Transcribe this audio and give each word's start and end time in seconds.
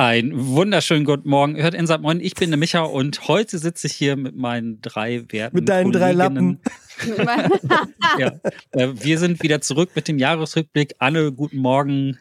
Ein 0.00 0.30
wunderschönen 0.32 1.04
guten 1.04 1.28
Morgen. 1.28 1.56
Hört 1.56 1.74
Inside 1.74 1.98
Moin, 1.98 2.20
ich 2.20 2.34
bin 2.34 2.50
der 2.50 2.56
Micha 2.56 2.82
und 2.82 3.26
heute 3.26 3.58
sitze 3.58 3.88
ich 3.88 3.94
hier 3.94 4.14
mit 4.16 4.36
meinen 4.36 4.80
drei 4.80 5.24
Werten. 5.32 5.56
Mit 5.56 5.68
deinen 5.68 5.90
drei 5.90 6.12
Lappen. 6.12 6.60
ja. 8.18 8.32
Äh, 8.70 8.88
wir 8.94 9.18
sind 9.18 9.42
wieder 9.42 9.60
zurück 9.60 9.90
mit 9.96 10.06
dem 10.06 10.18
Jahresrückblick. 10.18 10.94
Anne, 11.00 11.32
guten 11.32 11.56
Morgen. 11.56 12.16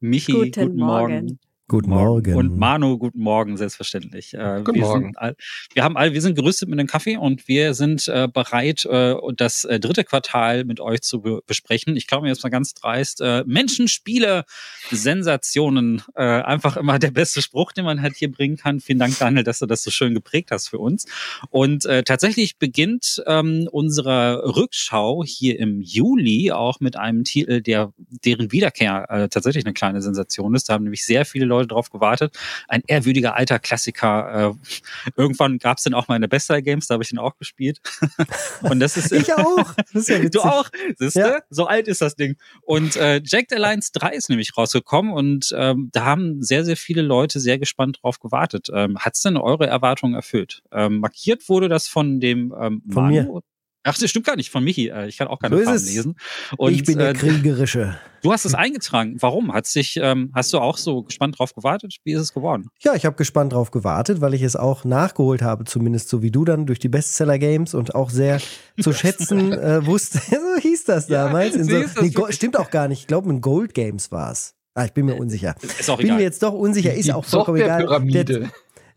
Michi, 0.00 0.32
guten, 0.32 0.50
guten 0.50 0.76
Morgen. 0.76 1.14
Morgen. 1.14 1.38
Guten 1.70 1.90
Morgen. 1.90 2.34
Und 2.34 2.58
Manu, 2.58 2.98
guten 2.98 3.20
Morgen, 3.20 3.56
selbstverständlich. 3.56 4.34
Äh, 4.34 4.62
guten 4.64 4.80
wir 4.80 4.86
Morgen. 4.86 5.16
All, 5.16 5.36
wir 5.72 5.84
haben 5.84 5.96
all, 5.96 6.12
wir 6.12 6.20
sind 6.20 6.34
gerüstet 6.34 6.68
mit 6.68 6.80
einem 6.80 6.88
Kaffee 6.88 7.16
und 7.16 7.46
wir 7.46 7.74
sind 7.74 8.08
äh, 8.08 8.26
bereit, 8.26 8.84
äh, 8.86 9.14
das 9.36 9.60
dritte 9.60 10.02
Quartal 10.02 10.64
mit 10.64 10.80
euch 10.80 11.02
zu 11.02 11.20
be 11.20 11.42
besprechen. 11.46 11.94
Ich 11.94 12.08
glaube 12.08 12.24
mir 12.24 12.30
jetzt 12.30 12.42
mal 12.42 12.48
ganz 12.48 12.74
dreist. 12.74 13.22
Menschenspiele, 13.46 14.46
Sensationen. 14.90 16.02
Einfach 16.14 16.76
immer 16.76 16.98
der 16.98 17.12
beste 17.12 17.40
Spruch, 17.40 17.70
den 17.70 17.84
man 17.84 18.02
halt 18.02 18.16
hier 18.16 18.32
bringen 18.32 18.56
kann. 18.56 18.80
Vielen 18.80 18.98
Dank, 18.98 19.16
Daniel, 19.18 19.44
dass 19.44 19.60
du 19.60 19.66
das 19.66 19.84
so 19.84 19.92
schön 19.92 20.12
geprägt 20.12 20.50
hast 20.50 20.68
für 20.68 20.78
uns. 20.78 21.06
Und 21.50 21.84
tatsächlich 21.84 22.58
beginnt 22.58 23.22
ähm, 23.26 23.68
unsere 23.70 24.56
Rückschau 24.56 25.22
hier 25.24 25.58
im 25.60 25.80
Juli 25.80 26.50
auch 26.50 26.80
mit 26.80 26.96
einem 26.96 27.22
Titel, 27.22 27.60
der 27.60 27.92
deren 28.24 28.50
Wiederkehr 28.50 29.28
tatsächlich 29.30 29.64
eine 29.64 29.74
kleine 29.74 30.02
Sensation 30.02 30.56
ist. 30.56 30.68
Da 30.68 30.74
haben 30.74 30.82
nämlich 30.82 31.06
sehr 31.06 31.24
viele 31.24 31.44
Leute 31.44 31.59
Leute 31.60 31.68
drauf 31.68 31.90
gewartet. 31.90 32.36
Ein 32.68 32.82
ehrwürdiger 32.86 33.36
alter 33.36 33.58
Klassiker. 33.58 34.54
Äh, 34.56 35.10
irgendwann 35.16 35.58
gab 35.58 35.78
es 35.78 35.84
den 35.84 35.94
auch 35.94 36.08
mal 36.08 36.16
in 36.16 36.22
der 36.22 36.28
Best 36.28 36.50
Games, 36.50 36.88
da 36.88 36.94
habe 36.94 37.02
ich 37.04 37.10
den 37.10 37.18
auch 37.18 37.36
gespielt. 37.36 37.80
Und 38.62 38.80
das 38.80 38.96
ist 38.96 39.12
ich 39.12 39.32
auch. 39.32 39.74
Das 39.92 39.94
ist 39.94 40.08
ja 40.08 40.18
du 40.28 40.40
auch, 40.40 40.68
siehst 40.98 41.16
du? 41.16 41.20
Ja. 41.20 41.38
So 41.50 41.66
alt 41.66 41.88
ist 41.88 42.00
das 42.00 42.16
Ding. 42.16 42.36
Und 42.62 42.96
äh, 42.96 43.20
Jack 43.24 43.52
Alliance 43.52 43.90
3 43.92 44.10
ist 44.10 44.28
nämlich 44.28 44.56
rausgekommen 44.56 45.12
und 45.12 45.54
ähm, 45.56 45.90
da 45.92 46.04
haben 46.04 46.42
sehr, 46.42 46.64
sehr 46.64 46.76
viele 46.76 47.02
Leute 47.02 47.40
sehr 47.40 47.58
gespannt 47.58 48.00
drauf 48.02 48.18
gewartet. 48.20 48.68
Ähm, 48.72 48.98
Hat 48.98 49.14
es 49.14 49.22
denn 49.22 49.36
eure 49.36 49.66
Erwartungen 49.66 50.14
erfüllt? 50.14 50.62
Ähm, 50.72 50.98
markiert 51.00 51.48
wurde 51.48 51.68
das 51.68 51.88
von 51.88 52.20
dem 52.20 52.54
ähm, 52.58 52.82
von 52.90 53.04
Manu, 53.04 53.34
mir. 53.34 53.42
Ach, 53.82 53.96
das 53.96 54.10
stimmt 54.10 54.26
gar 54.26 54.36
nicht, 54.36 54.50
von 54.50 54.62
Michi. 54.62 54.88
Äh, 54.88 55.08
ich 55.08 55.16
kann 55.16 55.28
auch 55.28 55.38
keine 55.38 55.56
so 55.56 55.64
Farben 55.64 55.84
lesen. 55.84 56.16
Und, 56.58 56.72
ich 56.72 56.84
bin 56.84 56.98
der 56.98 57.10
äh, 57.10 57.14
Kriegerische. 57.14 57.98
Du 58.22 58.30
hast 58.32 58.44
es 58.44 58.54
eingetragen. 58.54 59.16
Warum? 59.20 59.54
Hat's 59.54 59.72
dich, 59.72 59.98
ähm, 60.02 60.30
hast 60.34 60.52
du 60.52 60.58
auch 60.58 60.76
so 60.76 61.04
gespannt 61.04 61.38
drauf 61.38 61.54
gewartet? 61.54 61.96
Wie 62.04 62.12
ist 62.12 62.20
es 62.20 62.34
geworden? 62.34 62.68
Ja, 62.80 62.94
ich 62.94 63.06
habe 63.06 63.16
gespannt 63.16 63.54
drauf 63.54 63.70
gewartet, 63.70 64.20
weil 64.20 64.34
ich 64.34 64.42
es 64.42 64.54
auch 64.54 64.84
nachgeholt 64.84 65.40
habe, 65.40 65.64
zumindest 65.64 66.10
so 66.10 66.20
wie 66.20 66.30
du 66.30 66.44
dann 66.44 66.66
durch 66.66 66.78
die 66.78 66.90
Bestseller-Games 66.90 67.72
und 67.72 67.94
auch 67.94 68.10
sehr 68.10 68.40
zu 68.80 68.92
schätzen 68.92 69.52
äh, 69.52 69.86
wusste. 69.86 70.20
so 70.30 70.60
hieß 70.60 70.84
das 70.84 71.06
damals. 71.06 71.56
Ja, 71.56 71.64
so, 71.64 71.80
das 71.80 71.94
nee, 72.02 72.12
stimmt 72.32 72.58
auch 72.58 72.70
gar 72.70 72.88
nicht. 72.88 73.00
Ich 73.00 73.06
glaube, 73.06 73.30
in 73.30 73.40
Gold 73.40 73.72
Games 73.72 74.12
war 74.12 74.30
es. 74.30 74.54
Ah, 74.74 74.84
ich 74.84 74.92
bin 74.92 75.06
mir 75.06 75.16
unsicher. 75.16 75.56
Ist 75.62 75.90
auch 75.90 75.96
bin 75.96 76.06
egal. 76.06 76.18
mir 76.18 76.22
jetzt 76.22 76.42
doch 76.42 76.52
unsicher, 76.52 76.94
ist 76.94 77.06
die 77.06 77.12
auch 77.12 77.24
vollkommen 77.24 77.60
egal. 77.60 77.86
Der, 78.24 78.50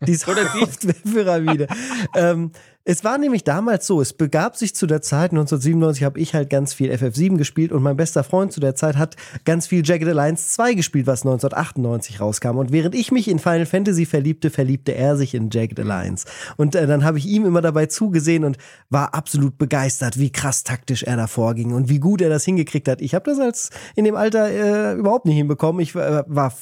die 0.06 0.14
Softwarepyramide. 0.14 1.66
ähm, 2.14 2.50
es 2.86 3.02
war 3.02 3.16
nämlich 3.16 3.44
damals 3.44 3.86
so, 3.86 4.02
es 4.02 4.12
begab 4.12 4.56
sich 4.56 4.74
zu 4.74 4.86
der 4.86 5.00
Zeit, 5.00 5.30
1997 5.30 6.04
habe 6.04 6.20
ich 6.20 6.34
halt 6.34 6.50
ganz 6.50 6.74
viel 6.74 6.92
FF7 6.92 7.38
gespielt 7.38 7.72
und 7.72 7.82
mein 7.82 7.96
bester 7.96 8.22
Freund 8.24 8.52
zu 8.52 8.60
der 8.60 8.74
Zeit 8.74 8.98
hat 8.98 9.16
ganz 9.46 9.66
viel 9.66 9.82
Jagged 9.82 10.06
Alliance 10.06 10.50
2 10.50 10.74
gespielt, 10.74 11.06
was 11.06 11.22
1998 11.22 12.20
rauskam. 12.20 12.58
Und 12.58 12.72
während 12.72 12.94
ich 12.94 13.10
mich 13.10 13.28
in 13.28 13.38
Final 13.38 13.64
Fantasy 13.64 14.04
verliebte, 14.04 14.50
verliebte 14.50 14.94
er 14.94 15.16
sich 15.16 15.34
in 15.34 15.48
Jagged 15.50 15.80
Alliance. 15.80 16.26
Und 16.58 16.74
äh, 16.74 16.86
dann 16.86 17.04
habe 17.04 17.16
ich 17.16 17.26
ihm 17.26 17.46
immer 17.46 17.62
dabei 17.62 17.86
zugesehen 17.86 18.44
und 18.44 18.58
war 18.90 19.14
absolut 19.14 19.56
begeistert, 19.56 20.18
wie 20.18 20.30
krass 20.30 20.62
taktisch 20.62 21.04
er 21.04 21.16
da 21.16 21.26
vorging 21.26 21.72
und 21.72 21.88
wie 21.88 22.00
gut 22.00 22.20
er 22.20 22.28
das 22.28 22.44
hingekriegt 22.44 22.88
hat. 22.88 23.00
Ich 23.00 23.14
habe 23.14 23.30
das 23.30 23.40
als 23.40 23.70
in 23.96 24.04
dem 24.04 24.14
Alter 24.14 24.50
äh, 24.50 24.92
überhaupt 24.92 25.24
nicht 25.24 25.36
hinbekommen. 25.36 25.80
Ich 25.80 25.94
äh, 25.94 26.22
war 26.26 26.52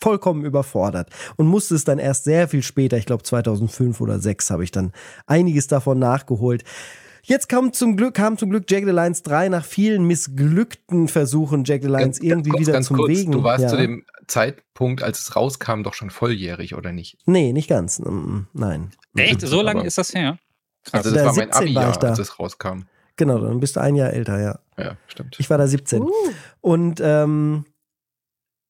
vollkommen 0.00 0.44
überfordert 0.44 1.10
und 1.36 1.46
musste 1.46 1.74
es 1.74 1.84
dann 1.84 1.98
erst 1.98 2.24
sehr 2.24 2.48
viel 2.48 2.62
später, 2.62 2.96
ich 2.96 3.06
glaube 3.06 3.22
2005 3.22 4.00
oder 4.00 4.14
2006 4.14 4.50
habe 4.50 4.64
ich 4.64 4.70
dann 4.70 4.92
einiges 5.26 5.66
davon 5.66 5.98
nachgeholt. 5.98 6.64
Jetzt 7.22 7.48
kam 7.48 7.74
zum 7.74 7.96
Glück, 7.96 8.14
kam 8.14 8.38
zum 8.38 8.48
Glück 8.48 8.70
Jagged 8.70 8.88
Alliance 8.88 9.22
3 9.22 9.50
nach 9.50 9.64
vielen 9.64 10.04
missglückten 10.04 11.08
Versuchen, 11.08 11.64
Jagged 11.64 11.84
Alliance 11.84 12.20
ganz, 12.20 12.30
irgendwie 12.30 12.50
ganz, 12.50 12.60
wieder 12.60 12.72
ganz 12.72 12.86
zum 12.86 12.96
kurz, 12.96 13.10
Wegen. 13.10 13.32
Du 13.32 13.42
warst 13.42 13.64
ja. 13.64 13.68
zu 13.68 13.76
dem 13.76 14.06
Zeitpunkt, 14.26 15.02
als 15.02 15.20
es 15.20 15.36
rauskam, 15.36 15.82
doch 15.82 15.92
schon 15.92 16.08
volljährig, 16.08 16.74
oder 16.74 16.92
nicht? 16.92 17.18
Nee, 17.26 17.52
nicht 17.52 17.68
ganz. 17.68 17.98
Mm, 17.98 18.46
nein. 18.54 18.92
Echt? 19.14 19.42
So 19.42 19.60
lange 19.60 19.84
ist 19.84 19.98
das 19.98 20.14
her? 20.14 20.38
Krass. 20.84 21.04
Also 21.04 21.14
das 21.14 21.24
war 21.26 21.34
mein 21.34 21.52
Abi-Jahr, 21.52 22.02
als 22.02 22.18
es 22.18 22.38
rauskam. 22.38 22.84
Genau, 23.16 23.38
dann 23.38 23.60
bist 23.60 23.76
du 23.76 23.80
ein 23.80 23.96
Jahr 23.96 24.12
älter, 24.12 24.40
ja. 24.40 24.60
Ja, 24.78 24.96
stimmt. 25.08 25.36
Ich 25.38 25.50
war 25.50 25.58
da 25.58 25.66
17. 25.66 26.02
Uh. 26.02 26.12
Und 26.60 27.00
ähm, 27.02 27.64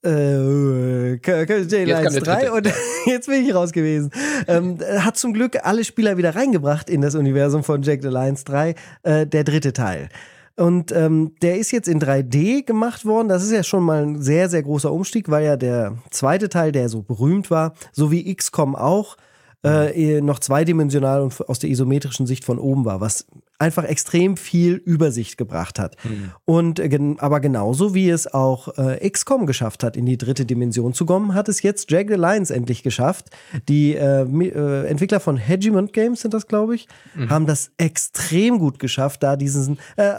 äh, 0.04 1.14
J-Lines 1.14 2.16
3 2.16 2.52
und 2.52 2.72
jetzt 3.06 3.26
bin 3.26 3.44
ich 3.44 3.54
raus 3.54 3.72
gewesen. 3.72 4.10
Ähm, 4.46 4.78
hat 4.98 5.16
zum 5.16 5.32
Glück 5.32 5.58
alle 5.64 5.84
Spieler 5.84 6.16
wieder 6.16 6.34
reingebracht 6.36 6.88
in 6.88 7.00
das 7.00 7.14
Universum 7.14 7.64
von 7.64 7.82
Jack 7.82 8.02
the 8.02 8.08
Lions 8.08 8.44
3, 8.44 8.74
äh, 9.02 9.26
der 9.26 9.44
dritte 9.44 9.72
Teil. 9.72 10.08
Und 10.56 10.90
ähm, 10.90 11.34
der 11.40 11.58
ist 11.58 11.70
jetzt 11.70 11.86
in 11.86 12.00
3D 12.00 12.64
gemacht 12.64 13.04
worden. 13.04 13.28
Das 13.28 13.44
ist 13.44 13.52
ja 13.52 13.62
schon 13.62 13.84
mal 13.84 14.02
ein 14.02 14.20
sehr, 14.20 14.48
sehr 14.48 14.62
großer 14.64 14.92
Umstieg, 14.92 15.30
weil 15.30 15.44
ja 15.44 15.56
der 15.56 15.96
zweite 16.10 16.48
Teil, 16.48 16.72
der 16.72 16.88
so 16.88 17.02
berühmt 17.02 17.48
war, 17.50 17.74
so 17.92 18.10
wie 18.10 18.34
XCOM 18.34 18.74
auch, 18.74 19.16
äh, 19.64 20.20
noch 20.20 20.38
zweidimensional 20.38 21.20
und 21.20 21.48
aus 21.48 21.58
der 21.58 21.70
isometrischen 21.70 22.26
Sicht 22.26 22.44
von 22.44 22.58
oben 22.58 22.84
war, 22.84 23.00
was 23.00 23.26
einfach 23.58 23.84
extrem 23.84 24.36
viel 24.36 24.74
Übersicht 24.74 25.36
gebracht 25.36 25.80
hat. 25.80 25.96
Mhm. 26.04 26.30
Und 26.44 26.78
äh, 26.78 27.16
aber 27.18 27.40
genauso 27.40 27.92
wie 27.92 28.08
es 28.08 28.32
auch 28.32 28.78
äh, 28.78 29.08
XCOM 29.10 29.46
geschafft 29.46 29.82
hat, 29.82 29.96
in 29.96 30.06
die 30.06 30.16
dritte 30.16 30.46
Dimension 30.46 30.94
zu 30.94 31.06
kommen, 31.06 31.34
hat 31.34 31.48
es 31.48 31.62
jetzt 31.62 31.90
Jagged 31.90 32.12
Alliance 32.12 32.54
endlich 32.54 32.84
geschafft. 32.84 33.30
Die 33.68 33.96
äh, 33.96 34.22
äh, 34.22 34.86
Entwickler 34.86 35.18
von 35.18 35.36
Hegemont 35.36 35.92
Games 35.92 36.20
sind 36.20 36.34
das, 36.34 36.46
glaube 36.46 36.76
ich, 36.76 36.86
mhm. 37.16 37.30
haben 37.30 37.46
das 37.46 37.72
extrem 37.78 38.58
gut 38.58 38.78
geschafft, 38.78 39.24
da 39.24 39.34
diesen 39.34 39.78
äh, 39.96 40.14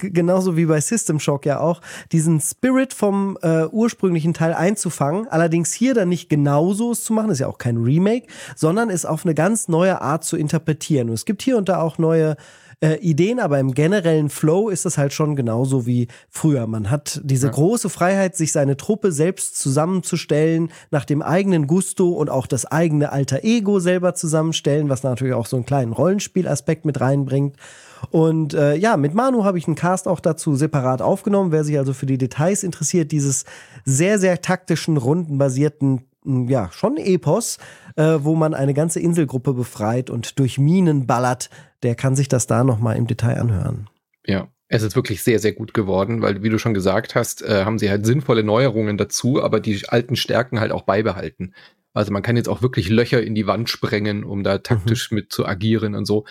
genauso 0.00 0.56
wie 0.56 0.66
bei 0.66 0.80
System 0.80 1.20
Shock 1.20 1.46
ja 1.46 1.60
auch, 1.60 1.80
diesen 2.12 2.40
Spirit 2.40 2.94
vom 2.94 3.38
äh, 3.42 3.66
ursprünglichen 3.66 4.34
Teil 4.34 4.54
einzufangen. 4.54 5.28
Allerdings 5.28 5.72
hier 5.72 5.94
dann 5.94 6.08
nicht 6.08 6.28
genauso 6.28 6.92
es 6.92 7.04
zu 7.04 7.12
machen, 7.12 7.30
ist 7.30 7.40
ja 7.40 7.46
auch 7.46 7.58
kein 7.58 7.78
Remake, 7.78 8.26
sondern 8.56 8.90
es 8.90 9.06
auf 9.06 9.24
eine 9.24 9.34
ganz 9.34 9.68
neue 9.68 10.00
Art 10.00 10.24
zu 10.24 10.36
interpretieren. 10.36 11.08
Und 11.08 11.14
es 11.14 11.24
gibt 11.24 11.42
hier 11.42 11.56
und 11.56 11.68
da 11.68 11.80
auch 11.80 11.98
neue 11.98 12.36
äh, 12.80 12.96
Ideen, 12.96 13.40
aber 13.40 13.58
im 13.58 13.72
generellen 13.72 14.28
Flow 14.28 14.68
ist 14.68 14.86
es 14.86 14.98
halt 14.98 15.12
schon 15.12 15.36
genauso 15.36 15.86
wie 15.86 16.08
früher. 16.30 16.66
Man 16.66 16.90
hat 16.90 17.20
diese 17.24 17.46
ja. 17.46 17.52
große 17.52 17.88
Freiheit, 17.88 18.36
sich 18.36 18.52
seine 18.52 18.76
Truppe 18.76 19.12
selbst 19.12 19.58
zusammenzustellen, 19.58 20.70
nach 20.90 21.04
dem 21.04 21.22
eigenen 21.22 21.66
Gusto 21.66 22.10
und 22.10 22.30
auch 22.30 22.46
das 22.46 22.66
eigene 22.66 23.12
alter 23.12 23.44
Ego 23.44 23.80
selber 23.80 24.14
zusammenstellen, 24.14 24.88
was 24.88 25.02
natürlich 25.02 25.34
auch 25.34 25.46
so 25.46 25.56
einen 25.56 25.66
kleinen 25.66 25.92
Rollenspielaspekt 25.92 26.84
mit 26.84 27.00
reinbringt. 27.00 27.56
Und 28.10 28.54
äh, 28.54 28.76
ja, 28.76 28.96
mit 28.96 29.14
Manu 29.14 29.44
habe 29.44 29.58
ich 29.58 29.66
einen 29.66 29.76
Cast 29.76 30.08
auch 30.08 30.20
dazu 30.20 30.56
separat 30.56 31.02
aufgenommen. 31.02 31.52
Wer 31.52 31.64
sich 31.64 31.78
also 31.78 31.92
für 31.92 32.06
die 32.06 32.18
Details 32.18 32.62
interessiert, 32.62 33.12
dieses 33.12 33.44
sehr, 33.84 34.18
sehr 34.18 34.40
taktischen, 34.40 34.96
rundenbasierten, 34.96 36.02
hm, 36.24 36.48
ja, 36.48 36.70
schon 36.72 36.96
Epos, 36.96 37.58
äh, 37.96 38.18
wo 38.20 38.34
man 38.34 38.54
eine 38.54 38.74
ganze 38.74 39.00
Inselgruppe 39.00 39.54
befreit 39.54 40.10
und 40.10 40.38
durch 40.38 40.58
Minen 40.58 41.06
ballert, 41.06 41.50
der 41.84 41.94
kann 41.94 42.16
sich 42.16 42.28
das 42.28 42.46
da 42.46 42.64
nochmal 42.64 42.96
im 42.96 43.06
Detail 43.06 43.38
anhören. 43.40 43.88
Ja, 44.26 44.48
es 44.68 44.82
ist 44.82 44.96
wirklich 44.96 45.22
sehr, 45.22 45.38
sehr 45.38 45.52
gut 45.52 45.74
geworden, 45.74 46.22
weil, 46.22 46.42
wie 46.42 46.48
du 46.48 46.58
schon 46.58 46.74
gesagt 46.74 47.14
hast, 47.14 47.42
äh, 47.42 47.64
haben 47.64 47.78
sie 47.78 47.90
halt 47.90 48.06
sinnvolle 48.06 48.42
Neuerungen 48.42 48.96
dazu, 48.96 49.42
aber 49.42 49.60
die 49.60 49.82
alten 49.88 50.16
Stärken 50.16 50.58
halt 50.58 50.72
auch 50.72 50.82
beibehalten. 50.82 51.54
Also 51.92 52.12
man 52.12 52.22
kann 52.22 52.36
jetzt 52.36 52.48
auch 52.48 52.62
wirklich 52.62 52.88
Löcher 52.88 53.22
in 53.22 53.34
die 53.34 53.46
Wand 53.46 53.70
sprengen, 53.70 54.24
um 54.24 54.42
da 54.42 54.58
taktisch 54.58 55.10
mhm. 55.10 55.16
mit 55.16 55.32
zu 55.32 55.46
agieren 55.46 55.94
und 55.94 56.06
so. 56.06 56.24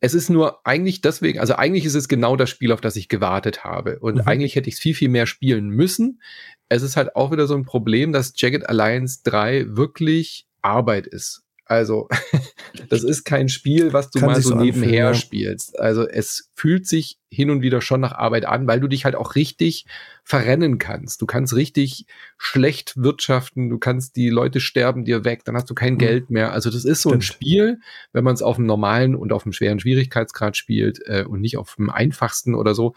Es 0.00 0.14
ist 0.14 0.30
nur 0.30 0.66
eigentlich 0.66 1.00
deswegen, 1.00 1.38
also 1.38 1.54
eigentlich 1.54 1.84
ist 1.84 1.94
es 1.94 2.08
genau 2.08 2.36
das 2.36 2.50
Spiel, 2.50 2.72
auf 2.72 2.80
das 2.80 2.96
ich 2.96 3.08
gewartet 3.08 3.64
habe. 3.64 3.98
Und 4.00 4.16
mhm. 4.16 4.22
eigentlich 4.26 4.54
hätte 4.54 4.68
ich 4.68 4.74
es 4.74 4.80
viel, 4.80 4.94
viel 4.94 5.08
mehr 5.08 5.26
spielen 5.26 5.68
müssen. 5.68 6.20
Es 6.68 6.82
ist 6.82 6.96
halt 6.96 7.16
auch 7.16 7.32
wieder 7.32 7.46
so 7.46 7.54
ein 7.54 7.64
Problem, 7.64 8.12
dass 8.12 8.32
Jagged 8.36 8.68
Alliance 8.68 9.20
3 9.24 9.76
wirklich 9.76 10.46
Arbeit 10.60 11.06
ist. 11.06 11.42
Also, 11.64 12.08
das 12.88 13.04
ist 13.04 13.24
kein 13.24 13.48
Spiel, 13.48 13.92
was 13.92 14.10
du 14.10 14.18
Kann 14.18 14.30
mal 14.30 14.42
so, 14.42 14.50
so 14.50 14.54
nebenher 14.56 15.06
ja. 15.06 15.14
spielst. 15.14 15.78
Also, 15.78 16.06
es 16.06 16.50
fühlt 16.54 16.86
sich 16.86 17.18
hin 17.30 17.50
und 17.50 17.62
wieder 17.62 17.80
schon 17.80 18.00
nach 18.00 18.12
Arbeit 18.12 18.44
an, 18.44 18.66
weil 18.66 18.80
du 18.80 18.88
dich 18.88 19.04
halt 19.04 19.14
auch 19.14 19.34
richtig 19.36 19.86
verrennen 20.24 20.78
kannst. 20.78 21.22
Du 21.22 21.26
kannst 21.26 21.54
richtig 21.54 22.06
schlecht 22.36 22.94
wirtschaften, 22.96 23.70
du 23.70 23.78
kannst 23.78 24.16
die 24.16 24.28
Leute 24.28 24.60
sterben 24.60 25.04
dir 25.04 25.24
weg, 25.24 25.44
dann 25.44 25.56
hast 25.56 25.70
du 25.70 25.74
kein 25.74 25.94
mhm. 25.94 25.98
Geld 25.98 26.30
mehr. 26.30 26.52
Also, 26.52 26.70
das 26.70 26.84
ist 26.84 27.02
so 27.02 27.10
Stimmt. 27.10 27.22
ein 27.22 27.26
Spiel, 27.26 27.80
wenn 28.12 28.24
man 28.24 28.34
es 28.34 28.42
auf 28.42 28.56
dem 28.56 28.66
normalen 28.66 29.14
und 29.14 29.32
auf 29.32 29.44
dem 29.44 29.52
schweren 29.52 29.80
Schwierigkeitsgrad 29.80 30.56
spielt 30.56 31.00
äh, 31.06 31.24
und 31.24 31.40
nicht 31.40 31.56
auf 31.56 31.76
dem 31.76 31.90
einfachsten 31.90 32.54
oder 32.54 32.74
so, 32.74 32.94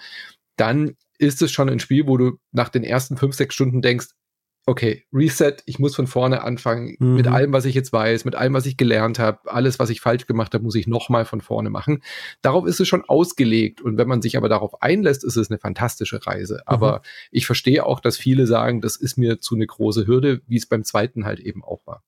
dann 0.57 0.95
ist 1.17 1.41
es 1.41 1.51
schon 1.51 1.69
ein 1.69 1.79
Spiel, 1.79 2.07
wo 2.07 2.17
du 2.17 2.39
nach 2.51 2.69
den 2.69 2.83
ersten 2.83 3.17
fünf, 3.17 3.35
sechs 3.35 3.55
Stunden 3.55 3.81
denkst, 3.81 4.07
okay, 4.67 5.05
Reset, 5.13 5.57
ich 5.65 5.77
muss 5.77 5.95
von 5.95 6.07
vorne 6.07 6.43
anfangen, 6.43 6.95
mhm. 6.99 7.15
mit 7.15 7.27
allem, 7.27 7.53
was 7.53 7.65
ich 7.65 7.75
jetzt 7.75 7.93
weiß, 7.93 8.25
mit 8.25 8.35
allem, 8.35 8.53
was 8.53 8.65
ich 8.65 8.77
gelernt 8.77 9.19
habe, 9.19 9.39
alles, 9.45 9.77
was 9.77 9.89
ich 9.89 10.01
falsch 10.01 10.25
gemacht 10.25 10.53
habe, 10.53 10.63
muss 10.63 10.75
ich 10.75 10.87
nochmal 10.87 11.25
von 11.25 11.41
vorne 11.41 11.69
machen. 11.69 12.01
Darauf 12.41 12.65
ist 12.65 12.79
es 12.79 12.87
schon 12.87 13.03
ausgelegt. 13.05 13.81
Und 13.81 13.97
wenn 13.97 14.07
man 14.07 14.21
sich 14.21 14.37
aber 14.37 14.49
darauf 14.49 14.81
einlässt, 14.81 15.23
ist 15.23 15.35
es 15.35 15.51
eine 15.51 15.59
fantastische 15.59 16.25
Reise. 16.25 16.63
Aber 16.65 16.97
mhm. 16.97 17.01
ich 17.31 17.45
verstehe 17.45 17.85
auch, 17.85 17.99
dass 17.99 18.17
viele 18.17 18.47
sagen, 18.47 18.81
das 18.81 18.95
ist 18.95 19.17
mir 19.17 19.39
zu 19.39 19.55
eine 19.55 19.67
große 19.67 20.07
Hürde, 20.07 20.41
wie 20.47 20.57
es 20.57 20.65
beim 20.65 20.83
zweiten 20.83 21.25
halt 21.25 21.39
eben 21.39 21.63
auch 21.63 21.85
war. 21.85 22.03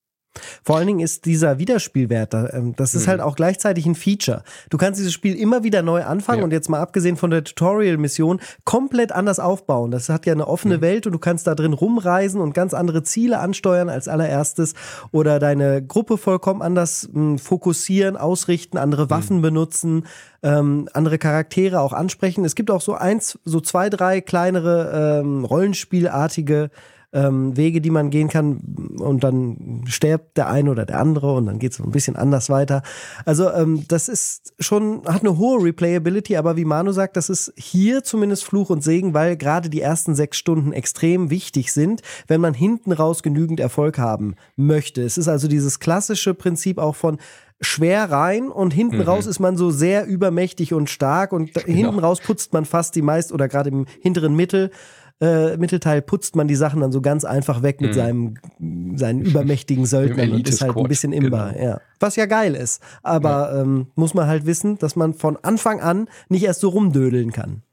Vor 0.63 0.77
allen 0.77 0.87
Dingen 0.87 0.99
ist 0.99 1.25
dieser 1.25 1.59
Wiederspielwert, 1.59 2.33
ähm, 2.33 2.75
das 2.75 2.93
ist 2.93 3.07
halt 3.07 3.17
mhm. 3.17 3.21
halt 3.21 3.31
auch 3.31 3.35
gleichzeitig 3.35 3.85
ein 3.85 3.95
Feature. 3.95 4.43
Du 4.69 4.77
kannst 4.77 4.99
dieses 4.99 5.13
Spiel 5.13 5.35
immer 5.35 5.63
wieder 5.63 5.81
neu 5.81 6.03
anfangen 6.03 6.39
ja. 6.39 6.43
und 6.45 6.51
jetzt 6.51 6.69
mal 6.69 6.79
abgesehen 6.79 7.17
von 7.17 7.29
der 7.29 7.43
Tutorial-Mission 7.43 8.39
komplett 8.65 9.11
anders 9.11 9.39
aufbauen. 9.39 9.91
Das 9.91 10.09
hat 10.09 10.25
ja 10.25 10.33
eine 10.33 10.47
offene 10.47 10.77
mhm. 10.77 10.81
Welt 10.81 11.05
und 11.05 11.13
du 11.13 11.19
kannst 11.19 11.47
da 11.47 11.55
drin 11.55 11.73
rumreisen 11.73 12.41
und 12.41 12.53
ganz 12.53 12.73
andere 12.73 13.03
Ziele 13.03 13.39
ansteuern 13.39 13.89
als 13.89 14.07
allererstes 14.07 14.73
oder 15.11 15.39
deine 15.39 15.83
Gruppe 15.83 16.17
vollkommen 16.17 16.61
anders 16.61 17.09
mh, 17.11 17.13
hm, 17.13 17.39
fokussieren, 17.39 18.17
ausrichten, 18.17 18.77
andere 18.77 19.05
mhm. 19.05 19.09
Waffen 19.09 19.37
mhm. 19.37 19.41
benutzen, 19.41 20.05
ähm, 20.43 20.87
andere 20.93 21.17
Charaktere 21.17 21.81
auch 21.81 21.93
ansprechen. 21.93 22.45
Es 22.45 22.55
gibt 22.55 22.71
auch 22.71 22.81
so 22.81 22.93
eins, 22.93 23.39
so 23.43 23.59
zwei, 23.59 23.89
drei 23.89 24.21
kleinere 24.21 25.21
ähm, 25.21 25.45
Rollenspielartige 25.45 26.69
ähm, 27.13 27.55
Wege, 27.55 27.79
die 27.79 27.89
man 27.89 28.09
gehen 28.09 28.27
kann 28.27 28.59
und 28.99 29.23
dann 29.23 29.83
stirbt 29.87 30.37
der 30.37 30.49
eine 30.49 30.69
oder 30.69 30.85
der 30.85 30.99
andere 30.99 31.33
und 31.33 31.45
dann 31.45 31.57
geht 31.57 31.71
es 31.71 31.79
ein 31.79 31.91
bisschen 31.91 32.15
anders 32.15 32.49
weiter. 32.49 32.83
Also 33.25 33.49
ähm, 33.51 33.85
das 33.87 34.09
ist 34.09 34.53
schon, 34.59 35.03
hat 35.05 35.21
eine 35.21 35.37
hohe 35.37 35.63
Replayability, 35.63 36.35
aber 36.35 36.57
wie 36.57 36.65
Manu 36.65 36.91
sagt, 36.91 37.15
das 37.15 37.29
ist 37.29 37.53
hier 37.55 38.03
zumindest 38.03 38.43
Fluch 38.43 38.69
und 38.69 38.83
Segen, 38.83 39.13
weil 39.13 39.37
gerade 39.37 39.69
die 39.69 39.81
ersten 39.81 40.15
sechs 40.15 40.37
Stunden 40.37 40.73
extrem 40.73 41.29
wichtig 41.29 41.71
sind, 41.71 42.01
wenn 42.27 42.41
man 42.41 42.53
hinten 42.53 42.91
raus 42.91 43.23
genügend 43.23 43.59
Erfolg 43.59 43.97
haben 43.97 44.35
möchte. 44.57 45.01
Es 45.01 45.17
ist 45.17 45.29
also 45.29 45.47
dieses 45.47 45.79
klassische 45.79 46.33
Prinzip 46.33 46.77
auch 46.77 46.95
von 46.95 47.17
schwer 47.59 48.11
rein 48.11 48.49
und 48.49 48.73
hinten 48.73 48.97
mhm. 48.97 49.03
raus 49.03 49.25
ist 49.25 49.39
man 49.39 49.57
so 49.57 49.71
sehr 49.71 50.05
übermächtig 50.05 50.73
und 50.73 50.89
stark 50.89 51.31
und 51.31 51.53
genau. 51.53 51.65
hinten 51.65 51.99
raus 51.99 52.19
putzt 52.19 52.53
man 52.53 52.65
fast 52.65 52.95
die 52.95 53.01
meist 53.01 53.31
oder 53.31 53.47
gerade 53.47 53.69
im 53.69 53.85
hinteren 53.99 54.35
Mittel 54.35 54.69
äh, 55.19 55.57
Mittelteil 55.57 56.01
putzt 56.01 56.35
man 56.35 56.47
die 56.47 56.55
Sachen 56.55 56.81
dann 56.81 56.91
so 56.91 57.01
ganz 57.01 57.25
einfach 57.25 57.63
weg 57.63 57.81
mit 57.81 57.91
mhm. 57.91 57.95
seinem 57.95 58.97
seinen 58.97 59.21
übermächtigen 59.21 59.85
Söldnern 59.85 60.31
und 60.31 60.47
ist 60.47 60.61
halt 60.61 60.77
ein 60.77 60.87
bisschen 60.87 61.13
imbar. 61.13 61.53
Genau. 61.53 61.65
Ja. 61.65 61.81
Was 61.99 62.15
ja 62.15 62.25
geil 62.25 62.55
ist. 62.55 62.81
Aber 63.01 63.51
ja. 63.51 63.61
ähm, 63.61 63.87
muss 63.95 64.13
man 64.13 64.27
halt 64.27 64.45
wissen, 64.45 64.77
dass 64.77 64.95
man 64.95 65.13
von 65.13 65.37
Anfang 65.41 65.81
an 65.81 66.07
nicht 66.29 66.43
erst 66.43 66.61
so 66.61 66.69
rumdödeln 66.69 67.31
kann. 67.31 67.63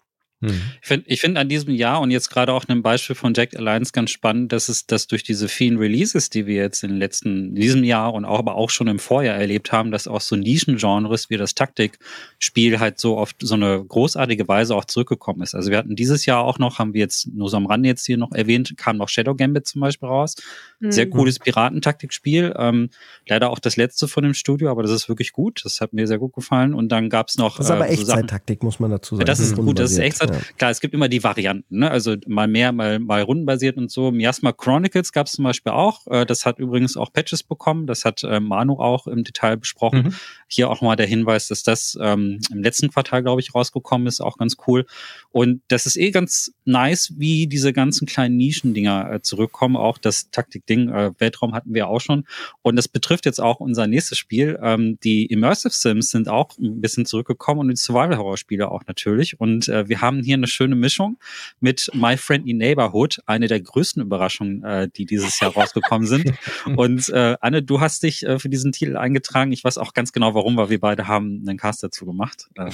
Mhm. 0.44 0.62
Ich 0.80 0.88
finde 0.88 1.04
ich 1.08 1.20
find 1.20 1.38
an 1.38 1.48
diesem 1.48 1.74
Jahr 1.74 2.00
und 2.00 2.10
jetzt 2.10 2.30
gerade 2.30 2.52
auch 2.52 2.64
ein 2.68 2.82
Beispiel 2.82 3.16
von 3.16 3.34
Jack 3.34 3.56
Alliance 3.56 3.92
ganz 3.92 4.10
spannend, 4.10 4.52
dass 4.52 4.68
es 4.68 4.86
dass 4.86 5.06
durch 5.06 5.22
diese 5.22 5.48
vielen 5.48 5.78
Releases, 5.78 6.30
die 6.30 6.46
wir 6.46 6.56
jetzt 6.56 6.84
in 6.84 6.90
den 6.90 6.98
letzten, 6.98 7.48
in 7.48 7.54
diesem 7.54 7.84
Jahr 7.84 8.12
und 8.14 8.24
auch 8.24 8.38
aber 8.38 8.54
auch 8.54 8.70
schon 8.70 8.86
im 8.88 8.98
Vorjahr 8.98 9.36
erlebt 9.36 9.72
haben, 9.72 9.90
dass 9.90 10.06
auch 10.08 10.20
so 10.20 10.36
Nischengenres 10.36 11.30
wie 11.30 11.36
das 11.36 11.54
Taktikspiel 11.54 12.80
halt 12.80 12.98
so 12.98 13.18
auf 13.18 13.32
so 13.40 13.54
eine 13.54 13.84
großartige 13.84 14.46
Weise 14.48 14.74
auch 14.74 14.84
zurückgekommen 14.84 15.42
ist. 15.42 15.54
Also 15.54 15.70
wir 15.70 15.78
hatten 15.78 15.96
dieses 15.96 16.26
Jahr 16.26 16.44
auch 16.44 16.58
noch, 16.58 16.78
haben 16.78 16.94
wir 16.94 17.00
jetzt 17.00 17.28
nur 17.28 17.48
so 17.48 17.56
am 17.56 17.66
Rande 17.66 17.88
jetzt 17.88 18.06
hier 18.06 18.16
noch 18.16 18.32
erwähnt, 18.32 18.74
kam 18.76 18.96
noch 18.96 19.08
Shadow 19.08 19.34
Gambit 19.34 19.66
zum 19.66 19.80
Beispiel 19.80 20.08
raus. 20.08 20.36
Mhm. 20.80 20.92
Sehr 20.92 21.08
cooles 21.08 21.38
Piratentaktikspiel. 21.38 22.54
Ähm, 22.56 22.90
leider 23.26 23.50
auch 23.50 23.58
das 23.58 23.76
letzte 23.76 24.08
von 24.08 24.24
dem 24.24 24.34
Studio, 24.34 24.70
aber 24.70 24.82
das 24.82 24.92
ist 24.92 25.08
wirklich 25.08 25.32
gut. 25.32 25.62
Das 25.64 25.80
hat 25.80 25.92
mir 25.92 26.06
sehr 26.06 26.18
gut 26.18 26.34
gefallen. 26.34 26.74
Und 26.74 26.90
dann 26.90 27.08
gab 27.08 27.28
es 27.28 27.36
noch. 27.36 27.56
Das 27.56 27.66
ist 27.66 27.72
aber 27.72 27.88
äh, 27.88 27.96
so 27.96 28.02
Echtzeit-Taktik, 28.02 28.62
muss 28.62 28.80
man 28.80 28.90
dazu 28.90 29.16
sagen. 29.16 29.26
Das 29.26 29.40
ist 29.40 29.56
gut, 29.56 29.78
das 29.78 29.92
ist 29.92 29.98
Echtzeit. 29.98 30.33
Ja. 30.34 30.40
Klar, 30.56 30.70
es 30.70 30.80
gibt 30.80 30.94
immer 30.94 31.08
die 31.08 31.22
Varianten, 31.22 31.78
ne? 31.78 31.90
Also 31.90 32.16
mal 32.26 32.48
mehr, 32.48 32.72
mal, 32.72 32.98
mal 32.98 33.22
rundenbasiert 33.22 33.76
und 33.76 33.90
so. 33.90 34.10
Miasma 34.10 34.52
Chronicles 34.52 35.12
gab 35.12 35.26
es 35.26 35.32
zum 35.32 35.44
Beispiel 35.44 35.72
auch. 35.72 36.06
Äh, 36.06 36.26
das 36.26 36.46
hat 36.46 36.58
übrigens 36.58 36.96
auch 36.96 37.12
Patches 37.12 37.42
bekommen. 37.42 37.86
Das 37.86 38.04
hat 38.04 38.22
äh, 38.24 38.40
Manu 38.40 38.78
auch 38.78 39.06
im 39.06 39.24
Detail 39.24 39.56
besprochen. 39.56 40.02
Mhm. 40.02 40.14
Hier 40.48 40.70
auch 40.70 40.82
mal 40.82 40.96
der 40.96 41.06
Hinweis, 41.06 41.48
dass 41.48 41.62
das 41.62 41.96
ähm, 42.00 42.40
im 42.50 42.62
letzten 42.62 42.90
Quartal, 42.90 43.22
glaube 43.22 43.40
ich, 43.40 43.54
rausgekommen 43.54 44.06
ist. 44.06 44.20
Auch 44.20 44.36
ganz 44.36 44.56
cool. 44.66 44.86
Und 45.30 45.62
das 45.68 45.86
ist 45.86 45.96
eh 45.96 46.10
ganz 46.10 46.52
nice, 46.64 47.12
wie 47.16 47.46
diese 47.46 47.72
ganzen 47.72 48.06
kleinen 48.06 48.36
Nischendinger 48.36 49.12
äh, 49.12 49.22
zurückkommen. 49.22 49.76
Auch 49.76 49.98
das 49.98 50.30
Taktik-Ding, 50.30 50.88
äh, 50.88 51.12
Weltraum 51.18 51.54
hatten 51.54 51.74
wir 51.74 51.88
auch 51.88 52.00
schon. 52.00 52.24
Und 52.62 52.76
das 52.76 52.88
betrifft 52.88 53.26
jetzt 53.26 53.40
auch 53.40 53.60
unser 53.60 53.86
nächstes 53.86 54.18
Spiel. 54.18 54.58
Ähm, 54.62 54.98
die 55.04 55.26
Immersive 55.26 55.74
Sims 55.74 56.10
sind 56.10 56.28
auch 56.28 56.56
ein 56.58 56.80
bisschen 56.80 57.06
zurückgekommen 57.06 57.60
und 57.60 57.68
die 57.68 57.76
Survival-Horror-Spiele 57.76 58.70
auch 58.70 58.82
natürlich. 58.86 59.40
Und 59.40 59.68
äh, 59.68 59.88
wir 59.88 60.00
haben 60.00 60.22
hier 60.24 60.34
eine 60.34 60.46
schöne 60.46 60.74
Mischung 60.74 61.18
mit 61.60 61.90
My 61.94 62.16
Friendly 62.16 62.54
Neighborhood, 62.54 63.18
eine 63.26 63.46
der 63.46 63.60
größten 63.60 64.02
Überraschungen, 64.02 64.64
äh, 64.64 64.88
die 64.88 65.06
dieses 65.06 65.38
Jahr 65.40 65.52
rausgekommen 65.52 66.06
sind. 66.06 66.32
Und 66.76 67.08
äh, 67.10 67.36
Anne, 67.40 67.62
du 67.62 67.80
hast 67.80 68.02
dich 68.02 68.24
äh, 68.24 68.38
für 68.38 68.48
diesen 68.48 68.72
Titel 68.72 68.96
eingetragen. 68.96 69.52
Ich 69.52 69.64
weiß 69.64 69.78
auch 69.78 69.92
ganz 69.92 70.12
genau 70.12 70.34
warum, 70.34 70.56
weil 70.56 70.70
wir 70.70 70.80
beide 70.80 71.06
haben 71.06 71.44
einen 71.46 71.58
Cast 71.58 71.82
dazu 71.82 72.06
gemacht. 72.06 72.46
Äh, 72.56 72.70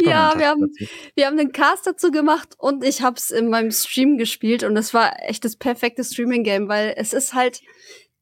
ja, 0.00 0.38
wir 0.38 0.48
haben, 0.48 0.70
wir 1.14 1.26
haben 1.26 1.38
einen 1.38 1.52
Cast 1.52 1.86
dazu 1.86 2.10
gemacht 2.10 2.54
und 2.58 2.84
ich 2.84 3.02
habe 3.02 3.16
es 3.16 3.30
in 3.30 3.48
meinem 3.48 3.70
Stream 3.70 4.18
gespielt 4.18 4.64
und 4.64 4.74
das 4.74 4.94
war 4.94 5.12
echt 5.22 5.44
das 5.44 5.56
perfekte 5.56 6.04
Streaming-Game, 6.04 6.68
weil 6.68 6.94
es 6.96 7.12
ist 7.12 7.34
halt, 7.34 7.60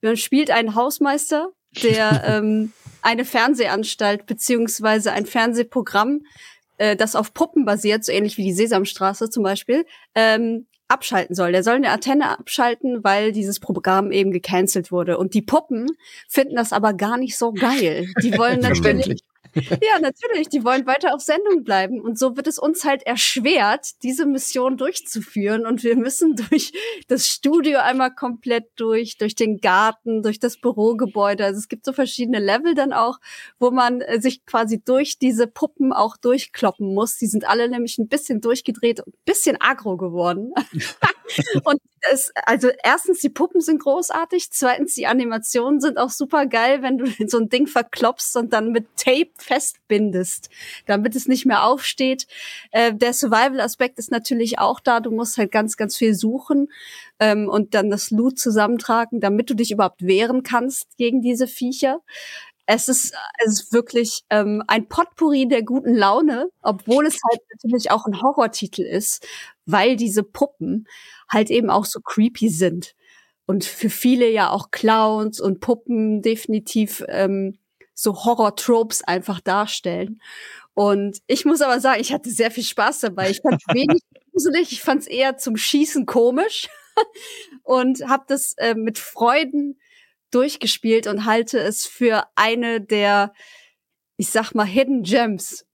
man 0.01 0.17
spielt 0.17 0.51
einen 0.51 0.75
Hausmeister, 0.75 1.51
der 1.83 2.25
ähm, 2.27 2.73
eine 3.03 3.25
Fernsehanstalt 3.25 4.27
beziehungsweise 4.27 5.13
ein 5.13 5.27
Fernsehprogramm 5.27 6.23
äh, 6.81 6.97
das 6.97 7.15
auf 7.15 7.35
Puppen 7.35 7.67
basiert, 7.67 8.05
so 8.05 8.11
ähnlich 8.11 8.39
wie 8.39 8.43
die 8.43 8.55
Sesamstraße 8.55 9.29
zum 9.29 9.43
Beispiel, 9.43 9.85
ähm, 10.15 10.67
abschalten 10.89 11.37
soll. 11.37 11.53
Der 11.53 11.63
soll 11.63 11.75
eine 11.75 11.91
Antenne 11.91 12.31
abschalten, 12.39 13.05
weil 13.05 13.33
dieses 13.33 13.61
Programm 13.61 14.11
eben 14.11 14.33
gecancelt 14.33 14.91
wurde. 14.91 15.19
Und 15.19 15.35
die 15.35 15.43
Puppen 15.43 15.87
finden 16.27 16.57
das 16.57 16.73
aber 16.73 16.95
gar 16.95 17.19
nicht 17.19 17.37
so 17.37 17.53
geil. 17.53 18.09
Die 18.23 18.37
wollen 18.37 18.61
natürlich 18.61 19.21
ja, 19.55 19.99
natürlich. 20.01 20.49
Die 20.49 20.65
wollen 20.65 20.87
weiter 20.87 21.15
auf 21.15 21.21
Sendung 21.21 21.65
bleiben. 21.65 22.01
Und 22.01 22.19
so 22.19 22.37
wird 22.37 22.47
es 22.47 22.59
uns 22.59 22.85
halt 22.85 23.03
erschwert, 23.03 24.03
diese 24.03 24.27
Mission 24.27 24.77
durchzuführen. 24.77 25.67
Und 25.67 25.83
wir 25.83 25.97
müssen 25.97 26.37
durch 26.37 26.73
das 27.09 27.27
Studio 27.27 27.81
einmal 27.81 28.15
komplett 28.15 28.69
durch, 28.77 29.19
durch 29.19 29.35
den 29.35 29.59
Garten, 29.59 30.23
durch 30.23 30.39
das 30.39 30.59
Bürogebäude. 30.59 31.45
Also 31.45 31.59
es 31.59 31.69
gibt 31.69 31.85
so 31.85 31.93
verschiedene 31.93 32.39
Level 32.39 32.75
dann 32.75 32.93
auch, 32.93 33.19
wo 33.59 33.71
man 33.71 34.01
äh, 34.01 34.21
sich 34.21 34.45
quasi 34.47 34.81
durch 34.83 35.19
diese 35.19 35.47
Puppen 35.47 35.93
auch 35.93 36.17
durchkloppen 36.17 36.95
muss. 36.95 37.17
Die 37.17 37.27
sind 37.27 37.49
alle 37.49 37.69
nämlich 37.69 37.99
ein 37.99 38.09
bisschen 38.09 38.41
durchgedreht 38.41 39.01
und 39.01 39.15
ein 39.15 39.25
bisschen 39.25 39.61
aggro 39.61 39.97
geworden. 39.97 40.53
und 41.65 41.81
es, 42.11 42.33
also 42.47 42.71
erstens, 42.83 43.21
die 43.21 43.29
Puppen 43.29 43.61
sind 43.61 43.83
großartig. 43.83 44.51
Zweitens, 44.51 44.95
die 44.95 45.07
Animationen 45.07 45.81
sind 45.81 45.99
auch 45.99 46.11
super 46.11 46.47
geil, 46.47 46.83
wenn 46.83 46.99
du 46.99 47.07
so 47.29 47.39
ein 47.39 47.49
Ding 47.49 47.67
verklopst 47.67 48.37
und 48.37 48.53
dann 48.53 48.71
mit 48.71 48.87
Tape 48.97 49.30
festbindest, 49.39 50.51
damit 50.87 51.17
es 51.17 51.29
nicht 51.29 51.47
mehr 51.47 51.65
aufsteht. 51.65 52.27
Äh, 52.71 52.95
der 52.95 53.13
Survival-Aspekt 53.13 53.99
ist 53.99 54.11
natürlich 54.11 54.59
auch 54.59 54.81
da. 54.81 55.01
Du 55.01 55.11
musst 55.11 55.39
halt 55.39 55.53
ganz, 55.53 55.77
ganz 55.77 55.97
viel 55.97 56.15
suchen 56.15 56.69
ähm, 57.19 57.49
und 57.49 57.75
dann 57.75 57.91
das 57.91 58.11
Loot 58.11 58.39
zusammentragen, 58.39 59.21
damit 59.21 59.51
du 59.51 59.55
dich 59.55 59.71
überhaupt 59.71 60.03
wehren 60.03 60.43
kannst 60.43 60.97
gegen 60.97 61.23
diese 61.23 61.47
Viecher. 61.47 62.01
Es 62.67 62.89
ist, 62.89 63.15
es 63.45 63.63
ist 63.63 63.73
wirklich 63.73 64.23
ähm, 64.31 64.63
ein 64.69 64.87
Potpourri 64.87 65.49
der 65.49 65.65
guten 65.65 65.95
Laune, 65.95 66.49
obwohl 66.63 67.05
es 67.07 67.19
halt 67.29 67.41
natürlich 67.53 67.91
auch 67.91 68.07
ein 68.07 68.23
Horrortitel 68.23 68.83
ist, 68.83 69.27
weil 69.67 69.97
diese 69.97 70.23
Puppen 70.23 70.87
halt 71.29 71.51
eben 71.51 71.69
auch 71.69 71.85
so 71.85 72.01
creepy 72.01 72.49
sind. 72.49 72.95
Und 73.47 73.65
für 73.65 73.91
viele 73.91 74.31
ja 74.31 74.51
auch 74.51 74.71
Clowns 74.71 75.41
und 75.41 75.59
Puppen 75.59 76.23
definitiv 76.23 77.03
ähm, 77.09 77.59
so 78.01 78.25
Horror-Tropes 78.25 79.03
einfach 79.03 79.41
darstellen. 79.41 80.21
Und 80.75 81.19
ich 81.27 81.45
muss 81.45 81.61
aber 81.61 81.81
sagen, 81.81 82.01
ich 82.01 82.13
hatte 82.13 82.31
sehr 82.31 82.51
viel 82.51 82.65
Spaß 82.65 83.01
dabei. 83.01 83.31
Ich 83.31 83.41
fand 83.43 83.63
wenig 83.75 84.01
gruselig, 84.33 84.73
ich 84.73 84.83
fand 84.83 85.03
es 85.03 85.07
eher 85.07 85.37
zum 85.37 85.57
Schießen 85.57 86.07
komisch 86.07 86.69
und 87.63 88.09
habe 88.09 88.25
das 88.27 88.55
äh, 88.57 88.75
mit 88.75 88.99
Freuden 88.99 89.79
durchgespielt 90.31 91.07
und 91.07 91.27
halte 91.27 91.59
es 91.59 91.87
für 91.87 92.25
eine 92.37 92.81
der, 92.81 93.35
ich 94.17 94.31
sag 94.31 94.55
mal, 94.55 94.65
Hidden 94.65 95.03
Gems 95.03 95.67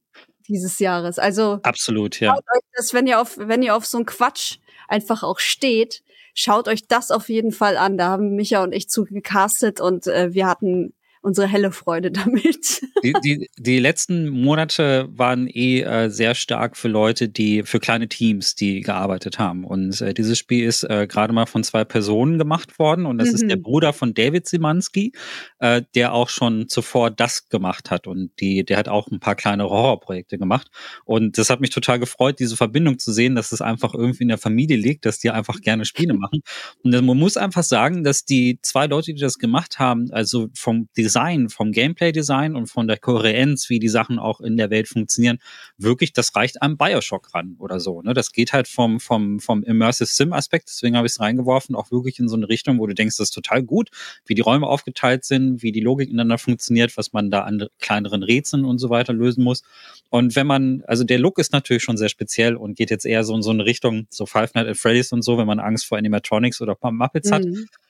dieses 0.48 0.78
Jahres. 0.78 1.18
Also 1.18 1.60
absolut, 1.62 2.18
ja. 2.20 2.34
Euch 2.34 2.60
das, 2.72 2.92
wenn 2.92 3.06
ihr 3.06 3.20
auf, 3.20 3.36
wenn 3.38 3.62
ihr 3.62 3.76
auf 3.76 3.86
so 3.86 3.98
einen 3.98 4.06
Quatsch 4.06 4.56
einfach 4.88 5.22
auch 5.22 5.38
steht, 5.38 6.02
schaut 6.34 6.66
euch 6.66 6.88
das 6.88 7.10
auf 7.10 7.28
jeden 7.28 7.52
Fall 7.52 7.76
an. 7.76 7.98
Da 7.98 8.08
haben 8.08 8.34
Micha 8.34 8.62
und 8.62 8.72
ich 8.72 8.88
zugecastet 8.88 9.80
und 9.80 10.06
äh, 10.06 10.32
wir 10.32 10.46
hatten 10.46 10.94
unsere 11.26 11.48
helle 11.48 11.72
Freude 11.72 12.12
damit. 12.12 12.82
Die, 13.02 13.12
die, 13.22 13.50
die 13.58 13.78
letzten 13.78 14.28
Monate 14.30 15.08
waren 15.10 15.48
eh 15.48 15.82
äh, 15.82 16.08
sehr 16.08 16.34
stark 16.34 16.76
für 16.76 16.88
Leute, 16.88 17.28
die 17.28 17.62
für 17.62 17.78
kleine 17.78 18.08
Teams, 18.08 18.54
die 18.54 18.80
gearbeitet 18.80 19.38
haben. 19.38 19.64
Und 19.64 20.00
äh, 20.00 20.14
dieses 20.14 20.38
Spiel 20.38 20.64
ist 20.64 20.82
äh, 20.82 21.06
gerade 21.06 21.32
mal 21.32 21.46
von 21.46 21.62
zwei 21.62 21.84
Personen 21.84 22.38
gemacht 22.38 22.78
worden. 22.78 23.06
Und 23.06 23.18
das 23.18 23.28
mhm. 23.28 23.34
ist 23.34 23.48
der 23.48 23.58
mhm. 23.58 23.62
Bruder 23.62 23.92
von 23.92 24.14
David 24.14 24.48
Simanski, 24.48 25.12
äh, 25.58 25.82
der 25.94 26.14
auch 26.14 26.30
schon 26.30 26.68
zuvor 26.68 27.10
das 27.10 27.48
gemacht 27.48 27.90
hat. 27.90 28.06
Und 28.06 28.30
die, 28.40 28.64
der 28.64 28.78
hat 28.78 28.88
auch 28.88 29.08
ein 29.08 29.20
paar 29.20 29.36
kleine 29.36 29.64
Horrorprojekte 29.64 30.38
gemacht. 30.38 30.68
Und 31.04 31.38
das 31.38 31.50
hat 31.50 31.60
mich 31.60 31.70
total 31.70 31.98
gefreut, 32.00 32.40
diese 32.40 32.56
Verbindung 32.56 32.98
zu 32.98 33.12
sehen, 33.12 33.34
dass 33.34 33.52
es 33.52 33.60
einfach 33.60 33.94
irgendwie 33.94 34.22
in 34.22 34.28
der 34.28 34.38
Familie 34.38 34.78
liegt, 34.78 35.04
dass 35.04 35.18
die 35.18 35.30
einfach 35.30 35.60
gerne 35.60 35.84
Spiele 35.84 36.14
machen. 36.18 36.40
Und 36.82 36.92
man 36.92 37.18
muss 37.18 37.36
einfach 37.36 37.62
sagen, 37.62 38.04
dass 38.04 38.24
die 38.24 38.58
zwei 38.62 38.86
Leute, 38.86 39.12
die 39.12 39.20
das 39.20 39.38
gemacht 39.38 39.78
haben, 39.78 40.10
also 40.10 40.48
vom 40.54 40.88
Design, 40.96 41.15
vom 41.48 41.72
Gameplay-Design 41.72 42.54
und 42.56 42.66
von 42.66 42.86
der 42.86 42.98
Kohärenz, 42.98 43.70
wie 43.70 43.78
die 43.78 43.88
Sachen 43.88 44.18
auch 44.18 44.40
in 44.40 44.56
der 44.56 44.70
Welt 44.70 44.88
funktionieren, 44.88 45.38
wirklich, 45.78 46.12
das 46.12 46.34
reicht 46.36 46.62
einem 46.62 46.76
Bioshock 46.76 47.34
ran 47.34 47.56
oder 47.58 47.80
so. 47.80 48.02
Ne? 48.02 48.14
Das 48.14 48.32
geht 48.32 48.52
halt 48.52 48.68
vom, 48.68 49.00
vom, 49.00 49.40
vom 49.40 49.62
Immersive 49.62 50.06
Sim-Aspekt, 50.06 50.68
deswegen 50.68 50.96
habe 50.96 51.06
ich 51.06 51.12
es 51.12 51.20
reingeworfen, 51.20 51.74
auch 51.74 51.90
wirklich 51.90 52.18
in 52.18 52.28
so 52.28 52.36
eine 52.36 52.48
Richtung, 52.48 52.78
wo 52.78 52.86
du 52.86 52.94
denkst, 52.94 53.16
das 53.16 53.28
ist 53.28 53.34
total 53.34 53.62
gut, 53.62 53.90
wie 54.26 54.34
die 54.34 54.42
Räume 54.42 54.66
aufgeteilt 54.66 55.24
sind, 55.24 55.62
wie 55.62 55.72
die 55.72 55.80
Logik 55.80 56.08
ineinander 56.08 56.38
funktioniert, 56.38 56.96
was 56.96 57.12
man 57.12 57.30
da 57.30 57.42
an 57.42 57.66
kleineren 57.80 58.22
Rätseln 58.22 58.64
und 58.64 58.78
so 58.78 58.90
weiter 58.90 59.12
lösen 59.12 59.42
muss. 59.42 59.62
Und 60.10 60.36
wenn 60.36 60.46
man, 60.46 60.82
also 60.86 61.04
der 61.04 61.18
Look 61.18 61.38
ist 61.38 61.52
natürlich 61.52 61.82
schon 61.82 61.96
sehr 61.96 62.08
speziell 62.08 62.56
und 62.56 62.76
geht 62.76 62.90
jetzt 62.90 63.06
eher 63.06 63.24
so 63.24 63.34
in 63.34 63.42
so 63.42 63.50
eine 63.50 63.64
Richtung, 63.64 64.06
so 64.10 64.26
Five 64.26 64.54
Nights 64.54 64.70
at 64.70 64.76
Freddy's 64.76 65.12
und 65.12 65.22
so, 65.22 65.38
wenn 65.38 65.46
man 65.46 65.58
Angst 65.58 65.86
vor 65.86 65.98
Animatronics 65.98 66.60
oder 66.60 66.76
Muppets 66.90 67.30
mhm. 67.30 67.34
hat. 67.34 67.44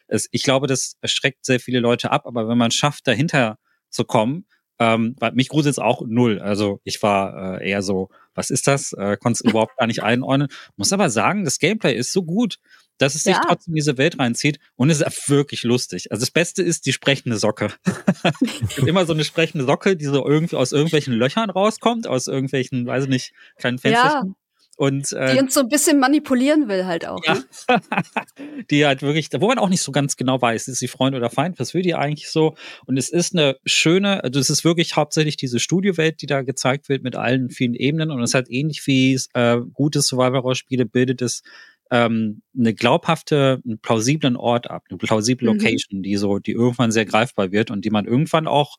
Es, 0.08 0.28
ich 0.30 0.42
glaube, 0.42 0.66
das 0.66 0.96
schreckt 1.04 1.44
sehr 1.44 1.60
viele 1.60 1.80
Leute 1.80 2.10
ab, 2.10 2.26
aber 2.26 2.48
wenn 2.48 2.58
man 2.58 2.70
schafft, 2.70 3.06
dahinter 3.06 3.58
zu 3.90 4.04
kommen, 4.04 4.46
ähm, 4.78 5.16
weil 5.18 5.32
mich 5.32 5.48
gruselt 5.48 5.72
es 5.72 5.78
auch 5.78 6.02
null. 6.06 6.38
Also 6.40 6.80
ich 6.84 7.02
war 7.02 7.60
äh, 7.60 7.70
eher 7.70 7.82
so, 7.82 8.10
was 8.34 8.50
ist 8.50 8.66
das? 8.66 8.92
Äh, 8.92 9.16
Konnte 9.16 9.40
es 9.42 9.50
überhaupt 9.50 9.76
gar 9.76 9.86
nicht 9.86 10.02
einordnen. 10.02 10.48
Muss 10.76 10.92
aber 10.92 11.10
sagen, 11.10 11.44
das 11.44 11.58
Gameplay 11.58 11.94
ist 11.94 12.12
so 12.12 12.22
gut, 12.22 12.58
dass 12.98 13.14
es 13.14 13.24
sich 13.24 13.34
ja. 13.34 13.42
trotzdem 13.46 13.72
in 13.72 13.76
diese 13.76 13.98
Welt 13.98 14.18
reinzieht 14.18 14.58
und 14.74 14.90
es 14.90 15.00
ist 15.00 15.28
wirklich 15.28 15.64
lustig. 15.64 16.10
Also 16.10 16.20
das 16.22 16.30
Beste 16.30 16.62
ist 16.62 16.86
die 16.86 16.92
sprechende 16.92 17.36
Socke. 17.36 17.72
immer 18.86 19.04
so 19.04 19.12
eine 19.12 19.24
sprechende 19.24 19.64
Socke, 19.64 19.96
die 19.96 20.06
so 20.06 20.26
irgendwie 20.26 20.56
aus 20.56 20.72
irgendwelchen 20.72 21.14
Löchern 21.14 21.50
rauskommt, 21.50 22.06
aus 22.06 22.26
irgendwelchen, 22.26 22.86
weiß 22.86 23.04
ich 23.04 23.10
nicht, 23.10 23.32
kleinen 23.56 23.78
Fenstern. 23.78 24.28
Ja. 24.28 24.34
Und, 24.76 25.12
äh, 25.12 25.34
die 25.34 25.40
uns 25.40 25.54
so 25.54 25.60
ein 25.60 25.68
bisschen 25.68 25.98
manipulieren 25.98 26.68
will 26.68 26.84
halt 26.84 27.06
auch. 27.06 27.24
Ja. 27.24 27.34
Ne? 27.34 27.44
die 28.70 28.84
halt 28.84 29.00
wirklich, 29.00 29.30
wo 29.38 29.48
man 29.48 29.58
auch 29.58 29.70
nicht 29.70 29.80
so 29.80 29.90
ganz 29.90 30.16
genau 30.16 30.40
weiß, 30.40 30.68
ist 30.68 30.78
sie 30.78 30.88
Freund 30.88 31.16
oder 31.16 31.30
Feind, 31.30 31.58
was 31.58 31.72
will 31.72 31.82
die 31.82 31.94
eigentlich 31.94 32.28
so? 32.28 32.54
Und 32.84 32.98
es 32.98 33.08
ist 33.08 33.34
eine 33.34 33.56
schöne, 33.64 34.22
also 34.22 34.38
es 34.38 34.50
ist 34.50 34.64
wirklich 34.64 34.94
hauptsächlich 34.94 35.36
diese 35.36 35.60
Studiowelt, 35.60 36.20
die 36.20 36.26
da 36.26 36.42
gezeigt 36.42 36.90
wird 36.90 37.02
mit 37.02 37.16
allen 37.16 37.48
vielen 37.48 37.74
Ebenen 37.74 38.10
und 38.10 38.22
es 38.22 38.34
hat 38.34 38.50
ähnlich 38.50 38.86
wie 38.86 39.18
äh, 39.32 39.58
gute 39.72 40.02
Survival-Spiele 40.02 40.84
bildet 40.84 41.22
es 41.22 41.42
ähm, 41.90 42.42
eine 42.58 42.74
glaubhafte, 42.74 43.62
einen 43.64 43.78
plausiblen 43.78 44.36
Ort 44.36 44.70
ab, 44.70 44.84
eine 44.90 44.98
plausible 44.98 45.48
mhm. 45.50 45.58
Location, 45.58 46.02
die 46.02 46.16
so, 46.16 46.38
die 46.38 46.52
irgendwann 46.52 46.90
sehr 46.90 47.06
greifbar 47.06 47.52
wird 47.52 47.70
und 47.70 47.84
die 47.84 47.90
man 47.90 48.06
irgendwann 48.06 48.46
auch 48.46 48.76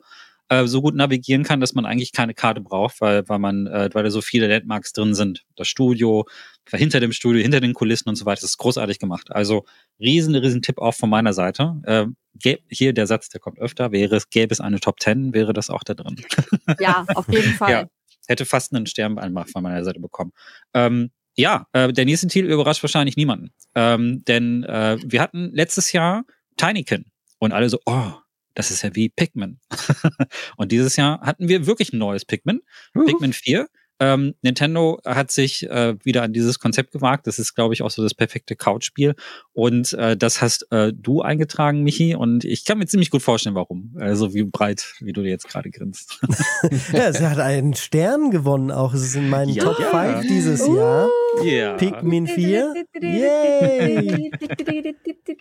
äh, 0.50 0.66
so 0.66 0.82
gut 0.82 0.96
navigieren 0.96 1.44
kann, 1.44 1.60
dass 1.60 1.74
man 1.74 1.86
eigentlich 1.86 2.12
keine 2.12 2.34
Karte 2.34 2.62
braucht, 2.62 3.02
weil, 3.02 3.28
weil 3.28 3.40
man, 3.40 3.68
äh, 3.68 3.90
weil 3.94 4.04
da 4.04 4.12
so 4.12 4.22
viele 4.22 4.48
Landmarks 4.48 4.94
drin 4.94 5.14
sind. 5.14 5.46
Das 5.56 5.68
Studio, 5.68 6.26
hinter 6.70 7.00
dem 7.00 7.12
Studio, 7.12 7.42
hinter 7.42 7.60
den 7.60 7.74
Kulissen 7.74 8.10
und 8.10 8.16
so 8.16 8.26
weiter. 8.26 8.42
Das 8.42 8.52
ist 8.52 8.58
großartig 8.58 9.00
gemacht. 9.00 9.32
Also 9.32 9.66
riesen, 10.00 10.36
riesen 10.36 10.62
Tipp 10.62 10.78
auch 10.80 10.94
von 10.94 11.10
meiner 11.10 11.34
Seite. 11.34 11.76
Äh, 11.84 12.58
hier 12.70 12.94
der 12.94 13.08
Satz, 13.08 13.30
der 13.30 13.42
kommt 13.42 13.60
öfter, 13.60 13.92
wäre 13.92 14.16
es, 14.16 14.30
gäbe 14.30 14.54
es 14.54 14.62
eine 14.62 14.80
Top 14.80 15.00
10, 15.00 15.34
wäre 15.34 15.54
das 15.54 15.70
auch 15.70 15.84
da 15.84 15.94
drin. 15.94 16.16
Ja, 16.80 17.06
auf 17.16 17.28
jeden 17.30 17.54
Fall. 17.54 17.72
Ja, 17.72 17.86
hätte 18.28 18.46
fast 18.46 18.74
einen 18.74 18.86
Stern 18.86 19.18
von 19.48 19.64
meiner 19.64 19.84
Seite 19.84 20.00
bekommen. 20.00 20.32
Ähm, 20.74 21.12
ja, 21.36 21.68
äh, 21.74 21.94
der 21.94 22.06
nächste 22.06 22.28
Titel 22.28 22.52
überrascht 22.52 22.84
wahrscheinlich 22.84 23.16
niemanden. 23.16 23.52
Ähm, 23.76 24.24
denn 24.26 24.64
äh, 24.64 24.98
wir 25.04 25.22
hatten 25.22 25.52
letztes 25.54 25.92
Jahr 25.92 26.26
Tinykin 26.58 27.06
und 27.40 27.54
alle 27.54 27.70
so, 27.70 27.80
oh, 27.86 28.12
das 28.58 28.72
ist 28.72 28.82
ja 28.82 28.96
wie 28.96 29.10
Pikmin. 29.10 29.60
und 30.58 30.72
dieses 30.72 30.96
Jahr 30.96 31.22
hatten 31.22 31.48
wir 31.48 31.68
wirklich 31.68 31.94
ein 31.94 32.00
neues 32.00 32.26
Pikmin, 32.26 32.62
uh. 32.96 33.06
Pikmin 33.06 33.34
4. 33.34 33.68
Ähm, 34.00 34.36
Nintendo 34.42 35.00
hat 35.06 35.32
sich 35.32 35.68
äh, 35.70 35.96
wieder 36.04 36.22
an 36.24 36.34
dieses 36.34 36.60
Konzept 36.60 36.92
gewagt. 36.92 37.26
Das 37.26 37.40
ist, 37.40 37.56
glaube 37.56 37.74
ich, 37.74 37.82
auch 37.82 37.90
so 37.90 38.04
das 38.04 38.14
perfekte 38.14 38.56
Couch-Spiel. 38.56 39.16
Und 39.54 39.94
äh, 39.94 40.16
das 40.16 40.42
hast 40.42 40.72
äh, 40.72 40.94
du 40.94 41.22
eingetragen, 41.22 41.84
Michi. 41.84 42.16
Und 42.16 42.46
ich 42.46 42.64
kann 42.64 42.78
mir 42.78 42.86
ziemlich 42.86 43.10
gut 43.10 43.24
vorstellen, 43.24 43.56
warum. 43.56 43.96
Also 44.00 44.34
wie 44.36 44.44
breit, 44.44 44.94
wie 45.00 45.14
du 45.14 45.24
dir 45.24 45.30
jetzt 45.30 45.48
gerade 45.48 45.72
grinst. 45.72 46.20
ja, 46.94 47.12
sie 47.12 47.28
hat 47.28 47.40
einen 47.40 47.74
Stern 47.74 48.30
gewonnen 48.30 48.70
auch. 48.70 48.94
Es 48.94 49.02
ist 49.02 49.16
in 49.16 49.30
meinen 49.30 49.50
ja. 49.50 49.64
Top 49.64 49.78
5 49.78 50.28
dieses 50.28 50.68
Jahr. 50.68 51.10
Yeah. 51.44 51.78
Pikmin 51.78 52.28
4. 52.28 52.74
Yay! 53.02 54.32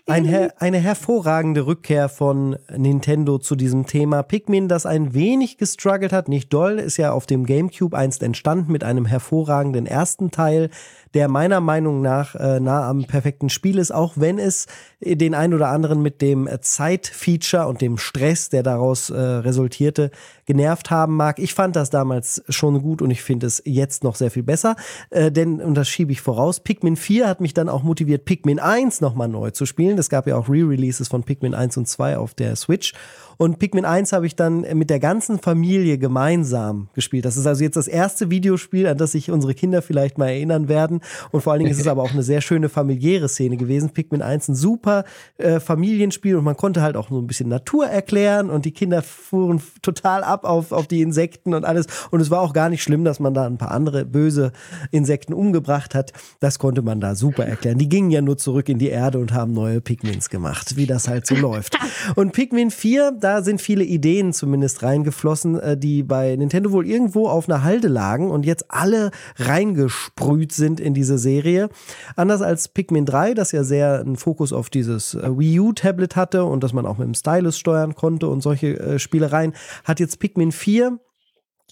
Eine 0.06 0.78
hervorragende 0.78 1.66
Rückkehr 1.66 2.08
von 2.08 2.56
Nintendo 2.74 3.38
zu 3.38 3.56
diesem 3.56 3.86
Thema. 3.86 4.22
Pikmin, 4.22 4.68
das 4.68 4.86
ein 4.86 5.14
wenig 5.14 5.58
gestruggelt 5.58 6.12
hat, 6.12 6.28
nicht 6.28 6.52
doll, 6.52 6.78
ist 6.78 6.96
ja 6.96 7.12
auf 7.12 7.26
dem 7.26 7.44
GameCube 7.44 7.96
einst 7.96 8.22
entstanden 8.22 8.72
mit 8.72 8.84
einem 8.84 9.06
hervorragenden 9.06 9.86
ersten 9.86 10.30
Teil, 10.30 10.70
der 11.14 11.28
meiner 11.28 11.60
Meinung 11.60 12.02
nach 12.02 12.34
äh, 12.34 12.60
nah 12.60 12.88
am 12.88 13.04
perfekten 13.04 13.48
Spiel 13.48 13.78
ist, 13.78 13.90
auch 13.90 14.14
wenn 14.16 14.38
es 14.38 14.66
den 15.00 15.34
ein 15.34 15.54
oder 15.54 15.68
anderen 15.68 16.02
mit 16.02 16.20
dem 16.20 16.48
Zeitfeature 16.60 17.66
und 17.66 17.80
dem 17.80 17.98
Stress, 17.98 18.48
der 18.48 18.62
daraus 18.62 19.10
äh, 19.10 19.18
resultierte, 19.18 20.10
genervt 20.46 20.90
haben 20.90 21.16
mag. 21.16 21.38
Ich 21.38 21.54
fand 21.54 21.76
das 21.76 21.90
damals 21.90 22.42
schon 22.48 22.80
gut 22.80 23.02
und 23.02 23.10
ich 23.10 23.22
finde 23.22 23.46
es 23.46 23.62
jetzt 23.64 24.04
noch 24.04 24.14
sehr 24.14 24.30
viel 24.30 24.42
besser, 24.42 24.76
äh, 25.10 25.30
denn, 25.30 25.60
und 25.60 25.74
das 25.74 25.88
schiebe 25.88 26.12
ich 26.12 26.20
voraus, 26.20 26.60
Pikmin 26.60 26.96
4 26.96 27.28
hat 27.28 27.40
mich 27.40 27.52
dann 27.52 27.68
auch 27.68 27.82
motiviert, 27.82 28.24
Pikmin 28.24 28.58
1 28.58 29.00
nochmal 29.00 29.28
neu 29.28 29.50
zu 29.50 29.66
spielen. 29.66 29.98
Es 29.98 30.08
gab 30.08 30.26
ja 30.26 30.36
auch 30.36 30.48
Re-Releases 30.48 31.08
von 31.08 31.24
Pikmin 31.24 31.54
1 31.54 31.76
und 31.76 31.88
2 31.88 32.16
auf 32.18 32.34
der 32.34 32.56
Switch 32.56 32.94
und 33.38 33.58
Pikmin 33.58 33.84
1 33.84 34.12
habe 34.12 34.26
ich 34.26 34.36
dann 34.36 34.60
mit 34.74 34.90
der 34.90 35.00
ganzen 35.00 35.38
Familie 35.38 35.98
gemeinsam 35.98 36.88
gespielt. 36.94 37.24
Das 37.24 37.36
ist 37.36 37.46
also 37.46 37.62
jetzt 37.62 37.76
das 37.76 37.88
erste 37.88 38.30
Videospiel, 38.30 38.86
an 38.86 38.96
das 38.96 39.12
sich 39.12 39.30
unsere 39.30 39.54
Kinder 39.54 39.82
vielleicht 39.82 40.18
mal 40.18 40.28
erinnern 40.28 40.68
werden. 40.68 41.00
Und 41.30 41.42
vor 41.42 41.52
allen 41.52 41.60
Dingen 41.60 41.70
ist 41.70 41.80
es 41.80 41.86
aber 41.86 42.02
auch 42.02 42.12
eine 42.12 42.22
sehr 42.22 42.40
schöne 42.40 42.68
familiäre 42.68 43.28
Szene 43.28 43.56
gewesen. 43.56 43.90
Pikmin 43.90 44.22
1 44.22 44.48
ein 44.48 44.54
super 44.54 45.04
äh, 45.38 45.60
Familienspiel 45.60 46.36
und 46.36 46.44
man 46.44 46.56
konnte 46.56 46.82
halt 46.82 46.96
auch 46.96 47.08
so 47.08 47.18
ein 47.18 47.26
bisschen 47.26 47.48
Natur 47.48 47.86
erklären 47.86 48.50
und 48.50 48.64
die 48.64 48.72
Kinder 48.72 49.02
fuhren 49.02 49.60
total 49.82 50.24
ab 50.24 50.44
auf, 50.44 50.72
auf 50.72 50.86
die 50.86 51.02
Insekten 51.02 51.54
und 51.54 51.64
alles. 51.64 51.86
Und 52.10 52.20
es 52.20 52.30
war 52.30 52.40
auch 52.40 52.52
gar 52.52 52.68
nicht 52.68 52.82
schlimm, 52.82 53.04
dass 53.04 53.20
man 53.20 53.34
da 53.34 53.46
ein 53.46 53.58
paar 53.58 53.70
andere 53.70 54.04
böse 54.04 54.52
Insekten 54.90 55.34
umgebracht 55.34 55.94
hat. 55.94 56.12
Das 56.40 56.58
konnte 56.58 56.82
man 56.82 57.00
da 57.00 57.14
super 57.14 57.44
erklären. 57.44 57.78
Die 57.78 57.88
gingen 57.88 58.10
ja 58.10 58.22
nur 58.22 58.38
zurück 58.38 58.68
in 58.68 58.78
die 58.78 58.88
Erde 58.88 59.18
und 59.18 59.32
haben 59.32 59.52
neue 59.52 59.80
Pikmins 59.80 60.30
gemacht, 60.30 60.76
wie 60.76 60.86
das 60.86 61.08
halt 61.08 61.26
so 61.26 61.34
läuft. 61.34 61.76
Und 62.14 62.32
Pikmin 62.32 62.70
4, 62.70 63.12
da 63.26 63.42
sind 63.42 63.60
viele 63.60 63.82
Ideen 63.82 64.32
zumindest 64.32 64.84
reingeflossen, 64.84 65.58
äh, 65.58 65.76
die 65.76 66.04
bei 66.04 66.36
Nintendo 66.36 66.70
wohl 66.70 66.86
irgendwo 66.86 67.26
auf 67.26 67.48
einer 67.48 67.64
Halde 67.64 67.88
lagen 67.88 68.30
und 68.30 68.46
jetzt 68.46 68.66
alle 68.68 69.10
reingesprüht 69.34 70.52
sind 70.52 70.78
in 70.78 70.94
diese 70.94 71.18
Serie. 71.18 71.68
Anders 72.14 72.40
als 72.40 72.68
Pikmin 72.68 73.04
3, 73.04 73.34
das 73.34 73.50
ja 73.50 73.64
sehr 73.64 73.98
einen 73.98 74.14
Fokus 74.14 74.52
auf 74.52 74.70
dieses 74.70 75.14
äh, 75.14 75.36
Wii 75.36 75.58
U-Tablet 75.58 76.14
hatte 76.14 76.44
und 76.44 76.62
das 76.62 76.72
man 76.72 76.86
auch 76.86 76.98
mit 76.98 77.08
dem 77.08 77.14
Stylus 77.14 77.58
steuern 77.58 77.96
konnte 77.96 78.28
und 78.28 78.42
solche 78.42 78.78
äh, 78.78 78.98
Spielereien, 79.00 79.54
hat 79.82 79.98
jetzt 79.98 80.20
Pikmin 80.20 80.52
4 80.52 81.00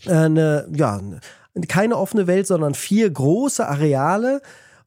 eine, 0.09 0.67
ja, 0.75 1.01
keine 1.69 1.97
offene 1.99 2.27
Welt, 2.27 2.49
sondern 2.49 2.75
vier 2.75 3.09
große 3.09 3.65
Areale, 3.65 4.43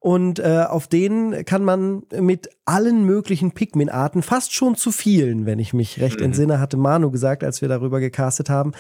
und 0.08 0.40
äh, 0.40 0.64
auf 0.70 0.88
denen 0.88 1.44
kann 1.44 1.66
man 1.66 2.04
mit 2.18 2.50
allen 2.64 3.04
möglichen 3.04 3.52
Pikmin-Arten, 3.52 4.22
fast 4.22 4.54
schon 4.54 4.76
zu 4.76 4.94
vielen, 4.94 5.46
wenn 5.46 5.60
ich 5.60 5.74
mich 5.74 6.00
recht 6.00 6.20
mhm. 6.20 6.28
entsinne, 6.28 6.62
hatte 6.62 6.78
Manu 6.78 7.12
gesagt, 7.12 7.44
als 7.44 7.62
wir 7.62 7.68
darüber 7.68 8.00
gecastet 8.00 8.50
haben, 8.50 8.72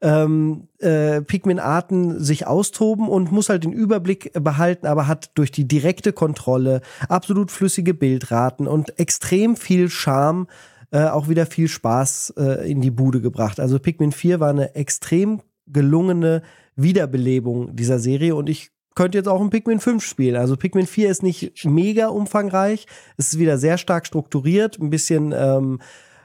ähm, 0.00 0.66
äh, 0.80 1.22
Pikmin-Arten 1.22 2.18
sich 2.18 2.48
austoben 2.48 3.08
und 3.08 3.30
muss 3.30 3.48
halt 3.48 3.62
den 3.62 3.72
Überblick 3.72 4.32
behalten, 4.42 4.88
aber 4.88 5.06
hat 5.06 5.30
durch 5.36 5.52
die 5.52 5.68
direkte 5.68 6.12
Kontrolle 6.12 6.80
absolut 7.08 7.52
flüssige 7.52 7.94
Bildraten 7.94 8.66
und 8.66 8.98
extrem 8.98 9.54
viel 9.54 9.88
Charme 9.88 10.48
äh, 10.90 11.04
auch 11.04 11.28
wieder 11.28 11.46
viel 11.46 11.68
Spaß 11.68 12.34
äh, 12.38 12.68
in 12.68 12.80
die 12.80 12.90
Bude 12.90 13.20
gebracht. 13.20 13.60
Also 13.60 13.78
Pikmin 13.78 14.10
4 14.10 14.40
war 14.40 14.50
eine 14.50 14.74
extrem 14.74 15.42
gelungene 15.68 16.42
Wiederbelebung 16.74 17.76
dieser 17.76 18.00
Serie 18.00 18.34
und 18.34 18.48
ich 18.48 18.72
könnte 18.94 19.18
jetzt 19.18 19.28
auch 19.28 19.40
ein 19.40 19.50
Pikmin 19.50 19.80
5 19.80 20.04
spielen. 20.04 20.36
Also 20.36 20.56
Pikmin 20.56 20.86
4 20.86 21.10
ist 21.10 21.22
nicht 21.22 21.64
mega 21.64 22.08
umfangreich. 22.08 22.86
Es 23.16 23.32
ist 23.32 23.38
wieder 23.38 23.58
sehr 23.58 23.78
stark 23.78 24.06
strukturiert, 24.06 24.78
ein 24.78 24.90
bisschen 24.90 25.32
ähm, 25.36 25.80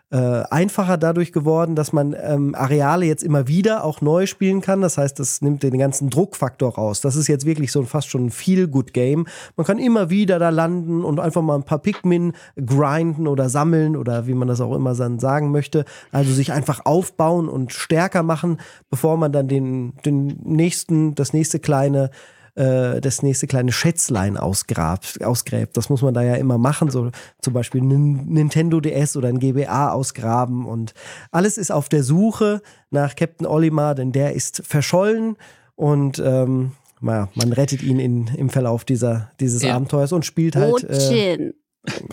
äh, 0.09 0.43
einfacher 0.49 0.97
dadurch 0.97 1.33
geworden, 1.33 1.75
dass 1.75 1.91
man 1.91 2.15
ähm, 2.17 2.55
Areale 2.55 3.05
jetzt 3.05 3.23
immer 3.23 3.49
wieder 3.49 3.83
auch 3.83 3.99
neu 3.99 4.25
spielen 4.25 4.61
kann. 4.61 4.79
Das 4.79 4.97
heißt, 4.97 5.19
das 5.19 5.41
nimmt 5.41 5.63
den 5.63 5.77
ganzen 5.77 6.09
Druckfaktor 6.09 6.75
raus. 6.75 7.01
Das 7.01 7.17
ist 7.17 7.27
jetzt 7.27 7.45
wirklich 7.45 7.73
so 7.73 7.81
ein, 7.81 7.87
fast 7.87 8.09
schon 8.09 8.27
ein 8.27 8.29
Feel-Good-Game. 8.29 9.27
Man 9.57 9.65
kann 9.65 9.79
immer 9.79 10.09
wieder 10.09 10.39
da 10.39 10.47
landen 10.47 11.03
und 11.03 11.19
einfach 11.19 11.41
mal 11.41 11.55
ein 11.55 11.63
paar 11.63 11.79
Pikmin 11.79 12.33
grinden 12.55 13.27
oder 13.27 13.49
sammeln 13.49 13.97
oder 13.97 14.27
wie 14.27 14.33
man 14.33 14.47
das 14.47 14.61
auch 14.61 14.73
immer 14.73 14.95
dann 14.95 15.19
sagen 15.19 15.51
möchte. 15.51 15.83
Also 16.13 16.31
sich 16.31 16.53
einfach 16.53 16.85
aufbauen 16.85 17.49
und 17.49 17.73
stärker 17.73 18.23
machen, 18.23 18.61
bevor 18.89 19.17
man 19.17 19.33
dann 19.33 19.49
den, 19.49 19.93
den 20.05 20.39
nächsten, 20.45 21.15
das 21.15 21.33
nächste 21.33 21.59
kleine 21.59 22.11
äh, 22.57 23.01
das 23.01 23.21
nächste 23.21 23.45
kleine 23.45 23.71
Schätzlein 23.71 24.35
ausgrabt, 24.35 25.23
ausgräbt. 25.23 25.77
Das 25.77 25.89
muss 25.89 26.01
man 26.01 26.13
da 26.13 26.23
ja 26.23 26.35
immer 26.35 26.57
machen, 26.57 26.89
so 26.89 27.11
zum 27.39 27.53
Beispiel 27.53 27.81
ein 27.81 28.25
Nintendo 28.25 28.79
DS 28.79 29.15
oder 29.15 29.29
ein 29.29 29.39
GBA 29.39 29.91
ausgraben. 29.91 30.65
Und 30.65 30.93
alles 31.31 31.57
ist 31.57 31.71
auf 31.71 31.87
der 31.87 32.03
Suche 32.03 32.61
nach 32.89 33.15
Captain 33.15 33.45
Olimar, 33.45 33.93
denn 33.93 34.11
der 34.11 34.33
ist 34.33 34.63
verschollen. 34.65 35.37
Und 35.75 36.17
ähm, 36.17 36.71
naja, 36.99 37.29
man 37.35 37.53
rettet 37.53 37.83
ihn 37.83 37.99
in, 37.99 38.27
im 38.35 38.49
Verlauf 38.49 38.85
dieser, 38.85 39.31
dieses 39.39 39.61
ja. 39.61 39.75
Abenteuers 39.75 40.11
und 40.11 40.25
spielt 40.25 40.55
halt 40.55 40.83
äh, 40.83 41.53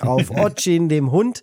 auf 0.02 0.30
Ochin, 0.30 0.90
dem 0.90 1.10
Hund 1.10 1.40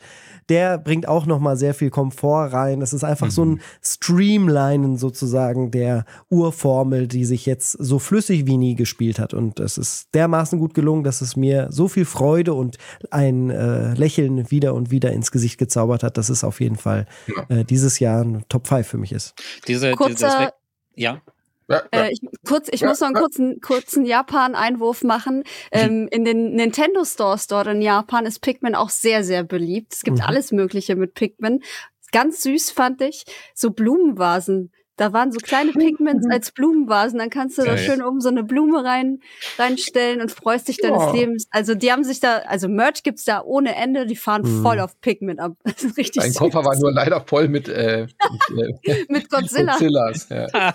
der 0.49 0.77
bringt 0.77 1.07
auch 1.07 1.25
noch 1.25 1.39
mal 1.39 1.57
sehr 1.57 1.73
viel 1.73 1.89
Komfort 1.89 2.53
rein. 2.53 2.79
Das 2.79 2.93
ist 2.93 3.03
einfach 3.03 3.27
mhm. 3.27 3.31
so 3.31 3.45
ein 3.45 3.49
mhm. 3.49 3.59
Streamlinen 3.83 4.97
sozusagen 4.97 5.71
der 5.71 6.05
Urformel, 6.29 7.07
die 7.07 7.25
sich 7.25 7.45
jetzt 7.45 7.71
so 7.71 7.99
flüssig 7.99 8.45
wie 8.47 8.57
nie 8.57 8.75
gespielt 8.75 9.19
hat. 9.19 9.33
Und 9.33 9.59
es 9.59 9.77
ist 9.77 10.13
dermaßen 10.13 10.59
gut 10.59 10.73
gelungen, 10.73 11.03
dass 11.03 11.21
es 11.21 11.35
mir 11.35 11.67
so 11.71 11.87
viel 11.87 12.05
Freude 12.05 12.53
und 12.53 12.77
ein 13.09 13.49
äh, 13.49 13.93
Lächeln 13.93 14.51
wieder 14.51 14.73
und 14.73 14.91
wieder 14.91 15.11
ins 15.11 15.31
Gesicht 15.31 15.57
gezaubert 15.57 16.03
hat, 16.03 16.17
dass 16.17 16.29
es 16.29 16.43
auf 16.43 16.59
jeden 16.59 16.77
Fall 16.77 17.05
ja. 17.27 17.57
äh, 17.57 17.63
dieses 17.63 17.99
Jahr 17.99 18.23
ein 18.23 18.43
Top 18.49 18.67
5 18.67 18.87
für 18.87 18.97
mich 18.97 19.11
ist. 19.11 19.33
Diese, 19.67 19.91
Kurzer, 19.91 20.53
ja. 20.95 21.21
Äh, 21.91 22.11
ich, 22.11 22.19
kurz, 22.45 22.67
ich 22.71 22.83
muss 22.83 22.99
noch 22.99 23.07
einen 23.07 23.15
kurzen, 23.15 23.61
kurzen 23.61 24.05
Japan-Einwurf 24.05 25.03
machen. 25.03 25.37
Mhm. 25.37 25.43
Ähm, 25.71 26.07
in 26.11 26.25
den 26.25 26.53
Nintendo 26.53 27.03
Stores 27.05 27.47
dort 27.47 27.67
in 27.67 27.81
Japan 27.81 28.25
ist 28.25 28.39
Pikmin 28.39 28.75
auch 28.75 28.89
sehr, 28.89 29.23
sehr 29.23 29.43
beliebt. 29.43 29.93
Es 29.93 30.03
gibt 30.03 30.17
mhm. 30.17 30.23
alles 30.23 30.51
Mögliche 30.51 30.95
mit 30.95 31.13
Pikmin. 31.13 31.63
Ganz 32.11 32.41
süß 32.43 32.71
fand 32.71 33.01
ich. 33.01 33.25
So 33.55 33.71
Blumenvasen 33.71 34.71
da 34.97 35.13
waren 35.13 35.31
so 35.31 35.39
kleine 35.39 35.71
Pigments 35.71 36.27
als 36.31 36.51
Blumenvasen. 36.51 37.19
Dann 37.19 37.29
kannst 37.29 37.57
du 37.57 37.63
Geil. 37.63 37.75
da 37.75 37.77
schön 37.77 38.03
oben 38.03 38.21
so 38.21 38.29
eine 38.29 38.43
Blume 38.43 38.83
rein, 38.83 39.19
reinstellen 39.57 40.21
und 40.21 40.31
freust 40.31 40.67
dich 40.67 40.77
deines 40.77 41.03
oh. 41.03 41.13
Lebens. 41.13 41.47
Also 41.51 41.75
die 41.75 41.91
haben 41.91 42.03
sich 42.03 42.19
da, 42.19 42.37
also 42.47 42.67
Merch 42.67 43.03
gibt's 43.03 43.25
da 43.25 43.41
ohne 43.41 43.75
Ende. 43.75 44.05
Die 44.05 44.15
fahren 44.15 44.43
hm. 44.43 44.61
voll 44.61 44.79
auf 44.79 44.99
Pigment 45.01 45.39
ab. 45.39 45.53
Das 45.71 45.83
ist 45.83 45.97
richtig 45.97 46.21
Dein 46.21 46.33
Koffer 46.33 46.65
war 46.65 46.77
nur 46.77 46.91
leider 46.91 47.21
voll 47.21 47.47
mit, 47.47 47.69
äh, 47.69 48.05
mit, 48.49 48.67
äh, 48.83 49.05
mit 49.07 49.29
Godzilla. 49.29 49.71
Godzillas, 49.71 50.27
ja. 50.29 50.73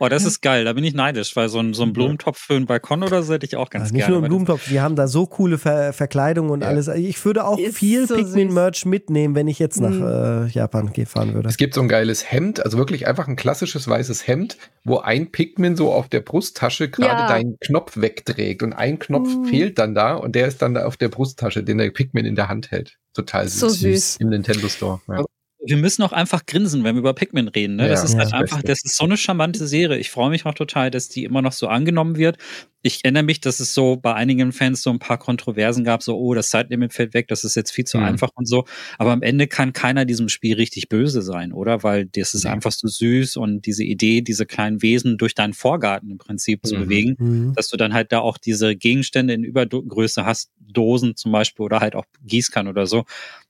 oh, 0.00 0.08
das 0.08 0.24
ist 0.24 0.40
geil. 0.40 0.64
Da 0.64 0.72
bin 0.72 0.82
ich 0.82 0.94
neidisch, 0.94 1.36
weil 1.36 1.48
so 1.48 1.60
ein, 1.60 1.74
so 1.74 1.82
ein 1.82 1.92
Blumentopf 1.92 2.38
für 2.38 2.54
einen 2.54 2.66
Balkon 2.66 3.02
oder 3.02 3.22
so 3.22 3.34
hätte 3.34 3.44
ich 3.44 3.56
auch 3.56 3.70
ganz 3.70 3.90
ja, 3.90 3.92
nicht 3.92 4.06
gerne. 4.06 4.12
Nicht 4.12 4.20
nur 4.20 4.26
ein 4.26 4.28
Blumentopf, 4.28 4.68
die 4.68 4.80
haben 4.80 4.96
da 4.96 5.06
so 5.06 5.26
coole 5.26 5.58
Ver 5.58 5.92
Verkleidung 5.92 6.50
und 6.50 6.62
ja. 6.62 6.68
alles. 6.68 6.88
Ich 6.88 7.22
würde 7.24 7.44
auch 7.44 7.58
ist 7.58 7.76
viel 7.76 8.08
so 8.08 8.16
Pikmin-Merch 8.16 8.86
mitnehmen, 8.86 9.34
wenn 9.34 9.46
ich 9.46 9.58
jetzt 9.58 9.80
nach 9.80 9.90
mhm. 9.90 10.46
äh, 10.46 10.48
Japan 10.48 10.92
fahren 11.06 11.34
würde. 11.34 11.48
Es 11.48 11.58
gibt 11.58 11.74
so 11.74 11.82
ein 11.82 11.88
geiles 11.88 12.30
Hemd, 12.30 12.64
also 12.64 12.78
wirklich 12.78 12.85
wirklich 12.86 13.06
einfach 13.06 13.26
ein 13.26 13.36
klassisches 13.36 13.88
weißes 13.88 14.26
Hemd, 14.26 14.56
wo 14.84 14.98
ein 14.98 15.32
Pikmin 15.32 15.76
so 15.76 15.92
auf 15.92 16.08
der 16.08 16.20
Brusttasche 16.20 16.88
gerade 16.88 17.22
ja. 17.22 17.28
deinen 17.28 17.58
Knopf 17.60 17.96
wegträgt 17.96 18.62
und 18.62 18.72
ein 18.72 18.98
Knopf 18.98 19.28
mm. 19.28 19.44
fehlt 19.46 19.78
dann 19.78 19.94
da 19.94 20.14
und 20.14 20.36
der 20.36 20.46
ist 20.46 20.62
dann 20.62 20.74
da 20.74 20.86
auf 20.86 20.96
der 20.96 21.08
Brusttasche, 21.08 21.64
den 21.64 21.78
der 21.78 21.90
Pikmin 21.90 22.24
in 22.24 22.36
der 22.36 22.48
Hand 22.48 22.70
hält. 22.70 22.98
Total 23.12 23.48
süß. 23.48 23.60
So 23.60 23.68
süß. 23.68 24.16
Im 24.20 24.28
Nintendo 24.28 24.68
Store. 24.68 25.00
Ja 25.08 25.24
wir 25.68 25.76
müssen 25.76 26.02
auch 26.02 26.12
einfach 26.12 26.46
grinsen, 26.46 26.84
wenn 26.84 26.94
wir 26.94 27.00
über 27.00 27.14
Pikmin 27.14 27.48
reden. 27.48 27.76
Ne? 27.76 27.84
Ja, 27.84 27.88
das 27.88 28.04
ist 28.04 28.16
halt 28.16 28.32
einfach, 28.32 28.62
das 28.62 28.84
ist 28.84 28.96
so 28.96 29.04
eine 29.04 29.16
charmante 29.16 29.66
Serie. 29.66 29.98
Ich 29.98 30.10
freue 30.10 30.30
mich 30.30 30.46
auch 30.46 30.54
total, 30.54 30.90
dass 30.90 31.08
die 31.08 31.24
immer 31.24 31.42
noch 31.42 31.52
so 31.52 31.68
angenommen 31.68 32.16
wird. 32.16 32.38
Ich 32.86 33.04
erinnere 33.04 33.24
mich, 33.24 33.40
dass 33.40 33.60
es 33.60 33.74
so 33.74 33.96
bei 33.96 34.14
einigen 34.14 34.52
Fans 34.52 34.82
so 34.82 34.90
ein 34.90 34.98
paar 34.98 35.18
Kontroversen 35.18 35.84
gab, 35.84 36.02
so, 36.02 36.16
oh, 36.16 36.34
das 36.34 36.50
Zeitlimit 36.50 36.92
fällt 36.92 37.14
weg, 37.14 37.28
das 37.28 37.44
ist 37.44 37.56
jetzt 37.56 37.72
viel 37.72 37.84
zu 37.84 37.98
mhm. 37.98 38.04
einfach 38.04 38.30
und 38.34 38.46
so. 38.46 38.64
Aber 38.98 39.12
am 39.12 39.22
Ende 39.22 39.46
kann 39.48 39.72
keiner 39.72 40.04
diesem 40.04 40.28
Spiel 40.28 40.54
richtig 40.54 40.88
böse 40.88 41.22
sein, 41.22 41.52
oder? 41.52 41.82
Weil 41.82 42.06
das 42.06 42.34
ist 42.34 42.44
ja. 42.44 42.52
einfach 42.52 42.72
so 42.72 42.86
süß 42.86 43.36
und 43.36 43.66
diese 43.66 43.84
Idee, 43.84 44.20
diese 44.20 44.46
kleinen 44.46 44.82
Wesen 44.82 45.18
durch 45.18 45.34
deinen 45.34 45.54
Vorgarten 45.54 46.10
im 46.10 46.18
Prinzip 46.18 46.62
mhm. 46.62 46.68
zu 46.68 46.76
bewegen, 46.76 47.16
mhm. 47.18 47.54
dass 47.54 47.68
du 47.68 47.76
dann 47.76 47.92
halt 47.92 48.12
da 48.12 48.20
auch 48.20 48.38
diese 48.38 48.76
Gegenstände 48.76 49.34
in 49.34 49.44
Übergröße 49.44 50.24
hast, 50.24 50.50
Dosen 50.60 51.16
zum 51.16 51.32
Beispiel 51.32 51.64
oder 51.64 51.80
halt 51.80 51.96
auch 51.96 52.04
Gießkannen 52.24 52.70
oder 52.70 52.86
so 52.86 53.04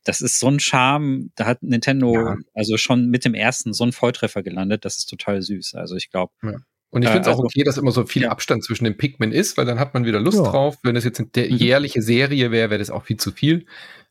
das 0.06 0.20
ist 0.20 0.38
so 0.38 0.46
ein 0.46 0.60
Charme, 0.60 1.32
da 1.34 1.46
hat 1.46 1.62
Nintendo 1.62 2.14
ja. 2.14 2.36
also 2.54 2.76
schon 2.76 3.08
mit 3.08 3.24
dem 3.24 3.34
ersten 3.34 3.72
so 3.72 3.82
einen 3.82 3.92
Volltreffer 3.92 4.42
gelandet, 4.42 4.84
das 4.84 4.98
ist 4.98 5.06
total 5.06 5.42
süß. 5.42 5.74
Also 5.74 5.96
ich 5.96 6.10
glaube. 6.10 6.32
Ja. 6.42 6.58
Und 6.90 7.02
ich 7.02 7.08
finde 7.08 7.22
es 7.22 7.26
äh, 7.26 7.30
auch 7.30 7.34
also, 7.34 7.44
okay, 7.44 7.64
dass 7.64 7.78
immer 7.78 7.90
so 7.90 8.06
viel 8.06 8.22
ja. 8.22 8.30
Abstand 8.30 8.64
zwischen 8.64 8.84
den 8.84 8.96
Pikmin 8.96 9.32
ist, 9.32 9.56
weil 9.56 9.66
dann 9.66 9.78
hat 9.78 9.92
man 9.94 10.04
wieder 10.04 10.20
Lust 10.20 10.38
drauf. 10.38 10.78
Wenn 10.82 10.96
es 10.96 11.04
jetzt 11.04 11.20
eine 11.20 11.28
mhm. 11.48 11.56
jährliche 11.56 12.00
Serie 12.00 12.50
wäre, 12.50 12.70
wäre 12.70 12.78
das 12.78 12.90
auch 12.90 13.04
viel 13.04 13.16
zu 13.16 13.32
viel. 13.32 13.66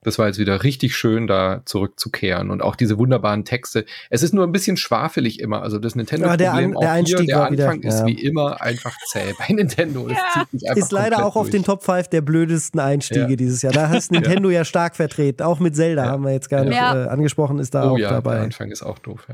Das 0.06 0.20
war 0.20 0.28
jetzt 0.28 0.38
wieder 0.38 0.64
richtig 0.64 0.96
schön, 0.96 1.26
da 1.26 1.64
zurückzukehren 1.66 2.52
und 2.52 2.62
auch 2.62 2.76
diese 2.76 3.00
wunderbaren 3.00 3.44
Texte. 3.44 3.86
Es 4.12 4.22
ist 4.22 4.36
nur 4.36 4.46
ein 4.46 4.52
bisschen 4.52 4.78
schwafelig 4.78 5.40
immer. 5.40 5.64
Also 5.64 5.80
das 5.80 5.96
Nintendo 5.96 6.28
ja, 6.28 6.38
der, 6.38 6.54
An 6.54 6.76
der 6.80 6.92
Einstieg 6.92 7.22
hier, 7.22 7.36
der 7.36 7.46
Anfang 7.48 7.80
wieder, 7.80 7.90
ist 7.90 8.00
ja. 8.02 8.06
wie 8.06 8.22
immer 8.22 8.62
einfach 8.62 8.96
zäh 9.08 9.34
bei 9.40 9.52
Nintendo. 9.52 10.08
Ja. 10.08 10.46
ist 10.76 10.92
leider 10.92 11.26
auch 11.26 11.34
durch. 11.34 11.46
auf 11.48 11.50
den 11.50 11.64
Top 11.64 11.84
5 11.84 12.08
der 12.10 12.22
blödesten 12.22 12.80
Einstiege 12.80 13.32
ja. 13.32 13.36
dieses 13.36 13.64
Jahr. 13.64 13.74
Da 13.74 13.90
hast 13.90 14.12
Nintendo 14.12 14.52
ja. 14.52 14.64
stark 14.64 14.96
vertreten. 14.96 15.42
Auch 15.42 15.60
mit 15.60 15.76
Zelda 15.76 16.06
haben 16.06 16.24
wir 16.24 16.34
jetzt 16.34 16.50
gar 16.50 16.64
nicht 16.64 16.78
äh, 16.78 16.80
angesprochen, 16.80 17.58
ist 17.58 17.74
da 17.74 17.90
oh, 17.90 17.94
auch 17.96 17.98
ja, 17.98 18.12
dabei. 18.12 18.36
Der 18.36 18.44
Anfang 18.44 18.70
ist 18.70 18.84
auch 18.84 19.00
doof. 19.00 19.26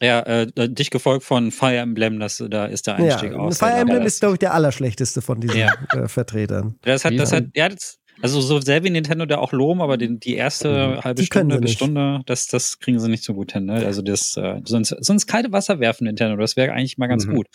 Ja, 0.00 0.20
äh, 0.20 0.46
dich 0.68 0.90
gefolgt 0.90 1.24
von 1.24 1.50
Fire 1.50 1.78
Emblem, 1.78 2.20
das, 2.20 2.42
da 2.48 2.66
ist 2.66 2.86
der 2.86 2.94
Einstieg 2.94 3.34
auch. 3.34 3.52
Fire 3.52 3.72
Emblem 3.72 4.02
ist, 4.02 4.20
glaube 4.20 4.36
ich, 4.36 4.38
der 4.38 4.54
allerschlechteste 4.54 5.20
von 5.20 5.40
diesen 5.40 5.62
äh, 5.62 6.06
Vertretern. 6.06 6.76
Das 6.82 7.04
hat, 7.04 7.18
das 7.18 7.32
hat, 7.32 7.46
ja, 7.54 7.68
das, 7.68 7.98
also 8.22 8.40
so 8.40 8.60
sehr 8.60 8.84
wie 8.84 8.90
Nintendo 8.90 9.26
da 9.26 9.38
auch 9.38 9.52
loben, 9.52 9.82
aber 9.82 9.96
die, 9.96 10.18
die 10.18 10.36
erste 10.36 10.68
mhm. 10.68 11.04
halbe 11.04 11.20
die 11.20 11.26
Stunde 11.26 11.58
bis 11.58 11.72
Stunde, 11.72 12.22
das, 12.26 12.46
das 12.46 12.78
kriegen 12.78 13.00
sie 13.00 13.08
nicht 13.08 13.24
so 13.24 13.34
gut 13.34 13.52
hin. 13.52 13.64
Ne? 13.64 13.84
Also 13.84 14.00
das 14.00 14.36
äh, 14.36 14.60
sonst, 14.64 14.96
sonst 15.00 15.26
kalte 15.26 15.50
Wasser 15.50 15.80
werfen 15.80 16.04
Nintendo, 16.04 16.36
das 16.36 16.56
wäre 16.56 16.72
eigentlich 16.72 16.98
mal 16.98 17.08
ganz 17.08 17.26
mhm. 17.26 17.34
gut. 17.34 17.46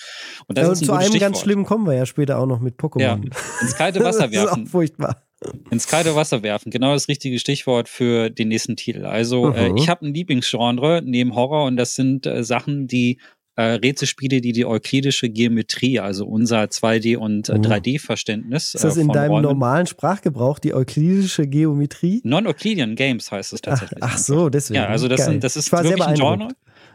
Und 0.48 0.58
das 0.58 0.64
ja, 0.64 0.68
und 0.68 0.74
ist 0.74 0.82
ein 0.82 0.86
zu 0.86 0.92
einem 0.92 1.02
Stichwort. 1.04 1.22
ganz 1.22 1.40
schlimmen 1.42 1.66
kommen 1.66 1.88
wir 1.88 1.94
ja 1.94 2.06
später 2.06 2.38
auch 2.38 2.46
noch 2.46 2.60
mit 2.60 2.76
Pokémon. 2.78 3.02
Ja, 3.02 3.20
ins 3.62 3.76
kalte 3.76 4.00
Wasser 4.04 4.30
werfen. 4.32 4.34
das 4.34 4.58
ist 4.58 4.68
auch 4.68 4.72
furchtbar. 4.72 5.24
Ins 5.70 5.88
kalte 5.88 6.16
Wasser 6.16 6.42
werfen, 6.42 6.72
genau 6.72 6.94
das 6.94 7.08
richtige 7.08 7.38
Stichwort 7.38 7.88
für 7.88 8.32
den 8.32 8.48
nächsten 8.48 8.76
Titel. 8.76 9.06
Also 9.06 9.54
äh, 9.54 9.72
ich 9.78 9.88
habe 9.88 10.06
ein 10.06 10.14
Lieblingsgenre 10.14 11.04
neben 11.06 11.36
Horror 11.36 11.66
und 11.66 11.78
das 11.78 11.94
sind 11.96 12.26
äh, 12.26 12.44
Sachen, 12.44 12.88
die 12.88 13.20
äh, 13.58 13.64
Rätselspiele, 13.64 14.40
die 14.40 14.52
die 14.52 14.66
euklidische 14.66 15.30
Geometrie, 15.30 16.00
also 16.00 16.28
unser 16.28 16.62
2D- 16.66 17.18
und 17.18 17.50
äh, 17.50 17.54
3D-Verständnis. 17.54 18.76
Ist 18.76 18.84
das 18.84 18.98
äh, 18.98 19.02
in 19.02 19.08
deinem 19.08 19.32
Räumen, 19.32 19.44
normalen 19.44 19.88
Sprachgebrauch 19.88 20.60
die 20.60 20.76
euklidische 20.76 21.48
Geometrie? 21.48 22.22
Non-Euclidean 22.24 22.96
Games 22.96 23.32
heißt 23.32 23.54
es 23.54 23.62
tatsächlich. 23.62 24.00
Ach, 24.04 24.14
ach 24.14 24.18
so, 24.20 24.50
deswegen. 24.50 24.76
Ja, 24.76 24.88
also 24.88 25.08
das, 25.08 25.26
sind, 25.26 25.44
das 25.44 25.58
ist 25.58 25.72
wirklich 25.72 26.00
ein 26.02 26.14
Genre. 26.14 26.50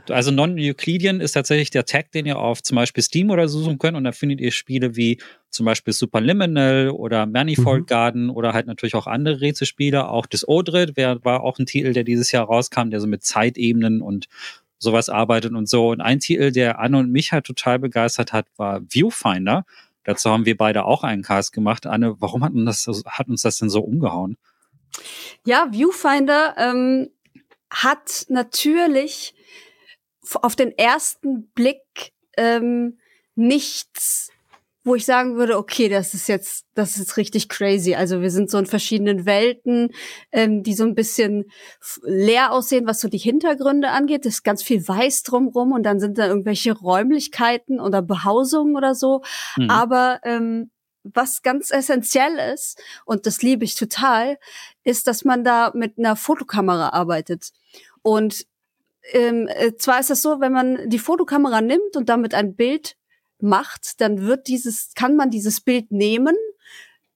Also 0.08 0.30
Non-Euclidean 0.30 1.20
ist 1.20 1.32
tatsächlich 1.32 1.70
der 1.70 1.84
Tag, 1.84 2.12
den 2.12 2.26
ihr 2.26 2.38
auf 2.38 2.62
zum 2.62 2.76
Beispiel 2.76 3.02
Steam 3.02 3.30
oder 3.30 3.48
so 3.48 3.60
suchen 3.60 3.78
könnt 3.78 3.96
und 3.96 4.04
da 4.04 4.12
findet 4.12 4.40
ihr 4.40 4.52
Spiele 4.52 4.94
wie 4.94 5.20
zum 5.50 5.66
Beispiel 5.66 5.92
Superliminal 5.92 6.90
oder 6.90 7.26
Manifold 7.26 7.82
mhm. 7.82 7.86
Garden 7.86 8.30
oder 8.30 8.52
halt 8.52 8.68
natürlich 8.68 8.94
auch 8.94 9.08
andere 9.08 9.40
Rätselspiele. 9.40 10.08
Auch 10.08 10.26
das 10.26 10.46
Odrid 10.46 10.96
war 10.96 11.42
auch 11.42 11.58
ein 11.58 11.66
Titel, 11.66 11.92
der 11.92 12.04
dieses 12.04 12.30
Jahr 12.30 12.44
rauskam, 12.44 12.90
der 12.90 13.00
so 13.00 13.08
mit 13.08 13.24
Zeitebenen 13.24 14.00
und 14.00 14.28
sowas 14.82 15.08
arbeitet 15.08 15.54
und 15.54 15.68
so. 15.68 15.90
Und 15.90 16.00
ein 16.00 16.18
Titel, 16.18 16.50
der 16.50 16.80
Anne 16.80 16.98
und 16.98 17.12
mich 17.12 17.32
halt 17.32 17.44
total 17.44 17.78
begeistert 17.78 18.32
hat, 18.32 18.46
war 18.56 18.80
Viewfinder. 18.88 19.64
Dazu 20.04 20.30
haben 20.30 20.44
wir 20.44 20.56
beide 20.56 20.84
auch 20.84 21.04
einen 21.04 21.22
Cast 21.22 21.52
gemacht. 21.52 21.86
Anne, 21.86 22.16
warum 22.20 22.42
hat, 22.42 22.52
das, 22.54 22.86
hat 23.06 23.28
uns 23.28 23.42
das 23.42 23.58
denn 23.58 23.70
so 23.70 23.80
umgehauen? 23.80 24.36
Ja, 25.46 25.68
Viewfinder 25.70 26.54
ähm, 26.58 27.10
hat 27.70 28.26
natürlich 28.28 29.34
auf 30.32 30.56
den 30.56 30.76
ersten 30.76 31.48
Blick 31.54 32.12
ähm, 32.36 32.98
nichts 33.36 34.30
wo 34.84 34.96
ich 34.96 35.04
sagen 35.04 35.36
würde, 35.36 35.56
okay, 35.58 35.88
das 35.88 36.12
ist 36.12 36.28
jetzt, 36.28 36.66
das 36.74 36.96
ist 36.96 37.16
richtig 37.16 37.48
crazy. 37.48 37.94
Also 37.94 38.20
wir 38.20 38.30
sind 38.30 38.50
so 38.50 38.58
in 38.58 38.66
verschiedenen 38.66 39.26
Welten, 39.26 39.90
ähm, 40.32 40.62
die 40.62 40.74
so 40.74 40.84
ein 40.84 40.94
bisschen 40.94 41.44
leer 42.02 42.52
aussehen, 42.52 42.86
was 42.86 43.00
so 43.00 43.08
die 43.08 43.18
Hintergründe 43.18 43.90
angeht. 43.90 44.26
Es 44.26 44.34
ist 44.34 44.42
ganz 44.42 44.62
viel 44.62 44.86
Weiß 44.86 45.22
drumrum 45.22 45.72
und 45.72 45.84
dann 45.84 46.00
sind 46.00 46.18
da 46.18 46.26
irgendwelche 46.26 46.72
Räumlichkeiten 46.72 47.80
oder 47.80 48.02
Behausungen 48.02 48.76
oder 48.76 48.94
so. 48.94 49.22
Mhm. 49.56 49.70
Aber 49.70 50.20
ähm, 50.24 50.70
was 51.04 51.42
ganz 51.42 51.70
essentiell 51.70 52.38
ist, 52.52 52.80
und 53.04 53.26
das 53.26 53.42
liebe 53.42 53.64
ich 53.64 53.74
total, 53.74 54.38
ist, 54.84 55.06
dass 55.06 55.24
man 55.24 55.44
da 55.44 55.72
mit 55.74 55.98
einer 55.98 56.16
Fotokamera 56.16 56.90
arbeitet. 56.90 57.52
Und 58.02 58.46
ähm, 59.12 59.48
äh, 59.48 59.74
zwar 59.76 60.00
ist 60.00 60.10
es 60.10 60.22
so, 60.22 60.40
wenn 60.40 60.52
man 60.52 60.88
die 60.88 60.98
Fotokamera 60.98 61.60
nimmt 61.60 61.96
und 61.96 62.08
damit 62.08 62.34
ein 62.34 62.54
Bild 62.54 62.96
macht, 63.42 64.00
dann 64.00 64.22
wird 64.22 64.48
dieses, 64.48 64.94
kann 64.94 65.16
man 65.16 65.30
dieses 65.30 65.60
Bild 65.60 65.90
nehmen, 65.92 66.36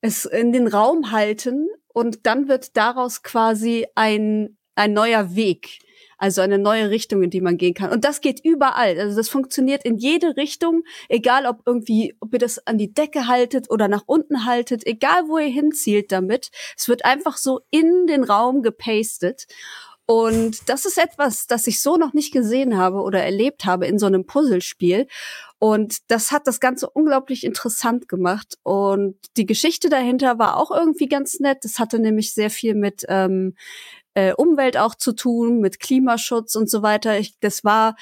es 0.00 0.24
in 0.24 0.52
den 0.52 0.66
Raum 0.66 1.10
halten 1.10 1.68
und 1.88 2.26
dann 2.26 2.48
wird 2.48 2.76
daraus 2.76 3.22
quasi 3.22 3.86
ein 3.94 4.56
ein 4.76 4.92
neuer 4.92 5.34
Weg. 5.34 5.80
Also 6.18 6.40
eine 6.40 6.58
neue 6.58 6.88
Richtung, 6.88 7.22
in 7.22 7.28
die 7.28 7.42
man 7.42 7.58
gehen 7.58 7.74
kann. 7.74 7.90
Und 7.90 8.04
das 8.04 8.22
geht 8.22 8.42
überall. 8.42 8.98
Also 8.98 9.16
das 9.16 9.28
funktioniert 9.28 9.84
in 9.84 9.98
jede 9.98 10.34
Richtung, 10.38 10.82
egal 11.10 11.44
ob 11.44 11.60
irgendwie, 11.66 12.16
ob 12.20 12.32
ihr 12.32 12.38
das 12.38 12.66
an 12.66 12.78
die 12.78 12.94
Decke 12.94 13.26
haltet 13.26 13.70
oder 13.70 13.86
nach 13.86 14.04
unten 14.06 14.46
haltet, 14.46 14.86
egal 14.86 15.24
wo 15.28 15.36
ihr 15.36 15.48
hinzielt 15.48 16.12
damit. 16.12 16.50
Es 16.74 16.88
wird 16.88 17.04
einfach 17.04 17.36
so 17.36 17.60
in 17.70 18.06
den 18.06 18.24
Raum 18.24 18.62
gepastet. 18.62 19.46
Und 20.07 20.69
das 20.71 20.87
ist 20.87 20.99
etwas, 20.99 21.49
das 21.49 21.66
ich 21.66 21.81
so 21.81 21.97
noch 21.97 22.12
nicht 22.12 22.33
gesehen 22.33 22.79
habe 22.79 23.01
oder 23.01 23.25
erlebt 23.25 23.64
habe 23.64 23.87
in 23.87 23.99
so 23.99 24.07
einem 24.07 24.25
Puzzlespiel. 24.25 25.09
Und 25.59 26.11
das 26.11 26.31
hat 26.31 26.47
das 26.47 26.61
Ganze 26.61 26.88
unglaublich 26.88 27.42
interessant 27.42 28.09
gemacht. 28.09 28.57
Und 28.62 29.16
die 29.37 29.47
Geschichte 29.47 29.88
dahinter 29.88 30.38
war 30.38 30.59
auch 30.59 30.71
irgendwie 30.71 31.09
ganz 31.09 31.40
nett. 31.40 31.59
Das 31.64 31.81
hatte 31.81 31.99
nämlich 31.99 32.35
sehr 32.35 32.51
viel 32.51 32.75
mit 32.75 33.05
ähm, 33.09 33.57
äh, 34.16 34.33
Umwelt 34.33 34.79
auch 34.79 34.94
zu 34.94 35.12
tun, 35.12 35.61
mit 35.61 35.79
Klimaschutz 35.79 36.55
und 36.55 36.70
so 36.70 36.83
weiter. 36.83 37.18
Ich, 37.18 37.38
das 37.40 37.64
war, 37.64 37.96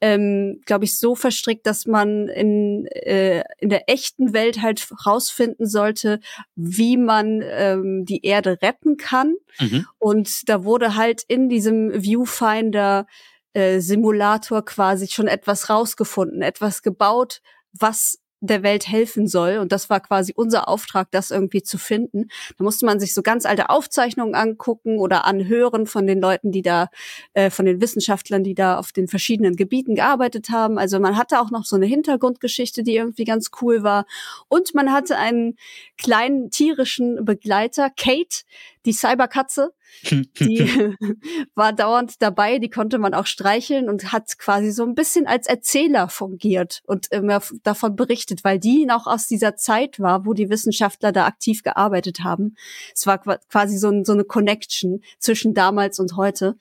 ähm, 0.00 0.60
glaube 0.64 0.84
ich, 0.84 0.96
so 0.96 1.16
verstrickt, 1.16 1.66
dass 1.66 1.86
man 1.86 2.28
in, 2.28 2.86
äh, 2.86 3.42
in 3.58 3.68
der 3.68 3.90
echten 3.90 4.32
Welt 4.32 4.62
halt 4.62 4.86
rausfinden 5.04 5.66
sollte, 5.66 6.20
wie 6.54 6.96
man 6.96 7.42
ähm, 7.42 8.04
die 8.04 8.24
Erde 8.24 8.58
retten 8.62 8.96
kann. 8.96 9.34
Mhm. 9.58 9.86
Und 9.98 10.48
da 10.48 10.62
wurde 10.62 10.94
halt 10.94 11.24
in 11.26 11.48
diesem 11.48 12.00
Viewfinder 12.00 13.06
äh, 13.52 13.80
Simulator 13.80 14.64
quasi 14.64 15.08
schon 15.08 15.26
etwas 15.26 15.68
rausgefunden, 15.68 16.42
etwas 16.42 16.82
gebaut, 16.82 17.40
was 17.72 18.20
der 18.40 18.62
Welt 18.62 18.88
helfen 18.88 19.26
soll. 19.26 19.58
Und 19.58 19.72
das 19.72 19.88
war 19.90 20.00
quasi 20.00 20.32
unser 20.36 20.68
Auftrag, 20.68 21.10
das 21.10 21.30
irgendwie 21.30 21.62
zu 21.62 21.78
finden. 21.78 22.28
Da 22.58 22.64
musste 22.64 22.86
man 22.86 23.00
sich 23.00 23.14
so 23.14 23.22
ganz 23.22 23.46
alte 23.46 23.70
Aufzeichnungen 23.70 24.34
angucken 24.34 24.98
oder 24.98 25.24
anhören 25.24 25.86
von 25.86 26.06
den 26.06 26.20
Leuten, 26.20 26.52
die 26.52 26.62
da, 26.62 26.88
äh, 27.34 27.50
von 27.50 27.66
den 27.66 27.80
Wissenschaftlern, 27.80 28.44
die 28.44 28.54
da 28.54 28.78
auf 28.78 28.92
den 28.92 29.08
verschiedenen 29.08 29.56
Gebieten 29.56 29.94
gearbeitet 29.94 30.50
haben. 30.50 30.78
Also 30.78 31.00
man 31.00 31.16
hatte 31.16 31.40
auch 31.40 31.50
noch 31.50 31.64
so 31.64 31.76
eine 31.76 31.86
Hintergrundgeschichte, 31.86 32.82
die 32.82 32.96
irgendwie 32.96 33.24
ganz 33.24 33.50
cool 33.62 33.82
war. 33.82 34.06
Und 34.48 34.74
man 34.74 34.92
hatte 34.92 35.16
einen 35.16 35.56
kleinen 35.98 36.50
tierischen 36.50 37.24
Begleiter, 37.24 37.90
Kate, 37.90 38.44
die 38.84 38.92
Cyberkatze, 38.92 39.72
die 40.10 40.94
war 41.54 41.72
dauernd 41.72 42.20
dabei, 42.20 42.58
die 42.58 42.70
konnte 42.70 42.98
man 42.98 43.14
auch 43.14 43.26
streicheln 43.26 43.88
und 43.88 44.12
hat 44.12 44.38
quasi 44.38 44.70
so 44.70 44.84
ein 44.84 44.94
bisschen 44.94 45.26
als 45.26 45.46
Erzähler 45.46 46.08
fungiert 46.08 46.82
und 46.86 47.08
immer 47.10 47.42
davon 47.62 47.96
berichtet, 47.96 48.44
weil 48.44 48.58
die 48.58 48.86
noch 48.86 49.06
aus 49.06 49.26
dieser 49.26 49.56
Zeit 49.56 50.00
war, 50.00 50.26
wo 50.26 50.32
die 50.32 50.50
Wissenschaftler 50.50 51.12
da 51.12 51.26
aktiv 51.26 51.62
gearbeitet 51.62 52.20
haben. 52.20 52.56
Es 52.94 53.06
war 53.06 53.18
quasi 53.18 53.78
so, 53.78 53.92
so 54.04 54.12
eine 54.12 54.24
Connection 54.24 55.02
zwischen 55.18 55.54
damals 55.54 55.98
und 55.98 56.16
heute. 56.16 56.56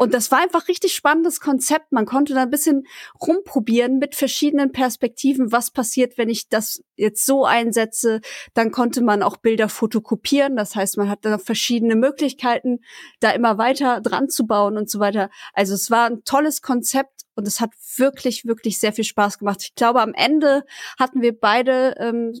Und 0.00 0.14
das 0.14 0.30
war 0.30 0.38
einfach 0.38 0.68
richtig 0.68 0.94
spannendes 0.94 1.40
Konzept. 1.40 1.90
Man 1.90 2.06
konnte 2.06 2.32
da 2.32 2.42
ein 2.42 2.50
bisschen 2.50 2.86
rumprobieren 3.20 3.98
mit 3.98 4.14
verschiedenen 4.14 4.70
Perspektiven. 4.70 5.50
Was 5.50 5.72
passiert, 5.72 6.16
wenn 6.16 6.28
ich 6.28 6.48
das 6.48 6.84
jetzt 6.94 7.26
so 7.26 7.44
einsetze? 7.44 8.20
Dann 8.54 8.70
konnte 8.70 9.02
man 9.02 9.24
auch 9.24 9.38
Bilder 9.38 9.68
fotokopieren. 9.68 10.54
Das 10.54 10.76
heißt, 10.76 10.98
man 10.98 11.10
hat 11.10 11.24
da 11.24 11.36
verschiedene 11.36 11.96
Möglichkeiten, 11.96 12.78
da 13.18 13.30
immer 13.32 13.58
weiter 13.58 14.00
dran 14.00 14.28
zu 14.28 14.46
bauen 14.46 14.78
und 14.78 14.88
so 14.88 15.00
weiter. 15.00 15.30
Also 15.52 15.74
es 15.74 15.90
war 15.90 16.06
ein 16.06 16.22
tolles 16.22 16.62
Konzept 16.62 17.24
und 17.34 17.48
es 17.48 17.60
hat 17.60 17.72
wirklich, 17.96 18.44
wirklich 18.44 18.78
sehr 18.78 18.92
viel 18.92 19.02
Spaß 19.04 19.40
gemacht. 19.40 19.64
Ich 19.64 19.74
glaube, 19.74 20.00
am 20.00 20.14
Ende 20.14 20.64
hatten 20.96 21.22
wir 21.22 21.36
beide 21.36 21.96
ähm, 21.98 22.34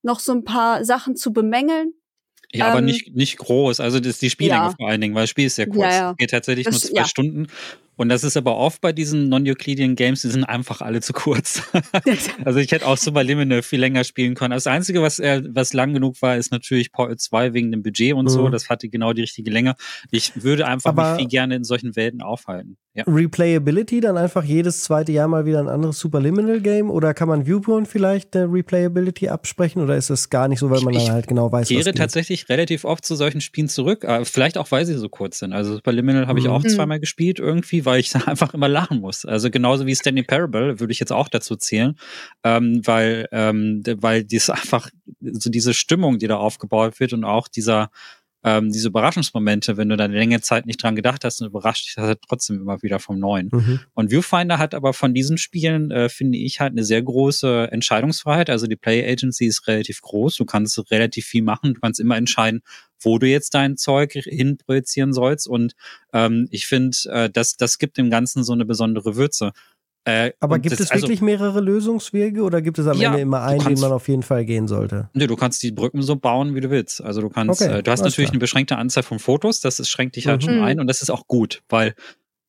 noch 0.00 0.20
so 0.20 0.32
ein 0.32 0.44
paar 0.44 0.82
Sachen 0.86 1.14
zu 1.14 1.34
bemängeln. 1.34 1.92
Ja, 2.56 2.66
ähm, 2.66 2.72
aber 2.72 2.80
nicht, 2.80 3.14
nicht 3.14 3.38
groß. 3.38 3.80
Also 3.80 3.98
das 4.00 4.08
ist 4.14 4.22
die 4.22 4.30
Spiellänge 4.30 4.66
ja. 4.66 4.74
vor 4.76 4.88
allen 4.88 5.00
Dingen, 5.00 5.14
weil 5.14 5.24
das 5.24 5.30
Spiel 5.30 5.46
ist 5.46 5.56
sehr 5.56 5.66
kurz. 5.66 5.92
Ja, 5.92 5.98
ja. 5.98 6.12
Geht 6.14 6.30
tatsächlich 6.30 6.66
das, 6.66 6.84
nur 6.84 6.92
zwei 6.92 7.04
Stunden. 7.04 7.46
Und 7.96 8.10
das 8.10 8.24
ist 8.24 8.36
aber 8.36 8.56
oft 8.56 8.82
bei 8.82 8.92
diesen 8.92 9.28
Non-Euclidean 9.30 9.96
Games, 9.96 10.22
die 10.22 10.28
sind 10.28 10.44
einfach 10.44 10.82
alle 10.82 11.00
zu 11.00 11.14
kurz. 11.14 11.62
also 12.44 12.58
ich 12.58 12.70
hätte 12.70 12.86
auch 12.86 12.98
Superliminal 12.98 13.62
viel 13.62 13.80
länger 13.80 14.04
spielen 14.04 14.34
können. 14.34 14.52
Das 14.52 14.66
Einzige, 14.66 15.00
was, 15.00 15.18
äh, 15.18 15.42
was 15.48 15.72
lang 15.72 15.94
genug 15.94 16.20
war, 16.20 16.36
ist 16.36 16.52
natürlich 16.52 16.92
Portal 16.92 17.16
2 17.16 17.54
wegen 17.54 17.72
dem 17.72 17.82
Budget 17.82 18.12
und 18.12 18.26
mhm. 18.26 18.30
so. 18.30 18.48
Das 18.50 18.68
hatte 18.68 18.88
genau 18.88 19.14
die 19.14 19.22
richtige 19.22 19.50
Länge. 19.50 19.76
Ich 20.10 20.42
würde 20.42 20.66
einfach 20.66 20.90
aber 20.90 21.12
mich 21.12 21.20
viel 21.22 21.28
gerne 21.28 21.56
in 21.56 21.64
solchen 21.64 21.96
Welten 21.96 22.20
aufhalten. 22.20 22.76
Ja. 22.96 23.04
Replayability, 23.06 24.00
dann 24.00 24.16
einfach 24.16 24.42
jedes 24.42 24.82
zweite 24.82 25.12
Jahr 25.12 25.28
mal 25.28 25.44
wieder 25.44 25.60
ein 25.60 25.68
anderes 25.68 25.98
Superliminal 25.98 26.62
Game? 26.62 26.90
Oder 26.90 27.12
kann 27.12 27.28
man 27.28 27.44
Viewpoint 27.46 27.88
vielleicht 27.88 28.32
der 28.32 28.50
Replayability 28.50 29.28
absprechen? 29.28 29.82
Oder 29.82 29.96
ist 29.96 30.08
das 30.08 30.30
gar 30.30 30.48
nicht 30.48 30.60
so, 30.60 30.70
weil 30.70 30.80
man 30.80 30.94
ich, 30.94 31.04
dann 31.04 31.12
halt 31.12 31.26
genau 31.26 31.52
weiß, 31.52 31.66
was 31.66 31.70
Ich 31.70 31.76
kehre 31.76 31.92
tatsächlich 31.92 32.48
relativ 32.48 32.86
oft 32.86 33.04
zu 33.04 33.14
solchen 33.14 33.42
Spielen 33.42 33.68
zurück. 33.68 34.04
Äh, 34.04 34.24
vielleicht 34.24 34.56
auch, 34.56 34.70
weil 34.70 34.86
sie 34.86 34.94
so 34.94 35.10
kurz 35.10 35.40
sind. 35.40 35.52
Also 35.52 35.74
Superliminal 35.74 36.26
habe 36.26 36.38
ich 36.38 36.46
mhm. 36.46 36.52
auch 36.52 36.62
zweimal 36.62 36.98
gespielt 36.98 37.38
irgendwie, 37.38 37.84
weil 37.86 38.00
ich 38.00 38.14
einfach 38.26 38.52
immer 38.52 38.68
lachen 38.68 39.00
muss. 39.00 39.24
Also 39.24 39.50
genauso 39.50 39.86
wie 39.86 39.94
Stanley 39.94 40.22
Parable 40.22 40.78
würde 40.80 40.92
ich 40.92 41.00
jetzt 41.00 41.12
auch 41.12 41.28
dazu 41.28 41.56
zählen, 41.56 41.96
ähm, 42.44 42.82
weil, 42.84 43.26
ähm, 43.32 43.82
weil 43.98 44.24
dies 44.24 44.50
einfach 44.50 44.90
so 45.20 45.48
diese 45.48 45.72
Stimmung, 45.72 46.18
die 46.18 46.26
da 46.26 46.36
aufgebaut 46.36 47.00
wird 47.00 47.12
und 47.14 47.24
auch 47.24 47.48
dieser 47.48 47.90
ähm, 48.46 48.70
diese 48.70 48.86
Überraschungsmomente, 48.86 49.76
wenn 49.76 49.88
du 49.88 49.96
dann 49.96 50.12
längere 50.12 50.40
Zeit 50.40 50.66
nicht 50.66 50.80
dran 50.80 50.94
gedacht 50.94 51.24
hast 51.24 51.40
und 51.40 51.48
überrascht 51.48 51.88
dich 51.88 51.94
das 51.96 52.04
halt 52.04 52.20
trotzdem 52.28 52.60
immer 52.60 52.80
wieder 52.80 53.00
vom 53.00 53.18
Neuen. 53.18 53.50
Mhm. 53.52 53.80
Und 53.94 54.12
Viewfinder 54.12 54.58
hat 54.58 54.72
aber 54.72 54.92
von 54.92 55.14
diesen 55.14 55.36
Spielen, 55.36 55.90
äh, 55.90 56.08
finde 56.08 56.38
ich, 56.38 56.60
halt 56.60 56.70
eine 56.70 56.84
sehr 56.84 57.02
große 57.02 57.68
Entscheidungsfreiheit. 57.72 58.48
Also 58.48 58.68
die 58.68 58.76
Play 58.76 59.04
Agency 59.04 59.46
ist 59.46 59.66
relativ 59.66 60.00
groß. 60.00 60.36
Du 60.36 60.44
kannst 60.44 60.78
relativ 60.92 61.26
viel 61.26 61.42
machen. 61.42 61.74
Du 61.74 61.80
kannst 61.80 61.98
immer 61.98 62.16
entscheiden, 62.16 62.62
wo 63.00 63.18
du 63.18 63.26
jetzt 63.26 63.52
dein 63.54 63.76
Zeug 63.76 64.12
hinprojizieren 64.12 65.12
sollst. 65.12 65.48
Und 65.48 65.74
ähm, 66.12 66.46
ich 66.52 66.68
finde, 66.68 66.96
äh, 67.06 67.28
das, 67.28 67.56
das 67.56 67.78
gibt 67.78 67.98
dem 67.98 68.10
Ganzen 68.10 68.44
so 68.44 68.52
eine 68.52 68.64
besondere 68.64 69.16
Würze. 69.16 69.50
Äh, 70.06 70.34
Aber 70.38 70.60
gibt 70.60 70.72
das, 70.72 70.78
es 70.78 70.90
wirklich 70.92 71.20
also, 71.20 71.24
mehrere 71.24 71.60
Lösungswege 71.60 72.42
oder 72.42 72.62
gibt 72.62 72.78
es 72.78 72.86
am 72.86 72.96
ja, 72.96 73.08
Ende 73.08 73.22
immer 73.22 73.42
einen, 73.42 73.60
kannst, 73.60 73.82
den 73.82 73.88
man 73.88 73.92
auf 73.92 74.06
jeden 74.06 74.22
Fall 74.22 74.44
gehen 74.44 74.68
sollte? 74.68 75.10
Nee, 75.14 75.26
du 75.26 75.34
kannst 75.34 75.64
die 75.64 75.72
Brücken 75.72 76.00
so 76.00 76.14
bauen, 76.14 76.54
wie 76.54 76.60
du 76.60 76.70
willst. 76.70 77.02
Also 77.02 77.20
du 77.20 77.28
kannst, 77.28 77.60
okay, 77.60 77.78
äh, 77.78 77.82
du 77.82 77.90
hast 77.90 78.02
natürlich 78.02 78.28
klar. 78.28 78.34
eine 78.34 78.38
beschränkte 78.38 78.76
Anzahl 78.76 79.02
von 79.02 79.18
Fotos, 79.18 79.58
das 79.58 79.80
ist, 79.80 79.88
schränkt 79.88 80.14
dich 80.14 80.28
halt 80.28 80.42
mhm. 80.42 80.46
schon 80.46 80.62
ein 80.62 80.78
und 80.78 80.86
das 80.86 81.02
ist 81.02 81.10
auch 81.10 81.26
gut, 81.26 81.64
weil 81.68 81.94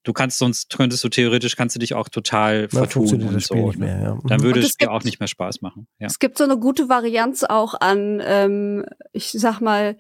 du 0.03 0.13
kannst 0.13 0.37
sonst 0.37 0.77
könntest 0.77 1.03
du 1.03 1.09
theoretisch 1.09 1.55
kannst 1.55 1.75
du 1.75 1.79
dich 1.79 1.95
auch 1.95 2.09
total 2.09 2.67
Na, 2.71 2.85
vertun 2.85 3.23
und 3.23 3.41
so. 3.41 3.55
Nicht 3.55 3.79
mehr, 3.79 4.01
ja. 4.01 4.19
Dann 4.25 4.41
mhm. 4.41 4.43
würde 4.43 4.59
es 4.59 4.77
dir 4.77 4.91
auch 4.91 5.03
nicht 5.03 5.19
mehr 5.19 5.27
Spaß 5.27 5.61
machen. 5.61 5.87
Ja. 5.97 6.05
Es 6.05 6.19
gibt 6.19 6.37
so 6.37 6.43
eine 6.43 6.59
gute 6.59 6.89
Varianz 6.89 7.43
auch 7.43 7.73
an, 7.73 8.21
ähm, 8.23 8.85
ich 9.13 9.31
sag 9.31 9.61
mal, 9.61 9.97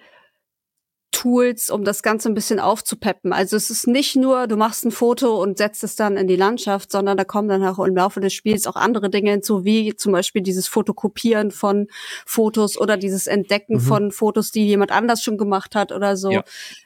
Tools, 1.27 1.69
um 1.69 1.83
das 1.83 2.03
Ganze 2.03 2.29
ein 2.29 2.33
bisschen 2.33 2.61
aufzupeppen. 2.61 3.33
Also 3.33 3.57
es 3.57 3.69
ist 3.69 3.85
nicht 3.85 4.15
nur, 4.15 4.47
du 4.47 4.55
machst 4.55 4.85
ein 4.85 4.91
Foto 4.91 5.41
und 5.41 5.57
setzt 5.57 5.83
es 5.83 5.97
dann 5.97 6.15
in 6.15 6.27
die 6.27 6.37
Landschaft, 6.37 6.89
sondern 6.89 7.17
da 7.17 7.25
kommen 7.25 7.49
dann 7.49 7.65
auch 7.65 7.79
im 7.79 7.97
Laufe 7.97 8.21
des 8.21 8.33
Spiels 8.33 8.65
auch 8.65 8.77
andere 8.77 9.09
Dinge 9.09 9.31
hinzu, 9.31 9.65
wie 9.65 9.93
zum 9.95 10.13
Beispiel 10.13 10.41
dieses 10.41 10.69
Fotokopieren 10.69 11.51
von 11.51 11.87
Fotos 12.25 12.79
oder 12.79 12.95
dieses 12.95 13.27
Entdecken 13.27 13.75
mhm. 13.75 13.81
von 13.81 14.11
Fotos, 14.11 14.51
die 14.51 14.65
jemand 14.67 14.93
anders 14.93 15.21
schon 15.21 15.37
gemacht 15.37 15.75
hat 15.75 15.91
oder 15.91 16.15
so, 16.15 16.31
ja. 16.31 16.43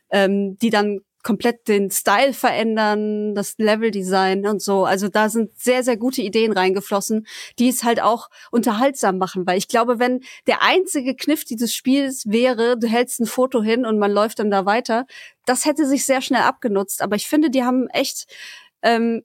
ähm, 0.10 0.58
die 0.58 0.72
dann 0.72 1.02
komplett 1.24 1.68
den 1.68 1.92
Style 1.92 2.34
verändern, 2.34 3.36
das 3.36 3.56
Leveldesign 3.58 4.46
und 4.48 4.62
so. 4.62 4.86
Also 4.86 5.08
da 5.08 5.30
sind 5.30 5.58
sehr, 5.58 5.84
sehr 5.84 5.98
gute 5.98 6.22
Ideen 6.22 6.52
reingeflossen, 6.52 7.28
die 7.60 7.70
es 7.70 7.84
halt 7.84 8.02
auch 8.02 8.30
unterhaltsam 8.52 9.18
machen. 9.18 9.46
Weil 9.46 9.58
ich 9.58 9.68
glaube, 9.68 10.00
wenn 10.00 10.22
der 10.48 10.62
einzige 10.62 11.16
Kniff 11.16 11.44
dieses 11.46 11.74
Spiels 11.74 12.26
wäre, 12.28 12.78
du 12.78 12.88
hältst 12.88 13.20
ein 13.20 13.26
Foto 13.26 13.62
hin 13.62 13.86
und 13.86 14.00
man 14.00 14.12
läuft 14.12 14.40
dann 14.40 14.52
da 14.52 14.66
weiter, 14.66 15.06
das 15.46 15.66
hätte 15.66 15.86
sich 15.86 16.06
sehr 16.06 16.22
schnell 16.22 16.42
abgenutzt. 16.42 17.02
Aber 17.02 17.16
ich 17.16 17.28
finde, 17.28 17.50
die 17.50 17.64
haben 17.64 17.88
echt 17.90 18.26
ähm, 18.82 19.24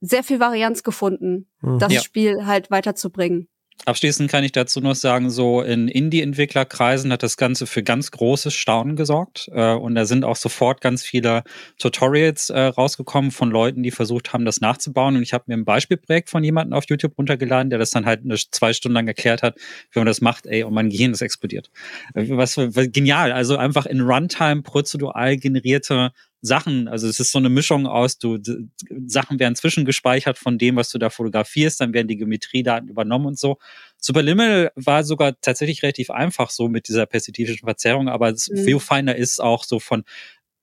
sehr 0.00 0.24
viel 0.24 0.40
Varianz 0.40 0.82
gefunden, 0.82 1.48
mhm. 1.60 1.78
das 1.78 1.92
ja. 1.92 2.00
Spiel 2.00 2.46
halt 2.46 2.70
weiterzubringen. 2.70 3.48
Abschließend 3.86 4.30
kann 4.30 4.44
ich 4.44 4.52
dazu 4.52 4.80
noch 4.80 4.94
sagen, 4.94 5.30
so 5.30 5.62
in 5.62 5.88
Indie-Entwicklerkreisen 5.88 7.10
hat 7.12 7.22
das 7.22 7.38
Ganze 7.38 7.66
für 7.66 7.82
ganz 7.82 8.10
großes 8.10 8.52
Staunen 8.52 8.94
gesorgt. 8.94 9.48
Äh, 9.54 9.72
und 9.72 9.94
da 9.94 10.04
sind 10.04 10.24
auch 10.24 10.36
sofort 10.36 10.82
ganz 10.82 11.02
viele 11.02 11.44
Tutorials 11.78 12.50
äh, 12.50 12.60
rausgekommen 12.60 13.30
von 13.30 13.50
Leuten, 13.50 13.82
die 13.82 13.90
versucht 13.90 14.34
haben, 14.34 14.44
das 14.44 14.60
nachzubauen. 14.60 15.16
Und 15.16 15.22
ich 15.22 15.32
habe 15.32 15.44
mir 15.46 15.54
ein 15.54 15.64
Beispielprojekt 15.64 16.28
von 16.28 16.44
jemandem 16.44 16.74
auf 16.74 16.84
YouTube 16.88 17.16
runtergeladen, 17.16 17.70
der 17.70 17.78
das 17.78 17.90
dann 17.90 18.04
halt 18.04 18.22
eine, 18.22 18.36
zwei 18.36 18.74
Stunden 18.74 18.94
lang 18.94 19.08
erklärt 19.08 19.42
hat, 19.42 19.56
wie 19.92 19.98
man 19.98 20.06
das 20.06 20.20
macht, 20.20 20.46
ey, 20.46 20.62
und 20.62 20.74
mein 20.74 20.90
Gehirn 20.90 21.12
ist 21.12 21.22
explodiert. 21.22 21.70
Äh, 22.14 22.26
was, 22.28 22.58
was 22.58 22.92
genial. 22.92 23.32
Also 23.32 23.56
einfach 23.56 23.86
in 23.86 24.02
Runtime 24.02 24.60
prozedural 24.60 25.38
generierte 25.38 26.12
Sachen, 26.42 26.88
also 26.88 27.06
es 27.06 27.20
ist 27.20 27.32
so 27.32 27.38
eine 27.38 27.50
Mischung 27.50 27.86
aus, 27.86 28.18
du 28.18 28.38
Sachen 29.06 29.38
werden 29.38 29.54
zwischengespeichert 29.54 30.38
von 30.38 30.56
dem, 30.56 30.76
was 30.76 30.88
du 30.88 30.98
da 30.98 31.10
fotografierst, 31.10 31.80
dann 31.80 31.92
werden 31.92 32.08
die 32.08 32.16
Geometriedaten 32.16 32.88
übernommen 32.88 33.26
und 33.26 33.38
so. 33.38 33.58
Superliminal 33.98 34.72
war 34.74 35.04
sogar 35.04 35.38
tatsächlich 35.40 35.82
relativ 35.82 36.10
einfach 36.10 36.50
so 36.50 36.68
mit 36.68 36.88
dieser 36.88 37.06
perspektivischen 37.06 37.66
Verzerrung, 37.66 38.08
aber 38.08 38.32
mhm. 38.32 38.64
Viewfinder 38.64 39.16
ist 39.16 39.40
auch 39.40 39.64
so 39.64 39.80
von 39.80 40.04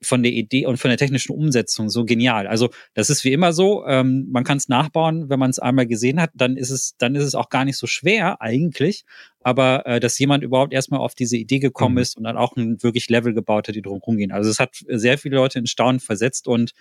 von 0.02 0.24
der 0.24 0.32
Idee 0.32 0.66
und 0.66 0.78
von 0.78 0.90
der 0.90 0.98
technischen 0.98 1.34
Umsetzung 1.34 1.90
so 1.90 2.06
genial. 2.06 2.48
Also 2.48 2.70
das 2.94 3.10
ist 3.10 3.24
wie 3.24 3.34
immer 3.34 3.54
so, 3.54 3.86
ähm, 3.88 4.28
man 4.32 4.44
kann 4.44 4.58
es 4.58 4.70
nachbauen, 4.70 5.30
wenn 5.30 5.40
man 5.40 5.50
es 5.50 5.60
einmal 5.60 5.88
gesehen 5.88 6.22
hat, 6.22 6.32
dann 6.36 6.58
ist 6.58 6.70
es, 6.70 6.96
dann 6.98 7.16
ist 7.16 7.24
es 7.24 7.36
auch 7.36 7.50
gar 7.50 7.66
nicht 7.66 7.78
so 7.78 7.88
schwer 7.88 8.42
eigentlich. 8.42 9.06
Aber 9.42 9.86
äh, 9.86 10.00
dass 10.00 10.20
jemand 10.20 10.44
überhaupt 10.44 10.74
erstmal 10.74 11.00
auf 11.00 11.16
diese 11.16 11.38
Idee 11.38 11.60
gekommen 11.60 11.96
mhm. 11.96 12.02
ist 12.02 12.18
und 12.18 12.24
dann 12.26 12.38
auch 12.38 12.56
ein 12.56 12.84
wirklich 12.84 13.10
Level 13.10 13.34
gebaut 13.34 13.68
hat, 13.68 13.76
die 13.76 13.82
drum 13.82 14.00
rumgehen. 14.00 14.32
Also 14.32 14.50
es 14.50 14.60
hat 14.60 14.76
sehr 14.88 15.18
viele 15.18 15.38
Leute 15.38 15.60
in 15.60 15.68
Staunen 15.68 16.00
versetzt 16.00 16.48
und 16.48 16.74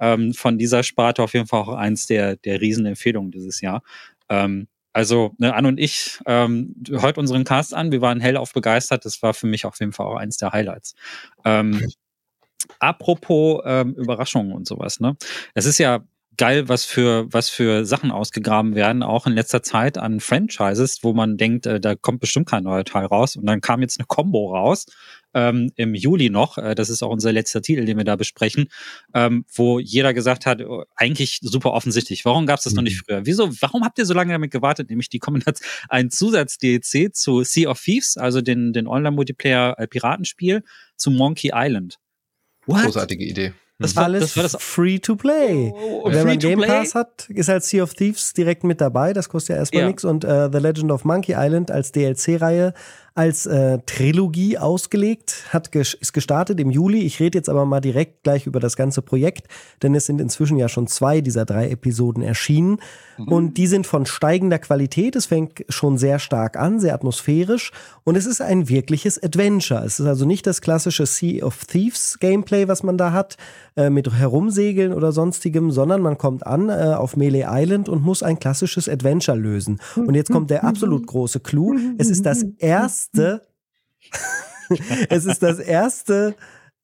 ähm, 0.00 0.34
von 0.34 0.58
dieser 0.58 0.82
Sparte 0.82 1.22
auf 1.22 1.34
jeden 1.34 1.46
Fall 1.46 1.60
auch 1.60 1.68
eins 1.68 2.06
der, 2.06 2.36
der 2.36 2.60
Riesenempfehlungen 2.60 3.30
dieses 3.30 3.60
Jahr. 3.60 3.82
Ähm, 4.28 4.68
also 4.94 5.34
ne, 5.38 5.54
Anne 5.54 5.68
und 5.68 5.80
ich 5.80 6.20
ähm, 6.24 6.74
hört 6.88 7.18
unseren 7.18 7.44
Cast 7.44 7.74
an. 7.74 7.90
Wir 7.90 8.00
waren 8.00 8.20
hellauf 8.20 8.52
begeistert. 8.52 9.04
Das 9.04 9.22
war 9.22 9.34
für 9.34 9.48
mich 9.48 9.66
auf 9.66 9.78
jeden 9.80 9.92
Fall 9.92 10.06
auch 10.06 10.16
eins 10.16 10.36
der 10.36 10.52
Highlights. 10.52 10.94
Ähm, 11.44 11.80
apropos 12.78 13.62
ähm, 13.64 13.94
Überraschungen 13.94 14.52
und 14.52 14.66
sowas, 14.66 15.00
ne? 15.00 15.16
Es 15.54 15.66
ist 15.66 15.78
ja 15.78 16.04
geil, 16.36 16.68
was 16.68 16.84
für, 16.84 17.26
was 17.32 17.48
für 17.48 17.84
Sachen 17.84 18.10
ausgegraben 18.10 18.74
werden, 18.74 19.02
auch 19.02 19.26
in 19.26 19.34
letzter 19.34 19.62
Zeit 19.62 19.98
an 19.98 20.20
Franchises, 20.20 21.00
wo 21.02 21.12
man 21.12 21.36
denkt, 21.36 21.66
äh, 21.66 21.80
da 21.80 21.94
kommt 21.94 22.20
bestimmt 22.20 22.48
kein 22.48 22.64
neuer 22.64 22.84
Teil 22.84 23.06
raus. 23.06 23.36
Und 23.36 23.46
dann 23.46 23.60
kam 23.60 23.82
jetzt 23.82 23.98
eine 23.98 24.06
Combo 24.06 24.54
raus, 24.54 24.86
ähm, 25.34 25.70
im 25.76 25.94
Juli 25.94 26.30
noch, 26.30 26.58
äh, 26.58 26.74
das 26.74 26.90
ist 26.90 27.02
auch 27.02 27.10
unser 27.10 27.32
letzter 27.32 27.60
Titel, 27.60 27.84
den 27.84 27.96
wir 27.96 28.04
da 28.04 28.16
besprechen, 28.16 28.68
ähm, 29.14 29.44
wo 29.52 29.78
jeder 29.78 30.14
gesagt 30.14 30.46
hat, 30.46 30.62
oh, 30.62 30.84
eigentlich 30.96 31.40
super 31.42 31.72
offensichtlich, 31.72 32.24
warum 32.24 32.46
gab 32.46 32.58
es 32.58 32.64
das 32.64 32.72
mhm. 32.72 32.76
noch 32.76 32.82
nicht 32.84 33.02
mhm. 33.02 33.04
früher? 33.04 33.26
Wieso, 33.26 33.50
warum 33.60 33.84
habt 33.84 33.98
ihr 33.98 34.06
so 34.06 34.14
lange 34.14 34.32
damit 34.32 34.50
gewartet? 34.50 34.90
Nämlich 34.90 35.08
die 35.08 35.18
Kombination, 35.18 35.68
ein 35.88 36.10
Zusatz-DLC 36.10 37.14
zu 37.14 37.42
Sea 37.42 37.68
of 37.68 37.80
Thieves, 37.80 38.16
also 38.16 38.40
den, 38.40 38.72
den 38.72 38.86
Online-Multiplayer-Piratenspiel, 38.86 40.62
zu 40.96 41.10
Monkey 41.10 41.50
Island. 41.52 41.98
What? 42.66 42.84
Großartige 42.84 43.24
Idee. 43.24 43.52
Das 43.78 43.96
war 43.96 44.04
alles 44.04 44.20
das 44.22 44.36
war 44.36 44.42
das 44.44 44.56
free 44.60 44.98
to 44.98 45.16
play. 45.16 45.72
Oh, 45.74 46.02
oh, 46.04 46.12
Wenn 46.12 46.26
man 46.26 46.38
Game 46.38 46.60
Pass 46.60 46.94
hat, 46.94 47.28
ist 47.28 47.48
halt 47.48 47.64
Sea 47.64 47.82
of 47.82 47.92
Thieves 47.94 48.32
direkt 48.32 48.62
mit 48.62 48.80
dabei. 48.80 49.12
Das 49.12 49.28
kostet 49.28 49.54
ja 49.54 49.56
erstmal 49.56 49.82
ja. 49.82 49.88
nichts. 49.88 50.04
Und 50.04 50.24
uh, 50.24 50.48
The 50.50 50.58
Legend 50.58 50.92
of 50.92 51.04
Monkey 51.04 51.34
Island 51.36 51.72
als 51.72 51.90
DLC-Reihe 51.90 52.72
als 53.16 53.46
äh, 53.46 53.78
Trilogie 53.86 54.58
ausgelegt, 54.58 55.44
hat 55.50 55.70
ges 55.70 55.94
ist 55.94 56.12
gestartet 56.12 56.58
im 56.58 56.70
Juli. 56.70 57.02
Ich 57.02 57.20
rede 57.20 57.38
jetzt 57.38 57.48
aber 57.48 57.64
mal 57.64 57.80
direkt 57.80 58.24
gleich 58.24 58.46
über 58.46 58.58
das 58.58 58.76
ganze 58.76 59.02
Projekt, 59.02 59.46
denn 59.82 59.94
es 59.94 60.06
sind 60.06 60.20
inzwischen 60.20 60.56
ja 60.56 60.68
schon 60.68 60.88
zwei 60.88 61.20
dieser 61.20 61.44
drei 61.44 61.70
Episoden 61.70 62.24
erschienen. 62.24 62.78
Mhm. 63.16 63.28
Und 63.28 63.54
die 63.54 63.68
sind 63.68 63.86
von 63.86 64.04
steigender 64.04 64.58
Qualität. 64.58 65.14
Es 65.14 65.26
fängt 65.26 65.64
schon 65.68 65.96
sehr 65.96 66.18
stark 66.18 66.56
an, 66.56 66.80
sehr 66.80 66.92
atmosphärisch. 66.92 67.70
Und 68.02 68.16
es 68.16 68.26
ist 68.26 68.40
ein 68.40 68.68
wirkliches 68.68 69.22
Adventure. 69.22 69.84
Es 69.84 70.00
ist 70.00 70.06
also 70.06 70.26
nicht 70.26 70.44
das 70.48 70.60
klassische 70.60 71.06
Sea 71.06 71.44
of 71.44 71.64
Thieves 71.66 72.18
Gameplay, 72.18 72.66
was 72.66 72.82
man 72.82 72.98
da 72.98 73.12
hat, 73.12 73.36
äh, 73.76 73.90
mit 73.90 74.12
Herumsegeln 74.12 74.92
oder 74.92 75.12
sonstigem, 75.12 75.70
sondern 75.70 76.02
man 76.02 76.18
kommt 76.18 76.44
an 76.44 76.68
äh, 76.68 76.94
auf 76.96 77.16
Melee 77.16 77.46
Island 77.48 77.88
und 77.88 78.02
muss 78.02 78.24
ein 78.24 78.40
klassisches 78.40 78.88
Adventure 78.88 79.38
lösen. 79.38 79.80
Und 79.94 80.16
jetzt 80.16 80.32
kommt 80.32 80.50
der 80.50 80.64
absolut 80.64 81.06
große 81.06 81.38
Clou. 81.38 81.76
Es 81.98 82.10
ist 82.10 82.26
das 82.26 82.42
erste 82.58 83.03
erste, 83.12 83.46
es 85.08 85.24
ist 85.24 85.42
das 85.42 85.58
erste 85.58 86.34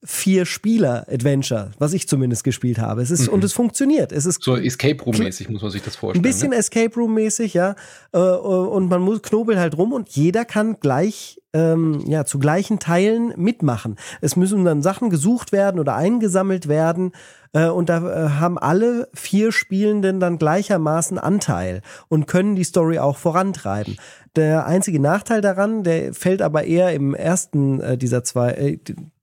Vier-Spieler-Adventure, 0.02 1.72
was 1.78 1.92
ich 1.92 2.09
zumindest 2.09 2.42
gespielt 2.42 2.78
habe. 2.78 3.02
Es 3.02 3.11
ist, 3.11 3.26
mhm. 3.26 3.35
Und 3.35 3.44
es 3.44 3.52
funktioniert. 3.52 4.12
Es 4.12 4.24
ist 4.24 4.42
so 4.42 4.56
Escape 4.56 5.02
Room-mäßig, 5.02 5.50
muss 5.50 5.61
man 5.61 5.70
sich 5.70 5.83
das 5.83 5.96
vorstellen. 5.96 6.24
Ein 6.24 6.26
bisschen 6.26 6.50
ne? 6.50 6.56
Escape 6.56 6.94
Room-mäßig, 6.94 7.52
ja. 7.52 7.74
Äh, 8.12 8.18
und 8.18 8.88
man 8.88 9.02
muss 9.02 9.20
knobelt 9.20 9.59
halt 9.59 9.76
rum 9.76 9.92
und 9.92 10.09
jeder 10.09 10.46
kann 10.46 10.80
gleich, 10.80 11.42
ähm, 11.52 12.02
ja, 12.06 12.24
zu 12.24 12.38
gleichen 12.38 12.78
Teilen 12.78 13.35
mitmachen. 13.37 13.96
Es 14.22 14.37
müssen 14.37 14.64
dann 14.64 14.80
Sachen 14.80 15.11
gesucht 15.11 15.52
werden 15.52 15.78
oder 15.78 15.96
eingesammelt 15.96 16.66
werden. 16.66 17.12
Äh, 17.52 17.68
und 17.68 17.88
da 17.88 17.98
äh, 17.98 18.28
haben 18.30 18.58
alle 18.58 19.08
vier 19.14 19.52
Spielenden 19.52 20.20
dann 20.20 20.38
gleichermaßen 20.38 21.18
Anteil 21.18 21.82
und 22.08 22.26
können 22.26 22.56
die 22.56 22.64
Story 22.64 22.98
auch 22.98 23.16
vorantreiben. 23.16 23.96
Der 24.36 24.66
einzige 24.66 25.00
Nachteil 25.00 25.40
daran, 25.40 25.82
der 25.82 26.14
fällt 26.14 26.42
aber 26.42 26.64
eher 26.64 26.92
im 26.92 27.14
ersten 27.14 27.80
äh, 27.80 27.98
dieser 27.98 28.22
zwei, 28.22 28.52
äh, 28.52 28.78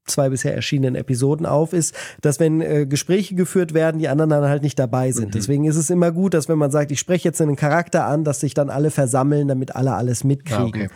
zwei 0.06 0.30
bisher 0.30 0.54
erschienenen 0.54 0.96
Episoden 0.96 1.46
auf, 1.46 1.72
ist, 1.72 1.96
dass 2.22 2.40
wenn 2.40 2.62
äh, 2.62 2.86
Gespräche 2.86 3.36
geführt 3.36 3.74
werden, 3.74 4.00
die 4.00 4.10
anderen 4.10 4.30
dann 4.30 4.44
halt 4.44 4.64
nicht 4.64 4.80
dabei 4.80 5.12
sind. 5.12 5.28
Mhm. 5.28 5.32
Deswegen 5.32 5.66
ist 5.66 5.78
es 5.78 5.90
immer 5.90 6.12
gut, 6.12 6.34
dass 6.34 6.50
wenn 6.50 6.58
man 6.58 6.72
sagt, 6.72 6.92
ich 6.92 7.00
spreche 7.00 7.30
jetzt 7.30 7.42
einen 7.42 7.56
Charakter 7.56 8.06
an, 8.06 8.24
dass 8.24 8.42
sich 8.42 8.54
dann 8.54 8.70
alle 8.70 8.92
versammeln, 8.92 9.48
damit 9.48 9.76
alle 9.76 9.94
alles 9.94 10.24
mitkriegen. 10.24 10.64
Ah, 10.64 10.68
okay. 10.68 10.90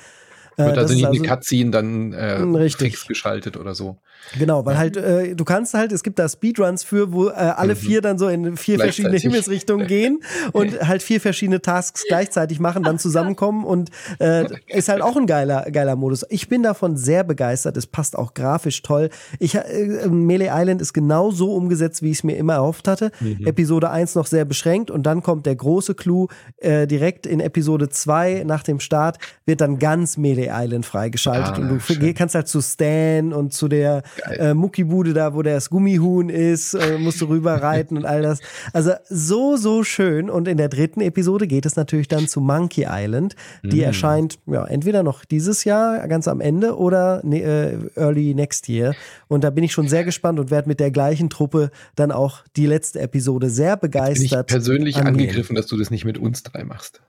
Wird 0.58 0.78
also 0.78 0.94
nicht 0.94 1.06
also, 1.06 1.20
eine 1.20 1.28
Cutscene 1.28 1.72
dann 1.72 2.14
äh, 2.14 2.34
richtig 2.34 3.08
geschaltet 3.08 3.58
oder 3.58 3.74
so. 3.74 3.98
Genau, 4.38 4.66
weil 4.66 4.78
halt, 4.78 4.98
äh, 4.98 5.36
du 5.36 5.44
kannst 5.44 5.74
halt, 5.74 5.92
es 5.92 6.04
gibt 6.04 6.20
da 6.20 6.28
Speedruns 6.28 6.84
für, 6.84 7.12
wo 7.12 7.28
äh, 7.28 7.32
alle 7.32 7.74
mhm. 7.74 7.80
vier 7.80 8.02
dann 8.02 8.18
so 8.18 8.28
in 8.28 8.56
vier 8.58 8.80
verschiedene 8.80 9.18
Himmelsrichtungen 9.18 9.88
gehen 9.88 10.22
und 10.54 10.88
halt 10.88 11.04
vier 11.04 11.20
verschiedene 11.20 11.62
Tasks 11.62 12.06
gleichzeitig 12.08 12.60
machen, 12.60 12.84
dann 12.84 13.00
zusammenkommen 13.00 13.66
und 13.66 13.90
äh, 14.20 14.46
ist 14.68 14.90
halt 14.90 15.02
auch 15.02 15.18
ein 15.18 15.28
geiler, 15.28 15.70
geiler 15.72 15.96
Modus. 15.96 16.26
Ich 16.30 16.48
bin 16.48 16.64
davon 16.64 16.98
sehr 16.98 17.24
begeistert, 17.24 17.78
es 17.78 17.88
passt 17.88 18.18
auch 18.18 18.34
grafisch 18.34 18.82
toll. 18.84 19.10
Ich, 19.40 19.56
äh, 19.56 20.08
Melee 20.08 20.50
Island 20.52 20.82
ist 20.82 20.94
genau 20.94 21.32
so 21.32 21.54
umgesetzt, 21.54 22.02
wie 22.02 22.12
ich 22.12 22.20
es 22.20 22.24
mir 22.24 22.38
immer 22.38 22.54
erhofft 22.54 22.88
hatte. 22.88 23.12
Mhm. 23.20 23.46
Episode 23.46 23.90
1 23.90 24.16
noch 24.16 24.28
sehr 24.28 24.46
beschränkt 24.46 24.92
und 24.92 25.04
dann 25.04 25.24
kommt 25.24 25.46
der 25.46 25.56
große 25.56 25.96
Clou 25.96 26.28
äh, 26.58 26.88
direkt 26.88 27.26
in 27.26 27.40
Episode 27.40 27.90
2 27.90 28.44
nach 28.46 28.64
dem 28.64 28.80
Start, 28.80 29.18
wird 29.46 29.62
dann 29.62 29.80
ganz 29.80 30.18
Melee 30.18 30.50
Island 30.52 30.86
freigeschaltet 30.86 31.56
ah, 31.56 31.62
und 31.62 31.70
du 31.70 31.80
schön. 31.80 32.14
kannst 32.14 32.36
halt 32.36 32.48
zu 32.48 32.62
Stan 32.62 33.34
und 33.34 33.54
zu 33.54 33.68
der 33.68 34.04
äh, 34.38 34.54
Muckibude 34.54 35.14
da, 35.14 35.34
wo 35.34 35.42
das 35.42 35.70
Gummihuhn 35.70 36.30
ist, 36.30 36.74
äh, 36.74 36.98
musst 36.98 37.22
du 37.22 37.26
rüberreiten 37.26 37.98
und 37.98 38.06
all 38.06 38.22
das. 38.22 38.40
Also 38.74 38.92
so, 39.10 39.58
so 39.58 39.84
schön. 39.84 40.30
Und 40.30 40.48
in 40.48 40.58
der 40.58 40.70
dritten 40.70 41.02
Episode 41.02 41.48
geht 41.48 41.66
es 41.66 41.76
natürlich 41.76 42.08
dann 42.08 42.28
zu 42.28 42.42
Monkey 42.42 42.86
Island. 42.90 43.36
Die 43.64 43.82
mm. 43.82 43.84
erscheint 43.84 44.40
ja 44.46 44.66
entweder 44.66 45.04
noch 45.04 45.26
dieses 45.26 45.64
Jahr, 45.64 46.08
ganz 46.08 46.28
am 46.28 46.42
Ende, 46.42 46.78
oder 46.78 47.22
ne, 47.24 47.42
äh, 47.42 47.78
early 47.96 48.34
next 48.34 48.70
year. 48.70 48.96
Und 49.28 49.44
da 49.44 49.50
bin 49.50 49.64
ich 49.64 49.72
schon 49.72 49.88
sehr 49.88 50.04
gespannt 50.04 50.40
und 50.40 50.52
werde 50.52 50.68
mit 50.68 50.80
der 50.80 50.92
gleichen 50.92 51.30
Truppe 51.30 51.72
dann 51.96 52.12
auch 52.12 52.44
die 52.56 52.66
letzte 52.66 53.00
Episode 53.00 53.50
sehr 53.50 53.78
begeistert. 53.78 54.22
Jetzt 54.22 54.32
bin 54.32 54.40
ich 54.40 54.48
persönlich 54.48 54.96
angehen. 54.98 55.14
angegriffen, 55.14 55.56
dass 55.56 55.68
du 55.68 55.78
das 55.78 55.92
nicht 55.92 56.06
mit 56.06 56.18
uns 56.18 56.44
drei 56.44 56.64
machst. 56.64 57.02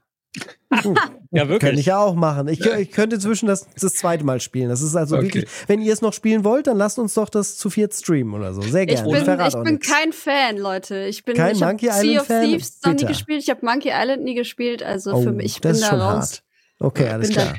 Ja, 1.31 1.49
wirklich. 1.49 1.61
Könnte 1.61 1.81
ich 1.81 1.87
ja 1.87 1.99
auch 1.99 2.15
machen. 2.15 2.49
Ich, 2.49 2.65
ich, 2.65 2.91
könnte 2.91 3.17
inzwischen 3.17 3.47
das, 3.47 3.67
das 3.79 3.95
zweite 3.95 4.25
Mal 4.25 4.41
spielen. 4.41 4.69
Das 4.69 4.81
ist 4.81 4.97
also 4.97 5.17
okay. 5.17 5.25
wirklich, 5.25 5.47
wenn 5.67 5.83
ihr 5.83 5.93
es 5.93 6.01
noch 6.01 6.13
spielen 6.13 6.45
wollt, 6.45 6.67
dann 6.67 6.79
lasst 6.79 6.99
uns 6.99 7.15
doch 7.15 7.29
das 7.29 7.57
zu 7.57 7.69
viert 7.69 7.93
streamen 7.93 8.35
oder 8.35 8.55
so. 8.55 8.63
Sehr 8.63 8.87
gerne. 8.87 9.07
Ich 9.07 9.27
bin, 9.27 9.41
ich 9.41 9.63
bin 9.63 9.79
kein 9.79 10.13
Fan, 10.13 10.57
Leute. 10.57 11.05
Ich 11.05 11.25
bin 11.25 11.37
kein 11.37 11.55
ich 11.55 11.61
Monkey 11.61 11.87
Island 11.87 12.03
Sea 12.03 12.21
of 12.21 12.27
Fan? 12.27 12.45
Thieves 12.47 12.81
noch 12.85 12.95
nie 12.95 13.05
gespielt. 13.07 13.43
Ich 13.43 13.51
habe 13.51 13.65
Monkey 13.65 13.91
Island 13.93 14.25
nie 14.25 14.35
gespielt. 14.35 14.83
Also 14.83 15.13
oh, 15.13 15.23
für 15.23 15.33
mich, 15.33 15.47
ich 15.47 15.61
bin 15.61 15.79
da 15.79 15.91
raus. 15.91 16.01
Hart. 16.01 16.43
Okay, 16.79 17.09
alles 17.09 17.31
klar. 17.31 17.55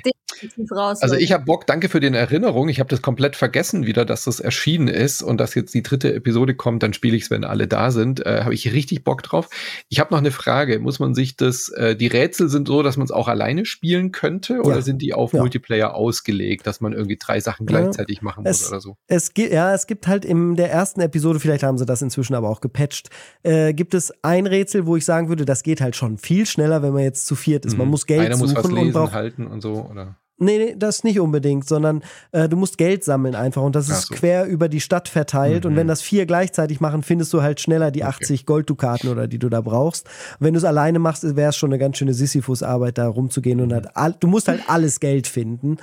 Raus, 0.72 1.02
also 1.02 1.16
ich 1.16 1.32
habe 1.32 1.46
Bock, 1.46 1.68
danke 1.68 1.90
für 1.90 2.00
den 2.00 2.14
Erinnerung. 2.14 2.70
Ich 2.70 2.80
habe 2.80 2.90
das 2.90 3.02
komplett 3.02 3.36
vergessen 3.36 3.86
wieder, 3.86 4.06
dass 4.06 4.26
das 4.26 4.40
erschienen 4.40 4.88
ist 4.88 5.22
und 5.22 5.38
dass 5.38 5.56
jetzt 5.56 5.74
die 5.74 5.84
dritte 5.84 6.14
Episode 6.14 6.56
kommt, 6.56 6.84
dann 6.84 6.94
spiele 6.94 7.16
ich 7.16 7.24
es, 7.24 7.32
wenn 7.32 7.44
alle 7.44 7.68
da 7.68 7.92
sind. 7.92 8.26
Äh, 8.26 8.42
habe 8.44 8.54
ich 8.54 8.72
richtig 8.74 9.04
Bock 9.04 9.24
drauf. 9.24 9.50
Ich 9.90 10.00
habe 10.00 10.14
noch 10.14 10.20
eine 10.20 10.32
Frage. 10.32 10.80
Muss 10.80 11.00
man 11.00 11.14
sich 11.14 11.38
das, 11.38 11.70
äh, 11.70 11.96
die 11.96 12.08
Rätsel 12.08 12.50
sind 12.50 12.68
so, 12.68 12.84
dass 12.84 12.98
man 12.98 13.06
es 13.06 13.12
auch 13.12 13.28
alleine 13.28 13.66
spielen 13.66 14.12
könnte 14.12 14.62
oder 14.62 14.78
ja. 14.78 14.82
sind 14.82 15.02
die 15.02 15.14
auf 15.14 15.34
ja. 15.34 15.40
Multiplayer 15.40 15.96
ausgelegt, 15.96 16.68
dass 16.68 16.82
man 16.82 16.94
irgendwie 16.94 17.18
drei 17.18 17.40
Sachen 17.40 17.66
gleichzeitig 17.66 18.18
ja. 18.18 18.24
machen 18.24 18.44
muss 18.44 18.70
oder 18.70 18.80
so? 18.80 18.98
Es 19.08 19.34
gibt, 19.34 19.54
ja, 19.54 19.74
es 19.74 19.88
gibt 19.88 20.08
halt 20.08 20.26
in 20.26 20.56
der 20.56 20.72
ersten 20.72 21.02
Episode, 21.02 21.40
vielleicht 21.40 21.64
haben 21.64 21.78
sie 21.78 21.86
das 21.86 22.02
inzwischen 22.02 22.36
aber 22.36 22.50
auch 22.50 22.62
gepatcht, 22.62 23.10
äh, 23.44 23.74
gibt 23.74 23.94
es 23.94 24.14
ein 24.24 24.48
Rätsel, 24.48 24.86
wo 24.86 24.96
ich 24.96 25.06
sagen 25.06 25.30
würde, 25.30 25.46
das 25.46 25.64
geht 25.64 25.82
halt 25.82 25.96
schon 25.96 26.18
viel 26.18 26.46
schneller, 26.46 26.82
wenn 26.82 26.94
man 26.94 27.04
jetzt 27.04 27.26
zu 27.26 27.36
viert 27.36 27.66
ist. 27.66 27.78
Man 27.78 27.88
mhm. 27.88 27.92
muss 27.92 28.06
Geld 28.06 28.22
Einer 28.22 28.36
suchen 28.36 28.54
muss 28.54 28.64
was 28.64 28.72
lesen, 28.72 28.88
und 28.88 28.94
braucht 28.94 29.14
halten 29.14 29.48
und 29.48 29.62
so, 29.62 29.88
oder? 29.90 30.18
Nee, 30.44 30.58
nee, 30.58 30.76
das 30.78 31.04
nicht 31.04 31.20
unbedingt, 31.20 31.68
sondern 31.68 32.04
äh, 32.32 32.50
du 32.50 32.58
musst 32.58 32.78
Geld 32.78 33.04
sammeln 33.04 33.36
einfach 33.36 33.62
und 33.62 33.76
das 33.76 33.90
ist 33.90 34.08
so. 34.08 34.16
quer 34.16 34.46
über 34.46 34.70
die 34.70 34.82
Stadt 34.82 35.08
verteilt. 35.08 35.64
Mhm. 35.64 35.72
Und 35.72 35.76
wenn 35.78 35.88
das 35.88 36.02
vier 36.02 36.26
gleichzeitig 36.26 36.80
machen, 36.80 37.04
findest 37.04 37.34
du 37.34 37.42
halt 37.42 37.60
schneller 37.62 37.92
die 37.92 38.04
okay. 38.04 38.10
80 38.10 38.46
Golddukaten 38.46 39.10
oder 39.10 39.28
die 39.28 39.40
du 39.40 39.50
da 39.50 39.62
brauchst. 39.62 40.08
Und 40.40 40.46
wenn 40.46 40.54
du 40.54 40.58
es 40.58 40.64
alleine 40.64 41.00
machst, 41.00 41.24
wäre 41.36 41.50
es 41.50 41.58
schon 41.58 41.72
eine 41.72 41.80
ganz 41.80 41.98
schöne 41.98 42.14
Sisyphus-Arbeit, 42.14 42.98
da 42.98 43.08
rumzugehen 43.08 43.62
und 43.62 43.74
halt, 43.74 43.96
all, 43.96 44.16
du 44.20 44.28
musst 44.28 44.48
halt 44.48 44.62
alles 44.68 45.00
Geld 45.00 45.28
finden. 45.28 45.78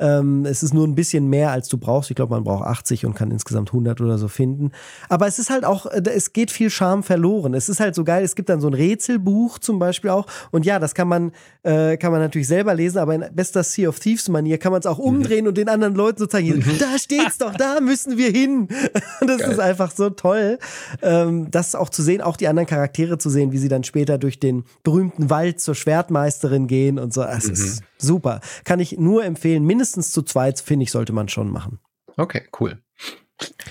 Ähm, 0.00 0.44
es 0.44 0.62
ist 0.62 0.74
nur 0.74 0.86
ein 0.86 0.96
bisschen 0.96 1.28
mehr, 1.28 1.52
als 1.52 1.68
du 1.68 1.78
brauchst. 1.78 2.10
Ich 2.10 2.16
glaube, 2.16 2.34
man 2.34 2.42
braucht 2.42 2.66
80 2.66 3.06
und 3.06 3.14
kann 3.14 3.30
insgesamt 3.30 3.70
100 3.70 4.00
oder 4.00 4.18
so 4.18 4.26
finden. 4.26 4.72
Aber 5.08 5.26
es 5.28 5.38
ist 5.38 5.50
halt 5.50 5.64
auch, 5.64 5.86
äh, 5.86 6.02
es 6.12 6.32
geht 6.32 6.50
viel 6.50 6.68
Charme 6.68 7.04
verloren. 7.04 7.54
Es 7.54 7.68
ist 7.68 7.78
halt 7.78 7.94
so 7.94 8.02
geil. 8.02 8.24
Es 8.24 8.34
gibt 8.34 8.48
dann 8.48 8.60
so 8.60 8.66
ein 8.66 8.74
Rätselbuch 8.74 9.60
zum 9.60 9.78
Beispiel 9.78 10.10
auch. 10.10 10.26
Und 10.50 10.66
ja, 10.66 10.80
das 10.80 10.94
kann 10.94 11.06
man, 11.06 11.32
äh, 11.62 11.96
kann 11.96 12.10
man 12.10 12.20
natürlich 12.20 12.48
selber 12.48 12.74
lesen, 12.74 12.98
aber 12.98 13.14
in 13.14 13.24
bester 13.32 13.62
Sea 13.62 13.88
of 13.88 14.00
Thieves 14.00 14.28
Manier 14.28 14.58
kann 14.58 14.72
man 14.72 14.80
es 14.80 14.86
auch 14.86 14.98
mhm. 14.98 15.04
umdrehen 15.04 15.44
mhm. 15.44 15.48
und 15.48 15.58
den 15.58 15.68
anderen 15.68 15.94
Leuten 15.94 16.18
so 16.18 16.26
zeigen, 16.26 16.56
mhm. 16.56 16.78
da 16.78 16.98
steht's 16.98 17.38
doch, 17.38 17.54
da 17.54 17.80
müssen 17.80 18.18
wir 18.18 18.30
hin. 18.30 18.68
das 19.20 19.38
geil. 19.38 19.52
ist 19.52 19.60
einfach 19.60 19.92
so 19.92 20.10
toll, 20.10 20.58
ähm, 21.02 21.50
das 21.50 21.74
auch 21.74 21.88
zu 21.88 22.02
sehen, 22.02 22.20
auch 22.20 22.36
die 22.36 22.48
anderen 22.48 22.66
Charaktere 22.66 23.18
zu 23.18 23.30
sehen, 23.30 23.52
wie 23.52 23.58
sie 23.58 23.68
dann 23.68 23.84
später 23.84 24.18
durch 24.18 24.40
den 24.40 24.64
berühmten 24.82 25.30
Wald 25.30 25.60
zur 25.60 25.74
Schwertmeisterin 25.74 26.66
gehen 26.66 26.98
und 26.98 27.14
so. 27.14 27.22
Es 27.22 27.46
mhm. 27.46 27.52
ist 27.52 27.82
super. 28.06 28.40
Kann 28.64 28.80
ich 28.80 28.98
nur 28.98 29.24
empfehlen. 29.24 29.64
Mindestens 29.64 30.12
zu 30.12 30.22
zweit, 30.22 30.60
finde 30.60 30.84
ich, 30.84 30.90
sollte 30.90 31.12
man 31.12 31.28
schon 31.28 31.50
machen. 31.50 31.80
Okay, 32.16 32.42
cool. 32.60 32.78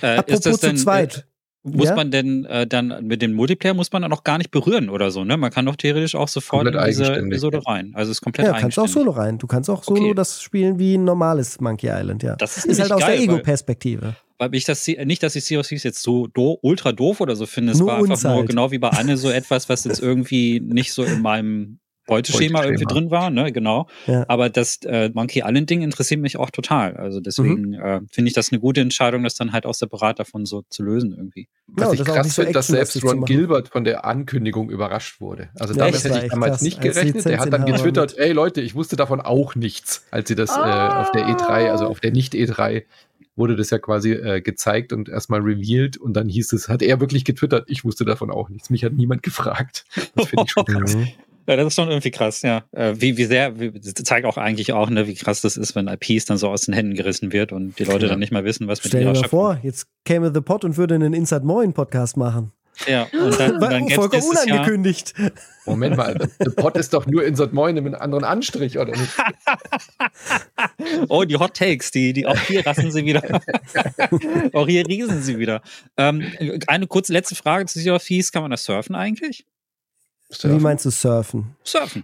Äh, 0.02 0.18
Apropos 0.18 0.34
ist 0.34 0.46
das 0.46 0.60
denn, 0.60 0.78
zu 0.78 0.84
zweit. 0.84 1.18
Äh, 1.18 1.22
muss 1.64 1.88
ja? 1.88 1.96
man 1.96 2.12
denn 2.12 2.44
äh, 2.46 2.68
dann 2.68 3.08
mit 3.08 3.22
dem 3.22 3.34
Multiplayer 3.34 3.74
muss 3.74 3.92
man 3.94 4.02
dann 4.02 4.12
auch 4.12 4.26
gar 4.26 4.38
nicht 4.38 4.52
berühren 4.52 4.90
oder 4.90 5.12
so, 5.12 5.24
ne? 5.24 5.38
Man 5.38 5.50
kann 5.50 5.66
doch 5.66 5.78
theoretisch 5.78 6.14
auch 6.14 6.28
sofort 6.28 6.66
komplett 6.66 6.84
in 6.84 6.90
diese 6.90 7.16
Episode 7.16 7.66
rein. 7.66 7.94
Also 7.96 8.12
es 8.12 8.18
ist 8.18 8.22
komplett 8.22 8.48
Ja, 8.48 8.60
kannst 8.60 8.78
auch 8.78 8.88
solo 8.88 9.12
rein. 9.12 9.38
Du 9.38 9.48
kannst 9.48 9.70
auch 9.70 9.82
solo 9.82 10.04
okay. 10.04 10.14
das 10.14 10.42
spielen 10.42 10.78
wie 10.78 10.96
ein 10.96 11.06
normales 11.06 11.62
Monkey 11.62 11.88
Island, 11.88 12.22
ja. 12.22 12.36
Das 12.36 12.58
ist, 12.58 12.66
ist 12.66 12.82
halt 12.82 12.92
aus 12.92 13.00
geil, 13.00 13.16
der 13.16 13.24
Ego-Perspektive. 13.24 14.16
Weil 14.40 14.54
ich 14.56 14.66
das 14.66 14.86
nicht, 14.88 15.24
dass 15.24 15.38
ich 15.38 15.46
Sea 15.46 15.62
of 15.62 15.68
Thieves 15.68 15.84
jetzt 15.84 16.04
so 16.04 16.28
do, 16.28 16.60
ultra 16.62 16.92
doof 16.92 17.22
oder 17.22 17.38
so 17.38 17.46
finde. 17.46 17.72
Es 17.72 17.80
nur 17.80 17.88
war 17.88 17.98
einfach 17.98 18.22
nur 18.22 18.34
halt. 18.34 18.50
genau 18.50 18.72
wie 18.72 18.80
bei 18.80 18.90
Anne 18.90 19.16
so 19.16 19.30
etwas, 19.30 19.70
was 19.70 19.86
jetzt 19.86 20.02
irgendwie 20.02 20.60
nicht 20.60 20.92
so 20.92 21.04
in 21.04 21.22
meinem 21.22 21.80
Beuteschema 22.06 22.64
irgendwie 22.64 22.86
drin 22.86 23.12
war, 23.12 23.30
ne, 23.30 23.52
genau. 23.52 23.88
Ja. 24.08 24.26
Aber 24.28 24.50
das 24.50 24.80
äh, 24.84 25.10
Monkey 25.14 25.44
Island 25.46 25.70
Ding 25.70 25.82
interessiert 25.82 26.20
mich 26.20 26.38
auch 26.38 26.50
total. 26.50 26.98
Also 26.98 27.20
deswegen 27.20 27.70
mhm. 27.70 27.74
äh, 27.74 28.02
finde 28.12 28.30
ich 28.30 28.34
das 28.34 28.52
eine 28.52 28.60
gute 28.60 28.82
Entscheidung, 28.82 29.24
das 29.24 29.36
dann 29.36 29.54
halt 29.54 29.66
auch 29.66 29.74
separat 29.74 30.20
davon 30.20 30.46
so 30.46 30.64
zu 30.70 30.84
lösen 30.84 31.14
irgendwie. 31.16 31.48
Was 31.68 31.88
ja, 31.88 31.94
ich 31.94 32.04
krass 32.06 32.36
finde, 32.36 32.50
so 32.50 32.54
dass 32.54 32.68
selbst 32.68 33.04
Ron 33.04 33.24
Gilbert 33.26 33.70
von 33.70 33.84
der 33.84 34.06
Ankündigung 34.06 34.70
überrascht 34.70 35.22
wurde. 35.22 35.50
Also 35.60 35.74
ja, 35.74 35.86
damit 35.86 36.04
hätte 36.04 36.26
ich 36.26 36.32
damals 36.32 36.52
krass. 36.52 36.62
nicht 36.62 36.82
gerechnet. 36.82 37.26
Der 37.26 37.40
hat 37.40 37.54
dann 37.54 37.66
getwittert, 37.66 38.18
ey 38.18 38.34
Leute, 38.34 38.62
ich 38.62 38.76
wusste 38.76 38.96
davon 38.96 39.22
auch 39.22 39.56
nichts, 39.56 40.06
als 40.12 40.28
sie 40.28 40.36
das 40.36 40.52
ah. 40.52 41.00
äh, 41.00 41.02
auf 41.02 41.12
der 41.12 41.26
E3, 41.28 41.72
also 41.72 41.88
auf 41.88 42.00
der 42.00 42.12
Nicht-E3 42.12 42.84
wurde 43.36 43.56
das 43.56 43.70
ja 43.70 43.80
quasi 43.80 44.12
äh, 44.12 44.42
gezeigt 44.42 44.94
und 44.94 45.10
erstmal 45.10 45.42
revealed 45.42 45.98
und 45.98 46.14
dann 46.14 46.30
hieß 46.30 46.54
es, 46.54 46.70
hat 46.70 46.82
er 46.82 47.00
wirklich 47.00 47.26
getwittert, 47.26 47.66
ich 47.68 47.84
wusste 47.84 48.06
davon 48.06 48.30
auch 48.30 48.50
nichts. 48.50 48.70
Mich 48.70 48.84
hat 48.84 48.94
niemand 48.94 49.24
gefragt. 49.24 49.86
Das 50.16 50.28
finde 50.28 50.44
ich 50.46 50.52
schon 50.52 50.66
krass. 50.68 50.96
Ja, 51.48 51.58
das 51.58 51.68
ist 51.68 51.76
schon 51.76 51.90
irgendwie 51.90 52.12
krass, 52.12 52.42
ja. 52.42 52.64
Äh, 52.72 52.94
wie, 52.98 53.18
wie 53.18 53.26
sehr, 53.26 53.60
wie, 53.60 53.72
das 53.72 53.94
zeigt 53.94 54.26
auch 54.26 54.38
eigentlich 54.38 54.72
auch, 54.72 54.90
ne, 54.90 55.08
wie 55.08 55.16
krass 55.16 55.42
das 55.42 55.58
ist, 55.58 55.76
wenn 55.76 55.88
IPs 55.88 56.26
dann 56.26 56.38
so 56.38 56.50
aus 56.50 56.62
den 56.62 56.74
Händen 56.74 56.96
gerissen 56.96 57.34
wird 57.34 57.52
und 57.52 57.78
die 57.80 57.84
Leute 57.84 58.06
ja. 58.06 58.12
dann 58.12 58.20
nicht 58.20 58.32
mal 58.32 58.46
wissen, 58.46 58.68
was 58.68 58.84
mit 58.84 58.90
Stell 58.90 59.02
ihrer 59.02 59.14
dir 59.14 59.22
mal 59.22 59.28
vor, 59.28 59.60
jetzt 59.62 59.88
käme 60.06 60.34
The 60.34 60.42
Pot 60.42 60.64
und 60.64 60.78
würde 60.78 60.96
einen 60.96 61.14
Inside 61.14 61.46
Moin 61.46 61.74
Podcast 61.74 62.16
machen. 62.18 62.54
Ja, 62.88 63.08
und 63.14 63.40
dann, 63.40 63.56
und 63.56 63.62
dann 63.62 63.90
vollkommen 63.90 64.24
unangekündigt. 64.24 65.18
Jahr. 65.18 65.32
Moment 65.66 65.96
mal, 65.96 66.30
The 66.40 66.50
Pot 66.50 66.76
ist 66.76 66.94
doch 66.94 67.06
nur 67.06 67.24
Inside 67.24 67.54
Moin 67.54 67.76
mit 67.76 67.86
einem 67.86 67.96
anderen 67.96 68.24
Anstrich, 68.24 68.80
oder 68.80 68.92
nicht? 68.92 69.12
oh, 71.10 71.24
die 71.24 71.38
Hot 71.38 71.56
Takes, 71.56 71.92
die, 71.92 72.14
die 72.14 72.26
auch 72.26 72.40
hier 72.40 72.66
rassen 72.66 72.92
sie 72.92 73.06
wieder. 73.06 73.22
auch 74.54 74.68
hier 74.68 74.88
riesen 74.88 75.22
sie 75.22 75.38
wieder. 75.38 75.62
Ähm, 75.98 76.24
eine 76.68 76.88
kurze 76.88 77.14
letzte 77.14 77.36
Frage 77.36 77.66
zu 77.68 77.80
Thieves. 78.00 78.32
Kann 78.32 78.42
man 78.42 78.52
das 78.52 78.64
surfen 78.64 78.96
eigentlich? 78.96 79.46
Surfen. 80.34 80.60
Wie 80.60 80.64
meinst 80.64 80.86
du 80.86 80.90
surfen? 80.90 81.56
Surfen. 81.64 82.04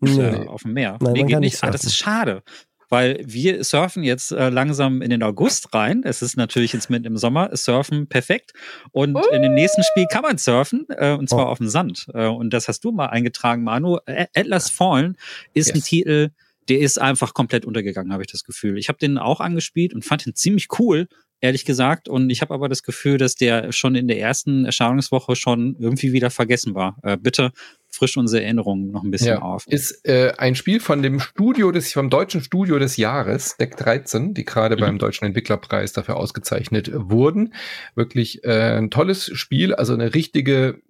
Nee. 0.00 0.46
Auf 0.46 0.62
dem 0.62 0.74
Meer. 0.74 0.98
Nein, 1.00 1.12
nee, 1.12 1.24
geht 1.24 1.40
nicht. 1.40 1.62
Ah, 1.62 1.70
das 1.70 1.84
ist 1.84 1.96
schade. 1.96 2.42
Weil 2.90 3.20
wir 3.26 3.62
surfen 3.64 4.02
jetzt 4.02 4.32
äh, 4.32 4.48
langsam 4.48 5.02
in 5.02 5.10
den 5.10 5.22
August 5.22 5.74
rein. 5.74 6.02
Es 6.04 6.22
ist 6.22 6.36
natürlich 6.36 6.72
jetzt 6.72 6.88
mitten 6.88 7.04
im 7.04 7.18
Sommer. 7.18 7.54
Surfen 7.54 8.06
perfekt. 8.06 8.52
Und 8.92 9.14
uh. 9.14 9.22
in 9.32 9.42
dem 9.42 9.54
nächsten 9.54 9.82
Spiel 9.82 10.06
kann 10.06 10.22
man 10.22 10.38
surfen, 10.38 10.86
äh, 10.88 11.12
und 11.12 11.28
zwar 11.28 11.46
oh. 11.46 11.50
auf 11.50 11.58
dem 11.58 11.68
Sand. 11.68 12.06
Äh, 12.14 12.26
und 12.26 12.50
das 12.50 12.68
hast 12.68 12.84
du 12.84 12.92
mal 12.92 13.06
eingetragen, 13.06 13.62
Manu. 13.62 13.98
Atlas 14.06 14.70
Fallen 14.70 15.18
ist 15.52 15.68
yes. 15.68 15.76
ein 15.76 15.82
Titel, 15.82 16.30
der 16.68 16.78
ist 16.80 16.98
einfach 16.98 17.34
komplett 17.34 17.66
untergegangen, 17.66 18.12
habe 18.12 18.22
ich 18.22 18.30
das 18.30 18.44
Gefühl. 18.44 18.78
Ich 18.78 18.88
habe 18.88 18.98
den 18.98 19.18
auch 19.18 19.40
angespielt 19.40 19.94
und 19.94 20.04
fand 20.04 20.26
ihn 20.26 20.34
ziemlich 20.34 20.68
cool, 20.78 21.08
ehrlich 21.40 21.64
gesagt. 21.64 22.08
Und 22.08 22.30
ich 22.30 22.40
habe 22.40 22.54
aber 22.54 22.68
das 22.68 22.82
Gefühl, 22.82 23.18
dass 23.18 23.34
der 23.34 23.72
schon 23.72 23.94
in 23.94 24.08
der 24.08 24.18
ersten 24.18 24.64
Erscheinungswoche 24.64 25.36
schon 25.36 25.76
irgendwie 25.78 26.12
wieder 26.12 26.30
vergessen 26.30 26.74
war. 26.74 26.96
Äh, 27.02 27.16
bitte 27.16 27.52
frisch 27.90 28.16
unsere 28.16 28.42
Erinnerungen 28.42 28.90
noch 28.90 29.02
ein 29.02 29.10
bisschen 29.10 29.28
ja, 29.28 29.42
auf. 29.42 29.66
Ist 29.66 30.06
äh, 30.06 30.32
ein 30.36 30.54
Spiel 30.54 30.78
von 30.78 31.02
dem 31.02 31.20
Studio 31.20 31.72
des, 31.72 31.92
vom 31.92 32.10
deutschen 32.10 32.42
Studio 32.42 32.78
des 32.78 32.96
Jahres, 32.96 33.56
Deck 33.56 33.76
13, 33.76 34.34
die 34.34 34.44
gerade 34.44 34.76
mhm. 34.76 34.80
beim 34.80 34.98
Deutschen 34.98 35.24
Entwicklerpreis 35.24 35.92
dafür 35.92 36.16
ausgezeichnet 36.16 36.90
wurden. 36.92 37.54
Wirklich 37.94 38.44
äh, 38.44 38.76
ein 38.76 38.90
tolles 38.90 39.30
Spiel, 39.34 39.74
also 39.74 39.94
eine 39.94 40.14
richtige 40.14 40.80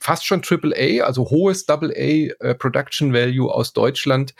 fast 0.00 0.26
schon 0.26 0.42
AAA, 0.42 1.04
also 1.04 1.30
hohes 1.30 1.68
AA 1.68 1.82
äh, 1.88 2.54
Production 2.58 3.12
Value 3.12 3.52
aus 3.52 3.72
Deutschland. 3.72 4.34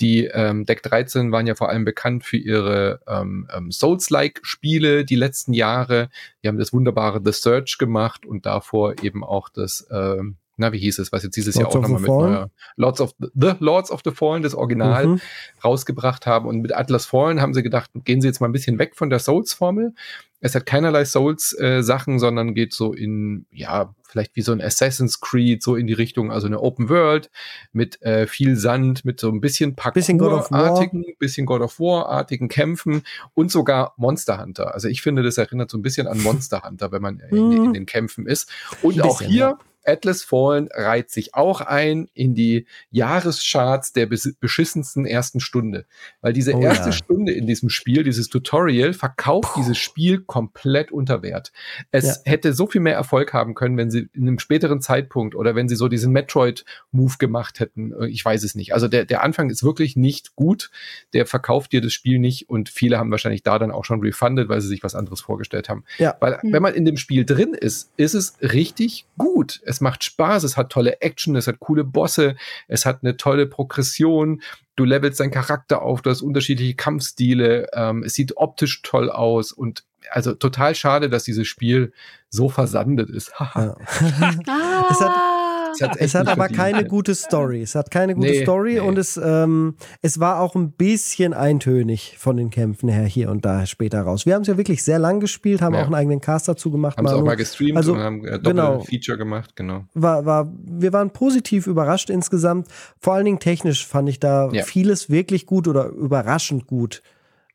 Die 0.00 0.24
ähm, 0.26 0.64
Deck 0.66 0.82
13 0.82 1.32
waren 1.32 1.46
ja 1.46 1.54
vor 1.54 1.68
allem 1.68 1.84
bekannt 1.84 2.24
für 2.24 2.36
ihre 2.36 3.00
ähm, 3.06 3.48
ähm, 3.54 3.70
Souls-like 3.70 4.40
Spiele 4.42 5.04
die 5.04 5.16
letzten 5.16 5.52
Jahre. 5.52 6.08
Die 6.42 6.48
haben 6.48 6.58
das 6.58 6.72
wunderbare 6.72 7.20
The 7.24 7.32
Search 7.32 7.78
gemacht 7.78 8.26
und 8.26 8.46
davor 8.46 8.94
eben 9.02 9.24
auch 9.24 9.48
das 9.48 9.86
ähm, 9.90 10.36
na, 10.58 10.72
wie 10.72 10.78
hieß 10.78 10.98
es, 10.98 11.12
was 11.12 11.22
jetzt 11.22 11.36
dieses 11.36 11.54
Lords 11.54 11.74
Jahr 11.74 11.84
auch 11.84 11.88
nochmal 11.88 12.00
mit 12.00 12.10
neuer 12.10 12.50
Lords 12.76 13.00
of 13.00 13.14
the, 13.20 13.28
the, 13.34 13.52
Lords 13.60 13.92
of 13.92 14.00
the 14.04 14.10
Fallen, 14.10 14.42
das 14.42 14.54
Original, 14.54 15.06
mhm. 15.06 15.20
rausgebracht 15.64 16.26
haben. 16.26 16.48
Und 16.48 16.60
mit 16.60 16.74
Atlas 16.76 17.06
Fallen 17.06 17.40
haben 17.40 17.54
sie 17.54 17.62
gedacht, 17.62 17.90
gehen 18.04 18.20
sie 18.20 18.26
jetzt 18.26 18.40
mal 18.40 18.48
ein 18.48 18.52
bisschen 18.52 18.78
weg 18.78 18.96
von 18.96 19.08
der 19.08 19.20
Souls-Formel. 19.20 19.94
Es 20.40 20.54
hat 20.54 20.66
keinerlei 20.66 21.04
Souls-Sachen, 21.04 22.16
äh, 22.16 22.18
sondern 22.18 22.54
geht 22.54 22.72
so 22.72 22.92
in, 22.92 23.46
ja, 23.50 23.94
vielleicht 24.08 24.36
wie 24.36 24.42
so 24.42 24.52
ein 24.52 24.60
Assassin's 24.60 25.20
Creed, 25.20 25.62
so 25.62 25.76
in 25.76 25.86
die 25.86 25.92
Richtung, 25.92 26.32
also 26.32 26.46
eine 26.46 26.60
Open 26.60 26.88
World 26.88 27.30
mit 27.72 28.00
äh, 28.02 28.26
viel 28.26 28.56
Sand, 28.56 29.04
mit 29.04 29.20
so 29.20 29.28
ein 29.30 29.40
bisschen 29.40 29.76
Parkour-artigen, 29.76 31.00
bisschen, 31.00 31.18
bisschen 31.18 31.46
God 31.46 31.60
of 31.60 31.78
War-artigen 31.78 32.48
Kämpfen 32.48 33.02
und 33.34 33.50
sogar 33.50 33.94
Monster 33.96 34.40
Hunter. 34.40 34.74
Also 34.74 34.88
ich 34.88 35.02
finde, 35.02 35.22
das 35.22 35.38
erinnert 35.38 35.70
so 35.70 35.78
ein 35.78 35.82
bisschen 35.82 36.06
an 36.06 36.22
Monster 36.22 36.62
Hunter, 36.62 36.90
wenn 36.92 37.02
man 37.02 37.20
in, 37.20 37.52
in 37.52 37.62
mhm. 37.68 37.72
den 37.74 37.86
Kämpfen 37.86 38.26
ist. 38.26 38.50
Und 38.82 39.00
auch 39.02 39.20
hier 39.20 39.58
Atlas 39.88 40.22
Fallen 40.22 40.68
reiht 40.72 41.10
sich 41.10 41.34
auch 41.34 41.60
ein 41.60 42.08
in 42.12 42.34
die 42.34 42.66
Jahrescharts 42.90 43.92
der 43.92 44.06
beschissensten 44.06 45.06
ersten 45.06 45.40
Stunde. 45.40 45.86
Weil 46.20 46.32
diese 46.32 46.54
oh, 46.54 46.60
erste 46.60 46.90
ja. 46.90 46.92
Stunde 46.92 47.32
in 47.32 47.46
diesem 47.46 47.70
Spiel, 47.70 48.04
dieses 48.04 48.28
Tutorial, 48.28 48.92
verkauft 48.92 49.54
Puh. 49.54 49.60
dieses 49.60 49.78
Spiel 49.78 50.20
komplett 50.20 50.92
unter 50.92 51.22
Wert. 51.22 51.52
Es 51.90 52.04
ja. 52.04 52.32
hätte 52.32 52.52
so 52.52 52.66
viel 52.66 52.80
mehr 52.80 52.94
Erfolg 52.94 53.32
haben 53.32 53.54
können, 53.54 53.76
wenn 53.76 53.90
sie 53.90 54.08
in 54.12 54.28
einem 54.28 54.38
späteren 54.38 54.80
Zeitpunkt 54.80 55.34
oder 55.34 55.54
wenn 55.54 55.68
sie 55.68 55.76
so 55.76 55.88
diesen 55.88 56.12
Metroid-Move 56.12 57.14
gemacht 57.18 57.60
hätten. 57.60 57.94
Ich 58.08 58.24
weiß 58.24 58.44
es 58.44 58.54
nicht. 58.54 58.74
Also 58.74 58.88
der, 58.88 59.06
der 59.06 59.22
Anfang 59.22 59.48
ist 59.48 59.62
wirklich 59.62 59.96
nicht 59.96 60.36
gut. 60.36 60.70
Der 61.14 61.26
verkauft 61.26 61.72
dir 61.72 61.80
das 61.80 61.92
Spiel 61.92 62.18
nicht 62.18 62.50
und 62.50 62.68
viele 62.68 62.98
haben 62.98 63.10
wahrscheinlich 63.10 63.42
da 63.42 63.58
dann 63.58 63.70
auch 63.70 63.86
schon 63.86 64.00
refunded, 64.00 64.48
weil 64.48 64.60
sie 64.60 64.68
sich 64.68 64.82
was 64.82 64.94
anderes 64.94 65.22
vorgestellt 65.22 65.68
haben. 65.68 65.84
Ja. 65.98 66.16
Weil, 66.20 66.38
mhm. 66.42 66.52
wenn 66.52 66.62
man 66.62 66.74
in 66.74 66.84
dem 66.84 66.98
Spiel 66.98 67.24
drin 67.24 67.54
ist, 67.54 67.90
ist 67.96 68.14
es 68.14 68.36
richtig 68.42 69.06
gut. 69.16 69.60
Es 69.64 69.77
macht 69.80 70.04
Spaß, 70.04 70.44
es 70.44 70.56
hat 70.56 70.70
tolle 70.70 71.00
Action, 71.00 71.36
es 71.36 71.46
hat 71.46 71.60
coole 71.60 71.84
Bosse, 71.84 72.36
es 72.66 72.86
hat 72.86 73.00
eine 73.02 73.16
tolle 73.16 73.46
Progression, 73.46 74.42
du 74.76 74.84
levelst 74.84 75.20
deinen 75.20 75.30
Charakter 75.30 75.82
auf, 75.82 76.02
du 76.02 76.10
hast 76.10 76.22
unterschiedliche 76.22 76.74
Kampfstile, 76.74 77.68
ähm, 77.72 78.02
es 78.02 78.14
sieht 78.14 78.36
optisch 78.36 78.82
toll 78.82 79.10
aus 79.10 79.52
und 79.52 79.84
also 80.10 80.34
total 80.34 80.74
schade, 80.74 81.10
dass 81.10 81.24
dieses 81.24 81.46
Spiel 81.46 81.92
so 82.30 82.48
versandet 82.48 83.10
ist. 83.10 83.32
ja. 83.38 83.76
es 84.90 85.00
hat 85.00 85.37
es 85.72 85.80
hat, 85.80 85.96
es 85.98 86.14
hat 86.14 86.28
aber 86.28 86.48
keine 86.48 86.84
gute 86.84 87.14
Story. 87.14 87.62
Es 87.62 87.74
hat 87.74 87.90
keine 87.90 88.14
gute 88.14 88.28
nee, 88.28 88.42
Story 88.42 88.74
nee. 88.74 88.80
und 88.80 88.98
es, 88.98 89.16
ähm, 89.22 89.76
es 90.02 90.20
war 90.20 90.40
auch 90.40 90.54
ein 90.54 90.72
bisschen 90.72 91.34
eintönig 91.34 92.16
von 92.18 92.36
den 92.36 92.50
Kämpfen 92.50 92.88
her 92.88 93.04
hier 93.04 93.30
und 93.30 93.44
da 93.44 93.66
später 93.66 94.02
raus. 94.02 94.26
Wir 94.26 94.34
haben 94.34 94.42
es 94.42 94.48
ja 94.48 94.56
wirklich 94.56 94.82
sehr 94.82 94.98
lang 94.98 95.20
gespielt, 95.20 95.62
haben 95.62 95.74
ja. 95.74 95.82
auch 95.82 95.86
einen 95.86 95.94
eigenen 95.94 96.20
Cast 96.20 96.48
dazu 96.48 96.70
gemacht. 96.70 96.96
Haben 96.96 97.06
es 97.06 97.12
auch 97.12 97.24
mal 97.24 97.36
gestreamt 97.36 97.76
also, 97.76 97.92
und 97.92 98.00
haben 98.00 98.24
äh, 98.26 98.38
genau, 98.38 98.80
Feature 98.80 99.18
gemacht, 99.18 99.56
genau. 99.56 99.84
War, 99.94 100.24
war, 100.26 100.52
wir 100.64 100.92
waren 100.92 101.10
positiv 101.10 101.66
überrascht 101.66 102.10
insgesamt. 102.10 102.68
Vor 103.00 103.14
allen 103.14 103.24
Dingen 103.24 103.38
technisch 103.38 103.86
fand 103.86 104.08
ich 104.08 104.20
da 104.20 104.50
ja. 104.52 104.62
vieles 104.62 105.10
wirklich 105.10 105.46
gut 105.46 105.68
oder 105.68 105.86
überraschend 105.88 106.66
gut. 106.66 107.02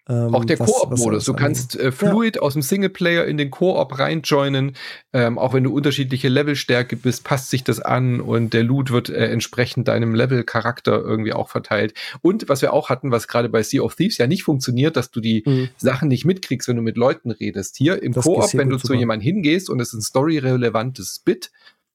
Ähm, 0.09 0.35
auch 0.35 0.43
der 0.43 0.57
Koop-Modus. 0.57 1.23
Du 1.23 1.33
kannst 1.33 1.79
äh, 1.79 1.91
fluid 1.91 2.35
ja. 2.35 2.41
aus 2.41 2.53
dem 2.53 2.61
Singleplayer 2.61 3.25
in 3.25 3.37
den 3.37 3.51
Koop 3.51 3.97
reinjoinen. 3.97 4.75
Ähm, 5.13 5.37
auch 5.37 5.53
wenn 5.53 5.63
du 5.63 5.73
unterschiedliche 5.73 6.27
Levelstärke 6.27 6.97
bist, 6.97 7.23
passt 7.23 7.49
sich 7.49 7.63
das 7.63 7.79
an 7.79 8.19
und 8.19 8.53
der 8.53 8.63
Loot 8.63 8.91
wird 8.91 9.09
äh, 9.09 9.27
entsprechend 9.27 9.87
deinem 9.87 10.13
Level-Charakter 10.13 11.01
irgendwie 11.01 11.31
auch 11.31 11.47
verteilt. 11.47 11.93
Und 12.21 12.49
was 12.49 12.61
wir 12.61 12.73
auch 12.73 12.89
hatten, 12.89 13.11
was 13.11 13.29
gerade 13.29 13.47
bei 13.47 13.63
Sea 13.63 13.81
of 13.81 13.95
Thieves 13.95 14.17
ja 14.17 14.27
nicht 14.27 14.43
funktioniert, 14.43 14.97
dass 14.97 15.09
du 15.09 15.21
die 15.21 15.43
mhm. 15.45 15.69
Sachen 15.77 16.09
nicht 16.09 16.25
mitkriegst, 16.25 16.67
wenn 16.67 16.75
du 16.75 16.81
mit 16.81 16.97
Leuten 16.97 17.31
redest. 17.31 17.77
Hier 17.77 18.03
im 18.03 18.13
Koop, 18.13 18.53
wenn 18.53 18.69
du 18.69 18.77
zu 18.77 18.93
jemandem 18.93 19.23
hingehst 19.23 19.69
und 19.69 19.79
es 19.79 19.89
ist 19.89 19.99
ein 19.99 20.01
story-relevantes 20.01 21.21
Bit, 21.23 21.51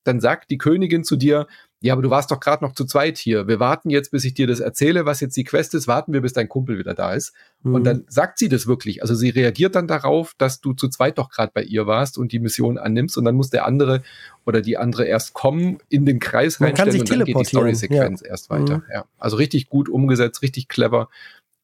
dann 0.08 0.20
sagt 0.20 0.50
die 0.50 0.58
Königin 0.58 1.04
zu 1.04 1.16
dir, 1.16 1.46
ja, 1.80 1.92
aber 1.92 2.02
du 2.02 2.10
warst 2.10 2.32
doch 2.32 2.40
gerade 2.40 2.64
noch 2.64 2.72
zu 2.72 2.84
zweit 2.84 3.18
hier. 3.18 3.46
Wir 3.46 3.60
warten 3.60 3.88
jetzt, 3.88 4.10
bis 4.10 4.24
ich 4.24 4.34
dir 4.34 4.48
das 4.48 4.58
erzähle, 4.58 5.06
was 5.06 5.20
jetzt 5.20 5.36
die 5.36 5.44
Quest 5.44 5.74
ist. 5.74 5.86
Warten 5.86 6.12
wir, 6.12 6.20
bis 6.22 6.32
dein 6.32 6.48
Kumpel 6.48 6.76
wieder 6.76 6.92
da 6.92 7.12
ist. 7.12 7.32
Mhm. 7.62 7.74
Und 7.74 7.84
dann 7.84 8.04
sagt 8.08 8.38
sie 8.38 8.48
das 8.48 8.66
wirklich. 8.66 9.00
Also 9.02 9.14
sie 9.14 9.28
reagiert 9.30 9.76
dann 9.76 9.86
darauf, 9.86 10.34
dass 10.38 10.60
du 10.60 10.72
zu 10.72 10.88
zweit 10.88 11.18
doch 11.18 11.30
gerade 11.30 11.52
bei 11.54 11.62
ihr 11.62 11.86
warst 11.86 12.18
und 12.18 12.32
die 12.32 12.40
Mission 12.40 12.78
annimmst. 12.78 13.16
Und 13.16 13.24
dann 13.26 13.36
muss 13.36 13.50
der 13.50 13.64
andere 13.64 14.02
oder 14.44 14.60
die 14.60 14.76
andere 14.76 15.04
erst 15.04 15.34
kommen, 15.34 15.78
in 15.88 16.04
den 16.04 16.18
Kreis 16.18 16.58
Man 16.58 16.70
reinstellen 16.70 17.00
und 17.00 17.10
dann 17.10 17.24
geht 17.24 17.38
die 17.38 17.44
Story-Sequenz 17.44 18.22
ja. 18.22 18.28
erst 18.28 18.50
weiter. 18.50 18.78
Mhm. 18.78 18.84
Ja. 18.92 19.04
Also 19.16 19.36
richtig 19.36 19.68
gut 19.68 19.88
umgesetzt, 19.88 20.42
richtig 20.42 20.66
clever. 20.66 21.08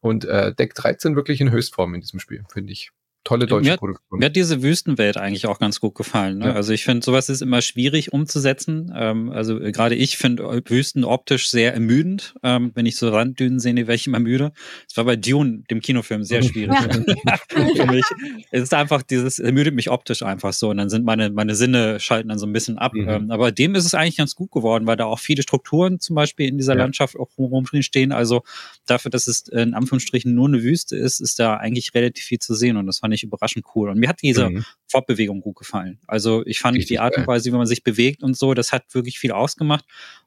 Und 0.01 0.27
äh, 0.27 0.55
Deck 0.55 0.77
13 0.77 1.17
wirklich 1.17 1.41
in 1.41 1.51
Höchstform 1.51 1.93
in 1.95 2.03
diesem 2.03 2.21
Spiel, 2.21 2.45
finde 2.53 2.73
ich. 2.73 2.93
Tolle 3.25 3.47
deutsche 3.47 3.71
mir, 3.71 3.77
Produktion. 3.77 4.19
Mir 4.19 4.27
hat 4.27 4.37
diese 4.37 4.63
Wüstenwelt 4.63 5.17
eigentlich 5.17 5.47
auch 5.47 5.59
ganz 5.59 5.81
gut 5.81 5.95
gefallen. 5.95 6.39
Ne? 6.39 6.47
Ja. 6.47 6.53
Also 6.53 6.73
ich 6.73 6.85
finde, 6.85 7.05
sowas 7.05 7.29
ist 7.31 7.41
immer 7.41 7.63
schwierig 7.63 8.13
umzusetzen. 8.13 8.93
Ähm, 8.95 9.31
also 9.31 9.59
äh, 9.59 9.73
gerade 9.73 9.95
ich 9.95 10.19
finde 10.19 10.63
Wüsten 10.67 11.05
optisch 11.05 11.49
sehr 11.49 11.73
ermüdend. 11.75 12.35
Ähm, 12.43 12.73
wenn 12.75 12.87
ich 12.87 12.97
so 12.97 13.09
Randdünen 13.09 13.59
sehe, 13.59 13.75
wäre 13.75 13.95
ich 13.95 14.07
immer 14.07 14.21
müde. 14.21 14.53
Es 14.89 14.97
war 14.97 15.05
bei 15.05 15.17
Dune, 15.17 15.65
dem 15.71 15.81
Kinofilm, 15.81 16.23
sehr 16.23 16.43
schwierig. 16.45 16.77
Für 17.49 17.87
mich. 17.87 18.05
Es 18.51 18.63
ist 18.63 18.75
einfach 18.75 19.03
dieses, 19.03 19.39
ermüdet 19.39 19.75
mich 19.75 19.91
optisch 19.91 20.23
einfach 20.23 20.53
so. 20.53 20.71
Und 20.71 20.77
dann 20.77 20.91
sind 20.91 21.05
meine, 21.05 21.31
meine 21.31 21.55
Sinne 21.55 22.01
schalten 22.01 22.29
dann 22.29 22.39
so 22.39 22.47
ein 22.47 22.53
bisschen 22.53 22.79
ab. 22.79 22.93
Mhm. 22.93 23.09
Ähm, 23.09 23.31
aber 23.31 23.53
dem 23.53 23.75
ist 23.75 23.87
es 23.87 23.95
eigentlich 23.95 24.19
ganz 24.19 24.35
gut 24.35 24.53
geworden, 24.53 24.87
weil 24.87 24.97
da 24.97 25.07
auch 25.07 25.19
viele 25.19 25.43
Strukturen 25.43 25.99
zum 25.99 26.15
Beispiel 26.15 26.47
in 26.47 26.59
dieser 26.59 26.75
ja. 26.75 26.81
Landschaft 26.81 27.17
auch 27.17 27.31
rumstehen. 27.39 28.13
Also 28.13 28.43
dafür, 28.87 29.11
dass 29.11 29.29
es 29.29 29.49
in 29.49 29.73
Anführungsstrichen 29.73 30.35
nur 30.35 30.49
eine 30.49 30.63
Wüste 30.63 30.97
ist, 30.97 31.21
ist 31.21 31.39
da 31.39 31.57
eigentlich 31.57 31.95
relativ 31.95 32.25
viel 32.25 32.39
zu 32.39 32.55
sehen. 32.55 32.77
Und 32.77 32.87
das 32.87 32.99
fand 32.99 33.14
ich 33.15 33.25
überraschend 33.25 33.65
cool. 33.75 33.89
Und 33.89 33.99
mir 33.99 34.09
hat 34.09 34.23
diese 34.23 34.51
mhm. 34.51 34.65
Fortbewegung 34.89 35.41
gut 35.41 35.57
gefallen. 35.57 35.99
Also 36.07 36.45
ich 36.47 36.61
fand 36.61 36.77
Richtig 36.77 36.89
die 36.89 36.99
Art 36.99 37.17
und 37.17 37.27
Weise, 37.27 37.51
wie 37.51 37.57
man 37.57 37.67
sich 37.67 37.83
bewegt 37.83 38.23
und 38.23 38.37
so, 38.37 38.55
das 38.55 38.73
hat 38.73 38.83
wirklich 38.93 39.19
viel 39.19 39.33
ausgemacht 39.33 39.85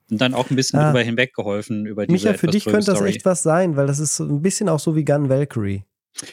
und 0.09 0.21
dann 0.21 0.33
auch 0.33 0.49
ein 0.49 0.55
bisschen 0.55 0.79
ah. 0.79 0.88
drüber 0.88 1.03
hinweg 1.03 1.33
geholfen 1.33 1.85
über 1.85 2.07
diese 2.07 2.27
Micha, 2.27 2.38
für 2.38 2.47
dich 2.47 2.65
könnte 2.65 2.91
das 2.91 3.01
echt 3.01 3.25
was 3.25 3.43
sein, 3.43 3.75
weil 3.75 3.88
das 3.88 3.99
ist 3.99 4.19
ein 4.19 4.41
bisschen 4.41 4.69
auch 4.69 4.79
so 4.79 4.95
wie 4.95 5.05
Gun 5.05 5.29
Valkyrie. 5.29 5.83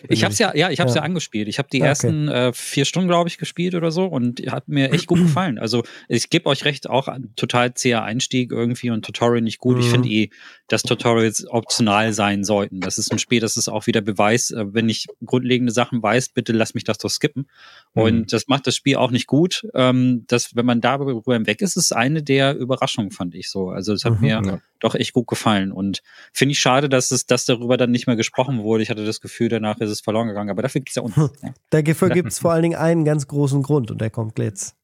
Ich 0.08 0.24
habe 0.24 0.32
es 0.32 0.38
ja, 0.38 0.54
ja, 0.54 0.70
ich 0.70 0.80
habe 0.80 0.90
ja. 0.90 0.96
ja 0.96 1.02
angespielt. 1.02 1.48
Ich 1.48 1.58
habe 1.58 1.68
die 1.70 1.78
ah, 1.78 1.84
okay. 1.84 1.88
ersten 1.88 2.28
äh, 2.28 2.52
vier 2.52 2.84
Stunden, 2.84 3.08
glaube 3.08 3.28
ich, 3.28 3.38
gespielt 3.38 3.74
oder 3.74 3.90
so 3.90 4.06
und 4.06 4.40
hat 4.50 4.68
mir 4.68 4.92
echt 4.92 5.06
gut 5.06 5.18
gefallen. 5.22 5.58
Also 5.58 5.82
ich 6.08 6.30
gebe 6.30 6.46
euch 6.46 6.64
recht, 6.64 6.88
auch 6.88 7.08
total 7.36 7.74
zäher 7.74 8.02
Einstieg 8.02 8.52
irgendwie 8.52 8.90
und 8.90 9.04
Tutorial 9.04 9.42
nicht 9.42 9.58
gut. 9.58 9.76
Mhm. 9.76 9.82
Ich 9.82 9.88
finde 9.88 10.08
eh, 10.08 10.30
dass 10.68 10.82
Tutorials 10.82 11.46
optional 11.48 12.12
sein 12.12 12.44
sollten. 12.44 12.80
Das 12.80 12.98
ist 12.98 13.12
ein 13.12 13.18
Spiel, 13.18 13.40
das 13.40 13.56
ist 13.56 13.68
auch 13.68 13.86
wieder 13.86 14.00
Beweis, 14.00 14.50
äh, 14.50 14.64
wenn 14.72 14.88
ich 14.88 15.06
grundlegende 15.24 15.72
Sachen 15.72 16.02
weiß, 16.02 16.30
bitte 16.30 16.52
lass 16.52 16.74
mich 16.74 16.84
das 16.84 16.98
doch 16.98 17.10
skippen. 17.10 17.48
Mhm. 17.94 18.02
Und 18.02 18.32
das 18.32 18.48
macht 18.48 18.66
das 18.66 18.76
Spiel 18.76 18.96
auch 18.96 19.10
nicht 19.10 19.26
gut. 19.26 19.66
Ähm, 19.74 20.24
dass, 20.26 20.56
wenn 20.56 20.66
man 20.66 20.80
darüber 20.80 21.34
hinweg 21.34 21.60
ist, 21.60 21.76
ist 21.76 21.94
eine 21.94 22.22
der 22.22 22.56
Überraschungen, 22.56 23.10
fand 23.10 23.34
ich 23.34 23.50
so. 23.50 23.68
Also 23.68 23.92
das 23.92 24.04
hat 24.04 24.14
mhm, 24.14 24.20
mir 24.20 24.42
ja. 24.44 24.60
doch 24.80 24.94
echt 24.94 25.12
gut 25.12 25.26
gefallen. 25.26 25.72
Und 25.72 26.02
finde 26.32 26.52
ich 26.52 26.58
schade, 26.58 26.88
dass 26.88 27.10
es, 27.10 27.26
dass 27.26 27.44
darüber 27.44 27.76
dann 27.76 27.90
nicht 27.90 28.06
mehr 28.06 28.16
gesprochen 28.16 28.62
wurde. 28.62 28.82
Ich 28.82 28.90
hatte 28.90 29.04
das 29.04 29.20
Gefühl, 29.20 29.48
danach 29.48 29.73
ist 29.80 29.90
es 29.90 30.00
verloren 30.00 30.28
gegangen, 30.28 30.50
aber 30.50 30.62
dafür 30.62 30.80
gibt 30.80 30.90
es 30.90 30.94
ja 30.96 31.02
uns. 31.02 31.16
Ja. 31.16 31.54
Dafür 31.70 32.10
gibt 32.10 32.30
es 32.30 32.38
vor 32.38 32.52
allen 32.52 32.62
Dingen 32.62 32.76
einen 32.76 33.04
ganz 33.04 33.26
großen 33.26 33.62
Grund 33.62 33.90
und 33.90 34.00
der 34.00 34.10
kommt 34.10 34.38
jetzt. 34.38 34.76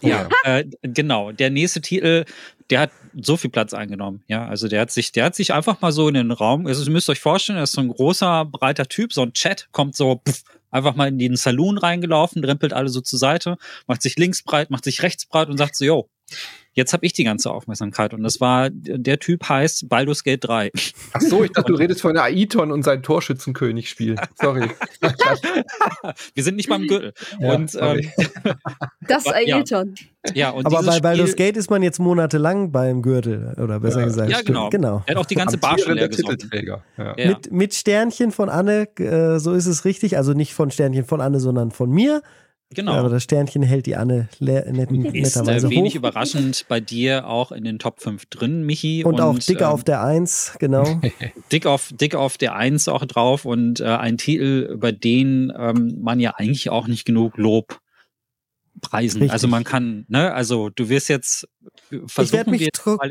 Ja, 0.00 0.28
äh, 0.44 0.64
genau. 0.82 1.32
Der 1.32 1.50
nächste 1.50 1.80
Titel, 1.80 2.24
der 2.70 2.80
hat 2.80 2.90
so 3.20 3.36
viel 3.36 3.50
Platz 3.50 3.74
eingenommen. 3.74 4.22
Ja, 4.26 4.46
also 4.46 4.68
der 4.68 4.80
hat 4.80 4.90
sich, 4.90 5.12
der 5.12 5.24
hat 5.24 5.34
sich 5.34 5.52
einfach 5.52 5.80
mal 5.80 5.92
so 5.92 6.08
in 6.08 6.14
den 6.14 6.30
Raum. 6.30 6.66
Also 6.66 6.84
ihr 6.84 6.90
müsst 6.90 7.10
euch 7.10 7.20
vorstellen, 7.20 7.58
er 7.58 7.64
ist 7.64 7.72
so 7.72 7.80
ein 7.80 7.88
großer, 7.88 8.46
breiter 8.46 8.86
Typ, 8.86 9.12
so 9.12 9.22
ein 9.22 9.32
Chat, 9.34 9.68
kommt 9.72 9.94
so 9.94 10.22
pff, 10.26 10.42
einfach 10.70 10.94
mal 10.94 11.08
in 11.08 11.18
den 11.18 11.36
Saloon 11.36 11.78
reingelaufen, 11.78 12.42
rempelt 12.44 12.72
alle 12.72 12.88
so 12.88 13.00
zur 13.00 13.18
Seite, 13.18 13.58
macht 13.86 14.02
sich 14.02 14.16
links 14.16 14.42
breit, 14.42 14.70
macht 14.70 14.84
sich 14.84 15.02
rechts 15.02 15.26
breit 15.26 15.48
und 15.48 15.58
sagt 15.58 15.76
so, 15.76 15.84
yo, 15.84 16.08
Jetzt 16.74 16.94
habe 16.94 17.04
ich 17.04 17.12
die 17.12 17.24
ganze 17.24 17.50
Aufmerksamkeit 17.50 18.14
und 18.14 18.22
das 18.22 18.40
war, 18.40 18.70
der 18.70 19.18
Typ 19.18 19.46
heißt 19.46 19.90
Baldur's 19.90 20.24
Gate 20.24 20.42
3. 20.44 20.70
Ach 21.12 21.20
so, 21.20 21.44
ich 21.44 21.52
dachte, 21.52 21.70
du 21.70 21.78
redest 21.78 22.00
von 22.00 22.16
Aiton 22.16 22.72
und 22.72 22.82
sein 22.82 23.02
Torschützenkönig-Spiel. 23.02 24.16
Sorry. 24.40 24.70
Wir 26.34 26.42
sind 26.42 26.56
nicht 26.56 26.70
beim 26.70 26.86
Gürtel. 26.86 27.12
Ja, 27.38 27.54
und, 27.54 27.76
ähm, 27.78 28.10
das 29.06 29.26
Aiton. 29.26 29.94
Ja. 30.28 30.34
ja, 30.34 30.50
und 30.50 30.64
Aber 30.64 30.82
bei 30.82 31.00
Baldur's 31.00 31.36
Gate 31.36 31.58
ist 31.58 31.68
man 31.68 31.82
jetzt 31.82 31.98
monatelang 31.98 32.72
beim 32.72 33.02
Gürtel, 33.02 33.54
oder 33.62 33.78
besser 33.78 34.00
ja. 34.00 34.06
gesagt. 34.06 34.30
Ja, 34.30 34.40
genau. 34.40 34.70
genau. 34.70 35.02
Er 35.04 35.14
hat 35.14 35.20
auch 35.20 35.26
die 35.26 35.34
ganze 35.34 35.58
Bar 35.58 35.78
schon 35.78 35.94
leer 35.94 36.10
Titelträger. 36.10 36.82
Ja. 36.96 37.14
Mit, 37.16 37.52
mit 37.52 37.74
Sternchen 37.74 38.32
von 38.32 38.48
Anne, 38.48 38.88
äh, 38.98 39.38
so 39.38 39.52
ist 39.52 39.66
es 39.66 39.84
richtig. 39.84 40.16
Also 40.16 40.32
nicht 40.32 40.54
von 40.54 40.70
Sternchen 40.70 41.04
von 41.04 41.20
Anne, 41.20 41.38
sondern 41.38 41.70
von 41.70 41.90
mir. 41.90 42.22
Genau. 42.74 42.92
Aber 42.92 43.08
das 43.08 43.22
Sternchen 43.24 43.62
hält 43.62 43.86
die 43.86 43.96
Anne 43.96 44.28
net, 44.40 44.70
netterweise 44.70 45.18
ist, 45.18 45.64
äh, 45.64 45.70
wenig 45.70 45.92
hoch. 45.92 45.98
überraschend 45.98 46.66
bei 46.68 46.80
dir 46.80 47.26
auch 47.26 47.52
in 47.52 47.64
den 47.64 47.78
Top 47.78 48.00
5 48.00 48.26
drin, 48.26 48.64
Michi. 48.64 49.04
Und, 49.04 49.14
und 49.14 49.20
auch 49.20 49.38
dick 49.38 49.60
ähm, 49.60 49.66
auf 49.66 49.84
der 49.84 50.02
1, 50.02 50.54
genau. 50.58 51.00
dick, 51.52 51.66
auf, 51.66 51.90
dick 51.92 52.14
auf 52.14 52.38
der 52.38 52.54
1 52.54 52.88
auch 52.88 53.04
drauf 53.04 53.44
und 53.44 53.80
äh, 53.80 53.84
ein 53.84 54.18
Titel, 54.18 54.68
über 54.72 54.92
den 54.92 55.52
ähm, 55.56 55.98
man 56.00 56.20
ja 56.20 56.34
eigentlich 56.36 56.70
auch 56.70 56.86
nicht 56.86 57.04
genug 57.04 57.36
Lob 57.36 57.81
preisen. 58.82 59.18
Richtig. 59.18 59.32
Also 59.32 59.48
man 59.48 59.64
kann, 59.64 60.04
ne, 60.08 60.34
also 60.34 60.68
du 60.68 60.90
wirst 60.90 61.08
jetzt 61.08 61.48
versuchen, 62.06 62.52
ich, 62.52 62.68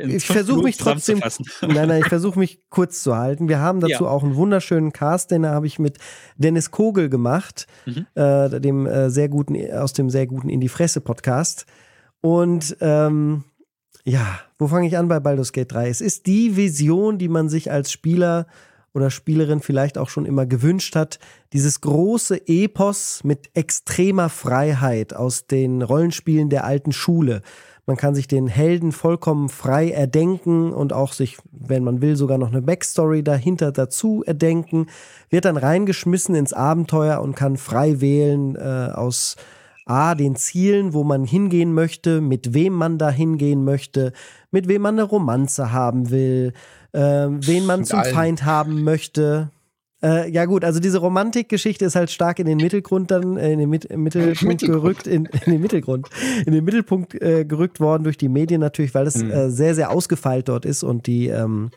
ich 0.07 0.25
versuche 0.25 0.63
mich 0.63 0.77
trotzdem, 0.77 1.19
nein, 1.61 1.87
nein, 1.87 2.01
ich 2.01 2.07
versuche 2.07 2.37
mich 2.37 2.59
kurz 2.69 3.01
zu 3.01 3.17
halten. 3.17 3.49
Wir 3.49 3.59
haben 3.59 3.79
dazu 3.79 4.03
ja. 4.03 4.09
auch 4.09 4.23
einen 4.23 4.35
wunderschönen 4.35 4.91
Cast, 4.91 5.31
den 5.31 5.47
habe 5.47 5.65
ich 5.65 5.79
mit 5.79 5.97
Dennis 6.37 6.69
Kogel 6.69 7.09
gemacht, 7.09 7.65
mhm. 7.87 8.05
äh, 8.13 8.59
dem 8.59 8.85
äh, 8.85 9.09
sehr 9.09 9.29
guten, 9.29 9.55
aus 9.73 9.93
dem 9.93 10.11
sehr 10.11 10.27
guten 10.27 10.49
In 10.49 10.59
die 10.59 10.69
Fresse 10.69 11.01
Podcast. 11.01 11.65
Und 12.21 12.77
ähm, 12.81 13.45
ja, 14.03 14.39
wo 14.59 14.67
fange 14.67 14.87
ich 14.87 14.97
an 14.97 15.07
bei 15.07 15.19
Baldur's 15.19 15.53
Gate 15.53 15.71
3? 15.71 15.89
Es 15.89 16.01
ist 16.01 16.27
die 16.27 16.55
Vision, 16.55 17.17
die 17.17 17.29
man 17.29 17.49
sich 17.49 17.71
als 17.71 17.91
Spieler 17.91 18.45
oder 18.93 19.09
Spielerin 19.09 19.61
vielleicht 19.61 19.97
auch 19.97 20.09
schon 20.09 20.25
immer 20.25 20.45
gewünscht 20.45 20.95
hat. 20.95 21.19
Dieses 21.53 21.81
große 21.81 22.47
Epos 22.47 23.23
mit 23.23 23.49
extremer 23.53 24.29
Freiheit 24.29 25.13
aus 25.15 25.47
den 25.47 25.81
Rollenspielen 25.81 26.49
der 26.49 26.65
alten 26.65 26.91
Schule. 26.91 27.41
Man 27.87 27.97
kann 27.97 28.13
sich 28.13 28.27
den 28.27 28.47
Helden 28.47 28.91
vollkommen 28.91 29.49
frei 29.49 29.89
erdenken 29.89 30.71
und 30.71 30.93
auch 30.93 31.13
sich, 31.13 31.37
wenn 31.51 31.83
man 31.83 32.01
will, 32.01 32.15
sogar 32.15 32.37
noch 32.37 32.49
eine 32.49 32.61
Backstory 32.61 33.23
dahinter 33.23 33.71
dazu 33.71 34.23
erdenken. 34.25 34.87
Wird 35.29 35.45
dann 35.45 35.57
reingeschmissen 35.57 36.35
ins 36.35 36.53
Abenteuer 36.53 37.21
und 37.21 37.35
kann 37.35 37.57
frei 37.57 37.99
wählen 37.99 38.55
äh, 38.55 38.91
aus 38.93 39.35
A, 39.85 40.15
den 40.15 40.35
Zielen, 40.35 40.93
wo 40.93 41.03
man 41.03 41.25
hingehen 41.25 41.73
möchte, 41.73 42.21
mit 42.21 42.53
wem 42.53 42.73
man 42.73 42.97
da 42.97 43.09
hingehen 43.09 43.65
möchte, 43.65 44.13
mit 44.51 44.67
wem 44.67 44.83
man 44.83 44.95
eine 44.95 45.03
Romanze 45.03 45.71
haben 45.71 46.11
will, 46.11 46.53
wen 46.99 47.65
man 47.65 47.85
zum 47.85 47.99
allen. 47.99 48.13
Feind 48.13 48.45
haben 48.45 48.83
möchte. 48.83 49.49
Äh, 50.03 50.31
ja 50.31 50.45
gut, 50.45 50.65
also 50.65 50.79
diese 50.79 50.97
Romantikgeschichte 50.97 51.85
ist 51.85 51.95
halt 51.95 52.09
stark 52.09 52.39
in 52.39 52.47
den 52.47 52.57
Mittelgrund 52.57 53.11
dann, 53.11 53.37
äh, 53.37 53.53
in 53.53 53.59
den 53.59 53.69
Mit 53.69 53.89
Mittelpunkt, 53.95 54.43
Mittelgrund. 54.43 54.81
gerückt, 54.81 55.07
in, 55.07 55.25
in, 55.25 55.51
den 55.51 55.61
Mittelgrund, 55.61 56.07
in 56.45 56.53
den 56.53 56.63
Mittelpunkt 56.63 57.21
äh, 57.21 57.45
gerückt 57.45 57.79
worden 57.79 58.03
durch 58.03 58.17
die 58.17 58.29
Medien 58.29 58.61
natürlich, 58.61 58.95
weil 58.95 59.05
es 59.05 59.17
mhm. 59.17 59.31
Äh, 59.31 59.49
sehr, 59.51 59.75
sehr 59.75 59.91
ausgefeilt 59.91 60.49
dort 60.49 60.65
ist 60.65 60.83
und 60.83 61.05
die, 61.05 61.27
ähm, 61.27 61.69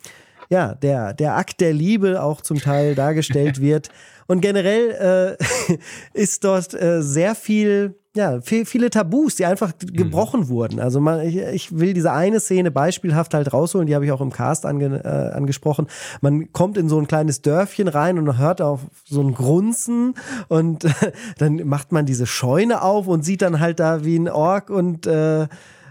ja, 0.49 0.75
der, 0.75 1.13
der 1.13 1.37
Akt 1.37 1.61
der 1.61 1.75
Liebe 1.75 2.23
auch 2.23 2.41
zum 2.41 2.61
Teil 2.61 2.95
dargestellt 2.95 3.61
wird. 3.61 3.91
Und 4.27 4.41
generell 4.41 5.37
äh, 5.39 5.79
ist 6.15 6.45
dort 6.45 6.75
äh, 6.75 7.03
sehr 7.03 7.35
viel 7.35 7.95
ja, 8.17 8.41
viele 8.41 8.91
Tabus, 8.91 9.35
die 9.35 9.45
einfach 9.45 9.73
mhm. 9.83 9.93
gebrochen 9.93 10.43
mhm. 10.43 10.49
wurden. 10.49 10.81
Also 10.81 11.01
man, 11.01 11.21
ich, 11.23 11.37
ich, 11.37 11.77
will 11.77 11.95
diese 11.95 12.13
eine 12.13 12.39
Szene 12.39 12.71
beispielhaft 12.71 13.35
halt 13.35 13.53
rausholen, 13.53 13.89
die 13.89 13.95
habe 13.95 14.05
ich 14.05 14.13
auch 14.13 14.21
im 14.21 14.31
Cast 14.31 14.67
ange, 14.67 15.03
äh, 15.05 15.35
angesprochen. 15.35 15.89
Man 16.21 16.53
kommt 16.53 16.79
in 16.79 16.89
so 16.89 16.99
ein 17.01 17.09
kleines 17.09 17.43
Dörfchen 17.43 17.89
rein 17.89 18.19
und 18.19 18.39
hört 18.39 18.63
auf 18.63 18.83
so 19.05 19.21
ein 19.21 19.35
Grunzen 19.35 20.15
und 20.47 20.87
dann 21.39 21.67
macht 21.67 21.91
man 21.91 22.07
diese 22.07 22.27
Scheune 22.27 22.83
auf 22.83 23.09
und 23.09 23.25
sieht 23.25 23.43
dann 23.43 23.59
halt 23.59 23.81
da 23.81 24.05
wie 24.05 24.17
ein 24.17 24.29
Ork 24.29 24.71
und 24.71 25.09
äh, 25.09 25.49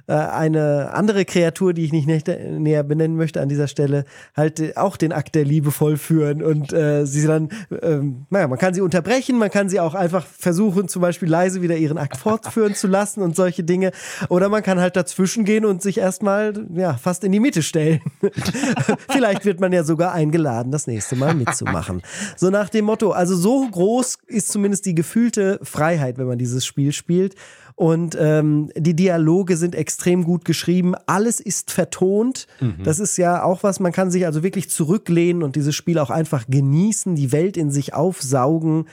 äh, 0.07 0.13
eine 0.13 0.91
andere 0.93 1.23
Kreatur, 1.23 1.73
die 1.73 1.85
ich 1.85 1.93
nicht 1.93 2.07
näher 2.07 2.83
benennen 2.83 3.15
möchte 3.15 3.41
an 3.41 3.47
dieser 3.47 3.67
Stelle, 3.67 4.03
halt 4.35 4.59
äh, 4.59 4.73
auch 4.75 4.97
den 4.97 5.13
Akt 5.13 5.33
der 5.35 5.45
Liebe 5.45 5.71
vollführen 5.71 6.43
und 6.43 6.73
äh, 6.73 7.05
sie 7.05 7.25
dann, 7.25 7.49
ähm, 7.81 8.25
naja, 8.29 8.47
man 8.47 8.59
kann 8.59 8.73
sie 8.73 8.81
unterbrechen, 8.81 9.37
man 9.37 9.49
kann 9.49 9.69
sie 9.69 9.79
auch 9.79 9.93
einfach 9.93 10.25
versuchen, 10.25 10.87
zum 10.87 11.01
Beispiel 11.01 11.29
leise 11.29 11.61
wieder 11.61 11.77
ihren 11.77 11.97
Akt 11.97 12.17
fortführen 12.17 12.75
zu 12.75 12.87
lassen 12.87 13.21
und 13.21 13.35
solche 13.35 13.63
Dinge. 13.63 13.91
Oder 14.29 14.49
man 14.49 14.61
kann 14.61 14.79
halt 14.79 14.95
dazwischen 14.95 15.45
gehen 15.45 15.63
und 15.65 15.81
sich 15.81 15.97
erstmal, 15.97 16.53
ja, 16.73 16.95
fast 16.95 17.23
in 17.23 17.31
die 17.31 17.39
Mitte 17.39 17.63
stellen. 17.63 18.01
Vielleicht 19.09 19.45
wird 19.45 19.59
man 19.59 19.71
ja 19.71 19.83
sogar 19.83 20.11
eingeladen, 20.11 20.71
das 20.71 20.85
nächste 20.85 21.15
Mal 21.15 21.33
mitzumachen. 21.33 22.01
So 22.35 22.49
nach 22.49 22.69
dem 22.69 22.85
Motto, 22.85 23.11
also 23.11 23.35
so 23.35 23.67
groß 23.69 24.17
ist 24.27 24.51
zumindest 24.51 24.85
die 24.85 24.95
gefühlte 24.95 25.59
Freiheit, 25.63 26.17
wenn 26.17 26.27
man 26.27 26.37
dieses 26.37 26.65
Spiel 26.65 26.91
spielt. 26.91 27.35
Und 27.75 28.15
ähm, 28.19 28.69
die 28.77 28.95
Dialoge 28.95 29.57
sind 29.57 29.75
extrem 29.75 30.23
gut 30.23 30.45
geschrieben. 30.45 30.93
Alles 31.07 31.39
ist 31.39 31.71
vertont. 31.71 32.47
Mhm. 32.59 32.83
Das 32.83 32.99
ist 32.99 33.17
ja 33.17 33.43
auch 33.43 33.63
was, 33.63 33.79
man 33.79 33.91
kann 33.91 34.11
sich 34.11 34.25
also 34.25 34.43
wirklich 34.43 34.69
zurücklehnen 34.69 35.43
und 35.43 35.55
dieses 35.55 35.75
Spiel 35.75 35.99
auch 35.99 36.09
einfach 36.09 36.45
genießen, 36.47 37.15
die 37.15 37.31
Welt 37.31 37.57
in 37.57 37.71
sich 37.71 37.93
aufsaugen. 37.93 38.85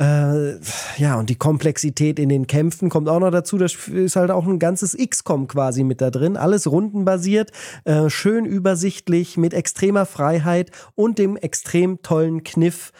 Äh, 0.00 0.54
ja, 0.96 1.18
und 1.18 1.28
die 1.28 1.34
Komplexität 1.34 2.18
in 2.18 2.30
den 2.30 2.46
Kämpfen 2.46 2.88
kommt 2.88 3.08
auch 3.08 3.20
noch 3.20 3.30
dazu. 3.30 3.58
Das 3.58 3.74
ist 3.88 4.16
halt 4.16 4.30
auch 4.30 4.46
ein 4.46 4.58
ganzes 4.58 4.96
XCOM 4.96 5.46
quasi 5.46 5.84
mit 5.84 6.00
da 6.00 6.10
drin. 6.10 6.38
Alles 6.38 6.70
rundenbasiert, 6.70 7.50
äh, 7.84 8.08
schön 8.08 8.46
übersichtlich, 8.46 9.36
mit 9.36 9.52
extremer 9.52 10.06
Freiheit 10.06 10.70
und 10.94 11.18
dem 11.18 11.36
extrem 11.36 12.00
tollen 12.00 12.44
Kniff. 12.44 12.92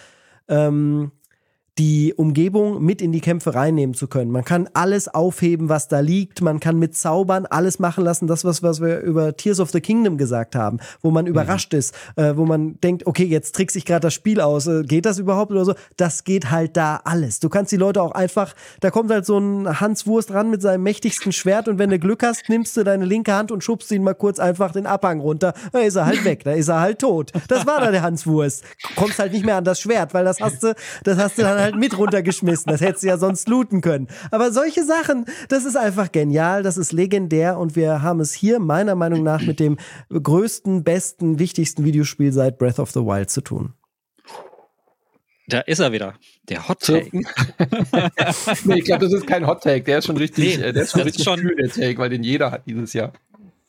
Ähm, 0.49 1.13
die 1.81 2.13
Umgebung 2.13 2.85
mit 2.85 3.01
in 3.01 3.11
die 3.11 3.23
Kämpfe 3.23 3.55
reinnehmen 3.55 3.95
zu 3.95 4.07
können. 4.07 4.31
Man 4.31 4.45
kann 4.45 4.69
alles 4.75 5.09
aufheben, 5.09 5.71
was 5.71 5.89
da 5.89 6.01
liegt. 6.01 6.43
Man 6.43 6.61
kann 6.61 6.79
mit 6.79 6.95
Zaubern 6.95 7.47
alles 7.47 7.79
machen 7.79 8.05
lassen. 8.05 8.27
Das, 8.27 8.45
was, 8.45 8.63
was 8.63 8.83
wir 8.83 9.01
über 9.01 9.35
Tears 9.35 9.61
of 9.61 9.71
the 9.71 9.81
Kingdom 9.81 10.19
gesagt 10.19 10.55
haben, 10.55 10.79
wo 11.01 11.11
man 11.11 11.25
mhm. 11.25 11.31
überrascht 11.31 11.73
ist, 11.73 11.95
äh, 12.17 12.37
wo 12.37 12.45
man 12.45 12.79
denkt, 12.83 13.07
okay, 13.07 13.25
jetzt 13.25 13.55
trickst 13.55 13.73
sich 13.73 13.87
gerade 13.87 14.01
das 14.01 14.13
Spiel 14.13 14.43
aus. 14.43 14.67
Äh, 14.67 14.83
geht 14.83 15.07
das 15.07 15.19
überhaupt 15.19 15.53
oder 15.53 15.65
so? 15.65 15.75
Das 15.97 16.25
geht 16.25 16.51
halt 16.51 16.77
da 16.77 17.01
alles. 17.05 17.41
Du 17.41 17.49
kannst 17.49 17.73
die 17.73 17.79
Leute 17.79 18.03
auch 18.03 18.13
einfach, 18.13 18.55
da 18.81 18.91
kommt 18.91 19.11
halt 19.11 19.25
so 19.25 19.39
ein 19.39 19.81
Hans 19.81 20.07
Wurst 20.07 20.35
ran 20.35 20.51
mit 20.51 20.61
seinem 20.61 20.83
mächtigsten 20.83 21.33
Schwert 21.33 21.67
und 21.67 21.79
wenn 21.79 21.89
du 21.89 21.99
Glück 21.99 22.23
hast, 22.23 22.51
nimmst 22.51 22.77
du 22.77 22.85
deine 22.85 23.07
linke 23.07 23.33
Hand 23.33 23.51
und 23.51 23.65
schubst 23.65 23.91
ihn 23.91 24.05
mal 24.05 24.13
kurz 24.13 24.39
einfach 24.39 24.73
den 24.73 24.85
Abhang 24.85 25.21
runter. 25.21 25.55
Da 25.73 25.79
ist 25.79 25.97
er 25.97 26.05
halt 26.05 26.27
weg. 26.27 26.45
Da 26.45 26.53
ist 26.53 26.69
er 26.69 26.81
halt 26.81 26.99
tot. 26.99 27.33
Das 27.49 27.67
war 27.67 27.81
da 27.81 27.91
der 27.91 28.03
Hans 28.03 28.27
Wurst. 28.27 28.65
Kommst 28.97 29.19
halt 29.19 29.33
nicht 29.33 29.47
mehr 29.47 29.57
an 29.57 29.65
das 29.65 29.81
Schwert, 29.81 30.13
weil 30.13 30.27
das 30.27 30.41
hast 30.43 30.63
du, 30.63 30.75
das 31.05 31.17
hast 31.17 31.39
du 31.39 31.43
dann 31.43 31.59
halt 31.59 31.70
mit 31.77 31.97
runtergeschmissen. 31.97 32.71
Das 32.71 32.81
hättest 32.81 33.05
du 33.05 33.09
ja 33.09 33.19
sonst 33.19 33.49
looten 33.49 33.81
können. 33.81 34.09
Aber 34.31 34.53
solche 34.53 34.85
Sachen, 34.85 35.27
das 35.49 35.65
ist 35.65 35.77
einfach 35.77 36.13
genial, 36.13 36.63
das 36.63 36.77
ist 36.77 36.93
legendär 36.93 37.59
und 37.59 37.77
wir 37.77 38.03
haben 38.03 38.21
es 38.21 38.33
hier 38.33 38.59
meiner 38.59 38.95
Meinung 38.95 39.23
nach 39.23 39.43
mit 39.43 39.61
dem 39.61 39.79
größten, 40.11 40.85
besten, 40.85 41.39
wichtigsten 41.39 41.85
Videospiel 41.85 42.33
seit 42.33 42.59
Breath 42.59 42.79
of 42.79 42.91
the 42.91 43.01
Wild 43.01 43.31
zu 43.31 43.41
tun. 43.41 43.75
Da 45.51 45.61
ist 45.61 45.81
er 45.81 45.91
wieder. 45.91 46.15
Der 46.49 46.69
Hot 46.69 46.81
Take. 46.81 47.11
nee, 48.65 48.79
ich 48.79 48.85
glaube, 48.85 49.05
das 49.05 49.13
ist 49.13 49.27
kein 49.27 49.47
Hot 49.47 49.63
Take. 49.63 49.83
Der 49.83 49.99
ist 49.99 50.07
schon 50.07 50.17
richtig, 50.17 50.59
nee, 50.59 50.73
der 50.73 50.83
ist 50.83 50.93
schon 50.93 51.01
richtig 51.01 51.25
schon, 51.25 51.41
der 51.59 51.69
Take, 51.69 51.99
weil 51.99 52.09
den 52.09 52.23
jeder 52.23 52.53
hat 52.53 52.67
dieses 52.67 52.93
Jahr. 52.93 53.13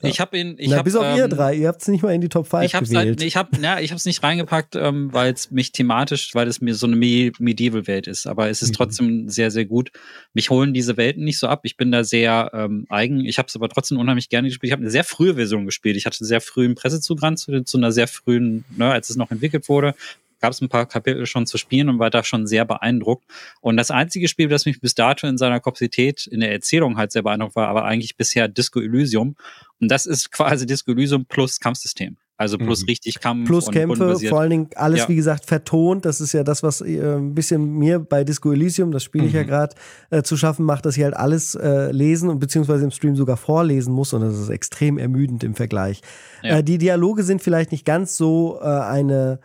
Ich 0.04 0.20
habe 0.20 0.38
ihn. 0.38 0.56
Ich 0.58 0.70
Na, 0.70 0.78
hab, 0.78 0.86
bis 0.86 0.96
auf 0.96 1.06
ähm, 1.06 1.18
ihr 1.18 1.28
drei. 1.28 1.56
Ihr 1.56 1.68
habt 1.68 1.82
es 1.82 1.88
nicht 1.88 2.04
mal 2.04 2.14
in 2.14 2.22
die 2.22 2.30
Top 2.30 2.48
5 2.48 2.64
ich 2.64 2.76
hab's 2.76 2.90
gewählt. 2.90 3.20
Halt, 3.20 3.24
ich 3.24 3.36
habe 3.36 3.50
ja, 3.62 3.80
ich 3.80 3.92
es 3.92 4.06
nicht 4.06 4.24
reingepackt, 4.24 4.76
ähm, 4.76 5.14
weil 5.14 5.34
es 5.34 5.52
mich 5.52 5.72
thematisch, 5.72 6.34
weil 6.34 6.48
es 6.48 6.62
mir 6.62 6.76
so 6.76 6.88
eine 6.88 6.96
Medieval-Welt 6.96 8.08
ist. 8.08 8.28
Aber 8.28 8.50
es 8.50 8.62
ist 8.62 8.70
mhm. 8.70 8.74
trotzdem 8.74 9.30
sehr, 9.30 9.52
sehr 9.52 9.66
gut. 9.66 9.92
Mich 10.34 10.50
holen 10.50 10.74
diese 10.74 10.98
Welten 10.98 11.24
nicht 11.24 11.40
so 11.40 11.48
ab. 11.48 11.62
Ich 11.64 11.78
bin 11.78 11.92
da 11.92 12.04
sehr 12.04 12.52
ähm, 12.54 12.86
eigen. 12.90 13.26
Ich 13.26 13.38
habe 13.38 13.48
es 13.48 13.56
aber 13.56 13.70
trotzdem 13.70 13.98
unheimlich 14.00 14.30
gerne 14.30 14.48
gespielt. 14.48 14.70
Ich 14.70 14.74
habe 14.74 14.82
eine 14.82 14.92
sehr 14.92 15.04
frühe 15.04 15.36
Version 15.36 15.66
gespielt. 15.66 15.98
Ich 15.98 16.06
hatte 16.06 16.24
sehr 16.26 16.42
frühen 16.42 16.76
Pressezugang 16.76 17.38
zu, 17.38 17.64
zu 17.64 17.78
einer 17.78 17.92
sehr 17.92 18.08
frühen, 18.08 18.66
ne, 18.76 18.92
als 18.92 19.10
es 19.10 19.16
noch 19.16 19.32
entwickelt 19.32 19.70
wurde 19.70 19.96
gab 20.42 20.52
es 20.52 20.62
ein 20.62 20.70
paar 20.70 20.86
Kapitel 20.86 21.26
schon 21.26 21.46
zu 21.46 21.58
spielen 21.58 21.90
und 21.90 22.00
war 22.00 22.10
da 22.10 22.24
schon 22.24 22.48
sehr 22.48 22.66
beeindruckt. 22.66 23.26
Und 23.62 23.78
das 23.78 23.92
einzige 23.92 24.28
Spiel, 24.28 24.50
das 24.50 24.66
mich 24.66 24.82
bis 24.82 24.96
dato 24.96 25.28
in 25.28 25.38
seiner 25.38 25.60
Komplexität 25.60 26.28
in 26.28 26.40
der 26.42 26.52
Erzählung 26.52 26.98
halt 26.98 27.12
sehr 27.12 27.24
beeindruckt 27.24 27.56
war, 27.56 27.68
aber 27.68 27.86
eigentlich 27.86 28.18
bisher 28.18 28.48
Disco 28.48 28.80
Elysium. 28.80 29.36
Und 29.80 29.90
das 29.90 30.06
ist 30.06 30.32
quasi 30.32 30.66
Disco 30.66 30.92
Elysium 30.92 31.26
plus 31.26 31.60
Kampfsystem. 31.60 32.18
Also 32.42 32.58
plus 32.58 32.82
mhm. 32.82 32.86
richtig 32.88 33.20
Kampf. 33.20 33.48
Plus 33.48 33.70
Kämpfe, 33.70 34.18
vor 34.28 34.40
allen 34.40 34.50
Dingen 34.50 34.70
alles, 34.74 35.02
ja. 35.02 35.10
wie 35.10 35.16
gesagt, 35.16 35.46
vertont. 35.46 36.06
Das 36.06 36.20
ist 36.20 36.34
ja 36.34 36.44
das, 36.44 36.64
was 36.64 36.82
äh, 36.82 37.18
ein 37.18 37.36
bisschen 37.36 37.78
mir 37.78 38.00
bei 38.00 38.24
Disco 38.24 38.52
Elysium, 38.52 38.92
das 38.92 39.04
spiele 39.04 39.26
ich 39.26 39.34
mhm. 39.34 39.38
ja 39.38 39.44
gerade, 39.44 39.76
äh, 40.10 40.24
zu 40.24 40.36
schaffen 40.38 40.66
macht, 40.66 40.88
dass 40.88 40.98
ich 40.98 41.04
halt 41.04 41.16
alles 41.16 41.54
äh, 41.54 41.92
lesen 41.92 42.30
und 42.30 42.40
beziehungsweise 42.40 42.84
im 42.84 42.90
Stream 42.90 43.16
sogar 43.16 43.38
vorlesen 43.38 43.94
muss. 43.94 44.12
Und 44.14 44.22
das 44.22 44.40
ist 44.40 44.50
extrem 44.50 44.98
ermüdend 44.98 45.44
im 45.44 45.54
Vergleich. 45.54 46.02
Ja. 46.42 46.58
Äh, 46.58 46.64
die 46.64 46.80
Dialoge 46.80 47.22
sind 47.22 47.44
vielleicht 47.44 47.72
nicht 47.72 47.86
ganz 47.86 48.18
so 48.18 48.58
äh, 48.60 48.66
eine 48.66 49.40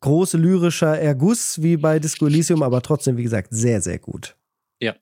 große 0.00 0.36
lyrischer 0.36 0.98
Erguss 0.98 1.62
wie 1.62 1.76
bei 1.76 1.98
Disco 1.98 2.26
Elysium, 2.26 2.62
aber 2.62 2.82
trotzdem, 2.82 3.16
wie 3.16 3.22
gesagt, 3.22 3.48
sehr, 3.50 3.80
sehr 3.80 3.98
gut. 3.98 4.36
Ja. 4.80 4.92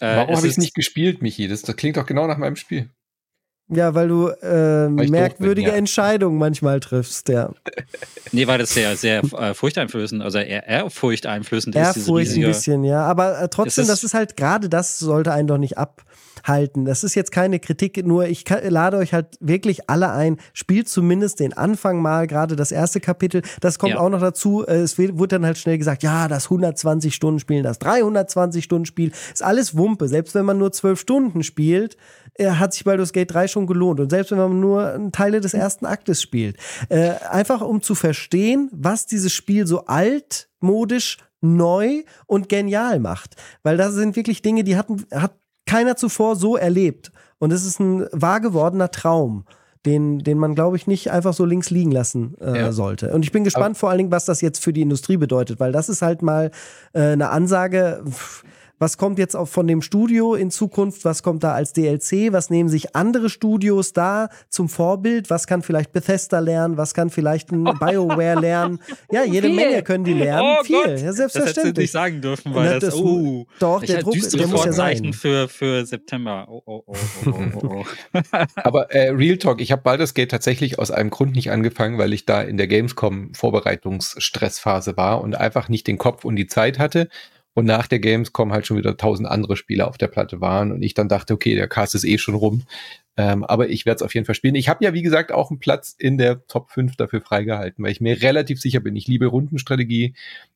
Äh, 0.00 0.16
Warum 0.16 0.36
habe 0.36 0.46
ich 0.46 0.52
es 0.52 0.58
nicht 0.58 0.74
gespielt, 0.74 1.22
Michi? 1.22 1.48
Das, 1.48 1.62
das 1.62 1.76
klingt 1.76 1.96
doch 1.96 2.06
genau 2.06 2.26
nach 2.26 2.38
meinem 2.38 2.56
Spiel. 2.56 2.90
Ja, 3.68 3.94
weil 3.94 4.08
du 4.08 4.28
äh, 4.28 4.42
weil 4.42 5.08
merkwürdige 5.08 5.66
bin, 5.66 5.74
ja. 5.74 5.78
Entscheidungen 5.78 6.36
manchmal 6.36 6.80
triffst, 6.80 7.28
ja. 7.28 7.52
nee, 8.32 8.46
weil 8.46 8.58
das 8.58 8.74
sehr, 8.74 8.96
sehr 8.96 9.22
äh, 9.32 9.54
furchteinflößend, 9.54 10.22
also 10.22 10.38
eher, 10.38 10.66
eher 10.66 10.90
furchteinflößend 10.90 11.74
ist. 11.74 11.96
Ehrfurcht 11.96 12.32
ein 12.32 12.42
bisschen, 12.42 12.84
ja. 12.84 13.04
Aber 13.04 13.40
äh, 13.40 13.48
trotzdem, 13.48 13.82
ist 13.82 13.88
das 13.88 14.04
ist 14.04 14.14
halt 14.14 14.36
gerade 14.36 14.68
das 14.68 14.98
sollte 14.98 15.32
einen 15.32 15.48
doch 15.48 15.58
nicht 15.58 15.78
ab 15.78 16.02
halten. 16.44 16.84
Das 16.84 17.04
ist 17.04 17.14
jetzt 17.14 17.32
keine 17.32 17.60
Kritik, 17.60 18.04
nur 18.06 18.26
ich 18.26 18.44
lade 18.48 18.96
euch 18.96 19.12
halt 19.12 19.36
wirklich 19.40 19.88
alle 19.88 20.10
ein, 20.12 20.38
spielt 20.52 20.88
zumindest 20.88 21.40
den 21.40 21.52
Anfang 21.52 22.00
mal, 22.00 22.26
gerade 22.26 22.56
das 22.56 22.72
erste 22.72 23.00
Kapitel. 23.00 23.42
Das 23.60 23.78
kommt 23.78 23.94
ja. 23.94 24.00
auch 24.00 24.08
noch 24.08 24.20
dazu. 24.20 24.66
Äh, 24.66 24.76
es 24.76 24.98
wurde 24.98 25.36
dann 25.36 25.46
halt 25.46 25.58
schnell 25.58 25.78
gesagt, 25.78 26.02
ja, 26.02 26.28
das 26.28 26.44
120 26.44 27.14
Stunden 27.14 27.40
Spielen, 27.40 27.62
das 27.62 27.78
320 27.78 28.64
Stunden 28.64 28.86
Spiel, 28.86 29.12
ist 29.32 29.42
alles 29.42 29.76
Wumpe. 29.76 30.08
Selbst 30.08 30.34
wenn 30.34 30.44
man 30.44 30.58
nur 30.58 30.72
12 30.72 30.98
Stunden 30.98 31.42
spielt, 31.42 31.96
äh, 32.34 32.50
hat 32.50 32.72
sich 32.72 32.84
Baldur's 32.84 33.12
Gate 33.12 33.32
3 33.32 33.48
schon 33.48 33.66
gelohnt. 33.66 34.00
Und 34.00 34.10
selbst 34.10 34.30
wenn 34.30 34.38
man 34.38 34.60
nur 34.60 35.10
Teile 35.12 35.40
des 35.40 35.54
ersten 35.54 35.86
Aktes 35.86 36.22
spielt. 36.22 36.56
Äh, 36.88 37.12
einfach 37.30 37.60
um 37.60 37.82
zu 37.82 37.94
verstehen, 37.94 38.70
was 38.72 39.06
dieses 39.06 39.32
Spiel 39.32 39.66
so 39.66 39.86
altmodisch 39.86 41.18
neu 41.40 42.04
und 42.26 42.48
genial 42.48 43.00
macht. 43.00 43.36
Weil 43.62 43.76
das 43.76 43.94
sind 43.94 44.16
wirklich 44.16 44.42
Dinge, 44.42 44.64
die 44.64 44.76
hatten, 44.76 45.04
hat 45.12 45.34
keiner 45.72 45.96
zuvor 45.96 46.36
so 46.36 46.56
erlebt. 46.56 47.12
Und 47.38 47.52
es 47.52 47.64
ist 47.64 47.80
ein 47.80 48.06
wahr 48.12 48.40
gewordener 48.40 48.90
Traum, 48.90 49.44
den, 49.84 50.20
den 50.20 50.38
man, 50.38 50.54
glaube 50.54 50.76
ich, 50.76 50.86
nicht 50.86 51.10
einfach 51.10 51.34
so 51.34 51.44
links 51.44 51.70
liegen 51.70 51.90
lassen 51.90 52.36
äh, 52.40 52.56
ja. 52.56 52.72
sollte. 52.72 53.12
Und 53.12 53.24
ich 53.24 53.32
bin 53.32 53.42
gespannt 53.42 53.64
Aber 53.66 53.74
vor 53.74 53.90
allen 53.90 53.98
Dingen, 53.98 54.12
was 54.12 54.24
das 54.26 54.40
jetzt 54.40 54.62
für 54.62 54.72
die 54.72 54.82
Industrie 54.82 55.16
bedeutet, 55.16 55.58
weil 55.58 55.72
das 55.72 55.88
ist 55.88 56.02
halt 56.02 56.22
mal 56.22 56.50
äh, 56.92 57.00
eine 57.00 57.30
Ansage. 57.30 58.02
Pff, 58.08 58.44
was 58.82 58.98
kommt 58.98 59.20
jetzt 59.20 59.36
auch 59.36 59.46
von 59.46 59.68
dem 59.68 59.80
Studio 59.80 60.34
in 60.34 60.50
Zukunft? 60.50 61.04
Was 61.04 61.22
kommt 61.22 61.44
da 61.44 61.52
als 61.52 61.72
DLC? 61.72 62.32
Was 62.32 62.50
nehmen 62.50 62.68
sich 62.68 62.96
andere 62.96 63.30
Studios 63.30 63.92
da 63.92 64.28
zum 64.48 64.68
Vorbild? 64.68 65.30
Was 65.30 65.46
kann 65.46 65.62
vielleicht 65.62 65.92
Bethesda 65.92 66.40
lernen? 66.40 66.76
Was 66.76 66.92
kann 66.92 67.08
vielleicht 67.08 67.52
ein 67.52 67.62
BioWare 67.80 68.40
lernen? 68.40 68.80
Ja, 69.12 69.22
jede 69.22 69.46
Viel. 69.46 69.54
Menge 69.54 69.82
können 69.84 70.02
die 70.02 70.14
lernen. 70.14 70.56
Oh 70.58 70.64
Viel. 70.64 70.76
Gott. 70.82 71.00
Ja, 71.00 71.12
selbstverständlich. 71.12 71.32
Das 71.32 71.56
hättest 71.56 71.76
du 71.76 71.80
nicht 71.80 71.92
sagen 71.92 72.20
dürfen, 72.20 72.54
weil 72.56 72.80
das, 72.80 72.92
das 72.92 72.94
oh, 72.96 73.46
doch, 73.60 73.84
der 73.84 74.02
Druck, 74.02 74.14
der 74.14 74.48
muss 74.48 74.64
ja 74.64 74.72
sein. 74.72 75.12
Für, 75.12 75.46
für 75.46 75.86
September. 75.86 76.48
Oh, 76.50 76.62
oh, 76.66 76.82
oh, 76.84 76.96
oh, 77.26 77.30
oh, 77.30 77.58
oh. 77.62 77.84
oh. 78.14 78.18
Aber 78.56 78.90
äh, 78.90 79.10
Real 79.10 79.36
Talk, 79.36 79.60
ich 79.60 79.70
habe 79.70 79.82
Baldur's 79.82 80.12
Gate 80.12 80.32
tatsächlich 80.32 80.80
aus 80.80 80.90
einem 80.90 81.10
Grund 81.10 81.36
nicht 81.36 81.52
angefangen, 81.52 81.98
weil 81.98 82.12
ich 82.12 82.26
da 82.26 82.42
in 82.42 82.56
der 82.56 82.66
Gamescom 82.66 83.32
Vorbereitungsstressphase 83.32 84.96
war 84.96 85.20
und 85.20 85.36
einfach 85.36 85.68
nicht 85.68 85.86
den 85.86 85.98
Kopf 85.98 86.24
und 86.24 86.34
die 86.34 86.48
Zeit 86.48 86.80
hatte 86.80 87.08
und 87.54 87.66
nach 87.66 87.86
der 87.86 87.98
Gamescom 87.98 88.52
halt 88.52 88.66
schon 88.66 88.76
wieder 88.76 88.96
tausend 88.96 89.28
andere 89.28 89.56
Spiele 89.56 89.86
auf 89.86 89.98
der 89.98 90.08
Platte 90.08 90.40
waren 90.40 90.72
und 90.72 90.82
ich 90.82 90.94
dann 90.94 91.08
dachte, 91.08 91.34
okay, 91.34 91.54
der 91.54 91.68
Cast 91.68 91.94
ist 91.94 92.04
eh 92.04 92.18
schon 92.18 92.34
rum. 92.34 92.62
Ähm, 93.16 93.44
aber 93.44 93.68
ich 93.68 93.84
werde 93.84 93.96
es 93.96 94.02
auf 94.02 94.14
jeden 94.14 94.24
Fall 94.24 94.34
spielen. 94.34 94.54
Ich 94.54 94.70
habe 94.70 94.82
ja, 94.84 94.94
wie 94.94 95.02
gesagt, 95.02 95.32
auch 95.32 95.50
einen 95.50 95.58
Platz 95.58 95.94
in 95.98 96.16
der 96.16 96.46
Top 96.46 96.70
5 96.70 96.96
dafür 96.96 97.20
freigehalten, 97.20 97.84
weil 97.84 97.92
ich 97.92 98.00
mir 98.00 98.22
relativ 98.22 98.58
sicher 98.58 98.80
bin. 98.80 98.96
Ich 98.96 99.06
liebe 99.06 99.26
Rundenstrategie. 99.26 100.14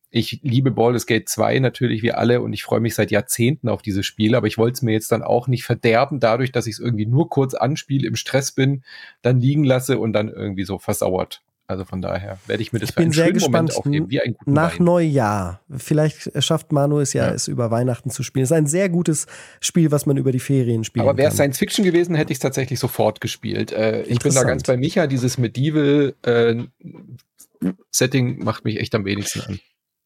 Ich 0.09 0.39
liebe 0.41 0.71
Baldur's 0.71 1.05
Gate 1.05 1.27
2 1.29 1.59
natürlich 1.59 2.01
wie 2.01 2.13
alle 2.13 2.41
und 2.41 2.53
ich 2.53 2.63
freue 2.63 2.79
mich 2.79 2.95
seit 2.95 3.11
Jahrzehnten 3.11 3.67
auf 3.67 3.81
dieses 3.81 4.05
Spiel, 4.05 4.35
aber 4.35 4.47
ich 4.47 4.57
wollte 4.57 4.75
es 4.75 4.81
mir 4.81 4.93
jetzt 4.93 5.11
dann 5.11 5.21
auch 5.21 5.47
nicht 5.47 5.65
verderben, 5.65 6.21
dadurch, 6.21 6.53
dass 6.53 6.65
ich 6.65 6.75
es 6.75 6.79
irgendwie 6.79 7.05
nur 7.05 7.29
kurz 7.29 7.53
anspiele, 7.53 8.07
im 8.07 8.15
Stress 8.15 8.53
bin, 8.53 8.83
dann 9.21 9.41
liegen 9.41 9.65
lasse 9.65 9.99
und 9.99 10.13
dann 10.13 10.29
irgendwie 10.29 10.63
so 10.63 10.79
versauert. 10.79 11.43
Also 11.69 11.83
von 11.83 12.01
daher 12.01 12.39
werde 12.47 12.63
ich 12.63 12.71
mir 12.71 12.79
das 12.79 12.89
ich 12.89 12.95
für 12.95 13.01
einen 13.01 13.11
schönen 13.11 13.33
gespannt, 13.33 13.73
Moment 13.73 13.75
aufheben, 13.75 14.09
wie 14.09 14.21
ein 14.21 14.33
guten 14.35 14.53
Nach 14.53 14.79
Wein. 14.79 14.85
Neujahr. 14.85 15.61
Vielleicht 15.69 16.31
schafft 16.41 16.71
Manu 16.71 17.01
es 17.01 17.11
ja, 17.11 17.27
ja, 17.27 17.33
es 17.33 17.49
über 17.49 17.71
Weihnachten 17.71 18.09
zu 18.09 18.23
spielen. 18.23 18.43
Es 18.43 18.51
ist 18.51 18.57
ein 18.57 18.67
sehr 18.67 18.87
gutes 18.87 19.27
Spiel, 19.59 19.91
was 19.91 20.05
man 20.05 20.15
über 20.15 20.31
die 20.31 20.39
Ferien 20.39 20.85
spielt. 20.85 21.05
Aber 21.05 21.17
wäre 21.17 21.27
es 21.27 21.35
Science 21.35 21.57
Fiction 21.57 21.83
gewesen, 21.83 22.15
hätte 22.15 22.31
ich 22.31 22.37
es 22.37 22.41
tatsächlich 22.41 22.79
sofort 22.79 23.19
gespielt. 23.19 23.73
Äh, 23.73 24.03
ich 24.03 24.19
bin 24.19 24.33
da 24.33 24.43
ganz 24.43 24.63
bei 24.63 24.77
Micha. 24.77 25.07
Dieses 25.07 25.37
Medieval 25.37 26.15
äh, 26.21 26.55
Setting 27.91 28.43
macht 28.43 28.63
mich 28.63 28.79
echt 28.79 28.95
am 28.95 29.03
wenigsten 29.03 29.41
an. 29.41 29.59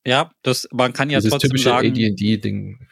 Ja, 0.03 0.31
das, 0.41 0.67
man 0.71 0.93
kann 0.93 1.11
ja 1.11 1.19
Dieses 1.19 1.29
trotzdem 1.29 1.55
sagen, 1.57 1.89
AD&D-Ding. 1.89 2.87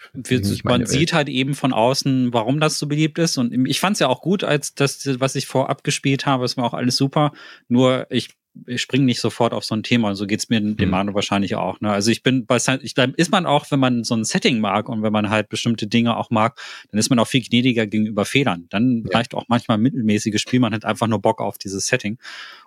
Man 0.64 0.86
sieht 0.86 1.14
halt 1.14 1.28
eben 1.28 1.56
von 1.56 1.74
außen, 1.74 2.34
warum 2.34 2.60
das 2.60 2.78
so 2.78 2.86
beliebt 2.86 3.18
ist. 3.18 3.38
Und 3.38 3.68
ich 3.68 3.80
fand 3.80 3.96
es 3.96 4.00
ja 4.00 4.08
auch 4.08 4.22
gut, 4.22 4.44
als 4.44 4.76
das, 4.76 5.20
was 5.20 5.34
ich 5.34 5.48
vorab 5.48 5.84
gespielt 5.84 6.28
habe, 6.28 6.46
es 6.46 6.56
war 6.56 6.66
auch 6.66 6.76
alles 6.76 6.98
super. 6.98 7.32
Nur 7.68 8.06
ich 8.12 8.36
ich 8.68 8.82
springe 8.82 9.06
nicht 9.06 9.20
sofort 9.20 9.54
auf 9.54 9.64
so 9.64 9.76
ein 9.76 9.84
Thema. 9.84 10.16
So 10.16 10.28
geht's 10.28 10.50
mir 10.50 10.60
dem 10.62 10.76
mhm. 10.78 10.90
Manu 10.90 11.14
wahrscheinlich 11.14 11.56
auch. 11.56 11.82
Ne? 11.82 11.92
Also 11.92 12.12
ich 12.12 12.24
bin 12.24 12.46
bei 12.46 12.58
ich 12.82 12.96
glaube, 12.96 13.14
ist 13.18 13.32
man 13.32 13.46
auch, 13.46 13.70
wenn 13.72 13.80
man 13.80 14.04
so 14.04 14.16
ein 14.16 14.24
Setting 14.24 14.60
mag 14.60 14.90
und 14.90 15.02
wenn 15.02 15.14
man 15.14 15.30
halt 15.30 15.50
bestimmte 15.50 15.88
Dinge 15.88 16.18
auch 16.18 16.30
mag, 16.30 16.60
dann 16.92 17.00
ist 17.00 17.10
man 17.10 17.20
auch 17.20 17.28
viel 17.28 17.42
gnädiger 17.42 17.88
gegenüber 17.88 18.26
Fehlern. 18.26 18.68
Dann 18.70 19.04
ja. 19.06 19.18
reicht 19.18 19.34
auch 19.34 19.46
manchmal 19.48 19.78
mittelmäßiges 19.78 20.42
Spiel, 20.42 20.60
man 20.60 20.74
hat 20.74 20.86
einfach 20.86 21.08
nur 21.08 21.22
Bock 21.22 21.42
auf 21.42 21.58
dieses 21.58 21.88
Setting. 21.88 22.18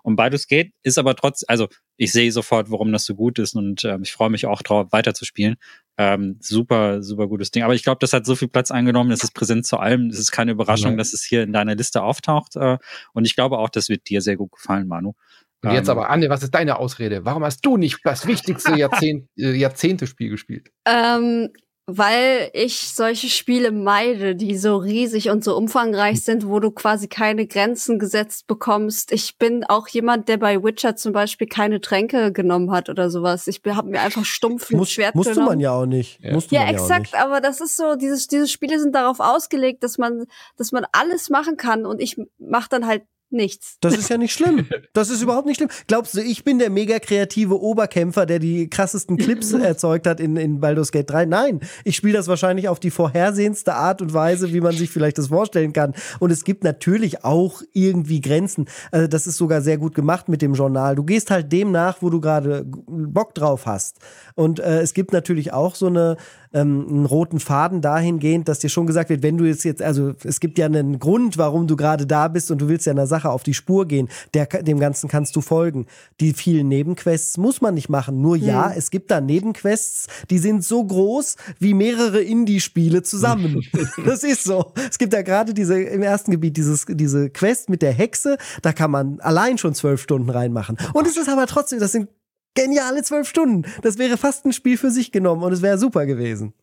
Und 0.03 0.17
Baldur's 0.17 0.47
Gate 0.47 0.73
ist 0.83 0.99
aber 0.99 1.15
trotz, 1.15 1.45
also 1.47 1.69
ich 1.97 2.13
sehe 2.13 2.33
sofort, 2.33 2.71
warum 2.71 2.91
das 2.93 3.05
so 3.05 3.15
gut 3.15 3.39
ist 3.39 3.55
und 3.55 3.85
äh, 3.85 3.99
ich 4.03 4.13
freue 4.13 4.31
mich 4.31 4.47
auch 4.47 4.63
drauf, 4.63 4.89
weiterzuspielen. 4.91 5.57
Ähm, 5.99 6.39
super, 6.41 7.03
super 7.03 7.29
gutes 7.29 7.51
Ding. 7.51 7.63
Aber 7.63 7.75
ich 7.75 7.83
glaube, 7.83 7.99
das 8.01 8.13
hat 8.13 8.25
so 8.25 8.35
viel 8.35 8.49
Platz 8.49 8.71
eingenommen, 8.71 9.11
es 9.11 9.23
ist 9.23 9.35
präsent 9.35 9.67
zu 9.67 9.77
allem. 9.77 10.09
Es 10.09 10.19
ist 10.19 10.33
keine 10.33 10.53
Überraschung, 10.53 10.93
ja. 10.93 10.97
dass 10.97 11.13
es 11.13 11.23
hier 11.23 11.43
in 11.43 11.53
deiner 11.53 11.75
Liste 11.75 12.03
auftaucht. 12.03 12.57
Äh, 12.57 12.79
und 13.13 13.27
ich 13.27 13.37
glaube 13.37 13.59
auch, 13.59 13.69
das 13.69 13.89
wird 13.89 14.09
dir 14.09 14.21
sehr 14.21 14.37
gut 14.37 14.53
gefallen, 14.53 14.89
Manu. 14.89 15.15
Und 15.63 15.73
jetzt 15.73 15.89
ähm. 15.89 15.99
aber, 15.99 16.11
Anne, 16.11 16.29
was 16.29 16.43
ist 16.43 16.55
deine 16.55 16.79
Ausrede? 16.79 17.25
Warum 17.25 17.45
hast 17.45 17.65
du 17.65 17.77
nicht 17.77 18.01
das 18.05 18.27
wichtigste 18.27 18.73
Jahrzehnt, 18.77 19.29
äh, 19.37 19.53
Jahrzehnte-Spiel 19.53 20.31
gespielt? 20.31 20.71
Ähm, 20.87 21.51
weil 21.87 22.51
ich 22.53 22.95
solche 22.95 23.29
Spiele 23.29 23.73
meide, 23.73 24.37
die 24.37 24.57
so 24.57 24.77
riesig 24.77 25.31
und 25.31 25.43
so 25.43 25.57
umfangreich 25.57 26.17
hm. 26.17 26.23
sind, 26.23 26.49
wo 26.49 26.61
du 26.61 26.71
quasi 26.71 27.09
keine 27.09 27.47
Grenzen 27.47 27.99
gesetzt 27.99 28.47
bekommst. 28.47 29.11
Ich 29.11 29.37
bin 29.37 29.65
auch 29.65 29.89
jemand, 29.89 30.29
der 30.29 30.37
bei 30.37 30.63
Witcher 30.63 30.95
zum 30.95 31.13
Beispiel 31.13 31.49
keine 31.49 31.81
Tränke 31.81 32.33
genommen 32.33 32.71
hat 32.71 32.89
oder 32.89 33.11
sowas. 33.11 33.49
Ich 33.49 33.61
habe 33.67 33.91
mir 33.91 34.01
einfach 34.01 34.25
stumpf 34.25 34.71
ein 34.71 34.77
Muss, 34.77 34.93
Schwert 34.93 35.17
musst 35.17 35.31
genommen. 35.31 35.45
Musste 35.45 35.57
man 35.57 35.61
ja 35.61 35.73
auch 35.73 35.87
nicht. 35.87 36.21
Ja, 36.21 36.39
ja 36.51 36.71
exakt, 36.71 37.15
aber 37.15 37.41
das 37.41 37.61
ist 37.61 37.77
so, 37.77 37.97
diese, 37.97 38.29
diese 38.29 38.47
Spiele 38.47 38.79
sind 38.79 38.95
darauf 38.95 39.19
ausgelegt, 39.19 39.83
dass 39.83 39.99
man, 39.99 40.25
dass 40.57 40.71
man 40.71 40.87
alles 40.93 41.31
machen 41.31 41.57
kann 41.57 41.85
und 41.85 42.01
ich 42.01 42.17
mache 42.39 42.69
dann 42.71 42.87
halt 42.87 43.03
nichts. 43.33 43.77
Das 43.81 43.97
ist 43.97 44.09
ja 44.09 44.19
nicht 44.19 44.33
schlimm. 44.33 44.67
Das 44.95 45.09
ist 45.09 45.23
überhaupt 45.23 45.47
nicht 45.47 45.57
schlimm. 45.57 45.71
Glaubst 45.87 46.15
du, 46.15 46.21
ich 46.21 46.45
bin 46.45 46.59
der 46.59 46.69
mega 46.69 46.99
kreative 46.99 47.61
Oberkämpfer, 47.61 48.27
der 48.27 48.39
die 48.39 48.69
krassesten 48.69 49.17
Clips 49.17 49.53
erzeugt 49.53 50.07
hat 50.07 50.21
in, 50.21 50.37
in 50.37 50.61
Baldur's 50.61 50.93
Gate 50.93 51.09
3? 51.09 51.25
Nein, 51.25 51.61
ich 51.85 51.97
spiele 51.97 52.13
das 52.13 52.29
wahrscheinlich 52.29 52.69
auf 52.69 52.79
die 52.79 52.91
vorhersehendste 52.91 53.75
Art 53.75 54.03
und 54.03 54.13
Weise, 54.13 54.53
wie 54.53 54.61
man 54.61 54.77
sich 54.77 54.91
vielleicht 54.91 55.17
das 55.17 55.29
vorstellen 55.29 55.73
kann. 55.73 55.95
Und 56.21 56.31
es 56.31 56.45
gibt 56.45 56.63
natürlich 56.63 57.25
auch 57.25 57.63
irgendwie 57.73 58.21
Grenzen. 58.21 58.67
Also 58.91 59.07
das 59.07 59.27
ist 59.27 59.39
sogar 59.39 59.63
sehr 59.63 59.79
gut 59.79 59.95
gemacht 59.95 60.29
mit 60.29 60.43
dem 60.43 60.55
Journal. 60.55 60.95
Du 60.95 61.05
gehst 61.05 61.31
halt 61.31 61.51
dem 61.53 61.73
nach, 61.73 62.03
wo 62.03 62.11
du 62.11 62.21
gerade 62.21 62.65
Bock 62.67 63.35
drauf 63.35 63.65
hast. 63.67 63.99
Und 64.35 64.61
äh, 64.61 64.81
es 64.81 64.93
gibt 64.93 65.13
natürlich 65.13 65.53
auch 65.53 65.75
so 65.75 65.87
eine 65.87 66.17
ähm, 66.53 66.87
einen 66.89 67.07
roten 67.07 67.41
Faden 67.41 67.81
dahingehend, 67.81 68.49
dass 68.49 68.59
dir 68.59 68.69
schon 68.69 68.87
gesagt 68.87 69.11
wird, 69.11 69.23
wenn 69.23 69.39
du 69.39 69.45
jetzt 69.45 69.65
jetzt, 69.65 69.83
also 69.83 70.13
es 70.25 70.41
gibt 70.41 70.59
ja 70.59 70.67
einen 70.67 70.99
Grund, 70.99 71.39
warum 71.39 71.67
du 71.67 71.77
gerade 71.77 72.07
da 72.07 72.29
bist 72.29 72.51
und 72.51 72.61
du 72.61 72.69
willst 72.69 72.87
ja 72.87 72.93
einer 72.93 73.07
Sache 73.07 73.31
auf 73.31 73.43
die 73.43 73.55
Spur 73.55 73.87
gehen, 73.87 74.09
der, 74.35 74.47
dem 74.47 74.79
Ganzen 74.79 75.09
kannst 75.09 75.35
du 75.37 75.41
folgen. 75.41 75.87
Die 76.21 76.33
vielen 76.33 76.69
Nebenquests 76.69 77.39
muss 77.39 77.61
man 77.61 77.75
nicht 77.75 77.89
machen. 77.89 78.21
Nur 78.21 78.37
ja, 78.37 78.71
hm. 78.71 78.79
es 78.79 78.91
gibt 78.91 79.11
da 79.11 79.21
Nebenquests, 79.21 80.07
die 80.31 80.39
sind 80.39 80.65
so 80.65 80.85
groß 80.85 81.37
wie 81.59 81.75
mehrere 81.75 82.21
Indie-Spiele 82.21 83.03
zusammen. 83.03 83.63
das 84.05 84.23
ist 84.23 84.45
so. 84.45 84.73
Es 84.89 84.99
gibt 84.99 85.13
ja 85.13 85.23
gerade 85.23 85.55
diese 85.55 85.81
im 85.81 86.03
ersten 86.03 86.31
Gebiet 86.31 86.57
dieses, 86.57 86.85
diese 86.89 87.31
Quest 87.31 87.69
mit 87.69 87.83
der 87.83 87.93
Hexe, 87.93 88.37
da 88.63 88.73
kann 88.73 88.91
man 88.91 89.21
allein 89.21 89.59
schon 89.59 89.75
zwölf 89.75 90.03
Stunden 90.03 90.31
reinmachen. 90.31 90.77
Und 90.93 91.07
es 91.07 91.17
ist 91.17 91.29
aber 91.29 91.47
trotzdem, 91.47 91.79
das 91.79 91.93
sind 91.93 92.09
geniale 92.55 93.03
zwölf 93.03 93.29
Stunden. 93.29 93.65
Das 93.83 93.99
wäre 93.99 94.17
fast 94.17 94.45
ein 94.45 94.53
Spiel 94.53 94.77
für 94.77 94.91
sich 94.91 95.13
genommen 95.13 95.43
und 95.43 95.53
es 95.53 95.63
wäre 95.63 95.79
super 95.79 96.07
gewesen. 96.07 96.55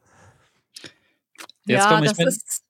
Jetzt 1.65 1.85
ja, 1.85 2.01
das 2.01 2.17
ist 2.19 2.63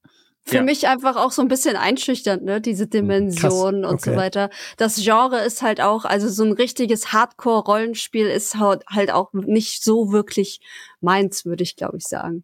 für 0.49 0.57
ja. 0.57 0.63
mich 0.63 0.87
einfach 0.87 1.15
auch 1.15 1.31
so 1.31 1.41
ein 1.41 1.47
bisschen 1.47 1.75
einschüchternd, 1.75 2.43
ne? 2.43 2.59
Diese 2.59 2.87
Dimensionen 2.87 3.85
und 3.85 3.95
okay. 3.95 4.11
so 4.11 4.15
weiter. 4.15 4.49
Das 4.77 4.95
Genre 4.95 5.39
ist 5.41 5.61
halt 5.61 5.79
auch, 5.79 6.05
also 6.05 6.27
so 6.27 6.43
ein 6.43 6.51
richtiges 6.51 7.13
Hardcore-Rollenspiel 7.13 8.27
ist 8.27 8.55
halt 8.57 9.11
auch 9.11 9.31
nicht 9.33 9.83
so 9.83 10.11
wirklich 10.11 10.59
meins, 11.01 11.45
würde 11.45 11.63
ich 11.63 11.75
glaube 11.75 11.97
ich 11.97 12.07
sagen. 12.07 12.43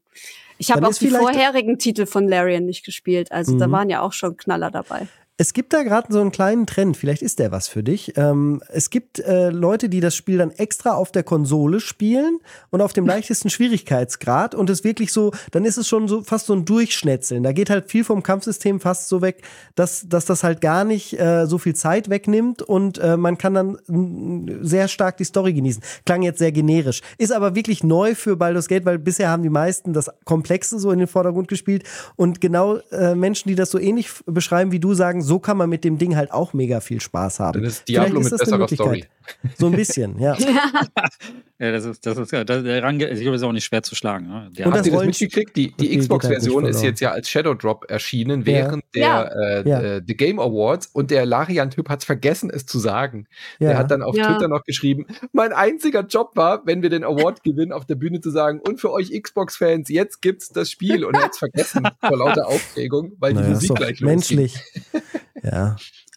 Ich 0.58 0.72
habe 0.72 0.88
auch 0.88 0.94
die 0.94 1.10
vorherigen 1.10 1.80
Titel 1.80 2.06
von 2.06 2.28
Larian 2.28 2.66
nicht 2.66 2.86
gespielt, 2.86 3.32
also 3.32 3.54
mhm. 3.54 3.60
da 3.60 3.72
waren 3.72 3.90
ja 3.90 4.02
auch 4.02 4.14
schon 4.14 4.38
Knaller 4.38 4.72
dabei. 4.72 5.08
Es 5.38 5.52
gibt 5.52 5.74
da 5.74 5.84
gerade 5.84 6.14
so 6.14 6.22
einen 6.22 6.32
kleinen 6.32 6.66
Trend, 6.66 6.96
vielleicht 6.96 7.22
ist 7.22 7.40
der 7.40 7.52
was 7.52 7.68
für 7.68 7.84
dich. 7.84 8.14
Ähm, 8.16 8.62
es 8.70 8.90
gibt 8.90 9.20
äh, 9.20 9.50
Leute, 9.50 9.90
die 9.90 10.00
das 10.00 10.16
Spiel 10.16 10.38
dann 10.38 10.52
extra 10.52 10.94
auf 10.94 11.12
der 11.12 11.24
Konsole 11.24 11.82
spielen 11.82 12.40
und 12.70 12.80
auf 12.80 12.94
dem 12.94 13.06
leichtesten 13.08 13.50
Schwierigkeitsgrad 13.50 14.56
und 14.56 14.70
es 14.70 14.86
wirklich 14.86 15.12
so, 15.12 15.34
dann 15.52 15.66
ist 15.66 15.78
es 15.78 15.90
schon 15.90 16.08
so 16.08 16.24
fast 16.24 16.46
so 16.46 16.54
ein 16.54 16.64
Durchschnetzeln. 16.64 17.44
Da 17.44 17.52
geht 17.52 17.70
halt 17.70 17.92
viel 17.92 18.06
vom 18.06 18.24
Kampfsystem 18.24 18.80
fast 18.80 19.10
so 19.10 19.22
weg, 19.22 19.44
dass, 19.76 20.08
dass 20.08 20.24
das 20.24 20.46
halt 20.46 20.62
gar 20.62 20.86
nicht 20.86 21.20
äh, 21.20 21.48
so 21.48 21.58
viel 21.58 21.76
Zeit 21.76 22.10
wegnimmt 22.10 22.62
und 22.62 22.98
äh, 23.00 23.18
man 23.18 23.38
kann 23.38 23.54
dann 23.54 23.78
sehr 24.62 24.88
stark 24.88 25.18
die 25.18 25.26
Story 25.26 25.52
genießen. 25.52 25.84
Klang 26.06 26.22
jetzt 26.22 26.40
sehr 26.40 26.54
generisch. 26.54 27.02
Ist 27.18 27.34
aber 27.34 27.56
wirklich 27.56 27.84
neu 27.84 28.16
für 28.16 28.38
Baldur's 28.38 28.70
Gate, 28.70 28.86
weil 28.86 29.00
bisher 29.00 29.32
haben 29.32 29.44
die 29.44 29.50
meisten 29.50 29.92
das 29.92 30.10
Komplexe 30.24 30.80
so 30.80 30.92
in 30.92 31.00
den 31.00 31.10
Vordergrund 31.10 31.50
gespielt 31.50 31.84
und 32.16 32.40
genau 32.40 32.78
äh, 32.92 33.16
Menschen, 33.16 33.50
die 33.50 33.56
das 33.56 33.70
so 33.70 33.80
ähnlich 33.80 34.12
beschreiben 34.26 34.72
wie 34.72 34.80
du, 34.80 34.94
sagen, 34.94 35.25
so 35.26 35.40
kann 35.40 35.58
man 35.58 35.70
mit 35.70 35.84
dem 35.84 35.98
Ding 35.98 36.16
halt 36.16 36.32
auch 36.32 36.54
mega 36.54 36.80
viel 36.80 37.02
Spaß 37.02 37.40
haben. 37.40 37.60
Dann 37.60 37.64
ist 37.64 37.88
Diablo 37.88 38.20
ist 38.20 38.32
mit 38.32 38.40
besserer 38.40 38.68
Story. 38.68 39.06
So 39.58 39.68
ein 39.68 39.74
bisschen, 39.74 40.20
ja. 40.20 40.38
ja, 41.60 41.72
das 41.72 41.86
ist, 41.86 42.06
das 42.06 42.18
ist, 42.18 42.34
das, 42.34 42.64
der 42.64 42.84
Rang, 42.84 43.00
ich 43.00 43.22
glaube, 43.22 43.36
ist 43.36 43.44
auch 43.44 43.52
nicht 43.52 43.66
schwer 43.66 43.84
zu 43.84 43.96
schlagen. 43.96 44.28
Ne? 44.28 44.52
Und 44.66 44.74
Habt 44.74 44.86
ihr 44.86 44.92
das 44.92 45.06
mitgekriegt? 45.06 45.56
Die, 45.56 45.72
die 45.72 45.98
Xbox-Version 45.98 46.66
ist 46.66 46.84
jetzt 46.84 47.00
ja 47.00 47.12
als 47.12 47.30
Shadow 47.30 47.54
Drop 47.54 47.86
erschienen, 47.90 48.46
während 48.46 48.84
ja. 48.94 49.24
der 49.24 49.64
ja. 49.66 49.82
Äh, 49.82 50.02
The 50.06 50.16
Game 50.16 50.40
Awards 50.40 50.88
und 50.88 51.12
der 51.12 51.26
Larian-Typ 51.26 51.90
hat 51.90 52.00
es 52.00 52.06
vergessen, 52.06 52.50
es 52.50 52.66
zu 52.66 52.80
sagen. 52.80 53.28
Ja. 53.60 53.70
Der 53.70 53.78
hat 53.78 53.92
dann 53.92 54.02
auf 54.02 54.16
Twitter 54.16 54.48
noch 54.48 54.64
geschrieben, 54.64 55.06
mein 55.32 55.54
einziger 55.54 56.02
Job 56.02 56.32
war, 56.36 56.66
wenn 56.66 56.82
wir 56.82 56.90
den 56.90 57.04
Award 57.04 57.44
gewinnen, 57.44 57.72
auf 57.72 57.86
der 57.86 57.96
Bühne 57.96 58.22
zu 58.22 58.32
sagen, 58.32 58.60
und 58.60 58.80
für 58.80 58.92
euch 58.92 59.12
Xbox-Fans, 59.12 59.90
jetzt 59.90 60.22
gibt's 60.22 60.50
das 60.50 60.70
Spiel. 60.70 61.06
Und 61.06 61.16
er 61.16 61.24
hat 61.24 61.32
es 61.32 61.40
vergessen 61.40 61.88
vor 62.00 62.18
lauter 62.18 62.48
Aufregung, 62.48 63.14
weil 63.20 63.34
naja, 63.34 63.48
die 63.48 63.54
Musik 63.54 63.76
gleich 63.76 64.00
losging. 64.00 64.08
Menschlich. 64.08 64.56
ja. 65.44 65.76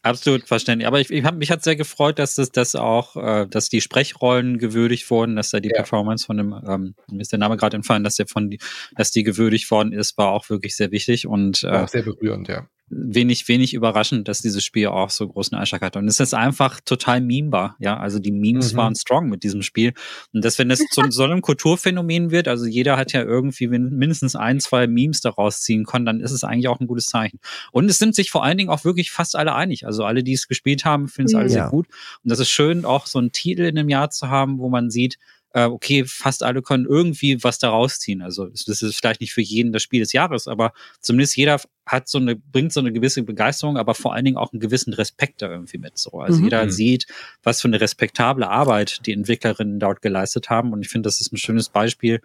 Absolut 0.08 0.46
verständlich. 0.46 0.86
Aber 0.86 1.00
ich, 1.00 1.10
ich 1.10 1.24
hab, 1.24 1.36
mich 1.36 1.50
hat 1.50 1.62
sehr 1.62 1.76
gefreut, 1.76 2.18
dass 2.18 2.34
das, 2.34 2.50
das 2.50 2.74
auch, 2.74 3.16
äh, 3.16 3.46
dass 3.46 3.68
die 3.68 3.80
Sprechrollen 3.80 4.58
gewürdigt 4.58 5.10
wurden, 5.10 5.36
dass 5.36 5.50
da 5.50 5.60
die 5.60 5.68
ja. 5.68 5.76
Performance 5.76 6.24
von 6.24 6.36
dem, 6.36 6.54
ähm, 6.66 6.94
mir 7.10 7.20
ist 7.20 7.32
der 7.32 7.38
Name 7.38 7.56
gerade 7.56 7.76
entfallen, 7.76 8.04
dass 8.04 8.16
der 8.16 8.26
von 8.26 8.50
die, 8.50 8.58
dass 8.96 9.10
die 9.10 9.22
gewürdigt 9.22 9.70
worden 9.70 9.92
ist, 9.92 10.16
war 10.16 10.28
auch 10.28 10.48
wirklich 10.48 10.76
sehr 10.76 10.90
wichtig 10.90 11.26
und 11.26 11.64
äh, 11.64 11.68
auch 11.68 11.88
sehr 11.88 12.02
berührend, 12.02 12.48
ja 12.48 12.68
wenig, 12.90 13.48
wenig 13.48 13.74
überraschend, 13.74 14.28
dass 14.28 14.40
dieses 14.40 14.64
Spiel 14.64 14.88
auch 14.88 15.10
so 15.10 15.28
großen 15.28 15.56
Einschlag 15.56 15.82
hat. 15.82 15.96
Und 15.96 16.08
es 16.08 16.20
ist 16.20 16.34
einfach 16.34 16.80
total 16.80 17.20
memebar, 17.20 17.76
ja. 17.78 17.98
Also 17.98 18.18
die 18.18 18.32
Memes 18.32 18.72
mhm. 18.72 18.76
waren 18.78 18.94
strong 18.94 19.28
mit 19.28 19.42
diesem 19.42 19.62
Spiel. 19.62 19.92
Und 20.32 20.44
dass, 20.44 20.58
wenn 20.58 20.68
das 20.68 20.80
zu 20.90 21.02
so 21.10 21.24
einem 21.24 21.42
Kulturphänomen 21.42 22.30
wird, 22.30 22.48
also 22.48 22.66
jeder 22.66 22.96
hat 22.96 23.12
ja 23.12 23.22
irgendwie 23.22 23.68
mindestens 23.68 24.36
ein, 24.36 24.60
zwei 24.60 24.86
Memes 24.86 25.20
daraus 25.20 25.60
ziehen 25.60 25.84
können, 25.84 26.06
dann 26.06 26.20
ist 26.20 26.32
es 26.32 26.44
eigentlich 26.44 26.68
auch 26.68 26.80
ein 26.80 26.86
gutes 26.86 27.06
Zeichen. 27.06 27.38
Und 27.72 27.90
es 27.90 27.98
sind 27.98 28.14
sich 28.14 28.30
vor 28.30 28.44
allen 28.44 28.58
Dingen 28.58 28.70
auch 28.70 28.84
wirklich 28.84 29.10
fast 29.10 29.36
alle 29.36 29.54
einig. 29.54 29.86
Also 29.86 30.04
alle, 30.04 30.22
die 30.22 30.32
es 30.32 30.48
gespielt 30.48 30.84
haben, 30.84 31.08
finden 31.08 31.28
es 31.28 31.34
alle 31.34 31.44
ja. 31.44 31.50
sehr 31.50 31.68
gut. 31.68 31.86
Und 32.24 32.30
das 32.30 32.38
ist 32.38 32.50
schön, 32.50 32.84
auch 32.84 33.06
so 33.06 33.18
einen 33.18 33.32
Titel 33.32 33.62
in 33.62 33.78
einem 33.78 33.88
Jahr 33.88 34.10
zu 34.10 34.28
haben, 34.30 34.58
wo 34.58 34.68
man 34.68 34.90
sieht, 34.90 35.18
äh, 35.54 35.64
okay, 35.64 36.04
fast 36.04 36.42
alle 36.42 36.62
können 36.62 36.86
irgendwie 36.86 37.42
was 37.42 37.58
daraus 37.58 37.98
ziehen. 38.00 38.22
Also 38.22 38.48
das 38.48 38.82
ist 38.82 38.96
vielleicht 38.96 39.20
nicht 39.20 39.32
für 39.32 39.40
jeden 39.40 39.72
das 39.72 39.82
Spiel 39.82 40.00
des 40.00 40.12
Jahres, 40.12 40.46
aber 40.46 40.72
zumindest 41.00 41.36
jeder 41.36 41.60
hat 41.86 42.08
so 42.08 42.18
eine, 42.18 42.36
bringt 42.36 42.72
so 42.72 42.80
eine 42.80 42.92
gewisse 42.92 43.22
Begeisterung, 43.22 43.76
aber 43.78 43.94
vor 43.94 44.14
allen 44.14 44.24
Dingen 44.24 44.36
auch 44.36 44.52
einen 44.52 44.60
gewissen 44.60 44.92
Respekt 44.92 45.40
da 45.42 45.50
irgendwie 45.50 45.78
mit. 45.78 45.96
So. 45.96 46.20
Also 46.20 46.38
mhm. 46.38 46.44
jeder 46.44 46.64
mhm. 46.64 46.70
sieht, 46.70 47.06
was 47.42 47.60
für 47.60 47.68
eine 47.68 47.80
respektable 47.80 48.48
Arbeit 48.48 49.06
die 49.06 49.12
Entwicklerinnen 49.12 49.80
dort 49.80 50.02
geleistet 50.02 50.50
haben. 50.50 50.72
Und 50.72 50.82
ich 50.82 50.88
finde, 50.88 51.06
das 51.06 51.20
ist 51.20 51.32
ein 51.32 51.38
schönes 51.38 51.70
Beispiel, 51.70 52.20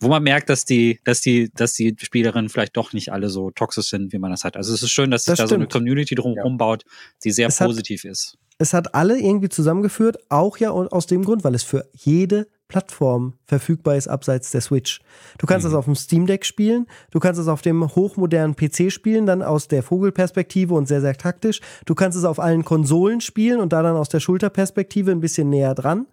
wo 0.00 0.08
man 0.08 0.22
merkt, 0.22 0.48
dass 0.48 0.64
die, 0.64 1.00
dass 1.04 1.20
die, 1.20 1.50
dass 1.54 1.74
die 1.74 1.94
Spielerinnen 2.00 2.48
vielleicht 2.48 2.76
doch 2.76 2.92
nicht 2.92 3.12
alle 3.12 3.28
so 3.28 3.50
toxisch 3.50 3.90
sind, 3.90 4.12
wie 4.12 4.18
man 4.18 4.30
das 4.30 4.44
hat. 4.44 4.56
Also 4.56 4.72
es 4.72 4.82
ist 4.82 4.90
schön, 4.90 5.10
dass 5.10 5.24
sich 5.24 5.36
da 5.36 5.46
so 5.46 5.54
eine 5.54 5.68
Community 5.68 6.14
drumherum 6.14 6.54
ja. 6.54 6.56
baut, 6.56 6.84
die 7.22 7.30
sehr 7.30 7.48
es 7.48 7.58
positiv 7.58 8.04
hat, 8.04 8.12
ist. 8.12 8.38
Es 8.58 8.72
hat 8.72 8.94
alle 8.94 9.18
irgendwie 9.18 9.48
zusammengeführt, 9.48 10.18
auch 10.28 10.56
ja 10.56 10.70
aus 10.70 11.06
dem 11.06 11.24
Grund, 11.24 11.44
weil 11.44 11.54
es 11.54 11.62
für 11.62 11.88
jede 11.92 12.48
Plattform 12.72 13.34
verfügbar 13.44 13.96
ist 13.96 14.08
abseits 14.08 14.50
der 14.50 14.62
Switch. 14.62 15.02
Du 15.36 15.46
kannst 15.46 15.66
mhm. 15.66 15.72
das 15.72 15.78
auf 15.78 15.84
dem 15.84 15.94
Steam 15.94 16.26
Deck 16.26 16.46
spielen, 16.46 16.86
du 17.10 17.20
kannst 17.20 17.38
es 17.38 17.46
auf 17.46 17.60
dem 17.60 17.94
hochmodernen 17.94 18.56
PC 18.56 18.90
spielen, 18.90 19.26
dann 19.26 19.42
aus 19.42 19.68
der 19.68 19.82
Vogelperspektive 19.82 20.72
und 20.72 20.88
sehr, 20.88 21.02
sehr 21.02 21.14
taktisch. 21.14 21.60
Du 21.84 21.94
kannst 21.94 22.16
es 22.16 22.24
auf 22.24 22.40
allen 22.40 22.64
Konsolen 22.64 23.20
spielen 23.20 23.60
und 23.60 23.74
da 23.74 23.82
dann 23.82 23.94
aus 23.94 24.08
der 24.08 24.20
Schulterperspektive 24.20 25.10
ein 25.10 25.20
bisschen 25.20 25.50
näher 25.50 25.74
dran. 25.74 26.06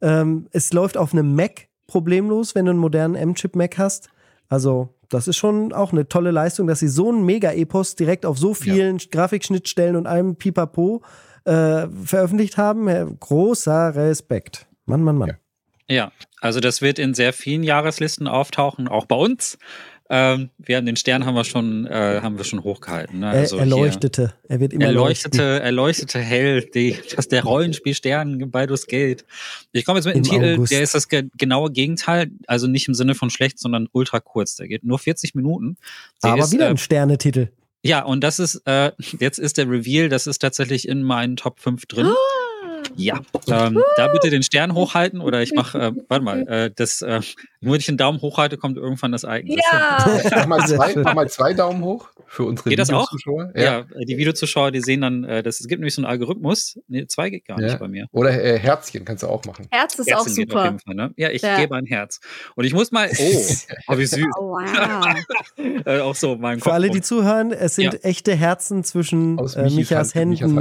Ähm, 0.00 0.46
es 0.52 0.72
läuft 0.72 0.96
auf 0.96 1.12
einem 1.12 1.36
Mac 1.36 1.68
problemlos, 1.86 2.54
wenn 2.54 2.64
du 2.64 2.70
einen 2.70 2.80
modernen 2.80 3.14
M-Chip 3.14 3.54
Mac 3.54 3.76
hast. 3.76 4.08
Also, 4.48 4.88
das 5.10 5.28
ist 5.28 5.36
schon 5.36 5.74
auch 5.74 5.92
eine 5.92 6.08
tolle 6.08 6.30
Leistung, 6.30 6.66
dass 6.68 6.78
sie 6.78 6.88
so 6.88 7.10
einen 7.10 7.26
Mega-Epos 7.26 7.96
direkt 7.96 8.24
auf 8.24 8.38
so 8.38 8.54
vielen 8.54 8.96
ja. 8.96 9.06
Grafikschnittstellen 9.10 9.94
und 9.94 10.06
einem 10.06 10.36
Pipapo 10.36 11.02
äh, 11.44 11.86
veröffentlicht 12.02 12.56
haben. 12.56 12.86
Großer 13.20 13.94
Respekt. 13.94 14.66
Mann, 14.86 15.02
Mann, 15.02 15.18
Mann. 15.18 15.28
Ja. 15.28 15.34
Ja, 15.88 16.12
also 16.40 16.60
das 16.60 16.82
wird 16.82 16.98
in 16.98 17.14
sehr 17.14 17.32
vielen 17.32 17.62
Jahreslisten 17.62 18.26
auftauchen, 18.26 18.88
auch 18.88 19.06
bei 19.06 19.16
uns. 19.16 19.58
Ähm, 20.14 20.50
wir 20.58 20.76
haben 20.76 20.84
den 20.84 20.96
Stern 20.96 21.24
haben 21.24 21.34
wir 21.34 21.44
schon, 21.44 21.86
äh, 21.86 22.20
haben 22.22 22.36
wir 22.36 22.44
schon 22.44 22.62
hochgehalten. 22.62 23.20
Ne? 23.20 23.30
Also 23.30 23.56
er, 23.56 23.60
erleuchtete. 23.60 24.34
Er 24.46 24.60
wird 24.60 24.74
immer 24.74 24.84
erleuchtete, 24.84 25.38
leuchten. 25.38 25.64
erleuchtete 25.64 26.18
hell. 26.18 26.60
Die, 26.74 26.98
das 27.16 27.28
der 27.28 27.44
Rollenspielstern 27.44 28.38
bei 28.38 28.46
Baldur's 28.46 28.86
Gate. 28.86 29.24
Ich 29.72 29.86
komme 29.86 30.00
jetzt 30.00 30.04
mit 30.04 30.14
einem 30.14 30.24
Titel, 30.24 30.54
August. 30.56 30.70
der 30.70 30.82
ist 30.82 30.94
das 30.94 31.08
ge 31.08 31.30
genaue 31.38 31.70
Gegenteil. 31.70 32.30
Also 32.46 32.66
nicht 32.66 32.88
im 32.88 32.94
Sinne 32.94 33.14
von 33.14 33.30
schlecht, 33.30 33.58
sondern 33.58 33.88
ultra 33.92 34.20
kurz. 34.20 34.56
Der 34.56 34.68
geht 34.68 34.84
nur 34.84 34.98
40 34.98 35.34
Minuten. 35.34 35.78
Der 36.22 36.32
Aber 36.32 36.42
ist, 36.42 36.52
wieder 36.52 36.66
äh, 36.66 36.70
ein 36.70 36.76
Sternetitel. 36.76 37.48
Ja, 37.82 38.04
und 38.04 38.22
das 38.22 38.38
ist, 38.38 38.60
äh, 38.66 38.92
jetzt 39.18 39.38
ist 39.38 39.56
der 39.56 39.70
Reveal, 39.70 40.10
das 40.10 40.26
ist 40.26 40.40
tatsächlich 40.40 40.86
in 40.86 41.02
meinen 41.02 41.36
Top 41.36 41.58
5 41.58 41.86
drin. 41.86 42.12
Ja, 42.96 43.20
ähm, 43.48 43.82
da 43.96 44.08
bitte 44.08 44.30
den 44.30 44.42
Stern 44.42 44.74
hochhalten 44.74 45.20
oder 45.20 45.42
ich 45.42 45.52
mache, 45.52 45.78
äh, 45.78 45.92
warte 46.08 46.24
mal, 46.24 46.46
äh, 46.48 46.70
das, 46.74 47.02
äh, 47.02 47.20
nur 47.60 47.74
wenn 47.74 47.80
ich 47.80 47.86
den 47.86 47.96
Daumen 47.96 48.20
hochhalte, 48.20 48.56
kommt 48.56 48.76
irgendwann 48.76 49.12
das 49.12 49.24
Icon. 49.24 49.56
Ja. 49.72 50.20
mach, 50.30 50.46
mal 50.46 50.66
zwei, 50.66 50.94
mach 50.96 51.14
mal 51.14 51.28
zwei 51.28 51.54
Daumen 51.54 51.82
hoch. 51.82 52.08
für 52.26 52.44
unsere 52.44 52.70
geht 52.70 52.78
Videozuschauer. 52.78 53.52
Ja. 53.54 53.62
ja. 53.62 53.84
die 54.04 54.16
Videozuschauer, 54.16 54.70
die 54.72 54.80
sehen 54.80 55.00
dann, 55.02 55.24
äh, 55.24 55.42
das, 55.42 55.60
es 55.60 55.68
gibt 55.68 55.80
nämlich 55.80 55.94
so 55.94 56.02
einen 56.02 56.10
Algorithmus. 56.10 56.78
Nee, 56.88 57.06
zwei 57.06 57.30
geht 57.30 57.46
gar 57.46 57.60
ja. 57.60 57.66
nicht 57.66 57.78
bei 57.78 57.88
mir. 57.88 58.06
Oder 58.12 58.42
äh, 58.42 58.58
Herzchen 58.58 59.04
kannst 59.04 59.22
du 59.22 59.28
auch 59.28 59.44
machen. 59.44 59.68
Herz 59.70 59.98
ist 59.98 60.10
Herzchen 60.10 60.32
auch 60.32 60.36
super. 60.36 60.76
Fall, 60.84 60.94
ne? 60.94 61.12
Ja, 61.16 61.30
ich 61.30 61.42
ja. 61.42 61.56
gebe 61.56 61.76
ein 61.76 61.86
Herz. 61.86 62.20
Und 62.54 62.64
ich 62.64 62.72
muss 62.72 62.90
mal, 62.90 63.08
oh, 63.16 63.42
oh 63.88 63.98
wie 63.98 64.06
süß. 64.06 64.26
Oh, 64.38 64.52
wow. 64.52 65.14
äh, 65.86 66.00
auch 66.00 66.14
so, 66.14 66.36
mein 66.36 66.60
Für 66.60 66.72
alle, 66.72 66.90
die 66.90 67.00
zuhören, 67.00 67.52
es 67.52 67.76
sind 67.76 68.04
echte 68.04 68.34
Herzen 68.34 68.84
zwischen 68.84 69.38
äh, 69.38 69.70
Michas 69.70 70.14
Händen 70.14 70.58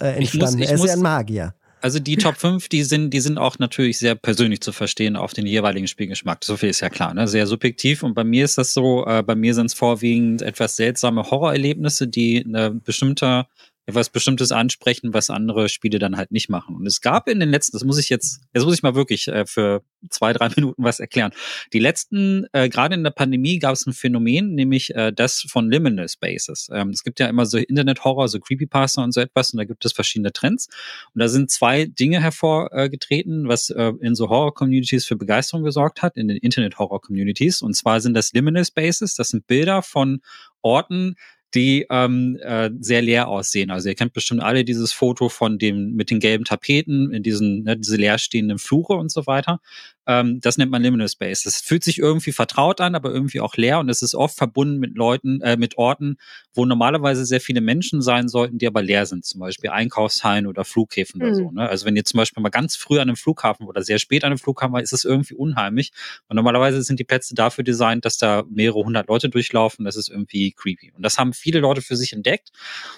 äh, 0.00 0.16
entstanden. 0.16 0.20
Ich 0.20 0.34
muss, 0.34 0.54
ich 0.54 0.68
er 0.68 0.74
ist 0.74 0.84
ja 0.84 0.92
ein 0.92 1.00
Magier. 1.00 1.54
Also 1.84 1.98
die 1.98 2.16
Top 2.16 2.36
5, 2.38 2.68
die 2.70 2.82
sind, 2.82 3.10
die 3.10 3.20
sind 3.20 3.36
auch 3.36 3.58
natürlich 3.58 3.98
sehr 3.98 4.14
persönlich 4.14 4.62
zu 4.62 4.72
verstehen 4.72 5.16
auf 5.16 5.34
den 5.34 5.46
jeweiligen 5.46 5.86
Spielgeschmack. 5.86 6.42
So 6.42 6.56
viel 6.56 6.70
ist 6.70 6.80
ja 6.80 6.88
klar, 6.88 7.12
ne? 7.12 7.28
Sehr 7.28 7.46
subjektiv. 7.46 8.02
Und 8.02 8.14
bei 8.14 8.24
mir 8.24 8.46
ist 8.46 8.56
das 8.56 8.72
so, 8.72 9.04
äh, 9.06 9.22
bei 9.22 9.34
mir 9.34 9.54
sind 9.54 9.66
es 9.66 9.74
vorwiegend 9.74 10.40
etwas 10.40 10.76
seltsame 10.76 11.30
Horrorerlebnisse, 11.30 12.08
die 12.08 12.42
eine 12.42 12.70
bestimmte 12.70 13.46
etwas 13.86 14.08
Bestimmtes 14.08 14.50
ansprechen, 14.50 15.12
was 15.12 15.28
andere 15.28 15.68
Spiele 15.68 15.98
dann 15.98 16.16
halt 16.16 16.30
nicht 16.30 16.48
machen. 16.48 16.74
Und 16.74 16.86
es 16.86 17.00
gab 17.00 17.28
in 17.28 17.38
den 17.38 17.50
letzten, 17.50 17.76
das 17.76 17.84
muss 17.84 17.98
ich 17.98 18.08
jetzt, 18.08 18.40
jetzt 18.54 18.64
muss 18.64 18.74
ich 18.74 18.82
mal 18.82 18.94
wirklich 18.94 19.28
äh, 19.28 19.44
für 19.46 19.82
zwei, 20.08 20.32
drei 20.32 20.48
Minuten 20.56 20.82
was 20.82 21.00
erklären. 21.00 21.32
Die 21.72 21.78
letzten, 21.78 22.46
äh, 22.52 22.68
gerade 22.68 22.94
in 22.94 23.04
der 23.04 23.10
Pandemie 23.10 23.58
gab 23.58 23.74
es 23.74 23.86
ein 23.86 23.92
Phänomen, 23.92 24.54
nämlich 24.54 24.94
äh, 24.94 25.12
das 25.12 25.44
von 25.48 25.70
Liminal 25.70 26.08
Spaces. 26.08 26.68
Ähm, 26.72 26.90
es 26.90 27.04
gibt 27.04 27.20
ja 27.20 27.26
immer 27.26 27.44
so 27.44 27.58
Internet-Horror, 27.58 28.28
so 28.28 28.40
Creepypasta 28.40 29.04
und 29.04 29.12
so 29.12 29.20
etwas, 29.20 29.52
und 29.52 29.58
da 29.58 29.64
gibt 29.64 29.84
es 29.84 29.92
verschiedene 29.92 30.32
Trends. 30.32 30.68
Und 31.12 31.20
da 31.20 31.28
sind 31.28 31.50
zwei 31.50 31.84
Dinge 31.84 32.22
hervorgetreten, 32.22 33.48
was 33.48 33.68
äh, 33.68 33.92
in 34.00 34.14
so 34.14 34.30
Horror-Communities 34.30 35.04
für 35.06 35.16
Begeisterung 35.16 35.62
gesorgt 35.62 36.00
hat, 36.00 36.16
in 36.16 36.28
den 36.28 36.38
Internet-Horror-Communities. 36.38 37.60
Und 37.60 37.74
zwar 37.74 38.00
sind 38.00 38.14
das 38.14 38.32
Liminal 38.32 38.64
Spaces, 38.64 39.14
das 39.14 39.28
sind 39.28 39.46
Bilder 39.46 39.82
von 39.82 40.22
Orten, 40.62 41.16
die 41.54 41.86
ähm, 41.90 42.38
äh, 42.42 42.70
sehr 42.80 43.02
leer 43.02 43.28
aussehen. 43.28 43.70
Also 43.70 43.88
ihr 43.88 43.94
kennt 43.94 44.12
bestimmt 44.12 44.42
alle 44.42 44.64
dieses 44.64 44.92
Foto 44.92 45.28
von 45.28 45.58
dem 45.58 45.92
mit 45.94 46.10
den 46.10 46.20
gelben 46.20 46.44
Tapeten 46.44 47.12
in 47.12 47.22
diesen 47.22 47.62
ne, 47.62 47.76
diese 47.76 47.96
leerstehenden 47.96 48.58
Flure 48.58 48.94
und 48.94 49.10
so 49.10 49.26
weiter. 49.26 49.60
Ähm, 50.06 50.40
das 50.40 50.58
nennt 50.58 50.70
man 50.70 50.82
Liminal 50.82 51.08
Space. 51.08 51.42
Das 51.42 51.60
fühlt 51.60 51.84
sich 51.84 51.98
irgendwie 51.98 52.32
vertraut 52.32 52.80
an, 52.80 52.94
aber 52.94 53.10
irgendwie 53.10 53.40
auch 53.40 53.56
leer 53.56 53.78
und 53.78 53.88
es 53.88 54.02
ist 54.02 54.14
oft 54.14 54.36
verbunden 54.36 54.78
mit 54.78 54.96
Leuten, 54.96 55.40
äh, 55.40 55.56
mit 55.56 55.78
Orten, 55.78 56.16
wo 56.52 56.64
normalerweise 56.66 57.24
sehr 57.24 57.40
viele 57.40 57.60
Menschen 57.60 58.02
sein 58.02 58.28
sollten, 58.28 58.58
die 58.58 58.66
aber 58.66 58.82
leer 58.82 59.06
sind. 59.06 59.24
Zum 59.24 59.40
Beispiel 59.40 59.70
Einkaufshallen 59.70 60.46
oder 60.46 60.64
Flughäfen 60.64 61.20
mhm. 61.20 61.26
oder 61.26 61.34
so. 61.34 61.50
Ne? 61.50 61.68
Also 61.68 61.86
wenn 61.86 61.96
ihr 61.96 62.04
zum 62.04 62.18
Beispiel 62.18 62.42
mal 62.42 62.50
ganz 62.50 62.76
früh 62.76 62.96
an 62.96 63.08
einem 63.08 63.16
Flughafen 63.16 63.66
oder 63.66 63.82
sehr 63.82 63.98
spät 63.98 64.24
an 64.24 64.32
einem 64.32 64.38
Flughafen 64.38 64.74
war, 64.74 64.82
ist 64.82 64.92
es 64.92 65.04
irgendwie 65.04 65.34
unheimlich. 65.34 65.92
Und 66.28 66.36
normalerweise 66.36 66.82
sind 66.82 67.00
die 67.00 67.04
Plätze 67.04 67.34
dafür 67.34 67.64
designt, 67.64 68.04
dass 68.04 68.18
da 68.18 68.44
mehrere 68.48 68.84
hundert 68.84 69.08
Leute 69.08 69.28
durchlaufen. 69.28 69.84
Das 69.84 69.96
ist 69.96 70.10
irgendwie 70.10 70.52
creepy. 70.52 70.92
Und 70.92 71.02
das 71.02 71.18
haben 71.18 71.32
viele 71.32 71.60
Leute 71.60 71.80
für 71.80 71.96
sich 71.96 72.12
entdeckt. 72.12 72.50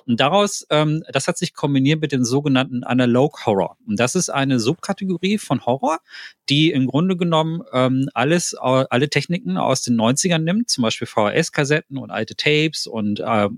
Und 0.06 0.20
daraus, 0.20 0.66
ähm, 0.70 1.02
das 1.12 1.28
hat 1.28 1.38
sich 1.38 1.54
kombiniert 1.54 2.00
mit 2.00 2.12
dem 2.12 2.24
sogenannten 2.24 2.84
Analog 2.84 3.46
Horror. 3.46 3.76
Und 3.86 4.00
das 4.00 4.14
ist 4.14 4.30
eine 4.30 4.58
Subkategorie 4.58 5.38
von 5.38 5.64
Horror, 5.64 6.00
die 6.48 6.70
im 6.70 6.86
Grunde 6.86 6.95
genommen 7.16 7.62
ähm, 7.72 8.08
alles, 8.14 8.54
alle 8.54 9.08
Techniken 9.10 9.58
aus 9.58 9.82
den 9.82 9.96
90ern 9.96 10.38
nimmt, 10.38 10.70
zum 10.70 10.82
Beispiel 10.82 11.06
VHS-Kassetten 11.06 11.98
und 11.98 12.10
alte 12.10 12.34
Tapes 12.36 12.86
und 12.86 13.20
äh, 13.20 13.48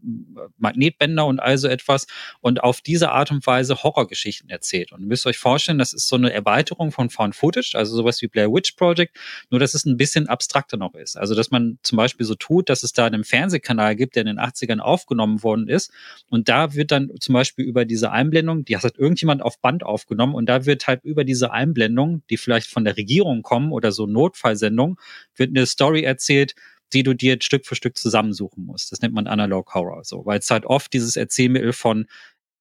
Magnetbänder 0.57 1.27
und 1.27 1.41
all 1.41 1.57
so 1.59 1.69
etwas 1.69 2.07
und 2.41 2.63
auf 2.63 2.81
diese 2.81 3.11
Art 3.13 3.31
und 3.31 3.47
Weise 3.47 3.83
Horrorgeschichten 3.83 4.51
erzählt. 4.51 4.93
Und 4.93 5.03
ihr 5.03 5.07
müsst 5.07 5.27
euch 5.27 5.39
vorstellen, 5.39 5.79
das 5.79 5.93
ist 5.93 6.09
so 6.09 6.17
eine 6.17 6.33
Erweiterung 6.33 6.91
von 6.91 7.11
Found 7.11 7.37
Footage, 7.37 7.75
also 7.75 7.95
sowas 7.95 8.21
wie 8.23 8.27
Blair 8.27 8.53
Witch 8.53 8.73
Project, 8.73 9.17
nur 9.51 9.61
dass 9.61 9.75
es 9.75 9.85
ein 9.85 9.97
bisschen 9.97 10.27
abstrakter 10.27 10.77
noch 10.77 10.95
ist. 10.95 11.17
Also 11.17 11.35
dass 11.35 11.51
man 11.51 11.79
zum 11.83 11.97
Beispiel 11.97 12.27
so 12.27 12.35
tut, 12.35 12.69
dass 12.69 12.83
es 12.83 12.93
da 12.93 13.07
einen 13.07 13.25
Fernsehkanal 13.25 13.97
gibt, 13.97 14.17
der 14.17 14.23
in 14.23 14.27
den 14.27 14.41
80ern 14.41 14.81
aufgenommen 14.81 15.43
worden 15.43 15.69
ist 15.69 15.93
und 16.31 16.49
da 16.49 16.75
wird 16.75 16.91
dann 16.91 17.11
zum 17.21 17.35
Beispiel 17.35 17.65
über 17.65 17.85
diese 17.85 18.11
Einblendung, 18.11 18.65
die 18.65 18.77
hat 18.77 18.99
irgendjemand 18.99 19.43
auf 19.43 19.61
Band 19.61 19.85
aufgenommen 19.85 20.35
und 20.35 20.47
da 20.47 20.67
wird 20.67 20.87
halt 20.87 21.05
über 21.05 21.25
diese 21.25 21.53
Einblendung, 21.53 22.23
die 22.31 22.37
vielleicht 22.37 22.69
von 22.69 22.85
der 22.85 22.97
Regierung 22.97 23.28
kommen 23.43 23.73
oder 23.73 23.93
so 23.93 24.07
Notfallsendung, 24.07 24.99
wird 25.37 25.51
eine 25.51 25.67
Story 25.67 26.03
erzählt, 26.03 26.55
die 26.93 27.03
du 27.03 27.15
dir 27.15 27.37
Stück 27.41 27.67
für 27.67 27.75
Stück 27.75 27.99
zusammensuchen 27.99 28.65
musst. 28.65 28.93
Das 28.93 29.01
nennt 29.01 29.15
man 29.15 29.27
Analog 29.27 29.75
Horror 29.75 30.05
so, 30.05 30.25
weil 30.25 30.39
es 30.39 30.51
halt 30.51 30.65
oft 30.65 30.93
dieses 30.93 31.17
Erzählmittel 31.17 31.73
von 31.73 32.07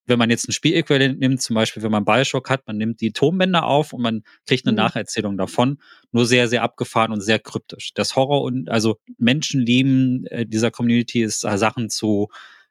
wenn 0.07 0.17
man 0.17 0.29
jetzt 0.29 0.47
ein 0.47 0.53
Spieläquivalent 0.53 1.19
nimmt, 1.19 1.41
zum 1.41 1.53
Beispiel, 1.53 1.83
wenn 1.83 1.91
man 1.91 2.05
Bioshock 2.05 2.49
hat, 2.49 2.65
man 2.65 2.77
nimmt 2.77 3.01
die 3.01 3.11
Tonbänder 3.11 3.65
auf 3.65 3.91
und 3.91 4.01
man 4.01 4.23
kriegt 4.45 4.65
eine 4.65 4.71
mhm. 4.71 4.77
Nacherzählung 4.77 5.37
davon, 5.37 5.79
nur 6.11 6.25
sehr, 6.25 6.47
sehr 6.47 6.63
abgefahren 6.63 7.11
und 7.11 7.21
sehr 7.21 7.39
kryptisch. 7.39 7.93
Das 7.93 8.15
Horror 8.15 8.41
und 8.41 8.69
also 8.69 8.97
Menschen 9.17 9.61
lieben 9.61 10.25
äh, 10.27 10.45
dieser 10.45 10.71
Community 10.71 11.21
ist 11.21 11.43
äh, 11.43 11.57
Sachen 11.57 11.89
zu 11.89 12.29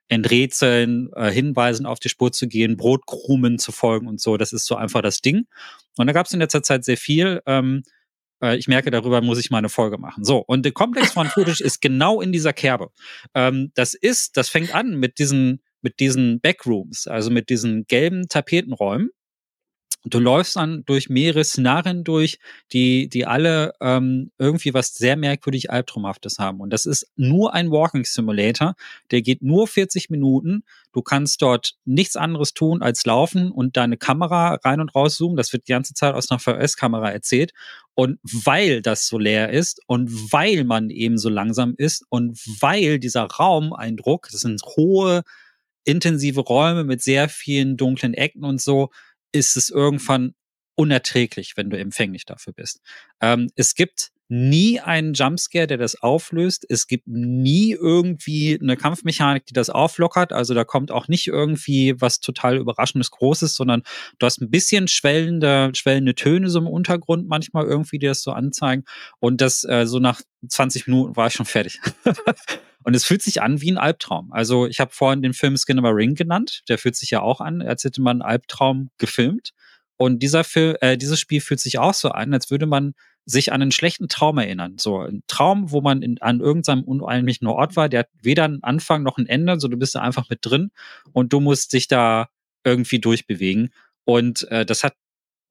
enträtseln, 0.09 1.11
äh, 1.15 1.31
Hinweisen 1.31 1.87
auf 1.87 1.99
die 1.99 2.09
Spur 2.09 2.33
zu 2.33 2.47
gehen, 2.49 2.77
Brotkrumen 2.77 3.59
zu 3.59 3.73
folgen 3.73 4.07
und 4.07 4.21
so. 4.21 4.37
Das 4.37 4.53
ist 4.53 4.67
so 4.67 4.77
einfach 4.77 5.03
das 5.03 5.21
Ding. 5.21 5.47
Und 5.97 6.07
da 6.07 6.13
gab 6.13 6.27
es 6.27 6.33
in 6.33 6.41
letzter 6.41 6.63
Zeit 6.63 6.85
sehr 6.85 6.97
viel. 6.97 7.41
Ähm, 7.47 7.83
äh, 8.43 8.57
ich 8.57 8.69
merke, 8.69 8.91
darüber 8.91 9.21
muss 9.21 9.39
ich 9.39 9.51
mal 9.51 9.59
eine 9.59 9.69
Folge 9.69 9.99
machen. 9.99 10.25
So, 10.25 10.39
und 10.39 10.65
der 10.65 10.73
Komplex 10.73 11.13
von 11.13 11.27
Footage 11.27 11.61
ist 11.63 11.81
genau 11.81 12.21
in 12.21 12.33
dieser 12.33 12.53
Kerbe. 12.53 12.91
Ähm, 13.35 13.73
das 13.75 13.95
ist, 13.95 14.37
das 14.37 14.49
fängt 14.49 14.75
an 14.75 14.97
mit 14.97 15.19
diesen, 15.19 15.63
mit 15.83 16.01
diesen 16.01 16.41
Backrooms, 16.41 17.07
also 17.07 17.31
mit 17.31 17.51
diesen 17.51 17.87
gelben 17.87 18.29
Tapetenräumen 18.29 19.11
du 20.07 20.21
läufst 20.21 20.57
dann 20.57 20.85
durch 20.87 21.09
mehrere 21.09 21.45
Szenarien 21.45 22.05
durch, 22.05 22.39
die, 22.73 23.09
die 23.09 23.27
alle 23.27 23.75
ähm, 23.81 24.31
irgendwie 24.39 24.73
was 24.73 24.95
sehr 24.95 25.17
merkwürdig 25.17 25.71
Albtraumhaftes 25.71 26.39
haben. 26.39 26.61
Und 26.61 26.71
das 26.71 26.87
ist 26.87 27.11
nur 27.17 27.55
ein 27.55 27.71
Walking 27.71 28.05
Simulator. 28.05 28.75
Der 29.11 29.23
geht 29.23 29.43
nur 29.43 29.67
40 29.67 30.09
Minuten. 30.09 30.63
Du 30.93 31.03
kannst 31.03 31.43
dort 31.43 31.75
nichts 31.85 32.17
anderes 32.17 32.55
tun 32.55 32.83
als 32.83 33.05
laufen 33.05 33.51
und 33.51 33.77
deine 33.77 33.97
Kamera 33.97 34.55
rein 34.65 34.81
und 34.81 34.95
raus 34.95 35.17
zoomen. 35.17 35.37
Das 35.37 35.53
wird 35.53 35.67
die 35.67 35.73
ganze 35.73 35.95
Zeit 35.95 36.15
aus 36.15 36.31
einer 36.31 36.39
VS-Kamera 36.39 37.11
erzählt. 37.11 37.53
Und 37.95 38.19
weil 38.23 38.83
das 38.83 39.09
so 39.09 39.19
leer 39.19 39.51
ist 39.51 39.81
und 39.87 40.11
weil 40.33 40.65
man 40.65 40.91
eben 40.91 41.19
so 41.19 41.29
langsam 41.29 41.75
ist 41.77 42.05
und 42.11 42.39
weil 42.61 42.99
dieser 42.99 43.25
Raumeindruck, 43.25 44.29
das 44.31 44.43
sind 44.43 44.63
hohe, 44.77 45.23
intensive 45.85 46.41
Räume 46.41 46.85
mit 46.85 47.01
sehr 47.03 47.29
vielen 47.29 47.77
dunklen 47.77 48.13
Ecken 48.13 48.45
und 48.45 48.61
so, 48.61 48.91
ist 49.37 49.57
es 49.57 49.71
irgendwann 49.71 50.35
unerträglich, 50.75 51.57
wenn 51.57 51.71
du 51.71 51.79
empfänglich 51.79 52.27
dafür 52.27 52.53
bist. 52.53 52.81
Ähm, 53.21 53.51
es 53.57 53.75
gibt 53.75 54.11
nie 54.29 54.81
einen 54.81 55.15
Jumpscare, 55.15 55.67
der 55.67 55.79
das 55.79 56.03
auflöst. 56.03 56.67
Es 56.69 56.87
gibt 56.87 57.07
nie 57.07 57.73
irgendwie 57.73 58.59
eine 58.61 58.77
Kampfmechanik, 58.77 59.47
die 59.47 59.53
das 59.53 59.71
auflockert. 59.71 60.33
Also 60.33 60.55
da 60.55 60.65
kommt 60.65 60.91
auch 60.91 61.09
nicht 61.09 61.29
irgendwie 61.29 61.95
was 62.01 62.21
total 62.21 62.57
überraschendes 62.57 63.11
Großes, 63.11 63.55
sondern 63.55 63.83
du 64.19 64.27
hast 64.27 64.41
ein 64.41 64.51
bisschen 64.51 64.89
schwellende, 64.89 65.71
schwellende 65.75 66.15
Töne 66.15 66.51
so 66.51 66.59
im 66.59 66.67
Untergrund 66.67 67.29
manchmal 67.29 67.67
irgendwie, 67.67 67.99
die 67.99 68.07
das 68.07 68.23
so 68.23 68.33
anzeigen. 68.33 68.85
Und 69.21 69.41
das 69.41 69.65
äh, 69.65 69.87
so 69.87 69.99
nach 69.99 70.21
20 70.49 70.87
Minuten 70.87 71.17
war 71.17 71.29
ich 71.29 71.35
schon 71.35 71.47
fertig. 71.47 71.81
Und 72.85 72.95
es 72.95 73.05
fühlt 73.05 73.23
sich 73.23 73.43
an 73.43 73.61
wie 73.61 73.73
ein 73.73 73.79
Albtraum. 73.79 74.33
Also 74.33 74.67
ich 74.67 74.79
habe 74.79 74.93
vorhin 74.93 75.21
den 75.21 75.35
Film 75.35 75.57
Skin 75.57 75.81
of 75.81 75.85
a 75.85 75.91
Ring 75.91 76.15
genannt. 76.15 76.63
Der 76.69 76.79
fühlt 76.79 76.95
sich 76.95 77.11
ja 77.11 77.21
auch 77.21 77.41
an, 77.41 77.61
als 77.61 77.83
hätte 77.83 78.01
man 78.01 78.23
einen 78.23 78.31
Albtraum 78.31 78.91
gefilmt. 78.99 79.51
Und 79.97 80.23
dieser 80.23 80.45
Film, 80.45 80.77
äh, 80.81 80.97
dieses 80.97 81.19
Spiel 81.19 81.41
fühlt 81.41 81.59
sich 81.59 81.79
auch 81.79 81.95
so 81.95 82.11
an, 82.11 82.33
als 82.33 82.51
würde 82.51 82.67
man 82.67 82.95
sich 83.27 83.53
an 83.53 83.61
einen 83.61 83.73
schlechten 83.73 84.09
Traum 84.09 84.39
erinnern. 84.39 84.77
So 84.79 85.01
ein 85.01 85.23
Traum, 85.27 85.73
wo 85.73 85.81
man 85.81 86.01
in, 86.01 86.23
an 86.23 86.41
irgendeinem 86.41 86.85
unheimlichen 86.85 87.49
Ort 87.49 87.75
war, 87.75 87.89
der 87.89 88.01
hat 88.01 88.09
weder 88.23 88.45
einen 88.45 88.63
Anfang 88.63 89.03
noch 89.03 89.19
ein 89.19 89.27
Ende, 89.27 89.59
so 89.59 89.67
du 89.69 89.77
bist 89.77 89.97
da 89.97 90.01
einfach 90.01 90.31
mit 90.31 90.39
drin 90.43 90.71
und 91.13 91.33
du 91.33 91.41
musst 91.41 91.73
dich 91.73 91.89
da 91.89 92.29
irgendwie 92.65 93.01
durchbewegen. 93.01 93.73
Und 94.05 94.49
äh, 94.51 94.65
das 94.65 94.85
hat, 94.85 94.95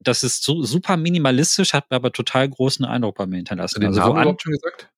das 0.00 0.22
ist 0.22 0.42
so 0.42 0.62
super 0.64 0.96
minimalistisch, 0.96 1.74
hat 1.74 1.84
aber 1.90 2.12
total 2.12 2.48
großen 2.48 2.84
Eindruck 2.86 3.16
bei 3.16 3.26
mir 3.26 3.36
hinterlassen. 3.36 3.62
Hast 3.64 3.76
du 3.76 3.80
den 3.80 3.88
also, 3.88 4.00
Namen 4.00 4.22
überhaupt 4.22 4.42
schon 4.42 4.52
gesagt? 4.52 4.90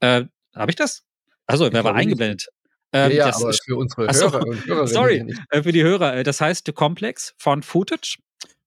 Äh, 0.00 0.24
Habe 0.54 0.70
ich 0.70 0.76
das? 0.76 1.04
Also, 1.46 1.72
wer 1.72 1.84
war 1.84 1.94
eingeblendet? 1.94 2.48
Ähm, 2.92 3.12
ja, 3.12 3.28
ja 3.28 3.34
aber 3.34 3.52
für 3.52 3.76
unsere 3.76 4.02
Hörer 4.02 4.14
so, 4.14 4.38
und 4.38 4.66
Hörerinnen. 4.66 4.86
Sorry, 4.86 5.36
äh, 5.50 5.62
für 5.62 5.72
die 5.72 5.82
Hörer. 5.82 6.16
Äh, 6.16 6.22
das 6.22 6.40
heißt 6.40 6.66
The 6.66 6.72
Complex 6.72 7.34
von 7.38 7.62
Footage. 7.62 8.18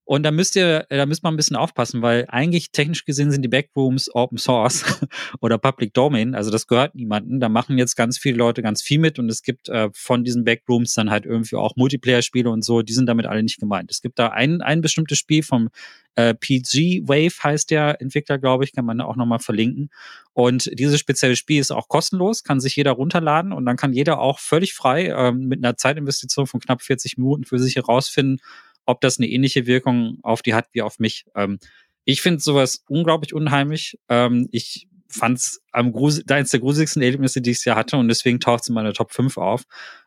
Und 0.05 0.23
da 0.23 0.31
müsst 0.31 0.55
ihr, 0.55 0.85
äh, 0.89 0.97
da 0.97 1.05
müsst 1.05 1.23
man 1.23 1.33
ein 1.33 1.37
bisschen 1.37 1.55
aufpassen, 1.55 2.01
weil 2.01 2.25
eigentlich 2.27 2.71
technisch 2.71 3.05
gesehen 3.05 3.31
sind 3.31 3.41
die 3.41 3.47
Backrooms 3.47 4.13
Open 4.13 4.37
Source 4.37 4.83
oder 5.41 5.57
Public 5.57 5.93
Domain. 5.93 6.35
Also 6.35 6.51
das 6.51 6.67
gehört 6.67 6.95
niemandem. 6.95 7.39
Da 7.39 7.49
machen 7.49 7.77
jetzt 7.77 7.95
ganz 7.95 8.17
viele 8.17 8.37
Leute 8.37 8.61
ganz 8.61 8.81
viel 8.81 8.99
mit 8.99 9.17
und 9.19 9.29
es 9.29 9.43
gibt 9.43 9.69
äh, 9.69 9.89
von 9.93 10.23
diesen 10.23 10.43
Backrooms 10.43 10.93
dann 10.93 11.09
halt 11.09 11.25
irgendwie 11.25 11.55
auch 11.55 11.75
Multiplayer-Spiele 11.75 12.49
und 12.49 12.63
so. 12.63 12.81
Die 12.81 12.93
sind 12.93 13.07
damit 13.07 13.25
alle 13.25 13.43
nicht 13.43 13.59
gemeint. 13.59 13.91
Es 13.91 14.01
gibt 14.01 14.19
da 14.19 14.27
ein, 14.27 14.61
ein 14.61 14.81
bestimmtes 14.81 15.19
Spiel 15.19 15.43
vom 15.43 15.69
äh, 16.15 16.35
PG 16.35 17.07
Wave 17.07 17.43
heißt 17.43 17.71
der 17.71 17.99
Entwickler, 17.99 18.37
glaube 18.37 18.65
ich, 18.65 18.73
kann 18.73 18.85
man 18.85 19.01
auch 19.01 19.15
nochmal 19.15 19.39
verlinken. 19.39 19.89
Und 20.33 20.69
dieses 20.73 20.99
spezielle 20.99 21.35
Spiel 21.35 21.59
ist 21.59 21.71
auch 21.71 21.87
kostenlos, 21.87 22.43
kann 22.43 22.59
sich 22.59 22.75
jeder 22.75 22.91
runterladen 22.91 23.51
und 23.51 23.65
dann 23.65 23.77
kann 23.77 23.93
jeder 23.93 24.19
auch 24.19 24.39
völlig 24.39 24.73
frei 24.73 25.07
äh, 25.07 25.31
mit 25.31 25.63
einer 25.63 25.75
Zeitinvestition 25.75 26.45
von 26.45 26.59
knapp 26.59 26.81
40 26.81 27.17
Minuten 27.17 27.45
für 27.45 27.57
sich 27.57 27.75
herausfinden, 27.75 28.39
ob 28.85 29.01
das 29.01 29.17
eine 29.17 29.27
ähnliche 29.27 29.65
Wirkung 29.65 30.19
auf 30.23 30.41
die 30.41 30.53
hat 30.53 30.67
wie 30.73 30.81
auf 30.81 30.99
mich. 30.99 31.25
Ähm, 31.35 31.59
ich 32.05 32.21
finde 32.21 32.39
sowas 32.39 32.83
unglaublich 32.87 33.33
unheimlich. 33.33 33.97
Ähm, 34.09 34.47
ich 34.51 34.87
fand 35.07 35.37
es 35.37 35.61
eines 35.71 36.49
der 36.49 36.59
gruseligsten 36.59 37.01
Erlebnisse, 37.01 37.41
die 37.41 37.51
ich 37.51 37.57
es 37.57 37.65
ja 37.65 37.75
hatte 37.75 37.97
und 37.97 38.07
deswegen 38.07 38.39
taucht 38.39 38.63
es 38.63 38.69
in 38.69 38.75
meiner 38.75 38.93
Top 38.93 39.13
5 39.13 39.37
auf. 39.37 39.63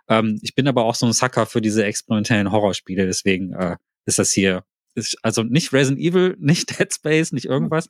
Ähm, 0.08 0.38
ich 0.42 0.54
bin 0.54 0.68
aber 0.68 0.84
auch 0.84 0.94
so 0.94 1.06
ein 1.06 1.12
Sucker 1.12 1.46
für 1.46 1.60
diese 1.60 1.84
experimentellen 1.84 2.50
Horrorspiele, 2.50 3.06
deswegen 3.06 3.52
äh, 3.52 3.76
ist 4.04 4.18
das 4.18 4.32
hier 4.32 4.64
ist 4.96 5.18
also 5.22 5.42
nicht 5.42 5.72
Resident 5.72 6.00
Evil, 6.00 6.36
nicht 6.40 6.78
Dead 6.78 6.92
Space, 6.92 7.32
nicht 7.32 7.44
irgendwas, 7.44 7.88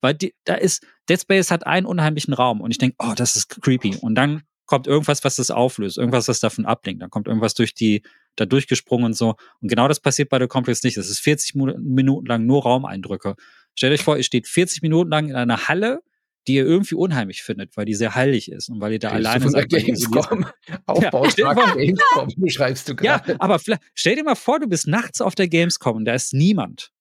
weil 0.00 0.14
die, 0.14 0.34
da 0.44 0.54
ist 0.54 0.84
Dead 1.08 1.20
Space 1.20 1.50
hat 1.50 1.66
einen 1.66 1.86
unheimlichen 1.86 2.34
Raum 2.34 2.60
und 2.60 2.70
ich 2.70 2.78
denke, 2.78 2.96
oh, 2.98 3.12
das 3.14 3.36
ist 3.36 3.62
creepy 3.62 3.96
und 4.00 4.14
dann 4.16 4.42
kommt 4.64 4.88
irgendwas, 4.88 5.22
was 5.22 5.36
das 5.36 5.52
auflöst, 5.52 5.96
irgendwas, 5.96 6.26
was 6.26 6.40
davon 6.40 6.66
ablenkt, 6.66 7.02
dann 7.02 7.10
kommt 7.10 7.28
irgendwas 7.28 7.54
durch 7.54 7.74
die 7.74 8.02
da 8.36 8.46
durchgesprungen 8.46 9.06
und 9.06 9.14
so 9.14 9.36
und 9.60 9.68
genau 9.68 9.88
das 9.88 10.00
passiert 10.00 10.28
bei 10.28 10.38
der 10.38 10.48
Complex 10.48 10.82
nicht. 10.82 10.96
Das 10.96 11.08
ist 11.08 11.20
40 11.20 11.54
Minuten 11.54 12.26
lang 12.26 12.46
nur 12.46 12.62
Raumeindrücke. 12.62 13.34
Stellt 13.74 13.92
euch 13.92 14.04
vor, 14.04 14.16
ihr 14.16 14.22
steht 14.22 14.46
40 14.46 14.82
Minuten 14.82 15.10
lang 15.10 15.28
in 15.28 15.34
einer 15.34 15.68
Halle 15.68 16.00
die 16.46 16.54
ihr 16.54 16.64
irgendwie 16.64 16.94
unheimlich 16.94 17.42
findet, 17.42 17.76
weil 17.76 17.86
die 17.86 17.94
sehr 17.94 18.14
heilig 18.14 18.50
ist 18.50 18.68
und 18.68 18.80
weil 18.80 18.92
ihr 18.92 18.98
da 18.98 19.12
Willst 19.12 19.26
alleine 19.26 19.50
seid. 19.50 19.68
Gamescom. 19.68 20.46
Aufbauschlag 20.86 21.56
ja, 21.56 21.74
Gamescom, 21.74 22.28
beschreibst 22.36 22.88
du 22.88 22.94
gerade. 22.94 23.32
Ja, 23.32 23.36
aber 23.40 23.60
stell 23.94 24.16
dir 24.16 24.24
mal 24.24 24.36
vor, 24.36 24.60
du 24.60 24.68
bist 24.68 24.86
nachts 24.86 25.20
auf 25.20 25.34
der 25.34 25.48
Gamescom 25.48 25.96
und 25.96 26.04
da 26.04 26.14
ist 26.14 26.32
niemand. 26.32 26.92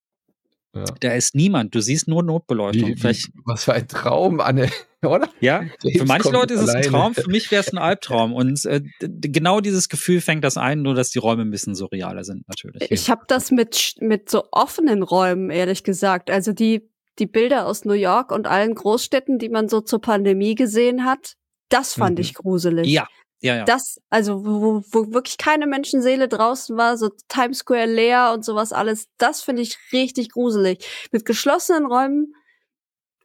Ja. 0.75 0.83
Da 0.99 1.13
ist 1.13 1.35
niemand. 1.35 1.73
Du 1.73 1.79
siehst 1.79 2.07
nur 2.07 2.21
Notbeleuchtung. 2.21 2.89
Wie, 2.89 3.03
wie, 3.03 3.23
was 3.45 3.63
für 3.63 3.73
ein 3.73 3.87
Traum, 3.87 4.41
Anne, 4.41 4.69
oder? 5.03 5.29
Ja, 5.39 5.63
James 5.81 5.99
für 5.99 6.05
manche 6.05 6.29
Leute 6.31 6.53
ist 6.55 6.61
es 6.61 6.69
ein 6.69 6.83
Traum, 6.83 7.15
für 7.15 7.29
mich 7.29 7.49
wäre 7.49 7.61
es 7.61 7.71
ein 7.71 7.77
Albtraum. 7.77 8.33
Und 8.33 8.65
äh, 8.65 8.81
genau 8.99 9.61
dieses 9.61 9.89
Gefühl 9.89 10.21
fängt 10.21 10.43
das 10.43 10.57
ein, 10.57 10.81
nur 10.81 10.93
dass 10.93 11.11
die 11.11 11.19
Räume 11.19 11.43
ein 11.43 11.51
bisschen 11.51 11.75
surrealer 11.75 12.23
sind, 12.23 12.47
natürlich. 12.47 12.91
Ich 12.91 13.09
habe 13.09 13.23
das 13.27 13.51
mit, 13.51 13.95
mit 14.01 14.29
so 14.29 14.43
offenen 14.51 15.01
Räumen, 15.01 15.49
ehrlich 15.49 15.83
gesagt. 15.83 16.29
Also 16.29 16.51
die 16.51 16.89
die 17.19 17.27
Bilder 17.27 17.65
aus 17.65 17.85
New 17.85 17.93
York 17.93 18.31
und 18.31 18.47
allen 18.47 18.75
Großstädten, 18.75 19.39
die 19.39 19.49
man 19.49 19.69
so 19.69 19.81
zur 19.81 20.01
Pandemie 20.01 20.55
gesehen 20.55 21.05
hat, 21.05 21.35
das 21.69 21.93
fand 21.93 22.17
mhm. 22.17 22.21
ich 22.21 22.33
gruselig. 22.33 22.87
Ja. 22.87 23.07
Ja, 23.45 23.57
ja. 23.57 23.63
Das, 23.63 24.01
also 24.09 24.43
wo, 24.43 24.81
wo 24.89 25.13
wirklich 25.13 25.37
keine 25.37 25.67
Menschenseele 25.67 26.27
draußen 26.27 26.75
war, 26.75 26.97
so 26.97 27.11
Times 27.27 27.59
Square 27.59 27.85
leer 27.85 28.31
und 28.33 28.43
sowas 28.43 28.73
alles, 28.73 29.07
das 29.19 29.43
finde 29.43 29.61
ich 29.61 29.77
richtig 29.93 30.31
gruselig. 30.31 30.83
Mit 31.11 31.25
geschlossenen 31.25 31.85
Räumen 31.85 32.33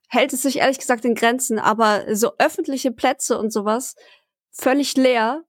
hält 0.09 0.35
es 0.35 0.43
sich 0.43 0.59
ehrlich 0.59 0.79
gesagt 0.79 1.07
in 1.07 1.15
Grenzen, 1.15 1.59
aber 1.59 2.15
so 2.15 2.33
öffentliche 2.37 2.93
Plätze 2.93 3.39
und 3.39 3.51
sowas 3.51 3.95
völlig 4.51 4.95
leer, 4.95 5.43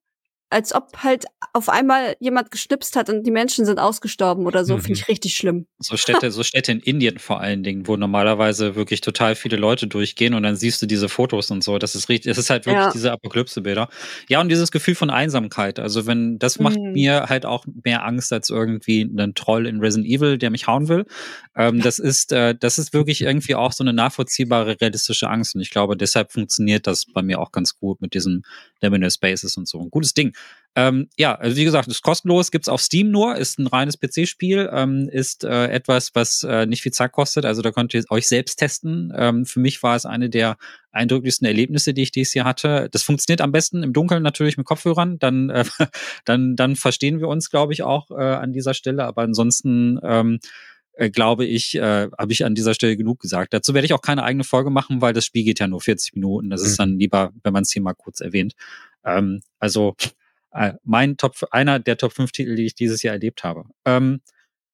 als 0.52 0.76
ob 0.76 0.97
halt 0.97 1.26
auf 1.54 1.70
einmal 1.70 2.16
jemand 2.20 2.52
geschnipst 2.52 2.95
hat 2.97 3.10
und 3.10 3.24
die 3.24 3.32
Menschen 3.32 3.66
sind 3.66 3.80
ausgestorben 3.80 4.45
oder 4.45 4.66
so, 4.66 4.76
mhm. 4.76 4.82
finde 4.82 4.99
ich 4.99 5.08
richtig 5.08 5.36
schlimm. 5.36 5.66
So 5.80 5.95
Städte, 5.95 6.30
so 6.32 6.43
Städte 6.43 6.74
in 6.74 6.80
Indien 6.82 7.20
vor 7.20 7.39
allen 7.39 7.64
Dingen, 7.64 7.88
wo 7.88 7.95
normalerweise 7.95 8.76
wirklich 8.76 8.99
total 8.99 9.36
viele 9.36 9.56
Leute 9.56 9.88
durchgehen 9.88 10.34
und 10.34 10.43
dann 10.43 10.58
siehst 10.58 10.82
du 10.82 10.86
diese 10.86 11.08
Fotos 11.08 11.52
und 11.52 11.64
so. 11.64 11.78
Das 11.78 11.95
ist 11.95 12.10
richtig, 12.10 12.32
das 12.32 12.38
ist 12.38 12.49
halt 12.49 12.66
wirklich 12.66 12.84
ja. 12.84 12.91
diese 12.91 13.12
Apokalypse-Bilder. 13.14 13.89
Ja, 14.28 14.41
und 14.41 14.49
dieses 14.49 14.72
Gefühl 14.72 14.95
von 14.95 15.10
Einsamkeit. 15.10 15.80
Also 15.80 16.06
wenn, 16.06 16.38
das 16.38 16.60
macht 16.60 16.78
mhm. 16.78 16.91
mir 16.91 17.28
halt 17.30 17.45
auch 17.45 17.66
mehr 17.84 18.06
Angst 18.06 18.34
als 18.34 18.49
irgendwie 18.49 19.04
ein 19.04 19.34
Troll 19.34 19.68
in 19.68 19.80
Resident 19.80 20.10
Evil, 20.10 20.38
der 20.38 20.49
mich 20.49 20.68
hauen 20.68 20.89
will. 20.89 21.06
Ähm, 21.56 21.82
das 21.82 21.97
ist, 21.97 22.34
äh, 22.34 22.56
das 22.60 22.78
ist 22.78 22.93
wirklich 22.93 23.22
irgendwie 23.22 23.56
auch 23.56 23.72
so 23.72 23.86
eine 23.86 23.93
nachvollziehbare, 23.93 24.82
realistische 24.82 25.30
Angst. 25.30 25.56
Und 25.56 25.62
ich 25.62 25.70
glaube, 25.70 25.95
deshalb 25.95 26.34
funktioniert 26.34 26.88
das 26.88 27.06
bei 27.06 27.22
mir 27.22 27.39
auch 27.39 27.54
ganz 27.54 27.76
gut 27.76 28.02
mit 28.02 28.14
diesen 28.14 28.43
Liminal 28.82 29.12
Spaces 29.12 29.56
und 29.56 29.68
so. 29.68 29.80
Ein 29.80 29.89
gutes 29.89 30.14
Ding. 30.14 30.34
Ähm, 30.73 31.09
ja, 31.17 31.35
also 31.35 31.57
wie 31.57 31.65
gesagt, 31.65 31.89
ist 31.89 32.01
kostenlos, 32.01 32.49
gibt's 32.49 32.69
auf 32.69 32.79
Steam 32.81 33.11
nur, 33.11 33.35
ist 33.35 33.59
ein 33.59 33.67
reines 33.67 33.97
PC-Spiel, 33.97 34.69
ähm, 34.71 35.09
ist 35.11 35.43
äh, 35.43 35.67
etwas, 35.67 36.15
was 36.15 36.43
äh, 36.43 36.65
nicht 36.65 36.81
viel 36.81 36.93
Zeit 36.93 37.11
kostet. 37.11 37.43
Also 37.43 37.61
da 37.61 37.71
könnt 37.71 37.93
ihr 37.93 38.05
euch 38.09 38.29
selbst 38.29 38.55
testen. 38.55 39.11
Ähm, 39.13 39.45
für 39.45 39.59
mich 39.59 39.83
war 39.83 39.97
es 39.97 40.05
eine 40.05 40.29
der 40.29 40.55
eindrücklichsten 40.91 41.45
Erlebnisse, 41.45 41.93
die 41.93 42.03
ich 42.03 42.11
dieses 42.11 42.33
Jahr 42.33 42.45
hatte. 42.45 42.87
Das 42.89 43.03
funktioniert 43.03 43.41
am 43.41 43.51
besten 43.51 43.83
im 43.83 43.91
Dunkeln 43.91 44.23
natürlich 44.23 44.55
mit 44.55 44.65
Kopfhörern. 44.65 45.19
Dann, 45.19 45.49
äh, 45.49 45.65
dann, 46.25 46.55
dann 46.55 46.77
verstehen 46.77 47.19
wir 47.19 47.27
uns, 47.27 47.49
glaube 47.49 47.73
ich, 47.73 47.83
auch 47.83 48.09
äh, 48.09 48.23
an 48.23 48.53
dieser 48.53 48.73
Stelle. 48.73 49.03
Aber 49.03 49.23
ansonsten 49.23 49.99
ähm, 50.03 50.39
äh, 50.93 51.09
glaube 51.09 51.43
ich, 51.43 51.75
äh, 51.75 52.07
habe 52.17 52.31
ich 52.31 52.45
an 52.45 52.55
dieser 52.55 52.75
Stelle 52.75 52.95
genug 52.95 53.19
gesagt. 53.19 53.53
Dazu 53.53 53.73
werde 53.73 53.87
ich 53.87 53.93
auch 53.93 54.01
keine 54.01 54.23
eigene 54.23 54.45
Folge 54.45 54.69
machen, 54.69 55.01
weil 55.01 55.11
das 55.11 55.25
Spiel 55.25 55.43
geht 55.43 55.59
ja 55.59 55.67
nur 55.67 55.81
40 55.81 56.13
Minuten. 56.13 56.49
Das 56.49 56.61
ist 56.61 56.73
mhm. 56.73 56.77
dann 56.77 56.99
lieber, 56.99 57.33
wenn 57.43 57.51
man 57.51 57.63
es 57.63 57.71
hier 57.71 57.81
mal 57.81 57.93
kurz 57.93 58.21
erwähnt. 58.21 58.53
Ähm, 59.03 59.41
also 59.59 59.95
mein 60.84 61.18
Top, 61.18 61.36
einer 61.52 61.80
der 61.80 61.97
Top 61.97 62.14
5 62.14 62.32
Titel, 62.32 62.56
die 62.56 62.66
ich 62.66 62.76
dieses 62.76 63.04
Jahr 63.04 63.14
erlebt 63.14 63.43
habe. 63.43 63.66
Ähm, 63.86 64.22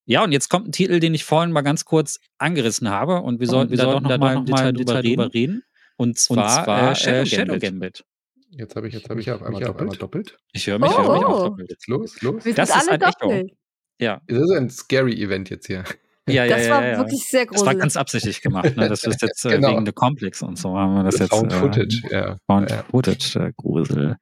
ja, 0.04 0.24
und 0.24 0.32
jetzt 0.32 0.48
kommt 0.48 0.68
ein 0.68 0.72
Titel, 0.72 1.00
den 1.00 1.14
ich 1.14 1.24
vorhin 1.24 1.52
mal 1.52 1.60
ganz 1.60 1.84
kurz 1.84 2.18
angerissen 2.38 2.88
habe 2.88 3.20
und 3.20 3.40
wir 3.40 3.46
sollten 3.46 3.70
wir 3.70 3.76
da 3.76 3.84
sollten 3.84 4.04
doch 4.04 4.10
noch 4.10 4.18
mal 4.18 4.36
im 4.36 4.46
Detail, 4.46 4.72
Detail 4.72 5.02
drüber, 5.02 5.34
reden. 5.34 5.62
Und 5.96 6.18
zwar, 6.18 6.58
und 6.58 6.64
zwar 6.64 6.92
äh, 6.92 6.94
Shadow, 6.94 7.18
äh, 7.18 7.26
Shadow 7.26 7.58
Gambit. 7.58 8.04
Jetzt 8.50 8.74
habe 8.74 8.88
ich, 8.88 8.94
jetzt 8.94 9.10
habe 9.10 9.20
ich 9.20 9.30
auf 9.30 9.42
einmal, 9.42 9.60
doppelt. 9.60 9.80
einmal 9.82 9.96
doppelt. 9.96 10.38
Ich 10.52 10.66
höre 10.66 10.78
mich, 10.78 10.90
oh, 10.90 11.02
hör 11.02 11.12
mich 11.12 11.24
auch 11.24 11.44
doppelt. 11.48 11.70
Jetzt 11.70 11.86
los, 11.88 12.22
los. 12.22 12.44
Wir 12.44 12.54
das 12.54 12.70
ist 12.70 12.90
ein 12.90 12.98
doppelt. 12.98 13.46
Echo. 13.46 13.56
Ja. 14.00 14.22
Das 14.26 14.38
ist 14.38 14.50
ein 14.50 14.70
scary 14.70 15.22
Event 15.22 15.50
jetzt 15.50 15.66
hier. 15.66 15.84
Ja, 16.26 16.44
ja, 16.44 16.56
das 16.56 16.66
ja, 16.66 16.74
war 16.74 16.86
ja, 16.86 16.98
wirklich 16.98 17.24
sehr 17.24 17.46
gruselig. 17.46 17.66
Das 17.66 17.66
war 17.66 17.74
ganz 17.74 17.96
absichtlich 17.96 18.40
gemacht. 18.40 18.76
Ne? 18.76 18.88
Das 18.88 19.04
ist 19.04 19.20
jetzt 19.22 19.44
äh, 19.44 19.56
genau. 19.56 19.72
wegen 19.72 19.84
der 19.84 19.94
Complex 19.94 20.42
und 20.42 20.58
so 20.58 20.76
haben 20.76 20.94
wir 20.94 21.04
das, 21.04 21.16
das 21.16 21.20
jetzt. 21.22 21.30
Found 21.30 21.52
Footage, 21.52 22.02
äh, 22.10 22.14
ja. 22.14 22.36
Found 22.46 22.70
Footage, 22.90 23.36
äh, 23.38 23.52
Grusel. 23.56 24.16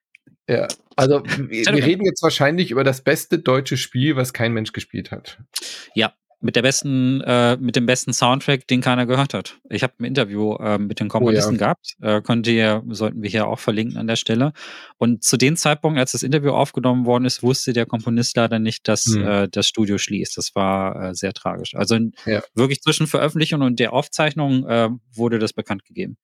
Ja, 0.49 0.69
also 0.95 1.23
wir, 1.25 1.67
wir 1.67 1.85
reden 1.85 2.05
jetzt 2.05 2.23
wahrscheinlich 2.23 2.71
über 2.71 2.85
das 2.85 3.03
beste 3.03 3.39
deutsche 3.39 3.77
Spiel, 3.77 4.17
was 4.17 4.33
kein 4.33 4.53
Mensch 4.53 4.73
gespielt 4.73 5.11
hat. 5.11 5.39
Ja, 5.95 6.13
mit 6.41 6.55
der 6.55 6.63
besten, 6.63 7.23
äh, 7.23 7.57
mit 7.57 7.77
dem 7.77 7.87
besten 7.87 8.13
Soundtrack, 8.13 8.67
den 8.67 8.81
keiner 8.81 9.07
gehört 9.07 9.35
hat. 9.35 9.59
Ich 9.71 9.83
habe 9.83 9.95
ein 9.99 10.05
Interview 10.05 10.55
äh, 10.57 10.79
mit 10.79 11.01
den 11.01 11.09
Komponisten 11.09 11.57
oh, 11.57 11.59
ja. 11.59 11.59
gehabt, 11.59 11.97
äh, 12.03 12.21
könnt 12.21 12.47
ihr, 12.47 12.83
sollten 12.91 13.23
wir 13.23 13.31
hier 13.31 13.49
auch 13.49 13.59
verlinken 13.59 13.97
an 13.97 14.07
der 14.07 14.17
Stelle. 14.17 14.53
Und 14.99 15.25
zu 15.25 15.37
dem 15.37 15.57
Zeitpunkt, 15.57 15.99
als 15.99 16.13
das 16.13 16.23
Interview 16.23 16.51
aufgenommen 16.51 17.07
worden 17.07 17.25
ist, 17.25 17.43
wusste 17.43 17.73
der 17.73 17.87
Komponist 17.87 18.37
leider 18.37 18.59
nicht, 18.59 18.87
dass 18.87 19.07
hm. 19.07 19.27
äh, 19.27 19.49
das 19.49 19.67
Studio 19.67 19.99
schließt. 19.99 20.37
Das 20.37 20.55
war 20.55 21.11
äh, 21.11 21.15
sehr 21.15 21.33
tragisch. 21.33 21.75
Also 21.75 21.99
ja. 22.27 22.43
wirklich 22.55 22.83
zwischen 22.83 23.07
Veröffentlichung 23.07 23.63
und 23.63 23.81
der 23.81 23.93
Aufzeichnung 23.93 24.67
äh, 24.67 24.91
wurde 25.15 25.39
das 25.39 25.53
bekannt 25.53 25.85
gegeben. 25.85 26.19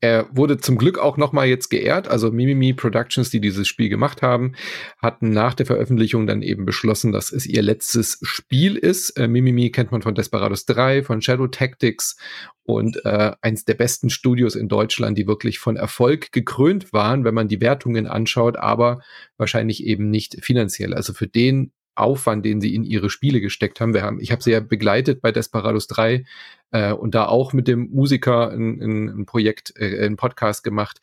Er 0.00 0.28
wurde 0.30 0.58
zum 0.58 0.78
Glück 0.78 0.98
auch 0.98 1.16
nochmal 1.16 1.48
jetzt 1.48 1.70
geehrt. 1.70 2.06
Also 2.06 2.30
Mimimi 2.30 2.72
Productions, 2.72 3.30
die 3.30 3.40
dieses 3.40 3.66
Spiel 3.66 3.88
gemacht 3.88 4.22
haben, 4.22 4.54
hatten 4.98 5.30
nach 5.30 5.54
der 5.54 5.66
Veröffentlichung 5.66 6.26
dann 6.26 6.42
eben 6.42 6.64
beschlossen, 6.64 7.10
dass 7.10 7.32
es 7.32 7.46
ihr 7.46 7.62
letztes 7.62 8.20
Spiel 8.22 8.76
ist. 8.76 9.10
Äh, 9.18 9.26
Mimimi 9.26 9.70
kennt 9.70 9.90
man 9.90 10.02
von 10.02 10.14
Desperados 10.14 10.66
3, 10.66 11.02
von 11.02 11.20
Shadow 11.20 11.48
Tactics 11.48 12.16
und 12.62 13.04
äh, 13.04 13.32
eins 13.40 13.64
der 13.64 13.74
besten 13.74 14.08
Studios 14.08 14.54
in 14.54 14.68
Deutschland, 14.68 15.18
die 15.18 15.26
wirklich 15.26 15.58
von 15.58 15.76
Erfolg 15.76 16.30
gekrönt 16.30 16.92
waren, 16.92 17.24
wenn 17.24 17.34
man 17.34 17.48
die 17.48 17.60
Wertungen 17.60 18.06
anschaut, 18.06 18.56
aber 18.56 19.00
wahrscheinlich 19.36 19.84
eben 19.84 20.10
nicht 20.10 20.44
finanziell. 20.44 20.94
Also 20.94 21.12
für 21.12 21.26
den 21.26 21.72
Aufwand, 21.98 22.44
den 22.44 22.60
sie 22.60 22.74
in 22.74 22.84
ihre 22.84 23.10
Spiele 23.10 23.40
gesteckt 23.40 23.80
haben. 23.80 23.92
Wir 23.92 24.02
haben 24.02 24.20
ich 24.20 24.30
habe 24.30 24.42
sie 24.42 24.52
ja 24.52 24.60
begleitet 24.60 25.20
bei 25.20 25.32
Desperados 25.32 25.88
3 25.88 26.24
äh, 26.70 26.92
und 26.92 27.14
da 27.14 27.26
auch 27.26 27.52
mit 27.52 27.68
dem 27.68 27.90
Musiker 27.90 28.50
ein, 28.50 28.80
ein, 28.80 29.08
ein 29.08 29.26
Projekt, 29.26 29.74
äh, 29.76 30.04
ein 30.06 30.16
Podcast 30.16 30.64
gemacht. 30.64 31.00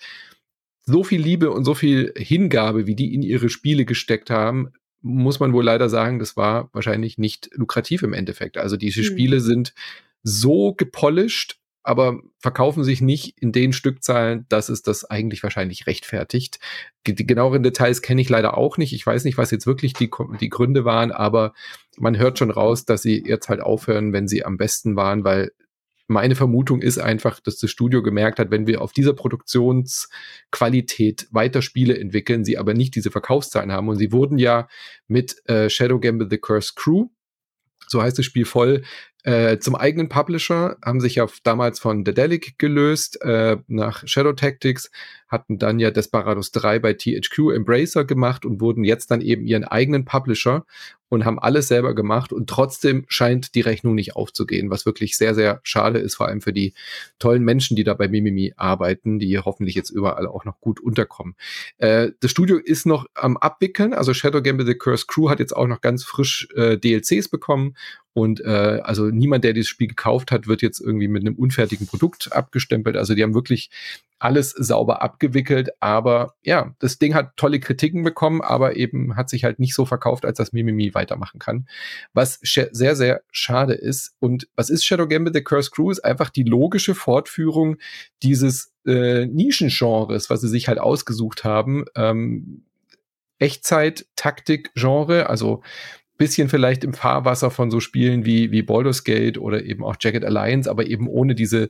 So 0.84 1.03
viel 1.03 1.22
Liebe 1.22 1.51
und 1.51 1.66
so 1.66 1.74
viel 1.74 2.13
Hingabe, 2.16 2.86
wie 2.86 2.95
die 2.95 3.13
in 3.13 3.24
ihre 3.24 3.49
Spiele 3.49 3.86
gesteckt 3.86 4.30
haben, 4.30 4.72
muss 5.01 5.39
man 5.39 5.53
wohl 5.53 5.63
leider 5.63 5.89
sagen, 5.89 6.20
das 6.20 6.36
war 6.36 6.70
wahrscheinlich 6.74 7.18
nicht 7.18 7.49
lukrativ 7.53 8.03
im 8.03 8.13
Endeffekt. 8.13 8.57
Also 8.57 8.78
diese 8.78 9.01
mhm. 9.01 9.05
Spiele 9.05 9.39
sind 9.39 9.74
so 10.24 10.74
gepolished, 10.74 11.59
aber 11.86 12.20
verkaufen 12.40 12.84
sich 12.84 13.00
nicht 13.00 13.40
in 13.40 13.52
den 13.52 13.72
Stückzahlen, 13.72 14.48
dass 14.50 14.70
es 14.70 14.82
das 14.82 15.06
eigentlich 15.06 15.44
wahrscheinlich 15.44 15.86
rechtfertigt. 15.86 16.58
Die 17.06 17.28
genaueren 17.28 17.62
Details 17.62 18.02
kenne 18.02 18.22
ich 18.22 18.30
leider 18.30 18.58
auch 18.58 18.80
nicht. 18.80 18.94
Ich 18.94 19.06
weiß 19.06 19.24
nicht, 19.24 19.38
was 19.38 19.52
jetzt 19.52 19.68
wirklich 19.68 19.94
die, 19.94 20.10
die 20.42 20.50
Gründe 20.50 20.84
waren, 20.84 21.12
aber 21.12 21.54
man 21.98 22.18
hört 22.18 22.40
schon 22.40 22.50
raus, 22.50 22.86
dass 22.86 23.04
sie 23.04 23.24
jetzt 23.26 23.50
halt 23.50 23.62
aufhören, 23.62 24.14
wenn 24.14 24.28
sie 24.28 24.44
am 24.44 24.58
besten 24.58 24.96
waren, 24.96 25.24
weil 25.24 25.52
meine 26.08 26.34
Vermutung 26.36 26.82
ist 26.82 26.98
einfach, 26.98 27.40
dass 27.40 27.58
das 27.58 27.70
Studio 27.70 28.02
gemerkt 28.02 28.40
hat, 28.40 28.50
wenn 28.50 28.66
wir 28.66 28.82
auf 28.82 28.92
dieser 28.92 29.14
Produktionsqualität 29.14 31.28
weiter 31.32 31.62
Spiele 31.62 32.00
entwickeln, 32.00 32.46
sie 32.46 32.58
aber 32.58 32.74
nicht 32.74 32.96
diese 32.96 33.12
Verkaufszahlen 33.12 33.72
haben. 33.72 33.90
Und 33.90 33.98
sie 33.98 34.12
wurden 34.12 34.40
ja 34.40 34.68
mit 35.08 35.36
äh, 35.48 35.70
Shadow 35.70 36.00
Gamble 36.00 36.28
The 36.30 36.40
Cursed 36.40 36.76
Crew 36.76 37.10
so 37.88 38.02
heißt 38.02 38.18
das 38.18 38.26
Spiel 38.26 38.46
voll, 38.46 38.84
äh, 39.26 39.57
zum 39.57 39.76
eigenen 39.76 40.07
Publisher, 40.07 40.78
haben 40.86 41.01
sich 41.01 41.15
ja 41.15 41.26
damals 41.41 41.80
von 41.80 42.03
Dedelic 42.03 42.59
gelöst, 42.59 43.19
äh, 43.23 43.57
nach 43.67 44.07
Shadow 44.07 44.34
Tactics, 44.34 44.91
hatten 45.28 45.57
dann 45.57 45.80
ja 45.80 45.89
Desperados 45.89 46.51
3 46.51 46.78
bei 46.78 46.93
THQ 46.93 47.51
Embracer 47.55 48.05
gemacht 48.05 48.45
und 48.45 48.61
wurden 48.61 48.84
jetzt 48.84 49.09
dann 49.09 49.21
eben 49.21 49.47
ihren 49.47 49.63
eigenen 49.63 50.05
Publisher 50.05 50.63
und 51.09 51.26
haben 51.26 51.39
alles 51.39 51.67
selber 51.67 51.95
gemacht 51.95 52.34
und 52.34 52.47
trotzdem 52.49 53.05
scheint 53.07 53.55
die 53.55 53.61
Rechnung 53.61 53.95
nicht 53.95 54.15
aufzugehen, 54.15 54.69
was 54.69 54.86
wirklich 54.86 55.17
sehr, 55.17 55.34
sehr 55.34 55.59
schade 55.63 55.97
ist, 55.97 56.15
vor 56.15 56.28
allem 56.28 56.41
für 56.41 56.53
die 56.53 56.73
tollen 57.17 57.43
Menschen, 57.43 57.76
die 57.76 57.84
da 57.84 57.95
bei 57.95 58.07
Mimimi 58.07 58.53
arbeiten, 58.57 59.17
die 59.17 59.39
hoffentlich 59.39 59.76
jetzt 59.76 59.89
überall 59.89 60.28
auch 60.28 60.45
noch 60.45 60.59
gut 60.61 60.80
unterkommen. 60.80 61.36
Äh, 61.78 62.11
das 62.19 62.30
Studio 62.30 62.57
ist 62.57 62.86
noch 62.86 63.07
am 63.15 63.38
Abwickeln, 63.38 63.93
also 63.93 64.13
Shadow 64.13 64.43
Gamble 64.43 64.67
The 64.67 64.76
Curse 64.76 65.05
Crew 65.07 65.30
hat 65.30 65.39
jetzt 65.39 65.55
auch 65.55 65.67
noch 65.67 65.82
ganz 65.82 66.03
frisch 66.03 66.47
äh, 66.55 66.78
DLCs 66.78 67.30
bekommen 67.30 67.76
Und 68.16 68.39
äh, 68.45 68.80
also 68.82 69.07
niemand, 69.07 69.43
der 69.43 69.51
dieses 69.51 69.68
Spiel 69.68 69.89
gekauft 69.89 70.32
hat, 70.32 70.47
wird 70.47 70.61
jetzt 70.61 70.80
irgendwie 70.80 71.09
mit 71.09 71.22
einem 71.22 71.36
unfertigen 71.36 71.86
Produkt 71.86 72.32
abgestempelt. 72.32 72.95
Also 72.95 73.13
die 73.13 73.22
haben 73.22 73.34
wirklich 73.34 73.70
alles 74.20 74.51
sauber 74.51 75.01
abgewickelt. 75.01 75.72
Aber 75.82 76.34
ja, 76.41 76.74
das 76.80 76.97
Ding 76.97 77.13
hat 77.13 77.36
tolle 77.36 77.59
Kritiken 77.59 78.03
bekommen, 78.03 78.39
aber 78.41 78.78
eben 78.78 79.18
hat 79.18 79.30
sich 79.30 79.43
halt 79.43 79.59
nicht 79.59 79.76
so 79.76 79.86
verkauft, 79.86 80.24
als 80.24 80.38
das 80.38 80.53
Mimimi 80.53 80.93
weitermachen 80.93 81.39
kann. 81.39 81.68
Was 82.13 82.39
sehr, 82.41 82.95
sehr 82.95 83.22
schade 83.32 83.74
ist. 83.74 84.16
Und 84.22 84.47
was 84.55 84.70
ist 84.70 84.86
Shadow 84.86 85.09
Gambit 85.09 85.34
The 85.34 85.43
Curse 85.43 85.72
Crew? 85.72 85.91
Ist 85.91 86.05
einfach 86.05 86.30
die 86.30 86.43
logische 86.43 86.95
Fortführung 86.95 87.76
dieses 88.24 88.72
äh, 88.86 89.26
Nischengenres, 89.26 90.30
was 90.30 90.39
sie 90.39 90.47
sich 90.47 90.70
halt 90.70 90.80
ausgesucht 90.80 91.43
haben. 91.43 91.84
Ähm, 91.95 92.63
Echtzeit-Taktik-Genre, 93.39 95.30
also 95.30 95.61
bisschen 96.18 96.49
vielleicht 96.49 96.84
im 96.84 96.93
Fahrwasser 96.93 97.51
von 97.51 97.72
so 97.72 97.80
Spielen 97.80 98.26
wie, 98.26 98.51
wie 98.51 98.61
Baldur's 98.61 99.03
Gate 99.03 99.38
oder 99.38 99.63
eben 99.63 99.84
auch 99.84 99.95
Jagged 99.99 100.24
Alliance, 100.24 100.70
aber 100.70 100.88
eben 100.88 101.07
ohne 101.07 101.36
diese 101.36 101.70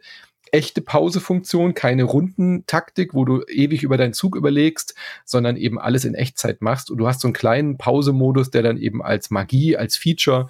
echte 0.52 0.82
Pausefunktion, 0.82 1.74
keine 1.74 2.04
Rundentaktik, 2.04 3.14
wo 3.14 3.26
du 3.26 3.44
ewig 3.44 3.84
über 3.84 3.98
deinen 3.98 4.14
Zug 4.14 4.36
überlegst, 4.36 4.96
sondern 5.26 5.58
eben 5.58 5.80
alles 5.80 6.06
in 6.06 6.14
Echtzeit 6.14 6.62
machst. 6.62 6.92
Und 6.92 6.98
du 6.98 7.08
hast 7.08 7.22
so 7.22 7.28
einen 7.28 7.34
kleinen 7.34 7.78
Pausemodus, 7.78 8.52
der 8.52 8.64
dann 8.64 8.78
eben 8.78 9.04
als 9.04 9.32
Magie, 9.32 9.76
als 9.76 9.98
Feature 9.98 10.48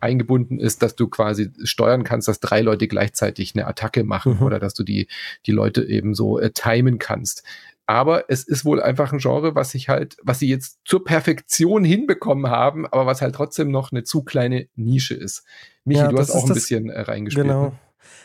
eingebunden 0.00 0.60
ist, 0.60 0.82
dass 0.82 0.94
du 0.94 1.08
quasi 1.08 1.50
steuern 1.64 2.04
kannst, 2.04 2.28
dass 2.28 2.40
drei 2.40 2.60
Leute 2.60 2.86
gleichzeitig 2.86 3.54
eine 3.54 3.66
Attacke 3.66 4.04
machen 4.04 4.36
mhm. 4.36 4.42
oder 4.42 4.60
dass 4.60 4.74
du 4.74 4.84
die, 4.84 5.08
die 5.46 5.52
Leute 5.52 5.84
eben 5.84 6.14
so 6.14 6.38
äh, 6.38 6.50
timen 6.50 6.98
kannst. 6.98 7.42
Aber 7.88 8.24
es 8.28 8.44
ist 8.44 8.66
wohl 8.66 8.82
einfach 8.82 9.14
ein 9.14 9.18
Genre, 9.18 9.54
was 9.54 9.70
sich 9.70 9.88
halt, 9.88 10.18
was 10.22 10.38
sie 10.38 10.48
jetzt 10.48 10.78
zur 10.84 11.04
Perfektion 11.04 11.84
hinbekommen 11.84 12.50
haben, 12.50 12.86
aber 12.86 13.06
was 13.06 13.22
halt 13.22 13.34
trotzdem 13.34 13.70
noch 13.70 13.92
eine 13.92 14.04
zu 14.04 14.22
kleine 14.22 14.68
Nische 14.76 15.14
ist. 15.14 15.42
Michi, 15.86 16.02
ja, 16.02 16.08
du 16.08 16.18
hast 16.18 16.32
auch 16.32 16.46
ein 16.46 16.52
bisschen 16.52 16.90
äh, 16.90 17.00
reingespielt. 17.00 17.46
Genau. 17.46 17.62
Ne? 17.62 17.72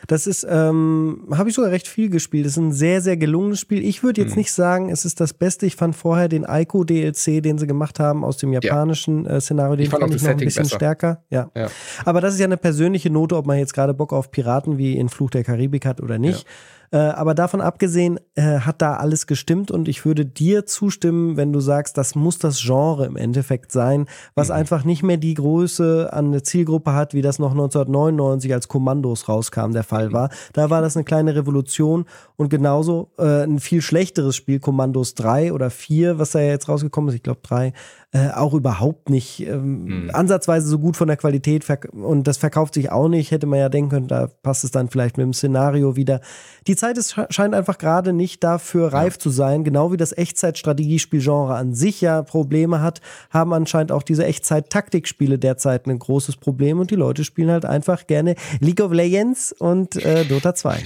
Das 0.07 0.27
ist, 0.27 0.45
ähm, 0.49 1.27
habe 1.31 1.47
ich 1.47 1.55
sogar 1.55 1.71
recht 1.71 1.87
viel 1.87 2.09
gespielt. 2.09 2.45
Das 2.45 2.53
ist 2.53 2.57
ein 2.57 2.73
sehr, 2.73 2.99
sehr 2.99 3.15
gelungenes 3.15 3.61
Spiel. 3.61 3.85
Ich 3.85 4.03
würde 4.03 4.21
jetzt 4.21 4.31
hm. 4.31 4.39
nicht 4.39 4.51
sagen, 4.51 4.89
es 4.89 5.05
ist 5.05 5.21
das 5.21 5.33
Beste. 5.33 5.65
Ich 5.65 5.77
fand 5.77 5.95
vorher 5.95 6.27
den 6.27 6.45
Aiko 6.45 6.83
DLC, 6.83 7.41
den 7.41 7.57
sie 7.57 7.65
gemacht 7.65 8.01
haben 8.01 8.25
aus 8.25 8.35
dem 8.35 8.51
japanischen 8.51 9.23
ja. 9.23 9.37
äh, 9.37 9.41
Szenario, 9.41 9.77
den 9.77 9.85
ich 9.85 9.89
fand, 9.89 10.01
fand 10.01 10.15
ich 10.15 10.21
noch 10.23 10.29
ein 10.29 10.37
bisschen 10.37 10.63
besser. 10.63 10.75
stärker. 10.75 11.23
Ja. 11.29 11.51
ja. 11.55 11.69
Aber 12.03 12.19
das 12.19 12.33
ist 12.33 12.41
ja 12.41 12.47
eine 12.47 12.57
persönliche 12.57 13.09
Note, 13.09 13.37
ob 13.37 13.47
man 13.47 13.57
jetzt 13.57 13.73
gerade 13.73 13.93
Bock 13.93 14.11
auf 14.11 14.29
Piraten 14.29 14.77
wie 14.77 14.97
in 14.97 15.07
Fluch 15.07 15.29
der 15.29 15.45
Karibik 15.45 15.85
hat 15.85 16.01
oder 16.01 16.19
nicht. 16.19 16.43
Ja. 16.43 16.49
Äh, 16.93 16.97
aber 16.97 17.33
davon 17.33 17.59
abgesehen 17.59 18.19
äh, 18.35 18.59
hat 18.59 18.83
da 18.83 18.97
alles 18.97 19.25
gestimmt 19.25 19.71
und 19.71 19.87
ich 19.87 20.05
würde 20.05 20.27
dir 20.27 20.67
zustimmen, 20.67 21.37
wenn 21.37 21.51
du 21.51 21.59
sagst, 21.59 21.97
das 21.97 22.13
muss 22.13 22.37
das 22.37 22.61
Genre 22.61 23.07
im 23.07 23.15
Endeffekt 23.15 23.71
sein, 23.71 24.05
was 24.35 24.49
mhm. 24.49 24.55
einfach 24.55 24.83
nicht 24.83 25.01
mehr 25.01 25.17
die 25.17 25.33
Größe 25.33 26.13
an 26.13 26.27
eine 26.27 26.43
Zielgruppe 26.43 26.93
hat, 26.93 27.15
wie 27.15 27.23
das 27.23 27.39
noch 27.39 27.53
1999 27.53 28.53
als 28.53 28.67
Kommandos 28.67 29.27
rauskam 29.27 29.71
der 29.71 29.83
Fall 29.83 30.13
war. 30.13 30.29
Da 30.53 30.69
war 30.69 30.83
das 30.83 30.95
eine 30.95 31.03
kleine 31.03 31.35
Revolution 31.35 32.05
und 32.35 32.49
genauso 32.49 33.09
äh, 33.17 33.41
ein 33.43 33.59
viel 33.59 33.81
schlechteres 33.81 34.35
Spiel, 34.35 34.59
Kommandos 34.59 35.15
3 35.15 35.51
oder 35.51 35.71
4, 35.71 36.19
was 36.19 36.31
da 36.31 36.41
ja 36.41 36.49
jetzt 36.49 36.69
rausgekommen 36.69 37.09
ist, 37.09 37.15
ich 37.15 37.23
glaube 37.23 37.39
3, 37.41 37.73
äh, 38.11 38.29
auch 38.29 38.53
überhaupt 38.53 39.09
nicht 39.09 39.39
ähm, 39.39 39.85
mhm. 39.85 40.09
ansatzweise 40.13 40.67
so 40.67 40.77
gut 40.77 40.95
von 40.95 41.07
der 41.07 41.17
Qualität 41.17 41.65
und 41.91 42.27
das 42.27 42.37
verkauft 42.37 42.75
sich 42.75 42.91
auch 42.91 43.07
nicht. 43.07 43.31
Hätte 43.31 43.47
man 43.47 43.57
ja 43.57 43.69
denken 43.69 43.89
können, 43.89 44.07
da 44.07 44.27
passt 44.43 44.63
es 44.63 44.69
dann 44.69 44.89
vielleicht 44.89 45.17
mit 45.17 45.25
dem 45.25 45.33
Szenario 45.33 45.95
wieder. 45.95 46.21
Die 46.67 46.75
Zeit 46.83 46.97
ist, 46.97 47.15
scheint 47.29 47.55
einfach 47.55 47.77
gerade 47.77 48.11
nicht 48.11 48.43
dafür 48.43 48.91
reif 48.91 49.13
ja. 49.13 49.19
zu 49.19 49.29
sein, 49.29 49.63
genau 49.63 49.93
wie 49.93 49.97
das 49.97 50.11
Echtzeit-Strategiespielgenre 50.11 51.55
an 51.55 51.73
sich 51.73 52.01
ja 52.01 52.23
Probleme 52.23 52.81
hat, 52.81 52.99
haben 53.29 53.53
anscheinend 53.53 53.93
auch 53.93 54.03
diese 54.03 54.25
Echtzeit-Taktikspiele 54.25 55.39
derzeit 55.39 55.87
ein 55.87 55.97
großes 55.97 56.35
Problem 56.35 56.81
und 56.81 56.91
die 56.91 56.95
Leute 56.95 57.23
spielen 57.23 57.51
halt 57.51 57.63
einfach 57.63 58.05
gerne 58.05 58.35
League 58.59 58.81
of 58.81 58.91
Legends 58.91 59.53
und 59.53 59.95
äh, 59.95 60.25
Dota 60.25 60.55
2. 60.55 60.83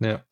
Ja. 0.00 0.24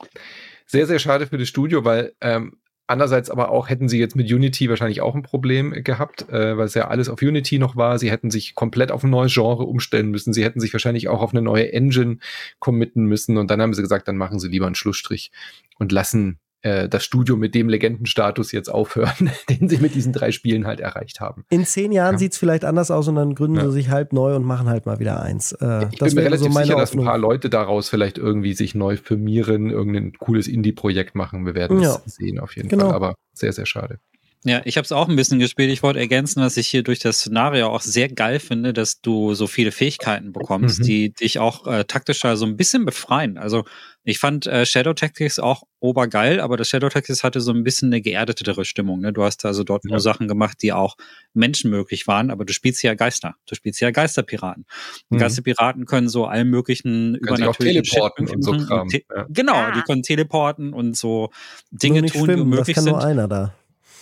Sehr, 0.66 0.86
sehr 0.88 0.98
schade 0.98 1.28
für 1.28 1.38
das 1.38 1.46
Studio, 1.46 1.84
weil 1.84 2.12
ähm, 2.20 2.56
Andererseits 2.90 3.30
aber 3.30 3.50
auch 3.50 3.68
hätten 3.68 3.88
sie 3.88 4.00
jetzt 4.00 4.16
mit 4.16 4.32
Unity 4.32 4.68
wahrscheinlich 4.68 5.00
auch 5.00 5.14
ein 5.14 5.22
Problem 5.22 5.84
gehabt, 5.84 6.28
äh, 6.28 6.58
weil 6.58 6.66
es 6.66 6.74
ja 6.74 6.88
alles 6.88 7.08
auf 7.08 7.22
Unity 7.22 7.60
noch 7.60 7.76
war. 7.76 8.00
Sie 8.00 8.10
hätten 8.10 8.32
sich 8.32 8.56
komplett 8.56 8.90
auf 8.90 9.04
ein 9.04 9.10
neues 9.10 9.32
Genre 9.32 9.62
umstellen 9.62 10.10
müssen. 10.10 10.32
Sie 10.32 10.42
hätten 10.42 10.58
sich 10.58 10.72
wahrscheinlich 10.72 11.06
auch 11.06 11.22
auf 11.22 11.30
eine 11.30 11.40
neue 11.40 11.72
Engine 11.72 12.18
committen 12.58 13.04
müssen. 13.04 13.36
Und 13.36 13.48
dann 13.48 13.62
haben 13.62 13.74
sie 13.74 13.82
gesagt, 13.82 14.08
dann 14.08 14.16
machen 14.16 14.40
sie 14.40 14.48
lieber 14.48 14.66
einen 14.66 14.74
Schlussstrich 14.74 15.30
und 15.78 15.92
lassen 15.92 16.39
das 16.62 17.04
Studio 17.04 17.36
mit 17.36 17.54
dem 17.54 17.68
Legendenstatus 17.68 18.52
jetzt 18.52 18.68
aufhören, 18.68 19.30
den 19.48 19.68
sie 19.68 19.78
mit 19.78 19.94
diesen 19.94 20.12
drei 20.12 20.30
Spielen 20.30 20.66
halt 20.66 20.80
erreicht 20.80 21.20
haben. 21.20 21.44
In 21.48 21.64
zehn 21.64 21.92
Jahren 21.92 22.14
ja. 22.14 22.18
sieht 22.18 22.32
es 22.32 22.38
vielleicht 22.38 22.64
anders 22.64 22.90
aus 22.90 23.08
und 23.08 23.14
dann 23.14 23.34
gründen 23.34 23.56
ja. 23.56 23.66
sie 23.66 23.72
sich 23.72 23.90
halb 23.90 24.12
neu 24.12 24.34
und 24.34 24.44
machen 24.44 24.68
halt 24.68 24.86
mal 24.86 24.98
wieder 24.98 25.22
eins. 25.22 25.52
Äh, 25.52 25.86
ich 25.90 25.98
bin 25.98 26.14
mir 26.14 26.24
relativ 26.24 26.52
so 26.52 26.58
sicher, 26.58 26.76
dass 26.76 26.94
ein 26.94 27.04
paar 27.04 27.18
Leute 27.18 27.48
daraus 27.48 27.88
vielleicht 27.88 28.18
irgendwie 28.18 28.52
sich 28.52 28.74
neu 28.74 28.96
firmieren, 28.96 29.70
irgendein 29.70 30.12
cooles 30.14 30.48
Indie-Projekt 30.48 31.14
machen. 31.14 31.46
Wir 31.46 31.54
werden 31.54 31.82
es 31.82 32.00
sehen 32.04 32.38
auf 32.38 32.56
jeden 32.56 32.68
genau. 32.68 32.86
Fall, 32.86 32.94
aber 32.94 33.14
sehr, 33.32 33.52
sehr 33.52 33.66
schade. 33.66 33.98
Ja, 34.42 34.62
ich 34.64 34.78
habe 34.78 34.86
es 34.86 34.92
auch 34.92 35.06
ein 35.06 35.16
bisschen 35.16 35.38
gespielt. 35.38 35.70
Ich 35.70 35.82
wollte 35.82 35.98
ergänzen, 35.98 36.40
dass 36.40 36.56
ich 36.56 36.66
hier 36.66 36.82
durch 36.82 36.98
das 36.98 37.18
Szenario 37.18 37.68
auch 37.68 37.82
sehr 37.82 38.08
geil 38.08 38.40
finde, 38.40 38.72
dass 38.72 39.02
du 39.02 39.34
so 39.34 39.46
viele 39.46 39.70
Fähigkeiten 39.70 40.32
bekommst, 40.32 40.80
mhm. 40.80 40.84
die 40.84 41.12
dich 41.12 41.38
auch 41.38 41.66
äh, 41.66 41.84
taktischer 41.84 42.38
so 42.38 42.46
ein 42.46 42.56
bisschen 42.56 42.86
befreien. 42.86 43.36
Also 43.36 43.64
ich 44.02 44.18
fand 44.18 44.46
äh, 44.46 44.64
Shadow 44.64 44.94
Tactics 44.94 45.38
auch 45.38 45.64
obergeil, 45.78 46.40
aber 46.40 46.56
das 46.56 46.70
Shadow 46.70 46.88
Tactics 46.88 47.22
hatte 47.22 47.42
so 47.42 47.52
ein 47.52 47.64
bisschen 47.64 47.90
eine 47.90 48.00
geerdetere 48.00 48.64
Stimmung. 48.64 49.00
Ne? 49.00 49.12
Du 49.12 49.22
hast 49.22 49.44
also 49.44 49.62
dort 49.62 49.84
ja. 49.84 49.90
nur 49.90 50.00
Sachen 50.00 50.26
gemacht, 50.26 50.56
die 50.62 50.72
auch 50.72 50.96
menschenmöglich 51.34 52.06
waren, 52.06 52.30
aber 52.30 52.46
du 52.46 52.54
spielst 52.54 52.82
ja 52.82 52.94
Geister. 52.94 53.34
Du 53.46 53.54
spielst 53.54 53.78
ja 53.82 53.90
Geisterpiraten. 53.90 54.64
Mhm. 55.10 55.18
Geisterpiraten 55.18 55.84
können 55.84 56.08
so 56.08 56.24
allen 56.24 56.48
möglichen 56.48 57.18
können 57.20 57.42
übernatürlichen 57.42 57.82
teleporten 57.82 58.26
und 58.26 58.42
so 58.42 58.52
Kram. 58.52 58.80
Und 58.82 58.92
ja. 58.94 59.26
Genau, 59.28 59.70
die 59.72 59.82
können 59.82 60.02
teleporten 60.02 60.72
und 60.72 60.96
so 60.96 61.30
Dinge 61.70 62.06
tun, 62.06 62.26
die 62.26 62.40
unmöglich 62.40 62.68
das 62.68 62.74
kann 62.76 62.84
sind. 62.84 62.92
Nur 62.94 63.04
einer 63.04 63.28
da. 63.28 63.54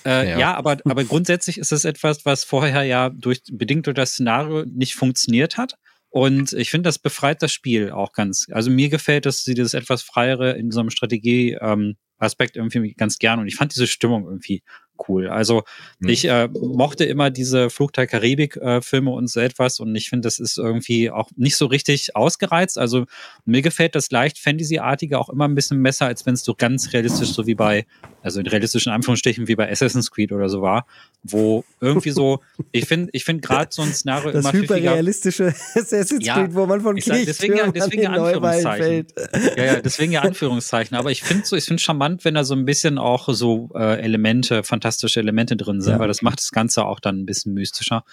Äh, 0.05 0.31
ja. 0.31 0.39
ja. 0.39 0.55
aber, 0.55 0.79
aber 0.85 1.05
grundsätzlich 1.05 1.59
ist 1.59 1.73
es 1.73 1.85
etwas, 1.85 2.25
was 2.25 2.45
vorher 2.45 2.83
ja 2.85 3.11
durch, 3.11 3.43
bedingt 3.51 3.87
durch 3.87 3.97
das 3.97 4.13
Szenario 4.13 4.65
nicht 4.65 4.95
funktioniert 4.95 5.57
hat. 5.57 5.75
Und 6.11 6.53
ich 6.55 6.71
finde, 6.71 6.89
das 6.89 6.99
befreit 6.99 7.43
das 7.43 7.53
Spiel 7.53 7.91
auch 7.91 8.13
ganz. 8.13 8.47
Also 8.51 8.71
mir 8.71 8.89
gefällt, 8.89 9.27
dass 9.27 9.45
sie 9.45 9.55
das 9.55 9.75
etwas 9.75 10.03
freiere 10.03 10.53
in 10.53 10.71
so 10.71 10.81
einem 10.81 10.91
Strategie, 10.91 11.57
ähm, 11.61 11.97
irgendwie 12.21 12.95
ganz 12.95 13.19
gern 13.19 13.39
und 13.39 13.47
ich 13.47 13.57
fand 13.57 13.73
diese 13.73 13.87
Stimmung 13.87 14.25
irgendwie 14.25 14.63
cool. 15.09 15.29
Also 15.29 15.63
mhm. 16.01 16.09
ich 16.09 16.25
äh, 16.25 16.49
mochte 16.49 17.05
immer 17.05 17.31
diese 17.31 17.71
Flug 17.71 17.93
der 17.93 18.09
Karibik-Filme 18.09 19.11
äh, 19.11 19.15
und 19.15 19.29
so 19.29 19.39
etwas 19.39 19.79
und 19.79 19.95
ich 19.95 20.09
finde, 20.09 20.27
das 20.27 20.41
ist 20.41 20.59
irgendwie 20.59 21.11
auch 21.11 21.31
nicht 21.37 21.57
so 21.57 21.67
richtig 21.67 22.17
ausgereizt. 22.17 22.79
Also 22.79 23.07
mir 23.45 23.63
gefällt 23.63 23.95
das 23.95 24.11
leicht 24.11 24.39
Fantasy-artige 24.39 25.19
auch 25.19 25.29
immer 25.29 25.47
ein 25.47 25.55
bisschen 25.55 25.81
besser, 25.83 26.07
als 26.07 26.27
wenn 26.27 26.35
es 26.35 26.43
so 26.43 26.55
ganz 26.55 26.93
realistisch, 26.93 27.29
so 27.29 27.47
wie 27.47 27.55
bei, 27.55 27.87
also 28.29 28.41
in 28.41 28.47
realistischen 28.47 28.93
Anführungsstrichen 28.93 29.49
wie 29.49 29.57
bei 29.57 29.70
Assassin's 29.70 30.11
Creed 30.11 30.33
oder 30.33 30.51
so 30.51 30.61
war, 30.61 30.87
wo 31.22 31.64
irgendwie 31.81 32.11
so, 32.11 32.41
ich 32.72 32.85
finde, 32.85 33.09
ich 33.12 33.24
finde 33.24 33.41
gerade 33.41 33.68
so 33.70 33.81
ein 33.81 33.93
Szenario 33.93 34.33
das 34.33 34.45
immer 34.45 34.53
hyperrealistische 34.53 35.47
Assassin's 35.74 36.26
ja, 36.26 36.35
Creed, 36.35 36.55
wo 36.55 36.66
man 36.66 36.83
von 36.83 36.97
Krieg 36.97 37.24
deswegen 37.26 37.57
ja, 37.57 37.70
deswegen 37.70 38.03
ja 38.03 38.11
Anführungszeichen. 38.11 39.07
Ja, 39.57 39.64
ja, 39.64 39.81
deswegen 39.81 40.12
ja 40.12 40.22
Anführungszeichen. 40.22 40.97
Aber 40.97 41.11
ich 41.11 41.22
finde 41.22 41.47
so, 41.47 41.57
ich 41.57 41.64
finde 41.64 41.83
charmant, 41.83 42.24
wenn 42.24 42.35
da 42.35 42.45
so 42.45 42.55
ein 42.55 42.64
bisschen 42.64 42.99
auch 42.99 43.29
so 43.33 43.70
äh, 43.74 44.01
Elemente, 44.01 44.62
fantastische 44.62 45.20
Elemente 45.20 45.57
drin 45.57 45.81
sind, 45.81 45.95
ja. 45.95 45.99
weil 45.99 46.09
das 46.09 46.22
macht 46.22 46.41
das 46.41 46.51
Ganze 46.53 46.85
auch 46.85 47.01
dann 47.01 47.20
ein 47.20 47.26
bisschen 47.26 47.55
mystischer. 47.55 48.05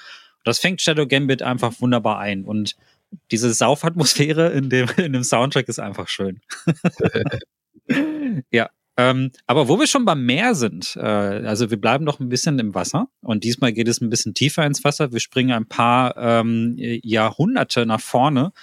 Das 0.44 0.60
fängt 0.60 0.82
Shadow 0.82 1.08
Gambit 1.08 1.42
einfach 1.42 1.74
wunderbar 1.80 2.20
ein 2.20 2.46
und 2.46 2.76
diese 3.32 3.54
Saufatmosphäre 3.54 4.50
in 4.52 4.70
dem, 4.70 4.88
in 4.98 5.14
dem 5.14 5.24
Soundtrack 5.24 5.68
ist 5.68 5.80
einfach 5.80 6.08
schön. 6.08 6.42
ja, 8.52 8.70
ähm, 8.98 9.32
aber 9.46 9.68
wo 9.68 9.78
wir 9.80 9.88
schon 9.88 10.06
beim 10.06 10.26
Meer 10.26 10.56
sind, 10.56 10.96
äh, 10.96 11.00
also 11.00 11.70
wir 11.70 11.80
bleiben 11.80 12.06
noch 12.06 12.20
ein 12.20 12.30
bisschen 12.30 12.58
im 12.60 12.74
Wasser 12.74 13.08
und 13.22 13.44
diesmal 13.44 13.74
geht 13.74 13.88
es 13.88 14.00
ein 14.00 14.10
bisschen 14.10 14.34
tiefer 14.34 14.66
ins 14.66 14.84
Wasser. 14.84 15.12
Wir 15.12 15.20
springen 15.20 15.52
ein 15.52 15.68
paar 15.68 16.16
ähm, 16.18 16.76
Jahrhunderte 16.78 17.86
nach 17.86 18.00
vorne, 18.00 18.54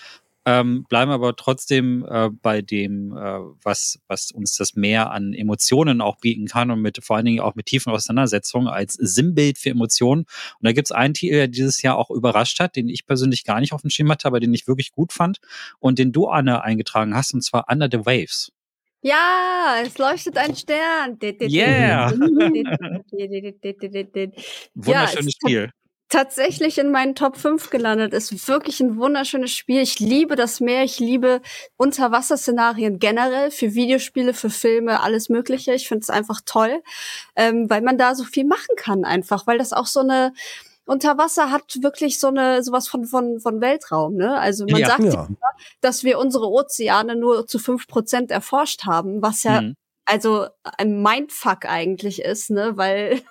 ähm, 0.45 0.85
bleiben 0.89 1.11
aber 1.11 1.37
trotzdem 1.37 2.05
äh, 2.09 2.31
bei 2.31 2.63
dem, 2.63 3.17
äh, 3.17 3.39
was, 3.63 4.01
was 4.09 4.33
uns 4.33 4.57
das 4.57 4.75
Meer 4.75 5.11
an 5.13 5.35
Emotionen 5.35 6.01
auch 6.01 6.17
bieten 6.17 6.47
kann 6.47 6.71
und 6.71 6.81
mit 6.81 6.99
vor 7.05 7.17
allen 7.17 7.27
Dingen 7.27 7.41
auch 7.41 7.55
mit 7.55 7.67
tiefen 7.67 7.93
Auseinandersetzungen 7.93 8.69
als 8.69 8.95
Sinnbild 8.95 9.59
für 9.59 9.71
Emotionen. 9.71 10.23
Und 10.23 10.67
da 10.67 10.73
gibt 10.73 10.89
es 10.89 10.93
einen 10.93 11.15
Titel, 11.15 11.35
der 11.35 11.49
dieses 11.49 11.83
Jahr 11.83 11.97
auch 11.97 12.11
überrascht 12.11 12.59
hat, 12.59 12.75
den 12.75 12.89
ich 12.89 13.07
persönlich 13.07 13.45
gar 13.45 13.61
nicht 13.61 13.73
auf 13.73 13.83
dem 13.83 13.91
Schirm 13.91 14.11
hatte, 14.11 14.27
aber 14.27 14.41
den 14.41 14.55
ich 14.55 14.67
wirklich 14.67 14.93
gut 14.93 15.13
fand 15.13 15.41
und 15.79 15.99
den 15.99 16.11
du, 16.11 16.27
Anne, 16.27 16.65
eingetragen 16.65 17.15
hast, 17.15 17.35
und 17.35 17.43
zwar 17.43 17.67
Under 17.71 17.89
the 17.91 18.05
Waves. 18.05 18.51
Ja, 19.03 19.79
es 19.83 19.99
leuchtet 19.99 20.39
ein 20.39 20.55
Stern. 20.55 21.19
Yeah. 21.23 22.13
Wunderschönes 24.75 25.33
Spiel. 25.33 25.71
Tatsächlich 26.09 26.79
in 26.79 26.91
meinen 26.93 27.15
Top 27.17 27.37
5 27.37 27.71
gelandet. 27.71 28.13
Ist 28.13 28.47
wirklich 28.47 28.81
ein 28.81 28.97
wunderschönes 28.99 29.51
Spiel. 29.51 29.81
Ich 29.81 29.99
liebe 29.99 30.37
das 30.37 30.61
Meer. 30.61 30.85
Ich 30.85 31.01
liebe 31.01 31.41
Unterwasserszenarien 31.77 33.01
generell 33.01 33.51
für 33.51 33.75
Videospiele, 33.75 34.35
für 34.35 34.51
Filme, 34.51 35.01
alles 35.01 35.29
Mögliche. 35.31 35.75
Ich 35.75 35.89
finde 35.89 36.03
es 36.03 36.11
einfach 36.11 36.41
toll, 36.47 36.83
ähm, 37.35 37.69
weil 37.69 37.83
man 37.83 37.99
da 37.99 38.15
so 38.15 38.25
viel 38.25 38.45
machen 38.45 38.77
kann 38.77 39.05
einfach, 39.05 39.47
weil 39.47 39.59
das 39.59 39.73
auch 39.73 39.87
so 39.87 40.01
eine 40.01 40.33
unter 40.87 41.19
Wasser 41.19 41.51
hat 41.51 41.79
wirklich 41.83 42.19
so 42.19 42.29
eine 42.29 42.63
sowas 42.63 42.89
von 42.89 43.05
von 43.07 43.41
von 43.41 43.61
Weltraum, 43.61 44.15
ne? 44.15 44.39
Also 44.39 44.67
man 44.67 44.81
ja. 44.81 44.89
sagt 44.89 45.05
ja. 45.05 45.29
dass 45.81 46.05
wir 46.05 46.19
unsere 46.19 46.49
Ozeane 46.49 47.17
nur 47.17 47.47
zu 47.47 47.59
fünf 47.59 47.87
Prozent 47.87 48.31
erforscht 48.31 48.85
haben, 48.85 49.23
was 49.23 49.43
ja 49.45 49.63
mhm 49.63 49.77
also 50.05 50.47
ein 50.63 51.01
Mindfuck 51.01 51.65
eigentlich 51.65 52.23
ist, 52.23 52.51
ne, 52.51 52.77
weil 52.77 53.23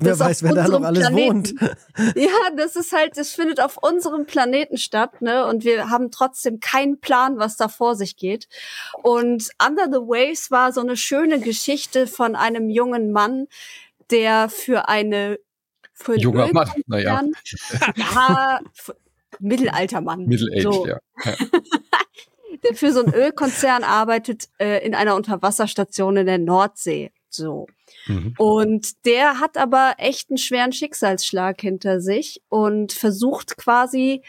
wer 0.00 0.18
weiß, 0.18 0.42
wer 0.42 0.54
da 0.54 0.68
noch 0.68 0.82
alles 0.82 1.06
Planeten, 1.06 1.60
wohnt. 1.60 1.76
ja, 2.16 2.50
das 2.56 2.76
ist 2.76 2.92
halt, 2.92 3.16
das 3.16 3.30
findet 3.30 3.60
auf 3.60 3.78
unserem 3.80 4.26
Planeten 4.26 4.76
statt, 4.76 5.22
ne, 5.22 5.46
und 5.46 5.64
wir 5.64 5.90
haben 5.90 6.10
trotzdem 6.10 6.60
keinen 6.60 7.00
Plan, 7.00 7.38
was 7.38 7.56
da 7.56 7.68
vor 7.68 7.94
sich 7.94 8.16
geht. 8.16 8.48
Und 9.02 9.50
Under 9.64 9.84
the 9.84 10.00
Waves 10.00 10.50
war 10.50 10.72
so 10.72 10.80
eine 10.80 10.96
schöne 10.96 11.40
Geschichte 11.40 12.06
von 12.06 12.34
einem 12.34 12.70
jungen 12.70 13.12
Mann, 13.12 13.46
der 14.10 14.48
für 14.48 14.88
eine 14.88 15.38
für 15.94 16.18
junger 16.18 16.52
Mann, 16.52 16.70
naja, 16.86 17.22
ja, 17.96 18.60
Mittelalter 19.40 20.00
Mann, 20.00 20.26
Middle-aged, 20.26 20.62
so. 20.62 20.86
ja. 20.86 20.98
ja. 21.24 21.34
der 22.62 22.74
für 22.74 22.92
so 22.92 23.04
einen 23.04 23.14
Ölkonzern 23.14 23.84
arbeitet 23.84 24.48
äh, 24.58 24.84
in 24.84 24.94
einer 24.94 25.14
Unterwasserstation 25.16 26.16
in 26.16 26.26
der 26.26 26.38
Nordsee. 26.38 27.12
So. 27.28 27.66
Mhm. 28.06 28.34
Und 28.38 29.06
der 29.06 29.40
hat 29.40 29.56
aber 29.56 29.94
echt 29.98 30.30
einen 30.30 30.38
schweren 30.38 30.72
Schicksalsschlag 30.72 31.60
hinter 31.60 32.00
sich 32.00 32.42
und 32.48 32.92
versucht 32.92 33.56
quasi 33.56 34.22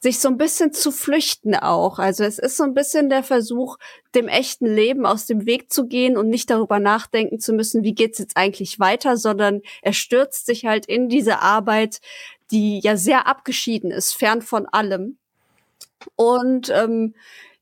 sich 0.00 0.20
so 0.20 0.28
ein 0.28 0.36
bisschen 0.36 0.72
zu 0.72 0.92
flüchten 0.92 1.56
auch. 1.56 1.98
Also 1.98 2.24
es 2.24 2.38
ist 2.38 2.56
so 2.56 2.64
ein 2.64 2.74
bisschen 2.74 3.08
der 3.08 3.24
Versuch, 3.24 3.78
dem 4.14 4.28
echten 4.28 4.66
Leben 4.66 5.04
aus 5.06 5.26
dem 5.26 5.44
Weg 5.44 5.72
zu 5.72 5.86
gehen 5.86 6.16
und 6.16 6.28
nicht 6.28 6.50
darüber 6.50 6.78
nachdenken 6.78 7.40
zu 7.40 7.52
müssen, 7.52 7.82
wie 7.82 7.94
geht's 7.94 8.18
jetzt 8.18 8.36
eigentlich 8.36 8.78
weiter, 8.78 9.16
sondern 9.16 9.60
er 9.82 9.92
stürzt 9.92 10.46
sich 10.46 10.66
halt 10.66 10.86
in 10.86 11.08
diese 11.08 11.40
Arbeit, 11.40 12.00
die 12.52 12.80
ja 12.80 12.96
sehr 12.96 13.26
abgeschieden 13.26 13.90
ist, 13.90 14.12
fern 14.12 14.40
von 14.40 14.66
allem. 14.66 15.18
Und 16.14 16.70
ähm, 16.70 17.14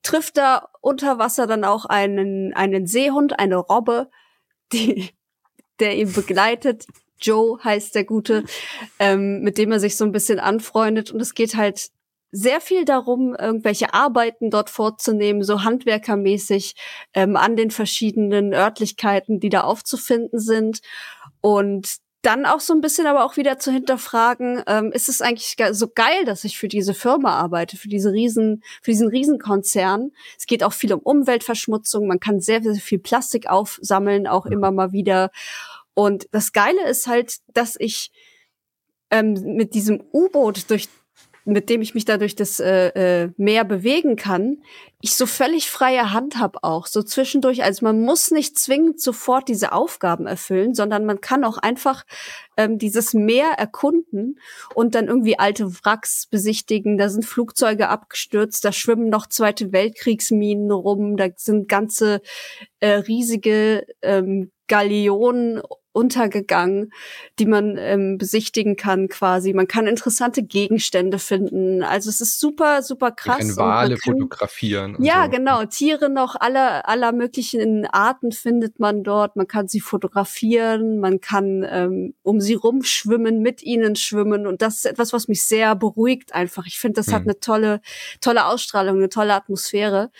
trifft 0.02 0.36
da 0.36 0.68
unter 0.82 1.18
Wasser 1.18 1.46
dann 1.46 1.64
auch 1.64 1.86
einen, 1.86 2.52
einen 2.52 2.86
Seehund, 2.86 3.38
eine 3.38 3.56
Robbe, 3.56 4.10
die, 4.72 5.10
der 5.80 5.96
ihn 5.96 6.12
begleitet. 6.12 6.86
Joe 7.18 7.58
heißt 7.64 7.94
der 7.94 8.04
Gute, 8.04 8.44
ähm, 8.98 9.40
mit 9.40 9.56
dem 9.56 9.72
er 9.72 9.80
sich 9.80 9.96
so 9.96 10.04
ein 10.04 10.12
bisschen 10.12 10.38
anfreundet. 10.38 11.10
Und 11.10 11.20
es 11.20 11.32
geht 11.32 11.56
halt 11.56 11.90
sehr 12.32 12.60
viel 12.60 12.84
darum, 12.84 13.34
irgendwelche 13.34 13.94
Arbeiten 13.94 14.50
dort 14.50 14.70
vorzunehmen, 14.70 15.42
so 15.42 15.62
handwerkermäßig 15.64 16.74
ähm, 17.14 17.36
an 17.36 17.56
den 17.56 17.70
verschiedenen 17.70 18.52
Örtlichkeiten, 18.52 19.40
die 19.40 19.48
da 19.48 19.62
aufzufinden 19.62 20.38
sind. 20.38 20.80
Und 21.40 21.98
dann 22.26 22.44
auch 22.44 22.58
so 22.58 22.74
ein 22.74 22.80
bisschen 22.80 23.06
aber 23.06 23.24
auch 23.24 23.36
wieder 23.36 23.60
zu 23.60 23.70
hinterfragen, 23.70 24.60
ähm, 24.66 24.90
ist 24.90 25.08
es 25.08 25.20
eigentlich 25.20 25.56
so 25.70 25.86
geil, 25.88 26.24
dass 26.24 26.42
ich 26.42 26.58
für 26.58 26.66
diese 26.66 26.92
Firma 26.92 27.30
arbeite, 27.36 27.76
für 27.76 27.88
diese 27.88 28.10
riesen, 28.10 28.64
für 28.82 28.90
diesen 28.90 29.06
Riesenkonzern. 29.06 30.10
Es 30.36 30.46
geht 30.46 30.64
auch 30.64 30.72
viel 30.72 30.92
um 30.92 30.98
Umweltverschmutzung. 31.00 32.08
Man 32.08 32.18
kann 32.18 32.40
sehr, 32.40 32.62
sehr 32.62 32.74
viel 32.74 32.98
Plastik 32.98 33.48
aufsammeln, 33.48 34.26
auch 34.26 34.46
immer 34.46 34.72
mal 34.72 34.90
wieder. 34.90 35.30
Und 35.94 36.26
das 36.32 36.52
Geile 36.52 36.88
ist 36.88 37.06
halt, 37.06 37.36
dass 37.54 37.76
ich 37.78 38.10
ähm, 39.10 39.34
mit 39.54 39.74
diesem 39.74 40.02
U-Boot 40.12 40.68
durch 40.68 40.88
mit 41.46 41.70
dem 41.70 41.80
ich 41.80 41.94
mich 41.94 42.04
da 42.04 42.18
durch 42.18 42.34
das 42.34 42.60
äh, 42.60 42.88
äh, 42.88 43.30
Meer 43.36 43.64
bewegen 43.64 44.16
kann, 44.16 44.58
ich 45.00 45.14
so 45.14 45.26
völlig 45.26 45.70
freie 45.70 46.12
Hand 46.12 46.38
habe 46.38 46.64
auch, 46.64 46.86
so 46.86 47.02
zwischendurch. 47.02 47.62
Also 47.62 47.84
man 47.84 48.00
muss 48.00 48.32
nicht 48.32 48.58
zwingend 48.58 49.00
sofort 49.00 49.48
diese 49.48 49.72
Aufgaben 49.72 50.26
erfüllen, 50.26 50.74
sondern 50.74 51.06
man 51.06 51.20
kann 51.20 51.44
auch 51.44 51.58
einfach 51.58 52.04
ähm, 52.56 52.78
dieses 52.78 53.14
Meer 53.14 53.50
erkunden 53.56 54.40
und 54.74 54.96
dann 54.96 55.06
irgendwie 55.06 55.38
alte 55.38 55.72
Wracks 55.84 56.26
besichtigen. 56.26 56.98
Da 56.98 57.08
sind 57.08 57.24
Flugzeuge 57.24 57.88
abgestürzt, 57.88 58.64
da 58.64 58.72
schwimmen 58.72 59.08
noch 59.08 59.28
Zweite 59.28 59.72
Weltkriegsminen 59.72 60.72
rum, 60.72 61.16
da 61.16 61.28
sind 61.36 61.68
ganze 61.68 62.20
äh, 62.80 62.88
riesige 62.88 63.86
ähm, 64.02 64.50
Galeonen 64.66 65.62
untergegangen, 65.96 66.92
die 67.38 67.46
man 67.46 67.76
ähm, 67.78 68.18
besichtigen 68.18 68.76
kann 68.76 69.08
quasi. 69.08 69.54
Man 69.54 69.66
kann 69.66 69.86
interessante 69.86 70.42
Gegenstände 70.42 71.18
finden. 71.18 71.82
Also 71.82 72.10
es 72.10 72.20
ist 72.20 72.38
super, 72.38 72.82
super 72.82 73.10
krass. 73.10 73.38
Man 73.38 73.48
kann 73.48 73.56
Wale 73.56 73.96
fotografieren. 73.96 74.96
Ja, 75.00 75.24
so. 75.24 75.30
genau. 75.30 75.64
Tiere 75.64 76.10
noch 76.10 76.36
aller, 76.38 76.86
aller 76.86 77.12
möglichen 77.12 77.86
Arten 77.86 78.30
findet 78.32 78.78
man 78.78 79.02
dort. 79.02 79.36
Man 79.36 79.48
kann 79.48 79.68
sie 79.68 79.80
fotografieren. 79.80 81.00
Man 81.00 81.20
kann 81.20 81.66
ähm, 81.68 82.14
um 82.22 82.40
sie 82.40 82.54
rumschwimmen, 82.54 83.40
mit 83.40 83.62
ihnen 83.62 83.96
schwimmen. 83.96 84.46
Und 84.46 84.60
das 84.60 84.76
ist 84.76 84.86
etwas, 84.86 85.14
was 85.14 85.28
mich 85.28 85.44
sehr 85.44 85.74
beruhigt 85.74 86.34
einfach. 86.34 86.66
Ich 86.66 86.78
finde, 86.78 87.00
das 87.00 87.06
hm. 87.06 87.14
hat 87.14 87.22
eine 87.22 87.40
tolle, 87.40 87.80
tolle 88.20 88.46
Ausstrahlung, 88.46 88.96
eine 88.96 89.08
tolle 89.08 89.32
Atmosphäre. 89.32 90.10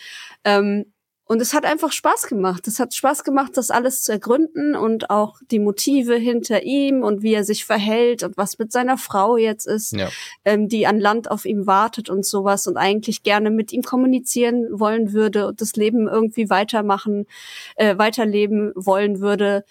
Ähm, 0.43 0.87
und 1.29 1.43
es 1.43 1.55
hat 1.55 1.65
einfach 1.65 1.91
Spaß 1.91 2.29
gemacht. 2.29 2.69
Es 2.69 2.79
hat 2.79 2.95
Spaß 2.95 3.25
gemacht, 3.25 3.53
das 3.57 3.71
alles 3.71 4.03
zu 4.03 4.13
ergründen 4.13 4.77
und 4.77 5.11
auch 5.11 5.41
die 5.51 5.59
Motive 5.59 6.15
hinter 6.15 6.63
ihm 6.63 7.03
und 7.03 7.23
wie 7.23 7.35
er 7.35 7.43
sich 7.43 7.65
verhält 7.65 8.23
und 8.23 8.37
was 8.37 8.59
mit 8.59 8.71
seiner 8.71 8.97
Frau 8.97 9.37
jetzt 9.37 9.67
ist, 9.67 9.93
ja. 9.93 10.09
ähm, 10.45 10.69
die 10.69 10.87
an 10.87 11.01
Land 11.01 11.29
auf 11.29 11.45
ihm 11.45 11.67
wartet 11.67 12.09
und 12.09 12.25
sowas 12.25 12.69
und 12.69 12.77
eigentlich 12.77 13.25
gerne 13.25 13.51
mit 13.51 13.73
ihm 13.73 13.83
kommunizieren 13.83 14.67
wollen 14.71 15.13
würde 15.13 15.49
und 15.49 15.61
das 15.61 15.75
Leben 15.75 16.07
irgendwie 16.07 16.49
weitermachen, 16.49 17.27
äh, 17.75 17.99
weiterleben 17.99 18.73
wollen 18.77 19.21
würde. 19.21 19.65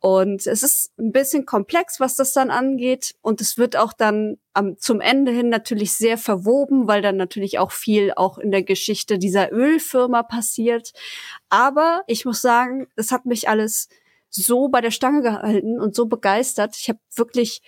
Und 0.00 0.46
es 0.46 0.62
ist 0.62 0.92
ein 0.98 1.12
bisschen 1.12 1.46
komplex, 1.46 2.00
was 2.00 2.16
das 2.16 2.32
dann 2.32 2.50
angeht. 2.50 3.14
Und 3.22 3.40
es 3.40 3.58
wird 3.58 3.76
auch 3.76 3.92
dann 3.92 4.38
am, 4.52 4.78
zum 4.78 5.00
Ende 5.00 5.32
hin 5.32 5.48
natürlich 5.48 5.94
sehr 5.94 6.18
verwoben, 6.18 6.86
weil 6.86 7.02
dann 7.02 7.16
natürlich 7.16 7.58
auch 7.58 7.72
viel 7.72 8.12
auch 8.14 8.38
in 8.38 8.50
der 8.50 8.62
Geschichte 8.62 9.18
dieser 9.18 9.52
Ölfirma 9.52 10.22
passiert. 10.22 10.92
Aber 11.48 12.02
ich 12.06 12.24
muss 12.24 12.40
sagen, 12.40 12.86
es 12.96 13.12
hat 13.12 13.26
mich 13.26 13.48
alles 13.48 13.88
so 14.28 14.68
bei 14.68 14.80
der 14.80 14.90
Stange 14.90 15.22
gehalten 15.22 15.80
und 15.80 15.94
so 15.94 16.06
begeistert. 16.06 16.76
Ich 16.76 16.88
habe 16.88 16.98
wirklich 17.14 17.62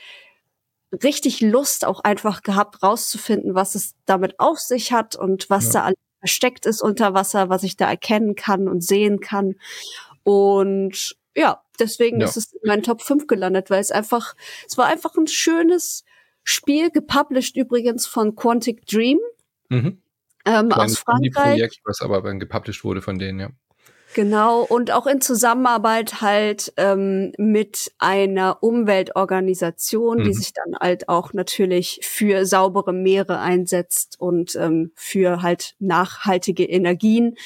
richtig 1.03 1.41
Lust 1.41 1.85
auch 1.85 2.01
einfach 2.01 2.43
gehabt, 2.43 2.83
rauszufinden, 2.83 3.55
was 3.55 3.75
es 3.75 3.95
damit 4.07 4.39
auf 4.41 4.59
sich 4.59 4.93
hat 4.93 5.17
und 5.17 5.51
was 5.51 5.67
ja. 5.67 5.73
da 5.73 5.83
alles 5.85 5.99
versteckt 6.21 6.67
ist 6.67 6.83
unter 6.83 7.15
Wasser, 7.15 7.49
was 7.49 7.63
ich 7.63 7.77
da 7.77 7.89
erkennen 7.89 8.35
kann 8.35 8.69
und 8.69 8.83
sehen 8.83 9.21
kann. 9.21 9.55
Und 10.25 11.17
ja, 11.37 11.63
deswegen 11.81 12.21
ja. 12.21 12.27
ist 12.27 12.37
es 12.37 12.53
in 12.53 12.61
meinen 12.65 12.83
Top 12.83 13.03
5 13.03 13.27
gelandet, 13.27 13.71
weil 13.71 13.81
es 13.81 13.91
einfach, 13.91 14.35
es 14.67 14.77
war 14.79 14.87
einfach 14.87 15.17
ein 15.17 15.27
schönes 15.27 16.05
Spiel, 16.45 16.91
gepublished 16.91 17.57
übrigens 17.57 18.07
von 18.07 18.35
Quantic 18.35 18.87
Dream. 18.87 19.19
Mhm. 19.69 20.01
Ähm, 20.45 20.73
aus 20.73 20.99
Frankreich. 20.99 21.53
Projekt, 21.53 21.81
was 21.85 22.01
aber 22.01 22.23
dann 22.23 22.41
gepublished 22.41 22.85
wurde 22.85 23.03
von 23.03 23.19
denen, 23.19 23.41
ja. 23.41 23.51
Genau, 24.15 24.63
und 24.63 24.91
auch 24.91 25.07
in 25.07 25.21
Zusammenarbeit 25.21 26.23
halt 26.23 26.73
ähm, 26.79 27.33
mit 27.37 27.93
einer 27.99 28.63
Umweltorganisation, 28.63 30.21
mhm. 30.21 30.25
die 30.25 30.33
sich 30.33 30.55
dann 30.55 30.77
halt 30.81 31.11
auch 31.11 31.35
natürlich 31.35 32.01
für 32.03 32.47
saubere 32.47 32.95
Meere 32.95 33.39
einsetzt 33.39 34.19
und 34.19 34.57
ähm, 34.57 34.93
für 34.95 35.43
halt 35.43 35.75
nachhaltige 35.79 36.65
Energien. 36.65 37.37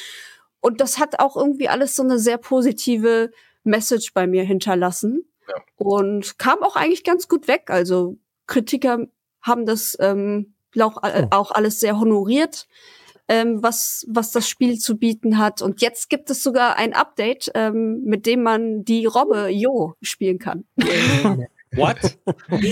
Und 0.60 0.80
das 0.80 1.00
hat 1.00 1.18
auch 1.18 1.36
irgendwie 1.36 1.68
alles 1.68 1.96
so 1.96 2.04
eine 2.04 2.20
sehr 2.20 2.38
positive 2.38 3.32
Message 3.64 4.12
bei 4.14 4.26
mir 4.26 4.44
hinterlassen 4.44 5.24
ja. 5.48 5.54
und 5.76 6.38
kam 6.38 6.62
auch 6.62 6.76
eigentlich 6.76 7.04
ganz 7.04 7.28
gut 7.28 7.48
weg. 7.48 7.64
Also 7.68 8.16
Kritiker 8.46 9.06
haben 9.40 9.66
das 9.66 9.96
ähm, 10.00 10.54
auch, 10.80 11.02
äh, 11.02 11.24
oh. 11.24 11.28
auch 11.30 11.50
alles 11.50 11.80
sehr 11.80 11.98
honoriert, 11.98 12.66
ähm, 13.28 13.62
was, 13.62 14.04
was 14.08 14.30
das 14.30 14.48
Spiel 14.48 14.78
zu 14.78 14.96
bieten 14.96 15.38
hat. 15.38 15.62
Und 15.62 15.80
jetzt 15.80 16.10
gibt 16.10 16.30
es 16.30 16.42
sogar 16.42 16.76
ein 16.76 16.94
Update, 16.94 17.50
ähm, 17.54 18.02
mit 18.04 18.26
dem 18.26 18.42
man 18.42 18.84
die 18.84 19.06
Robbe 19.06 19.48
Jo 19.48 19.94
spielen 20.02 20.38
kann. 20.38 20.64
What? 21.74 22.18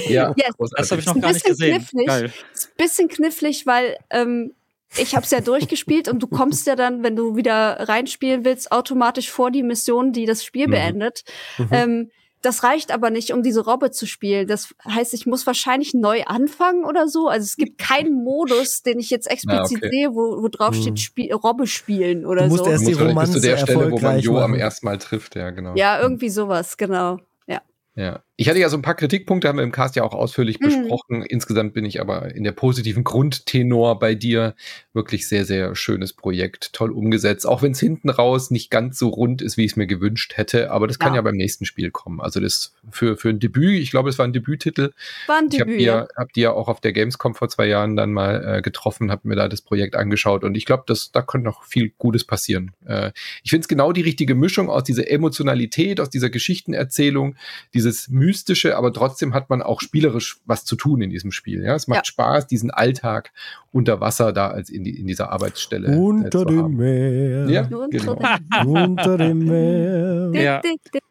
ja, 0.08 0.34
yes. 0.36 0.54
das 0.76 0.90
habe 0.90 1.00
ich 1.00 1.06
noch 1.06 1.18
gar 1.20 1.32
nicht 1.32 1.44
gesehen. 1.44 1.78
Knifflig, 1.78 2.06
Geil. 2.06 2.32
Ist 2.52 2.68
ein 2.68 2.76
bisschen 2.76 3.08
knifflig, 3.08 3.66
weil 3.66 3.96
ähm, 4.10 4.54
ich 4.96 5.14
habe 5.14 5.24
es 5.24 5.30
ja 5.30 5.40
durchgespielt 5.40 6.08
und 6.08 6.22
du 6.22 6.26
kommst 6.26 6.66
ja 6.66 6.76
dann, 6.76 7.02
wenn 7.02 7.16
du 7.16 7.36
wieder 7.36 7.88
reinspielen 7.88 8.44
willst, 8.44 8.72
automatisch 8.72 9.30
vor 9.30 9.50
die 9.50 9.62
Mission, 9.62 10.12
die 10.12 10.26
das 10.26 10.44
Spiel 10.44 10.66
mhm. 10.66 10.72
beendet. 10.72 11.24
Mhm. 11.58 11.68
Ähm, 11.70 12.10
das 12.42 12.64
reicht 12.64 12.90
aber 12.90 13.10
nicht, 13.10 13.32
um 13.32 13.42
diese 13.42 13.64
Robbe 13.64 13.90
zu 13.90 14.06
spielen. 14.06 14.46
Das 14.46 14.74
heißt, 14.88 15.12
ich 15.12 15.26
muss 15.26 15.46
wahrscheinlich 15.46 15.92
neu 15.92 16.22
anfangen 16.24 16.84
oder 16.84 17.06
so. 17.06 17.28
Also 17.28 17.44
es 17.44 17.56
gibt 17.56 17.78
keinen 17.78 18.24
Modus, 18.24 18.82
den 18.82 18.98
ich 18.98 19.10
jetzt 19.10 19.30
explizit 19.30 19.82
ja, 19.82 19.88
okay. 19.88 19.90
sehe, 19.90 20.14
wo, 20.14 20.42
wo 20.42 20.48
drauf 20.48 20.74
steht, 20.74 20.92
mhm. 20.92 20.96
Spiel, 20.96 21.32
Robbe 21.34 21.66
spielen 21.66 22.24
oder 22.24 22.44
du 22.44 22.48
musst 22.48 22.64
so. 22.64 22.70
Erst 22.70 22.86
die 22.86 22.94
Romanze 22.94 23.34
bis 23.34 23.42
zu 23.42 23.48
der 23.48 23.56
Stelle, 23.58 23.90
wo 23.90 23.98
man 23.98 24.18
Jo 24.18 24.32
machen. 24.32 24.44
am 24.44 24.54
ersten 24.54 24.86
Mal 24.86 24.96
trifft, 24.96 25.36
ja, 25.36 25.50
genau. 25.50 25.74
Ja, 25.74 26.00
irgendwie 26.00 26.30
sowas, 26.30 26.78
genau. 26.78 27.18
Ja. 27.46 27.60
Ja, 27.94 28.22
Ich 28.40 28.48
hatte 28.48 28.58
ja 28.58 28.70
so 28.70 28.78
ein 28.78 28.82
paar 28.82 28.94
Kritikpunkte, 28.94 29.48
haben 29.48 29.58
wir 29.58 29.64
im 29.64 29.70
Cast 29.70 29.96
ja 29.96 30.02
auch 30.02 30.14
ausführlich 30.14 30.60
mhm. 30.60 30.64
besprochen. 30.64 31.22
Insgesamt 31.22 31.74
bin 31.74 31.84
ich 31.84 32.00
aber 32.00 32.34
in 32.34 32.42
der 32.42 32.52
positiven 32.52 33.04
Grundtenor 33.04 33.98
bei 33.98 34.14
dir. 34.14 34.54
Wirklich 34.94 35.28
sehr, 35.28 35.44
sehr 35.44 35.76
schönes 35.76 36.14
Projekt, 36.14 36.72
toll 36.72 36.90
umgesetzt. 36.90 37.46
Auch 37.46 37.60
wenn 37.60 37.72
es 37.72 37.80
hinten 37.80 38.08
raus 38.08 38.50
nicht 38.50 38.70
ganz 38.70 38.98
so 38.98 39.10
rund 39.10 39.42
ist, 39.42 39.58
wie 39.58 39.66
ich 39.66 39.72
es 39.72 39.76
mir 39.76 39.86
gewünscht 39.86 40.38
hätte. 40.38 40.70
Aber 40.70 40.86
das 40.86 40.96
ja. 40.98 41.04
kann 41.04 41.14
ja 41.14 41.20
beim 41.20 41.36
nächsten 41.36 41.66
Spiel 41.66 41.90
kommen. 41.90 42.18
Also 42.18 42.40
das 42.40 42.72
für, 42.90 43.18
für 43.18 43.28
ein 43.28 43.40
Debüt, 43.40 43.78
ich 43.78 43.90
glaube, 43.90 44.08
es 44.08 44.18
war 44.18 44.26
ein 44.26 44.32
Debüttitel. 44.32 44.92
War 45.26 45.36
ein 45.36 45.50
Debüt. 45.50 45.54
Ich 45.54 45.60
habe 45.60 45.76
die, 45.76 45.84
ja. 45.84 46.08
hab 46.16 46.32
die 46.32 46.40
ja 46.40 46.52
auch 46.52 46.68
auf 46.68 46.80
der 46.80 46.94
Gamescom 46.94 47.34
vor 47.34 47.50
zwei 47.50 47.66
Jahren 47.66 47.94
dann 47.94 48.10
mal 48.10 48.56
äh, 48.56 48.62
getroffen, 48.62 49.10
habe 49.10 49.28
mir 49.28 49.36
da 49.36 49.48
das 49.48 49.60
Projekt 49.60 49.96
angeschaut 49.96 50.44
und 50.44 50.54
ich 50.54 50.64
glaube, 50.64 50.84
da 50.86 51.20
könnte 51.20 51.44
noch 51.44 51.64
viel 51.64 51.92
Gutes 51.98 52.24
passieren. 52.24 52.70
Äh, 52.86 53.12
ich 53.42 53.50
finde 53.50 53.64
es 53.64 53.68
genau 53.68 53.92
die 53.92 54.00
richtige 54.00 54.34
Mischung 54.34 54.70
aus 54.70 54.84
dieser 54.84 55.10
Emotionalität, 55.10 56.00
aus 56.00 56.08
dieser 56.08 56.30
Geschichtenerzählung, 56.30 57.36
dieses 57.74 58.08
Mühe 58.08 58.29
mystische, 58.30 58.76
aber 58.76 58.92
trotzdem 58.92 59.34
hat 59.34 59.50
man 59.50 59.60
auch 59.60 59.80
spielerisch 59.80 60.38
was 60.46 60.64
zu 60.64 60.76
tun 60.76 61.02
in 61.02 61.10
diesem 61.10 61.32
Spiel. 61.32 61.64
Ja, 61.64 61.74
es 61.74 61.88
macht 61.88 61.98
ja. 61.98 62.04
Spaß, 62.04 62.46
diesen 62.46 62.70
Alltag 62.70 63.32
unter 63.72 64.00
Wasser 64.00 64.32
da 64.32 64.48
als 64.48 64.70
in, 64.70 64.84
die, 64.84 64.98
in 64.98 65.08
dieser 65.08 65.32
Arbeitsstelle. 65.32 65.92
Äh, 65.92 65.96
unter 65.96 66.44
dem 66.44 66.76
Meer. 66.76 67.50
Ja, 67.50 67.62
genau. 67.62 68.18
unter 68.66 69.18
dem 69.18 69.38
Meer. 69.38 70.30
Ja. 70.40 70.62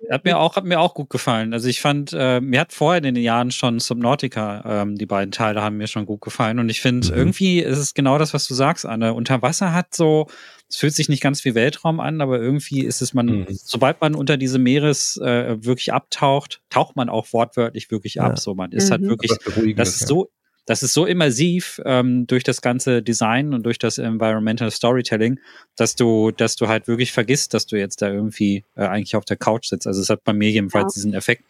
Hat 0.10 0.24
mir 0.24 0.38
auch, 0.38 0.56
hat 0.56 0.64
mir 0.64 0.80
auch 0.80 0.94
gut 0.94 1.10
gefallen. 1.10 1.54
Also 1.54 1.68
ich 1.68 1.82
fand, 1.82 2.14
äh, 2.18 2.40
mir 2.40 2.62
hat 2.62 2.72
vorher 2.72 3.00
in 3.00 3.16
den 3.16 3.22
Jahren 3.22 3.52
schon 3.52 3.80
Subnautica, 3.80 4.64
ähm, 4.66 4.96
die 4.96 5.06
beiden 5.06 5.32
Teile 5.32 5.62
haben 5.62 5.78
mir 5.78 5.88
schon 5.88 6.06
gut 6.06 6.22
gefallen. 6.22 6.60
Und 6.60 6.70
ich 6.70 6.80
finde, 6.80 7.08
mhm. 7.10 7.18
irgendwie 7.18 7.60
ist 7.60 7.78
es 7.78 7.94
genau 7.94 8.18
das, 8.18 8.34
was 8.34 8.48
du 8.48 8.54
sagst, 8.54 8.86
Anne. 8.86 9.14
Unter 9.14 9.42
Wasser 9.42 9.74
hat 9.74 9.94
so, 9.94 10.28
es 10.70 10.78
fühlt 10.78 10.94
sich 10.94 11.10
nicht 11.10 11.22
ganz 11.22 11.44
wie 11.46 11.56
Weltraum 11.56 12.00
an, 12.00 12.22
aber 12.22 12.40
irgendwie 12.40 12.86
ist 12.86 13.02
es 13.02 13.14
man, 13.14 13.26
mhm. 13.26 13.46
sobald 13.50 14.02
man 14.02 14.14
unter 14.14 14.38
diese 14.38 14.60
Meeres 14.60 15.18
äh, 15.18 15.58
wirklich 15.64 15.94
abtaucht, 15.94 16.62
taucht 16.70 16.96
man 16.96 17.10
auch 17.10 17.34
wortwörtlich 17.34 17.90
wirklich 17.90 18.16
ja. 18.16 18.24
ab. 18.24 18.40
So, 18.40 18.54
man 18.54 18.72
ist 18.72 18.92
halt 18.92 19.02
mhm. 19.02 19.10
halt 19.10 19.24
wirklich, 19.24 19.76
das 19.76 19.90
ist 19.90 20.08
so, 20.08 20.30
das 20.70 20.84
ist 20.84 20.94
so 20.94 21.08
immersiv 21.08 21.82
ähm, 21.84 22.28
durch 22.28 22.44
das 22.44 22.62
ganze 22.62 23.02
Design 23.02 23.56
und 23.56 23.64
durch 23.64 23.80
das 23.80 23.98
Environmental 23.98 24.70
Storytelling, 24.70 25.40
dass 25.76 25.96
du, 25.96 26.30
dass 26.30 26.56
du 26.56 26.68
halt 26.68 26.88
wirklich 26.88 27.12
vergisst, 27.12 27.56
dass 27.56 27.66
du 27.66 27.76
jetzt 27.76 28.04
da 28.04 28.10
irgendwie 28.10 28.64
äh, 28.76 28.84
eigentlich 28.84 29.16
auf 29.16 29.26
der 29.26 29.38
Couch 29.38 29.68
sitzt. 29.68 29.88
Also 29.88 30.00
es 30.00 30.10
hat 30.10 30.24
bei 30.24 30.34
mir 30.34 30.52
jedenfalls 30.52 30.96
ja. 30.96 31.00
diesen 31.00 31.14
Effekt. 31.16 31.46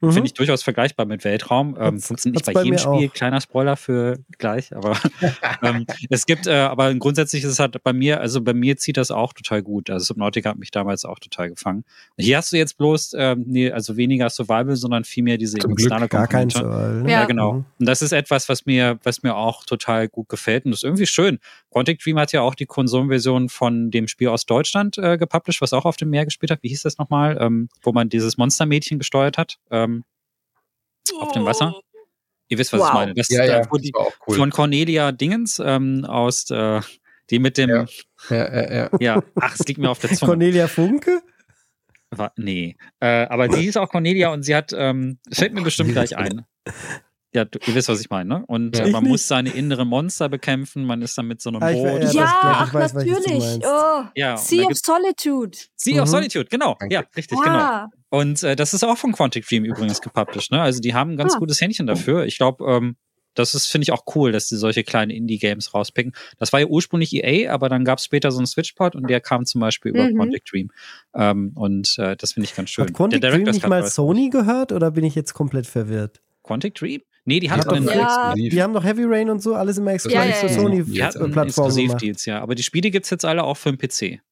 Mhm. 0.00 0.12
Finde 0.12 0.26
ich 0.26 0.34
durchaus 0.34 0.62
vergleichbar 0.62 1.06
mit 1.06 1.24
Weltraum. 1.24 1.76
Ähm, 1.78 1.98
funktioniert 1.98 2.36
nicht 2.36 2.46
bei, 2.46 2.52
bei 2.52 2.62
jedem 2.62 2.78
Spiel. 2.78 3.08
Auch. 3.08 3.12
Kleiner 3.14 3.40
Spoiler 3.40 3.76
für 3.76 4.18
gleich, 4.38 4.74
aber 4.74 4.96
ähm, 5.62 5.86
es 6.08 6.24
gibt, 6.24 6.46
äh, 6.46 6.54
aber 6.54 6.94
grundsätzlich 6.94 7.42
ist 7.42 7.50
es 7.50 7.58
halt 7.58 7.82
bei 7.82 7.92
mir, 7.92 8.20
also 8.20 8.40
bei 8.40 8.54
mir 8.54 8.76
zieht 8.76 8.96
das 8.96 9.10
auch 9.10 9.32
total 9.32 9.62
gut. 9.62 9.90
Also 9.90 10.04
Subnautica 10.06 10.50
hat 10.50 10.58
mich 10.58 10.70
damals 10.70 11.04
auch 11.04 11.18
total 11.18 11.50
gefangen. 11.50 11.84
Hier 12.16 12.36
hast 12.36 12.52
du 12.52 12.56
jetzt 12.56 12.78
bloß, 12.78 13.14
ähm, 13.18 13.44
nee, 13.46 13.72
also 13.72 13.96
weniger 13.96 14.30
Survival, 14.30 14.76
sondern 14.76 15.02
vielmehr 15.02 15.36
diese 15.36 15.58
Zum 15.58 15.72
emotionale 15.72 16.02
Glück 16.02 16.10
gar 16.12 16.28
kein 16.28 16.50
Survival. 16.50 17.02
Ne? 17.02 17.10
Ja. 17.10 17.20
ja, 17.20 17.26
genau. 17.26 17.52
Mhm. 17.54 17.64
Und 17.80 17.88
das 17.88 18.00
ist 18.00 18.12
etwas, 18.12 18.48
was 18.48 18.66
mir, 18.66 19.00
was 19.02 19.24
mir 19.24 19.34
auch 19.34 19.64
total 19.64 20.08
gut 20.08 20.28
gefällt. 20.28 20.64
Und 20.64 20.70
das 20.70 20.80
ist 20.80 20.84
irgendwie 20.84 21.06
schön. 21.06 21.40
Quantic 21.72 21.98
Dream 22.00 22.18
hat 22.18 22.32
ja 22.32 22.42
auch 22.42 22.54
die 22.54 22.66
Konsolenversion 22.66 23.48
von 23.48 23.90
dem 23.90 24.06
Spiel 24.06 24.28
aus 24.28 24.46
Deutschland 24.46 24.96
äh, 24.98 25.18
gepublished, 25.18 25.60
was 25.60 25.72
auch 25.72 25.84
auf 25.84 25.96
dem 25.96 26.10
Meer 26.10 26.24
gespielt 26.24 26.50
hat. 26.50 26.62
Wie 26.62 26.68
hieß 26.68 26.82
das 26.82 26.98
nochmal? 26.98 27.36
Ähm, 27.40 27.68
wo 27.82 27.92
man 27.92 28.08
dieses 28.08 28.38
Monstermädchen 28.38 28.98
gesteuert 28.98 29.38
hat. 29.38 29.58
Ähm, 29.70 29.97
auf 31.14 31.32
dem 31.32 31.44
Wasser. 31.44 31.74
Ihr 32.48 32.58
wisst, 32.58 32.72
was 32.72 32.80
wow. 32.80 32.88
ich 32.88 32.94
meine. 32.94 33.14
Das 33.14 33.28
ja, 33.28 33.42
ist, 33.42 33.48
ja, 33.48 33.58
äh, 33.58 33.80
die, 33.80 33.92
cool. 34.26 34.36
von 34.36 34.50
Cornelia 34.50 35.12
Dingens 35.12 35.60
ähm, 35.64 36.04
aus, 36.04 36.50
äh, 36.50 36.80
die 37.30 37.38
mit 37.38 37.58
dem. 37.58 37.70
Ja. 37.70 37.86
Ja, 38.30 38.36
ja, 38.36 38.72
ja. 38.72 38.90
ja, 39.00 39.22
ach, 39.36 39.54
es 39.54 39.66
liegt 39.66 39.78
mir 39.78 39.90
auf 39.90 39.98
der 39.98 40.10
Zunge. 40.10 40.30
Cornelia 40.30 40.66
Funke? 40.66 41.22
War, 42.10 42.32
nee. 42.36 42.76
Äh, 43.00 43.26
aber 43.26 43.48
die 43.48 43.60
hieß 43.60 43.76
auch 43.76 43.90
Cornelia 43.90 44.32
und 44.32 44.42
sie 44.42 44.56
hat, 44.56 44.72
ähm, 44.74 45.18
fällt 45.30 45.52
mir 45.52 45.62
bestimmt 45.62 45.92
gleich 45.92 46.16
ein. 46.16 46.46
Ja, 47.34 47.44
du, 47.44 47.58
ihr 47.66 47.74
wisst, 47.74 47.88
was 47.88 48.00
ich 48.00 48.08
meine, 48.08 48.28
ne? 48.28 48.44
Und 48.46 48.78
ja. 48.78 48.88
man 48.88 49.04
muss 49.04 49.28
seine 49.28 49.50
inneren 49.50 49.86
Monster 49.86 50.30
bekämpfen, 50.30 50.84
man 50.84 51.02
ist 51.02 51.16
dann 51.18 51.26
mit 51.26 51.42
so 51.42 51.50
einem 51.50 51.62
ah, 51.62 51.72
Boot. 51.72 52.02
Ja, 52.04 52.10
ja 52.12 52.34
ach, 52.42 52.72
weiß, 52.74 52.94
natürlich. 52.94 53.44
Oh, 53.62 54.04
ja, 54.14 54.36
sea 54.38 54.66
of 54.66 54.72
Solitude. 54.82 55.58
Sea 55.76 55.96
mhm. 55.96 56.00
of 56.00 56.08
Solitude, 56.08 56.46
genau. 56.46 56.76
Danke. 56.80 56.94
Ja, 56.94 57.04
richtig, 57.14 57.38
genau. 57.38 57.86
Und 58.10 58.42
äh, 58.42 58.56
das 58.56 58.72
ist 58.72 58.82
auch 58.82 58.96
von 58.96 59.12
Quantic 59.12 59.46
Dream 59.46 59.64
übrigens 59.64 60.00
gepublished, 60.00 60.52
ne? 60.52 60.62
Also 60.62 60.80
die 60.80 60.94
haben 60.94 61.12
ein 61.12 61.16
ganz 61.18 61.34
ah. 61.34 61.38
gutes 61.38 61.60
Händchen 61.60 61.86
dafür. 61.86 62.24
Ich 62.24 62.38
glaube, 62.38 62.64
ähm, 62.64 62.96
das 63.38 63.54
ist, 63.54 63.66
finde 63.66 63.84
ich, 63.84 63.92
auch 63.92 64.04
cool, 64.14 64.32
dass 64.32 64.48
sie 64.48 64.56
solche 64.56 64.82
kleinen 64.82 65.10
Indie-Games 65.10 65.74
rauspicken. 65.74 66.12
Das 66.38 66.52
war 66.52 66.60
ja 66.60 66.66
ursprünglich 66.66 67.14
EA, 67.14 67.52
aber 67.52 67.68
dann 67.68 67.84
gab 67.84 67.98
es 67.98 68.04
später 68.04 68.32
so 68.32 68.38
einen 68.38 68.46
Switchport 68.46 68.96
und 68.96 69.08
der 69.08 69.20
kam 69.20 69.46
zum 69.46 69.60
Beispiel 69.60 69.92
über 69.92 70.08
mhm. 70.08 70.16
Quantic 70.16 70.44
Dream. 70.44 70.70
Ähm, 71.14 71.52
und 71.54 71.96
äh, 71.98 72.16
das 72.16 72.32
finde 72.32 72.48
ich 72.48 72.56
ganz 72.56 72.70
schön. 72.70 72.86
Hat 72.86 72.94
Quantic 72.94 73.20
Dream 73.20 73.42
nicht 73.42 73.66
mal 73.66 73.86
Sony 73.86 74.30
gehört 74.30 74.72
oder 74.72 74.90
bin 74.90 75.04
ich 75.04 75.14
jetzt 75.14 75.34
komplett 75.34 75.66
verwirrt? 75.66 76.20
Quantic 76.42 76.74
Dream? 76.74 77.02
Nee, 77.28 77.40
die 77.40 77.50
hatten 77.50 77.68
einen 77.68 77.86
ja. 77.86 78.32
Die 78.34 78.62
haben 78.62 78.72
doch 78.72 78.82
Heavy 78.82 79.04
Rain 79.04 79.28
und 79.28 79.42
so, 79.42 79.54
alles 79.54 79.76
immer 79.76 79.92
exklusiv 79.92 80.18
ja, 80.18 80.24
ja, 80.24 80.42
ja. 80.42 80.48
Sony-Plattform. 80.48 81.42
Exklusivdeals, 81.42 82.24
ja. 82.24 82.40
Aber 82.40 82.54
die 82.54 82.62
Spiele 82.62 82.90
gibt 82.90 83.04
es 83.04 83.10
jetzt 83.10 83.26
alle 83.26 83.44
auch 83.44 83.58
für 83.58 83.70
den 83.70 83.76
PC. 83.76 84.22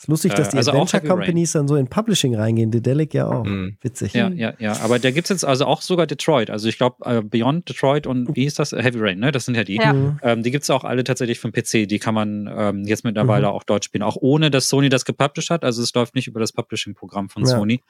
Ist 0.00 0.08
lustig, 0.08 0.32
dass 0.32 0.48
die 0.48 0.56
äh, 0.56 0.60
also 0.60 0.70
Adventure 0.70 1.02
Companies 1.02 1.52
dann 1.52 1.68
so 1.68 1.76
in 1.76 1.86
Publishing 1.86 2.34
reingehen. 2.34 2.70
Dedelic 2.70 3.12
ja 3.12 3.26
auch. 3.26 3.44
Mhm. 3.44 3.76
Witzig. 3.82 4.14
Ja, 4.14 4.30
ja, 4.30 4.54
ja. 4.58 4.80
Aber 4.80 4.98
da 4.98 5.10
gibt 5.10 5.26
es 5.26 5.28
jetzt 5.28 5.44
also 5.44 5.66
auch 5.66 5.82
sogar 5.82 6.06
Detroit. 6.06 6.48
Also 6.48 6.68
ich 6.68 6.78
glaube, 6.78 7.04
äh, 7.04 7.20
Beyond 7.20 7.68
Detroit 7.68 8.06
und 8.06 8.34
wie 8.34 8.44
hieß 8.44 8.54
das? 8.54 8.72
Heavy 8.72 8.98
Rain, 8.98 9.18
ne? 9.18 9.30
Das 9.30 9.44
sind 9.44 9.56
ja 9.56 9.64
die. 9.64 9.76
Ja. 9.76 9.92
Mhm. 9.92 10.18
Ähm, 10.22 10.42
die 10.42 10.50
gibt 10.50 10.62
es 10.62 10.70
auch 10.70 10.84
alle 10.84 11.04
tatsächlich 11.04 11.38
für 11.38 11.50
den 11.50 11.62
PC. 11.62 11.86
Die 11.86 11.98
kann 11.98 12.14
man 12.14 12.50
ähm, 12.50 12.84
jetzt 12.84 13.04
mittlerweile 13.04 13.48
mhm. 13.48 13.52
auch 13.52 13.62
dort 13.62 13.84
spielen. 13.84 14.02
Auch 14.02 14.16
ohne, 14.18 14.50
dass 14.50 14.70
Sony 14.70 14.88
das 14.88 15.04
gepublished 15.04 15.50
hat. 15.50 15.64
Also 15.64 15.82
es 15.82 15.92
läuft 15.92 16.14
nicht 16.14 16.28
über 16.28 16.40
das 16.40 16.52
Publishing-Programm 16.52 17.28
von 17.28 17.42
ja. 17.42 17.50
Sony. 17.50 17.82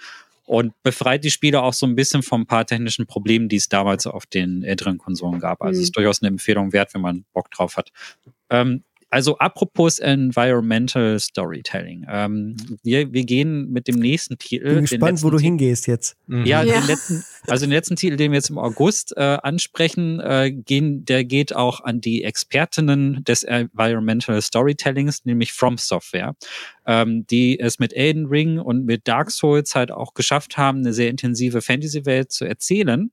Und 0.47 0.73
befreit 0.83 1.23
die 1.23 1.31
Spiele 1.31 1.63
auch 1.63 1.75
so 1.75 1.87
ein 1.87 1.95
bisschen 1.95 2.25
von 2.25 2.41
ein 2.41 2.47
paar 2.47 2.67
technischen 2.67 3.07
Problemen, 3.07 3.49
die 3.49 3.55
es 3.55 3.69
damals 3.69 4.09
auf 4.09 4.27
den 4.27 4.65
älteren 4.65 4.99
Konsolen 4.99 5.39
gab. 5.39 5.63
Also 5.63 5.79
es 5.79 5.85
ist 5.85 5.91
mhm. 5.91 6.03
durchaus 6.03 6.23
eine 6.23 6.29
Empfehlung 6.29 6.73
wert, 6.73 6.93
wenn 6.93 7.03
man 7.03 7.25
Bock 7.33 7.53
drauf 7.53 7.77
hat. 7.77 7.93
Ähm, 8.51 8.83
also 9.11 9.37
apropos 9.39 9.99
Environmental 9.99 11.19
Storytelling. 11.19 12.07
Ähm, 12.09 12.57
wir, 12.85 13.13
wir 13.13 13.25
gehen 13.25 13.71
mit 13.71 13.89
dem 13.89 13.97
nächsten 13.97 14.39
Titel. 14.39 14.75
Bin 14.75 14.81
gespannt, 14.83 15.23
wo 15.25 15.31
du 15.31 15.39
hingehst 15.39 15.89
jetzt. 15.89 16.17
Mhm. 16.29 16.47
Ja, 16.47 16.63
ja. 16.63 16.81
Den 16.81 16.87
letzten, 16.87 17.25
also 17.49 17.67
den 17.67 17.73
letzten 17.73 17.97
Titel, 17.97 18.17
den 18.17 18.31
wir 18.31 18.37
jetzt 18.37 18.51
im 18.51 18.59
August 18.59 19.17
äh, 19.17 19.39
ansprechen, 19.43 20.21
äh, 20.21 20.53
gehen, 20.53 21.05
der 21.05 21.25
geht 21.25 21.55
auch 21.55 21.81
an 21.81 22.01
die 22.01 22.23
Expertinnen 22.23 23.25
des 23.25 23.43
Environmental 23.43 24.41
Storytellings, 24.41 25.25
nämlich 25.25 25.53
From 25.53 25.77
Software, 25.77 26.37
ähm, 26.87 27.27
die 27.27 27.59
es 27.59 27.81
mit 27.81 27.93
Elden 27.93 28.27
Ring 28.27 28.61
und 28.61 28.85
mit 28.85 29.09
Dark 29.09 29.33
Souls 29.33 29.75
halt 29.75 29.91
auch 29.91 30.15
geschafft 30.15 30.57
haben, 30.57 30.79
eine 30.79 30.93
sehr 30.93 31.11
intensive 31.11 31.63
Fantasy-Welt 31.63 32.31
zu 32.31 32.45
erzählen 32.45 33.11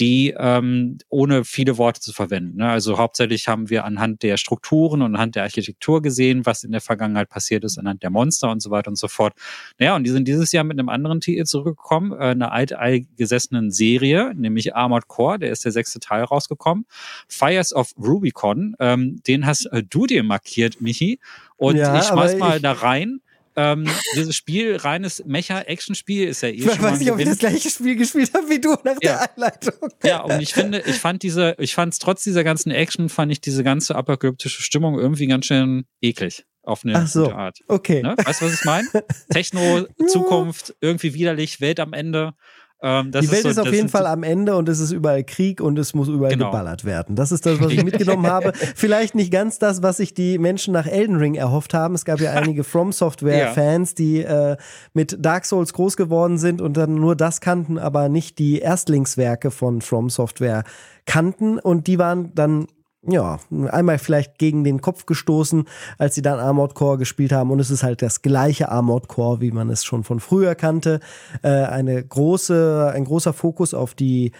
die 0.00 0.34
ähm, 0.38 0.98
ohne 1.08 1.44
viele 1.44 1.76
Worte 1.78 2.00
zu 2.00 2.12
verwenden. 2.12 2.58
Ne? 2.58 2.68
Also 2.68 2.98
hauptsächlich 2.98 3.48
haben 3.48 3.68
wir 3.70 3.84
anhand 3.84 4.22
der 4.22 4.36
Strukturen 4.36 5.02
und 5.02 5.14
anhand 5.14 5.34
der 5.34 5.42
Architektur 5.42 6.02
gesehen, 6.02 6.46
was 6.46 6.62
in 6.62 6.72
der 6.72 6.80
Vergangenheit 6.80 7.28
passiert 7.28 7.64
ist, 7.64 7.78
anhand 7.78 8.02
der 8.02 8.10
Monster 8.10 8.50
und 8.50 8.60
so 8.60 8.70
weiter 8.70 8.88
und 8.88 8.96
so 8.96 9.08
fort. 9.08 9.34
Naja, 9.78 9.96
und 9.96 10.04
die 10.04 10.10
sind 10.10 10.28
dieses 10.28 10.52
Jahr 10.52 10.64
mit 10.64 10.78
einem 10.78 10.88
anderen 10.88 11.20
Titel 11.20 11.44
zurückgekommen, 11.44 12.12
äh, 12.12 12.26
einer 12.26 12.52
alteingesessenen 12.52 13.70
Serie, 13.70 14.32
nämlich 14.34 14.74
Armored 14.76 15.08
Core, 15.08 15.38
der 15.38 15.50
ist 15.50 15.64
der 15.64 15.72
sechste 15.72 16.00
Teil 16.00 16.22
rausgekommen. 16.22 16.86
Fires 17.28 17.74
of 17.74 17.92
Rubicon, 17.98 18.76
ähm, 18.78 19.20
den 19.26 19.46
hast 19.46 19.66
äh, 19.66 19.82
du 19.82 20.06
dir 20.06 20.22
markiert, 20.22 20.80
Michi. 20.80 21.18
Und 21.56 21.76
ja, 21.76 21.98
ich 21.98 22.04
schmeiß 22.04 22.36
mal 22.36 22.60
da 22.60 22.72
rein 22.72 23.20
ähm, 23.58 23.86
dieses 24.14 24.36
Spiel, 24.36 24.76
reines 24.76 25.24
Mecha-Action-Spiel, 25.26 26.28
ist 26.28 26.42
ja 26.42 26.48
eh 26.48 26.52
ich 26.54 26.64
schon 26.64 26.80
weiß 26.80 27.00
nicht, 27.00 27.10
ob 27.10 27.18
ich 27.18 27.26
das 27.26 27.38
gleiche 27.38 27.68
Spiel 27.68 27.96
gespielt 27.96 28.32
habe 28.32 28.48
wie 28.48 28.60
du 28.60 28.70
nach 28.84 28.96
ja. 29.02 29.26
der 29.26 29.30
Einleitung. 29.32 29.90
Ja, 30.04 30.20
und 30.20 30.40
ich 30.40 30.54
finde, 30.54 30.82
ich 30.86 30.96
fand 30.96 31.24
diese, 31.24 31.56
ich 31.58 31.74
fand 31.74 31.92
es 31.92 31.98
trotz 31.98 32.22
dieser 32.22 32.44
ganzen 32.44 32.70
Action, 32.70 33.08
fand 33.08 33.32
ich 33.32 33.40
diese 33.40 33.64
ganze 33.64 33.96
apokalyptische 33.96 34.62
Stimmung 34.62 34.98
irgendwie 34.98 35.26
ganz 35.26 35.46
schön 35.46 35.86
eklig 36.00 36.44
auf 36.62 36.84
eine 36.84 36.96
Ach 36.96 37.06
so, 37.08 37.24
gute 37.24 37.36
Art. 37.36 37.58
Okay. 37.66 38.02
Ne? 38.02 38.14
Weißt 38.22 38.40
du, 38.40 38.46
was 38.46 38.54
ich 38.54 38.64
meine? 38.64 38.88
Techno, 39.30 39.86
Zukunft, 40.06 40.76
irgendwie 40.80 41.14
widerlich, 41.14 41.60
Welt 41.60 41.80
am 41.80 41.94
Ende. 41.94 42.34
Ähm, 42.80 43.10
die 43.10 43.30
Welt 43.30 43.32
ist, 43.32 43.42
so, 43.42 43.48
ist 43.48 43.58
auf 43.58 43.72
jeden 43.72 43.88
Fall 43.88 44.06
am 44.06 44.22
Ende 44.22 44.54
und 44.54 44.68
es 44.68 44.78
ist 44.78 44.92
überall 44.92 45.24
Krieg 45.24 45.60
und 45.60 45.78
es 45.78 45.94
muss 45.94 46.06
überall 46.06 46.32
genau. 46.32 46.46
geballert 46.46 46.84
werden. 46.84 47.16
Das 47.16 47.32
ist 47.32 47.44
das, 47.44 47.60
was 47.60 47.72
ich 47.72 47.82
mitgenommen 47.82 48.26
habe. 48.30 48.52
Vielleicht 48.54 49.16
nicht 49.16 49.32
ganz 49.32 49.58
das, 49.58 49.82
was 49.82 49.96
sich 49.96 50.14
die 50.14 50.38
Menschen 50.38 50.74
nach 50.74 50.86
Elden 50.86 51.16
Ring 51.16 51.34
erhofft 51.34 51.74
haben. 51.74 51.96
Es 51.96 52.04
gab 52.04 52.20
ja 52.20 52.32
einige 52.34 52.62
From 52.62 52.92
Software-Fans, 52.92 53.94
die 53.96 54.22
äh, 54.22 54.56
mit 54.92 55.16
Dark 55.18 55.44
Souls 55.44 55.72
groß 55.72 55.96
geworden 55.96 56.38
sind 56.38 56.60
und 56.60 56.76
dann 56.76 56.94
nur 56.94 57.16
das 57.16 57.40
kannten, 57.40 57.78
aber 57.78 58.08
nicht 58.08 58.38
die 58.38 58.60
Erstlingswerke 58.60 59.50
von 59.50 59.80
From 59.80 60.08
Software 60.08 60.62
kannten. 61.04 61.58
Und 61.58 61.88
die 61.88 61.98
waren 61.98 62.32
dann 62.34 62.68
ja, 63.10 63.38
einmal 63.70 63.98
vielleicht 63.98 64.38
gegen 64.38 64.64
den 64.64 64.80
Kopf 64.80 65.06
gestoßen, 65.06 65.64
als 65.98 66.14
sie 66.14 66.22
dann 66.22 66.38
Armored 66.38 66.74
Core 66.74 66.98
gespielt 66.98 67.32
haben. 67.32 67.50
Und 67.50 67.60
es 67.60 67.70
ist 67.70 67.82
halt 67.82 68.02
das 68.02 68.22
gleiche 68.22 68.70
Armored 68.70 69.08
Core, 69.08 69.40
wie 69.40 69.50
man 69.50 69.70
es 69.70 69.84
schon 69.84 70.04
von 70.04 70.20
früher 70.20 70.54
kannte. 70.54 71.00
Äh, 71.42 71.48
eine 71.48 72.02
große, 72.02 72.92
ein 72.94 73.04
großer 73.04 73.32
Fokus 73.32 73.74
auf 73.74 73.94
die 73.94 74.32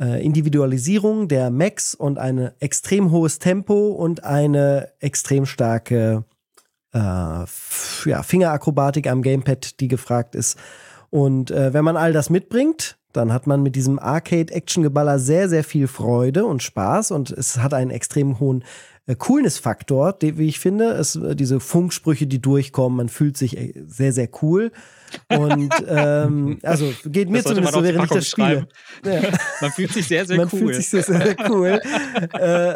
äh, 0.00 0.24
Individualisierung 0.24 1.28
der 1.28 1.50
Mechs 1.50 1.94
und 1.94 2.18
ein 2.18 2.50
extrem 2.60 3.10
hohes 3.10 3.38
Tempo 3.38 3.88
und 3.88 4.24
eine 4.24 4.88
extrem 5.00 5.46
starke 5.46 6.24
äh, 6.92 6.98
ja, 6.98 8.22
Fingerakrobatik 8.22 9.06
am 9.08 9.22
Gamepad, 9.22 9.80
die 9.80 9.88
gefragt 9.88 10.34
ist. 10.34 10.58
Und 11.10 11.50
äh, 11.50 11.72
wenn 11.72 11.84
man 11.84 11.96
all 11.96 12.12
das 12.12 12.30
mitbringt, 12.30 12.98
dann 13.16 13.32
hat 13.32 13.46
man 13.46 13.62
mit 13.62 13.76
diesem 13.76 13.98
Arcade-Action-Geballer 13.98 15.18
sehr, 15.18 15.48
sehr 15.48 15.64
viel 15.64 15.88
Freude 15.88 16.44
und 16.44 16.62
Spaß 16.62 17.10
und 17.10 17.30
es 17.30 17.58
hat 17.58 17.74
einen 17.74 17.90
extrem 17.90 18.38
hohen 18.38 18.64
äh, 19.06 19.14
Coolness-Faktor, 19.14 20.16
wie 20.20 20.48
ich 20.48 20.58
finde. 20.58 20.90
Es, 20.90 21.16
äh, 21.16 21.36
diese 21.36 21.60
Funksprüche, 21.60 22.26
die 22.26 22.40
durchkommen, 22.40 22.96
man 22.96 23.08
fühlt 23.08 23.36
sich 23.36 23.56
äh, 23.56 23.72
sehr, 23.86 24.12
sehr 24.12 24.28
cool. 24.42 24.72
Und 25.28 25.70
ähm, 25.88 26.58
also 26.62 26.92
geht 27.04 27.30
mir 27.30 27.42
zumindest 27.44 27.74
so, 27.74 27.82
während 27.82 28.04
ich 28.04 28.10
das 28.10 28.28
spiele. 28.28 28.68
Ja. 29.04 29.20
Man 29.60 29.70
fühlt 29.70 29.92
sich 29.92 30.08
sehr, 30.08 30.26
sehr 30.26 30.36
man 30.36 30.48
cool. 30.52 30.60
Man 30.60 30.68
fühlt 30.72 30.76
sich 30.76 30.88
sehr, 30.88 31.02
sehr 31.02 31.36
cool. 31.48 31.80
äh, 32.32 32.74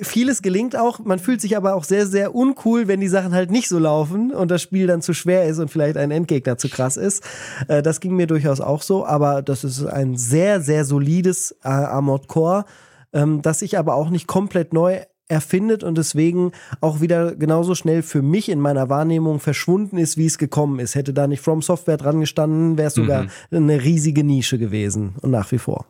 vieles 0.00 0.42
gelingt 0.42 0.76
auch, 0.76 0.98
man 1.00 1.18
fühlt 1.18 1.40
sich 1.40 1.56
aber 1.56 1.74
auch 1.74 1.84
sehr, 1.84 2.06
sehr 2.06 2.34
uncool, 2.34 2.88
wenn 2.88 3.00
die 3.00 3.08
Sachen 3.08 3.34
halt 3.34 3.50
nicht 3.50 3.68
so 3.68 3.78
laufen 3.78 4.32
und 4.32 4.50
das 4.50 4.62
Spiel 4.62 4.86
dann 4.86 5.02
zu 5.02 5.12
schwer 5.12 5.46
ist 5.46 5.58
und 5.58 5.70
vielleicht 5.70 5.96
ein 5.96 6.10
Endgegner 6.10 6.56
zu 6.56 6.68
krass 6.68 6.96
ist. 6.96 7.22
Äh, 7.68 7.82
das 7.82 8.00
ging 8.00 8.16
mir 8.16 8.26
durchaus 8.26 8.60
auch 8.60 8.82
so, 8.82 9.06
aber 9.06 9.42
das 9.42 9.64
ist 9.64 9.84
ein 9.84 10.16
sehr, 10.16 10.60
sehr 10.60 10.84
solides 10.84 11.52
äh, 11.62 11.68
Armored 11.68 12.28
Core, 12.28 12.64
ähm, 13.12 13.42
das 13.42 13.62
ich 13.62 13.78
aber 13.78 13.94
auch 13.94 14.10
nicht 14.10 14.26
komplett 14.26 14.72
neu 14.72 15.00
erfindet 15.28 15.82
und 15.82 15.96
deswegen 15.96 16.52
auch 16.80 17.00
wieder 17.00 17.34
genauso 17.34 17.74
schnell 17.74 18.02
für 18.02 18.22
mich 18.22 18.48
in 18.48 18.60
meiner 18.60 18.88
Wahrnehmung 18.88 19.40
verschwunden 19.40 19.96
ist, 19.96 20.16
wie 20.16 20.26
es 20.26 20.36
gekommen 20.36 20.78
ist. 20.78 20.94
Hätte 20.94 21.14
da 21.14 21.26
nicht 21.26 21.40
From 21.40 21.62
Software 21.62 21.96
dran 21.96 22.20
gestanden, 22.20 22.76
wäre 22.76 22.88
es 22.88 22.94
sogar 22.94 23.24
mhm. 23.24 23.28
eine 23.50 23.82
riesige 23.82 24.24
Nische 24.24 24.58
gewesen 24.58 25.14
und 25.22 25.30
nach 25.30 25.50
wie 25.50 25.58
vor. 25.58 25.86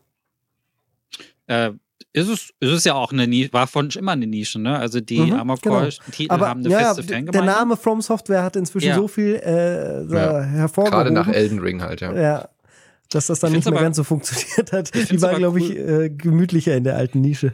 Äh, 1.46 1.72
ist 2.12 2.28
es, 2.28 2.50
ist 2.60 2.70
es 2.70 2.84
ja 2.84 2.94
auch 2.94 3.12
eine 3.12 3.26
Nische, 3.26 3.52
war 3.52 3.66
von 3.66 3.90
immer 3.90 4.12
eine 4.12 4.26
Nische, 4.26 4.58
ne? 4.60 4.78
Also 4.78 5.00
die 5.00 5.20
mhm, 5.20 5.32
Armored 5.34 5.62
Core 5.62 5.90
genau. 6.16 6.40
haben 6.40 6.60
eine 6.60 6.68
ja, 6.68 6.78
feste 6.78 7.02
Fangemeinde. 7.02 7.32
Der 7.32 7.42
Name 7.42 7.76
From 7.76 8.00
Software 8.00 8.42
hat 8.42 8.56
inzwischen 8.56 8.88
ja. 8.88 8.94
so 8.96 9.08
viel 9.08 9.36
äh, 9.36 10.04
ja. 10.04 10.42
hervorgehoben. 10.42 10.98
Gerade 10.98 11.10
nach 11.12 11.28
Elden 11.28 11.58
Ring 11.58 11.82
halt, 11.82 12.00
ja. 12.00 12.14
Ja, 12.14 12.48
dass 13.10 13.26
das 13.26 13.40
dann 13.40 13.52
nicht 13.52 13.64
mehr 13.64 13.74
aber, 13.74 13.82
ganz 13.82 13.96
so 13.96 14.04
funktioniert 14.04 14.72
hat. 14.72 14.92
Die 14.94 15.20
war, 15.22 15.34
glaube 15.34 15.60
cool. 15.60 15.70
ich, 15.70 15.78
äh, 15.78 16.10
gemütlicher 16.10 16.76
in 16.76 16.84
der 16.84 16.96
alten 16.96 17.20
Nische. 17.20 17.52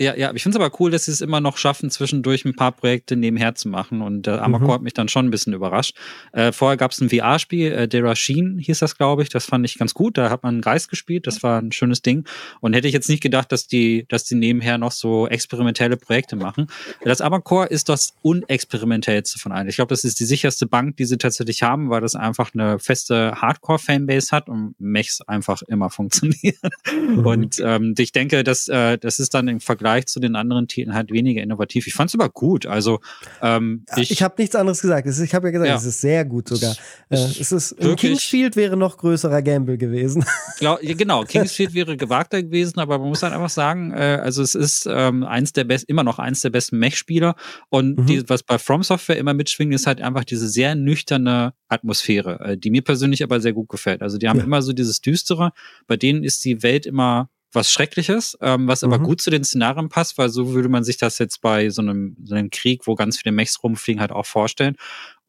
Ja, 0.00 0.14
ja, 0.14 0.32
ich 0.32 0.44
finde 0.44 0.56
es 0.56 0.64
aber 0.64 0.72
cool, 0.78 0.92
dass 0.92 1.06
sie 1.06 1.10
es 1.10 1.20
immer 1.20 1.40
noch 1.40 1.56
schaffen, 1.56 1.90
zwischendurch 1.90 2.44
ein 2.44 2.54
paar 2.54 2.70
Projekte 2.70 3.16
nebenher 3.16 3.56
zu 3.56 3.68
machen. 3.68 4.00
Und 4.00 4.28
äh, 4.28 4.30
Armored 4.30 4.62
mhm. 4.62 4.70
hat 4.70 4.82
mich 4.82 4.94
dann 4.94 5.08
schon 5.08 5.26
ein 5.26 5.30
bisschen 5.32 5.54
überrascht. 5.54 5.96
Äh, 6.30 6.52
vorher 6.52 6.76
gab 6.76 6.92
es 6.92 7.00
ein 7.00 7.10
VR-Spiel, 7.10 7.72
äh, 7.72 7.88
Derasheen 7.88 8.60
hieß 8.60 8.78
das, 8.78 8.96
glaube 8.96 9.22
ich. 9.24 9.28
Das 9.28 9.46
fand 9.46 9.64
ich 9.64 9.76
ganz 9.76 9.94
gut. 9.94 10.16
Da 10.16 10.30
hat 10.30 10.44
man 10.44 10.54
einen 10.54 10.62
Geist 10.62 10.88
gespielt. 10.88 11.26
Das 11.26 11.42
war 11.42 11.60
ein 11.60 11.72
schönes 11.72 12.00
Ding. 12.00 12.24
Und 12.60 12.74
hätte 12.74 12.86
ich 12.86 12.94
jetzt 12.94 13.08
nicht 13.08 13.24
gedacht, 13.24 13.50
dass 13.50 13.66
die, 13.66 14.06
dass 14.08 14.22
die 14.22 14.36
nebenher 14.36 14.78
noch 14.78 14.92
so 14.92 15.26
experimentelle 15.26 15.96
Projekte 15.96 16.36
machen. 16.36 16.68
Das 17.02 17.20
Armored 17.20 17.68
ist 17.68 17.88
das 17.88 18.14
unexperimentellste 18.22 19.40
von 19.40 19.50
allen. 19.50 19.68
Ich 19.68 19.76
glaube, 19.76 19.88
das 19.88 20.04
ist 20.04 20.20
die 20.20 20.26
sicherste 20.26 20.66
Bank, 20.66 20.96
die 20.98 21.06
sie 21.06 21.18
tatsächlich 21.18 21.64
haben, 21.64 21.90
weil 21.90 22.02
das 22.02 22.14
einfach 22.14 22.54
eine 22.54 22.78
feste 22.78 23.32
Hardcore-Fanbase 23.34 24.30
hat 24.30 24.48
und 24.48 24.76
Mechs 24.78 25.22
einfach 25.22 25.62
immer 25.62 25.90
funktionieren. 25.90 26.54
Mhm. 26.86 27.26
Und 27.26 27.60
ähm, 27.64 27.96
ich 27.98 28.12
denke, 28.12 28.44
dass 28.44 28.68
äh, 28.68 28.96
das 28.96 29.18
ist 29.18 29.34
dann 29.34 29.48
im 29.48 29.58
Vergleich 29.58 29.87
Vergleich 29.88 30.06
zu 30.06 30.20
den 30.20 30.36
anderen 30.36 30.68
Titeln 30.68 30.94
halt 30.94 31.10
weniger 31.10 31.42
innovativ. 31.42 31.86
Ich 31.86 31.94
fand 31.94 32.10
es 32.10 32.14
aber 32.14 32.28
gut. 32.28 32.66
Also 32.66 33.00
ähm, 33.42 33.84
ich, 33.96 34.10
ich 34.10 34.22
habe 34.22 34.34
nichts 34.38 34.54
anderes 34.54 34.80
gesagt. 34.80 35.06
Ich 35.08 35.34
habe 35.34 35.48
ja 35.48 35.52
gesagt, 35.52 35.68
ja. 35.68 35.76
es 35.76 35.84
ist 35.84 36.00
sehr 36.00 36.24
gut 36.24 36.48
sogar. 36.48 36.74
Äh, 37.08 37.16
es 37.16 37.52
ist 37.52 37.76
Kingsfield 37.96 38.56
wäre 38.56 38.76
noch 38.76 38.98
größerer 38.98 39.40
Gamble 39.42 39.78
gewesen. 39.78 40.24
Glaub, 40.58 40.80
genau, 40.80 41.22
Kingsfield 41.22 41.72
wäre 41.72 41.96
gewagter 41.96 42.42
gewesen, 42.42 42.80
aber 42.80 42.98
man 42.98 43.08
muss 43.08 43.22
halt 43.22 43.32
einfach 43.32 43.50
sagen, 43.50 43.92
äh, 43.92 44.20
also 44.22 44.42
es 44.42 44.54
ist 44.54 44.86
ähm, 44.90 45.24
eins 45.24 45.52
der 45.52 45.64
besten, 45.64 45.90
immer 45.90 46.04
noch 46.04 46.18
eins 46.18 46.40
der 46.40 46.50
besten 46.50 46.78
Mech-Spieler 46.78 47.34
und 47.70 47.98
mhm. 47.98 48.06
die, 48.06 48.28
was 48.28 48.42
bei 48.42 48.58
From 48.58 48.82
Software 48.82 49.16
immer 49.16 49.32
mitschwingt, 49.32 49.72
ist 49.72 49.86
halt 49.86 50.02
einfach 50.02 50.24
diese 50.24 50.48
sehr 50.48 50.74
nüchterne 50.74 51.54
Atmosphäre, 51.68 52.40
äh, 52.40 52.56
die 52.58 52.70
mir 52.70 52.82
persönlich 52.82 53.22
aber 53.22 53.40
sehr 53.40 53.54
gut 53.54 53.68
gefällt. 53.68 54.02
Also 54.02 54.18
die 54.18 54.28
haben 54.28 54.38
ja. 54.38 54.44
immer 54.44 54.60
so 54.60 54.72
dieses 54.72 55.00
Düstere, 55.00 55.52
bei 55.86 55.96
denen 55.96 56.24
ist 56.24 56.44
die 56.44 56.62
Welt 56.62 56.84
immer 56.84 57.30
was 57.52 57.72
Schreckliches, 57.72 58.36
ähm, 58.40 58.68
was 58.68 58.84
aber 58.84 58.98
mhm. 58.98 59.04
gut 59.04 59.20
zu 59.20 59.30
den 59.30 59.44
Szenarien 59.44 59.88
passt, 59.88 60.18
weil 60.18 60.28
so 60.28 60.52
würde 60.52 60.68
man 60.68 60.84
sich 60.84 60.98
das 60.98 61.18
jetzt 61.18 61.40
bei 61.40 61.70
so 61.70 61.82
einem, 61.82 62.16
so 62.24 62.34
einem 62.34 62.50
Krieg, 62.50 62.86
wo 62.86 62.94
ganz 62.94 63.18
viele 63.18 63.32
Mechs 63.32 63.62
rumfliegen, 63.62 64.00
halt 64.00 64.12
auch 64.12 64.26
vorstellen. 64.26 64.76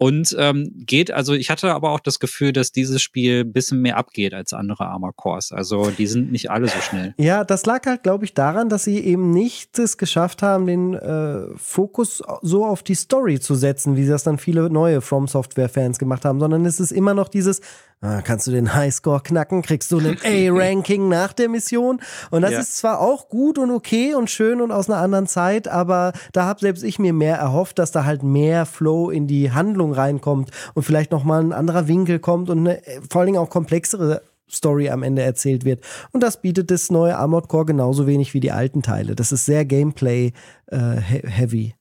Und 0.02 0.34
ähm, 0.40 0.72
geht, 0.78 1.12
also 1.12 1.34
ich 1.34 1.50
hatte 1.50 1.74
aber 1.74 1.92
auch 1.92 2.00
das 2.00 2.20
Gefühl, 2.20 2.54
dass 2.54 2.72
dieses 2.72 3.02
Spiel 3.02 3.42
ein 3.42 3.52
bisschen 3.52 3.82
mehr 3.82 3.98
abgeht 3.98 4.34
als 4.34 4.54
andere 4.54 4.86
Armor 4.86 5.14
Cores. 5.14 5.52
Also 5.52 5.92
die 5.92 6.08
sind 6.08 6.32
nicht 6.32 6.50
alle 6.50 6.70
so 6.70 6.80
schnell. 6.80 7.14
Ja, 7.18 7.44
das 7.44 7.66
lag 7.66 7.86
halt, 7.86 8.04
glaube 8.04 8.24
ich, 8.24 8.34
daran, 8.34 8.70
dass 8.70 8.86
sie 8.86 8.98
eben 9.00 9.32
nicht 9.32 9.78
es 9.78 9.98
geschafft 9.98 10.42
haben, 10.42 10.68
den 10.68 10.94
äh, 10.94 11.48
Fokus 11.58 12.24
so 12.42 12.66
auf 12.66 12.82
die 12.82 12.96
Story 12.96 13.42
zu 13.42 13.56
setzen, 13.56 13.98
wie 13.98 14.08
das 14.08 14.24
dann 14.24 14.38
viele 14.38 14.70
neue 14.70 15.02
From 15.02 15.28
Software-Fans 15.28 16.00
gemacht 16.00 16.24
haben, 16.24 16.40
sondern 16.40 16.66
es 16.66 16.80
ist 16.80 16.94
immer 16.94 17.14
noch 17.14 17.28
dieses, 17.28 17.60
Ah, 18.02 18.22
kannst 18.22 18.48
du 18.48 18.52
den 18.52 18.74
Highscore 18.74 19.20
knacken, 19.22 19.62
kriegst 19.62 19.92
du 19.92 20.00
einen 20.00 20.18
A-Ranking 20.24 21.10
nach 21.10 21.34
der 21.34 21.50
Mission. 21.50 22.00
Und 22.32 22.44
das 22.44 22.52
ja. 22.52 22.60
ist 22.60 22.78
zwar 22.78 23.02
auch 23.02 23.28
gut 23.28 23.58
und 23.58 23.72
okay 23.72 24.14
und 24.14 24.30
schön 24.30 24.62
und 24.62 24.72
aus 24.72 24.90
einer 24.90 25.00
anderen 25.00 25.28
Zeit, 25.28 25.68
aber 25.68 26.14
da 26.32 26.46
habe 26.46 26.62
selbst 26.62 26.84
ich 26.84 26.98
mir 26.98 27.12
mehr 27.12 27.36
erhofft, 27.36 27.78
dass 27.78 27.92
da 27.92 28.06
halt 28.06 28.24
mehr 28.24 28.66
Flow 28.66 29.10
in 29.10 29.28
die 29.28 29.52
Handlung 29.52 29.89
reinkommt 29.94 30.52
und 30.74 30.84
vielleicht 30.84 31.12
nochmal 31.12 31.42
ein 31.42 31.54
anderer 31.54 31.88
Winkel 31.88 32.20
kommt 32.20 32.50
und 32.50 32.60
eine, 32.60 32.82
vor 33.10 33.22
allen 33.22 33.28
Dingen 33.28 33.40
auch 33.40 33.50
komplexere 33.50 34.22
Story 34.52 34.90
am 34.90 35.04
Ende 35.04 35.22
erzählt 35.22 35.66
wird. 35.66 35.84
Und 36.12 36.22
das 36.22 36.42
bietet 36.42 36.72
das 36.72 36.90
neue 36.90 37.18
Armored 37.18 37.48
Core 37.48 37.66
genauso 37.66 38.08
wenig 38.08 38.34
wie 38.34 38.40
die 38.40 38.52
alten 38.52 38.82
Teile. 38.82 39.16
Das 39.16 39.32
ist 39.32 39.46
sehr 39.46 39.66
Gameplay-heavy. 39.66 41.66
Äh, 41.66 41.74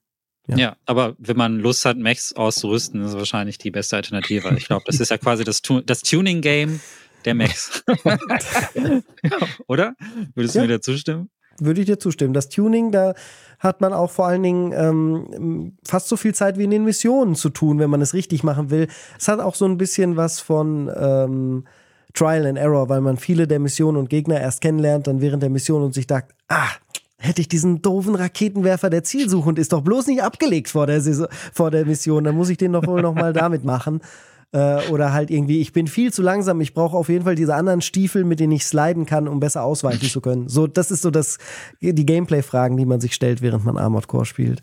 ja. 0.49 0.57
ja. 0.57 0.77
aber 0.87 1.15
wenn 1.19 1.37
man 1.37 1.59
Lust 1.59 1.85
hat, 1.85 1.99
Mechs 1.99 2.33
auszurüsten, 2.33 3.03
ist 3.03 3.15
wahrscheinlich 3.15 3.59
die 3.59 3.71
beste 3.71 3.97
Alternative. 3.97 4.55
Ich 4.57 4.67
glaube, 4.67 4.85
das 4.87 5.01
ist 5.01 5.11
ja 5.11 5.19
quasi 5.19 5.45
das, 5.45 5.63
das 5.85 6.03
Tuning-Game 6.03 6.81
der 7.25 7.35
Mechs. 7.35 7.85
Oder? 9.67 9.95
Würdest 10.35 10.55
du 10.55 10.61
ja. 10.61 10.67
mir 10.67 10.73
da 10.73 10.81
zustimmen? 10.81 11.31
Würde 11.61 11.81
ich 11.81 11.87
dir 11.87 11.99
zustimmen. 11.99 12.35
Das 12.35 12.49
Tuning, 12.49 12.93
da 12.93 13.15
hat 13.59 13.81
man 13.81 13.93
auch 13.93 14.11
vor 14.11 14.27
allen 14.27 14.43
Dingen 14.43 14.73
ähm, 14.73 15.73
fast 15.85 16.09
so 16.09 16.17
viel 16.17 16.35
Zeit 16.35 16.59
wie 16.59 16.65
in 16.65 16.71
den 16.71 16.85
Missionen 16.85 17.35
zu 17.35 17.51
tun, 17.51 17.79
wenn 17.79 17.91
man 17.91 18.01
es 18.01 18.15
richtig 18.15 18.45
machen 18.45 18.71
will. 18.71 18.89
Es 19.19 19.29
hat 19.29 19.41
auch 19.41 19.55
so 19.55 19.65
ein 19.65 19.79
bisschen 19.79 20.17
was 20.17 20.41
von 20.41 20.91
ähm, 20.97 21.65
Trial 22.15 22.47
and 22.47 22.59
Error, 22.59 22.89
weil 22.89 23.01
man 23.01 23.17
viele 23.17 23.47
der 23.47 23.59
Missionen 23.59 23.97
und 23.97 24.11
Gegner 24.11 24.41
erst 24.41 24.61
kennenlernt, 24.61 25.07
dann 25.07 25.21
während 25.21 25.43
der 25.43 25.51
Mission 25.51 25.83
und 25.83 25.95
sich 25.95 26.07
sagt, 26.09 26.35
ah, 26.49 26.69
hätte 27.19 27.41
ich 27.41 27.49
diesen 27.49 27.83
doofen 27.83 28.15
Raketenwerfer 28.15 28.91
der 28.91 29.03
Zielsuchend 29.03 29.59
ist 29.59 29.73
doch 29.73 29.83
bloß 29.83 30.07
nicht 30.07 30.23
abgelegt 30.23 30.69
vor 30.69 30.87
der, 30.87 31.01
Saison, 31.01 31.27
vor 31.53 31.71
der 31.71 31.85
Mission, 31.85 32.25
dann 32.25 32.37
muss 32.37 32.49
ich 32.49 32.57
den 32.57 32.73
doch 32.73 32.87
wohl 32.87 33.03
noch 33.03 33.15
mal 33.15 33.33
damit 33.35 33.65
machen. 33.65 34.01
Äh, 34.53 34.89
oder 34.89 35.13
halt 35.13 35.31
irgendwie, 35.31 35.61
ich 35.61 35.73
bin 35.73 35.87
viel 35.87 36.13
zu 36.13 36.23
langsam, 36.23 36.61
ich 36.61 36.73
brauche 36.73 36.97
auf 36.97 37.09
jeden 37.09 37.25
Fall 37.25 37.35
diese 37.35 37.55
anderen 37.55 37.83
Stiefel, 37.83 38.25
mit 38.25 38.41
denen 38.41 38.53
ich 38.53 38.65
sliden 38.65 39.05
kann, 39.05 39.29
um 39.29 39.41
besser 39.41 39.63
ausweichen 39.63 40.09
zu 40.09 40.21
können. 40.21 40.49
So, 40.49 40.67
das 40.67 40.91
ist 40.91 41.03
so 41.03 41.11
das, 41.11 41.39
die 41.83 42.07
Gameplay-Fragen, 42.07 42.77
die 42.77 42.87
man 42.87 43.01
sich 43.01 43.15
stellt, 43.15 43.43
während 43.43 43.65
man 43.65 43.77
Armored 43.77 44.09
Core 44.09 44.25
spielt. 44.25 44.63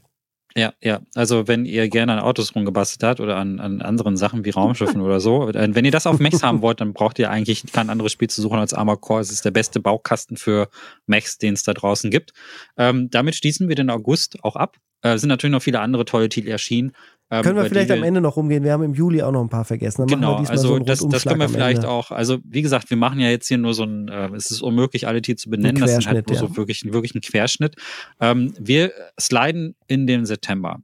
Ja, 0.58 0.74
ja. 0.82 1.02
Also 1.16 1.50
wenn 1.50 1.66
ihr 1.66 1.90
gerne 1.90 2.14
an 2.14 2.20
Autos 2.20 2.56
rumgebastelt 2.56 3.04
habt 3.04 3.20
oder 3.20 3.36
an, 3.36 3.60
an 3.60 3.82
anderen 3.82 4.16
Sachen 4.16 4.46
wie 4.46 4.52
Raumschiffen 4.52 5.02
oder 5.02 5.20
so, 5.20 5.50
äh, 5.50 5.76
wenn 5.76 5.84
ihr 5.84 5.92
das 5.92 6.08
auf 6.08 6.20
Mechs 6.20 6.44
haben 6.44 6.62
wollt, 6.62 6.80
dann 6.80 6.94
braucht 6.94 7.20
ihr 7.20 7.30
eigentlich 7.30 7.66
kein 7.74 7.90
anderes 7.90 8.14
Spiel 8.14 8.30
zu 8.30 8.42
suchen 8.42 8.58
als 8.58 8.74
Armor 8.74 9.02
Core. 9.02 9.20
Es 9.20 9.32
ist 9.32 9.44
der 9.44 9.52
beste 9.52 9.82
Baukasten 9.82 10.38
für 10.38 10.70
Mechs, 11.08 11.38
den 11.38 11.56
es 11.56 11.64
da 11.64 11.74
draußen 11.74 12.10
gibt. 12.10 12.32
Ähm, 12.78 13.10
damit 13.12 13.36
schließen 13.36 13.68
wir 13.68 13.76
den 13.76 13.90
August 13.90 14.44
auch 14.44 14.56
ab. 14.56 14.78
Äh, 15.02 15.18
sind 15.18 15.28
natürlich 15.28 15.52
noch 15.52 15.62
viele 15.62 15.82
andere 15.82 16.06
tolle 16.06 16.30
Titel 16.30 16.48
erschienen. 16.48 16.94
Ähm, 17.32 17.44
können 17.44 17.56
wir 17.56 17.66
vielleicht 17.66 17.90
am 17.92 18.04
Ende 18.04 18.22
noch 18.22 18.36
rumgehen? 18.36 18.64
Wir 18.64 18.72
haben 18.72 18.84
im 18.84 18.94
Juli 18.94 19.24
auch 19.24 19.32
noch 19.32 19.42
ein 19.42 19.50
paar 19.50 19.66
vergessen. 19.66 20.02
Dann 20.02 20.08
genau, 20.08 20.36
also 20.36 20.68
so 20.68 20.80
das, 20.80 21.00
das 21.00 21.24
können 21.24 21.40
wir 21.40 21.50
vielleicht 21.50 21.78
Ende. 21.78 21.90
auch. 21.90 22.12
Also 22.12 22.38
wie 22.44 22.62
gesagt, 22.62 22.90
wir 22.90 22.98
machen 22.98 23.20
ja 23.20 23.30
jetzt 23.30 23.48
hier 23.48 23.58
nur 23.58 23.74
so 23.74 23.84
ein, 23.84 24.08
äh, 24.10 24.30
es 24.36 24.52
ist 24.52 24.62
unmöglich, 24.62 25.08
alle 25.08 25.22
Titel 25.22 25.40
zu 25.40 25.50
benennen. 25.50 25.82
Das 25.82 25.98
ist 25.98 26.08
halt 26.08 26.28
nur 26.28 26.36
ja. 26.36 26.42
so 26.42 26.56
wirklich, 26.56 26.84
wirklich 26.86 27.16
ein 27.16 27.22
Querschnitt. 27.22 27.76
Ähm, 28.20 28.54
wir 28.60 28.92
sliden 29.20 29.76
in 29.88 30.06
den 30.06 30.26
September. 30.26 30.80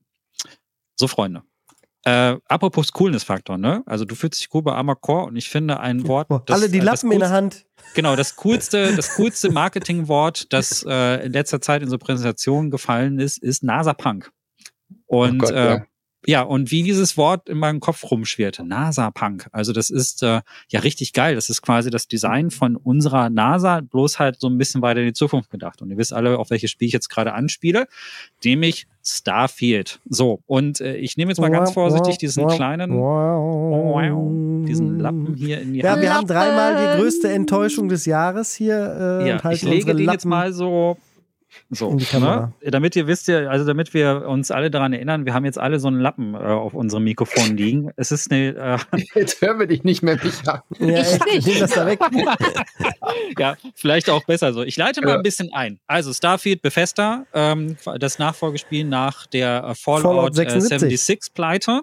So, 0.95 1.07
Freunde. 1.07 1.43
Äh, 2.03 2.37
apropos 2.47 2.91
Coolness-Faktor, 2.91 3.59
ne? 3.59 3.83
Also 3.85 4.05
du 4.05 4.15
fühlst 4.15 4.39
dich 4.39 4.49
cool 4.53 4.63
bei 4.63 4.73
Armor 4.73 4.99
Core 4.99 5.25
und 5.25 5.35
ich 5.35 5.49
finde 5.49 5.79
ein 5.79 6.07
Wort. 6.07 6.27
Das, 6.47 6.59
Alle 6.59 6.69
die 6.69 6.79
äh, 6.79 6.81
Lappen 6.81 7.09
coolste, 7.09 7.13
in 7.13 7.19
der 7.19 7.29
Hand. 7.29 7.65
Genau, 7.93 8.15
das 8.15 8.35
coolste, 8.37 8.95
das 8.95 9.15
coolste 9.15 9.51
Marketingwort, 9.51 10.51
das 10.51 10.83
äh, 10.87 11.23
in 11.23 11.33
letzter 11.33 11.61
Zeit 11.61 11.83
in 11.83 11.89
so 11.89 11.99
Präsentationen 11.99 12.71
gefallen 12.71 13.19
ist, 13.19 13.37
ist 13.37 13.63
NASA 13.63 13.93
Punk. 13.93 14.31
Und 15.05 15.43
oh 15.43 15.45
Gott, 15.45 15.51
äh, 15.51 15.75
ja. 15.75 15.85
Ja, 16.27 16.43
und 16.43 16.69
wie 16.69 16.83
dieses 16.83 17.17
Wort 17.17 17.49
in 17.49 17.57
meinem 17.57 17.79
Kopf 17.79 18.09
rumschwirrte, 18.11 18.63
NASA-Punk. 18.63 19.47
Also 19.51 19.73
das 19.73 19.89
ist 19.89 20.21
äh, 20.21 20.41
ja 20.69 20.79
richtig 20.81 21.13
geil. 21.13 21.33
Das 21.33 21.49
ist 21.49 21.61
quasi 21.61 21.89
das 21.89 22.07
Design 22.07 22.51
von 22.51 22.75
unserer 22.75 23.29
NASA, 23.29 23.81
bloß 23.81 24.19
halt 24.19 24.39
so 24.39 24.47
ein 24.47 24.57
bisschen 24.57 24.83
weiter 24.83 24.99
in 24.99 25.07
die 25.07 25.13
Zukunft 25.13 25.49
gedacht. 25.49 25.81
Und 25.81 25.89
ihr 25.89 25.97
wisst 25.97 26.13
alle, 26.13 26.37
auf 26.37 26.51
welches 26.51 26.69
Spiel 26.69 26.87
ich 26.87 26.93
jetzt 26.93 27.09
gerade 27.09 27.33
anspiele, 27.33 27.87
nämlich 28.43 28.87
Starfield. 29.03 29.99
So, 30.07 30.41
und 30.45 30.79
äh, 30.79 30.95
ich 30.97 31.17
nehme 31.17 31.31
jetzt 31.31 31.39
mal 31.39 31.49
ganz 31.49 31.71
vorsichtig 31.71 32.19
diesen 32.19 32.47
kleinen, 32.47 32.91
diesen 34.65 34.99
Lappen 34.99 35.33
hier 35.33 35.59
in 35.61 35.73
die 35.73 35.79
Ja, 35.79 35.99
wir 35.99 36.13
haben 36.13 36.27
dreimal 36.27 36.75
die 36.75 37.01
größte 37.01 37.31
Enttäuschung 37.31 37.89
des 37.89 38.05
Jahres 38.05 38.53
hier. 38.53 39.21
Äh, 39.21 39.29
ja, 39.29 39.51
ich 39.51 39.63
lege 39.63 39.95
den 39.95 40.05
Lappen. 40.05 40.11
jetzt 40.11 40.25
mal 40.25 40.53
so 40.53 40.97
So, 41.69 41.93
ne? 41.93 42.53
damit 42.61 42.95
ihr 42.95 43.07
wisst, 43.07 43.27
ja, 43.27 43.47
also 43.47 43.65
damit 43.65 43.93
wir 43.93 44.27
uns 44.27 44.51
alle 44.51 44.71
daran 44.71 44.93
erinnern, 44.93 45.25
wir 45.25 45.33
haben 45.33 45.45
jetzt 45.45 45.57
alle 45.57 45.79
so 45.79 45.87
einen 45.87 45.99
Lappen 45.99 46.33
äh, 46.33 46.37
auf 46.37 46.73
unserem 46.73 47.03
Mikrofon 47.03 47.57
liegen. 47.57 47.91
Es 47.95 48.11
ist 48.11 48.31
eine. 48.31 48.81
Äh 48.93 48.97
jetzt 49.15 49.41
hören 49.41 49.59
wir 49.59 49.67
dich 49.67 49.83
nicht 49.83 50.03
mehr 50.03 50.17
mich 50.23 50.47
an. 50.47 50.61
Ja, 50.79 50.99
echt, 50.99 51.21
ich 51.33 51.45
nehme 51.45 51.59
das 51.59 51.71
da 51.71 51.85
weg. 51.85 51.99
ja, 53.37 53.55
vielleicht 53.75 54.09
auch 54.09 54.25
besser 54.25 54.53
so. 54.53 54.63
Ich 54.63 54.77
leite 54.77 55.01
mal 55.01 55.11
ja. 55.11 55.15
ein 55.17 55.23
bisschen 55.23 55.51
ein. 55.53 55.79
Also 55.87 56.13
Starfield 56.13 56.61
Bethesda, 56.61 57.25
ähm, 57.33 57.77
das 57.99 58.19
Nachfolgespiel 58.19 58.85
nach 58.85 59.27
der 59.27 59.63
äh, 59.63 59.75
Fallout, 59.75 60.03
Fallout 60.03 60.35
76. 60.35 60.71
Äh, 60.71 60.79
76 60.79 61.33
Pleite. 61.33 61.81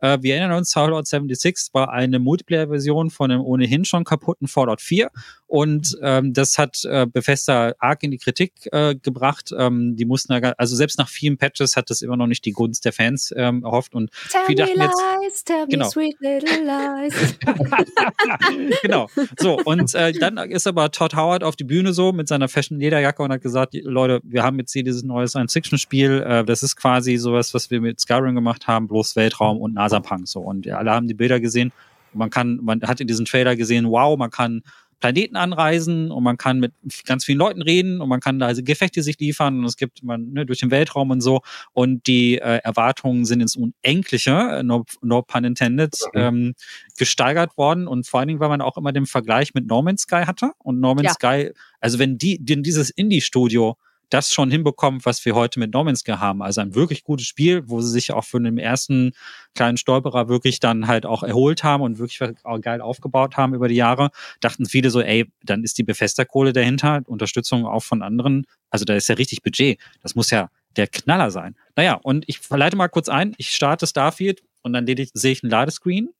Äh, 0.00 0.18
wir 0.20 0.36
erinnern 0.36 0.58
uns, 0.58 0.72
Fallout 0.72 1.06
76 1.06 1.74
war 1.74 1.90
eine 1.90 2.18
Multiplayer-Version 2.18 3.10
von 3.10 3.30
einem 3.30 3.42
ohnehin 3.42 3.84
schon 3.84 4.04
kaputten 4.04 4.48
Fallout 4.48 4.80
4 4.80 5.10
und 5.48 5.96
ähm, 6.02 6.34
das 6.34 6.58
hat 6.58 6.84
äh, 6.84 7.06
Bethesda 7.06 7.72
arg 7.78 8.02
in 8.02 8.10
die 8.10 8.18
Kritik 8.18 8.52
äh, 8.70 8.94
gebracht. 8.94 9.50
Ähm, 9.56 9.96
die 9.96 10.04
mussten 10.04 10.38
da, 10.38 10.50
also 10.58 10.76
selbst 10.76 10.98
nach 10.98 11.08
vielen 11.08 11.38
Patches 11.38 11.74
hat 11.74 11.88
das 11.88 12.02
immer 12.02 12.18
noch 12.18 12.26
nicht 12.26 12.44
die 12.44 12.52
Gunst 12.52 12.84
der 12.84 12.92
Fans 12.92 13.32
ähm, 13.34 13.64
erhofft. 13.64 13.94
Und 13.94 14.10
tell 14.30 14.42
viele 14.46 14.66
dachten 14.66 14.78
lies, 14.78 14.92
jetzt, 15.22 15.46
tell 15.46 15.66
genau. 15.66 15.86
me 15.86 15.90
sweet 15.90 16.16
little 16.20 16.64
lies. 16.66 17.38
genau. 18.82 19.08
So, 19.38 19.58
und 19.64 19.94
äh, 19.94 20.12
dann 20.12 20.36
ist 20.36 20.66
aber 20.66 20.90
Todd 20.90 21.16
Howard 21.16 21.42
auf 21.42 21.56
die 21.56 21.64
Bühne 21.64 21.94
so 21.94 22.12
mit 22.12 22.28
seiner 22.28 22.48
Fashion-Lederjacke 22.48 23.22
und 23.22 23.32
hat 23.32 23.40
gesagt, 23.40 23.72
Leute, 23.72 24.20
wir 24.24 24.42
haben 24.42 24.58
jetzt 24.58 24.74
hier 24.74 24.84
dieses 24.84 25.02
neue 25.02 25.28
Science-Fiction-Spiel. 25.28 26.24
Äh, 26.26 26.44
das 26.44 26.62
ist 26.62 26.76
quasi 26.76 27.16
sowas, 27.16 27.54
was 27.54 27.70
wir 27.70 27.80
mit 27.80 28.00
Skyrim 28.00 28.34
gemacht 28.34 28.66
haben, 28.66 28.86
bloß 28.86 29.16
Weltraum 29.16 29.56
und 29.62 29.72
NASA-Punk. 29.72 30.28
So. 30.28 30.40
Und 30.40 30.66
ja, 30.66 30.76
alle 30.76 30.90
haben 30.90 31.08
die 31.08 31.14
Bilder 31.14 31.40
gesehen. 31.40 31.72
Man 32.12 32.28
kann, 32.28 32.58
man 32.62 32.82
hat 32.82 33.00
in 33.00 33.06
diesem 33.06 33.24
Trailer 33.24 33.56
gesehen, 33.56 33.90
wow, 33.90 34.18
man 34.18 34.30
kann 34.30 34.62
Planeten 35.00 35.36
anreisen 35.36 36.10
und 36.10 36.22
man 36.22 36.36
kann 36.36 36.58
mit 36.58 36.72
ganz 37.04 37.24
vielen 37.24 37.38
Leuten 37.38 37.62
reden 37.62 38.00
und 38.00 38.08
man 38.08 38.20
kann 38.20 38.38
da 38.38 38.46
also 38.46 38.62
Gefechte 38.62 39.02
sich 39.02 39.18
liefern 39.18 39.60
und 39.60 39.64
es 39.64 39.76
gibt 39.76 40.02
man 40.02 40.32
ne, 40.32 40.46
durch 40.46 40.60
den 40.60 40.70
Weltraum 40.70 41.10
und 41.10 41.20
so 41.20 41.40
und 41.72 42.06
die 42.06 42.38
äh, 42.38 42.58
Erwartungen 42.64 43.24
sind 43.24 43.40
ins 43.40 43.56
Unendliche, 43.56 44.32
äh, 44.32 44.62
no, 44.62 44.84
no 45.02 45.22
pun 45.22 45.44
intended, 45.44 45.96
mhm. 46.12 46.20
ähm, 46.20 46.54
gesteigert 46.96 47.56
worden 47.56 47.86
und 47.86 48.06
vor 48.06 48.20
allen 48.20 48.28
Dingen, 48.28 48.40
weil 48.40 48.48
man 48.48 48.60
auch 48.60 48.76
immer 48.76 48.92
den 48.92 49.06
Vergleich 49.06 49.54
mit 49.54 49.66
No 49.66 49.82
Man's 49.82 50.02
Sky 50.02 50.24
hatte 50.26 50.52
und 50.58 50.80
No 50.80 50.94
Man's 50.94 51.06
ja. 51.06 51.12
Sky, 51.14 51.52
also 51.80 51.98
wenn 51.98 52.18
die, 52.18 52.38
die 52.44 52.60
dieses 52.62 52.90
Indie-Studio 52.90 53.76
das 54.10 54.32
schon 54.32 54.50
hinbekommt, 54.50 55.04
was 55.04 55.24
wir 55.24 55.34
heute 55.34 55.58
mit 55.58 55.72
No 55.72 55.84
haben. 55.84 56.42
Also 56.42 56.60
ein 56.60 56.74
wirklich 56.74 57.04
gutes 57.04 57.26
Spiel, 57.26 57.68
wo 57.68 57.80
sie 57.80 57.90
sich 57.90 58.12
auch 58.12 58.24
für 58.24 58.40
den 58.40 58.58
ersten 58.58 59.12
kleinen 59.54 59.76
Stolperer 59.76 60.28
wirklich 60.28 60.60
dann 60.60 60.86
halt 60.86 61.06
auch 61.06 61.22
erholt 61.22 61.64
haben 61.64 61.82
und 61.82 61.98
wirklich 61.98 62.20
geil 62.62 62.80
aufgebaut 62.80 63.36
haben 63.36 63.54
über 63.54 63.68
die 63.68 63.74
Jahre. 63.74 64.10
Dachten 64.40 64.66
viele 64.66 64.90
so, 64.90 65.00
ey, 65.00 65.30
dann 65.42 65.64
ist 65.64 65.78
die 65.78 65.84
Befesterkohle 65.84 66.52
dahinter, 66.52 67.02
Unterstützung 67.06 67.66
auch 67.66 67.82
von 67.82 68.02
anderen. 68.02 68.46
Also 68.70 68.84
da 68.84 68.94
ist 68.94 69.08
ja 69.08 69.14
richtig 69.14 69.42
Budget. 69.42 69.78
Das 70.02 70.14
muss 70.14 70.30
ja 70.30 70.50
der 70.76 70.86
Knaller 70.86 71.30
sein. 71.30 71.56
Naja, 71.76 71.94
und 71.94 72.24
ich 72.28 72.38
verleite 72.38 72.76
mal 72.76 72.88
kurz 72.88 73.08
ein. 73.08 73.34
Ich 73.36 73.50
starte 73.50 73.86
Starfield, 73.86 74.42
und 74.62 74.72
dann 74.72 74.86
sehe 74.86 75.32
ich 75.32 75.42
einen 75.42 75.50
Ladescreen, 75.50 76.10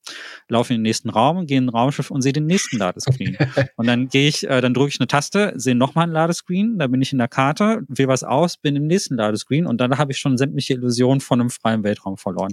laufe 0.49 0.73
in 0.73 0.79
den 0.79 0.83
nächsten 0.83 1.11
Raum, 1.11 1.47
gehe 1.47 1.59
in 1.59 1.67
ein 1.67 1.69
Raumschiff 1.69 2.11
und 2.11 2.23
sehe 2.23 2.33
den 2.33 2.47
nächsten 2.47 2.79
Ladescreen. 2.79 3.37
und 3.77 3.87
dann 3.87 4.09
gehe 4.09 4.29
ich, 4.29 4.49
äh, 4.49 4.61
dann 4.61 4.75
drücke 4.75 4.91
ich 4.91 5.01
eine 5.01 5.09
Taste, 5.09 5.53
sehe 5.57 5.75
nochmal 5.75 6.05
einen 6.05 6.13
Ladescreen, 6.13 6.79
da 6.79 6.87
bin 6.87 7.03
ich 7.03 7.13
in 7.13 7.19
der 7.19 7.29
Karte, 7.29 7.83
wähle 7.89 8.09
was 8.09 8.25
aus, 8.25 8.57
bin 8.57 8.77
im 8.77 8.87
nächsten 8.87 9.17
Ladescreen 9.17 9.67
und 9.67 9.81
dann 9.81 9.99
habe 9.99 10.13
ich 10.13 10.19
schon 10.19 10.39
sämtliche 10.39 10.75
Illusionen 10.75 11.21
von 11.21 11.41
einem 11.41 11.51
freien 11.51 11.83
Weltraum 11.83 12.17
verloren. 12.17 12.53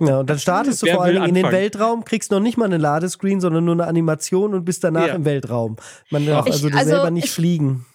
Ja, 0.00 0.18
und 0.18 0.28
dann 0.28 0.38
startest 0.38 0.82
du 0.82 0.86
Wer 0.86 0.96
vor 0.96 1.04
allem 1.04 1.24
in 1.24 1.34
den 1.34 1.50
Weltraum, 1.50 2.04
kriegst 2.04 2.30
noch 2.30 2.40
nicht 2.40 2.58
mal 2.58 2.66
einen 2.66 2.80
Ladescreen, 2.80 3.40
sondern 3.40 3.64
nur 3.64 3.74
eine 3.74 3.86
Animation 3.86 4.52
und 4.54 4.64
bist 4.64 4.84
danach 4.84 5.06
ja. 5.06 5.14
im 5.14 5.24
Weltraum. 5.24 5.76
Man 6.10 6.26
darf 6.26 6.46
ich, 6.46 6.52
also, 6.52 6.68
also 6.68 6.90
selber 6.90 7.10
nicht 7.10 7.26
ich, 7.26 7.30
fliegen. 7.30 7.86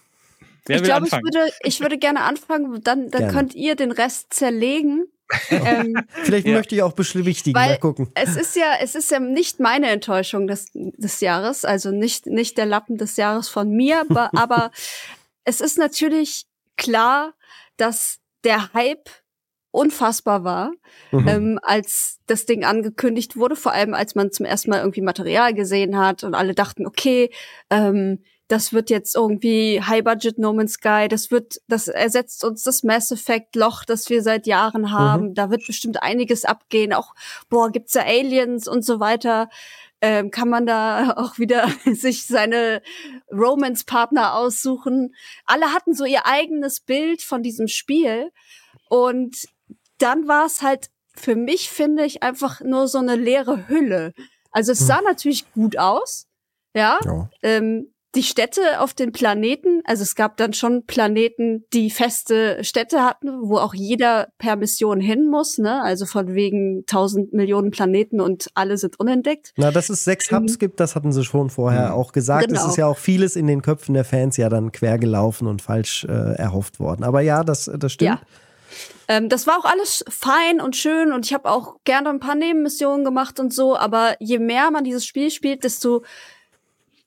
Wer 0.65 0.77
ich 0.77 0.83
glaube, 0.83 1.07
ich 1.07 1.13
würde, 1.13 1.51
ich 1.61 1.81
würde 1.81 1.97
gerne 1.97 2.21
anfangen, 2.21 2.81
dann, 2.83 3.11
dann 3.11 3.27
könnt 3.29 3.53
ihr 3.53 3.75
den 3.75 3.91
Rest 3.91 4.33
zerlegen 4.33 5.05
ähm, 5.49 5.95
Vielleicht 6.23 6.47
ja. 6.47 6.53
möchte 6.53 6.75
ich 6.75 6.81
auch 6.81 6.93
beschwichtigen, 6.93 7.53
mal 7.53 7.77
gucken. 7.77 8.09
Es 8.15 8.35
ist 8.35 8.55
ja, 8.55 8.73
es 8.81 8.95
ist 8.95 9.11
ja 9.11 9.19
nicht 9.19 9.59
meine 9.59 9.89
Enttäuschung 9.89 10.47
des, 10.47 10.67
des 10.73 11.21
Jahres, 11.21 11.65
also 11.65 11.91
nicht, 11.91 12.25
nicht 12.27 12.57
der 12.57 12.65
Lappen 12.65 12.97
des 12.97 13.17
Jahres 13.17 13.49
von 13.49 13.69
mir, 13.69 14.05
aber 14.35 14.71
es 15.43 15.61
ist 15.61 15.77
natürlich 15.77 16.45
klar, 16.77 17.33
dass 17.77 18.19
der 18.43 18.73
Hype 18.73 19.09
unfassbar 19.71 20.43
war, 20.43 20.71
mhm. 21.11 21.27
ähm, 21.27 21.59
als 21.63 22.19
das 22.27 22.45
Ding 22.45 22.63
angekündigt 22.63 23.35
wurde, 23.37 23.55
vor 23.55 23.71
allem 23.71 23.95
als 23.95 24.13
man 24.13 24.31
zum 24.31 24.45
ersten 24.45 24.69
Mal 24.69 24.79
irgendwie 24.79 25.01
Material 25.01 25.53
gesehen 25.53 25.97
hat 25.97 26.23
und 26.23 26.35
alle 26.35 26.53
dachten, 26.53 26.85
okay, 26.85 27.31
ähm, 27.71 28.23
das 28.53 28.71
wird 28.71 28.91
jetzt 28.91 29.15
irgendwie 29.15 29.81
High 29.81 30.03
Budget 30.03 30.37
No 30.37 30.53
Man's 30.53 30.73
Sky, 30.73 31.07
das 31.09 31.31
wird, 31.31 31.59
das 31.67 31.87
ersetzt 31.87 32.43
uns 32.43 32.61
das 32.61 32.83
Mass 32.83 33.09
Effect 33.09 33.55
Loch, 33.55 33.83
das 33.83 34.11
wir 34.11 34.21
seit 34.21 34.45
Jahren 34.45 34.91
haben. 34.91 35.29
Mhm. 35.29 35.33
Da 35.33 35.49
wird 35.49 35.65
bestimmt 35.65 36.03
einiges 36.03 36.45
abgehen. 36.45 36.93
Auch, 36.93 37.15
boah, 37.49 37.71
gibt's 37.71 37.93
da 37.93 38.01
Aliens 38.01 38.67
und 38.67 38.85
so 38.85 38.99
weiter. 38.99 39.49
Ähm, 40.01 40.29
kann 40.29 40.49
man 40.49 40.67
da 40.67 41.13
auch 41.17 41.39
wieder 41.39 41.67
sich 41.85 42.27
seine 42.27 42.83
Romance-Partner 43.31 44.35
aussuchen. 44.35 45.15
Alle 45.47 45.73
hatten 45.73 45.95
so 45.95 46.05
ihr 46.05 46.27
eigenes 46.27 46.79
Bild 46.79 47.23
von 47.23 47.41
diesem 47.41 47.67
Spiel. 47.67 48.31
Und 48.87 49.47
dann 49.97 50.27
war 50.27 50.45
es 50.45 50.61
halt 50.61 50.91
für 51.15 51.35
mich, 51.35 51.71
finde 51.71 52.05
ich, 52.05 52.21
einfach 52.21 52.61
nur 52.61 52.87
so 52.87 52.99
eine 52.99 53.15
leere 53.15 53.67
Hülle. 53.67 54.13
Also 54.51 54.73
es 54.73 54.85
sah 54.85 54.99
mhm. 54.99 55.05
natürlich 55.05 55.51
gut 55.53 55.79
aus. 55.79 56.27
Ja, 56.75 56.99
ja. 57.03 57.29
Ähm, 57.41 57.92
die 58.15 58.23
Städte 58.23 58.79
auf 58.79 58.93
den 58.93 59.11
Planeten, 59.11 59.81
also 59.85 60.03
es 60.03 60.15
gab 60.15 60.37
dann 60.37 60.53
schon 60.53 60.85
Planeten, 60.85 61.65
die 61.73 61.89
feste 61.89 62.63
Städte 62.63 63.03
hatten, 63.03 63.41
wo 63.41 63.57
auch 63.57 63.73
jeder 63.73 64.27
per 64.37 64.55
Mission 64.55 64.99
hin 64.99 65.27
muss, 65.27 65.57
ne? 65.57 65.81
Also 65.81 66.05
von 66.05 66.33
wegen 66.35 66.85
tausend 66.85 67.33
Millionen 67.33 67.71
Planeten 67.71 68.21
und 68.21 68.49
alle 68.53 68.77
sind 68.77 68.99
unentdeckt. 68.99 69.53
Na, 69.57 69.71
dass 69.71 69.89
es 69.89 70.03
sechs 70.03 70.31
Hubs 70.31 70.53
ähm, 70.53 70.59
gibt, 70.59 70.79
das 70.79 70.95
hatten 70.95 71.11
sie 71.11 71.23
schon 71.23 71.49
vorher 71.49 71.87
mhm. 71.87 71.93
auch 71.93 72.11
gesagt. 72.11 72.47
Genau. 72.47 72.61
Es 72.61 72.67
ist 72.67 72.77
ja 72.77 72.85
auch 72.85 72.97
vieles 72.97 73.35
in 73.35 73.47
den 73.47 73.61
Köpfen 73.61 73.93
der 73.95 74.05
Fans 74.05 74.37
ja 74.37 74.49
dann 74.49 74.71
quer 74.71 74.99
gelaufen 74.99 75.47
und 75.47 75.61
falsch 75.61 76.03
äh, 76.03 76.35
erhofft 76.35 76.79
worden. 76.79 77.03
Aber 77.03 77.21
ja, 77.21 77.43
das, 77.43 77.69
das 77.75 77.93
stimmt. 77.93 78.11
Ja. 78.11 78.21
Ähm, 79.07 79.29
das 79.29 79.47
war 79.47 79.57
auch 79.57 79.65
alles 79.65 80.05
fein 80.07 80.61
und 80.61 80.75
schön 80.75 81.11
und 81.11 81.25
ich 81.25 81.33
habe 81.33 81.49
auch 81.49 81.75
gerne 81.83 82.09
ein 82.09 82.19
paar 82.19 82.35
Nebenmissionen 82.35 83.03
gemacht 83.03 83.39
und 83.39 83.53
so, 83.53 83.75
aber 83.75 84.15
je 84.19 84.39
mehr 84.39 84.71
man 84.71 84.83
dieses 84.83 85.05
Spiel 85.05 85.29
spielt, 85.31 85.63
desto 85.63 86.03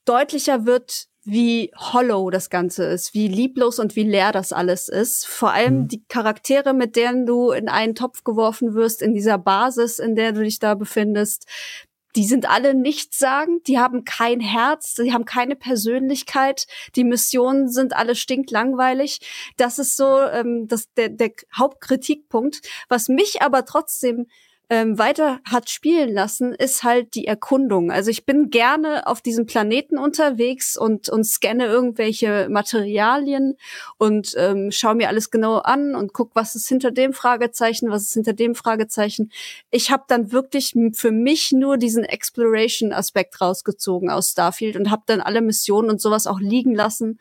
deutlicher 0.07 0.65
wird, 0.65 1.09
wie 1.27 1.73
hollow 1.77 2.31
das 2.31 2.51
Ganze 2.51 2.85
ist, 2.85 3.13
wie 3.13 3.27
lieblos 3.27 3.81
und 3.81 3.97
wie 3.97 4.05
leer 4.05 4.31
das 4.31 4.53
alles 4.53 4.89
ist. 4.89 5.27
Vor 5.27 5.53
allem 5.53 5.81
mhm. 5.81 5.89
die 5.89 6.05
Charaktere, 6.07 6.73
mit 6.73 6.95
denen 6.95 7.27
du 7.27 7.51
in 7.51 7.69
einen 7.69 7.97
Topf 7.97 8.23
geworfen 8.23 8.75
wirst, 8.75 9.03
in 9.03 9.13
dieser 9.13 9.37
Basis, 9.37 9.99
in 9.99 10.15
der 10.15 10.33
du 10.33 10.43
dich 10.43 10.61
da 10.61 10.75
befindest, 10.75 11.47
die 12.15 12.25
sind 12.25 12.49
alle 12.49 12.75
nichtssagend, 12.75 13.67
die 13.69 13.79
haben 13.79 14.05
kein 14.05 14.41
Herz, 14.41 14.95
die 14.95 15.13
haben 15.13 15.27
keine 15.27 15.55
Persönlichkeit, 15.55 16.67
die 16.95 17.05
Missionen 17.05 17.69
sind 17.69 17.95
alle 17.95 18.15
stinklangweilig. 18.15 19.21
Das 19.59 19.79
ist 19.79 19.97
so 19.97 20.21
ähm, 20.21 20.67
das, 20.67 20.91
der, 20.95 21.11
der 21.11 21.33
Hauptkritikpunkt. 21.55 22.63
Was 22.89 23.09
mich 23.09 23.43
aber 23.43 23.67
trotzdem 23.67 24.29
ähm, 24.69 24.99
weiter 24.99 25.41
hat 25.45 25.71
spielen 25.71 26.13
lassen, 26.13 26.53
ist 26.53 26.83
halt 26.83 27.15
die 27.15 27.27
Erkundung. 27.27 27.93
Also 27.93 28.11
ich 28.11 28.27
bin 28.27 28.51
gerne 28.51 29.07
auf 29.07 29.23
diesem 29.23 29.47
Planeten 29.47 29.97
unterwegs 29.97 30.77
und, 30.77 31.09
und 31.09 31.25
scanne 31.25 31.67
irgendwelche 31.67 32.49
Materialien 32.51 33.57
und 33.97 34.35
ähm, 34.37 34.73
schaue 34.73 34.97
mir 34.97 35.09
alles 35.09 35.31
genau 35.31 35.59
an 35.59 35.95
und 35.95 36.13
guck, 36.13 36.35
was 36.35 36.57
ist 36.57 36.69
hinter 36.69 36.91
dem 36.91 37.13
Fragezeichen, 37.13 37.91
was 37.91 38.03
ist 38.03 38.15
hinter 38.15 38.33
dem 38.33 38.57
Fragezeichen. 38.57 39.31
Ich 39.71 39.93
habe 39.93 40.03
dann 40.09 40.33
wirklich 40.33 40.75
für 40.95 41.13
mich 41.13 41.53
nur 41.53 41.77
diesen 41.77 42.03
Exploration-Aspekt 42.03 43.41
rausgezogen 43.41 44.11
aus 44.11 44.31
Starfield 44.31 44.77
und 44.77 44.91
habe 44.91 45.03
dann 45.07 45.21
alle 45.21 45.43
Missionen 45.43 45.91
und 45.91 46.01
sowas 46.01 46.27
auch 46.27 46.41
liegen 46.41 46.75
lassen. 46.75 47.21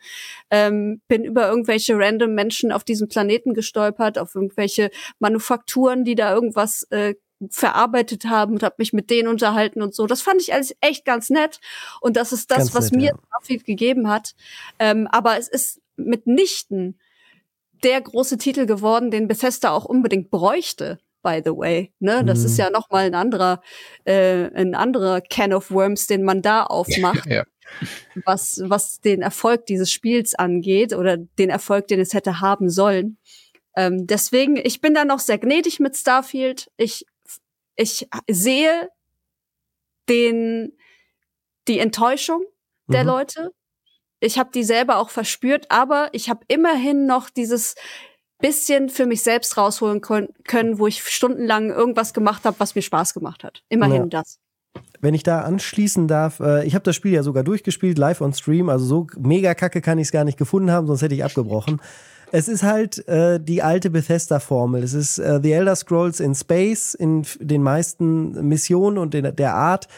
Ähm, 0.50 1.00
bin 1.06 1.24
über 1.24 1.48
irgendwelche 1.48 1.96
random 1.96 2.34
Menschen 2.34 2.72
auf 2.72 2.82
diesem 2.82 3.06
Planeten 3.06 3.54
gestolpert, 3.54 4.18
auf 4.18 4.34
irgendwelche 4.34 4.90
Manufakturen, 5.20 6.04
die 6.04 6.16
da 6.16 6.34
irgendwas 6.34 6.84
äh, 6.90 7.14
verarbeitet 7.50 8.24
haben 8.24 8.54
und 8.54 8.62
habe 8.62 8.76
mich 8.78 8.92
mit 8.92 9.10
denen 9.10 9.28
unterhalten 9.28 9.82
und 9.82 9.94
so. 9.94 10.06
Das 10.06 10.22
fand 10.22 10.40
ich 10.40 10.54
alles 10.54 10.74
echt 10.80 11.04
ganz 11.04 11.30
nett 11.30 11.60
und 12.00 12.16
das 12.16 12.32
ist 12.32 12.50
das, 12.50 12.58
ganz 12.58 12.74
was 12.74 12.90
nett, 12.92 13.14
mir 13.14 13.56
ja. 13.56 13.56
gegeben 13.64 14.08
hat. 14.08 14.34
Ähm, 14.78 15.06
aber 15.10 15.38
es 15.38 15.48
ist 15.48 15.80
mitnichten 15.96 16.98
der 17.82 18.00
große 18.00 18.38
Titel 18.38 18.66
geworden, 18.66 19.10
den 19.10 19.28
Bethesda 19.28 19.70
auch 19.70 19.84
unbedingt 19.84 20.30
bräuchte. 20.30 20.98
By 21.22 21.42
the 21.44 21.50
way, 21.50 21.92
ne, 21.98 22.24
das 22.24 22.40
mhm. 22.40 22.46
ist 22.46 22.58
ja 22.58 22.70
noch 22.70 22.88
mal 22.88 23.04
ein 23.04 23.16
anderer, 23.16 23.60
äh, 24.04 24.48
ein 24.54 24.76
anderer 24.76 25.20
Can 25.20 25.52
of 25.52 25.72
Worms, 25.72 26.06
den 26.06 26.22
man 26.22 26.40
da 26.40 26.62
aufmacht. 26.62 27.26
ja. 27.26 27.44
Was, 28.24 28.62
was 28.64 29.00
den 29.00 29.22
Erfolg 29.22 29.66
dieses 29.66 29.90
Spiels 29.90 30.36
angeht 30.36 30.92
oder 30.94 31.16
den 31.16 31.50
Erfolg, 31.50 31.88
den 31.88 31.98
es 31.98 32.14
hätte 32.14 32.40
haben 32.40 32.70
sollen. 32.70 33.18
Ähm, 33.74 34.06
deswegen, 34.06 34.56
ich 34.56 34.80
bin 34.80 34.94
da 34.94 35.04
noch 35.04 35.18
sehr 35.18 35.38
gnädig 35.38 35.80
mit 35.80 35.96
Starfield. 35.96 36.70
Ich 36.76 37.06
ich 37.76 38.08
sehe 38.30 38.88
den, 40.08 40.72
die 41.68 41.78
Enttäuschung 41.78 42.44
der 42.88 43.02
mhm. 43.02 43.08
Leute. 43.08 43.52
ich 44.20 44.38
habe 44.38 44.50
die 44.52 44.64
selber 44.64 44.98
auch 44.98 45.10
verspürt, 45.10 45.66
aber 45.70 46.08
ich 46.12 46.30
habe 46.30 46.44
immerhin 46.48 47.06
noch 47.06 47.30
dieses 47.30 47.74
bisschen 48.38 48.88
für 48.88 49.06
mich 49.06 49.22
selbst 49.22 49.56
rausholen 49.56 50.00
können, 50.00 50.78
wo 50.78 50.86
ich 50.86 51.02
stundenlang 51.02 51.70
irgendwas 51.70 52.12
gemacht 52.12 52.44
habe, 52.44 52.58
was 52.58 52.74
mir 52.74 52.82
Spaß 52.82 53.14
gemacht 53.14 53.44
hat. 53.44 53.62
Immerhin 53.68 54.02
ja. 54.02 54.08
das. 54.08 54.38
Wenn 55.00 55.14
ich 55.14 55.22
da 55.22 55.40
anschließen 55.40 56.06
darf, 56.06 56.40
äh, 56.40 56.66
ich 56.66 56.74
habe 56.74 56.82
das 56.82 56.96
Spiel 56.96 57.12
ja 57.12 57.22
sogar 57.22 57.44
durchgespielt, 57.44 57.96
live 57.96 58.20
on 58.20 58.34
Stream, 58.34 58.68
also 58.68 58.84
so 58.84 59.06
mega 59.18 59.54
kacke 59.54 59.80
kann 59.80 59.98
ich 59.98 60.08
es 60.08 60.12
gar 60.12 60.24
nicht 60.24 60.38
gefunden 60.38 60.70
haben, 60.70 60.86
sonst 60.86 61.02
hätte 61.02 61.14
ich 61.14 61.24
abgebrochen. 61.24 61.80
Es 62.36 62.48
ist 62.48 62.62
halt 62.62 63.08
äh, 63.08 63.40
die 63.40 63.62
alte 63.62 63.88
Bethesda-Formel. 63.88 64.82
Es 64.82 64.92
ist 64.92 65.16
äh, 65.16 65.40
The 65.42 65.52
Elder 65.52 65.74
Scrolls 65.74 66.20
in 66.20 66.34
Space 66.34 66.92
in 66.92 67.22
den 67.40 67.62
meisten 67.62 68.46
Missionen 68.46 68.98
und 68.98 69.14
in 69.14 69.34
der 69.34 69.54
Art. 69.54 69.88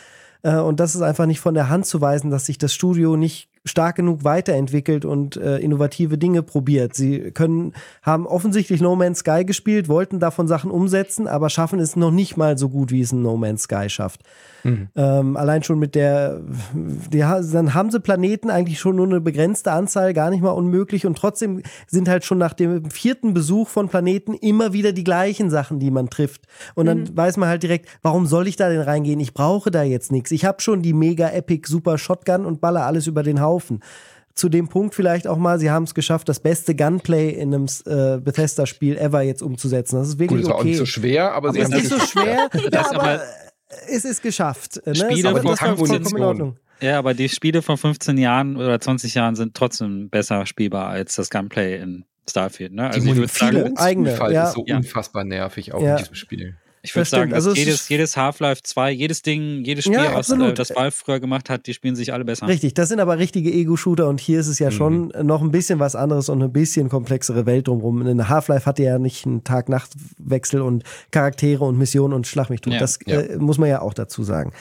Äh, 0.45 0.59
und 0.59 0.79
das 0.79 0.95
ist 0.95 1.03
einfach 1.03 1.27
nicht 1.27 1.41
von 1.41 1.55
der 1.55 1.69
Hand 1.69 1.87
zu 1.87 2.01
weisen, 2.01 2.31
dass 2.31 2.47
sich 2.47 2.57
das 2.57 2.73
Studio 2.73 3.17
nicht 3.17 3.49
stark 3.65 3.97
genug 3.97 4.25
weiterentwickelt 4.25 5.05
und 5.05 5.37
äh, 5.37 5.59
innovative 5.59 6.19
Dinge 6.19 6.43
probiert. 6.43 6.95
Sie 6.95 7.31
können, 7.33 7.73
haben 8.03 8.27
offensichtlich 8.27 8.81
No 8.81 8.97
Man's 8.97 9.21
Sky 9.21 9.45
gespielt, 9.45 9.89
wollten 9.89 10.21
davon 10.21 10.49
Sachen 10.49 10.71
umsetzen, 10.71 11.27
aber 11.29 11.51
schaffen 11.51 11.79
es 11.79 11.97
noch 11.97 12.11
nicht 12.11 12.37
mal 12.37 12.59
so 12.59 12.69
gut, 12.69 12.91
wie 12.91 13.01
es 13.01 13.13
ein 13.13 13.23
No 13.23 13.37
Man's 13.37 13.63
Sky 13.63 13.89
schafft. 13.89 14.23
Mhm. 14.65 14.89
Ähm, 14.97 15.37
allein 15.37 15.63
schon 15.63 15.79
mit 15.79 15.95
der, 15.95 16.41
die, 16.75 17.19
dann 17.19 17.75
haben 17.75 17.91
sie 17.91 18.01
Planeten 18.01 18.51
eigentlich 18.51 18.81
schon 18.81 18.97
nur 18.97 19.07
eine 19.07 19.21
begrenzte 19.21 19.73
Anzahl, 19.73 20.13
gar 20.13 20.31
nicht 20.31 20.43
mal 20.43 20.51
unmöglich 20.51 21.07
und 21.07 21.17
trotzdem 21.17 21.63
sind 21.87 22.09
halt 22.09 22.25
schon 22.25 22.39
nach 22.39 22.53
dem 22.53 22.91
vierten 22.91 23.35
Besuch 23.35 23.69
von 23.69 23.89
Planeten 23.89 24.35
immer 24.35 24.73
wieder 24.73 24.93
die 24.93 25.05
gleichen 25.05 25.51
Sachen, 25.51 25.79
die 25.79 25.91
man 25.91 26.11
trifft. 26.11 26.43
Und 26.75 26.87
dann 26.87 27.01
mhm. 27.01 27.17
weiß 27.17 27.37
man 27.37 27.49
halt 27.49 27.63
direkt, 27.63 27.89
warum 28.03 28.27
soll 28.27 28.49
ich 28.49 28.57
da 28.57 28.69
denn 28.69 28.81
reingehen? 28.81 29.21
Ich 29.21 29.35
brauche 29.35 29.71
da 29.71 29.83
jetzt 29.83 30.13
nichts. 30.13 30.31
Ich 30.31 30.45
habe 30.45 30.61
schon 30.61 30.83
die 30.83 30.93
mega 30.93 31.31
epic 31.31 31.69
super 31.69 31.99
Shotgun 31.99 32.45
und 32.45 32.61
baller 32.61 32.87
alles 32.87 33.07
über 33.07 33.23
den 33.23 33.41
Haufen 33.41 33.58
zu 34.35 34.49
dem 34.49 34.69
Punkt 34.69 34.95
vielleicht 34.95 35.27
auch 35.27 35.37
mal, 35.37 35.59
sie 35.59 35.71
haben 35.71 35.83
es 35.83 35.95
geschafft, 35.95 36.29
das 36.29 36.41
beste 36.41 36.77
Gunplay 36.77 37.31
in 37.31 37.53
einem 37.53 37.67
äh, 37.87 38.19
Bethesda-Spiel 38.19 38.97
ever 38.97 39.23
jetzt 39.23 39.43
umzusetzen. 39.43 39.97
Das 39.97 40.09
ist 40.09 40.19
wirklich 40.19 40.43
Gut, 40.43 40.49
ist 40.49 40.53
okay. 40.53 40.61
auch 40.61 40.65
nicht 40.65 40.79
so 40.79 40.87
schwer, 40.87 41.33
aber, 41.33 41.49
aber 41.49 41.53
sie 41.53 41.65
haben 41.65 41.73
es 41.73 41.85
ist 41.85 41.91
nicht 41.91 42.01
so 42.01 42.07
schwer. 42.07 42.49
ja, 42.73 42.91
aber 42.93 43.21
es 43.89 44.05
ist 44.05 44.23
geschafft. 44.23 44.81
Ne? 44.87 44.95
Spiele 44.95 45.29
aber 45.31 45.43
von 45.43 45.77
vollkommen 45.77 46.17
in 46.17 46.23
Ordnung. 46.23 46.57
Ja, 46.81 46.99
aber 46.99 47.15
die 47.15 47.29
Spiele 47.29 47.63
von 47.63 47.77
15 47.77 48.17
Jahren 48.19 48.57
oder 48.57 48.81
20 48.81 49.15
Jahren 49.15 49.35
sind 49.35 49.55
trotzdem 49.55 50.09
besser 50.09 50.47
spielbar 50.47 50.89
als 50.89 51.17
das 51.17 51.31
Gunplay 51.31 51.81
in 51.81 52.05
Starfield. 52.31 52.73
Ne? 52.73 52.87
Also 52.87 53.01
die 53.01 53.11
ich 53.11 53.17
würde 53.17 53.33
sagen, 53.33 53.77
eigene, 53.77 54.17
ja. 54.33 54.49
ist 54.49 54.55
so 54.55 54.63
unfassbar 54.63 55.25
nervig 55.25 55.75
auch 55.75 55.83
ja. 55.83 55.93
in 55.93 55.97
diesem 55.99 56.15
Spiel. 56.15 56.57
Ich 56.83 56.95
würde 56.95 57.09
sagen, 57.09 57.35
also 57.35 57.53
jedes, 57.53 57.89
jedes 57.89 58.17
Half-Life 58.17 58.63
2, 58.63 58.93
jedes 58.93 59.23
Ding, 59.23 59.65
jedes 59.65 59.85
Spiel, 59.85 59.97
ja, 59.97 60.15
was 60.15 60.31
äh, 60.31 60.55
das 60.55 60.75
Valve 60.75 60.93
früher 60.93 61.21
gemacht 61.21 61.51
hat, 61.51 61.67
die 61.67 61.75
spielen 61.75 61.97
sich 61.97 62.13
alle 62.13 62.25
besser. 62.25 62.47
Richtig, 62.47 62.75
das 62.75 62.89
sind 62.89 63.01
aber 63.01 63.19
richtige 63.19 63.51
Ego-Shooter 63.53 64.09
und 64.09 64.21
hier 64.21 64.41
ist 64.41 64.49
es 64.49 64.59
ja 64.59 64.71
mhm. 64.71 64.75
schon 64.75 65.13
noch 65.23 65.43
ein 65.43 65.51
bisschen 65.51 65.79
was 65.79 65.97
anderes 65.97 66.29
und 66.29 66.41
eine 66.41 66.49
bisschen 66.49 66.89
komplexere 66.89 67.47
Welt 67.47 67.69
drumherum. 67.69 68.07
In 68.07 68.29
Half-Life 68.29 68.67
hatte 68.67 68.83
ja 68.83 68.99
nicht 68.99 69.27
einen 69.27 69.45
Tag-Nacht-Wechsel 69.45 70.61
und 70.61 70.85
Charaktere 71.11 71.65
und 71.65 71.79
Missionen 71.79 72.15
und 72.15 72.27
Schlag 72.27 72.51
mich 72.51 72.61
tot. 72.61 72.75
Ja, 72.75 72.79
das 72.79 72.99
ja. 73.07 73.21
Äh, 73.21 73.37
muss 73.39 73.59
man 73.59 73.69
ja 73.69 73.81
auch 73.81 73.95
dazu 73.95 74.23
sagen. 74.23 74.53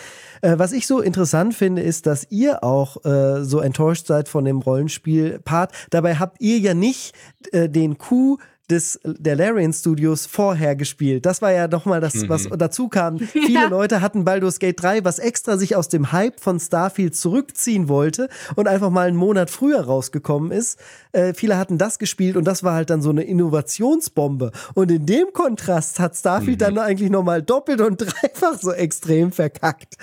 Äh, 0.42 0.58
was 0.58 0.72
ich 0.72 0.88
so 0.88 1.02
interessant 1.02 1.54
finde, 1.54 1.82
ist, 1.82 2.06
dass 2.06 2.28
ihr 2.30 2.64
auch 2.64 3.04
äh, 3.06 3.44
so 3.44 3.60
enttäuscht 3.60 4.08
seid 4.08 4.30
von 4.30 4.46
dem 4.46 4.60
Rollenspiel-Part. 4.60 5.72
Dabei 5.90 6.16
habt 6.16 6.42
ihr 6.42 6.58
ja 6.60 6.74
nicht 6.74 7.14
äh, 7.52 7.70
den 7.70 7.98
Coup 7.98 8.40
des, 8.70 9.00
der 9.04 9.36
Larian 9.36 9.72
Studios 9.72 10.26
vorher 10.26 10.76
gespielt. 10.76 11.26
Das 11.26 11.42
war 11.42 11.52
ja 11.52 11.68
nochmal 11.68 12.02
das, 12.02 12.16
mhm. 12.16 12.30
was 12.30 12.50
dazu 12.50 12.90
kam. 12.90 13.20
Viele 13.20 13.54
ja. 13.54 13.68
Leute 13.68 14.02
hatten 14.02 14.26
Baldur's 14.26 14.60
Gate 14.60 14.82
3, 14.82 15.06
was 15.06 15.20
extra 15.20 15.58
sich 15.58 15.76
aus 15.76 15.88
dem 15.88 16.12
Hype 16.12 16.40
von 16.40 16.60
Starfield 16.60 17.16
zurückziehen 17.16 17.88
wollte 17.88 18.30
und 18.56 18.68
einfach 18.68 18.90
mal 18.90 19.08
einen 19.08 19.18
Monat 19.18 19.50
früher 19.50 19.82
rausgekommen 19.82 20.52
ist. 20.52 20.80
Äh, 21.14 21.34
viele 21.34 21.58
hatten 21.58 21.78
das 21.78 21.98
gespielt 21.98 22.36
und 22.36 22.46
das 22.46 22.64
war 22.64 22.74
halt 22.74 22.90
dann 22.90 23.02
so 23.02 23.10
eine 23.10 23.24
Innovationsbombe. 23.24 24.52
Und 24.74 24.92
in 24.92 25.06
dem 25.06 25.32
Kontrast 25.34 26.00
hat 26.00 26.16
Starfield 26.16 26.60
mhm. 26.60 26.66
dann 26.66 26.78
eigentlich 26.78 27.10
nochmal 27.10 27.42
doppelt 27.42 27.80
und 27.82 27.98
dreifach 28.02 28.60
so 28.60 28.72
extrem 28.72 29.32
verkackt. 29.32 29.98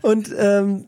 Und 0.00 0.34
ähm, 0.38 0.86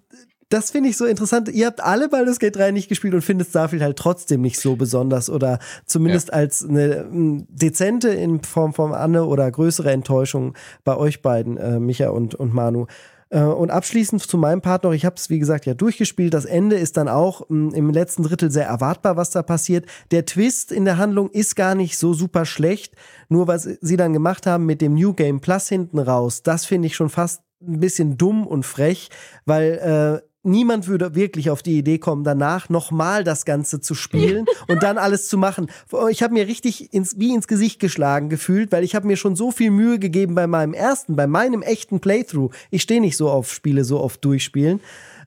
das 0.52 0.70
finde 0.70 0.90
ich 0.90 0.96
so 0.96 1.06
interessant. 1.06 1.48
Ihr 1.48 1.66
habt 1.66 1.82
alle 1.82 2.08
Baldur's 2.08 2.38
Gate 2.38 2.56
3 2.56 2.72
nicht 2.72 2.88
gespielt 2.88 3.14
und 3.14 3.22
findet 3.22 3.48
Starfield 3.48 3.82
halt 3.82 3.96
trotzdem 3.96 4.42
nicht 4.42 4.60
so 4.60 4.76
besonders 4.76 5.30
oder 5.30 5.58
zumindest 5.86 6.28
ja. 6.28 6.34
als 6.34 6.64
eine 6.64 7.06
dezente 7.48 8.10
in 8.10 8.42
Form 8.42 8.74
von 8.74 8.92
Anne 8.92 9.24
oder 9.24 9.50
größere 9.50 9.90
Enttäuschung 9.90 10.54
bei 10.84 10.96
euch 10.96 11.22
beiden, 11.22 11.56
äh, 11.56 11.80
Micha 11.80 12.10
und, 12.10 12.34
und 12.34 12.52
Manu. 12.52 12.86
Äh, 13.30 13.42
und 13.44 13.70
abschließend 13.70 14.22
zu 14.22 14.36
meinem 14.36 14.60
Part 14.60 14.84
noch, 14.84 14.92
ich 14.92 15.06
habe 15.06 15.16
es 15.16 15.30
wie 15.30 15.38
gesagt 15.38 15.64
ja 15.64 15.72
durchgespielt. 15.72 16.34
Das 16.34 16.44
Ende 16.44 16.76
ist 16.76 16.98
dann 16.98 17.08
auch 17.08 17.48
im 17.48 17.90
letzten 17.90 18.22
Drittel 18.22 18.50
sehr 18.50 18.66
erwartbar, 18.66 19.16
was 19.16 19.30
da 19.30 19.42
passiert. 19.42 19.86
Der 20.10 20.26
Twist 20.26 20.70
in 20.70 20.84
der 20.84 20.98
Handlung 20.98 21.30
ist 21.30 21.56
gar 21.56 21.74
nicht 21.74 21.96
so 21.96 22.12
super 22.12 22.44
schlecht. 22.44 22.94
Nur 23.30 23.48
was 23.48 23.62
sie 23.80 23.96
dann 23.96 24.12
gemacht 24.12 24.46
haben 24.46 24.66
mit 24.66 24.82
dem 24.82 24.94
New 24.94 25.14
Game 25.14 25.40
Plus 25.40 25.68
hinten 25.68 25.98
raus, 25.98 26.42
das 26.42 26.66
finde 26.66 26.86
ich 26.86 26.96
schon 26.96 27.08
fast 27.08 27.42
ein 27.66 27.80
bisschen 27.80 28.18
dumm 28.18 28.46
und 28.46 28.66
frech, 28.66 29.08
weil 29.46 30.20
äh, 30.22 30.31
niemand 30.42 30.88
würde 30.88 31.14
wirklich 31.14 31.50
auf 31.50 31.62
die 31.62 31.78
Idee 31.78 31.98
kommen, 31.98 32.24
danach 32.24 32.68
nochmal 32.68 33.24
das 33.24 33.44
Ganze 33.44 33.80
zu 33.80 33.94
spielen 33.94 34.46
und 34.68 34.82
dann 34.82 34.98
alles 34.98 35.28
zu 35.28 35.38
machen. 35.38 35.68
Ich 36.10 36.22
habe 36.22 36.34
mir 36.34 36.46
richtig 36.46 36.92
ins, 36.92 37.18
wie 37.18 37.34
ins 37.34 37.48
Gesicht 37.48 37.80
geschlagen 37.80 38.28
gefühlt, 38.28 38.72
weil 38.72 38.84
ich 38.84 38.94
habe 38.94 39.06
mir 39.06 39.16
schon 39.16 39.36
so 39.36 39.50
viel 39.50 39.70
Mühe 39.70 39.98
gegeben 39.98 40.34
bei 40.34 40.46
meinem 40.46 40.74
ersten, 40.74 41.16
bei 41.16 41.26
meinem 41.26 41.62
echten 41.62 42.00
Playthrough. 42.00 42.54
Ich 42.70 42.82
stehe 42.82 43.00
nicht 43.00 43.16
so 43.16 43.30
auf 43.30 43.52
Spiele 43.52 43.84
so 43.84 44.00
oft 44.00 44.24
durchspielen 44.24 44.80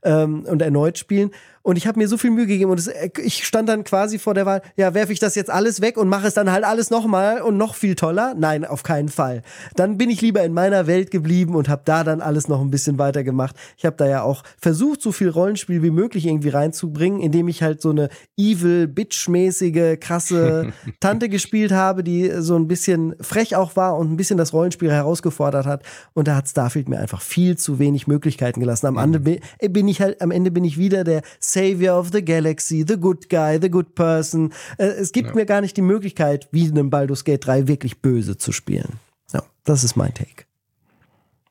ähm, 0.03 0.45
und 0.47 0.61
erneut 0.61 0.97
spielen. 0.97 1.31
Und 1.65 1.77
ich 1.77 1.87
habe 1.87 1.97
mir 1.97 2.07
so 2.07 2.17
viel 2.17 2.29
Mühe 2.29 2.45
gegeben 2.45 2.69
und 2.69 2.79
es, 2.79 2.85
äh, 2.85 3.09
ich 3.23 3.43
stand 3.43 3.67
dann 3.67 3.83
quasi 3.83 4.19
vor 4.19 4.35
der 4.35 4.45
Wahl, 4.45 4.61
ja, 4.77 4.93
werfe 4.93 5.11
ich 5.11 5.17
das 5.17 5.33
jetzt 5.33 5.49
alles 5.49 5.81
weg 5.81 5.97
und 5.97 6.07
mache 6.07 6.27
es 6.27 6.35
dann 6.35 6.51
halt 6.51 6.63
alles 6.63 6.91
nochmal 6.91 7.41
und 7.41 7.57
noch 7.57 7.73
viel 7.73 7.95
toller? 7.95 8.35
Nein, 8.37 8.65
auf 8.65 8.83
keinen 8.83 9.09
Fall. 9.09 9.41
Dann 9.75 9.97
bin 9.97 10.11
ich 10.11 10.21
lieber 10.21 10.43
in 10.43 10.53
meiner 10.53 10.85
Welt 10.85 11.09
geblieben 11.09 11.55
und 11.55 11.67
habe 11.67 11.81
da 11.83 12.03
dann 12.03 12.21
alles 12.21 12.47
noch 12.47 12.61
ein 12.61 12.69
bisschen 12.69 12.99
weiter 12.99 13.23
gemacht. 13.23 13.55
Ich 13.77 13.85
habe 13.85 13.95
da 13.95 14.07
ja 14.07 14.21
auch 14.21 14.43
versucht, 14.61 15.01
so 15.01 15.11
viel 15.11 15.27
Rollenspiel 15.27 15.81
wie 15.81 15.89
möglich 15.89 16.27
irgendwie 16.27 16.49
reinzubringen, 16.49 17.19
indem 17.19 17.47
ich 17.47 17.63
halt 17.63 17.81
so 17.81 17.89
eine 17.89 18.09
evil, 18.37 18.85
bitch-mäßige, 18.85 19.99
krasse 19.99 20.71
Tante 20.99 21.29
gespielt 21.29 21.71
habe, 21.71 22.03
die 22.03 22.31
so 22.41 22.55
ein 22.55 22.67
bisschen 22.67 23.15
frech 23.21 23.55
auch 23.55 23.75
war 23.75 23.97
und 23.97 24.11
ein 24.11 24.17
bisschen 24.17 24.37
das 24.37 24.53
Rollenspiel 24.53 24.91
herausgefordert 24.91 25.65
hat. 25.65 25.81
Und 26.13 26.27
da 26.27 26.35
hat 26.35 26.47
Starfield 26.47 26.89
mir 26.89 26.99
einfach 26.99 27.21
viel 27.21 27.57
zu 27.57 27.79
wenig 27.79 28.05
Möglichkeiten 28.05 28.59
gelassen. 28.59 28.85
Am, 28.85 28.93
mhm. 28.93 28.99
Ende 28.99 29.39
bin 29.69 29.87
ich 29.87 29.99
halt, 29.99 30.21
am 30.21 30.29
Ende 30.29 30.51
bin 30.51 30.63
ich 30.63 30.77
wieder 30.77 31.03
der 31.03 31.23
Savior 31.55 31.97
of 31.97 32.09
the 32.11 32.23
Galaxy, 32.23 32.83
the 32.85 32.97
good 32.97 33.29
guy, 33.29 33.57
the 33.61 33.69
good 33.69 33.95
person. 33.95 34.53
Äh, 34.77 34.87
es 34.87 35.13
gibt 35.13 35.29
ja. 35.29 35.35
mir 35.35 35.45
gar 35.45 35.61
nicht 35.61 35.77
die 35.77 35.81
Möglichkeit, 35.81 36.49
wie 36.51 36.65
in 36.65 36.71
einem 36.71 36.89
Baldur's 36.89 37.23
Gate 37.23 37.45
3 37.45 37.67
wirklich 37.67 38.01
böse 38.01 38.37
zu 38.37 38.51
spielen. 38.51 38.99
Ja, 39.31 39.43
das 39.63 39.85
ist 39.85 39.95
mein 39.95 40.13
Take. 40.13 40.43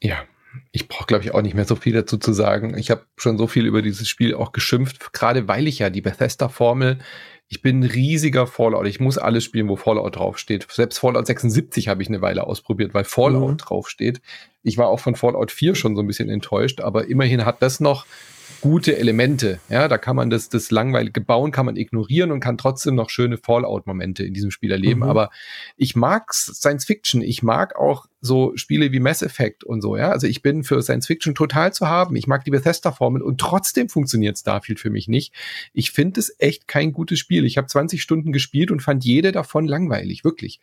Ja, 0.03 0.25
ich 0.73 0.89
brauche, 0.89 1.07
glaube 1.07 1.25
ich, 1.25 1.33
auch 1.33 1.41
nicht 1.41 1.55
mehr 1.55 1.65
so 1.65 1.75
viel 1.75 1.95
dazu 1.95 2.19
zu 2.19 2.35
sagen. 2.35 2.77
Ich 2.77 2.91
habe 2.91 3.07
schon 3.17 3.39
so 3.39 3.47
viel 3.47 3.65
über 3.65 3.81
dieses 3.81 4.07
Spiel 4.07 4.35
auch 4.35 4.53
geschimpft, 4.53 5.15
gerade 5.15 5.49
weil 5.49 5.67
ich 5.67 5.79
ja 5.79 5.89
die 5.89 6.03
Bethesda-Formel, 6.03 6.99
ich 7.49 7.63
bin 7.63 7.81
ein 7.81 7.85
riesiger 7.85 8.47
Fallout. 8.47 8.87
Ich 8.87 9.01
muss 9.01 9.17
alles 9.17 9.45
spielen, 9.45 9.69
wo 9.69 9.77
Fallout 9.77 10.17
draufsteht. 10.17 10.67
Selbst 10.71 10.99
Fallout 10.99 11.27
76 11.27 11.89
habe 11.89 12.03
ich 12.03 12.09
eine 12.09 12.21
Weile 12.21 12.47
ausprobiert, 12.47 12.93
weil 12.93 13.05
Fallout 13.05 13.53
mhm. 13.53 13.57
draufsteht. 13.59 14.21
Ich 14.63 14.77
war 14.77 14.89
auch 14.89 15.01
von 15.01 15.15
Fallout 15.15 15.51
4 15.51 15.75
schon 15.75 15.97
so 15.97 16.03
ein 16.03 16.07
bisschen 16.07 16.29
enttäuscht, 16.29 16.81
aber 16.81 17.09
immerhin 17.09 17.45
hat 17.45 17.63
das 17.63 17.81
noch 17.81 18.07
gute 18.65 18.97
Elemente. 18.97 19.61
Ja, 19.69 19.89
da 19.89 19.99
kann 19.99 20.17
man 20.17 20.31
das, 20.31 20.49
das 20.49 20.71
langweilige 20.71 21.21
Bauen 21.21 21.51
kann 21.51 21.67
man 21.67 21.77
ignorieren 21.77 22.33
und 22.33 22.41
kann 22.41 22.57
trotzdem 22.57 22.95
noch 22.95 23.11
schöne 23.11 23.37
Fallout-Momente 23.37 24.25
in 24.25 24.33
diesem 24.33 24.51
Spiel 24.51 24.73
erleben. 24.73 25.01
Mhm. 25.01 25.07
Aber 25.07 25.29
ich 25.77 25.97
mag 25.97 26.33
Science 26.33 26.87
Fiction. 26.87 27.21
Ich 27.21 27.43
mag 27.43 27.77
auch 27.77 28.07
so 28.23 28.57
Spiele 28.57 28.91
wie 28.91 29.01
Mass 29.01 29.21
Effect 29.21 29.65
und 29.65 29.83
so. 29.83 29.99
Ja, 29.99 30.09
also 30.09 30.27
ich 30.27 30.41
bin 30.41 30.65
für 30.65 30.81
Science 30.81 31.07
Fiction 31.07 31.35
total 31.35 31.75
zu 31.75 31.89
haben. 31.91 32.17
Ich 32.17 32.27
mag 32.27 32.43
die 32.47 32.53
Bethesda-Formel 32.53 33.21
und 33.21 33.39
trotzdem 33.39 33.91
funktioniert 33.91 34.39
Starfield 34.39 34.81
für 34.81 34.89
mich 34.89 35.09
nicht. 35.09 35.35
Ich 35.75 35.91
finde 35.91 36.21
es 36.21 36.35
echt 36.39 36.67
kein 36.67 36.95
gutes 36.95 37.19
Spiel. 37.19 37.45
Ich 37.45 37.59
habe 37.59 37.67
20 37.67 38.01
Stunden 38.01 38.33
gespielt 38.33 38.71
und 38.71 38.81
fand 38.81 39.05
jede 39.05 39.31
davon 39.31 39.67
langweilig. 39.67 40.25
Wirklich. 40.25 40.61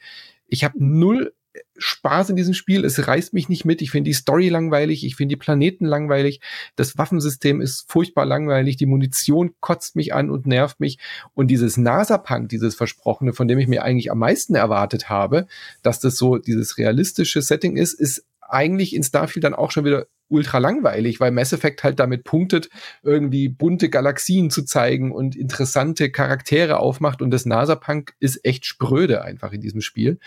Ich 0.47 0.63
habe 0.63 0.83
null 0.83 1.33
Spaß 1.77 2.29
in 2.29 2.35
diesem 2.35 2.53
Spiel. 2.53 2.85
Es 2.85 3.07
reißt 3.07 3.33
mich 3.33 3.49
nicht 3.49 3.65
mit. 3.65 3.81
Ich 3.81 3.91
finde 3.91 4.09
die 4.09 4.13
Story 4.13 4.49
langweilig. 4.49 5.05
Ich 5.05 5.15
finde 5.15 5.33
die 5.33 5.39
Planeten 5.39 5.85
langweilig. 5.85 6.41
Das 6.75 6.97
Waffensystem 6.97 7.61
ist 7.61 7.91
furchtbar 7.91 8.25
langweilig. 8.25 8.77
Die 8.77 8.85
Munition 8.85 9.53
kotzt 9.59 9.95
mich 9.95 10.13
an 10.13 10.29
und 10.29 10.45
nervt 10.45 10.79
mich. 10.79 10.97
Und 11.33 11.47
dieses 11.47 11.77
NASA-Punk, 11.77 12.49
dieses 12.49 12.75
Versprochene, 12.75 13.33
von 13.33 13.47
dem 13.47 13.59
ich 13.59 13.67
mir 13.67 13.83
eigentlich 13.83 14.11
am 14.11 14.19
meisten 14.19 14.55
erwartet 14.55 15.09
habe, 15.09 15.47
dass 15.81 15.99
das 15.99 16.17
so 16.17 16.37
dieses 16.37 16.77
realistische 16.77 17.41
Setting 17.41 17.75
ist, 17.75 17.93
ist 17.93 18.25
eigentlich 18.41 18.95
in 18.95 19.03
Starfield 19.03 19.43
dann 19.43 19.53
auch 19.53 19.71
schon 19.71 19.85
wieder 19.85 20.07
ultra 20.31 20.59
langweilig, 20.59 21.19
weil 21.19 21.31
Mass 21.31 21.53
Effect 21.53 21.83
halt 21.83 21.99
damit 21.99 22.23
punktet, 22.23 22.69
irgendwie 23.03 23.49
bunte 23.49 23.89
Galaxien 23.89 24.49
zu 24.49 24.63
zeigen 24.63 25.11
und 25.11 25.35
interessante 25.35 26.09
Charaktere 26.09 26.79
aufmacht 26.79 27.21
und 27.21 27.31
das 27.31 27.45
NASA-Punk 27.45 28.13
ist 28.19 28.43
echt 28.45 28.65
spröde 28.65 29.23
einfach 29.23 29.51
in 29.51 29.61
diesem 29.61 29.81
Spiel. 29.81 30.19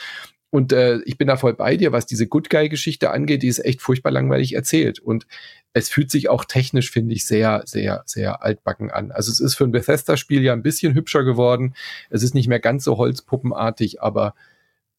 Und 0.54 0.72
äh, 0.72 1.00
ich 1.04 1.18
bin 1.18 1.26
da 1.26 1.36
voll 1.36 1.54
bei 1.54 1.76
dir, 1.76 1.90
was 1.90 2.06
diese 2.06 2.28
Good 2.28 2.48
Guy-Geschichte 2.48 3.10
angeht, 3.10 3.42
die 3.42 3.48
ist 3.48 3.58
echt 3.64 3.82
furchtbar 3.82 4.12
langweilig 4.12 4.54
erzählt. 4.54 5.00
Und 5.00 5.26
es 5.72 5.88
fühlt 5.88 6.12
sich 6.12 6.28
auch 6.28 6.44
technisch, 6.44 6.92
finde 6.92 7.12
ich, 7.12 7.26
sehr, 7.26 7.62
sehr, 7.66 8.04
sehr 8.06 8.40
altbacken 8.40 8.88
an. 8.88 9.10
Also 9.10 9.32
es 9.32 9.40
ist 9.40 9.56
für 9.56 9.64
ein 9.64 9.72
Bethesda-Spiel 9.72 10.44
ja 10.44 10.52
ein 10.52 10.62
bisschen 10.62 10.94
hübscher 10.94 11.24
geworden. 11.24 11.74
Es 12.08 12.22
ist 12.22 12.36
nicht 12.36 12.46
mehr 12.46 12.60
ganz 12.60 12.84
so 12.84 12.98
holzpuppenartig, 12.98 14.00
aber 14.00 14.36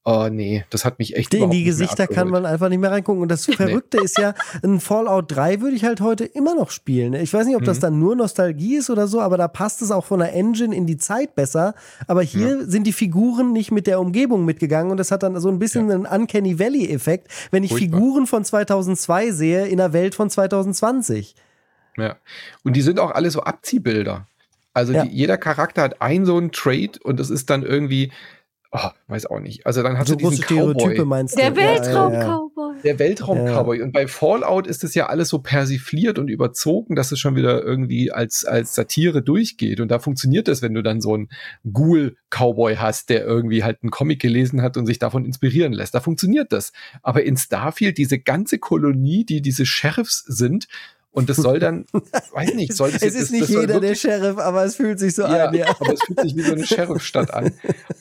Oh 0.08 0.28
nee, 0.30 0.64
das 0.70 0.86
hat 0.86 1.00
mich 1.00 1.16
echt 1.16 1.34
In 1.34 1.50
die 1.50 1.64
Gesichter 1.64 2.06
kann 2.06 2.30
man 2.30 2.46
einfach 2.46 2.70
nicht 2.70 2.78
mehr 2.78 2.92
reingucken. 2.92 3.24
Und 3.24 3.30
das 3.30 3.46
Verrückte 3.56 3.98
nee. 3.98 4.04
ist 4.04 4.20
ja, 4.20 4.36
ein 4.64 4.80
Fallout 4.80 5.36
3 5.36 5.62
würde 5.62 5.76
ich 5.76 5.84
halt 5.84 6.00
heute 6.00 6.26
immer 6.26 6.54
noch 6.54 6.70
spielen. 6.70 7.16
Ich 7.16 7.34
weiß 7.34 7.48
nicht, 7.48 7.56
ob 7.56 7.64
das 7.64 7.78
mhm. 7.78 7.82
dann 7.82 8.00
nur 8.00 8.16
Nostalgie 8.16 8.76
ist 8.76 8.92
oder 8.92 9.08
so, 9.08 9.20
aber 9.20 9.38
da 9.38 9.48
passt 9.48 9.82
es 9.82 9.90
auch 9.90 10.06
von 10.06 10.20
der 10.20 10.34
Engine 10.34 10.76
in 10.76 10.86
die 10.86 10.98
Zeit 10.98 11.34
besser. 11.34 11.74
Aber 12.06 12.22
hier 12.22 12.60
ja. 12.60 12.66
sind 12.66 12.86
die 12.86 12.94
Figuren 12.94 13.52
nicht 13.52 13.72
mit 13.72 13.88
der 13.88 14.00
Umgebung 14.00 14.46
mitgegangen 14.46 14.92
und 14.92 14.98
das 14.98 15.10
hat 15.10 15.24
dann 15.24 15.40
so 15.40 15.50
ein 15.50 15.58
bisschen 15.58 15.90
ja. 15.90 15.96
einen 15.96 16.06
Uncanny 16.06 16.60
Valley-Effekt, 16.60 17.28
wenn 17.50 17.64
ich 17.64 17.72
Furchtbar. 17.72 18.00
Figuren 18.00 18.28
von 18.28 18.46
2002 18.46 19.32
sehe 19.32 19.66
in 19.66 19.78
der 19.78 19.92
Welt 19.92 20.14
von 20.14 20.30
2020. 20.30 21.34
Ja, 21.98 22.18
und 22.64 22.76
die 22.76 22.84
sind 22.84 23.00
auch 23.00 23.10
alle 23.10 23.32
so 23.32 23.42
Abziehbilder. 23.42 24.28
Also 24.72 24.94
ja. 24.94 25.04
die, 25.04 25.16
jeder 25.16 25.38
Charakter 25.38 25.82
hat 25.82 26.02
ein 26.04 26.26
so 26.26 26.38
ein 26.38 26.52
Trade 26.52 27.00
und 27.04 27.20
es 27.20 27.32
ist 27.32 27.50
dann 27.50 27.64
irgendwie, 27.64 28.12
oh, 28.76 28.90
weiß 29.08 29.28
auch 29.28 29.40
nicht. 29.40 29.66
Also 29.66 29.84
dann 29.84 29.98
hast 29.98 30.08
so 30.08 30.16
du 30.16 30.30
diesen 30.30 30.46
Cowboy. 30.46 31.04
Meinst 31.06 31.36
du? 31.36 31.42
Der 31.42 31.56
Weltraum-Cowboy. 31.56 32.82
Der 32.84 33.00
Weltraum-Cowboy. 33.00 33.82
Und 33.82 33.92
bei 33.92 34.08
Fallout 34.08 34.68
ist 34.68 34.84
es 34.84 34.96
ja 34.96 35.08
alles 35.08 35.30
so 35.30 35.40
persifliert 35.40 36.20
und 36.20 36.30
überzogen, 36.30 36.96
dass 36.96 37.12
es 37.12 37.20
schon 37.20 37.36
wieder 37.36 37.64
irgendwie 37.64 38.12
als, 38.12 38.46
als 38.46 38.76
Satire 38.76 39.22
durchgeht. 39.22 39.80
Und 39.80 39.90
da 39.90 40.00
funktioniert 40.00 40.48
das, 40.48 40.62
wenn 40.62 40.74
du 40.74 40.84
dann 40.84 41.02
so 41.02 41.14
einen 41.14 41.30
Ghoul-Cowboy 41.72 42.76
hast, 42.76 43.10
der 43.10 43.26
irgendwie 43.26 43.64
halt 43.64 43.80
einen 43.82 43.92
Comic 43.92 44.22
gelesen 44.22 44.62
hat 44.62 44.78
und 44.78 44.86
sich 44.86 45.00
davon 45.00 45.26
inspirieren 45.26 45.74
lässt. 45.74 45.96
Da 45.96 46.00
funktioniert 46.00 46.52
das. 46.52 46.72
Aber 47.02 47.24
in 47.24 47.38
Starfield, 47.38 47.98
diese 47.98 48.20
ganze 48.20 48.60
Kolonie, 48.60 49.26
die 49.26 49.42
diese 49.42 49.66
Sheriffs 49.66 50.24
sind, 50.28 50.68
und 51.16 51.30
das 51.30 51.38
soll 51.38 51.60
dann, 51.60 51.86
weiß 52.34 52.56
nicht, 52.56 52.74
soll 52.74 52.92
das 52.92 53.02
Es 53.02 53.14
jetzt, 53.14 53.24
ist 53.24 53.32
nicht 53.32 53.48
jeder 53.48 53.80
der 53.80 53.96
Sheriff, 53.96 54.38
aber 54.38 54.66
es 54.66 54.76
fühlt 54.76 55.00
sich 55.00 55.16
so 55.16 55.22
ja, 55.22 55.48
an. 55.48 55.56
Ja, 55.56 55.70
aber 55.70 55.94
es 55.94 56.02
fühlt 56.06 56.20
sich 56.20 56.36
wie 56.36 56.42
so 56.42 56.52
eine 56.52 56.66
Sheriffstadt 56.68 57.34
an. 57.34 57.54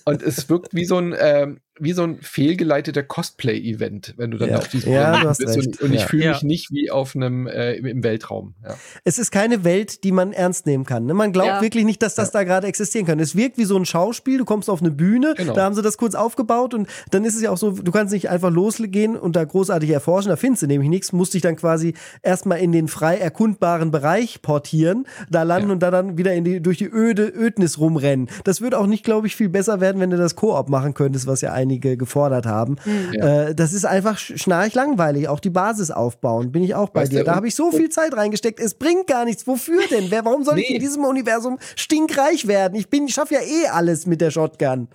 Und 0.05 0.21
es 0.21 0.49
wirkt 0.49 0.75
wie 0.75 0.85
so 0.85 0.99
ein, 0.99 1.15
ähm, 1.17 1.61
wie 1.81 1.93
so 1.93 2.05
ein 2.05 2.19
fehlgeleiteter 2.21 3.03
Cosplay-Event, 3.03 4.15
wenn 4.17 4.31
du 4.31 4.39
dann 4.39 4.51
ja. 4.51 4.59
auf 4.59 4.69
diesem 4.69 4.93
ja, 4.93 5.21
du 5.21 5.29
hast 5.29 5.39
bist. 5.39 5.57
Recht. 5.57 5.67
Und, 5.67 5.83
und 5.83 5.93
ja. 5.93 6.01
ich 6.01 6.07
fühle 6.07 6.29
mich 6.29 6.43
nicht 6.43 6.71
wie 6.71 6.91
auf 6.91 7.17
einem 7.17 7.49
äh, 7.49 7.75
im 7.75 8.05
Weltraum. 8.05 8.55
Ja. 8.63 8.77
Es 9.03 9.19
ist 9.19 9.33
keine 9.33 9.65
Welt, 9.65 10.05
die 10.05 10.13
man 10.13 10.33
ernst 10.33 10.67
nehmen 10.67 10.85
kann. 10.85 11.07
Ne? 11.07 11.15
Man 11.15 11.33
glaubt 11.33 11.63
wirklich 11.63 11.85
nicht, 11.85 12.01
dass 12.03 12.15
das 12.15 12.31
da 12.31 12.45
gerade 12.45 12.69
existieren 12.69 13.07
kann. 13.07 13.19
Es 13.19 13.35
wirkt 13.35 13.59
wie 13.59 13.65
so 13.65 13.77
ein 13.77 13.87
Schauspiel. 13.87 14.39
Du 14.39 14.45
kommst 14.45 14.71
auf 14.71 14.81
eine 14.81 14.93
Bühne, 14.93 15.35
genau. 15.37 15.53
da 15.53 15.65
haben 15.65 15.75
sie 15.75 15.83
das 15.83 15.97
kurz 15.97 16.15
aufgebaut 16.15 16.75
und 16.75 16.89
dann 17.11 17.25
ist 17.25 17.35
es 17.35 17.43
ja 17.43 17.51
auch 17.51 17.57
so, 17.57 17.73
du 17.73 17.91
kannst 17.91 18.13
nicht 18.13 18.31
einfach 18.31 18.51
losgehen 18.51 19.17
und 19.17 19.35
da 19.35 19.45
großartig 19.45 19.91
erforschen. 19.91 20.29
Da 20.29 20.37
findest 20.37 20.63
du 20.63 20.67
nämlich 20.69 20.89
nichts. 20.89 21.13
Musst 21.13 21.35
dich 21.35 21.43
dann 21.43 21.57
quasi 21.57 21.95
erstmal 22.23 22.61
in 22.61 22.71
den 22.71 22.87
frei 22.87 23.17
erkundbaren 23.17 23.91
Bereich 23.91 24.43
portieren, 24.43 25.07
da 25.29 25.43
landen 25.43 25.73
und 25.73 25.83
da 25.83 25.91
dann 25.91 26.19
wieder 26.19 26.35
in 26.35 26.45
die, 26.45 26.61
durch 26.61 26.79
die 26.79 26.89
öde 26.89 27.27
Ödnis 27.27 27.79
rumrennen. 27.79 28.29
Das 28.45 28.61
würde 28.61 28.79
auch 28.79 28.87
nicht, 28.87 29.05
glaube 29.05 29.27
ich, 29.27 29.35
viel 29.35 29.49
besser 29.49 29.81
werden, 29.81 30.01
wenn 30.01 30.11
du 30.11 30.17
das 30.17 30.37
Koop 30.37 30.69
machen 30.69 30.95
könntest, 30.95 31.27
was 31.27 31.41
ja 31.41 31.53
ein 31.53 31.64
einige 31.65 31.97
gefordert 31.97 32.47
haben. 32.47 32.77
Ja. 33.13 33.49
Äh, 33.49 33.55
das 33.55 33.73
ist 33.73 33.85
einfach 33.85 34.19
schnarch 34.19 34.75
langweilig. 34.75 35.29
Auch 35.29 35.41
die 35.41 35.51
Basis 35.51 35.91
aufbauen, 35.91 36.53
bin 36.53 36.63
ich 36.63 36.75
auch 36.75 36.91
bei 36.91 37.03
weißt 37.03 37.13
dir. 37.13 37.25
Da 37.25 37.35
habe 37.35 37.49
ich 37.49 37.55
so 37.55 37.71
viel 37.71 37.89
Zeit 37.89 38.15
reingesteckt. 38.15 38.61
Es 38.61 38.75
bringt 38.75 39.07
gar 39.07 39.25
nichts. 39.25 39.47
Wofür 39.47 39.81
denn? 39.91 40.11
Wer, 40.11 40.25
warum 40.25 40.45
soll 40.45 40.57
nee. 40.57 40.63
ich 40.63 40.71
in 40.71 40.81
diesem 40.81 41.05
Universum 41.05 41.59
stinkreich 41.77 42.47
werden? 42.47 42.75
Ich 42.77 42.89
bin, 42.89 43.07
ich 43.07 43.15
schaffe 43.15 43.35
ja 43.35 43.41
eh 43.41 43.69
alles 43.69 44.07
mit 44.07 44.21
der 44.21 44.31
Shotgun. 44.31 44.89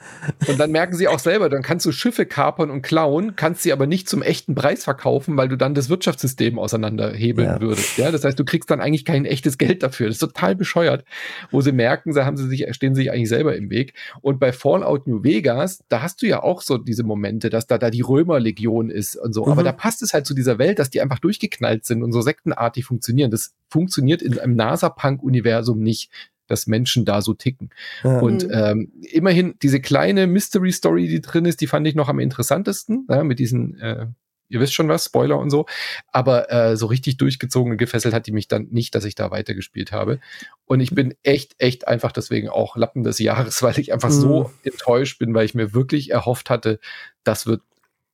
Und 0.48 0.60
dann 0.60 0.72
merken 0.72 0.96
sie 0.96 1.08
auch 1.08 1.20
selber, 1.20 1.50
dann 1.50 1.62
kannst 1.62 1.86
du 1.86 1.91
Schiffe 1.91 2.26
kapern 2.26 2.70
und 2.70 2.82
klauen, 2.82 3.36
kannst 3.36 3.64
sie 3.64 3.74
aber 3.74 3.88
nicht 3.88 4.08
zum 4.08 4.22
echten 4.22 4.56
Preis 4.56 4.84
verkaufen, 4.84 5.38
weil 5.38 5.50
du 5.50 5.58
dann 5.58 5.74
das 5.74 5.90
Wirtschaftssystem 5.90 6.60
auseinanderhebeln 6.60 7.48
ja. 7.48 7.62
würdest. 7.62 7.98
Ja, 7.98 8.12
das 8.12 8.24
heißt, 8.24 8.40
du 8.40 8.46
kriegst 8.46 8.70
dann 8.70 8.80
eigentlich 8.80 9.06
kein 9.06 9.26
echtes 9.26 9.58
Geld 9.58 9.84
dafür. 9.84 10.08
Das 10.08 10.16
ist 10.16 10.20
total 10.20 10.56
bescheuert, 10.56 11.04
wo 11.52 11.62
sie 11.62 11.72
merken, 11.72 12.14
da 12.14 12.26
haben 12.26 12.38
sie 12.38 12.48
sich, 12.48 12.66
stehen 12.76 12.96
sie 12.96 13.02
sich 13.02 13.12
eigentlich 13.12 13.30
selber 13.30 13.56
im 13.56 13.70
Weg. 13.70 13.94
Und 14.22 14.40
bei 14.40 14.52
Fallout 14.52 15.08
New 15.08 15.24
Vegas, 15.24 15.84
da 15.90 16.02
hast 16.02 16.22
du 16.22 16.28
ja 16.28 16.44
auch 16.44 16.59
auch 16.60 16.61
so 16.61 16.77
diese 16.77 17.03
Momente, 17.03 17.49
dass 17.49 17.68
da, 17.68 17.77
da 17.77 17.90
die 17.90 18.02
Römerlegion 18.02 18.90
ist 18.90 19.15
und 19.15 19.34
so. 19.34 19.45
Mhm. 19.45 19.52
Aber 19.52 19.64
da 19.64 19.72
passt 19.72 20.02
es 20.03 20.14
halt 20.14 20.26
zu 20.26 20.34
dieser 20.34 20.57
Welt, 20.57 20.80
dass 20.80 20.90
die 20.90 21.02
einfach 21.02 21.19
durchgeknallt 21.19 21.86
sind 21.86 22.03
und 22.03 22.11
so 22.11 22.22
sektenartig 22.22 22.86
funktionieren. 22.86 23.31
Das 23.31 23.53
funktioniert 23.69 24.22
in 24.22 24.38
einem 24.38 24.56
NASA-Punk-Universum 24.56 25.80
nicht 25.80 26.11
dass 26.48 26.65
Menschen 26.65 27.06
da 27.06 27.22
so 27.22 27.36
ticken. 27.36 27.69
Ja. 28.03 28.22
Und 28.22 28.48
mhm. 28.48 28.52
ähm, 28.52 28.91
immerhin 29.11 29.53
diese 29.61 29.80
kleine 29.80 30.26
Mystery 30.26 30.72
Story, 30.72 31.07
die 31.07 31.22
drin 31.22 31.45
ist, 31.45 31.61
die 31.61 31.68
fand 31.68 31.86
ich 31.86 31.94
noch 31.94 32.10
am 32.10 32.18
interessantesten, 32.18 33.06
ja, 33.07 33.23
mit 33.23 33.38
diesen 33.38 33.80
äh, 33.80 34.07
ihr 34.50 34.60
wisst 34.60 34.74
schon 34.74 34.90
was, 34.90 35.06
Spoiler 35.06 35.38
und 35.38 35.50
so. 35.50 35.66
Aber 36.12 36.52
äh, 36.52 36.76
so 36.76 36.88
richtig 36.88 37.18
durchgezogen 37.18 37.72
und 37.72 37.78
gefesselt 37.78 38.14
hat 38.14 38.28
die 38.28 38.32
mich 38.32 38.48
dann 38.48 38.68
nicht, 38.72 38.96
dass 38.96 39.06
ich 39.06 39.16
da 39.16 39.32
weitergespielt 39.32 39.92
habe. 39.92 40.20
Und 40.66 40.80
ich 40.82 40.92
bin 40.92 41.16
echt, 41.24 41.56
echt 41.60 41.88
einfach 41.88 42.12
deswegen 42.12 42.50
auch 42.50 42.76
Lappen 42.76 43.04
des 43.04 43.20
Jahres, 43.20 43.62
weil 43.64 43.80
ich 43.80 43.94
einfach 43.94 44.10
mhm. 44.10 44.14
so 44.14 44.52
enttäuscht 44.64 45.20
bin, 45.20 45.34
weil 45.34 45.46
ich 45.46 45.56
mir 45.56 45.74
wirklich 45.74 46.12
erhofft 46.12 46.50
hatte, 46.50 46.80
das 47.24 47.46
wird 47.46 47.62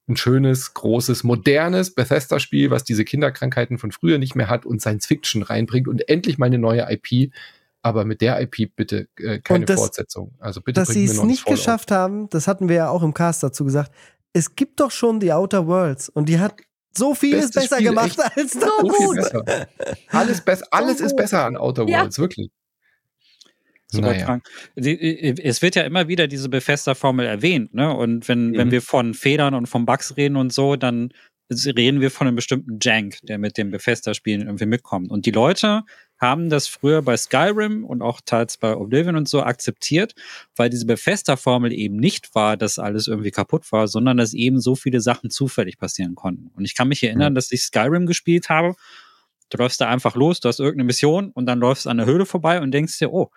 ein 0.07 0.17
schönes, 0.17 0.73
großes, 0.73 1.23
modernes 1.23 1.95
Bethesda-Spiel, 1.95 2.69
was 2.69 2.83
diese 2.83 3.05
Kinderkrankheiten 3.05 3.79
von 3.79 3.91
früher 3.91 4.19
nicht 4.19 4.35
mehr 4.35 4.49
hat 4.49 4.65
und 4.65 4.79
Science 4.79 5.07
Fiction 5.07 5.41
reinbringt 5.41 5.87
und 5.87 6.07
endlich 6.07 6.37
mal 6.37 6.45
eine 6.45 6.59
neue 6.59 6.85
IP. 6.89 7.31
Aber 7.81 8.03
mit 8.05 8.21
der 8.21 8.41
IP 8.41 8.75
bitte 8.75 9.07
äh, 9.17 9.39
keine 9.39 9.65
das, 9.65 9.79
Fortsetzung. 9.79 10.33
Also 10.39 10.61
bitte 10.61 10.81
dass 10.81 10.89
sie 10.89 11.05
es 11.05 11.21
nicht 11.23 11.45
geschafft 11.45 11.91
haben, 11.91 12.29
das 12.29 12.47
hatten 12.47 12.67
wir 12.67 12.75
ja 12.75 12.89
auch 12.89 13.03
im 13.03 13.13
Cast 13.13 13.43
dazu 13.43 13.63
gesagt, 13.63 13.91
es 14.35 14.53
gibt 14.53 14.81
doch 14.81 14.91
schon 14.91 15.21
The 15.21 15.31
Outer 15.31 15.65
Worlds 15.65 16.09
und 16.09 16.27
die 16.27 16.39
hat 16.39 16.55
so 16.97 17.15
vieles 17.15 17.51
Bestes 17.51 17.63
besser 17.63 17.75
Spiel, 17.77 17.87
gemacht 17.87 18.19
echt. 18.19 18.37
als 18.37 18.51
das. 18.51 18.63
So 18.63 18.87
gut. 18.87 19.17
Alles, 20.09 20.41
be 20.41 20.59
alles 20.71 20.97
so 20.97 21.05
ist 21.05 21.15
besser 21.15 21.45
an 21.45 21.55
Outer 21.55 21.87
Worlds, 21.87 22.17
ja. 22.17 22.21
wirklich. 22.21 22.49
Naja. 23.93 24.41
Es 24.75 25.61
wird 25.61 25.75
ja 25.75 25.83
immer 25.83 26.09
wieder 26.09 26.27
diese 26.27 26.49
Bethesda-Formel 26.49 27.25
erwähnt, 27.25 27.73
ne? 27.73 27.95
Und 27.95 28.27
wenn, 28.27 28.49
mhm. 28.49 28.57
wenn 28.57 28.71
wir 28.71 28.81
von 28.81 29.13
Federn 29.13 29.53
und 29.53 29.67
von 29.67 29.85
Bugs 29.85 30.17
reden 30.17 30.35
und 30.35 30.51
so, 30.51 30.75
dann 30.75 31.13
reden 31.49 32.01
wir 32.01 32.11
von 32.11 32.27
einem 32.27 32.35
bestimmten 32.35 32.79
Jank, 32.81 33.19
der 33.23 33.37
mit 33.37 33.57
dem 33.57 33.71
Bethesda-Spielen 33.71 34.41
irgendwie 34.41 34.65
mitkommt. 34.65 35.11
Und 35.11 35.25
die 35.25 35.31
Leute 35.31 35.83
haben 36.17 36.49
das 36.49 36.67
früher 36.67 37.01
bei 37.01 37.17
Skyrim 37.17 37.83
und 37.83 38.01
auch 38.01 38.21
teils 38.21 38.57
bei 38.57 38.75
Oblivion 38.75 39.15
und 39.15 39.27
so 39.27 39.43
akzeptiert, 39.43 40.15
weil 40.55 40.69
diese 40.69 40.85
Bethesda-Formel 40.85 41.73
eben 41.73 41.97
nicht 41.97 42.35
war, 42.35 42.57
dass 42.57 42.79
alles 42.79 43.07
irgendwie 43.07 43.31
kaputt 43.31 43.71
war, 43.71 43.87
sondern 43.87 44.17
dass 44.17 44.33
eben 44.33 44.59
so 44.59 44.75
viele 44.75 45.01
Sachen 45.01 45.29
zufällig 45.29 45.77
passieren 45.77 46.15
konnten. 46.15 46.51
Und 46.55 46.65
ich 46.65 46.75
kann 46.75 46.87
mich 46.87 47.03
erinnern, 47.03 47.33
mhm. 47.33 47.35
dass 47.35 47.51
ich 47.51 47.63
Skyrim 47.63 48.05
gespielt 48.05 48.49
habe. 48.49 48.75
Du 49.49 49.57
läufst 49.57 49.79
da 49.79 49.89
einfach 49.89 50.15
los, 50.15 50.39
du 50.39 50.49
hast 50.49 50.59
irgendeine 50.59 50.85
Mission 50.85 51.29
und 51.31 51.45
dann 51.45 51.59
läufst 51.59 51.85
du 51.85 51.89
an 51.89 51.97
der 51.97 52.07
Höhle 52.07 52.25
vorbei 52.25 52.59
und 52.61 52.71
denkst 52.71 52.97
dir, 52.97 53.13
oh, 53.13 53.29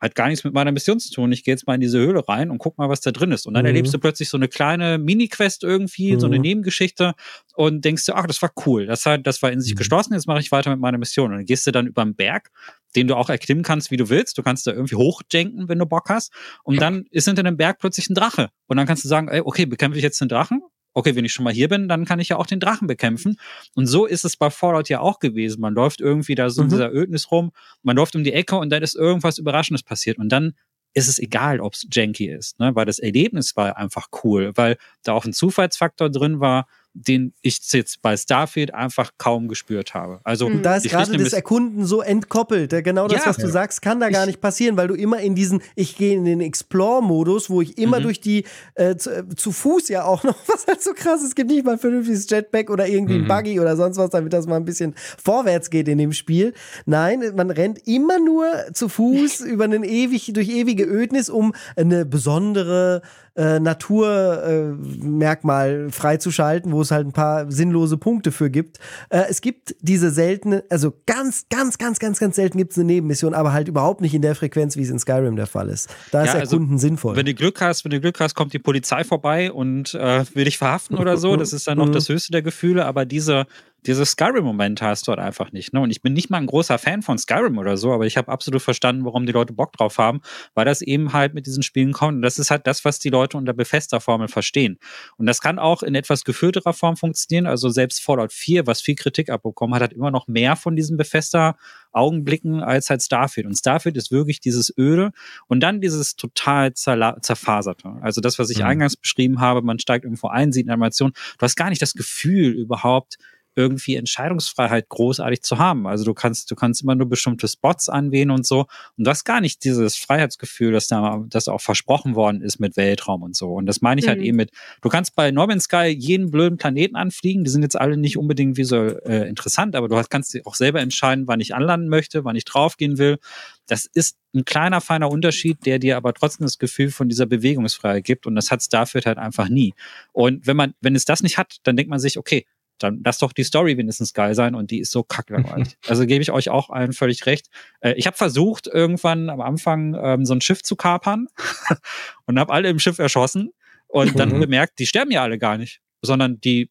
hat 0.00 0.14
gar 0.14 0.28
nichts 0.28 0.44
mit 0.44 0.52
meiner 0.52 0.72
Mission 0.72 1.00
zu 1.00 1.12
tun. 1.12 1.32
Ich 1.32 1.42
gehe 1.42 1.52
jetzt 1.52 1.66
mal 1.66 1.74
in 1.74 1.80
diese 1.80 1.98
Höhle 1.98 2.28
rein 2.28 2.50
und 2.50 2.58
guck 2.58 2.76
mal, 2.76 2.88
was 2.88 3.00
da 3.00 3.12
drin 3.12 3.32
ist. 3.32 3.46
Und 3.46 3.54
dann 3.54 3.62
mhm. 3.62 3.68
erlebst 3.68 3.94
du 3.94 3.98
plötzlich 3.98 4.28
so 4.28 4.36
eine 4.36 4.48
kleine 4.48 4.98
Mini-Quest 4.98 5.64
irgendwie, 5.64 6.14
mhm. 6.14 6.20
so 6.20 6.26
eine 6.26 6.36
mhm. 6.36 6.42
Nebengeschichte 6.42 7.14
und 7.54 7.84
denkst 7.84 8.04
dir, 8.04 8.16
ach, 8.16 8.26
das 8.26 8.42
war 8.42 8.52
cool. 8.66 8.86
Das, 8.86 9.06
hat, 9.06 9.26
das 9.26 9.42
war 9.42 9.50
in 9.50 9.60
sich 9.60 9.74
mhm. 9.74 9.78
geschlossen, 9.78 10.14
jetzt 10.14 10.26
mache 10.26 10.40
ich 10.40 10.52
weiter 10.52 10.70
mit 10.70 10.80
meiner 10.80 10.98
Mission. 10.98 11.30
Und 11.30 11.38
dann 11.38 11.46
gehst 11.46 11.66
du 11.66 11.72
dann 11.72 11.86
über 11.86 12.04
den 12.04 12.14
Berg, 12.14 12.50
den 12.94 13.08
du 13.08 13.14
auch 13.14 13.30
erklimmen 13.30 13.64
kannst, 13.64 13.90
wie 13.90 13.96
du 13.96 14.08
willst. 14.08 14.36
Du 14.36 14.42
kannst 14.42 14.66
da 14.66 14.72
irgendwie 14.72 14.96
hochjenken, 14.96 15.68
wenn 15.68 15.78
du 15.78 15.86
Bock 15.86 16.08
hast. 16.10 16.32
Und 16.62 16.80
dann 16.80 17.06
ist 17.10 17.26
hinter 17.26 17.42
dem 17.42 17.56
Berg 17.56 17.78
plötzlich 17.78 18.10
ein 18.10 18.14
Drache. 18.14 18.50
Und 18.66 18.76
dann 18.76 18.86
kannst 18.86 19.04
du 19.04 19.08
sagen, 19.08 19.28
ey, 19.28 19.40
okay, 19.40 19.66
bekämpfe 19.66 19.98
ich 19.98 20.04
jetzt 20.04 20.20
den 20.20 20.28
Drachen? 20.28 20.62
Okay, 20.96 21.14
wenn 21.14 21.26
ich 21.26 21.32
schon 21.32 21.44
mal 21.44 21.52
hier 21.52 21.68
bin, 21.68 21.88
dann 21.88 22.06
kann 22.06 22.20
ich 22.20 22.30
ja 22.30 22.38
auch 22.38 22.46
den 22.46 22.58
Drachen 22.58 22.88
bekämpfen. 22.88 23.38
Und 23.74 23.86
so 23.86 24.06
ist 24.06 24.24
es 24.24 24.38
bei 24.38 24.48
Fallout 24.48 24.88
ja 24.88 25.00
auch 25.00 25.18
gewesen. 25.18 25.60
Man 25.60 25.74
läuft 25.74 26.00
irgendwie 26.00 26.34
da 26.34 26.48
so 26.48 26.62
in 26.62 26.68
mhm. 26.68 26.70
dieser 26.70 26.92
Ödnis 26.92 27.30
rum, 27.30 27.52
man 27.82 27.96
läuft 27.96 28.16
um 28.16 28.24
die 28.24 28.32
Ecke 28.32 28.56
und 28.56 28.70
dann 28.70 28.82
ist 28.82 28.96
irgendwas 28.96 29.36
Überraschendes 29.36 29.82
passiert. 29.82 30.16
Und 30.16 30.30
dann 30.30 30.54
ist 30.94 31.08
es 31.08 31.18
egal, 31.18 31.60
ob 31.60 31.74
es 31.74 31.86
janky 31.92 32.30
ist, 32.30 32.58
ne? 32.58 32.74
weil 32.74 32.86
das 32.86 32.98
Erlebnis 32.98 33.54
war 33.56 33.76
einfach 33.76 34.08
cool, 34.24 34.52
weil 34.54 34.78
da 35.02 35.12
auch 35.12 35.26
ein 35.26 35.34
Zufallsfaktor 35.34 36.08
drin 36.08 36.40
war, 36.40 36.66
den 36.96 37.34
ich 37.42 37.60
jetzt 37.72 38.00
bei 38.00 38.16
Starfield 38.16 38.72
einfach 38.72 39.12
kaum 39.18 39.48
gespürt 39.48 39.92
habe. 39.92 40.20
Also 40.24 40.48
mhm. 40.48 40.62
da 40.62 40.76
ist 40.76 40.88
gerade 40.88 41.16
das 41.18 41.34
Erkunden 41.34 41.84
so 41.84 42.00
entkoppelt. 42.00 42.70
Genau 42.82 43.06
das, 43.06 43.24
ja. 43.24 43.26
was 43.26 43.36
du 43.36 43.48
sagst, 43.48 43.82
kann 43.82 44.00
da 44.00 44.08
gar 44.08 44.22
ich 44.22 44.28
nicht 44.28 44.40
passieren, 44.40 44.78
weil 44.78 44.88
du 44.88 44.94
immer 44.94 45.20
in 45.20 45.34
diesen, 45.34 45.60
ich 45.74 45.96
gehe 45.96 46.16
in 46.16 46.24
den 46.24 46.40
Explore-Modus, 46.40 47.50
wo 47.50 47.60
ich 47.60 47.76
immer 47.76 48.00
mhm. 48.00 48.04
durch 48.04 48.20
die 48.20 48.44
äh, 48.74 48.96
zu, 48.96 49.10
äh, 49.10 49.24
zu, 49.36 49.52
Fuß 49.52 49.88
ja 49.88 50.04
auch 50.04 50.24
noch, 50.24 50.36
was 50.46 50.66
halt 50.66 50.82
so 50.82 50.92
krass 50.94 51.20
ist, 51.20 51.28
es 51.28 51.34
gibt 51.34 51.50
nicht 51.50 51.66
mal 51.66 51.72
ein 51.72 51.78
vernünftiges 51.78 52.28
Jetpack 52.30 52.70
oder 52.70 52.88
irgendwie 52.88 53.18
mhm. 53.18 53.24
ein 53.24 53.28
Buggy 53.28 53.60
oder 53.60 53.76
sonst 53.76 53.98
was, 53.98 54.10
damit 54.10 54.32
das 54.32 54.46
mal 54.46 54.56
ein 54.56 54.64
bisschen 54.64 54.94
vorwärts 55.22 55.68
geht 55.68 55.88
in 55.88 55.98
dem 55.98 56.12
Spiel. 56.12 56.54
Nein, 56.86 57.22
man 57.36 57.50
rennt 57.50 57.86
immer 57.86 58.18
nur 58.18 58.46
zu 58.72 58.88
Fuß 58.88 59.40
über 59.40 59.64
einen 59.64 59.84
ewig, 59.84 60.30
durch 60.32 60.48
ewige 60.48 60.84
Ödnis, 60.84 61.28
um 61.28 61.54
eine 61.76 62.06
besondere 62.06 63.02
äh, 63.36 63.60
Naturmerkmal 63.60 65.88
äh, 65.88 65.90
freizuschalten, 65.90 66.72
wo 66.72 66.80
es 66.86 66.90
halt 66.90 67.06
ein 67.06 67.12
paar 67.12 67.50
sinnlose 67.50 67.96
Punkte 67.96 68.32
für 68.32 68.50
gibt. 68.50 68.78
Äh, 69.10 69.24
es 69.28 69.40
gibt 69.40 69.74
diese 69.80 70.10
seltene, 70.10 70.64
also 70.70 70.92
ganz, 71.06 71.46
ganz, 71.50 71.78
ganz, 71.78 71.98
ganz, 71.98 72.18
ganz 72.18 72.36
selten 72.36 72.58
gibt 72.58 72.72
es 72.72 72.78
eine 72.78 72.86
Nebenmission, 72.86 73.34
aber 73.34 73.52
halt 73.52 73.68
überhaupt 73.68 74.00
nicht 74.00 74.14
in 74.14 74.22
der 74.22 74.34
Frequenz, 74.34 74.76
wie 74.76 74.82
es 74.82 74.90
in 74.90 74.98
Skyrim 74.98 75.36
der 75.36 75.46
Fall 75.46 75.68
ist. 75.68 75.88
Da 76.10 76.24
ja, 76.24 76.32
ist 76.32 76.34
Erkunden 76.34 76.74
also, 76.74 76.86
sinnvoll. 76.86 77.16
Wenn 77.16 77.26
du 77.26 77.34
Glück 77.34 77.60
hast, 77.60 77.84
wenn 77.84 77.90
du 77.90 78.00
Glück 78.00 78.20
hast, 78.20 78.34
kommt 78.34 78.52
die 78.52 78.58
Polizei 78.58 79.04
vorbei 79.04 79.52
und 79.52 79.94
äh, 79.94 80.24
will 80.34 80.44
dich 80.44 80.58
verhaften 80.58 80.96
oder 80.96 81.16
so. 81.16 81.36
Das 81.36 81.52
ist 81.52 81.66
dann 81.66 81.78
noch 81.78 81.86
mhm. 81.88 81.92
das 81.92 82.08
höchste 82.08 82.32
der 82.32 82.42
Gefühle, 82.42 82.86
aber 82.86 83.04
diese 83.04 83.46
dieses 83.86 84.12
Skyrim-Moment 84.12 84.82
hast 84.82 85.06
du 85.06 85.12
halt 85.12 85.20
einfach 85.20 85.52
nicht. 85.52 85.72
Ne? 85.72 85.80
Und 85.80 85.90
ich 85.90 86.02
bin 86.02 86.12
nicht 86.12 86.30
mal 86.30 86.38
ein 86.38 86.46
großer 86.46 86.78
Fan 86.78 87.02
von 87.02 87.18
Skyrim 87.18 87.58
oder 87.58 87.76
so, 87.76 87.92
aber 87.92 88.06
ich 88.06 88.16
habe 88.16 88.30
absolut 88.30 88.62
verstanden, 88.62 89.04
warum 89.04 89.26
die 89.26 89.32
Leute 89.32 89.52
Bock 89.52 89.72
drauf 89.72 89.98
haben, 89.98 90.20
weil 90.54 90.64
das 90.64 90.82
eben 90.82 91.12
halt 91.12 91.34
mit 91.34 91.46
diesen 91.46 91.62
Spielen 91.62 91.92
kommt. 91.92 92.16
Und 92.16 92.22
das 92.22 92.38
ist 92.38 92.50
halt 92.50 92.66
das, 92.66 92.84
was 92.84 92.98
die 92.98 93.10
Leute 93.10 93.36
unter 93.36 93.52
Bethesda-Formel 93.52 94.28
verstehen. 94.28 94.78
Und 95.16 95.26
das 95.26 95.40
kann 95.40 95.58
auch 95.58 95.82
in 95.82 95.94
etwas 95.94 96.24
geführterer 96.24 96.72
Form 96.72 96.96
funktionieren. 96.96 97.46
Also 97.46 97.68
selbst 97.68 98.02
Fallout 98.02 98.32
4, 98.32 98.66
was 98.66 98.80
viel 98.80 98.94
Kritik 98.94 99.30
abbekommen 99.30 99.74
hat, 99.74 99.82
hat 99.82 99.92
immer 99.92 100.10
noch 100.10 100.26
mehr 100.26 100.56
von 100.56 100.76
diesen 100.76 100.96
Bethesda-Augenblicken 100.96 102.62
als 102.62 102.90
halt 102.90 103.02
Starfield. 103.02 103.46
Und 103.46 103.54
Starfield 103.54 103.96
ist 103.96 104.10
wirklich 104.10 104.40
dieses 104.40 104.72
Öde 104.76 105.12
und 105.46 105.60
dann 105.60 105.80
dieses 105.80 106.16
total 106.16 106.74
zerfaserte. 106.74 107.96
Also 108.00 108.20
das, 108.20 108.38
was 108.38 108.50
ich 108.50 108.58
mhm. 108.58 108.64
eingangs 108.64 108.96
beschrieben 108.96 109.40
habe, 109.40 109.62
man 109.62 109.78
steigt 109.78 110.04
irgendwo 110.04 110.28
ein, 110.28 110.52
sieht 110.52 110.66
eine 110.66 110.74
Animation. 110.74 111.12
Du 111.38 111.42
hast 111.42 111.56
gar 111.56 111.70
nicht 111.70 111.82
das 111.82 111.94
Gefühl 111.94 112.52
überhaupt, 112.52 113.18
irgendwie 113.56 113.96
Entscheidungsfreiheit 113.96 114.88
großartig 114.88 115.42
zu 115.42 115.58
haben. 115.58 115.86
Also 115.86 116.04
du 116.04 116.12
kannst, 116.12 116.50
du 116.50 116.54
kannst 116.54 116.82
immer 116.82 116.94
nur 116.94 117.08
bestimmte 117.08 117.48
Spots 117.48 117.88
anwählen 117.88 118.30
und 118.30 118.46
so. 118.46 118.66
Und 118.96 119.06
du 119.06 119.10
hast 119.10 119.24
gar 119.24 119.40
nicht 119.40 119.64
dieses 119.64 119.96
Freiheitsgefühl, 119.96 120.72
dass 120.72 120.88
da, 120.88 121.24
das 121.28 121.48
auch 121.48 121.62
versprochen 121.62 122.14
worden 122.14 122.42
ist 122.42 122.60
mit 122.60 122.76
Weltraum 122.76 123.22
und 123.22 123.34
so. 123.34 123.54
Und 123.54 123.66
das 123.66 123.80
meine 123.80 124.00
ich 124.00 124.08
halt 124.08 124.18
mhm. 124.18 124.20
halt 124.20 124.28
eben 124.28 124.36
mit, 124.36 124.50
du 124.82 124.88
kannst 124.90 125.16
bei 125.16 125.30
No 125.30 125.46
Man's 125.46 125.64
Sky 125.64 125.86
jeden 125.86 126.30
blöden 126.30 126.58
Planeten 126.58 126.96
anfliegen. 126.96 127.44
Die 127.44 127.50
sind 127.50 127.62
jetzt 127.62 127.80
alle 127.80 127.96
nicht 127.96 128.18
unbedingt 128.18 128.56
visuell 128.56 129.00
äh, 129.06 129.28
interessant, 129.28 129.74
aber 129.74 129.88
du 129.88 130.00
kannst 130.08 130.34
dir 130.34 130.42
auch 130.44 130.54
selber 130.54 130.80
entscheiden, 130.80 131.26
wann 131.26 131.40
ich 131.40 131.54
anlanden 131.54 131.88
möchte, 131.88 132.24
wann 132.24 132.36
ich 132.36 132.44
draufgehen 132.44 132.98
will. 132.98 133.18
Das 133.66 133.86
ist 133.86 134.18
ein 134.34 134.44
kleiner, 134.44 134.80
feiner 134.80 135.10
Unterschied, 135.10 135.64
der 135.66 135.78
dir 135.78 135.96
aber 135.96 136.12
trotzdem 136.12 136.46
das 136.46 136.58
Gefühl 136.58 136.90
von 136.90 137.08
dieser 137.08 137.26
Bewegungsfreiheit 137.26 138.04
gibt. 138.04 138.26
Und 138.26 138.36
das 138.36 138.50
hat 138.50 138.62
Starfield 138.62 139.06
halt 139.06 139.18
einfach 139.18 139.48
nie. 139.48 139.74
Und 140.12 140.46
wenn 140.46 140.56
man, 140.56 140.74
wenn 140.80 140.94
es 140.94 141.04
das 141.04 141.22
nicht 141.22 141.38
hat, 141.38 141.56
dann 141.64 141.76
denkt 141.76 141.90
man 141.90 141.98
sich, 141.98 142.18
okay, 142.18 142.46
dann 142.78 143.00
lass 143.04 143.18
doch 143.18 143.32
die 143.32 143.44
Story 143.44 143.76
wenigstens 143.76 144.12
geil 144.12 144.34
sein 144.34 144.54
und 144.54 144.70
die 144.70 144.80
ist 144.80 144.90
so 144.90 145.02
kacklangweilig. 145.02 145.76
also 145.86 146.06
gebe 146.06 146.22
ich 146.22 146.30
euch 146.30 146.50
auch 146.50 146.70
allen 146.70 146.92
völlig 146.92 147.26
recht. 147.26 147.48
Äh, 147.80 147.94
ich 147.94 148.06
habe 148.06 148.16
versucht, 148.16 148.66
irgendwann 148.66 149.30
am 149.30 149.40
Anfang 149.40 149.96
ähm, 150.00 150.24
so 150.24 150.34
ein 150.34 150.40
Schiff 150.40 150.62
zu 150.62 150.76
kapern 150.76 151.28
und 152.26 152.38
habe 152.38 152.52
alle 152.52 152.68
im 152.68 152.78
Schiff 152.78 152.98
erschossen 152.98 153.52
und 153.88 154.18
dann 154.18 154.30
mhm. 154.30 154.40
bemerkt, 154.40 154.78
die 154.78 154.86
sterben 154.86 155.10
ja 155.10 155.22
alle 155.22 155.38
gar 155.38 155.58
nicht, 155.58 155.80
sondern 156.02 156.40
die 156.40 156.70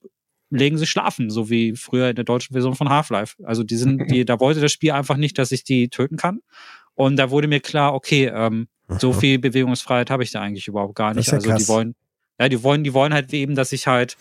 legen 0.50 0.78
sich 0.78 0.90
schlafen, 0.90 1.30
so 1.30 1.50
wie 1.50 1.76
früher 1.76 2.10
in 2.10 2.16
der 2.16 2.26
deutschen 2.26 2.54
Version 2.54 2.76
von 2.76 2.90
Half-Life. 2.90 3.36
Also 3.44 3.64
die 3.64 3.78
sind, 3.78 4.12
die, 4.12 4.26
da 4.26 4.40
wollte 4.40 4.62
das 4.62 4.72
Spiel 4.72 4.92
einfach 4.92 5.18
nicht, 5.18 5.38
dass 5.38 5.52
ich 5.52 5.64
die 5.64 5.90
töten 5.90 6.18
kann. 6.18 6.42
Und 6.94 7.18
da 7.18 7.30
wurde 7.30 7.48
mir 7.48 7.60
klar, 7.60 7.94
okay, 7.94 8.32
ähm, 8.34 8.68
so 8.88 9.14
viel 9.14 9.40
Bewegungsfreiheit 9.40 10.10
habe 10.10 10.24
ich 10.24 10.32
da 10.32 10.42
eigentlich 10.42 10.68
überhaupt 10.68 10.96
gar 10.96 11.14
nicht. 11.14 11.28
Ja 11.28 11.34
also 11.34 11.50
krass. 11.50 11.64
die 11.64 11.68
wollen, 11.68 11.96
ja, 12.40 12.50
die 12.50 12.64
wollen, 12.64 12.84
die 12.84 12.94
wollen 12.94 13.14
halt 13.14 13.34
eben, 13.34 13.56
dass 13.56 13.72
ich 13.72 13.88
halt 13.88 14.16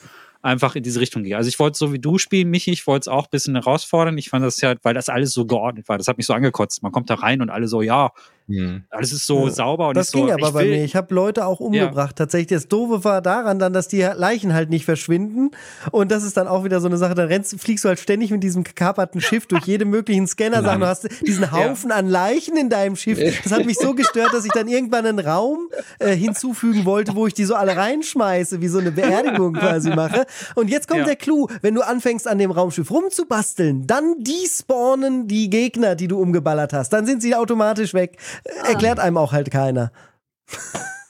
einfach 0.44 0.76
in 0.76 0.82
diese 0.82 1.00
Richtung 1.00 1.22
gehe. 1.22 1.36
Also 1.36 1.48
ich 1.48 1.58
wollte 1.58 1.78
so 1.78 1.92
wie 1.92 1.98
du 1.98 2.18
spielen, 2.18 2.50
Michi, 2.50 2.70
ich 2.70 2.86
wollte 2.86 3.04
es 3.04 3.08
auch 3.08 3.24
ein 3.24 3.30
bisschen 3.30 3.54
herausfordern. 3.54 4.16
Ich 4.18 4.28
fand 4.28 4.44
das 4.44 4.60
ja, 4.60 4.74
weil 4.82 4.94
das 4.94 5.08
alles 5.08 5.32
so 5.32 5.46
geordnet 5.46 5.88
war. 5.88 5.98
Das 5.98 6.06
hat 6.06 6.18
mich 6.18 6.26
so 6.26 6.34
angekotzt. 6.34 6.82
Man 6.82 6.92
kommt 6.92 7.08
da 7.10 7.14
rein 7.14 7.40
und 7.40 7.50
alle 7.50 7.66
so, 7.66 7.82
ja, 7.82 8.12
Mhm. 8.46 8.84
Alles 8.90 9.12
ist 9.12 9.26
so 9.26 9.46
ja. 9.46 9.50
sauber 9.50 9.88
und 9.88 9.96
Das 9.96 10.12
ging 10.12 10.26
so, 10.26 10.32
aber 10.32 10.52
bei 10.52 10.64
mir. 10.64 10.84
Ich 10.84 10.94
habe 10.94 11.14
Leute 11.14 11.46
auch 11.46 11.60
umgebracht. 11.60 12.10
Ja. 12.10 12.24
Tatsächlich, 12.24 12.48
das 12.48 12.68
Doofe 12.68 13.02
war 13.02 13.22
daran 13.22 13.58
dann, 13.58 13.72
dass 13.72 13.88
die 13.88 14.02
Leichen 14.02 14.52
halt 14.52 14.68
nicht 14.68 14.84
verschwinden. 14.84 15.52
Und 15.90 16.10
das 16.10 16.24
ist 16.24 16.36
dann 16.36 16.46
auch 16.46 16.64
wieder 16.64 16.80
so 16.80 16.86
eine 16.86 16.98
Sache. 16.98 17.14
Dann 17.14 17.28
rennst, 17.28 17.58
fliegst 17.58 17.84
du 17.84 17.88
halt 17.88 17.98
ständig 17.98 18.30
mit 18.30 18.42
diesem 18.42 18.62
gekaperten 18.62 19.22
Schiff 19.22 19.46
durch 19.46 19.64
jede 19.64 19.86
möglichen 19.86 20.26
Scanner-Sachen. 20.26 20.80
Du 20.80 20.86
hast 20.86 21.08
diesen 21.26 21.52
Haufen 21.52 21.90
ja. 21.90 21.96
an 21.96 22.08
Leichen 22.08 22.56
in 22.58 22.68
deinem 22.68 22.96
Schiff. 22.96 23.18
Das 23.42 23.52
hat 23.52 23.64
mich 23.64 23.78
so 23.78 23.94
gestört, 23.94 24.34
dass 24.34 24.44
ich 24.44 24.52
dann 24.52 24.68
irgendwann 24.68 25.06
einen 25.06 25.20
Raum 25.20 25.70
äh, 25.98 26.14
hinzufügen 26.14 26.84
wollte, 26.84 27.14
wo 27.14 27.26
ich 27.26 27.32
die 27.32 27.44
so 27.44 27.54
alle 27.54 27.76
reinschmeiße, 27.76 28.60
wie 28.60 28.68
so 28.68 28.78
eine 28.78 28.92
Beerdigung 28.92 29.54
quasi 29.54 29.90
mache. 29.90 30.26
Und 30.54 30.68
jetzt 30.68 30.86
kommt 30.88 31.06
der 31.06 31.16
Clou. 31.16 31.48
Wenn 31.62 31.74
du 31.74 31.80
anfängst, 31.80 32.28
an 32.28 32.38
dem 32.38 32.50
Raumschiff 32.50 32.90
rumzubasteln, 32.90 33.86
dann 33.86 34.16
despawnen 34.18 35.28
die 35.28 35.48
Gegner, 35.48 35.94
die 35.94 36.08
du 36.08 36.20
umgeballert 36.20 36.74
hast. 36.74 36.90
Dann 36.90 37.06
sind 37.06 37.22
sie 37.22 37.34
automatisch 37.34 37.94
weg. 37.94 38.18
Erklärt 38.66 38.98
einem 38.98 39.16
auch 39.16 39.32
halt 39.32 39.50
keiner. 39.50 39.92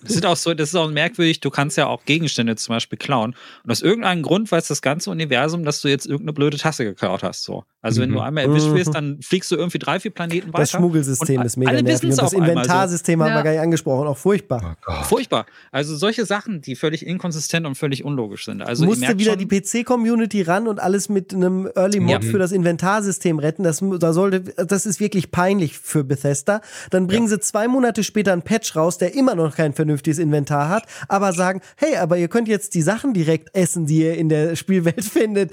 Das 0.04 0.14
ist 0.14 0.26
auch 0.26 0.36
so, 0.36 0.54
das 0.54 0.68
ist 0.68 0.74
auch 0.74 0.90
merkwürdig, 0.90 1.40
du 1.40 1.50
kannst 1.50 1.76
ja 1.76 1.86
auch 1.86 2.04
Gegenstände 2.04 2.56
zum 2.56 2.74
Beispiel 2.74 2.98
klauen. 2.98 3.34
Und 3.64 3.70
aus 3.70 3.82
irgendeinem 3.82 4.22
Grund 4.22 4.50
weiß 4.50 4.68
das 4.68 4.82
ganze 4.82 5.10
Universum, 5.10 5.64
dass 5.64 5.80
du 5.80 5.88
jetzt 5.88 6.06
irgendeine 6.06 6.32
blöde 6.34 6.58
Tasse 6.58 6.84
geklaut 6.84 7.22
hast. 7.22 7.44
So. 7.44 7.64
Also 7.84 8.00
wenn 8.00 8.08
du 8.08 8.16
mhm. 8.16 8.22
einmal 8.22 8.44
erwischt 8.44 8.72
wirst, 8.72 8.90
mhm. 8.90 8.94
dann 8.94 9.22
fliegst 9.22 9.50
du 9.50 9.56
irgendwie 9.56 9.78
drei, 9.78 10.00
vier 10.00 10.10
Planeten 10.10 10.48
weiter. 10.48 10.62
Das 10.62 10.70
Schmuggelsystem 10.70 11.42
ist 11.42 11.58
mega 11.58 11.72
nervig. 11.82 12.10
Und 12.10 12.18
das 12.18 12.32
Inventarsystem 12.32 13.18
so. 13.18 13.24
haben 13.26 13.34
wir 13.34 13.42
gar 13.42 13.50
nicht 13.50 13.60
angesprochen, 13.60 14.06
auch 14.06 14.16
furchtbar. 14.16 14.78
Oh 14.86 15.02
furchtbar. 15.04 15.44
Also 15.70 15.94
solche 15.94 16.24
Sachen, 16.24 16.62
die 16.62 16.76
völlig 16.76 17.06
inkonsistent 17.06 17.66
und 17.66 17.74
völlig 17.74 18.04
unlogisch 18.04 18.46
sind. 18.46 18.62
Also 18.62 18.86
musste 18.86 19.18
wieder 19.18 19.36
die 19.36 19.46
PC-Community 19.46 20.42
ran 20.42 20.66
und 20.66 20.80
alles 20.80 21.10
mit 21.10 21.34
einem 21.34 21.70
Early 21.74 22.00
Mod 22.00 22.10
ja. 22.24 22.30
für 22.30 22.38
das 22.38 22.52
Inventarsystem 22.52 23.38
retten. 23.38 23.64
Das, 23.64 23.84
da 23.98 24.12
sollte, 24.14 24.40
das 24.40 24.86
ist 24.86 24.98
wirklich 24.98 25.30
peinlich 25.30 25.78
für 25.78 26.04
Bethesda. 26.04 26.62
Dann 26.90 27.06
bringen 27.06 27.24
ja. 27.24 27.30
sie 27.30 27.40
zwei 27.40 27.68
Monate 27.68 28.02
später 28.02 28.32
einen 28.32 28.42
Patch 28.42 28.76
raus, 28.76 28.96
der 28.96 29.14
immer 29.14 29.34
noch 29.34 29.54
kein 29.56 29.74
vernünftiges 29.74 29.93
Inventar 30.18 30.68
hat, 30.68 30.84
aber 31.08 31.32
sagen, 31.32 31.60
hey, 31.76 31.96
aber 31.96 32.16
ihr 32.16 32.28
könnt 32.28 32.48
jetzt 32.48 32.74
die 32.74 32.82
Sachen 32.82 33.14
direkt 33.14 33.54
essen, 33.54 33.86
die 33.86 34.02
ihr 34.02 34.16
in 34.16 34.28
der 34.28 34.56
Spielwelt 34.56 35.04
findet. 35.04 35.52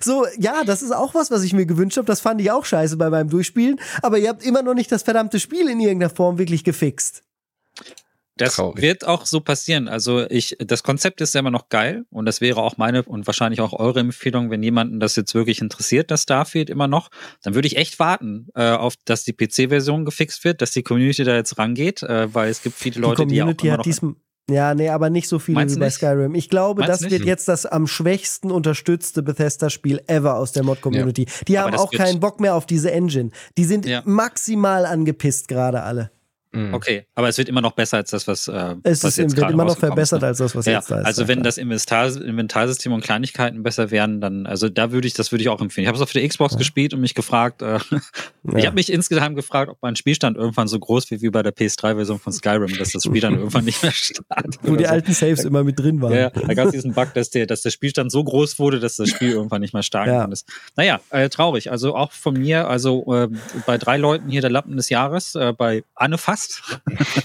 so, 0.00 0.26
ja, 0.38 0.64
das 0.64 0.82
ist 0.82 0.92
auch 0.92 1.14
was, 1.14 1.30
was 1.30 1.42
ich 1.42 1.52
mir 1.52 1.66
gewünscht 1.66 1.96
habe. 1.96 2.06
Das 2.06 2.20
fand 2.20 2.40
ich 2.40 2.50
auch 2.50 2.64
scheiße 2.64 2.96
bei 2.96 3.10
meinem 3.10 3.28
Durchspielen. 3.28 3.80
Aber 4.02 4.18
ihr 4.18 4.28
habt 4.28 4.44
immer 4.44 4.62
noch 4.62 4.74
nicht 4.74 4.90
das 4.92 5.02
verdammte 5.02 5.40
Spiel 5.40 5.68
in 5.68 5.80
irgendeiner 5.80 6.10
Form 6.10 6.38
wirklich 6.38 6.64
gefixt. 6.64 7.22
Das 8.40 8.54
Traurig. 8.54 8.82
wird 8.82 9.06
auch 9.06 9.26
so 9.26 9.40
passieren. 9.40 9.88
Also 9.88 10.28
ich, 10.30 10.56
das 10.58 10.82
Konzept 10.82 11.20
ist 11.20 11.34
ja 11.34 11.40
immer 11.40 11.50
noch 11.50 11.68
geil 11.68 12.04
und 12.10 12.24
das 12.24 12.40
wäre 12.40 12.62
auch 12.62 12.76
meine 12.78 13.02
und 13.02 13.26
wahrscheinlich 13.26 13.60
auch 13.60 13.72
eure 13.72 14.00
Empfehlung, 14.00 14.50
wenn 14.50 14.62
jemanden 14.62 14.98
das 14.98 15.16
jetzt 15.16 15.34
wirklich 15.34 15.60
interessiert, 15.60 16.10
das 16.10 16.22
Starfield 16.22 16.70
immer 16.70 16.88
noch, 16.88 17.10
dann 17.42 17.54
würde 17.54 17.68
ich 17.68 17.76
echt 17.76 17.98
warten, 17.98 18.48
äh, 18.54 18.70
auf, 18.70 18.94
dass 19.04 19.24
die 19.24 19.32
PC-Version 19.32 20.04
gefixt 20.04 20.44
wird, 20.44 20.62
dass 20.62 20.70
die 20.70 20.82
Community 20.82 21.24
da 21.24 21.34
jetzt 21.34 21.58
rangeht, 21.58 22.02
äh, 22.02 22.32
weil 22.34 22.50
es 22.50 22.62
gibt 22.62 22.76
viele 22.76 23.00
Leute, 23.00 23.26
die, 23.26 23.38
Community 23.38 23.62
die 23.62 23.72
auch 23.72 23.84
immer 23.84 23.94
noch 24.04 24.16
ja, 24.50 24.74
nee, 24.74 24.88
aber 24.88 25.10
nicht 25.10 25.28
so 25.28 25.38
viele 25.38 25.56
Meinst 25.56 25.76
wie 25.76 25.80
bei 25.80 25.90
Skyrim. 25.90 26.34
Ich 26.34 26.50
glaube, 26.50 26.80
Meinst 26.80 27.04
das 27.04 27.10
wird 27.10 27.24
jetzt 27.24 27.46
das 27.46 27.66
am 27.66 27.86
schwächsten 27.86 28.50
unterstützte 28.50 29.22
Bethesda-Spiel 29.22 30.02
ever 30.08 30.36
aus 30.36 30.50
der 30.50 30.64
Mod-Community. 30.64 31.22
Ja. 31.22 31.44
Die 31.46 31.58
haben 31.60 31.74
auch 31.74 31.92
keinen 31.92 32.18
Bock 32.18 32.40
mehr 32.40 32.56
auf 32.56 32.66
diese 32.66 32.90
Engine. 32.90 33.30
Die 33.56 33.64
sind 33.64 33.86
ja. 33.86 34.02
maximal 34.04 34.86
angepisst 34.86 35.46
gerade 35.46 35.82
alle. 35.82 36.10
Mhm. 36.52 36.74
Okay, 36.74 37.06
aber 37.14 37.28
es 37.28 37.38
wird 37.38 37.48
immer 37.48 37.60
noch 37.60 37.72
besser 37.72 37.98
als 37.98 38.10
das, 38.10 38.26
was, 38.26 38.48
äh, 38.48 38.74
es 38.82 39.04
was 39.04 39.18
ist, 39.18 39.36
wird 39.36 39.50
immer 39.50 39.64
noch 39.64 39.78
verbessert 39.78 40.22
ne? 40.22 40.28
als 40.28 40.38
das, 40.38 40.56
was 40.56 40.66
ja, 40.66 40.74
jetzt 40.74 40.90
da 40.90 41.00
ist. 41.00 41.06
Also 41.06 41.28
wenn 41.28 41.44
das 41.44 41.58
Inventar, 41.58 42.08
Inventarsystem 42.16 42.92
und 42.92 43.04
Kleinigkeiten 43.04 43.62
besser 43.62 43.92
wären, 43.92 44.20
dann, 44.20 44.46
also 44.46 44.68
da 44.68 44.90
würde 44.90 45.06
ich, 45.06 45.14
das 45.14 45.30
würde 45.30 45.42
ich 45.42 45.48
auch 45.48 45.60
empfehlen. 45.60 45.84
Ich 45.84 45.88
habe 45.88 45.96
es 45.96 46.02
auf 46.02 46.12
der 46.12 46.26
Xbox 46.26 46.54
ja. 46.54 46.58
gespielt 46.58 46.92
und 46.92 47.00
mich 47.00 47.14
gefragt, 47.14 47.62
äh, 47.62 47.78
ich 48.56 48.66
habe 48.66 48.74
mich 48.74 48.92
insgesamt 48.92 49.36
gefragt, 49.36 49.70
ob 49.70 49.78
mein 49.80 49.94
Spielstand 49.94 50.36
irgendwann 50.36 50.66
so 50.66 50.78
groß 50.78 51.10
wird 51.12 51.22
wie 51.22 51.30
bei 51.30 51.44
der 51.44 51.54
PS3-Version 51.54 52.18
von 52.18 52.32
Skyrim, 52.32 52.76
dass 52.78 52.90
das 52.90 53.04
Spiel 53.04 53.20
dann 53.20 53.34
irgendwann 53.38 53.64
nicht 53.64 53.82
mehr 53.82 53.92
startet. 53.92 54.58
Wo 54.62 54.74
die 54.74 54.84
so. 54.84 54.90
alten 54.90 55.12
Saves 55.12 55.44
immer 55.44 55.62
mit 55.62 55.78
drin 55.78 56.02
waren. 56.02 56.14
Ja, 56.14 56.30
da 56.30 56.54
gab 56.54 56.66
es 56.66 56.72
diesen 56.72 56.94
Bug, 56.94 57.14
dass 57.14 57.30
der, 57.30 57.46
dass 57.46 57.62
der 57.62 57.70
Spielstand 57.70 58.10
so 58.10 58.24
groß 58.24 58.58
wurde, 58.58 58.80
dass 58.80 58.96
das 58.96 59.08
Spiel 59.08 59.30
irgendwann 59.30 59.60
nicht 59.60 59.72
mehr 59.72 59.84
stark 59.84 60.08
ja. 60.08 60.24
ist. 60.24 60.48
Naja, 60.76 61.00
äh, 61.10 61.28
traurig. 61.28 61.70
Also 61.70 61.94
auch 61.94 62.10
von 62.10 62.34
mir, 62.34 62.66
also 62.66 63.04
äh, 63.14 63.28
bei 63.66 63.78
drei 63.78 63.96
Leuten 63.96 64.30
hier 64.30 64.40
der 64.40 64.50
Lappen 64.50 64.76
des 64.76 64.88
Jahres, 64.88 65.36
äh, 65.36 65.52
bei 65.56 65.84
Anne 65.94 66.18
fast. 66.40 66.62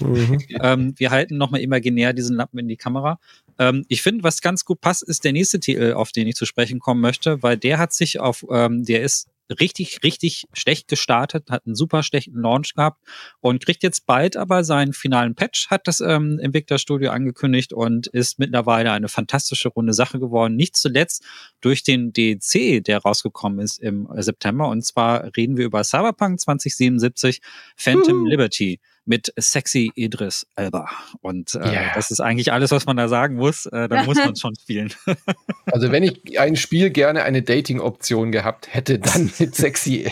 Mhm. 0.00 0.38
ähm, 0.62 0.94
wir 0.96 1.10
halten 1.10 1.36
nochmal 1.36 1.60
imaginär 1.60 2.12
diesen 2.12 2.36
Lappen 2.36 2.58
in 2.58 2.68
die 2.68 2.76
Kamera. 2.76 3.18
Ähm, 3.58 3.84
ich 3.88 4.02
finde, 4.02 4.24
was 4.24 4.40
ganz 4.40 4.64
gut 4.64 4.80
passt, 4.80 5.02
ist 5.02 5.24
der 5.24 5.32
nächste 5.32 5.58
Titel, 5.58 5.94
auf 5.94 6.12
den 6.12 6.26
ich 6.26 6.34
zu 6.34 6.44
sprechen 6.44 6.78
kommen 6.78 7.00
möchte, 7.00 7.42
weil 7.42 7.56
der 7.56 7.78
hat 7.78 7.92
sich 7.92 8.20
auf, 8.20 8.44
ähm, 8.50 8.84
der 8.84 9.02
ist 9.02 9.28
richtig, 9.60 10.00
richtig 10.02 10.48
schlecht 10.52 10.88
gestartet, 10.88 11.50
hat 11.50 11.66
einen 11.66 11.74
super 11.74 12.02
schlechten 12.02 12.40
Launch 12.40 12.74
gehabt 12.74 13.00
und 13.40 13.64
kriegt 13.64 13.82
jetzt 13.82 14.06
bald 14.06 14.36
aber 14.36 14.64
seinen 14.64 14.92
finalen 14.92 15.34
Patch, 15.34 15.68
hat 15.68 15.86
das 15.86 16.00
ähm, 16.00 16.38
Entwicklerstudio 16.40 17.10
angekündigt 17.10 17.72
und 17.72 18.06
ist 18.08 18.38
mittlerweile 18.38 18.92
eine 18.92 19.08
fantastische 19.08 19.68
runde 19.68 19.92
Sache 19.92 20.18
geworden. 20.18 20.56
Nicht 20.56 20.76
zuletzt 20.76 21.24
durch 21.60 21.82
den 21.82 22.12
DLC, 22.12 22.82
der 22.84 22.98
rausgekommen 22.98 23.60
ist 23.60 23.78
im 23.78 24.08
September. 24.16 24.68
Und 24.68 24.84
zwar 24.84 25.30
reden 25.36 25.56
wir 25.56 25.64
über 25.64 25.84
Cyberpunk 25.84 26.40
2077 26.40 27.40
Phantom. 27.76 28.26
Liberty. 28.26 28.80
Mit 29.06 29.32
Sexy 29.38 29.92
Idris 29.94 30.46
Elba. 30.56 30.88
Und 31.20 31.54
äh, 31.54 31.58
yeah. 31.58 31.94
das 31.94 32.10
ist 32.10 32.20
eigentlich 32.20 32.52
alles, 32.52 32.72
was 32.72 32.86
man 32.86 32.96
da 32.96 33.08
sagen 33.08 33.36
muss. 33.36 33.66
Äh, 33.66 33.88
da 33.88 34.02
muss 34.02 34.16
man 34.16 34.36
schon 34.36 34.54
spielen. 34.56 34.92
also 35.66 35.90
wenn 35.92 36.02
ich 36.02 36.38
ein 36.38 36.56
Spiel 36.56 36.90
gerne 36.90 37.22
eine 37.22 37.42
Dating-Option 37.42 38.32
gehabt 38.32 38.72
hätte, 38.74 38.98
dann 38.98 39.30
mit 39.38 39.54
Sexy, 39.54 40.10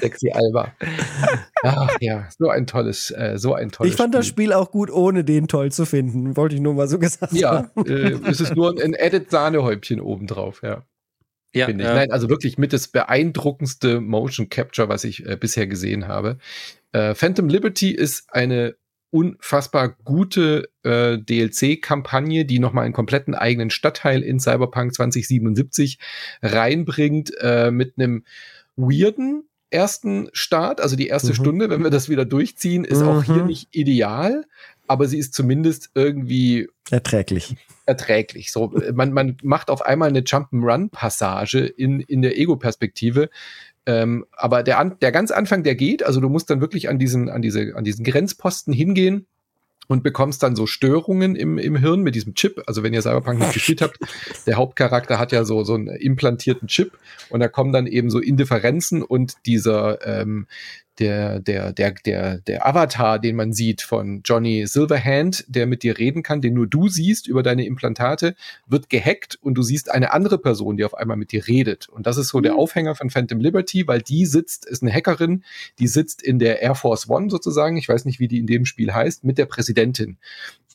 Sexy 0.00 0.30
Alba. 0.30 0.72
Ach 1.62 1.96
ja, 2.00 2.28
so 2.38 2.50
ein 2.50 2.66
tolles, 2.66 3.10
äh, 3.10 3.34
so 3.36 3.54
ein 3.54 3.70
tolles 3.70 3.92
Ich 3.92 3.96
fand 3.96 4.14
Spiel. 4.14 4.18
das 4.20 4.26
Spiel 4.26 4.52
auch 4.52 4.70
gut, 4.70 4.90
ohne 4.90 5.24
den 5.24 5.48
toll 5.48 5.72
zu 5.72 5.86
finden. 5.86 6.36
Wollte 6.36 6.54
ich 6.54 6.60
nur 6.60 6.74
mal 6.74 6.86
so 6.86 6.98
gesagt 6.98 7.32
ja, 7.32 7.50
haben. 7.50 7.70
Ja, 7.76 7.94
äh, 7.94 8.20
es 8.26 8.40
ist 8.40 8.54
nur 8.54 8.78
ein 8.80 8.94
Edit 8.94 9.30
Sahnehäubchen 9.30 10.00
obendrauf, 10.00 10.60
ja. 10.62 10.84
Ja, 11.54 11.66
finde 11.66 11.84
ich. 11.84 11.90
Nein, 11.90 12.12
also 12.12 12.28
wirklich 12.28 12.58
mit 12.58 12.72
das 12.72 12.88
beeindruckendste 12.88 14.00
Motion 14.00 14.50
Capture, 14.50 14.88
was 14.88 15.04
ich 15.04 15.24
äh, 15.26 15.36
bisher 15.36 15.66
gesehen 15.66 16.06
habe. 16.06 16.38
Äh, 16.92 17.14
Phantom 17.14 17.48
Liberty 17.48 17.90
ist 17.90 18.32
eine 18.32 18.76
unfassbar 19.10 19.96
gute 20.04 20.68
äh, 20.82 21.18
DLC-Kampagne, 21.18 22.44
die 22.44 22.58
nochmal 22.58 22.84
einen 22.84 22.94
kompletten 22.94 23.34
eigenen 23.34 23.70
Stadtteil 23.70 24.22
in 24.22 24.38
Cyberpunk 24.38 24.94
2077 24.94 25.98
reinbringt, 26.42 27.32
äh, 27.40 27.70
mit 27.70 27.94
einem 27.96 28.24
weirden 28.76 29.44
ersten 29.70 30.28
Start, 30.32 30.80
also 30.80 30.96
die 30.96 31.08
erste 31.08 31.30
mhm. 31.30 31.34
Stunde, 31.34 31.70
wenn 31.70 31.82
wir 31.82 31.90
das 31.90 32.08
wieder 32.08 32.24
durchziehen, 32.24 32.84
ist 32.84 33.02
mhm. 33.02 33.08
auch 33.08 33.22
hier 33.22 33.42
mhm. 33.42 33.46
nicht 33.46 33.68
ideal, 33.74 34.44
aber 34.86 35.06
sie 35.06 35.18
ist 35.18 35.34
zumindest 35.34 35.90
irgendwie 35.94 36.68
erträglich. 36.90 37.56
Erträglich. 37.84 38.52
So, 38.52 38.72
man, 38.92 39.12
man 39.12 39.36
macht 39.42 39.70
auf 39.70 39.82
einmal 39.82 40.08
eine 40.08 40.20
Jump'n'Run-Passage 40.20 41.60
in, 41.66 42.00
in 42.00 42.22
der 42.22 42.38
Ego-Perspektive. 42.38 43.30
Ähm, 43.88 44.26
aber 44.32 44.62
der, 44.62 44.84
der 44.84 45.12
ganz 45.12 45.30
Anfang, 45.30 45.62
der 45.62 45.74
geht, 45.74 46.04
also 46.04 46.20
du 46.20 46.28
musst 46.28 46.50
dann 46.50 46.60
wirklich 46.60 46.90
an 46.90 46.98
diesen, 46.98 47.30
an 47.30 47.40
diese, 47.40 47.72
an 47.74 47.84
diesen 47.84 48.04
Grenzposten 48.04 48.74
hingehen 48.74 49.26
und 49.86 50.02
bekommst 50.02 50.42
dann 50.42 50.54
so 50.54 50.66
Störungen 50.66 51.34
im, 51.34 51.56
im 51.56 51.74
Hirn 51.74 52.02
mit 52.02 52.14
diesem 52.14 52.34
Chip. 52.34 52.62
Also 52.66 52.82
wenn 52.82 52.92
ihr 52.92 53.00
Cyberpunk 53.00 53.38
nicht 53.38 53.54
gespielt 53.54 53.80
habt, 53.80 53.98
der 54.46 54.56
Hauptcharakter 54.56 55.18
hat 55.18 55.32
ja 55.32 55.46
so, 55.46 55.64
so 55.64 55.72
einen 55.72 55.86
implantierten 55.88 56.68
Chip 56.68 56.98
und 57.30 57.40
da 57.40 57.48
kommen 57.48 57.72
dann 57.72 57.86
eben 57.86 58.10
so 58.10 58.18
Indifferenzen 58.18 59.02
und 59.02 59.36
dieser, 59.46 60.06
ähm, 60.06 60.46
der, 60.98 61.40
der, 61.40 61.72
der, 61.72 61.92
der, 61.92 62.38
der 62.38 62.66
Avatar, 62.66 63.18
den 63.18 63.36
man 63.36 63.52
sieht 63.52 63.82
von 63.82 64.22
Johnny 64.24 64.66
Silverhand, 64.66 65.44
der 65.48 65.66
mit 65.66 65.82
dir 65.82 65.98
reden 65.98 66.22
kann, 66.22 66.40
den 66.40 66.54
nur 66.54 66.66
du 66.66 66.88
siehst 66.88 67.26
über 67.26 67.42
deine 67.42 67.64
Implantate, 67.66 68.34
wird 68.66 68.88
gehackt 68.88 69.38
und 69.40 69.54
du 69.54 69.62
siehst 69.62 69.90
eine 69.90 70.12
andere 70.12 70.38
Person, 70.38 70.76
die 70.76 70.84
auf 70.84 70.94
einmal 70.94 71.16
mit 71.16 71.32
dir 71.32 71.46
redet. 71.46 71.88
Und 71.88 72.06
das 72.06 72.16
ist 72.16 72.28
so 72.28 72.38
mhm. 72.38 72.42
der 72.42 72.56
Aufhänger 72.56 72.94
von 72.94 73.10
Phantom 73.10 73.40
Liberty, 73.40 73.86
weil 73.86 74.02
die 74.02 74.26
sitzt, 74.26 74.66
ist 74.66 74.82
eine 74.82 74.92
Hackerin, 74.92 75.44
die 75.78 75.88
sitzt 75.88 76.22
in 76.22 76.38
der 76.38 76.62
Air 76.62 76.74
Force 76.74 77.08
One 77.08 77.30
sozusagen, 77.30 77.76
ich 77.76 77.88
weiß 77.88 78.04
nicht, 78.04 78.20
wie 78.20 78.28
die 78.28 78.38
in 78.38 78.46
dem 78.46 78.64
Spiel 78.64 78.92
heißt, 78.92 79.24
mit 79.24 79.38
der 79.38 79.46
Präsidentin 79.46 80.18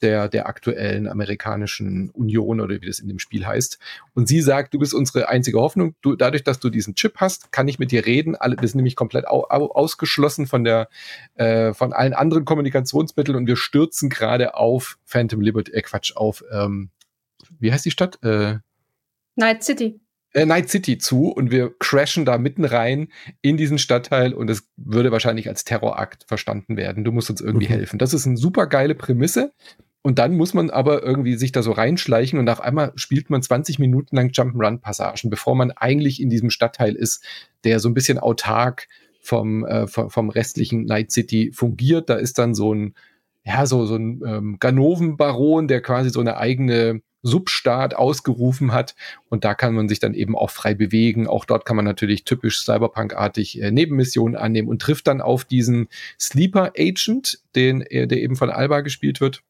der, 0.04 0.30
der 0.30 0.48
aktuellen 0.48 1.08
amerikanischen 1.08 2.10
Union 2.12 2.60
oder 2.60 2.82
wie 2.82 2.86
das 2.86 3.00
in 3.00 3.08
dem 3.08 3.20
Spiel 3.20 3.48
heißt. 3.48 3.80
Und 4.14 4.28
sie 4.28 4.42
sagt, 4.42 4.74
du 4.74 4.80
bist 4.80 4.94
unsere 4.94 5.30
einzige 5.30 5.60
Hoffnung. 5.60 5.96
Du, 6.02 6.16
dadurch, 6.16 6.44
dass 6.44 6.60
du 6.60 6.70
diesen 6.70 6.96
Chip 6.96 7.16
hast, 7.18 7.52
kann 7.52 7.68
ich 7.68 7.80
mit 7.80 7.92
dir 7.92 8.06
reden. 8.06 8.36
Alle, 8.36 8.58
wir 8.60 8.68
sind 8.68 8.78
nämlich 8.78 8.96
komplett 8.96 9.28
au, 9.28 9.46
au, 9.50 9.72
ausgeschlossen 9.72 10.46
von 10.46 10.64
der, 10.64 10.90
äh, 11.36 11.74
von 11.74 11.94
allen 11.94 12.14
anderen 12.14 12.46
Kommunikationsmitteln 12.46 13.38
und 13.38 13.48
wir 13.48 13.56
stürzen 13.56 14.10
gerade 14.10 14.56
auf 14.56 15.00
Phantom 15.06 15.42
Liberty, 15.42 15.72
äh, 15.72 15.82
Quatsch, 15.82 16.16
auf, 16.16 16.44
ähm, 16.52 16.90
wie 17.60 17.72
heißt 17.72 17.86
die 17.86 17.92
Stadt? 17.92 18.22
Äh, 18.24 18.58
Night 19.36 19.64
City. 19.64 20.00
Äh, 20.34 20.46
Night 20.46 20.70
City 20.70 20.98
zu 20.98 21.28
und 21.28 21.52
wir 21.52 21.74
crashen 21.78 22.26
da 22.26 22.38
mitten 22.38 22.66
rein 22.66 23.10
in 23.42 23.56
diesen 23.56 23.78
Stadtteil 23.78 24.34
und 24.34 24.50
es 24.50 24.68
würde 24.78 25.12
wahrscheinlich 25.12 25.48
als 25.48 25.64
Terrorakt 25.64 26.26
verstanden 26.28 26.76
werden. 26.76 27.04
Du 27.04 27.12
musst 27.12 27.30
uns 27.30 27.40
irgendwie 27.40 27.68
mhm. 27.68 27.74
helfen. 27.74 28.00
Das 28.00 28.14
ist 28.14 28.26
eine 28.26 28.38
super 28.38 28.66
geile 28.68 28.96
Prämisse. 28.96 29.54
Und 30.04 30.20
dann 30.20 30.36
muss 30.36 30.54
man 30.54 30.70
aber 30.70 31.02
irgendwie 31.02 31.36
sich 31.36 31.54
da 31.54 31.64
so 31.64 31.72
reinschleichen 31.72 32.38
und 32.38 32.50
auf 32.50 32.60
einmal 32.60 32.92
spielt 32.96 33.30
man 33.30 33.42
20 33.42 33.80
Minuten 33.80 34.18
lang 34.18 34.32
Jump'n'Run-Passagen, 34.32 35.30
bevor 35.30 35.56
man 35.56 35.72
eigentlich 35.72 36.22
in 36.22 36.30
diesem 36.30 36.50
Stadtteil 36.50 36.94
ist, 36.94 37.24
der 37.64 37.80
so 37.80 37.88
ein 37.88 37.94
bisschen 37.94 38.20
autark 38.20 38.90
vom, 39.22 39.66
äh, 39.66 39.88
vom, 39.88 40.10
vom 40.10 40.30
restlichen 40.30 40.84
Night 40.84 41.12
City 41.12 41.52
fungiert. 41.54 42.10
Da 42.10 42.16
ist 42.16 42.38
dann 42.38 42.54
so 42.54 42.74
ein, 42.74 42.96
ja, 43.46 43.66
so, 43.66 43.86
so 43.86 43.96
ein 43.96 44.22
ähm, 44.28 44.58
Ganoven-Baron, 44.60 45.70
der 45.70 45.82
quasi 45.82 46.10
so 46.10 46.20
eine 46.20 46.36
eigene 46.36 47.02
Substaat 47.22 47.96
ausgerufen 47.96 48.74
hat. 48.74 48.96
Und 49.30 49.46
da 49.46 49.56
kann 49.56 49.74
man 49.74 49.88
sich 49.88 50.02
dann 50.02 50.16
eben 50.16 50.36
auch 50.36 50.50
frei 50.50 50.74
bewegen. 50.74 51.28
Auch 51.28 51.46
dort 51.46 51.66
kann 51.66 51.78
man 51.78 51.86
natürlich 51.86 52.26
typisch 52.26 52.66
Cyberpunk-artig 52.66 53.62
äh, 53.62 53.72
Nebenmissionen 53.72 54.36
annehmen 54.36 54.68
und 54.68 54.82
trifft 54.82 55.08
dann 55.08 55.22
auf 55.22 55.46
diesen 55.46 55.88
Sleeper 56.20 56.74
Agent, 56.78 57.40
den, 57.56 57.84
äh, 57.84 58.06
der 58.06 58.22
eben 58.22 58.36
von 58.36 58.50
Alba 58.50 58.82
gespielt 58.82 59.22
wird 59.22 59.44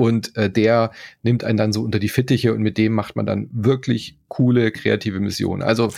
und 0.00 0.34
äh, 0.34 0.48
der 0.48 0.92
nimmt 1.22 1.44
einen 1.44 1.58
dann 1.58 1.74
so 1.74 1.82
unter 1.82 1.98
die 1.98 2.08
Fittiche 2.08 2.54
und 2.54 2.62
mit 2.62 2.78
dem 2.78 2.94
macht 2.94 3.16
man 3.16 3.26
dann 3.26 3.50
wirklich 3.52 4.16
coole 4.28 4.72
kreative 4.72 5.20
Missionen. 5.20 5.60
Also 5.60 5.92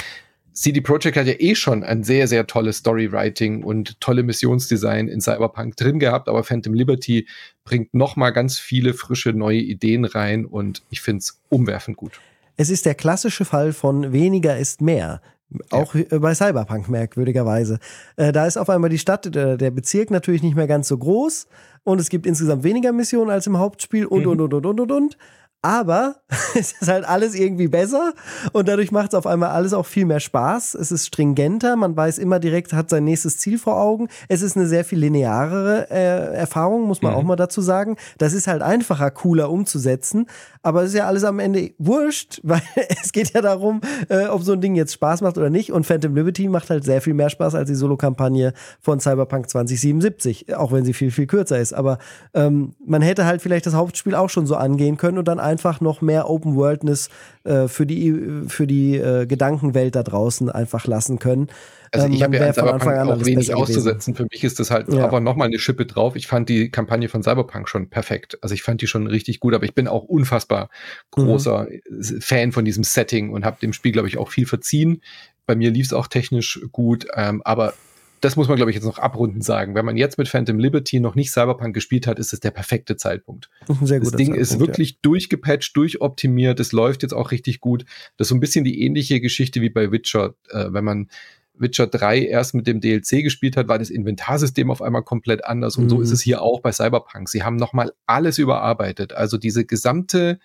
CD 0.52 0.80
Projekt 0.80 1.16
hat 1.16 1.28
ja 1.28 1.34
eh 1.38 1.54
schon 1.54 1.84
ein 1.84 2.02
sehr, 2.02 2.26
sehr 2.26 2.48
tolles 2.48 2.78
Storywriting 2.78 3.62
und 3.62 4.00
tolle 4.00 4.24
Missionsdesign 4.24 5.06
in 5.06 5.20
Cyberpunk 5.20 5.76
drin 5.76 6.00
gehabt, 6.00 6.28
aber 6.28 6.42
Phantom 6.42 6.74
Liberty 6.74 7.28
bringt 7.62 7.94
noch 7.94 8.16
mal 8.16 8.30
ganz 8.30 8.58
viele 8.58 8.92
frische 8.92 9.32
neue 9.34 9.60
Ideen 9.60 10.04
rein 10.04 10.46
und 10.46 10.82
ich 10.90 11.00
finde 11.00 11.20
es 11.20 11.40
umwerfend 11.48 11.96
gut. 11.96 12.20
Es 12.56 12.70
ist 12.70 12.86
der 12.86 12.96
klassische 12.96 13.44
Fall 13.44 13.72
von 13.72 14.12
weniger 14.12 14.58
ist 14.58 14.80
mehr. 14.80 15.22
Auch 15.70 15.94
ja. 15.94 16.18
bei 16.18 16.34
Cyberpunk 16.34 16.88
merkwürdigerweise. 16.88 17.78
Äh, 18.16 18.32
da 18.32 18.46
ist 18.46 18.56
auf 18.56 18.70
einmal 18.70 18.90
die 18.90 18.98
Stadt, 18.98 19.34
der, 19.34 19.56
der, 19.56 19.70
Bezirk 19.70 20.10
natürlich 20.10 20.42
nicht 20.42 20.56
mehr 20.56 20.66
ganz 20.66 20.88
so 20.88 20.98
groß 20.98 21.46
und 21.84 22.00
es 22.00 22.08
gibt 22.08 22.26
insgesamt 22.26 22.64
weniger 22.64 22.92
Missionen 22.92 23.30
als 23.30 23.46
im 23.46 23.58
Hauptspiel 23.58 24.06
und, 24.06 24.22
mhm. 24.22 24.30
und, 24.30 24.40
und, 24.40 24.54
und, 24.54 24.66
und, 24.66 24.80
und, 24.80 24.92
und. 24.92 25.16
Aber 25.62 26.16
es 26.54 26.72
ist 26.72 26.88
halt 26.88 27.04
alles 27.04 27.36
irgendwie 27.36 27.68
besser 27.68 28.14
und 28.52 28.66
dadurch 28.66 28.90
macht 28.90 29.12
es 29.12 29.14
auf 29.14 29.26
einmal 29.26 29.50
alles 29.50 29.72
auch 29.72 29.86
viel 29.86 30.04
mehr 30.04 30.18
Spaß. 30.18 30.74
Es 30.74 30.90
ist 30.90 31.06
stringenter, 31.06 31.76
man 31.76 31.96
weiß 31.96 32.18
immer 32.18 32.40
direkt, 32.40 32.72
hat 32.72 32.90
sein 32.90 33.04
nächstes 33.04 33.38
Ziel 33.38 33.58
vor 33.58 33.80
Augen. 33.80 34.08
Es 34.28 34.42
ist 34.42 34.56
eine 34.56 34.66
sehr 34.66 34.84
viel 34.84 34.98
linearere 34.98 35.88
äh, 35.90 36.34
Erfahrung, 36.34 36.88
muss 36.88 37.00
man 37.00 37.12
mhm. 37.12 37.18
auch 37.18 37.22
mal 37.22 37.36
dazu 37.36 37.60
sagen. 37.60 37.96
Das 38.18 38.32
ist 38.32 38.48
halt 38.48 38.60
einfacher, 38.60 39.10
cooler 39.12 39.50
umzusetzen. 39.50 40.26
Aber 40.64 40.82
es 40.82 40.90
ist 40.90 40.96
ja 40.96 41.06
alles 41.06 41.24
am 41.24 41.38
Ende 41.38 41.70
wurscht, 41.78 42.40
weil 42.42 42.62
es 43.02 43.12
geht 43.12 43.32
ja 43.32 43.40
darum, 43.40 43.80
äh, 44.08 44.26
ob 44.26 44.42
so 44.42 44.52
ein 44.52 44.60
Ding 44.60 44.74
jetzt 44.74 44.92
Spaß 44.94 45.20
macht 45.20 45.38
oder 45.38 45.50
nicht. 45.50 45.72
Und 45.72 45.86
Phantom 45.86 46.14
Liberty 46.14 46.48
macht 46.48 46.70
halt 46.70 46.84
sehr 46.84 47.00
viel 47.00 47.14
mehr 47.14 47.30
Spaß 47.30 47.54
als 47.54 47.68
die 47.68 47.76
Solo-Kampagne 47.76 48.52
von 48.80 48.98
Cyberpunk 48.98 49.48
2077, 49.48 50.56
auch 50.56 50.72
wenn 50.72 50.84
sie 50.84 50.92
viel, 50.92 51.12
viel 51.12 51.26
kürzer 51.26 51.58
ist. 51.58 51.72
Aber 51.72 51.98
ähm, 52.34 52.74
man 52.84 53.02
hätte 53.02 53.26
halt 53.26 53.42
vielleicht 53.42 53.66
das 53.66 53.74
Hauptspiel 53.74 54.16
auch 54.16 54.30
schon 54.30 54.46
so 54.46 54.56
angehen 54.56 54.96
können 54.96 55.18
und 55.18 55.28
dann 55.28 55.38
einfach 55.52 55.80
noch 55.80 56.00
mehr 56.00 56.28
Open 56.28 56.56
Worldness 56.56 57.10
äh, 57.44 57.68
für 57.68 57.86
die, 57.86 58.44
für 58.48 58.66
die 58.66 58.96
äh, 58.96 59.26
Gedankenwelt 59.26 59.94
da 59.94 60.02
draußen 60.02 60.50
einfach 60.50 60.86
lassen 60.86 61.18
können. 61.18 61.48
Also 61.94 62.08
ich 62.08 62.16
ähm, 62.16 62.22
habe 62.22 62.36
ja 62.36 62.46
an 62.46 62.54
Cyberpunk 62.54 62.96
auch 62.98 63.24
wenig 63.26 63.54
auszusetzen. 63.54 64.14
Für 64.14 64.26
mich 64.30 64.42
ist 64.44 64.58
das 64.58 64.70
halt 64.70 64.88
ja. 64.88 65.04
aber 65.04 65.20
nochmal 65.20 65.48
eine 65.48 65.58
Schippe 65.58 65.84
drauf. 65.84 66.16
Ich 66.16 66.26
fand 66.26 66.48
die 66.48 66.70
Kampagne 66.70 67.08
von 67.10 67.22
Cyberpunk 67.22 67.68
schon 67.68 67.90
perfekt. 67.90 68.38
Also 68.40 68.54
ich 68.54 68.62
fand 68.62 68.80
die 68.80 68.86
schon 68.86 69.06
richtig 69.06 69.40
gut, 69.40 69.52
aber 69.54 69.64
ich 69.64 69.74
bin 69.74 69.86
auch 69.88 70.04
unfassbar 70.04 70.70
großer 71.10 71.68
mhm. 71.90 72.20
Fan 72.20 72.52
von 72.52 72.64
diesem 72.64 72.82
Setting 72.82 73.30
und 73.30 73.44
habe 73.44 73.58
dem 73.60 73.74
Spiel, 73.74 73.92
glaube 73.92 74.08
ich, 74.08 74.16
auch 74.16 74.30
viel 74.30 74.46
verziehen. 74.46 75.02
Bei 75.44 75.54
mir 75.54 75.70
lief 75.70 75.86
es 75.86 75.92
auch 75.92 76.06
technisch 76.06 76.60
gut, 76.72 77.06
ähm, 77.14 77.42
aber 77.44 77.74
das 78.22 78.36
muss 78.36 78.46
man, 78.46 78.56
glaube 78.56 78.70
ich, 78.70 78.76
jetzt 78.76 78.84
noch 78.84 78.98
abrunden 78.98 79.42
sagen. 79.42 79.74
Wenn 79.74 79.84
man 79.84 79.96
jetzt 79.96 80.16
mit 80.16 80.28
Phantom 80.28 80.58
Liberty 80.58 81.00
noch 81.00 81.16
nicht 81.16 81.32
Cyberpunk 81.32 81.74
gespielt 81.74 82.06
hat, 82.06 82.20
ist 82.20 82.32
es 82.32 82.38
der 82.38 82.52
perfekte 82.52 82.96
Zeitpunkt. 82.96 83.50
Das, 83.66 83.78
das 83.80 83.88
Ding 83.88 84.00
Zeitpunkt, 84.00 84.36
ist 84.36 84.60
wirklich 84.60 84.90
ja. 84.92 84.96
durchgepatcht, 85.02 85.76
durchoptimiert. 85.76 86.60
Es 86.60 86.70
läuft 86.70 87.02
jetzt 87.02 87.14
auch 87.14 87.32
richtig 87.32 87.60
gut. 87.60 87.84
Das 88.16 88.26
ist 88.26 88.28
so 88.28 88.36
ein 88.36 88.40
bisschen 88.40 88.64
die 88.64 88.82
ähnliche 88.82 89.20
Geschichte 89.20 89.60
wie 89.60 89.70
bei 89.70 89.90
Witcher. 89.90 90.34
Äh, 90.50 90.66
wenn 90.70 90.84
man 90.84 91.08
Witcher 91.54 91.88
3 91.88 92.24
erst 92.26 92.54
mit 92.54 92.68
dem 92.68 92.80
DLC 92.80 93.24
gespielt 93.24 93.56
hat, 93.56 93.66
war 93.66 93.80
das 93.80 93.90
Inventarsystem 93.90 94.70
auf 94.70 94.82
einmal 94.82 95.02
komplett 95.02 95.44
anders. 95.44 95.76
Und 95.76 95.84
mhm. 95.84 95.90
so 95.90 96.00
ist 96.00 96.12
es 96.12 96.22
hier 96.22 96.42
auch 96.42 96.60
bei 96.60 96.70
Cyberpunk. 96.70 97.28
Sie 97.28 97.42
haben 97.42 97.56
nochmal 97.56 97.92
alles 98.06 98.38
überarbeitet. 98.38 99.12
Also 99.12 99.36
diese 99.36 99.64
gesamte 99.64 100.38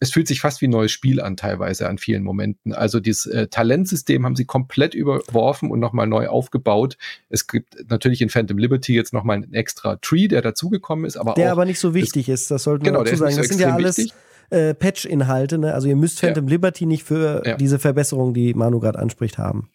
es 0.00 0.10
fühlt 0.12 0.26
sich 0.26 0.40
fast 0.40 0.62
wie 0.62 0.66
ein 0.66 0.70
neues 0.70 0.90
Spiel 0.90 1.20
an, 1.20 1.36
teilweise 1.36 1.88
an 1.88 1.98
vielen 1.98 2.22
Momenten. 2.22 2.72
Also 2.72 3.00
dieses 3.00 3.26
äh, 3.26 3.48
Talentsystem 3.48 4.24
haben 4.24 4.34
sie 4.34 4.46
komplett 4.46 4.94
überworfen 4.94 5.70
und 5.70 5.78
nochmal 5.78 6.06
neu 6.06 6.28
aufgebaut. 6.28 6.96
Es 7.28 7.46
gibt 7.46 7.76
natürlich 7.88 8.22
in 8.22 8.30
Phantom 8.30 8.56
Liberty 8.56 8.94
jetzt 8.94 9.12
nochmal 9.12 9.36
einen 9.36 9.52
extra 9.52 9.96
Tree, 9.96 10.26
der 10.26 10.40
dazugekommen 10.40 11.04
ist, 11.04 11.18
aber 11.18 11.34
der 11.34 11.48
auch, 11.48 11.52
aber 11.52 11.66
nicht 11.66 11.78
so 11.78 11.92
wichtig 11.92 12.26
das, 12.26 12.42
ist. 12.42 12.50
Das 12.50 12.62
sollten 12.62 12.84
wir 12.84 12.92
genau, 12.92 13.04
dazu 13.04 13.16
sagen. 13.16 13.32
So 13.32 13.38
das 13.40 13.48
sind 13.48 13.60
ja 13.60 13.74
alles 13.74 13.98
äh, 14.48 14.74
Patch-Inhalte. 14.74 15.58
Ne? 15.58 15.74
Also 15.74 15.86
ihr 15.86 15.96
müsst 15.96 16.20
Phantom 16.20 16.46
ja. 16.46 16.50
Liberty 16.50 16.86
nicht 16.86 17.04
für 17.04 17.42
ja. 17.44 17.56
diese 17.56 17.78
Verbesserung, 17.78 18.32
die 18.32 18.54
Manu 18.54 18.80
gerade 18.80 18.98
anspricht, 18.98 19.36
haben. 19.36 19.68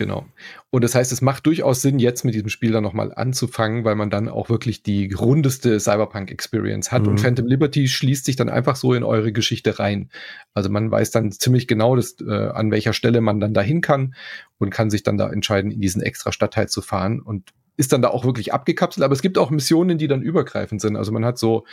Genau. 0.00 0.24
Und 0.70 0.82
das 0.82 0.94
heißt, 0.94 1.12
es 1.12 1.20
macht 1.20 1.44
durchaus 1.44 1.82
Sinn, 1.82 1.98
jetzt 1.98 2.24
mit 2.24 2.34
diesem 2.34 2.48
Spiel 2.48 2.72
dann 2.72 2.82
nochmal 2.82 3.12
anzufangen, 3.14 3.84
weil 3.84 3.96
man 3.96 4.08
dann 4.08 4.30
auch 4.30 4.48
wirklich 4.48 4.82
die 4.82 5.12
rundeste 5.12 5.78
Cyberpunk-Experience 5.78 6.90
hat. 6.90 7.02
Mhm. 7.02 7.08
Und 7.08 7.20
Phantom 7.20 7.46
Liberty 7.46 7.86
schließt 7.86 8.24
sich 8.24 8.34
dann 8.34 8.48
einfach 8.48 8.76
so 8.76 8.94
in 8.94 9.04
eure 9.04 9.30
Geschichte 9.30 9.78
rein. 9.78 10.08
Also 10.54 10.70
man 10.70 10.90
weiß 10.90 11.10
dann 11.10 11.32
ziemlich 11.32 11.68
genau, 11.68 11.96
dass, 11.96 12.16
äh, 12.18 12.32
an 12.32 12.70
welcher 12.70 12.94
Stelle 12.94 13.20
man 13.20 13.40
dann 13.40 13.52
dahin 13.52 13.82
kann 13.82 14.14
und 14.56 14.70
kann 14.70 14.88
sich 14.88 15.02
dann 15.02 15.18
da 15.18 15.30
entscheiden, 15.30 15.70
in 15.70 15.82
diesen 15.82 16.00
extra 16.00 16.32
Stadtteil 16.32 16.70
zu 16.70 16.80
fahren. 16.80 17.20
Und 17.20 17.50
ist 17.80 17.94
dann 17.94 18.02
da 18.02 18.08
auch 18.08 18.26
wirklich 18.26 18.52
abgekapselt, 18.52 19.02
aber 19.02 19.14
es 19.14 19.22
gibt 19.22 19.38
auch 19.38 19.48
Missionen, 19.48 19.96
die 19.96 20.06
dann 20.06 20.20
übergreifend 20.20 20.82
sind. 20.82 20.96
Also 20.96 21.12
man 21.12 21.24
hat 21.24 21.38
so 21.38 21.64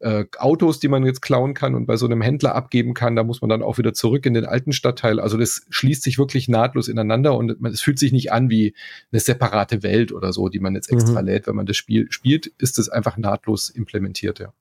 äh, 0.00 0.26
Autos, 0.38 0.78
die 0.78 0.88
man 0.88 1.06
jetzt 1.06 1.22
klauen 1.22 1.54
kann 1.54 1.74
und 1.74 1.86
bei 1.86 1.96
so 1.96 2.04
einem 2.04 2.20
Händler 2.20 2.54
abgeben 2.54 2.92
kann, 2.92 3.16
da 3.16 3.24
muss 3.24 3.40
man 3.40 3.48
dann 3.48 3.62
auch 3.62 3.78
wieder 3.78 3.94
zurück 3.94 4.26
in 4.26 4.34
den 4.34 4.44
alten 4.44 4.72
Stadtteil. 4.72 5.18
Also 5.18 5.38
das 5.38 5.66
schließt 5.70 6.02
sich 6.02 6.18
wirklich 6.18 6.48
nahtlos 6.48 6.88
ineinander 6.88 7.34
und 7.34 7.62
man, 7.62 7.72
es 7.72 7.80
fühlt 7.80 7.98
sich 7.98 8.12
nicht 8.12 8.30
an 8.30 8.50
wie 8.50 8.74
eine 9.10 9.20
separate 9.20 9.82
Welt 9.82 10.12
oder 10.12 10.34
so, 10.34 10.50
die 10.50 10.60
man 10.60 10.74
jetzt 10.74 10.92
extra 10.92 11.22
mhm. 11.22 11.28
lädt. 11.28 11.46
Wenn 11.46 11.56
man 11.56 11.64
das 11.64 11.78
Spiel 11.78 12.12
spielt, 12.12 12.46
ist 12.58 12.78
es 12.78 12.90
einfach 12.90 13.16
nahtlos 13.16 13.70
implementiert, 13.70 14.40
ja. 14.40 14.52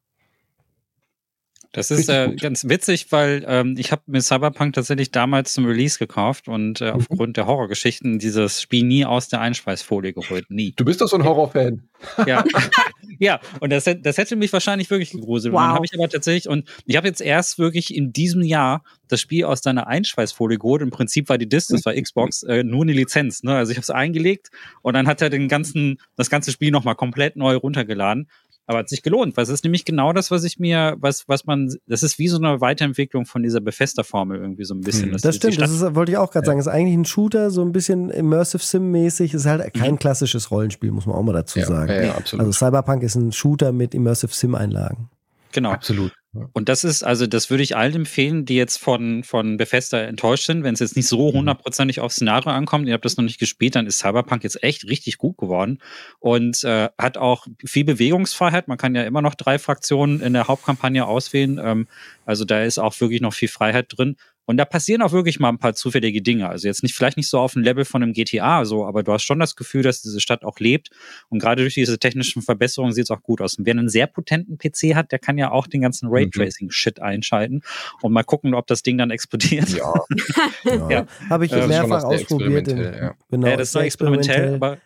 Das 1.74 1.90
ist 1.90 2.08
äh, 2.08 2.36
ganz 2.40 2.70
witzig, 2.70 3.08
weil 3.12 3.44
ähm, 3.48 3.76
ich 3.80 3.91
habe 3.91 4.04
mir 4.06 4.22
Cyberpunk 4.22 4.76
tatsächlich 4.76 5.10
damals 5.10 5.54
zum 5.54 5.66
Release 5.66 5.98
gekauft 5.98 6.48
und 6.48 6.82
äh, 6.82 6.86
mhm. 6.86 6.91
aufgrund 6.98 7.36
der 7.36 7.48
Horrorgeschichten 7.48 8.20
dieses 8.20 8.62
Spiel 8.62 8.84
nie 8.84 9.06
aus 9.06 9.28
der 9.28 9.41
Einschweißfolie 9.41 10.14
geholt. 10.14 10.45
Nie. 10.52 10.74
Du 10.76 10.86
bist 10.86 11.02
doch 11.02 11.08
so 11.08 11.18
ein 11.18 11.24
Horrorfan. 11.24 11.90
Ja, 12.28 12.44
ja 13.20 13.40
und 13.62 13.72
das, 13.72 13.86
das 13.86 14.18
hätte 14.18 14.36
mich 14.36 14.52
wahrscheinlich 14.52 14.90
wirklich 14.90 15.12
gegruselt. 15.12 15.54
Wow. 15.54 15.62
Und 15.62 15.68
dann 15.68 15.76
habe 15.76 15.86
ich 15.86 15.94
aber 15.98 16.10
tatsächlich, 16.10 16.50
und 16.50 16.70
ich 16.86 16.98
habe 16.98 17.08
jetzt 17.08 17.22
erst 17.22 17.60
wirklich 17.60 17.95
in 17.95 18.12
diesem 18.12 18.41
Jahr 18.41 18.84
das 19.08 19.22
Spiel 19.22 19.45
aus 19.45 19.62
deiner 19.62 19.88
Einschweißfolie 19.88 20.58
geholt. 20.58 20.82
Im 20.82 20.91
Prinzip 20.91 21.30
war 21.30 21.38
die 21.38 21.48
Disc, 21.48 21.70
das 21.70 21.86
war 21.86 21.94
Xbox, 21.94 22.44
äh, 22.44 22.64
nur 22.64 22.82
eine 22.82 22.91
Lizenz. 22.91 23.44
Ne? 23.44 23.56
Also 23.56 23.72
ich 23.72 23.78
habe 23.78 23.84
es 23.84 23.90
eingelegt 23.90 24.52
und 24.82 24.95
dann 24.95 25.08
hat 25.08 25.22
er 25.22 25.30
den 25.30 25.48
ganzen, 25.48 26.02
das 26.18 26.30
ganze 26.30 26.52
Spiel 26.52 26.72
nochmal 26.72 26.95
komplett 26.95 27.38
neu 27.38 27.56
runtergeladen. 27.56 28.28
Aber 28.65 28.80
hat 28.80 28.90
sich 28.90 29.03
gelohnt, 29.03 29.35
weil 29.35 29.44
es 29.44 29.49
ist 29.49 29.64
nämlich 29.65 29.84
genau 29.84 30.14
das, 30.14 30.31
was 30.31 30.45
ich 30.45 30.57
mir, 30.57 30.95
was, 30.99 31.27
was 31.27 31.45
man, 31.45 31.73
das 31.85 32.02
ist 32.02 32.18
wie 32.18 32.30
so 32.30 32.38
eine 32.38 32.61
Weiterentwicklung 32.61 33.26
von 33.26 33.44
dieser 33.44 33.60
Bethesda-Formel 33.60 34.40
irgendwie 34.40 34.64
so 34.64 34.73
ein 34.73 34.81
bisschen. 34.81 35.11
Hm. 35.11 35.18
Das 35.22 35.35
stimmt, 35.35 35.60
das 35.60 35.72
ist, 35.72 35.95
wollte 35.95 36.14
ich 36.14 36.18
auch 36.18 36.31
gerade 36.31 36.45
ja. 36.45 36.52
sagen. 36.52 36.60
ist 36.60 36.68
eigentlich 36.68 36.98
ein 36.98 37.06
Shooter, 37.06 37.52
so 37.52 37.61
ein 37.61 37.73
bisschen 37.73 38.10
Immersive 38.10 38.64
Sim-mäßig. 38.64 39.34
Ist 39.34 39.45
halt 39.45 39.73
kein 39.73 39.94
mhm. 39.94 39.99
klassisches 39.99 40.49
Rollenspiel, 40.49 40.91
muss 40.91 41.06
man 41.06 41.15
auch 41.15 41.23
mal 41.23 41.34
dazu 41.34 41.60
ja, 41.60 41.65
sagen. 41.65 41.91
Ja, 41.91 42.15
also 42.40 42.52
Cyberpunk 42.52 43.03
ist 43.03 43.15
ein 43.15 43.34
Shooter 43.34 43.73
mit 43.73 43.94
Immersive 43.94 44.34
Sim-Einlagen. 44.34 45.10
Genau. 45.52 45.72
Absolut. 45.72 46.14
Und 46.53 46.68
das 46.68 46.84
ist, 46.84 47.03
also 47.03 47.27
das 47.27 47.51
würde 47.51 47.61
ich 47.61 47.76
allen 47.76 47.95
empfehlen, 47.95 48.45
die 48.45 48.55
jetzt 48.55 48.77
von, 48.77 49.23
von 49.23 49.57
Bethesda 49.57 49.99
enttäuscht 49.99 50.47
sind, 50.47 50.64
wenn 50.64 50.73
es 50.73 50.80
jetzt 50.80 50.95
nicht 50.95 51.07
so 51.07 51.30
mhm. 51.30 51.38
hundertprozentig 51.38 51.99
aufs 51.99 52.15
Szenario 52.15 52.51
ankommt, 52.51 52.88
ihr 52.88 52.93
habt 52.93 53.05
das 53.05 53.18
noch 53.18 53.23
nicht 53.23 53.39
gespielt, 53.39 53.76
dann 53.76 53.85
ist 53.85 53.99
Cyberpunk 53.99 54.43
jetzt 54.43 54.64
echt 54.64 54.85
richtig 54.85 55.19
gut 55.19 55.38
geworden 55.38 55.80
und 56.19 56.64
äh, 56.64 56.89
hat 56.97 57.18
auch 57.18 57.45
viel 57.64 57.84
Bewegungsfreiheit. 57.84 58.68
Man 58.68 58.80
kann 58.80 58.95
ja 58.95 59.03
immer 59.03 59.22
noch 59.22 59.35
drei 59.35 59.60
Fraktionen 59.60 60.22
in 60.22 60.34
der 60.34 60.47
Hauptkampagne 60.47 61.05
auswählen. 61.05 61.60
Ähm, 61.64 61.88
also 62.26 62.45
da 62.45 62.64
ist 62.64 62.80
auch 62.80 62.99
wirklich 62.99 63.22
noch 63.22 63.34
viel 63.34 63.49
Freiheit 63.49 63.88
drin. 63.95 64.15
Und 64.45 64.57
da 64.57 64.65
passieren 64.65 65.02
auch 65.02 65.11
wirklich 65.11 65.40
mal 65.40 65.49
ein 65.49 65.57
paar 65.57 65.74
zufällige 65.74 66.22
Dinge. 66.22 66.49
Also 66.49 66.68
jetzt 66.68 66.84
nicht, 66.84 66.95
vielleicht 66.95 67.18
nicht 67.18 67.30
so 67.30 67.40
auf 67.40 67.53
dem 67.53 67.64
Level 67.64 67.86
von 67.86 68.03
einem 68.03 68.14
GTA, 68.14 68.65
so, 68.65 68.86
aber 68.86 69.03
du 69.03 69.14
hast 69.14 69.24
schon 69.24 69.40
das 69.40 69.56
Gefühl, 69.56 69.84
dass 69.84 70.02
diese 70.02 70.20
Stadt 70.20 70.44
auch 70.44 70.60
lebt. 70.60 70.90
Und 71.30 71.40
gerade 71.40 71.61
durch 71.61 71.76
diese 71.76 71.98
technischen 71.98 72.41
Verbesserungen 72.41 72.94
sieht 72.94 73.06
es 73.06 73.11
auch 73.11 73.22
gut 73.22 73.41
aus. 73.41 73.56
Und 73.57 73.65
wer 73.65 73.72
einen 73.72 73.90
sehr 73.90 74.07
potenten 74.07 74.57
PC 74.57 74.95
hat, 74.95 75.11
der 75.11 75.20
kann 75.20 75.38
ja 75.38 75.52
auch 75.52 75.68
den 75.68 75.82
ganzen 75.82 76.10
mhm. 76.10 76.15
Raytracing-Shit 76.15 77.02
einschalten 77.02 77.61
und 78.02 78.11
mal 78.11 78.24
gucken, 78.24 78.53
ob 78.53 78.68
das 78.68 78.84
Ding 78.84 78.98
dann 78.98 79.11
explodiert. 79.11 79.70
Ja. 79.70 79.94
ja. 80.65 80.90
ja. 80.90 81.06
Habe 81.30 81.45
ich 81.45 81.52
äh, 81.52 81.68
mehrfach 81.68 82.03
ausprobiert. 82.03 82.68
In, 82.68 82.78
ja. 82.78 83.15
Genau, 83.30 83.48
ja, 83.48 83.57
das 83.57 83.70
ist 83.70 83.76
nur 83.76 83.84
experimentell, 83.84 84.56
aber 84.56 84.78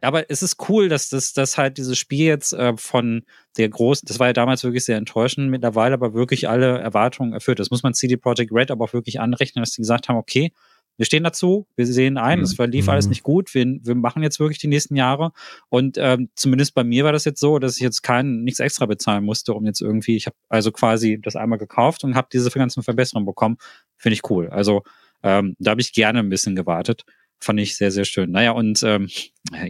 aber 0.00 0.30
es 0.30 0.42
ist 0.42 0.68
cool, 0.68 0.88
dass 0.88 1.08
das 1.08 1.32
dass 1.32 1.58
halt 1.58 1.78
dieses 1.78 1.98
Spiel 1.98 2.26
jetzt 2.26 2.52
äh, 2.52 2.76
von 2.76 3.22
der 3.56 3.68
großen, 3.68 4.06
das 4.06 4.18
war 4.18 4.28
ja 4.28 4.32
damals 4.32 4.64
wirklich 4.64 4.84
sehr 4.84 4.96
enttäuschend, 4.96 5.50
mittlerweile 5.50 5.94
aber 5.94 6.14
wirklich 6.14 6.48
alle 6.48 6.78
Erwartungen 6.78 7.32
erfüllt. 7.32 7.58
Das 7.58 7.70
muss 7.70 7.82
man 7.82 7.94
CD 7.94 8.16
Projekt 8.16 8.52
Red 8.52 8.70
aber 8.70 8.84
auch 8.84 8.92
wirklich 8.92 9.20
anrechnen, 9.20 9.62
dass 9.62 9.72
sie 9.72 9.82
gesagt 9.82 10.08
haben, 10.08 10.16
okay, 10.16 10.52
wir 10.96 11.04
stehen 11.04 11.24
dazu, 11.24 11.66
wir 11.76 11.86
sehen 11.86 12.16
ein, 12.16 12.40
es 12.40 12.54
verlief 12.54 12.86
mhm. 12.86 12.90
alles 12.90 13.08
nicht 13.08 13.22
gut, 13.22 13.54
wir, 13.54 13.66
wir 13.82 13.94
machen 13.94 14.22
jetzt 14.22 14.40
wirklich 14.40 14.58
die 14.58 14.66
nächsten 14.66 14.96
Jahre. 14.96 15.32
Und 15.68 15.98
ähm, 15.98 16.30
zumindest 16.34 16.74
bei 16.74 16.84
mir 16.84 17.04
war 17.04 17.12
das 17.12 17.24
jetzt 17.24 17.40
so, 17.40 17.58
dass 17.58 17.76
ich 17.76 17.82
jetzt 17.82 18.02
kein 18.02 18.42
nichts 18.42 18.60
extra 18.60 18.86
bezahlen 18.86 19.24
musste, 19.24 19.52
um 19.52 19.66
jetzt 19.66 19.82
irgendwie, 19.82 20.16
ich 20.16 20.26
habe 20.26 20.36
also 20.48 20.72
quasi 20.72 21.20
das 21.20 21.36
einmal 21.36 21.58
gekauft 21.58 22.04
und 22.04 22.14
habe 22.14 22.28
diese 22.32 22.50
ganzen 22.50 22.82
Verbesserungen 22.82 23.26
bekommen. 23.26 23.58
Finde 23.96 24.14
ich 24.14 24.30
cool. 24.30 24.48
Also 24.48 24.82
ähm, 25.22 25.54
da 25.58 25.72
habe 25.72 25.80
ich 25.80 25.92
gerne 25.92 26.20
ein 26.20 26.28
bisschen 26.30 26.56
gewartet. 26.56 27.04
Fand 27.40 27.60
ich 27.60 27.76
sehr, 27.76 27.90
sehr 27.90 28.04
schön. 28.04 28.30
Naja, 28.30 28.52
und 28.52 28.82
ähm, 28.82 29.08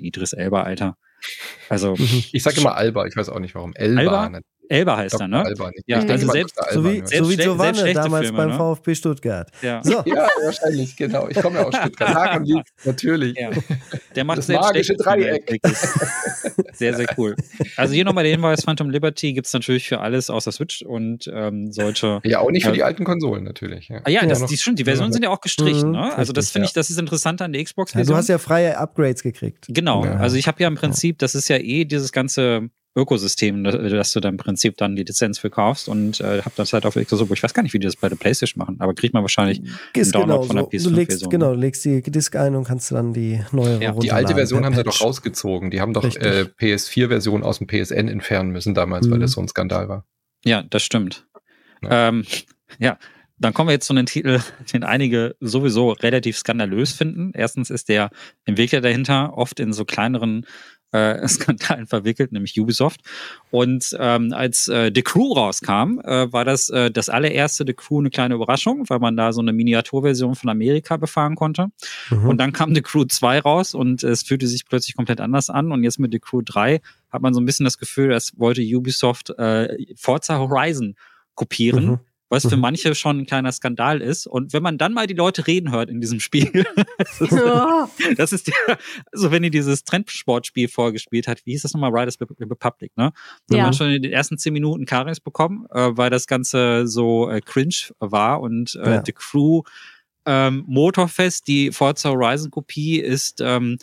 Idris 0.00 0.32
Elba, 0.32 0.62
Alter. 0.62 0.96
Also. 1.68 1.94
Ich 2.32 2.42
sage 2.42 2.60
immer 2.60 2.76
Alba, 2.76 3.06
ich 3.06 3.16
weiß 3.16 3.28
auch 3.28 3.40
nicht 3.40 3.54
warum. 3.54 3.74
Elba. 3.74 4.00
Elba? 4.00 4.40
Elba 4.68 4.96
heißt 4.96 5.20
er, 5.20 5.28
ne? 5.28 5.44
Alba 5.44 5.70
nicht. 5.70 5.84
Ja, 5.86 5.98
also 5.98 6.30
selbst, 6.30 6.56
so 6.72 6.84
wie, 6.84 6.96
selbst, 7.04 7.16
so 7.16 7.30
wie 7.30 7.36
Giovanni 7.36 7.92
damals 7.92 8.26
Filme, 8.26 8.36
beim 8.36 8.50
ne? 8.50 8.56
VfB 8.56 8.94
Stuttgart. 8.94 9.50
Ja. 9.62 9.82
So. 9.82 10.02
ja, 10.06 10.28
wahrscheinlich, 10.42 10.96
genau. 10.96 11.28
Ich 11.28 11.40
komme 11.40 11.58
ja 11.58 11.64
aus 11.64 11.76
Stuttgart. 11.80 12.46
Liegt 12.46 12.68
natürlich. 12.84 13.36
Ja. 13.38 13.50
Der 14.14 14.24
macht 14.24 14.38
das 14.38 14.48
magische 14.48 14.94
Dreieck. 14.94 15.60
Sehr, 16.72 16.94
sehr 16.94 17.06
cool. 17.16 17.36
Also 17.76 17.94
hier 17.94 18.04
nochmal 18.04 18.24
der 18.24 18.32
Hinweis, 18.32 18.64
Phantom 18.64 18.90
Liberty 18.90 19.32
gibt 19.32 19.46
es 19.46 19.52
natürlich 19.52 19.88
für 19.88 20.00
alles 20.00 20.30
außer 20.30 20.52
Switch 20.52 20.82
und 20.82 21.30
ähm, 21.32 21.72
solche. 21.72 22.20
Ja, 22.24 22.40
auch 22.40 22.50
nicht 22.50 22.64
für 22.64 22.70
äh, 22.70 22.74
die 22.74 22.82
alten 22.82 23.04
Konsolen 23.04 23.44
natürlich. 23.44 23.88
Ja, 23.88 24.00
ah, 24.04 24.10
ja, 24.10 24.26
das, 24.26 24.44
die, 24.46 24.56
stimmt, 24.56 24.78
die 24.78 24.84
Versionen 24.84 25.12
sind 25.12 25.22
ja 25.22 25.30
auch 25.30 25.40
gestrichen. 25.40 25.90
Mhm, 25.90 25.96
ne? 25.96 26.16
Also 26.16 26.32
das 26.32 26.50
finde 26.50 26.66
ich, 26.66 26.72
das 26.72 26.90
ist 26.90 26.98
interessant 26.98 27.40
an 27.42 27.52
der 27.52 27.62
Xbox-Version. 27.64 28.08
Ja, 28.08 28.14
du 28.14 28.18
hast 28.18 28.28
ja 28.28 28.38
freie 28.38 28.76
Upgrades 28.78 29.22
gekriegt. 29.22 29.66
Genau. 29.68 30.02
Also 30.02 30.36
ich 30.36 30.48
habe 30.48 30.62
ja 30.62 30.68
im 30.68 30.74
Prinzip, 30.74 31.18
das 31.18 31.34
ist 31.34 31.48
ja 31.48 31.56
eh 31.56 31.84
dieses 31.84 32.12
ganze 32.12 32.70
Ökosystem, 32.96 33.62
dass 33.62 34.12
du 34.12 34.20
da 34.20 34.28
im 34.28 34.38
Prinzip 34.38 34.76
dann 34.78 34.96
die 34.96 35.04
Lizenz 35.04 35.38
für 35.38 35.50
kaufst 35.50 35.88
und 35.88 36.20
äh, 36.20 36.40
hab 36.42 36.56
das 36.56 36.72
halt 36.72 36.86
auf 36.86 36.94
Xbox. 36.94 37.30
Ich 37.30 37.42
weiß 37.42 37.52
gar 37.52 37.62
nicht, 37.62 37.74
wie 37.74 37.78
die 37.78 37.86
das 37.86 37.96
bei 37.96 38.08
der 38.08 38.16
PlayStation 38.16 38.58
machen, 38.58 38.76
aber 38.80 38.94
kriegt 38.94 39.12
man 39.12 39.22
wahrscheinlich 39.22 39.60
ist 39.92 40.12
genau 40.12 40.42
von 40.42 40.56
der 40.56 40.64
PS5 40.64 40.84
du 40.84 40.90
legst, 40.90 41.30
Genau, 41.30 41.54
du 41.54 41.60
legst 41.60 41.84
die 41.84 42.02
Disk 42.02 42.34
ein 42.36 42.54
und 42.54 42.64
kannst 42.64 42.90
dann 42.92 43.12
die 43.12 43.40
neue 43.52 43.82
ja. 43.82 43.92
Die 43.92 44.12
alte 44.12 44.34
Version 44.34 44.64
haben 44.64 44.74
sie 44.74 44.82
doch 44.82 45.00
rausgezogen. 45.00 45.70
Die 45.70 45.80
haben 45.80 45.92
doch 45.92 46.04
äh, 46.04 46.46
PS4-Version 46.58 47.42
aus 47.42 47.58
dem 47.58 47.66
PSN 47.66 48.08
entfernen 48.08 48.50
müssen 48.50 48.74
damals, 48.74 49.06
mhm. 49.06 49.12
weil 49.12 49.18
das 49.20 49.32
so 49.32 49.40
ein 49.40 49.48
Skandal 49.48 49.88
war. 49.88 50.06
Ja, 50.44 50.62
das 50.62 50.82
stimmt. 50.82 51.26
Ja. 51.82 52.08
Ähm, 52.08 52.24
ja, 52.78 52.98
dann 53.38 53.52
kommen 53.52 53.68
wir 53.68 53.74
jetzt 53.74 53.86
zu 53.86 53.92
einem 53.92 54.06
Titel, 54.06 54.40
den 54.72 54.84
einige 54.84 55.36
sowieso 55.40 55.92
relativ 55.92 56.38
skandalös 56.38 56.92
finden. 56.92 57.32
Erstens 57.34 57.70
ist 57.70 57.88
der 57.88 58.10
Entwickler 58.44 58.80
dahinter 58.80 59.36
oft 59.36 59.60
in 59.60 59.72
so 59.72 59.84
kleineren 59.84 60.46
äh, 60.92 61.26
Skandalen 61.28 61.86
verwickelt, 61.86 62.32
nämlich 62.32 62.58
Ubisoft. 62.60 63.00
Und 63.50 63.96
ähm, 63.98 64.32
als 64.32 64.68
äh, 64.68 64.90
The 64.94 65.02
Crew 65.02 65.32
rauskam, 65.32 66.00
äh, 66.04 66.32
war 66.32 66.44
das 66.44 66.68
äh, 66.68 66.90
das 66.90 67.08
allererste 67.08 67.64
The 67.66 67.74
Crew 67.74 68.00
eine 68.00 68.10
kleine 68.10 68.34
Überraschung, 68.34 68.84
weil 68.88 68.98
man 68.98 69.16
da 69.16 69.32
so 69.32 69.40
eine 69.40 69.52
Miniaturversion 69.52 70.34
von 70.34 70.50
Amerika 70.50 70.96
befahren 70.96 71.36
konnte. 71.36 71.68
Mhm. 72.10 72.28
Und 72.28 72.38
dann 72.38 72.52
kam 72.52 72.74
The 72.74 72.82
Crew 72.82 73.04
2 73.04 73.40
raus 73.40 73.74
und 73.74 74.02
es 74.02 74.22
fühlte 74.22 74.46
sich 74.46 74.66
plötzlich 74.66 74.96
komplett 74.96 75.20
anders 75.20 75.50
an. 75.50 75.72
Und 75.72 75.84
jetzt 75.84 75.98
mit 75.98 76.12
The 76.12 76.20
Crew 76.20 76.42
3 76.44 76.80
hat 77.10 77.22
man 77.22 77.34
so 77.34 77.40
ein 77.40 77.46
bisschen 77.46 77.64
das 77.64 77.78
Gefühl, 77.78 78.12
als 78.12 78.32
wollte 78.36 78.62
Ubisoft 78.62 79.30
äh, 79.38 79.68
Forza 79.96 80.38
Horizon 80.38 80.94
kopieren. 81.34 81.86
Mhm 81.86 82.00
was 82.28 82.46
für 82.46 82.56
mhm. 82.56 82.62
manche 82.62 82.94
schon 82.94 83.20
ein 83.20 83.26
kleiner 83.26 83.52
Skandal 83.52 84.00
ist. 84.00 84.26
Und 84.26 84.52
wenn 84.52 84.62
man 84.62 84.78
dann 84.78 84.92
mal 84.92 85.06
die 85.06 85.14
Leute 85.14 85.46
reden 85.46 85.70
hört 85.70 85.90
in 85.90 86.00
diesem 86.00 86.20
Spiel, 86.20 86.64
das, 86.98 87.20
ist, 87.20 87.32
das 88.16 88.32
ist 88.32 88.46
der, 88.48 88.78
also 89.12 89.30
wenn 89.30 89.44
ihr 89.44 89.50
dieses 89.50 89.84
Trendsportspiel 89.84 90.68
vorgespielt 90.68 91.28
hat, 91.28 91.44
wie 91.44 91.52
hieß 91.52 91.62
das 91.62 91.74
nochmal, 91.74 91.90
Riders 91.92 92.18
Republic, 92.20 92.96
ne? 92.96 93.12
Wenn 93.48 93.58
ja. 93.58 93.64
man 93.64 93.72
schon 93.72 93.90
in 93.90 94.02
den 94.02 94.12
ersten 94.12 94.38
zehn 94.38 94.52
Minuten 94.52 94.86
Karis 94.86 95.20
bekommen, 95.20 95.66
äh, 95.70 95.90
weil 95.92 96.10
das 96.10 96.26
Ganze 96.26 96.86
so 96.86 97.30
äh, 97.30 97.40
cringe 97.40 97.92
war 97.98 98.40
und 98.40 98.74
äh, 98.76 98.94
ja. 98.94 99.02
The 99.04 99.12
Crew 99.12 99.62
ähm, 100.26 100.64
Motorfest, 100.66 101.46
die 101.46 101.70
Forza 101.70 102.10
Horizon 102.10 102.50
Kopie 102.50 102.98
ist 102.98 103.40
ähm, 103.40 103.78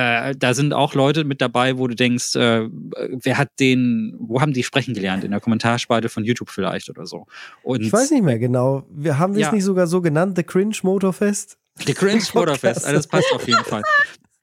äh, 0.00 0.34
da 0.36 0.54
sind 0.54 0.72
auch 0.72 0.94
Leute 0.94 1.24
mit 1.24 1.40
dabei, 1.40 1.76
wo 1.76 1.86
du 1.86 1.94
denkst, 1.94 2.34
äh, 2.36 2.68
wer 2.70 3.36
hat 3.36 3.48
den, 3.60 4.16
wo 4.18 4.40
haben 4.40 4.52
die 4.52 4.62
sprechen 4.62 4.94
gelernt? 4.94 5.24
In 5.24 5.30
der 5.30 5.40
Kommentarspalte 5.40 6.08
von 6.08 6.24
YouTube 6.24 6.48
vielleicht 6.48 6.88
oder 6.88 7.06
so. 7.06 7.26
Und 7.62 7.82
ich 7.82 7.92
weiß 7.92 8.10
nicht 8.12 8.24
mehr 8.24 8.38
genau. 8.38 8.84
Wir 8.90 9.18
haben 9.18 9.34
wir 9.34 9.42
ja. 9.42 9.48
es 9.48 9.52
nicht 9.52 9.64
sogar 9.64 9.86
so 9.86 10.00
genannt, 10.00 10.36
The 10.36 10.42
Cringe 10.42 10.76
Motorfest? 10.82 11.58
The 11.84 11.92
Cringe 11.92 12.22
Motorfest, 12.34 12.86
alles 12.86 13.06
passt 13.06 13.30
auf 13.34 13.46
jeden 13.46 13.64
Fall. 13.64 13.82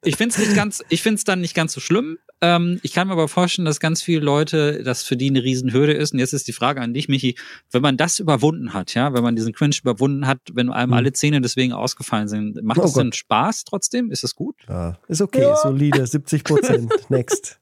Ich 0.07 0.15
finde 0.15 0.33
es 0.33 0.39
nicht 0.39 0.55
ganz, 0.55 0.83
ich 0.89 1.01
finde 1.01 1.15
es 1.15 1.23
dann 1.23 1.41
nicht 1.41 1.53
ganz 1.53 1.73
so 1.73 1.79
schlimm. 1.79 2.17
Ähm, 2.39 2.79
ich 2.83 2.93
kann 2.93 3.07
mir 3.07 3.13
aber 3.13 3.27
vorstellen, 3.27 3.65
dass 3.65 3.79
ganz 3.79 4.01
viele 4.01 4.21
Leute, 4.21 4.83
das 4.83 5.03
für 5.03 5.17
die 5.17 5.29
eine 5.29 5.43
Riesenhürde 5.43 5.93
ist. 5.93 6.13
Und 6.13 6.19
jetzt 6.19 6.33
ist 6.33 6.47
die 6.47 6.53
Frage 6.53 6.81
an 6.81 6.93
dich, 6.93 7.09
Michi, 7.09 7.35
wenn 7.71 7.81
man 7.81 7.97
das 7.97 8.19
überwunden 8.19 8.73
hat, 8.73 8.93
ja, 8.93 9.13
wenn 9.13 9.23
man 9.23 9.35
diesen 9.35 9.53
Cringe 9.53 9.75
überwunden 9.81 10.27
hat, 10.27 10.39
wenn 10.53 10.69
einem 10.69 10.91
mhm. 10.91 10.97
alle 10.97 11.13
Zähne 11.13 11.41
deswegen 11.41 11.73
ausgefallen 11.73 12.27
sind, 12.27 12.63
macht 12.63 12.79
oh 12.79 12.83
das 12.83 12.93
denn 12.93 13.11
Spaß 13.11 13.63
trotzdem? 13.65 14.11
Ist 14.11 14.23
das 14.23 14.35
gut? 14.35 14.55
Ja, 14.69 14.97
ist 15.07 15.21
okay, 15.21 15.41
ja. 15.41 15.55
solide, 15.55 16.05
70 16.07 16.43
Prozent. 16.43 16.93
Next. 17.09 17.59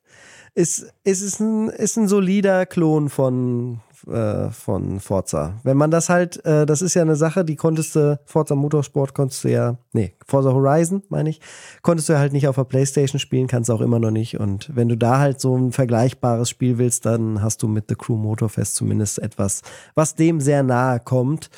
Ist, 0.54 0.94
ist, 1.04 1.22
ist, 1.22 1.40
ein, 1.40 1.70
ist 1.70 1.98
ein 1.98 2.08
solider 2.08 2.66
Klon 2.66 3.10
von 3.10 3.82
äh, 4.08 4.50
von 4.50 5.00
Forza. 5.00 5.60
Wenn 5.64 5.78
man 5.78 5.92
das 5.92 6.10
halt, 6.10 6.44
äh, 6.46 6.66
das 6.66 6.82
ist 6.82 6.94
ja 6.94 7.02
eine 7.02 7.16
Sache, 7.16 7.46
die 7.46 7.56
konntest 7.56 7.96
du, 7.96 8.20
Forza 8.26 8.56
Motorsport 8.56 9.14
konntest 9.14 9.44
du 9.44 9.52
ja, 9.52 9.78
nee, 9.94 10.16
Forza 10.26 10.52
Horizon, 10.52 11.04
meine 11.10 11.30
ich, 11.30 11.42
konntest 11.82 12.10
du 12.10 12.14
ja 12.14 12.20
halt 12.20 12.34
nicht 12.34 12.48
auf 12.48 12.56
der 12.56 12.64
Playstation 12.64 13.20
spielen, 13.20 13.48
kannst 13.48 13.72
auch 13.72 13.82
immer 13.82 14.00
noch 14.00 14.12
nicht. 14.12 14.40
Und 14.40 14.76
wenn 14.76 14.90
du 14.90 14.98
da 14.98 15.20
halt 15.20 15.40
so 15.40 15.56
ein 15.56 15.72
vergleichbares 15.72 16.50
Spiel 16.50 16.78
willst, 16.78 17.06
dann 17.06 17.42
hast 17.42 17.64
du 17.64 17.68
mit 17.68 17.86
The 17.90 17.96
Crew 17.96 18.18
Motorfest 18.18 18.76
zumindest 18.76 19.20
etwas, 19.20 19.62
was 19.94 20.16
dem 20.16 20.40
sehr 20.40 20.64
nahe 20.64 21.00
kommt. 21.00 21.50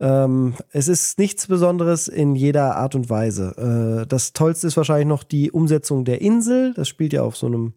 Ähm, 0.00 0.54
es 0.72 0.88
ist 0.88 1.18
nichts 1.18 1.46
Besonderes 1.46 2.08
in 2.08 2.34
jeder 2.34 2.76
Art 2.76 2.94
und 2.94 3.10
Weise. 3.10 4.02
Äh, 4.02 4.06
das 4.06 4.32
Tollste 4.32 4.66
ist 4.66 4.76
wahrscheinlich 4.76 5.06
noch 5.06 5.22
die 5.22 5.50
Umsetzung 5.50 6.04
der 6.04 6.22
Insel. 6.22 6.72
Das 6.74 6.88
spielt 6.88 7.12
ja 7.12 7.22
auf 7.22 7.36
so 7.36 7.46
einem, 7.46 7.74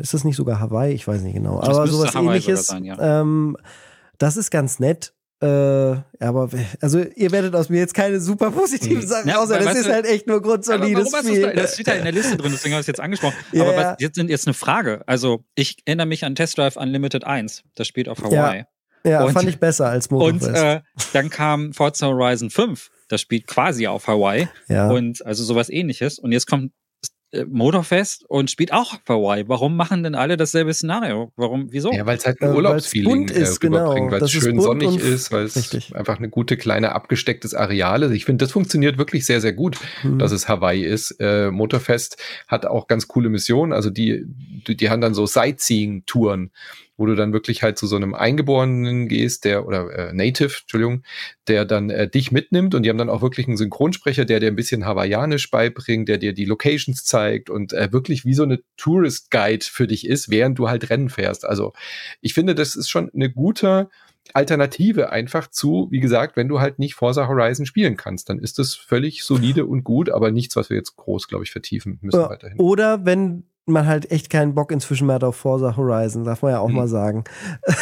ist 0.00 0.14
das 0.14 0.24
nicht 0.24 0.36
sogar 0.36 0.60
Hawaii? 0.60 0.94
Ich 0.94 1.06
weiß 1.06 1.22
nicht 1.22 1.34
genau. 1.34 1.60
Das 1.60 1.70
Aber 1.70 1.86
sowas 1.86 2.14
Hawaii 2.14 2.38
ähnliches. 2.38 2.66
Sein, 2.66 2.84
ja. 2.84 3.20
ähm, 3.20 3.56
das 4.18 4.36
ist 4.36 4.50
ganz 4.50 4.78
nett. 4.78 5.12
Äh, 5.40 5.46
aber 6.20 6.48
also 6.80 7.00
ihr 7.00 7.30
werdet 7.32 7.54
aus 7.54 7.68
mir 7.68 7.78
jetzt 7.78 7.92
keine 7.92 8.20
super 8.20 8.50
positiven 8.50 9.02
mhm. 9.02 9.06
Sachen 9.06 9.28
ja, 9.28 9.36
raus. 9.36 9.48
Das 9.48 9.74
ist 9.74 9.88
halt 9.88 10.06
echt 10.06 10.26
nur 10.26 10.40
grundsolides 10.40 11.12
warum 11.12 11.26
Spiel. 11.26 11.42
Das, 11.42 11.54
das 11.54 11.74
steht 11.74 11.88
ja 11.88 11.94
in 11.94 12.04
der 12.04 12.12
Liste 12.12 12.36
drin, 12.36 12.52
deswegen 12.52 12.74
habe 12.74 12.80
ich 12.80 12.84
es 12.84 12.88
jetzt 12.88 13.00
angesprochen. 13.00 13.34
Ja, 13.52 13.64
aber 13.64 13.76
was, 13.76 13.96
jetzt 13.98 14.14
sind 14.14 14.30
jetzt 14.30 14.46
eine 14.46 14.54
Frage. 14.54 15.02
Also 15.06 15.44
ich 15.54 15.78
erinnere 15.84 16.06
mich 16.06 16.24
an 16.24 16.34
Test 16.34 16.56
Drive 16.56 16.76
Unlimited 16.76 17.24
1. 17.24 17.64
Das 17.74 17.86
spielt 17.86 18.08
auf 18.08 18.22
Hawaii. 18.22 18.64
Ja. 19.04 19.24
Und, 19.24 19.32
fand 19.32 19.48
ich 19.48 19.60
besser 19.60 19.86
als 19.86 20.10
Motorfest. 20.10 20.48
Und 20.48 20.54
äh, 20.54 20.80
dann 21.12 21.28
kam 21.28 21.72
Forza 21.74 22.06
Horizon 22.06 22.48
5. 22.48 22.90
Das 23.08 23.20
spielt 23.20 23.46
quasi 23.46 23.86
auf 23.86 24.06
Hawaii. 24.06 24.48
Ja. 24.68 24.88
Und 24.88 25.24
also 25.26 25.44
sowas 25.44 25.68
ähnliches. 25.68 26.18
Und 26.18 26.32
jetzt 26.32 26.46
kommt 26.46 26.66
äh, 26.66 26.70
Motorfest 27.48 28.24
und 28.28 28.50
spielt 28.50 28.72
auch 28.72 28.94
Hawaii. 29.08 29.48
Warum 29.48 29.76
machen 29.76 30.02
denn 30.02 30.14
alle 30.14 30.36
dasselbe 30.36 30.72
Szenario? 30.72 31.32
Warum, 31.36 31.68
wieso? 31.70 31.92
Ja, 31.92 32.06
weil 32.06 32.18
es 32.18 32.26
halt 32.26 32.40
ein 32.40 32.52
äh, 32.52 32.54
Urlaubsfeeling 32.54 33.28
äh, 33.28 33.40
ist, 33.40 33.60
genau. 33.60 33.94
weil 34.10 34.22
es 34.22 34.30
schön 34.30 34.60
sonnig 34.60 34.98
ist, 34.98 35.32
weil 35.32 35.44
es 35.44 35.92
einfach 35.92 36.18
eine 36.18 36.28
gute 36.28 36.56
kleine 36.56 36.92
abgestecktes 36.92 37.54
Areal 37.54 38.02
ist. 38.02 38.12
Ich 38.12 38.24
finde, 38.24 38.44
das 38.44 38.52
funktioniert 38.52 38.98
wirklich 38.98 39.26
sehr, 39.26 39.40
sehr 39.40 39.52
gut, 39.52 39.78
mhm. 40.02 40.18
dass 40.18 40.32
es 40.32 40.48
Hawaii 40.48 40.84
ist. 40.84 41.12
Äh, 41.20 41.50
Motorfest 41.50 42.16
hat 42.48 42.66
auch 42.66 42.86
ganz 42.86 43.08
coole 43.08 43.28
Missionen, 43.28 43.72
also 43.72 43.90
die, 43.90 44.24
die, 44.26 44.76
die 44.76 44.90
haben 44.90 45.00
dann 45.00 45.14
so 45.14 45.26
Sightseeing-Touren 45.26 46.50
wo 46.96 47.06
du 47.06 47.14
dann 47.14 47.32
wirklich 47.32 47.62
halt 47.62 47.78
zu 47.78 47.86
so 47.86 47.96
einem 47.96 48.14
Eingeborenen 48.14 49.08
gehst, 49.08 49.44
der, 49.44 49.66
oder 49.66 49.90
äh, 49.90 50.12
Native, 50.12 50.54
Entschuldigung, 50.62 51.02
der 51.48 51.64
dann 51.64 51.90
äh, 51.90 52.08
dich 52.08 52.32
mitnimmt 52.32 52.74
und 52.74 52.82
die 52.82 52.90
haben 52.90 52.98
dann 52.98 53.10
auch 53.10 53.22
wirklich 53.22 53.46
einen 53.48 53.56
Synchronsprecher, 53.56 54.24
der 54.24 54.40
dir 54.40 54.48
ein 54.48 54.56
bisschen 54.56 54.84
Hawaiianisch 54.84 55.50
beibringt, 55.50 56.08
der 56.08 56.18
dir 56.18 56.32
die 56.32 56.44
Locations 56.44 57.04
zeigt 57.04 57.50
und 57.50 57.72
äh, 57.72 57.92
wirklich 57.92 58.24
wie 58.24 58.34
so 58.34 58.44
eine 58.44 58.60
Tourist 58.76 59.30
Guide 59.30 59.64
für 59.64 59.86
dich 59.86 60.06
ist, 60.06 60.30
während 60.30 60.58
du 60.58 60.68
halt 60.68 60.90
Rennen 60.90 61.08
fährst. 61.08 61.44
Also 61.44 61.72
ich 62.20 62.34
finde, 62.34 62.54
das 62.54 62.76
ist 62.76 62.88
schon 62.88 63.10
eine 63.12 63.30
gute 63.30 63.88
Alternative 64.32 65.10
einfach 65.10 65.48
zu, 65.48 65.88
wie 65.90 66.00
gesagt, 66.00 66.36
wenn 66.36 66.48
du 66.48 66.60
halt 66.60 66.78
nicht 66.78 66.94
Forza 66.94 67.28
Horizon 67.28 67.66
spielen 67.66 67.96
kannst, 67.96 68.30
dann 68.30 68.38
ist 68.38 68.58
das 68.58 68.74
völlig 68.74 69.22
solide 69.22 69.66
und 69.66 69.84
gut, 69.84 70.08
aber 70.08 70.30
nichts, 70.30 70.56
was 70.56 70.70
wir 70.70 70.76
jetzt 70.76 70.96
groß, 70.96 71.28
glaube 71.28 71.44
ich, 71.44 71.50
vertiefen 71.50 71.98
müssen 72.00 72.20
ja, 72.20 72.30
weiterhin. 72.30 72.58
Oder 72.58 73.04
wenn 73.04 73.44
man 73.66 73.86
halt 73.86 74.10
echt 74.10 74.28
keinen 74.30 74.54
Bock 74.54 74.70
inzwischen 74.70 75.06
mehr 75.06 75.22
auf 75.22 75.36
Forza 75.36 75.76
Horizon, 75.76 76.24
darf 76.24 76.42
man 76.42 76.52
ja 76.52 76.60
auch 76.60 76.68
mhm. 76.68 76.74
mal 76.74 76.88
sagen. 76.88 77.24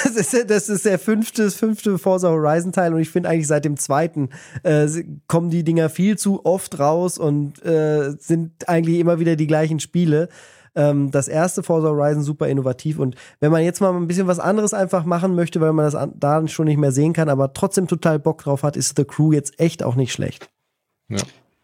Das 0.05 0.33
ist, 0.33 0.51
das 0.51 0.69
ist, 0.69 0.85
der 0.85 0.99
fünfte, 0.99 1.51
fünfte 1.51 1.99
Forza 1.99 2.29
Horizon 2.29 2.73
Teil 2.73 2.93
und 2.93 3.01
ich 3.01 3.11
finde 3.11 3.29
eigentlich 3.29 3.47
seit 3.47 3.65
dem 3.65 3.77
zweiten 3.77 4.31
äh, 4.63 4.87
kommen 5.27 5.51
die 5.51 5.65
Dinger 5.65 5.89
viel 5.89 6.19
zu 6.19 6.45
oft 6.45 6.79
raus 6.79 7.19
und 7.19 7.65
äh, 7.65 8.13
sind 8.19 8.69
eigentlich 8.69 8.99
immer 8.99 9.19
wieder 9.21 9.37
die 9.37 9.47
gleichen 9.47 9.81
Spiele. 9.81 10.29
Ähm, 10.75 11.11
das 11.11 11.29
erste 11.29 11.63
Forza 11.63 11.89
Horizon 11.89 12.23
super 12.23 12.49
innovativ 12.49 12.99
und 12.99 13.17
wenn 13.41 13.53
man 13.53 13.63
jetzt 13.63 13.81
mal 13.81 13.95
ein 13.95 14.07
bisschen 14.07 14.27
was 14.27 14.39
anderes 14.39 14.75
einfach 14.75 15.05
machen 15.05 15.35
möchte, 15.35 15.61
weil 15.61 15.73
man 15.73 15.91
das 15.91 16.09
da 16.17 16.47
schon 16.49 16.67
nicht 16.67 16.79
mehr 16.79 16.93
sehen 16.93 17.13
kann, 17.13 17.29
aber 17.29 17.53
trotzdem 17.53 17.87
total 17.87 18.19
Bock 18.19 18.43
drauf 18.43 18.63
hat, 18.63 18.77
ist 18.77 18.97
The 18.97 19.05
Crew 19.05 19.33
jetzt 19.33 19.59
echt 19.59 19.83
auch 19.83 19.95
nicht 19.95 20.13
schlecht. 20.13 20.51
Ja 21.09 21.19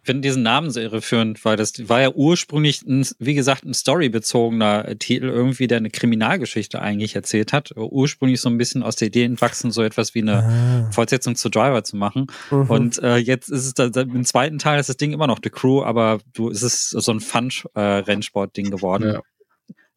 finde 0.09 0.27
diesen 0.27 0.43
Namen 0.43 0.71
so 0.71 0.81
irreführend, 0.81 1.45
weil 1.45 1.57
das 1.59 1.87
war 1.87 2.01
ja 2.01 2.11
ursprünglich, 2.11 2.81
ein, 2.81 3.07
wie 3.19 3.35
gesagt, 3.35 3.67
ein 3.67 3.75
storybezogener 3.75 4.99
Titel, 4.99 5.27
irgendwie, 5.27 5.67
der 5.67 5.77
eine 5.77 5.91
Kriminalgeschichte 5.91 6.81
eigentlich 6.81 7.15
erzählt 7.15 7.53
hat. 7.53 7.73
Ursprünglich 7.77 8.41
so 8.41 8.49
ein 8.49 8.57
bisschen 8.57 8.83
aus 8.83 8.97
der 8.97 9.09
Idee 9.09 9.25
entwachsen, 9.25 9.71
so 9.71 9.83
etwas 9.83 10.15
wie 10.15 10.23
eine 10.23 10.43
ah. 10.43 10.91
Fortsetzung 10.93 11.37
zu 11.37 11.51
Driver 11.51 11.85
zu 11.85 11.99
machen. 11.99 12.29
Mhm. 12.51 12.71
Und 12.71 13.03
äh, 13.03 13.17
jetzt 13.17 13.51
ist 13.51 13.67
es 13.67 13.75
da, 13.75 14.01
im 14.01 14.25
zweiten 14.25 14.59
Teil 14.59 14.81
ist 14.81 14.89
das 14.89 14.97
Ding 14.97 15.13
immer 15.13 15.27
noch 15.27 15.41
The 15.45 15.51
Crew, 15.51 15.83
aber 15.83 16.21
du, 16.33 16.49
es 16.49 16.63
ist 16.63 16.89
so 16.89 17.13
ein 17.13 17.21
Fun-Rennsport-Ding 17.21 18.69
äh, 18.69 18.71
geworden. 18.71 19.13
Ja. 19.13 19.23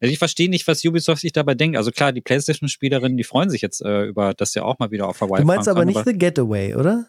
Also 0.02 0.12
ich 0.12 0.18
verstehe 0.18 0.50
nicht, 0.50 0.68
was 0.68 0.84
Ubisoft 0.84 1.22
sich 1.22 1.32
dabei 1.32 1.54
denkt. 1.54 1.78
Also 1.78 1.90
klar, 1.90 2.12
die 2.12 2.20
PlayStation-Spielerinnen, 2.20 3.16
die 3.16 3.24
freuen 3.24 3.48
sich 3.48 3.62
jetzt 3.62 3.80
äh, 3.82 4.02
über 4.02 4.34
das 4.34 4.52
ja 4.52 4.62
auch 4.64 4.78
mal 4.78 4.90
wieder 4.90 5.08
auf 5.08 5.22
Hawaii. 5.22 5.40
Du 5.40 5.46
meinst 5.46 5.68
aber 5.68 5.86
nicht 5.86 5.96
aber 5.96 6.10
The 6.10 6.18
Getaway, 6.18 6.74
oder? 6.74 7.06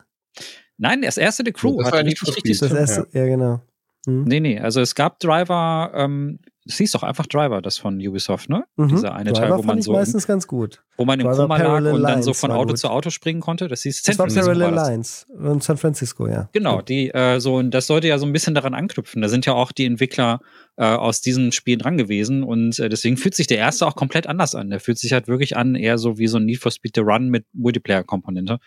Nein, 0.77 1.01
das 1.01 1.17
erste 1.17 1.43
The 1.45 1.51
Crew 1.51 1.77
das 1.77 1.91
hatte 1.91 2.03
nicht 2.03 2.25
richtig 2.25 2.57
Das 2.59 2.71
erste, 2.71 3.07
ja, 3.11 3.25
genau. 3.25 3.61
Hm. 4.05 4.25
Nee, 4.25 4.39
nee, 4.39 4.59
also 4.59 4.81
es 4.81 4.95
gab 4.95 5.19
Driver, 5.19 5.91
ähm, 5.95 6.39
es 6.65 6.77
hieß 6.77 6.91
doch 6.91 7.03
einfach 7.03 7.25
Driver, 7.25 7.61
das 7.61 7.77
von 7.77 7.95
Ubisoft, 8.05 8.49
ne? 8.49 8.65
Mhm. 8.75 8.89
Dieser 8.89 9.13
eine 9.13 9.31
Driver 9.31 9.47
Teil, 9.47 9.57
wo 9.57 9.63
man 9.63 9.81
so. 9.81 9.93
meistens 9.93 10.27
ganz 10.27 10.47
gut. 10.47 10.83
Wo 10.97 11.05
man 11.05 11.19
im 11.19 11.27
Driver 11.27 11.43
Koma 11.43 11.57
lag 11.57 11.77
und 11.77 11.83
Lines 11.83 12.01
dann 12.01 12.23
so 12.23 12.33
von 12.33 12.51
Auto 12.51 12.69
gut. 12.69 12.77
zu 12.77 12.89
Auto 12.89 13.09
springen 13.09 13.39
konnte. 13.39 13.67
Das 13.67 13.81
hieß 13.83 14.03
San 14.03 14.15
Francisco. 14.15 14.51
Parallel 14.51 14.73
Lines 14.73 15.25
in 15.37 15.61
San 15.61 15.77
Francisco, 15.77 16.27
ja. 16.27 16.49
Genau, 16.51 16.81
die, 16.81 17.09
äh, 17.11 17.39
so, 17.39 17.55
und 17.55 17.71
das 17.71 17.87
sollte 17.87 18.07
ja 18.07 18.17
so 18.17 18.25
ein 18.25 18.33
bisschen 18.33 18.55
daran 18.55 18.73
anknüpfen. 18.73 19.21
Da 19.21 19.29
sind 19.29 19.45
ja 19.45 19.53
auch 19.53 19.71
die 19.71 19.85
Entwickler 19.85 20.39
äh, 20.75 20.85
aus 20.85 21.21
diesen 21.21 21.51
Spielen 21.51 21.79
dran 21.79 21.97
gewesen 21.97 22.43
und 22.43 22.79
äh, 22.79 22.89
deswegen 22.89 23.17
fühlt 23.17 23.35
sich 23.35 23.47
der 23.47 23.57
erste 23.57 23.85
auch 23.85 23.95
komplett 23.95 24.27
anders 24.27 24.53
an. 24.55 24.69
Der 24.69 24.79
fühlt 24.79 24.97
sich 24.97 25.13
halt 25.13 25.27
wirklich 25.27 25.55
an, 25.55 25.75
eher 25.75 25.97
so 25.97 26.17
wie 26.17 26.27
so 26.27 26.37
ein 26.37 26.45
Need 26.45 26.59
for 26.59 26.71
Speed 26.71 26.93
the 26.95 27.01
Run 27.01 27.29
mit 27.29 27.45
Multiplayer-Komponente. 27.53 28.59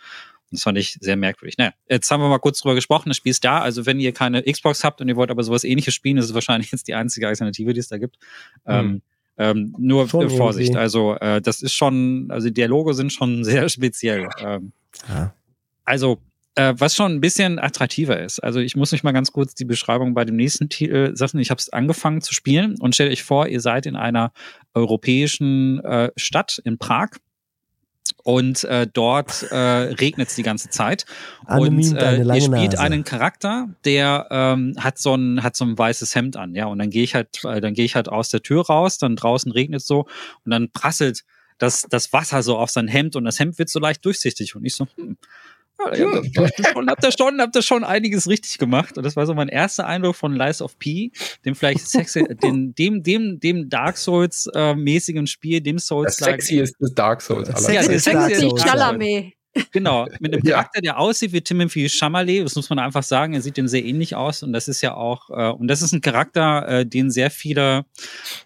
Das 0.51 0.63
fand 0.63 0.77
ich 0.77 0.97
sehr 1.01 1.17
merkwürdig. 1.17 1.57
Naja, 1.57 1.73
jetzt 1.89 2.09
haben 2.09 2.21
wir 2.21 2.29
mal 2.29 2.39
kurz 2.39 2.61
drüber 2.61 2.75
gesprochen. 2.75 3.09
Das 3.09 3.17
Spiel 3.17 3.31
ist 3.31 3.43
da. 3.43 3.59
Also, 3.59 3.85
wenn 3.85 3.99
ihr 3.99 4.13
keine 4.13 4.43
Xbox 4.43 4.83
habt 4.83 5.01
und 5.01 5.09
ihr 5.09 5.15
wollt 5.15 5.29
aber 5.29 5.43
sowas 5.43 5.63
ähnliches 5.63 5.93
spielen, 5.93 6.17
ist 6.17 6.25
es 6.25 6.33
wahrscheinlich 6.33 6.71
jetzt 6.71 6.87
die 6.87 6.93
einzige 6.93 7.27
Alternative, 7.27 7.73
die 7.73 7.79
es 7.79 7.89
da 7.89 7.97
gibt. 7.97 8.17
Mhm. 8.65 8.73
Ähm, 8.73 9.01
ähm, 9.37 9.75
nur 9.77 10.07
schon 10.07 10.29
Vorsicht. 10.29 10.69
Irgendwie. 10.69 10.81
Also, 10.81 11.15
äh, 11.15 11.41
das 11.41 11.61
ist 11.61 11.73
schon, 11.73 12.27
also 12.29 12.47
die 12.47 12.53
Dialoge 12.53 12.93
sind 12.93 13.11
schon 13.11 13.43
sehr 13.43 13.67
speziell. 13.69 14.29
Ähm, 14.39 14.71
ja. 15.09 15.33
Also, 15.83 16.19
äh, 16.55 16.73
was 16.77 16.95
schon 16.95 17.11
ein 17.11 17.21
bisschen 17.21 17.59
attraktiver 17.59 18.19
ist. 18.19 18.39
Also, 18.39 18.59
ich 18.59 18.77
muss 18.77 18.93
euch 18.93 19.03
mal 19.03 19.11
ganz 19.11 19.33
kurz 19.33 19.53
die 19.53 19.65
Beschreibung 19.65 20.13
bei 20.13 20.23
dem 20.23 20.37
nächsten 20.37 20.69
Titel 20.69 21.15
sagen. 21.15 21.39
Ich 21.39 21.51
habe 21.51 21.59
es 21.59 21.69
angefangen 21.69 22.21
zu 22.21 22.33
spielen 22.33 22.79
und 22.79 22.95
stellt 22.95 23.11
euch 23.11 23.23
vor, 23.23 23.47
ihr 23.47 23.59
seid 23.59 23.85
in 23.85 23.97
einer 23.97 24.31
europäischen 24.73 25.83
äh, 25.83 26.11
Stadt 26.15 26.61
in 26.63 26.77
Prag 26.77 27.09
und 28.23 28.63
äh, 28.63 28.87
dort 28.91 29.43
äh, 29.51 29.55
regnet 29.55 30.29
es 30.29 30.35
die 30.35 30.43
ganze 30.43 30.69
Zeit. 30.69 31.05
und 31.47 31.79
äh, 31.95 32.17
ihr 32.17 32.41
spielt 32.41 32.73
Nase. 32.73 32.79
einen 32.79 33.03
Charakter, 33.03 33.69
der 33.85 34.27
ähm, 34.29 34.75
hat 34.79 34.97
so 34.97 35.15
ein 35.15 35.43
hat 35.43 35.55
so 35.55 35.65
ein 35.65 35.77
weißes 35.77 36.15
Hemd 36.15 36.37
an, 36.37 36.55
ja. 36.55 36.65
Und 36.65 36.79
dann 36.79 36.89
gehe 36.89 37.03
ich 37.03 37.15
halt, 37.15 37.43
äh, 37.43 37.61
dann 37.61 37.73
gehe 37.73 37.85
ich 37.85 37.95
halt 37.95 38.09
aus 38.09 38.29
der 38.29 38.41
Tür 38.41 38.65
raus, 38.65 38.97
dann 38.97 39.15
draußen 39.15 39.51
regnet 39.51 39.81
es 39.81 39.87
so 39.87 40.07
und 40.45 40.51
dann 40.51 40.69
prasselt 40.71 41.23
das, 41.57 41.83
das 41.89 42.13
Wasser 42.13 42.43
so 42.43 42.57
auf 42.57 42.69
sein 42.69 42.87
Hemd 42.87 43.15
und 43.15 43.25
das 43.25 43.39
Hemd 43.39 43.57
wird 43.57 43.69
so 43.69 43.79
leicht 43.79 44.05
durchsichtig. 44.05 44.55
Und 44.55 44.65
ich 44.65 44.75
so, 44.75 44.87
hm, 44.95 45.17
ja, 45.79 46.21
ich 46.21 46.37
hab, 46.37 46.73
schon, 46.73 46.89
hab, 46.89 46.99
da 46.99 47.11
schon, 47.11 47.41
hab 47.41 47.51
da 47.51 47.61
schon 47.61 47.83
einiges 47.83 48.27
richtig 48.27 48.57
gemacht. 48.57 48.97
Und 48.97 49.03
das 49.03 49.15
war 49.15 49.25
so 49.25 49.33
mein 49.33 49.47
erster 49.47 49.85
Eindruck 49.85 50.15
von 50.15 50.35
Lies 50.35 50.61
of 50.61 50.77
P, 50.79 51.11
dem 51.45 51.55
vielleicht 51.55 51.87
sexy, 51.87 52.23
den, 52.23 52.73
dem, 52.73 53.03
dem, 53.03 53.39
dem 53.39 53.69
Dark 53.69 53.97
Souls 53.97 54.49
äh, 54.53 54.73
mäßigen 54.75 55.27
Spiel, 55.27 55.61
dem 55.61 55.79
Souls. 55.79 56.17
Das 56.17 56.27
sexy 56.27 56.59
ist 56.59 56.75
das 56.79 56.93
Dark 56.93 57.21
Souls. 57.21 57.47
Sexy 57.47 57.73
ja, 57.73 57.81
das 57.81 58.03
sexy 58.03 58.33
ist 58.33 58.65
Dark 58.65 58.79
Souls. 58.79 59.31
Genau, 59.71 60.07
mit 60.19 60.33
einem 60.33 60.43
Charakter, 60.43 60.81
der 60.81 60.99
aussieht 60.99 61.33
wie 61.33 61.41
Timothy 61.41 61.89
Chalamet, 61.89 62.45
das 62.45 62.55
muss 62.55 62.69
man 62.69 62.79
einfach 62.79 63.03
sagen, 63.03 63.33
er 63.33 63.41
sieht 63.41 63.57
dem 63.57 63.67
sehr 63.67 63.83
ähnlich 63.83 64.15
aus 64.15 64.43
und 64.43 64.53
das 64.53 64.67
ist 64.67 64.81
ja 64.81 64.95
auch, 64.95 65.29
äh, 65.29 65.49
und 65.51 65.67
das 65.67 65.81
ist 65.81 65.93
ein 65.93 66.01
Charakter, 66.01 66.67
äh, 66.67 66.85
den 66.85 67.11
sehr 67.11 67.31
viele 67.31 67.85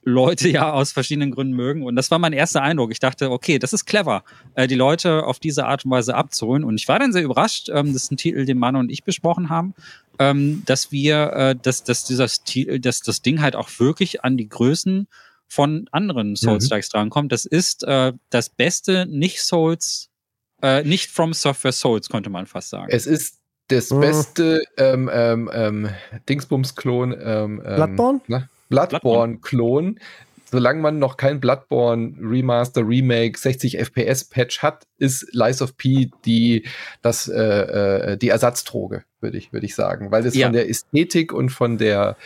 Leute 0.04 0.50
ja 0.50 0.72
aus 0.72 0.92
verschiedenen 0.92 1.32
Gründen 1.32 1.56
mögen 1.56 1.84
und 1.84 1.96
das 1.96 2.12
war 2.12 2.20
mein 2.20 2.34
erster 2.34 2.62
Eindruck. 2.62 2.92
Ich 2.92 3.00
dachte, 3.00 3.32
okay, 3.32 3.60
das 3.60 3.74
ist 3.74 3.86
clever, 3.86 4.24
äh, 4.56 4.68
die 4.68 4.76
Leute 4.76 5.26
auf 5.26 5.40
diese 5.40 5.66
Art 5.66 5.86
und 5.86 5.92
Weise 5.92 6.16
abzuholen 6.16 6.64
und 6.64 6.76
ich 6.76 6.88
war 6.88 7.00
dann 7.00 7.14
sehr 7.14 7.24
überrascht, 7.24 7.70
ähm, 7.70 7.94
das 7.94 8.04
ist 8.04 8.12
ein 8.12 8.18
Titel, 8.18 8.46
den 8.46 8.58
Manu 8.58 8.80
und 8.80 8.92
ich 8.92 9.04
besprochen 9.04 9.50
haben, 9.50 9.74
ähm, 10.20 10.64
dass 10.66 10.92
wir, 10.92 11.34
äh, 11.34 11.56
dass, 11.60 11.84
dass 11.84 12.04
dieses 12.04 12.44
Titel, 12.44 12.80
dass 12.80 13.02
das 13.02 13.22
Ding 13.22 13.42
halt 13.42 13.56
auch 13.56 13.70
wirklich 13.80 14.24
an 14.24 14.38
die 14.38 14.50
Größen 14.50 15.08
von 15.48 15.90
anderen 15.92 16.38
Souls-Likes 16.38 16.90
mhm. 16.90 16.98
drankommt. 16.98 17.32
Das 17.32 17.46
ist 17.46 17.84
äh, 17.84 18.14
das 18.30 18.50
beste 18.50 19.06
Nicht-Souls- 19.08 20.11
äh, 20.62 20.84
nicht 20.84 21.12
From 21.12 21.34
Software 21.34 21.72
Souls, 21.72 22.10
könnte 22.10 22.30
man 22.30 22.46
fast 22.46 22.70
sagen. 22.70 22.88
Es 22.90 23.06
ist 23.06 23.40
das 23.68 23.92
oh. 23.92 24.00
beste 24.00 24.64
ähm, 24.78 25.10
ähm, 25.12 25.50
ähm, 25.54 25.90
Dingsbums-Klon. 26.28 27.14
Ähm, 27.14 27.62
ähm, 27.66 27.76
Bloodborne? 27.76 28.50
Bloodborne-Klon. 28.70 30.00
Solange 30.52 30.82
man 30.82 31.00
noch 31.00 31.16
kein 31.16 31.40
Bloodborne 31.40 32.14
Remaster, 32.22 32.86
Remake, 32.86 33.40
60 33.40 33.78
FPS 33.80 34.26
Patch 34.26 34.62
hat, 34.62 34.86
ist 34.98 35.26
Lies 35.32 35.62
of 35.62 35.78
P 35.78 36.12
die, 36.26 36.68
das, 37.02 37.30
äh, 37.30 37.42
äh, 37.42 38.18
die 38.18 38.28
Ersatzdroge, 38.28 39.06
würde 39.22 39.38
ich, 39.38 39.54
würde 39.54 39.66
ich 39.66 39.76
sagen. 39.76 40.12
Weil 40.12 40.26
es 40.26 40.36
ja. 40.36 40.48
von 40.48 40.54
der 40.54 40.70
Ästhetik 40.70 41.32
und 41.32 41.50
von 41.50 41.78
der, 41.78 42.18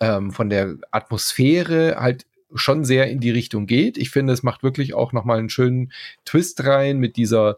ähm, 0.00 0.30
von 0.30 0.48
der 0.48 0.76
Atmosphäre 0.92 1.96
halt 1.98 2.24
schon 2.54 2.84
sehr 2.84 3.08
in 3.10 3.20
die 3.20 3.30
Richtung 3.30 3.66
geht. 3.66 3.98
Ich 3.98 4.10
finde, 4.10 4.32
es 4.32 4.42
macht 4.42 4.62
wirklich 4.62 4.94
auch 4.94 5.12
nochmal 5.12 5.38
einen 5.38 5.50
schönen 5.50 5.92
Twist 6.24 6.64
rein 6.64 6.98
mit 6.98 7.16
dieser, 7.16 7.56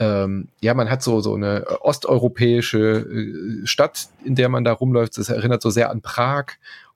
ähm, 0.00 0.48
ja, 0.60 0.74
man 0.74 0.90
hat 0.90 1.02
so, 1.02 1.20
so 1.20 1.34
eine 1.34 1.66
osteuropäische 1.82 2.78
äh, 3.62 3.66
Stadt, 3.66 4.08
in 4.24 4.34
der 4.34 4.48
man 4.48 4.64
da 4.64 4.72
rumläuft. 4.72 5.18
Das 5.18 5.28
erinnert 5.28 5.62
so 5.62 5.70
sehr 5.70 5.90
an 5.90 6.00
Prag 6.02 6.46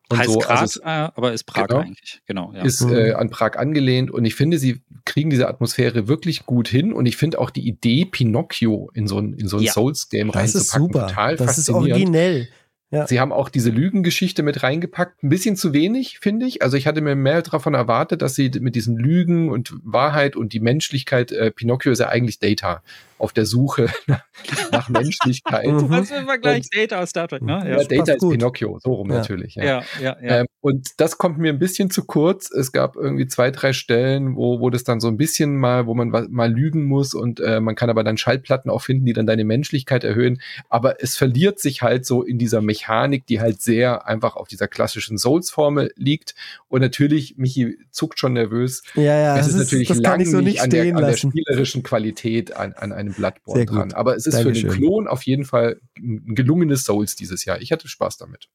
und 0.09 0.19
heißt 0.19 0.31
so. 0.31 0.39
Graz, 0.39 0.61
also 0.61 0.81
äh, 0.83 1.11
aber 1.15 1.33
ist 1.33 1.45
Prag 1.45 1.69
genau. 1.69 1.81
eigentlich. 1.81 2.21
Genau. 2.27 2.53
Ja. 2.55 2.63
ist 2.63 2.83
äh, 2.83 3.13
an 3.13 3.31
Prag 3.31 3.57
angelehnt 3.57 4.11
und 4.11 4.25
ich 4.25 4.35
finde, 4.35 4.59
sie 4.59 4.81
kriegen 5.05 5.31
diese 5.31 5.49
Atmosphäre 5.49 6.07
wirklich 6.09 6.47
gut 6.47 6.69
hin 6.69 6.93
und 6.93 7.07
ich 7.07 7.17
finde 7.17 7.39
auch 7.39 7.51
die 7.51 7.67
Idee, 7.67 8.05
Pinocchio 8.05 8.91
in 8.95 9.07
so 9.09 9.19
ein, 9.19 9.35
in 9.35 9.49
so 9.49 9.57
ein 9.57 9.63
Ja. 9.63 9.73
Souls-Game 9.73 10.31
Das 10.31 10.55
ist 10.55 10.75
reinzupacken, 10.75 10.93
super. 10.93 11.07
total 11.09 11.37
Das 11.37 11.59
ist 11.59 11.67
faszinierend. 11.67 11.93
originell. 11.93 12.49
Ja. 12.93 13.07
Sie 13.07 13.19
haben 13.21 13.33
auch 13.33 13.49
diese 13.49 13.71
Lügengeschichte 13.71 14.43
mit 14.43 14.63
reingepackt. 14.63 15.23
Ein 15.25 15.31
bisschen 15.31 15.57
zu 15.57 15.73
wenig, 15.73 16.19
finde 16.19 16.45
ich. 16.45 16.61
Also 16.63 16.77
ich 16.77 16.87
hatte 16.87 17.01
mir 17.01 17.17
mehr 17.17 17.41
davon 17.41 17.73
erwartet, 17.73 18.21
dass 18.21 18.35
sie 18.35 18.51
mit 18.61 18.75
diesen 18.75 18.99
Lügen 18.99 19.49
und 19.49 19.75
Wahrheit 19.83 20.37
und 20.37 20.53
die 20.53 20.61
Menschlichkeit, 20.61 21.33
äh, 21.33 21.51
Pinocchio 21.51 21.91
ist 21.91 22.01
ja 22.01 22.11
eigentlich 22.11 22.39
Data 22.39 22.83
auf 23.17 23.33
der 23.33 23.47
Suche 23.47 23.87
nach, 24.73 24.91
Menschlichkeit. 24.91 25.67
Was 25.69 26.11
für 26.11 26.17
ein 26.17 26.27
Vergleich 26.27 26.69
Data 26.71 27.01
aus 27.01 27.11
Star 27.11 27.29
Trek, 27.29 27.41
ne? 27.41 27.63
Ja, 27.65 27.81
Ja. 27.81 27.85
Data 27.85 28.13
ist 28.13 28.21
gut. 28.21 28.33
Pinocchio, 28.33 28.79
so 28.83 28.93
rum 28.93 29.11
Ja. 29.11 29.17
natürlich. 29.19 29.55
Ja. 29.55 29.65
Ja, 29.65 29.83
ja, 30.03 30.17
ja. 30.21 30.41
Ähm, 30.41 30.47
und 30.63 31.01
das 31.01 31.19
kommt 31.19 31.39
mir 31.39 31.53
ein 31.53 31.59
bisschen 31.59 31.91
zu 31.91 32.05
kurz. 32.05 32.49
Es 32.49 32.71
gab 32.71 32.95
irgendwie 32.95 33.27
zwei, 33.27 33.51
drei 33.51 33.73
Stellen, 33.73 34.37
wo, 34.37 34.61
wo 34.61 34.71
das 34.71 34.85
dann 34.85 35.01
so 35.01 35.09
ein 35.09 35.17
bisschen 35.17 35.57
mal, 35.57 35.89
wo 35.89 35.95
man 35.95 36.11
mal 36.31 36.53
lügen 36.53 36.85
muss 36.85 37.15
und 37.15 37.41
äh, 37.41 37.59
man 37.59 37.75
kann 37.75 37.91
aber 37.91 38.05
dann 38.05 38.17
Schallplatten 38.17 38.71
auch 38.71 38.81
finden, 38.81 39.05
die 39.05 39.13
dann 39.13 39.27
deine 39.27 39.45
Menschlichkeit 39.45 40.05
erhöhen. 40.05 40.41
Aber 40.69 41.03
es 41.03 41.17
verliert 41.17 41.59
sich 41.59 41.83
halt 41.83 42.07
so 42.07 42.23
in 42.23 42.39
dieser 42.39 42.63
Mechanik, 42.63 43.27
die 43.27 43.41
halt 43.41 43.61
sehr 43.61 44.07
einfach 44.07 44.37
auf 44.37 44.47
dieser 44.47 44.69
klassischen 44.69 45.19
Souls-Formel 45.19 45.93
liegt. 45.97 46.37
Und 46.69 46.81
natürlich, 46.81 47.37
Michi 47.39 47.77
zuckt 47.91 48.21
schon 48.21 48.35
nervös. 48.35 48.85
Ja, 48.95 49.03
ja, 49.03 49.37
es 49.37 49.47
das, 49.47 49.57
ist 49.57 49.63
natürlich 49.63 49.89
lange 49.97 50.23
ich 50.23 50.31
so 50.31 50.41
nicht 50.41 50.63
an, 50.63 50.71
der, 50.71 50.95
an 50.95 51.05
der 51.05 51.17
spielerischen 51.17 51.83
Qualität 51.83 52.57
an, 52.57 52.73
an 52.75 52.93
einem 52.93 53.13
Bloodborne 53.15 53.67
dran. 53.67 53.93
Aber 53.95 54.15
es 54.15 54.27
ist 54.29 54.35
Dankeschön. 54.35 54.71
für 54.71 54.77
den 54.77 54.87
Klon 54.87 55.09
auf 55.09 55.25
jeden 55.25 55.45
Fall 55.45 55.81
ein 55.99 56.37
gelungenes 56.37 56.85
Souls 56.85 57.17
dieses 57.17 57.45
Jahr. 57.45 57.61
Ich 57.61 57.73
hatte 57.73 57.89
Spaß 57.89 58.17
damit. 58.17 58.49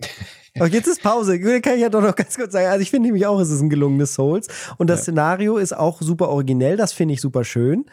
Aber 0.56 0.68
jetzt 0.68 0.86
ist 0.86 1.02
Pause. 1.02 1.38
Kann 1.60 1.74
ich 1.74 1.82
ja 1.82 1.88
doch 1.90 2.00
noch 2.00 2.16
ganz 2.16 2.36
kurz 2.36 2.52
sagen. 2.52 2.68
Also 2.68 2.80
ich 2.80 2.90
finde 2.90 3.08
nämlich 3.08 3.26
auch, 3.26 3.38
es 3.40 3.50
ist 3.50 3.60
ein 3.60 3.68
gelungenes 3.70 4.14
Souls. 4.14 4.48
Und 4.78 4.88
das 4.88 5.00
Ja. 5.00 5.02
Szenario 5.04 5.58
ist 5.58 5.76
auch 5.76 6.00
super 6.00 6.30
originell. 6.30 6.76
Das 6.76 6.92
finde 6.92 7.14
ich 7.14 7.20
super 7.20 7.44
schön. 7.44 7.84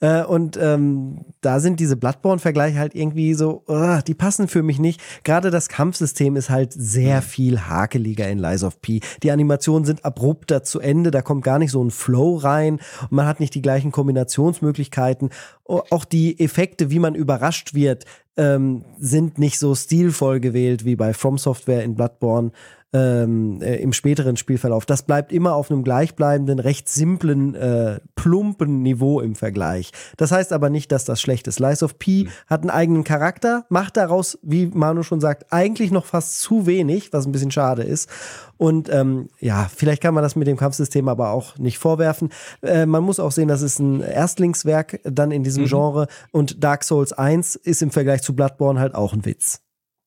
Äh, 0.00 0.22
und 0.24 0.56
ähm, 0.56 1.26
da 1.42 1.60
sind 1.60 1.78
diese 1.78 1.96
Bloodborne-Vergleiche 1.96 2.78
halt 2.78 2.94
irgendwie 2.94 3.34
so, 3.34 3.64
uh, 3.68 4.00
die 4.06 4.14
passen 4.14 4.48
für 4.48 4.62
mich 4.62 4.78
nicht. 4.78 5.00
Gerade 5.24 5.50
das 5.50 5.68
Kampfsystem 5.68 6.36
ist 6.36 6.48
halt 6.48 6.72
sehr 6.72 7.20
viel 7.20 7.60
hakeliger 7.68 8.26
in 8.28 8.38
Lies 8.38 8.64
of 8.64 8.80
P. 8.80 9.00
Die 9.22 9.30
Animationen 9.30 9.84
sind 9.84 10.04
abrupter 10.04 10.62
zu 10.62 10.80
Ende, 10.80 11.10
da 11.10 11.20
kommt 11.20 11.44
gar 11.44 11.58
nicht 11.58 11.70
so 11.70 11.84
ein 11.84 11.90
Flow 11.90 12.36
rein 12.36 12.80
und 13.02 13.12
man 13.12 13.26
hat 13.26 13.40
nicht 13.40 13.54
die 13.54 13.62
gleichen 13.62 13.92
Kombinationsmöglichkeiten. 13.92 15.30
Auch 15.64 16.04
die 16.06 16.40
Effekte, 16.40 16.90
wie 16.90 16.98
man 16.98 17.14
überrascht 17.14 17.74
wird, 17.74 18.06
ähm, 18.40 18.84
sind 18.98 19.38
nicht 19.38 19.58
so 19.58 19.74
stilvoll 19.74 20.40
gewählt 20.40 20.86
wie 20.86 20.96
bei 20.96 21.12
From 21.12 21.36
Software 21.36 21.84
in 21.84 21.94
Bloodborne 21.94 22.52
ähm, 22.92 23.60
äh, 23.62 23.76
im 23.76 23.92
späteren 23.92 24.36
Spielverlauf. 24.36 24.84
Das 24.84 25.04
bleibt 25.04 25.32
immer 25.32 25.54
auf 25.54 25.70
einem 25.70 25.84
gleichbleibenden, 25.84 26.58
recht 26.58 26.88
simplen, 26.88 27.54
äh, 27.54 28.00
plumpen 28.16 28.82
Niveau 28.82 29.20
im 29.20 29.34
Vergleich. 29.34 29.92
Das 30.16 30.32
heißt 30.32 30.52
aber 30.52 30.70
nicht, 30.70 30.90
dass 30.90 31.04
das 31.04 31.20
schlecht 31.20 31.46
ist. 31.46 31.60
Lies 31.60 31.82
of 31.82 31.98
P 31.98 32.28
hat 32.48 32.62
einen 32.62 32.70
eigenen 32.70 33.04
Charakter, 33.04 33.64
macht 33.68 33.96
daraus, 33.96 34.38
wie 34.42 34.66
Manu 34.66 35.02
schon 35.02 35.20
sagt, 35.20 35.52
eigentlich 35.52 35.90
noch 35.90 36.04
fast 36.06 36.40
zu 36.40 36.66
wenig, 36.66 37.12
was 37.12 37.26
ein 37.26 37.32
bisschen 37.32 37.52
schade 37.52 37.82
ist. 37.82 38.08
Und 38.56 38.92
ähm, 38.92 39.28
ja, 39.38 39.70
vielleicht 39.74 40.02
kann 40.02 40.14
man 40.14 40.22
das 40.22 40.36
mit 40.36 40.48
dem 40.48 40.56
Kampfsystem 40.56 41.08
aber 41.08 41.30
auch 41.30 41.56
nicht 41.58 41.78
vorwerfen. 41.78 42.30
Äh, 42.62 42.86
man 42.86 43.04
muss 43.04 43.20
auch 43.20 43.32
sehen, 43.32 43.48
das 43.48 43.62
ist 43.62 43.78
ein 43.78 44.00
Erstlingswerk 44.00 45.00
dann 45.04 45.30
in 45.30 45.44
diesem 45.44 45.60
Mhm. 45.64 45.68
Genre 45.68 46.06
und 46.32 46.62
Dark 46.64 46.84
Souls 46.84 47.12
1 47.12 47.54
ist 47.56 47.82
im 47.82 47.90
Vergleich 47.90 48.22
zu 48.22 48.34
Bloodborne 48.34 48.80
halt 48.80 48.94
auch 48.94 49.12
ein 49.12 49.24
Witz. 49.24 49.60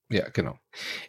Ja, 0.10 0.28
genau. 0.30 0.56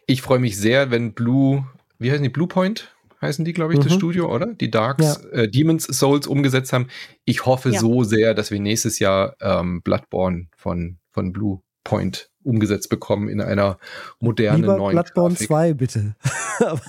Ich 0.05 0.21
freue 0.21 0.39
mich 0.39 0.57
sehr, 0.57 0.91
wenn 0.91 1.13
Blue, 1.13 1.65
wie 1.99 2.11
heißen 2.11 2.23
die? 2.23 2.29
Blue 2.29 2.47
Point 2.47 2.95
heißen 3.21 3.45
die, 3.45 3.53
glaube 3.53 3.73
ich, 3.73 3.79
das 3.79 3.93
Mhm. 3.93 3.97
Studio, 3.97 4.33
oder? 4.33 4.53
Die 4.53 4.69
Darks, 4.69 5.17
äh, 5.31 5.47
Demons 5.47 5.85
Souls 5.85 6.27
umgesetzt 6.27 6.73
haben. 6.73 6.87
Ich 7.23 7.45
hoffe 7.45 7.69
Ja. 7.69 7.79
so 7.79 8.03
sehr, 8.03 8.33
dass 8.33 8.51
wir 8.51 8.59
nächstes 8.59 8.99
Jahr 8.99 9.35
ähm, 9.41 9.81
Bloodborne 9.81 10.47
von, 10.55 10.97
von 11.11 11.31
Blue 11.33 11.61
Point 11.83 12.29
umgesetzt 12.43 12.89
bekommen 12.89 13.27
in 13.27 13.41
einer 13.41 13.79
modernen 14.19 14.61
Lieber 14.61 14.77
neuen 14.77 14.93
Bloodborne 14.95 15.33
Grafik. 15.33 15.47
2, 15.47 15.73
bitte. 15.73 16.15
aber, 16.59 16.81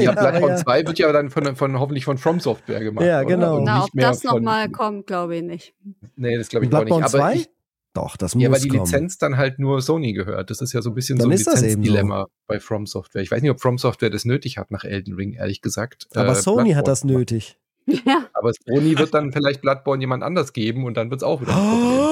Ja, 0.00 0.10
aber 0.12 0.20
Bloodborne 0.30 0.54
ja. 0.54 0.56
2 0.56 0.86
wird 0.86 0.98
ja 0.98 1.12
dann 1.12 1.30
von, 1.30 1.56
von 1.56 1.78
hoffentlich 1.80 2.04
von 2.04 2.18
From 2.18 2.38
Software 2.38 2.80
gemacht. 2.80 3.04
Ja, 3.04 3.22
genau. 3.24 3.60
Na, 3.64 3.84
ob 3.84 3.90
das 3.94 4.22
nochmal 4.22 4.68
kommt, 4.70 5.06
glaube 5.08 5.36
ich 5.36 5.42
nicht. 5.42 5.74
Nee, 6.16 6.36
das 6.36 6.48
glaube 6.48 6.66
ich 6.66 6.72
auch 6.72 6.78
Bloodborne 6.78 7.04
nicht. 7.06 7.14
Aber 7.14 7.24
2? 7.24 7.34
ich, 7.34 7.48
Doch, 7.94 8.16
das 8.16 8.32
ja, 8.34 8.40
weil 8.42 8.48
muss 8.50 8.60
die 8.62 8.68
kommen. 8.68 8.84
Lizenz 8.84 9.18
dann 9.18 9.36
halt 9.36 9.58
nur 9.58 9.82
Sony 9.82 10.14
gehört. 10.14 10.48
Das 10.50 10.60
ist 10.62 10.72
ja 10.72 10.80
so 10.80 10.90
ein 10.90 10.94
bisschen 10.94 11.18
Dann 11.18 11.24
so 11.24 11.28
ein 11.30 11.32
das 11.44 11.46
eben 11.46 11.52
so. 11.56 11.66
Lizenzdilemma 11.66 12.26
bei 12.46 12.58
From 12.58 12.86
Software. 12.86 13.20
Ich 13.22 13.30
weiß 13.30 13.42
nicht, 13.42 13.50
ob 13.50 13.60
From 13.60 13.76
Software 13.76 14.08
das 14.10 14.24
nötig 14.24 14.56
hat 14.58 14.70
nach 14.70 14.84
Elden 14.84 15.14
Ring, 15.14 15.34
ehrlich 15.34 15.60
gesagt. 15.60 16.06
aber 16.14 16.30
äh, 16.30 16.34
Sony 16.36 16.72
hat 16.72 16.84
Bloodborne 16.84 16.90
das 16.90 17.00
zu 17.00 17.06
machen. 17.08 17.16
nötig. 17.18 17.58
Ja. 17.86 18.28
Aber 18.34 18.52
Sony 18.66 18.96
wird 18.98 19.12
dann 19.12 19.32
vielleicht 19.32 19.60
Bloodborne 19.60 20.00
jemand 20.00 20.22
anders 20.22 20.52
geben 20.52 20.84
und 20.84 20.96
dann 20.96 21.10
wird 21.10 21.20
es 21.20 21.24
auch 21.24 21.40
wieder 21.40 21.52
ein 21.54 21.58
Problem. 21.58 22.08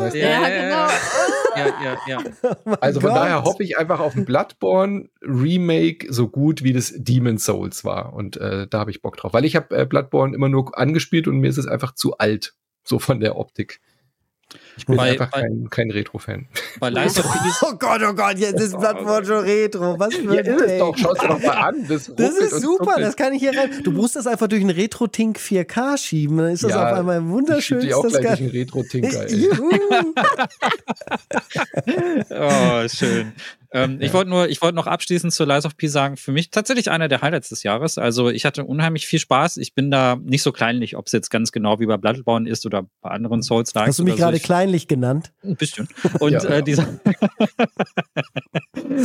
Weißt 0.00 0.14
du? 0.14 0.18
Ja, 0.20 0.28
Ja, 0.28 0.48
ja, 0.48 0.62
genau. 0.62 0.86
Ja, 1.56 1.82
ja, 1.82 1.98
ja. 2.06 2.18
Oh 2.66 2.74
Also 2.80 3.00
von 3.00 3.08
Gott. 3.10 3.18
daher 3.18 3.42
hoffe 3.44 3.62
ich 3.64 3.78
einfach 3.78 3.98
auf 3.98 4.14
ein 4.14 4.24
Bloodborne 4.26 5.08
Remake 5.22 6.06
so 6.12 6.28
gut 6.28 6.62
wie 6.62 6.72
das 6.72 6.92
Demon 6.96 7.38
Souls 7.38 7.84
war 7.84 8.12
und 8.12 8.36
äh, 8.36 8.68
da 8.68 8.78
habe 8.80 8.90
ich 8.92 9.02
Bock 9.02 9.16
drauf, 9.16 9.32
weil 9.32 9.44
ich 9.44 9.56
habe 9.56 9.74
äh, 9.76 9.86
Bloodborne 9.86 10.34
immer 10.36 10.48
nur 10.48 10.76
angespielt 10.78 11.26
und 11.26 11.38
mir 11.38 11.48
ist 11.48 11.58
es 11.58 11.66
einfach 11.66 11.94
zu 11.94 12.18
alt, 12.18 12.54
so 12.84 12.98
von 12.98 13.18
der 13.20 13.36
Optik. 13.36 13.80
Ich 14.78 14.86
bin 14.86 14.96
Bei- 14.96 15.10
einfach 15.10 15.30
bei- 15.30 15.40
kein, 15.42 15.68
kein 15.70 15.90
Retro-Fan. 15.90 16.46
Bei 16.80 16.88
Lies 16.88 17.18
of 17.18 17.24
P 17.30 17.48
ist 17.48 17.62
Oh 17.62 17.74
Gott, 17.78 18.00
oh 18.08 18.14
Gott, 18.14 18.38
jetzt 18.38 18.60
ist 18.60 18.78
Bloodborne 18.78 19.26
schon 19.26 19.38
Retro. 19.44 19.98
Was 19.98 20.14
für 20.14 20.22
Ja, 20.34 20.40
ein 20.40 20.46
ist 20.46 20.60
es 20.60 20.66
Take. 20.66 20.78
doch, 20.78 20.96
schau 20.96 21.12
es 21.12 21.18
dir 21.18 21.28
doch 21.28 21.42
mal 21.42 21.50
an. 21.56 21.86
Das, 21.88 22.12
Das 22.16 22.36
ist 22.38 22.60
super, 22.62 22.94
das 23.00 23.16
kann 23.16 23.32
ich 23.32 23.40
hier 23.40 23.50
rein. 23.58 23.70
Du 23.82 23.90
musst 23.90 24.14
das 24.16 24.26
einfach 24.26 24.46
durch 24.48 24.60
einen 24.62 24.70
Retro-Tink 24.70 25.38
4K 25.38 25.96
schieben, 25.98 26.38
dann 26.38 26.48
ist 26.52 26.62
das 26.64 26.70
Ja, 26.70 26.90
auf 26.92 26.98
einmal 26.98 27.20
ich 27.20 27.26
wunderschön. 27.28 27.80
schieb 27.80 27.88
die 27.90 27.94
auch 27.94 28.02
das 28.04 28.20
gleich 28.20 28.40
einen 28.40 28.50
Retro-Tinker, 28.50 29.28
ey. 29.28 29.36
Juhu. 29.36 29.70
Oh, 32.30 32.88
schön. 32.88 33.32
Ähm, 33.72 33.98
Ich 34.00 34.12
wollte 34.14 34.30
nur, 34.30 34.48
ich 34.48 34.62
wollte 34.62 34.74
noch 34.76 34.86
abschließend 34.86 35.32
zu 35.32 35.44
Lies 35.44 35.66
of 35.66 35.76
P 35.76 35.88
sagen, 35.88 36.16
für 36.16 36.32
mich 36.32 36.50
tatsächlich 36.50 36.90
einer 36.90 37.08
der 37.08 37.20
Highlights 37.20 37.50
des 37.50 37.62
Jahres. 37.62 37.98
Also 37.98 38.30
ich 38.30 38.44
hatte 38.44 38.64
unheimlich 38.64 39.06
viel 39.06 39.18
Spaß. 39.18 39.58
Ich 39.58 39.74
bin 39.74 39.90
da 39.90 40.16
nicht 40.22 40.42
so 40.42 40.52
kleinlich, 40.52 40.96
ob 40.96 41.06
es 41.06 41.12
jetzt 41.12 41.30
ganz 41.30 41.52
genau 41.52 41.78
wie 41.80 41.86
bei 41.86 41.96
Bloodborne 41.98 42.48
ist 42.48 42.64
oder 42.66 42.86
bei 43.02 43.10
anderen 43.10 43.42
souls 43.42 43.74
-Likes 43.74 43.86
Hast 43.88 43.98
du 43.98 44.04
mich 44.04 44.14
so. 44.14 44.18
gerade 44.18 44.36
Ich- 44.38 44.42
kleinlich 44.42 44.88
genannt? 44.88 45.32
Ein 45.44 45.56
bisschen. 45.56 45.88
Und 46.20 46.32
Ja. 46.32 46.44
äh, 46.44 46.62
dieser. 46.62 46.86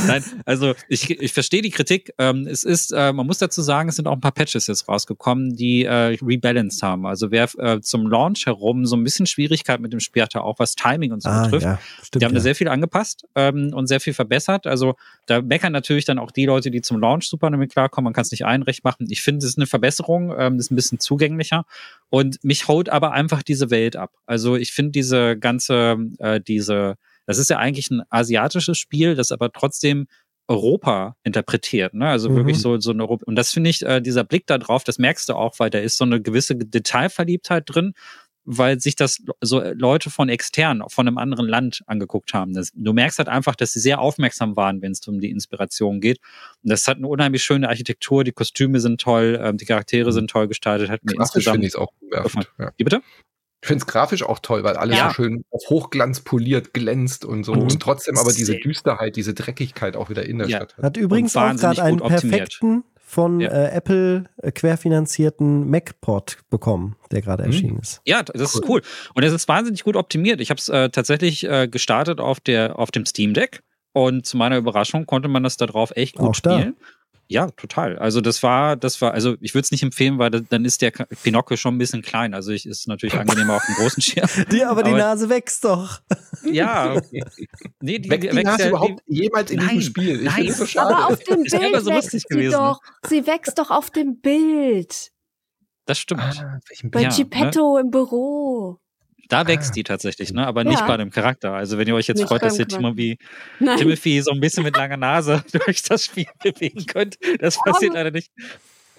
Nein, 0.08 0.24
also 0.46 0.74
ich, 0.88 1.10
ich 1.10 1.34
verstehe 1.34 1.62
die 1.62 1.70
Kritik. 1.72 2.14
Ähm, 2.18 2.48
es 2.48 2.64
ist, 2.64 2.92
äh, 2.92 3.12
man 3.14 3.26
muss 3.28 3.38
dazu 3.40 3.62
sagen, 3.62 3.90
es 3.90 3.96
sind 3.96 4.08
auch 4.08 4.14
ein 4.14 4.22
paar 4.22 4.32
Patches 4.32 4.68
jetzt 4.68 4.88
rausgekommen, 4.88 5.56
die 5.56 5.84
äh, 5.86 6.18
rebalanced 6.22 6.82
haben. 6.84 7.06
Also 7.06 7.32
wer 7.32 7.50
äh, 7.58 7.82
zum 7.82 8.08
Launch 8.08 8.46
herum 8.46 8.86
so 8.86 8.96
ein 8.96 9.04
bisschen 9.04 9.26
Schwierigkeit 9.26 9.80
mit 9.80 9.94
dem 9.94 10.00
Spiel 10.00 10.22
hatte, 10.24 10.42
auch 10.42 10.60
was 10.60 10.76
Timing 10.76 11.12
und 11.12 11.22
so 11.22 11.30
betrifft, 11.30 11.66
Ah, 11.66 11.72
ja, 11.74 11.80
stimmt. 12.04 12.22
die 12.22 12.26
haben 12.26 12.34
ja. 12.34 12.40
da 12.40 12.42
sehr 12.42 12.56
viel 12.56 12.68
angepasst 12.68 13.26
ähm, 13.36 13.72
und 13.74 13.88
sehr 13.88 14.00
viel 14.00 14.14
verbessert. 14.14 14.53
Also 14.66 14.96
da 15.26 15.42
meckern 15.42 15.74
natürlich 15.74 16.06
dann 16.06 16.20
auch 16.20 16.32
die 16.32 16.46
Leute, 16.46 16.72
die 16.72 16.82
zum 16.82 17.00
Launch 17.00 17.28
super 17.28 17.50
damit 17.52 17.72
klarkommen. 17.72 18.06
Man 18.06 18.14
kann 18.14 18.22
es 18.24 18.32
nicht 18.32 18.46
allen 18.46 18.64
recht 18.64 18.84
machen. 18.84 19.08
Ich 19.10 19.22
finde, 19.22 19.40
es 19.40 19.52
ist 19.52 19.58
eine 19.58 19.68
Verbesserung, 19.68 20.34
ähm, 20.38 20.60
ist 20.60 20.72
ein 20.72 20.76
bisschen 20.76 21.00
zugänglicher. 21.00 21.66
Und 22.10 22.44
mich 22.44 22.68
holt 22.68 22.90
aber 22.90 23.12
einfach 23.12 23.44
diese 23.44 23.70
Welt 23.70 23.96
ab. 23.96 24.12
Also 24.26 24.56
ich 24.56 24.72
finde 24.72 24.92
diese 24.92 25.38
ganze, 25.38 25.98
äh, 26.20 26.40
diese, 26.40 26.96
das 27.26 27.38
ist 27.38 27.50
ja 27.50 27.58
eigentlich 27.58 27.90
ein 27.92 28.04
asiatisches 28.10 28.78
Spiel, 28.78 29.16
das 29.16 29.32
aber 29.32 29.52
trotzdem 29.52 30.08
Europa 30.50 31.16
interpretiert, 31.24 31.94
ne? 31.94 32.10
Also 32.10 32.30
Mhm. 32.30 32.36
wirklich 32.36 32.60
so 32.60 32.78
so 32.80 32.92
eine 32.92 33.04
Europa. 33.04 33.24
Und 33.26 33.36
das 33.36 33.52
finde 33.52 33.70
ich, 33.70 33.82
äh, 33.84 34.02
dieser 34.02 34.26
Blick 34.26 34.46
da 34.46 34.58
drauf, 34.58 34.84
das 34.84 34.98
merkst 35.00 35.30
du 35.30 35.36
auch, 35.36 35.58
weil 35.58 35.70
da 35.70 35.80
ist 35.80 35.96
so 35.98 36.04
eine 36.04 36.22
gewisse 36.22 36.56
Detailverliebtheit 36.58 37.64
drin 37.66 37.94
weil 38.46 38.80
sich 38.80 38.96
das 38.96 39.24
so 39.42 39.62
Leute 39.74 40.10
von 40.10 40.30
extern, 40.30 40.84
von 40.90 41.08
einem 41.08 41.18
anderen 41.18 41.48
Land 41.48 41.82
angeguckt 41.88 42.34
haben. 42.34 42.54
Das, 42.54 42.72
du 42.74 42.94
merkst 42.94 43.18
halt 43.20 43.30
einfach, 43.30 43.56
dass 43.56 43.74
sie 43.74 43.80
sehr 43.80 44.00
aufmerksam 44.00 44.56
waren, 44.56 44.82
wenn 44.82 44.92
es 44.92 45.08
um 45.08 45.20
die 45.20 45.30
Inspiration 45.30 46.02
geht. 46.02 46.20
Und 46.64 46.72
das 46.72 46.88
hat 46.88 46.98
eine 46.98 47.08
unheimlich 47.08 47.44
schöne 47.44 47.70
Architektur, 47.70 48.24
die 48.24 48.32
Kostüme 48.34 48.80
sind 48.80 49.00
toll, 49.02 49.40
ähm, 49.42 49.58
die 49.58 49.66
Charaktere 49.66 50.12
sind 50.12 50.30
toll 50.30 50.48
gestaltet, 50.48 50.90
hat 50.90 51.04
mir 51.04 51.14
Grafisch 51.16 51.46
finde 51.46 51.58
insgesamt. 51.58 51.64
ich 51.64 51.70
es 51.70 51.76
auch 51.76 51.92
umwerfend. 52.02 52.52
Ja. 52.60 52.72
Wie 52.78 52.84
bitte? 52.84 53.02
Ich 53.62 53.68
finde 53.68 53.82
es 53.82 53.88
grafisch 53.88 54.24
auch 54.24 54.40
toll, 54.40 54.66
weil 54.66 54.76
alles 54.76 54.98
Ja. 54.98 55.08
so 55.08 55.14
schön 55.14 55.46
auf 55.50 55.64
Hochglanz 55.70 56.20
poliert, 56.20 56.74
glänzt 56.74 57.24
und 57.24 57.46
so. 57.46 57.54
Mhm. 57.54 57.62
Und 57.62 57.80
trotzdem 57.82 58.18
aber 58.18 58.34
diese. 58.34 58.58
Düsterheit, 58.58 59.16
diese 59.16 59.34
Dreckigkeit 59.34 59.96
auch 59.96 60.10
wieder 60.10 60.26
in 60.26 60.40
der 60.40 60.50
Ja. 60.50 60.58
Stadt 60.58 60.76
hat. 60.78 60.84
Hat 60.84 60.98
übrigens 60.98 61.38
auch 61.38 61.44
wahnsinnig 61.44 61.78
gerade 61.78 61.88
einen 61.88 62.00
gut 62.00 62.12
optimiert. 62.12 62.60
Von 63.14 63.40
Ja. 63.40 63.50
äh, 63.50 63.70
Apple 63.72 64.26
äh, 64.42 64.52
querfinanzierten 64.52 65.70
Mac-Pod 65.70 66.38
bekommen, 66.50 66.96
der 67.12 67.22
gerade 67.22 67.44
Hm. 67.44 67.52
erschienen 67.52 67.80
ist. 67.80 68.02
Ja, 68.06 68.24
das 68.24 68.56
ist 68.56 68.68
cool. 68.68 68.82
Und 69.14 69.24
es 69.24 69.32
ist 69.32 69.48
wahnsinnig 69.48 69.84
gut 69.84 69.96
optimiert. 69.96 70.42
Ich 70.42 70.50
habe 70.50 70.60
es 70.60 70.68
äh, 70.70 70.90
tatsächlich 70.90 71.44
äh, 71.50 71.68
gestartet 71.68 72.20
auf, 72.20 72.40
der, 72.40 72.80
auf 72.80 72.92
dem 72.92 73.06
Steam 73.06 73.34
Deck 73.34 73.62
und 73.94 74.26
zu 74.26 74.38
meiner 74.38 74.58
Überraschung 74.58 75.06
konnte 75.06 75.30
man 75.30 75.44
das 75.44 75.56
da 75.58 75.66
drauf 75.68 75.94
echt 75.96 76.16
gut 76.16 76.30
Auch 76.38 76.40
da. 76.42 76.72
Ja, 77.28 77.50
total. 77.52 77.98
Also 77.98 78.22
das 78.22 78.44
war, 78.44 78.76
das 78.76 79.02
war, 79.02 79.14
also 79.14 79.36
ich 79.40 79.54
würde 79.54 79.64
es 79.64 79.72
nicht 79.72 79.84
empfehlen, 79.84 80.20
weil 80.20 80.30
dann 80.30 80.66
ist 80.66 80.82
der 80.82 80.92
Pinocchio 80.92 81.58
schon 81.58 81.76
ein 81.76 81.78
bisschen 81.78 82.02
klein. 82.02 82.34
Also 82.34 82.52
ich 82.52 82.66
ist 82.66 82.88
natürlich 82.88 83.16
angenehmer 83.16 83.56
auf 83.56 83.66
dem 83.66 83.76
großen 83.76 84.02
Schirm. 84.04 84.28
Die, 84.52 84.64
aber, 84.64 84.82
aber 84.82 84.84
die 84.84 84.96
Nase 84.96 85.30
wächst 85.30 85.64
doch. 85.66 86.02
Ja. 86.46 87.02
Nee, 87.80 88.00
die, 88.00 88.10
wächst 88.10 88.30
die 88.30 88.44
Nase 88.44 88.64
ja, 88.64 88.70
überhaupt 88.70 89.02
die, 89.08 89.22
jemals 89.22 89.50
in 89.50 89.60
nein, 89.60 89.70
diesem 89.70 89.82
Spiel? 89.82 90.18
Ich 90.18 90.26
nein, 90.26 90.52
so 90.52 90.66
schade. 90.66 90.94
Aber 90.94 91.14
auf 91.14 91.24
dem 91.24 91.42
Bild 91.44 91.54
wächst 91.54 91.86
so 91.86 91.92
lustig 91.92 92.24
sie 92.28 92.36
gewesen. 92.36 92.52
doch. 92.52 92.80
Sie 93.08 93.26
wächst 93.26 93.58
doch 93.58 93.72
auf 93.72 93.90
dem 93.92 94.20
Bild. 94.20 95.12
Das 95.86 96.00
stimmt. 96.00 96.22
Ah, 96.22 96.60
Bei 96.84 97.04
ja, 97.04 97.10
Geppetto 97.10 97.76
ne? 97.76 97.82
im 97.82 97.92
Büro. 97.92 98.82
Da 99.34 99.42
ah. 99.42 99.48
wächst 99.48 99.76
die 99.76 99.82
tatsächlich, 99.82 100.32
ne? 100.32 100.46
aber 100.46 100.64
nicht 100.64 100.80
ja. 100.80 100.86
bei 100.86 100.96
dem 100.96 101.10
Charakter. 101.10 101.54
Also 101.54 101.80
wenn 101.80 101.88
ihr 101.88 101.96
euch 101.96 102.06
jetzt 102.06 102.20
nicht 102.20 102.28
freut, 102.28 102.44
dass 102.44 102.60
ihr 102.60 102.68
Timothy, 102.68 103.18
Timothy 103.58 104.22
so 104.22 104.30
ein 104.30 104.40
bisschen 104.40 104.62
mit 104.62 104.78
langer 104.78 104.98
Nase 104.98 105.44
durch 105.66 105.82
das 105.82 106.06
Spiel 106.06 106.28
bewegen 106.44 106.86
könnt, 106.86 107.18
das 107.40 107.58
passiert 107.58 107.96
leider 107.96 108.12
nicht. 108.12 108.32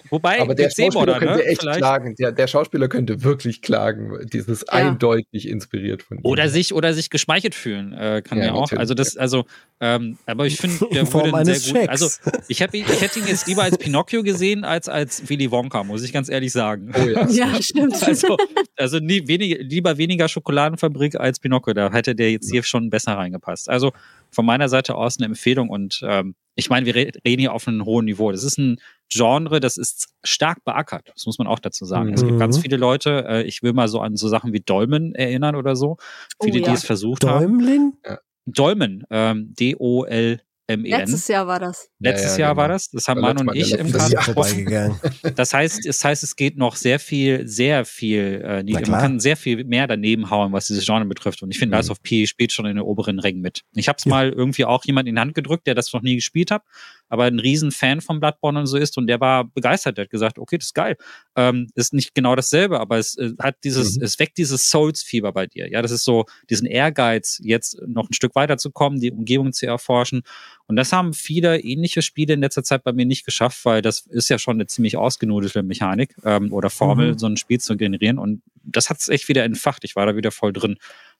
Wobei, 0.09 0.39
aber 0.41 0.55
der 0.55 0.69
Schauspieler 0.69 1.19
könnte 1.19 1.35
ne? 1.35 1.43
echt 1.43 1.61
Vielleicht. 1.61 1.79
klagen. 1.79 2.15
Der, 2.15 2.31
der, 2.31 2.47
Schauspieler 2.47 2.87
könnte 2.87 3.23
wirklich 3.23 3.61
klagen. 3.61 4.17
Dieses 4.31 4.61
ja. 4.61 4.73
eindeutig 4.73 5.47
inspiriert 5.47 6.03
von 6.03 6.17
ihm. 6.17 6.25
Oder 6.25 6.49
sich 6.49 6.73
oder 6.73 6.93
sich 6.93 7.09
geschmeichelt 7.09 7.55
fühlen, 7.55 7.93
äh, 7.93 8.21
kann 8.23 8.37
ja, 8.37 8.45
ja 8.45 8.53
auch. 8.53 8.71
Also 8.71 8.93
das, 8.93 9.17
also, 9.17 9.45
ähm, 9.79 10.17
aber 10.25 10.45
ich 10.45 10.57
finde, 10.57 10.87
der 10.93 11.11
würde 11.11 11.55
sehr 11.55 11.81
gut. 11.81 11.89
Also 11.89 12.09
ich, 12.47 12.61
hab, 12.61 12.73
ich 12.73 13.01
hätte 13.01 13.19
ihn 13.19 13.27
jetzt 13.27 13.47
lieber 13.47 13.63
als 13.63 13.77
Pinocchio 13.77 14.23
gesehen 14.23 14.63
als 14.63 14.89
als 14.89 15.27
Willy 15.29 15.51
Wonka, 15.51 15.83
muss 15.83 16.03
ich 16.03 16.13
ganz 16.13 16.29
ehrlich 16.29 16.51
sagen. 16.51 16.91
Oh 16.95 17.07
ja, 17.07 17.27
ja 17.29 17.61
stimmt. 17.61 18.01
Also, 18.03 18.37
also 18.77 18.99
nie, 18.99 19.27
wenig, 19.27 19.57
lieber 19.61 19.97
weniger 19.97 20.27
Schokoladenfabrik 20.27 21.19
als 21.19 21.39
Pinocchio. 21.39 21.73
Da 21.73 21.91
hätte 21.91 22.15
der 22.15 22.31
jetzt 22.31 22.51
hier 22.51 22.63
schon 22.63 22.89
besser 22.89 23.13
reingepasst. 23.13 23.69
Also 23.69 23.91
von 24.31 24.45
meiner 24.45 24.69
Seite 24.69 24.95
aus 24.95 25.17
eine 25.17 25.27
Empfehlung 25.27 25.69
und 25.69 26.01
ähm, 26.03 26.35
ich 26.55 26.69
meine, 26.69 26.85
wir 26.85 26.95
reden 26.95 27.39
hier 27.39 27.53
auf 27.53 27.67
einem 27.67 27.85
hohen 27.85 28.05
Niveau. 28.05 28.31
Das 28.31 28.43
ist 28.43 28.57
ein 28.57 28.77
Genre, 29.09 29.59
das 29.59 29.77
ist 29.77 30.09
stark 30.23 30.63
beackert. 30.63 31.11
Das 31.13 31.25
muss 31.25 31.37
man 31.37 31.47
auch 31.47 31.59
dazu 31.59 31.85
sagen. 31.85 32.09
Mhm. 32.09 32.13
Es 32.13 32.25
gibt 32.25 32.39
ganz 32.39 32.57
mhm. 32.57 32.61
viele 32.61 32.77
Leute, 32.77 33.25
äh, 33.27 33.43
ich 33.43 33.63
will 33.63 33.73
mal 33.73 33.87
so 33.87 33.99
an 33.99 34.15
so 34.15 34.27
Sachen 34.27 34.53
wie 34.53 34.61
Dolmen 34.61 35.13
erinnern 35.15 35.55
oder 35.55 35.75
so. 35.75 35.97
Viele, 36.41 36.59
oh, 36.59 36.61
ja. 36.63 36.69
die 36.69 36.75
es 36.75 36.85
versucht 36.85 37.23
Däumlin? 37.23 37.93
haben. 38.03 38.17
Dolmen? 38.45 39.03
Ähm, 39.09 39.53
D-O-L 39.57 40.41
MEN. 40.67 40.83
Letztes 40.83 41.27
Jahr 41.27 41.45
war 41.45 41.59
das. 41.59 41.89
Letztes 41.99 42.31
ja, 42.31 42.37
ja, 42.37 42.39
Jahr 42.39 42.53
genau. 42.53 42.61
war 42.61 42.67
das. 42.69 42.89
Das 42.89 43.07
haben 43.07 43.21
Manu 43.21 43.41
und 43.41 43.55
ich 43.55 43.73
im 43.73 43.91
gesprochen. 43.91 44.99
Das 45.35 45.53
heißt, 45.53 45.85
das 45.85 46.03
heißt, 46.03 46.23
es 46.23 46.35
geht 46.35 46.57
noch 46.57 46.75
sehr 46.75 46.99
viel, 46.99 47.47
sehr 47.47 47.85
viel, 47.85 48.41
äh, 48.43 48.63
man 48.71 48.83
kann 48.83 49.19
sehr 49.19 49.37
viel 49.37 49.63
mehr 49.63 49.85
daneben 49.85 50.29
hauen, 50.29 50.53
was 50.53 50.67
dieses 50.67 50.85
Genre 50.85 51.05
betrifft. 51.05 51.43
Und 51.43 51.51
ich 51.51 51.59
finde, 51.59 51.75
mhm. 51.75 51.81
Lies 51.81 51.91
of 51.91 52.01
P 52.01 52.25
spielt 52.25 52.51
schon 52.51 52.65
in 52.65 52.75
den 52.75 52.83
oberen 52.83 53.19
Rängen 53.19 53.41
mit. 53.41 53.61
Ich 53.75 53.87
habe 53.87 53.97
es 53.97 54.05
ja. 54.05 54.09
mal 54.09 54.31
irgendwie 54.31 54.65
auch 54.65 54.83
jemand 54.85 55.07
in 55.07 55.15
die 55.15 55.21
Hand 55.21 55.35
gedrückt, 55.35 55.67
der 55.67 55.75
das 55.75 55.93
noch 55.93 56.01
nie 56.01 56.15
gespielt 56.15 56.49
hat, 56.49 56.63
aber 57.09 57.25
ein 57.25 57.39
riesen 57.39 57.71
Fan 57.71 58.01
von 58.01 58.19
Bloodborne 58.19 58.59
und 58.59 58.67
so 58.67 58.77
ist 58.77 58.97
und 58.97 59.07
der 59.07 59.19
war 59.19 59.45
begeistert. 59.45 59.97
Der 59.97 60.05
hat 60.05 60.11
gesagt, 60.11 60.39
okay, 60.39 60.57
das 60.57 60.67
ist 60.67 60.73
geil. 60.73 60.97
Ähm, 61.35 61.67
ist 61.75 61.93
nicht 61.93 62.15
genau 62.15 62.35
dasselbe, 62.35 62.79
aber 62.79 62.97
es 62.97 63.17
äh, 63.17 63.33
hat 63.39 63.57
dieses, 63.63 63.97
mhm. 63.97 64.03
es 64.03 64.19
weckt 64.19 64.37
dieses 64.37 64.69
Souls-Fieber 64.69 65.31
bei 65.31 65.47
dir. 65.47 65.69
Ja, 65.69 65.81
das 65.81 65.91
ist 65.91 66.03
so 66.03 66.25
diesen 66.49 66.67
Ehrgeiz, 66.67 67.39
jetzt 67.43 67.79
noch 67.85 68.09
ein 68.09 68.13
Stück 68.13 68.35
weiterzukommen, 68.35 68.99
die 68.99 69.11
Umgebung 69.11 69.53
zu 69.53 69.67
erforschen. 69.67 70.23
Und 70.67 70.75
das 70.75 70.91
haben 70.91 71.13
viele 71.13 71.59
ähnliche 71.59 72.01
Spiele 72.01 72.33
in 72.33 72.41
letzter 72.41 72.63
Zeit 72.63 72.83
bei 72.83 72.93
mir 72.93 73.05
nicht 73.05 73.25
geschafft, 73.25 73.63
weil 73.65 73.81
das 73.81 74.01
ist 74.07 74.29
ja 74.29 74.39
schon 74.39 74.57
eine 74.57 74.67
ziemlich 74.67 74.97
ausgenudelte 74.97 75.63
Mechanik 75.63 76.15
ähm, 76.23 76.51
oder 76.51 76.69
Formel, 76.69 77.13
mhm. 77.13 77.19
so 77.19 77.27
ein 77.27 77.37
Spiel 77.37 77.59
zu 77.59 77.77
generieren. 77.77 78.17
Und 78.17 78.41
das 78.63 78.89
hat 78.89 78.99
es 78.99 79.09
echt 79.09 79.27
wieder 79.27 79.43
entfacht. 79.43 79.83
Ich 79.83 79.95
war 79.95 80.05
da 80.05 80.15
wieder 80.15 80.31
voll 80.31 80.53
drin, 80.53 80.77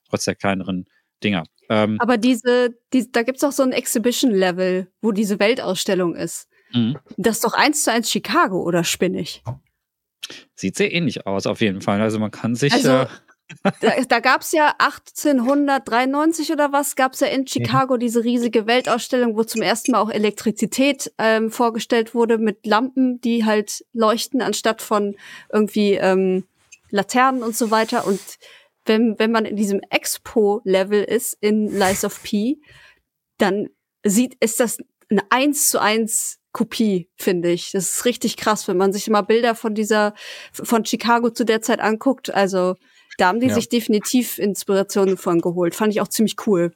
trotz 0.08 0.24
der 0.24 0.34
kleineren 0.34 0.86
Dinger. 1.26 1.44
Ähm, 1.68 1.96
Aber 2.00 2.16
diese, 2.16 2.76
die, 2.92 3.10
da 3.10 3.22
gibt's 3.22 3.42
auch 3.42 3.52
so 3.52 3.62
ein 3.62 3.72
Exhibition-Level, 3.72 4.88
wo 5.02 5.12
diese 5.12 5.38
Weltausstellung 5.38 6.14
ist. 6.14 6.48
Mhm. 6.72 6.98
Das 7.16 7.36
ist 7.36 7.44
doch 7.44 7.54
eins 7.54 7.82
zu 7.82 7.92
eins 7.92 8.10
Chicago, 8.10 8.62
oder 8.62 8.84
spinnig? 8.84 9.42
Sieht 10.54 10.76
sehr 10.76 10.92
ähnlich 10.92 11.26
aus, 11.26 11.46
auf 11.46 11.60
jeden 11.60 11.80
Fall. 11.80 12.00
Also 12.00 12.18
man 12.18 12.30
kann 12.30 12.54
sich. 12.54 12.72
Also, 12.72 12.90
äh, 12.90 13.06
da, 13.80 13.92
da 14.08 14.20
gab 14.20 14.42
es 14.42 14.52
ja 14.52 14.74
1893 14.78 16.52
oder 16.52 16.72
was, 16.72 16.96
gab 16.96 17.12
es 17.12 17.20
ja 17.20 17.28
in. 17.28 17.46
Chicago 17.46 17.94
mhm. 17.94 18.00
diese 18.00 18.24
riesige 18.24 18.66
Weltausstellung, 18.66 19.36
wo 19.36 19.44
zum 19.44 19.62
ersten 19.62 19.92
Mal 19.92 20.00
auch 20.00 20.10
Elektrizität 20.10 21.12
ähm, 21.18 21.50
vorgestellt 21.50 22.14
wurde 22.14 22.38
mit 22.38 22.66
Lampen, 22.66 23.20
die 23.20 23.44
halt 23.44 23.84
leuchten, 23.92 24.42
anstatt 24.42 24.82
von 24.82 25.16
irgendwie 25.52 25.94
ähm, 25.94 26.44
Laternen 26.90 27.42
und 27.42 27.56
so 27.56 27.70
weiter. 27.70 28.06
Und 28.06 28.20
wenn, 28.86 29.18
wenn 29.18 29.30
man 29.30 29.44
in 29.44 29.56
diesem 29.56 29.80
Expo-Level 29.90 31.02
ist 31.02 31.36
in 31.40 31.66
Lies 31.66 32.04
of 32.04 32.22
P, 32.22 32.58
dann 33.38 33.68
sieht, 34.02 34.34
ist 34.40 34.60
das 34.60 34.78
eine 35.10 35.22
eins 35.30 35.68
zu 35.68 35.80
eins 35.80 36.38
Kopie, 36.52 37.10
finde 37.16 37.50
ich. 37.50 37.72
Das 37.72 37.90
ist 37.90 38.04
richtig 38.06 38.36
krass, 38.38 38.66
wenn 38.66 38.78
man 38.78 38.92
sich 38.92 39.08
mal 39.10 39.22
Bilder 39.22 39.54
von 39.54 39.74
dieser, 39.74 40.14
von 40.52 40.84
Chicago 40.86 41.30
zu 41.30 41.44
der 41.44 41.60
Zeit 41.60 41.80
anguckt. 41.80 42.32
Also, 42.32 42.76
da 43.18 43.28
haben 43.28 43.40
die 43.40 43.48
ja. 43.48 43.54
sich 43.54 43.68
definitiv 43.68 44.38
Inspirationen 44.38 45.18
von 45.18 45.40
geholt. 45.40 45.74
Fand 45.74 45.92
ich 45.92 46.00
auch 46.00 46.08
ziemlich 46.08 46.36
cool. 46.46 46.72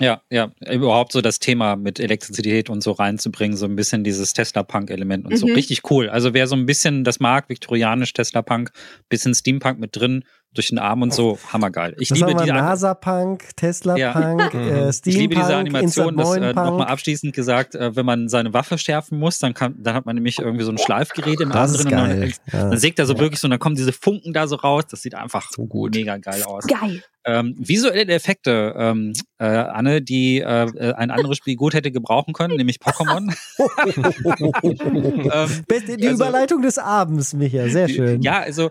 Ja, 0.00 0.22
ja, 0.30 0.52
überhaupt 0.70 1.10
so 1.12 1.20
das 1.20 1.40
Thema 1.40 1.74
mit 1.74 1.98
Elektrizität 1.98 2.70
und 2.70 2.82
so 2.82 2.92
reinzubringen, 2.92 3.56
so 3.56 3.66
ein 3.66 3.74
bisschen 3.74 4.04
dieses 4.04 4.32
Tesla-Punk-Element 4.32 5.24
und 5.24 5.32
mhm. 5.32 5.36
so. 5.36 5.46
Richtig 5.46 5.90
cool. 5.90 6.08
Also 6.08 6.34
wer 6.34 6.46
so 6.46 6.54
ein 6.54 6.66
bisschen 6.66 7.02
das 7.02 7.18
mag, 7.18 7.48
viktorianisch 7.48 8.12
Tesla-Punk, 8.12 8.70
bisschen 9.08 9.34
Steampunk 9.34 9.80
mit 9.80 9.96
drin, 9.96 10.24
durch 10.58 10.68
den 10.68 10.78
Arm 10.78 11.02
und 11.02 11.14
so, 11.14 11.38
hammergeil. 11.52 11.94
Ich 11.98 12.08
das 12.08 12.18
liebe 12.18 12.34
die 12.34 12.50
NASA-Punk, 12.50 13.56
Tesla-Punk, 13.56 14.54
ja. 14.54 14.60
äh, 14.60 14.92
Steampunk, 14.92 15.06
Ich 15.06 15.16
liebe 15.16 15.34
diese 15.36 15.56
Animation, 15.56 16.16
das 16.16 16.36
äh, 16.36 16.52
nochmal 16.52 16.88
abschließend 16.88 17.34
gesagt, 17.34 17.74
äh, 17.74 17.94
wenn 17.94 18.04
man 18.04 18.28
seine 18.28 18.52
Waffe 18.52 18.76
schärfen 18.76 19.18
muss, 19.18 19.38
dann, 19.38 19.54
kann, 19.54 19.76
dann 19.78 19.94
hat 19.94 20.04
man 20.04 20.16
nämlich 20.16 20.38
irgendwie 20.38 20.64
so 20.64 20.72
ein 20.72 20.78
Schleifgerät 20.78 21.40
im 21.40 21.52
Arm 21.52 21.72
drin. 21.72 21.88
Dann, 21.88 22.22
ja. 22.22 22.28
dann 22.52 22.78
sägt 22.78 22.98
er 22.98 23.06
so 23.06 23.18
wirklich 23.18 23.40
so, 23.40 23.46
und 23.46 23.52
dann 23.52 23.60
kommen 23.60 23.76
diese 23.76 23.92
Funken 23.92 24.32
da 24.32 24.46
so 24.46 24.56
raus. 24.56 24.84
Das 24.90 25.02
sieht 25.02 25.14
einfach 25.14 25.50
so 25.50 25.66
gut. 25.66 25.94
mega 25.94 26.16
geil 26.16 26.42
aus. 26.42 26.66
Geil. 26.66 27.02
Ähm, 27.24 27.54
visuelle 27.58 28.12
Effekte, 28.12 28.74
ähm, 28.76 29.12
äh, 29.38 29.44
Anne, 29.44 30.00
die 30.00 30.38
äh, 30.38 30.64
äh 30.64 30.94
ein 30.94 31.10
anderes 31.10 31.36
Spiel 31.36 31.56
gut 31.56 31.74
hätte 31.74 31.92
gebrauchen 31.92 32.32
können, 32.32 32.56
nämlich 32.56 32.78
Pokémon. 32.78 33.34
ähm, 34.62 35.64
die 35.68 36.08
also, 36.08 36.24
Überleitung 36.24 36.62
des 36.62 36.78
Abends, 36.78 37.34
Micha, 37.34 37.68
sehr 37.68 37.88
schön. 37.88 38.22
Ja, 38.22 38.40
also 38.40 38.70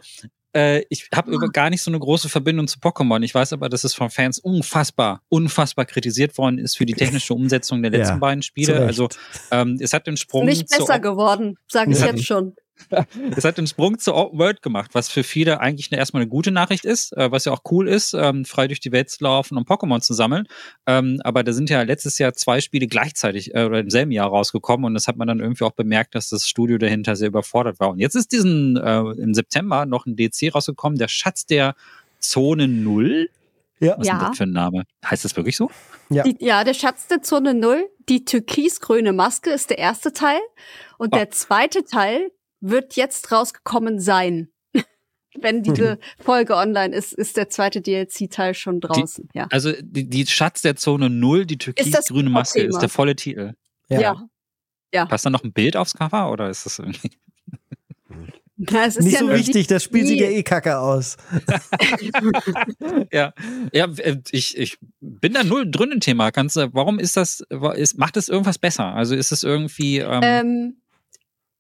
äh, 0.58 0.84
ich 0.90 1.08
habe 1.14 1.32
ah. 1.40 1.48
gar 1.54 1.70
nicht 1.70 1.84
so 1.84 1.92
eine 1.92 2.00
große 2.00 2.30
Verbindung 2.30 2.68
zu 2.68 2.80
Pokémon. 2.80 3.22
Ich 3.22 3.36
weiß 3.36 3.54
aber, 3.54 3.70
dass 3.70 3.84
es 3.84 3.94
von 3.94 4.10
Fans 4.10 4.40
unfassbar, 4.40 5.22
unfassbar 5.30 5.86
kritisiert 5.86 6.36
worden 6.38 6.58
ist 6.58 6.78
für 6.78 6.86
die 6.88 6.94
technische 6.94 7.34
Umsetzung 7.36 7.84
der 7.84 7.92
letzten 7.92 8.16
ja, 8.16 8.20
beiden 8.20 8.42
Spiele. 8.42 8.80
Also 8.80 9.08
ähm, 9.52 9.78
es 9.80 9.94
hat 9.94 10.08
den 10.08 10.18
Sprung. 10.18 10.46
Nicht 10.46 10.68
besser 10.70 11.00
geworden, 11.00 11.58
sage 11.68 11.92
ich 11.92 12.00
jetzt 12.00 12.26
schon. 12.26 12.56
Es 13.36 13.44
hat 13.44 13.58
den 13.58 13.68
Sprung 13.68 14.00
zur 14.00 14.16
Open 14.16 14.40
World 14.40 14.62
gemacht, 14.62 14.92
was 14.94 15.10
für 15.10 15.24
viele 15.24 15.60
eigentlich 15.60 15.92
eine, 15.92 16.00
erstmal 16.00 16.22
eine 16.22 16.30
gute 16.30 16.52
Nachricht 16.52 16.86
ist, 16.86 17.16
äh, 17.18 17.32
was 17.32 17.46
ja 17.46 17.52
auch 17.52 17.62
cool 17.72 17.88
ist, 17.88 18.14
ähm, 18.14 18.46
frei 18.46 18.68
durch 18.68 18.80
die 18.80 18.92
Welt 18.92 19.10
zu 19.10 19.24
laufen 19.24 19.58
und 19.58 19.68
Pokémon 19.68 20.02
zu 20.02 20.14
sammeln. 20.14 20.48
Ähm, 20.86 21.20
aber 21.24 21.44
da 21.44 21.54
sind 21.54 21.70
ja 21.70 21.82
letztes 21.82 22.18
Jahr 22.18 22.34
zwei 22.34 22.62
Spiele 22.62 22.88
gleichzeitig 22.88 23.54
äh, 23.56 23.64
oder 23.64 23.80
im 23.80 23.90
selben 23.90 24.12
Jahr 24.12 24.30
rausgekommen 24.30 24.86
und 24.86 24.94
das 24.94 25.08
hat 25.08 25.18
man 25.18 25.28
dann 25.28 25.40
irgendwie 25.40 25.64
auch 25.64 25.72
bemerkt, 25.72 26.16
dass 26.16 26.30
das 26.30 26.48
Studio 26.48 26.78
dahinter 26.78 27.16
sehr 27.16 27.28
überfordert 27.28 27.80
war. 27.80 27.90
Und 27.90 28.00
jetzt 28.00 28.16
ist 28.16 28.32
diesen 28.32 28.78
äh, 28.78 29.00
im 29.00 29.34
September 29.34 29.86
noch 29.86 30.06
ein 30.06 30.16
DC 30.16 30.54
rausgekommen, 30.54 30.98
der 30.98 31.08
Schatz 31.08 31.46
der 31.46 31.76
Zone 32.20 32.68
Null. 32.68 33.30
Ja. 33.80 33.96
Was 33.98 34.08
ja. 34.08 34.18
ist 34.18 34.22
das 34.22 34.38
für 34.38 34.44
ein 34.44 34.52
Name? 34.52 34.84
Heißt 35.06 35.24
das 35.24 35.36
wirklich 35.36 35.56
so? 35.56 35.70
Ja. 36.10 36.24
Die, 36.24 36.36
ja, 36.40 36.64
der 36.64 36.74
Schatz 36.74 37.08
der 37.08 37.22
Zone 37.22 37.54
Null, 37.54 37.88
die 38.10 38.26
türkisgrüne 38.26 39.14
Maske 39.14 39.52
ist 39.52 39.70
der 39.70 39.78
erste 39.78 40.14
Teil. 40.14 40.40
Und 40.98 41.14
oh. 41.14 41.18
der 41.18 41.30
zweite 41.30 41.84
Teil, 41.84 42.32
wird 42.60 42.96
jetzt 42.96 43.32
rausgekommen 43.32 44.00
sein. 44.00 44.50
Wenn 45.40 45.64
diese 45.64 46.00
Folge 46.20 46.56
online 46.56 46.96
ist, 46.96 47.14
ist 47.14 47.38
der 47.38 47.50
zweite 47.50 47.82
DLC-Teil 47.82 48.54
schon 48.54 48.80
draußen. 48.80 49.30
Die, 49.34 49.38
ja. 49.38 49.48
Also 49.52 49.74
die, 49.82 50.10
die, 50.10 50.26
Schatz 50.26 50.62
der 50.62 50.76
Zone 50.76 51.10
Null, 51.10 51.46
die 51.46 51.58
türkis-grüne 51.58 52.30
Maske, 52.30 52.64
ist 52.64 52.80
der 52.80 52.90
volle 52.90 53.16
Titel. 53.16 53.54
Ja. 53.90 54.02
ja. 54.02 54.30
ja. 54.94 55.06
Passt 55.06 55.26
da 55.26 55.30
noch 55.30 55.44
ein 55.44 55.54
Bild 55.54 55.78
aufs 55.78 55.94
Cover 55.94 56.32
oder 56.32 56.50
ist 56.50 56.66
das 56.66 56.80
irgendwie? 56.80 57.12
Na, 58.58 58.88
Nicht 58.88 59.12
ja 59.12 59.20
so 59.20 59.30
wichtig, 59.30 59.68
das 59.68 59.84
Spiel 59.84 60.04
sieht 60.04 60.20
ja 60.20 60.30
eh 60.30 60.42
kacke 60.42 60.80
aus. 60.80 61.18
ja, 63.12 63.32
ja 63.72 63.86
äh, 63.98 64.18
ich, 64.32 64.58
ich 64.58 64.80
bin 65.00 65.34
da 65.34 65.44
null 65.44 65.70
drin 65.70 65.92
im 65.92 66.00
Thema. 66.00 66.32
Kannst, 66.32 66.56
warum 66.56 66.98
ist 66.98 67.18
das, 67.18 67.44
ist, 67.76 68.00
macht 68.00 68.16
das 68.16 68.30
irgendwas 68.30 68.58
besser? 68.58 68.96
Also 68.96 69.14
ist 69.14 69.32
es 69.32 69.44
irgendwie. 69.44 70.00
Ähm, 70.00 70.22
ähm, 70.24 70.82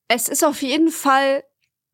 es 0.07 0.29
ist 0.29 0.43
auf 0.43 0.61
jeden 0.61 0.89
Fall 0.89 1.43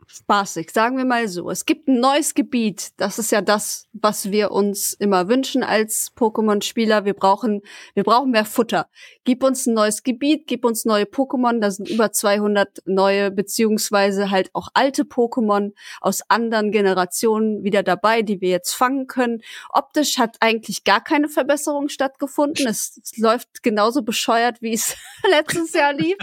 spaßig, 0.08 0.72
sagen 0.72 0.98
wir 0.98 1.06
mal 1.06 1.28
so. 1.28 1.50
Es 1.50 1.66
gibt 1.66 1.88
ein 1.88 2.00
neues 2.00 2.34
Gebiet. 2.34 2.92
Das 2.98 3.20
ist 3.20 3.32
ja 3.32 3.42
das, 3.42 3.88
was 3.94 4.32
wir 4.32 4.52
uns 4.52 4.94
immer 4.94 5.28
wünschen 5.28 5.64
als 5.64 6.12
Pokémon-Spieler. 6.16 7.06
Wir 7.06 7.14
brauchen, 7.14 7.62
wir 7.94 8.04
brauchen 8.04 8.32
mehr 8.32 8.46
Futter. 8.46 8.88
Gib 9.24 9.44
uns 9.44 9.66
ein 9.66 9.74
neues 9.74 10.04
Gebiet, 10.04 10.48
gib 10.48 10.66
uns 10.66 10.86
neue 10.86 11.06
Pokémon. 11.06 11.60
Da 11.60 11.72
sind 11.72 11.90
über 11.90 12.12
200 12.12 12.84
neue, 12.86 13.32
beziehungsweise 13.32 14.30
halt 14.30 14.50
auch 14.54 14.70
alte 14.74 15.04
Pokémon 15.04 15.74
aus 16.02 16.22
anderen 16.30 16.72
Generationen 16.72 17.64
wieder 17.64 17.84
dabei, 17.84 18.22
die 18.22 18.42
wir 18.42 18.50
jetzt 18.50 18.74
fangen 18.74 19.08
können. 19.08 19.42
Optisch 19.70 20.18
hat 20.18 20.38
eigentlich 20.40 20.84
gar 20.84 21.04
keine 21.04 21.30
Verbesserung 21.30 21.90
stattgefunden. 21.90 22.68
Es, 22.68 23.00
es 23.02 23.18
läuft 23.18 23.64
genauso 23.64 24.02
bescheuert, 24.02 24.62
wie 24.62 24.74
es 24.74 24.96
letztes 25.30 25.74
Jahr 25.74 25.94
lief. 25.94 26.18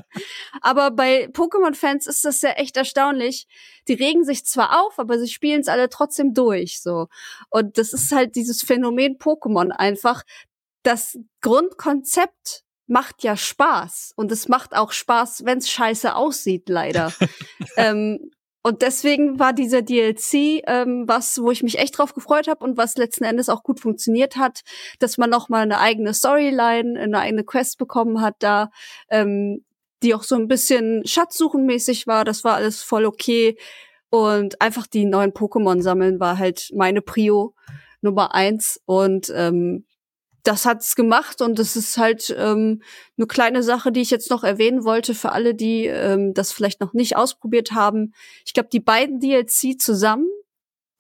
Aber 0.61 0.91
bei 0.91 1.29
Pokémon-Fans 1.29 2.07
ist 2.07 2.25
das 2.25 2.43
ja 2.43 2.51
echt 2.51 2.77
erstaunlich 2.77 3.47
die 3.91 3.95
regen 3.95 4.25
sich 4.25 4.47
zwar 4.47 4.81
auf, 4.81 4.99
aber 4.99 5.19
sie 5.19 5.29
spielen 5.29 5.61
es 5.61 5.69
alle 5.69 5.89
trotzdem 5.89 6.33
durch, 6.33 6.81
so. 6.81 7.09
Und 7.51 7.77
das 7.77 7.93
ist 7.93 8.13
halt 8.13 8.37
dieses 8.37 8.63
Phänomen 8.63 9.19
Pokémon 9.19 9.71
einfach. 9.71 10.23
Das 10.85 11.19
Grundkonzept 11.41 12.63
macht 12.87 13.25
ja 13.25 13.37
Spaß 13.37 14.13
und 14.15 14.31
es 14.31 14.49
macht 14.49 14.75
auch 14.77 14.93
Spaß, 14.93 15.45
wenn 15.45 15.59
es 15.59 15.69
scheiße 15.69 16.15
aussieht, 16.15 16.69
leider. 16.69 17.13
ähm, 17.77 18.31
und 18.63 18.83
deswegen 18.83 19.39
war 19.39 19.53
dieser 19.53 19.83
DLC 19.83 20.63
ähm, 20.67 21.05
was, 21.07 21.43
wo 21.43 21.51
ich 21.51 21.63
mich 21.63 21.79
echt 21.79 21.99
drauf 21.99 22.15
gefreut 22.15 22.47
habe 22.47 22.65
und 22.65 22.77
was 22.77 22.97
letzten 22.97 23.25
Endes 23.25 23.49
auch 23.49 23.65
gut 23.65 23.81
funktioniert 23.81 24.37
hat, 24.37 24.61
dass 25.01 25.19
man 25.19 25.31
noch 25.31 25.49
mal 25.49 25.63
eine 25.63 25.81
eigene 25.81 26.15
Storyline, 26.15 27.01
eine 27.01 27.19
eigene 27.19 27.43
Quest 27.43 27.79
bekommen 27.79 28.21
hat 28.21 28.37
da. 28.39 28.71
Ähm, 29.09 29.65
die 30.03 30.15
auch 30.15 30.23
so 30.23 30.37
ein 30.37 30.49
bisschen 30.49 31.07
Schatzsuchenmäßig 31.07 32.07
war. 32.07 32.25
Das 32.25 32.45
war 32.45 32.55
alles 32.55 32.83
voll 32.83 33.05
okay. 33.05 33.57
Und 34.11 34.61
einfach 34.61 34.87
die 34.87 35.05
neuen 35.05 35.33
Pokémon 35.33 35.83
sammeln 35.83 36.19
war 36.21 36.39
halt 36.39 36.71
meine 36.75 37.03
Prio 37.03 37.55
Nummer 38.01 38.35
eins. 38.35 38.81
Und 38.87 39.33
ähm, 39.35 39.85
das 40.43 40.65
hat's 40.65 40.97
gemacht 40.97 41.43
und 41.43 41.59
das 41.59 41.77
ist 41.77 41.99
halt 41.99 42.35
ähm, 42.37 42.83
eine 43.19 43.27
kleine 43.27 43.63
Sache, 43.63 43.93
die 43.93 44.01
ich 44.01 44.11
jetzt 44.11 44.31
noch 44.31 44.43
erwähnen 44.43 44.85
wollte 44.85 45.15
für 45.15 45.33
alle, 45.33 45.55
die 45.55 45.87
ähm, 45.87 46.33
das 46.35 46.53
vielleicht 46.53 46.81
noch 46.81 46.93
nicht 46.93 47.17
ausprobiert 47.17 47.73
haben. 47.73 48.15
Ich 48.47 48.55
glaube, 48.55 48.71
die 48.73 48.81
beiden 48.81 49.21
DLC 49.21 49.79
zusammen, 49.79 50.29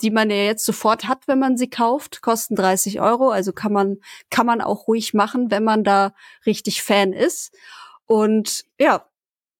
die 0.03 0.11
man 0.11 0.31
ja 0.31 0.37
jetzt 0.37 0.65
sofort 0.65 1.09
hat, 1.09 1.27
wenn 1.27 1.39
man 1.39 1.57
sie 1.57 1.69
kauft, 1.69 2.23
kosten 2.23 2.55
30 2.55 3.01
Euro. 3.01 3.31
Also 3.31 3.53
kann 3.53 3.73
man 3.73 3.99
kann 4.31 4.47
man 4.47 4.61
auch 4.61 4.87
ruhig 4.89 5.15
machen, 5.15 5.51
wenn 5.51 5.65
man 5.65 5.85
da 5.85 6.15
richtig 6.47 6.83
Fan 6.83 7.13
ist. 7.13 7.55
Und 8.11 8.65
ja, 8.77 9.09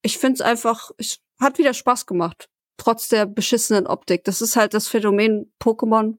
ich 0.03 0.19
finde 0.19 0.35
es 0.35 0.41
einfach, 0.41 0.91
es 0.99 1.21
hat 1.39 1.59
wieder 1.59 1.73
Spaß 1.73 2.07
gemacht. 2.07 2.51
Trotz 2.79 3.07
der 3.07 3.25
beschissenen 3.25 3.87
Optik. 3.87 4.25
Das 4.25 4.43
ist 4.43 4.57
halt 4.57 4.75
das 4.75 4.89
Phänomen 4.89 5.53
Pokémon. 5.63 6.17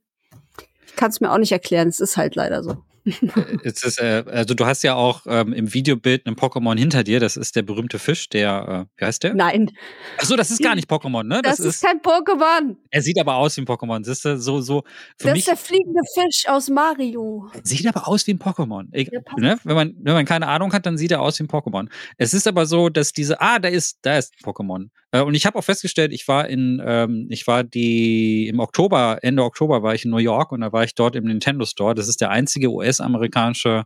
Ich 0.88 0.96
kann 0.96 1.10
es 1.10 1.20
mir 1.20 1.30
auch 1.30 1.40
nicht 1.40 1.52
erklären. 1.52 1.90
Es 1.90 2.00
ist 2.00 2.16
halt 2.16 2.36
leider 2.36 2.64
so. 2.64 2.78
Äh, 3.06 3.12
es 3.64 3.84
ist, 3.84 4.00
äh, 4.00 4.24
also 4.28 4.54
du 4.54 4.66
hast 4.66 4.84
ja 4.84 4.96
auch 4.96 5.22
ähm, 5.28 5.54
im 5.54 5.74
Videobild 5.74 6.26
einen 6.26 6.36
Pokémon 6.36 6.78
hinter 6.78 7.04
dir. 7.04 7.20
Das 7.20 7.38
ist 7.38 7.56
der 7.56 7.64
berühmte 7.64 8.00
Fisch, 8.00 8.30
der, 8.30 8.88
äh, 8.88 9.00
wie 9.00 9.06
heißt 9.06 9.24
der? 9.24 9.34
Nein. 9.34 9.72
Achso, 10.18 10.36
das 10.36 10.52
ist 10.52 10.62
gar 10.62 10.76
nicht 10.76 10.90
Pokémon, 10.90 11.24
ne? 11.24 11.42
Das, 11.42 11.58
das 11.58 11.66
ist, 11.66 11.76
ist, 11.76 11.84
kein 11.84 12.00
Pokémon. 12.00 12.76
Er 12.90 13.02
sieht 13.02 13.20
aber 13.20 13.36
aus 13.36 13.58
wie 13.58 13.62
ein 13.62 13.68
Pokémon. 13.68 14.00
Das 14.00 14.24
ist 14.24 14.44
so, 14.44 14.62
so. 14.62 14.84
Das 15.18 15.38
ist 15.38 15.48
der 15.48 15.58
fliegende 15.58 16.02
Fisch 16.14 16.48
aus 16.48 16.70
Mario. 16.70 17.50
Sieht 17.64 17.88
aber 17.88 18.08
aus 18.08 18.26
wie 18.28 18.34
ein 18.34 18.40
Pokémon. 18.40 18.86
ne? 18.92 19.60
wenn, 19.64 19.76
man, 19.76 19.96
wenn 20.00 20.14
man 20.14 20.26
keine 20.26 20.48
Ahnung 20.48 20.74
hat, 20.74 20.86
dann 20.86 20.98
sieht 20.98 21.12
er 21.12 21.22
aus 21.22 21.40
wie 21.40 21.44
ein 21.44 21.48
Pokémon. 21.48 21.90
Es 22.18 22.34
ist 22.34 22.48
aber 22.48 22.66
so, 22.66 22.90
dass 22.90 23.14
diese, 23.14 23.42
ah, 23.42 23.60
da 23.60 23.70
ist, 23.70 24.00
da 24.02 24.18
ist 24.18 24.36
Pokémon. 24.44 24.90
Äh, 25.12 25.22
und 25.22 25.36
ich 25.36 25.46
habe 25.46 25.60
auch 25.60 25.64
festgestellt, 25.64 26.14
ich 26.14 26.28
war 26.28 26.48
in, 26.48 26.82
ähm, 26.86 27.28
ich 27.30 27.48
war 27.48 27.64
die 27.64 28.48
im 28.48 28.60
Oktober, 28.60 29.20
Ende 29.22 29.44
Oktober 29.44 29.84
war 29.84 29.94
ich 29.94 30.06
in 30.06 30.12
New 30.12 30.18
York 30.18 30.52
und 30.52 30.62
da 30.62 30.72
war 30.72 30.84
ich 30.84 30.96
dort 30.96 31.16
im 31.16 31.26
Nintendo 31.26 31.66
Store. 31.66 31.96
Das 31.96 32.08
ist 32.08 32.22
der 32.22 32.30
einzige 32.30 32.72
US-amerikanische 32.92 33.84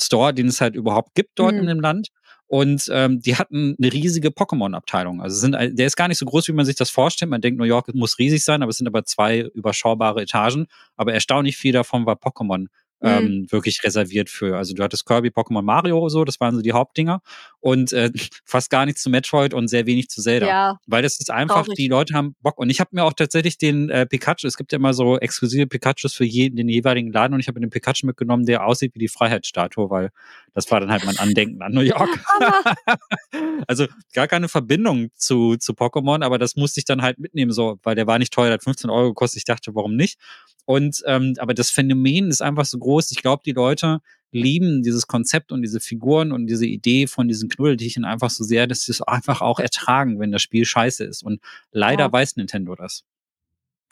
Store, 0.00 0.34
den 0.34 0.48
es 0.48 0.60
halt 0.60 0.74
überhaupt 0.74 1.14
gibt 1.14 1.38
dort 1.38 1.54
mhm. 1.54 1.60
in 1.60 1.66
dem 1.66 1.80
Land. 1.80 2.08
Und 2.46 2.88
ähm, 2.92 3.20
die 3.20 3.36
hatten 3.36 3.74
eine 3.80 3.92
riesige 3.92 4.28
Pokémon-Abteilung. 4.28 5.22
Also 5.22 5.36
sind, 5.36 5.52
der 5.54 5.86
ist 5.86 5.96
gar 5.96 6.08
nicht 6.08 6.18
so 6.18 6.26
groß, 6.26 6.46
wie 6.48 6.52
man 6.52 6.66
sich 6.66 6.76
das 6.76 6.90
vorstellt. 6.90 7.30
Man 7.30 7.40
denkt, 7.40 7.58
New 7.58 7.64
York 7.64 7.92
muss 7.94 8.18
riesig 8.18 8.44
sein, 8.44 8.62
aber 8.62 8.70
es 8.70 8.76
sind 8.76 8.86
aber 8.86 9.04
zwei 9.04 9.40
überschaubare 9.40 10.22
Etagen. 10.22 10.66
Aber 10.96 11.14
erstaunlich 11.14 11.56
viel 11.56 11.72
davon 11.72 12.04
war 12.06 12.16
Pokémon. 12.16 12.66
Ähm, 13.04 13.46
wirklich 13.50 13.82
reserviert 13.84 14.30
für. 14.30 14.56
Also 14.56 14.74
du 14.74 14.82
hattest 14.82 15.06
Kirby, 15.06 15.28
Pokémon, 15.28 15.62
Mario 15.62 16.08
so, 16.08 16.24
das 16.24 16.40
waren 16.40 16.54
so 16.54 16.62
die 16.62 16.72
Hauptdinger 16.72 17.20
und 17.60 17.92
äh, 17.92 18.10
fast 18.44 18.70
gar 18.70 18.86
nichts 18.86 19.02
zu 19.02 19.10
Metroid 19.10 19.54
und 19.54 19.68
sehr 19.68 19.86
wenig 19.86 20.08
zu 20.08 20.22
Zelda. 20.22 20.46
Ja, 20.46 20.78
Weil 20.86 21.02
das 21.02 21.18
ist 21.18 21.30
einfach, 21.30 21.66
die 21.66 21.88
Leute 21.88 22.14
haben 22.14 22.34
Bock. 22.40 22.58
Und 22.58 22.70
ich 22.70 22.80
habe 22.80 22.90
mir 22.92 23.04
auch 23.04 23.12
tatsächlich 23.12 23.58
den 23.58 23.90
äh, 23.90 24.06
Pikachu, 24.06 24.46
es 24.46 24.56
gibt 24.56 24.72
ja 24.72 24.78
immer 24.78 24.94
so 24.94 25.18
exklusive 25.18 25.66
Pikachus 25.66 26.14
für 26.14 26.24
jeden, 26.24 26.56
den 26.56 26.68
jeweiligen 26.68 27.12
Laden 27.12 27.34
und 27.34 27.40
ich 27.40 27.48
habe 27.48 27.58
mir 27.60 27.66
den 27.66 27.70
Pikachu 27.70 28.06
mitgenommen, 28.06 28.46
der 28.46 28.66
aussieht 28.66 28.94
wie 28.94 28.98
die 28.98 29.08
Freiheitsstatue, 29.08 29.90
weil 29.90 30.10
das 30.54 30.70
war 30.70 30.80
dann 30.80 30.90
halt 30.90 31.04
mein 31.04 31.18
Andenken 31.18 31.62
an 31.62 31.72
New 31.72 31.80
York. 31.80 32.08
also 33.66 33.86
gar 34.12 34.28
keine 34.28 34.48
Verbindung 34.48 35.10
zu, 35.14 35.56
zu 35.56 35.72
Pokémon, 35.72 36.24
aber 36.24 36.38
das 36.38 36.56
musste 36.56 36.80
ich 36.80 36.84
dann 36.84 37.02
halt 37.02 37.18
mitnehmen, 37.18 37.52
so, 37.52 37.78
weil 37.82 37.94
der 37.94 38.06
war 38.06 38.18
nicht 38.18 38.32
teuer, 38.32 38.46
der 38.46 38.54
hat 38.54 38.64
15 38.64 38.90
Euro 38.90 39.08
gekostet. 39.08 39.38
Ich 39.38 39.44
dachte, 39.44 39.74
warum 39.74 39.96
nicht? 39.96 40.18
Und 40.66 41.02
ähm, 41.06 41.34
aber 41.38 41.52
das 41.52 41.70
Phänomen 41.70 42.30
ist 42.30 42.40
einfach 42.40 42.64
so 42.64 42.78
groß. 42.78 42.93
Ich 43.10 43.22
glaube, 43.22 43.42
die 43.44 43.52
Leute 43.52 44.00
lieben 44.30 44.82
dieses 44.82 45.06
Konzept 45.06 45.52
und 45.52 45.62
diese 45.62 45.80
Figuren 45.80 46.32
und 46.32 46.46
diese 46.46 46.66
Idee 46.66 47.06
von 47.06 47.28
diesen 47.28 47.48
Knuddeltierchen 47.48 48.04
einfach 48.04 48.30
so 48.30 48.42
sehr, 48.42 48.66
dass 48.66 48.80
sie 48.80 48.92
es 48.92 49.00
einfach 49.00 49.40
auch 49.40 49.60
ertragen, 49.60 50.18
wenn 50.18 50.32
das 50.32 50.42
Spiel 50.42 50.64
scheiße 50.64 51.04
ist. 51.04 51.22
Und 51.22 51.40
leider 51.70 52.06
ja. 52.06 52.12
weiß 52.12 52.36
Nintendo 52.36 52.74
das. 52.74 53.04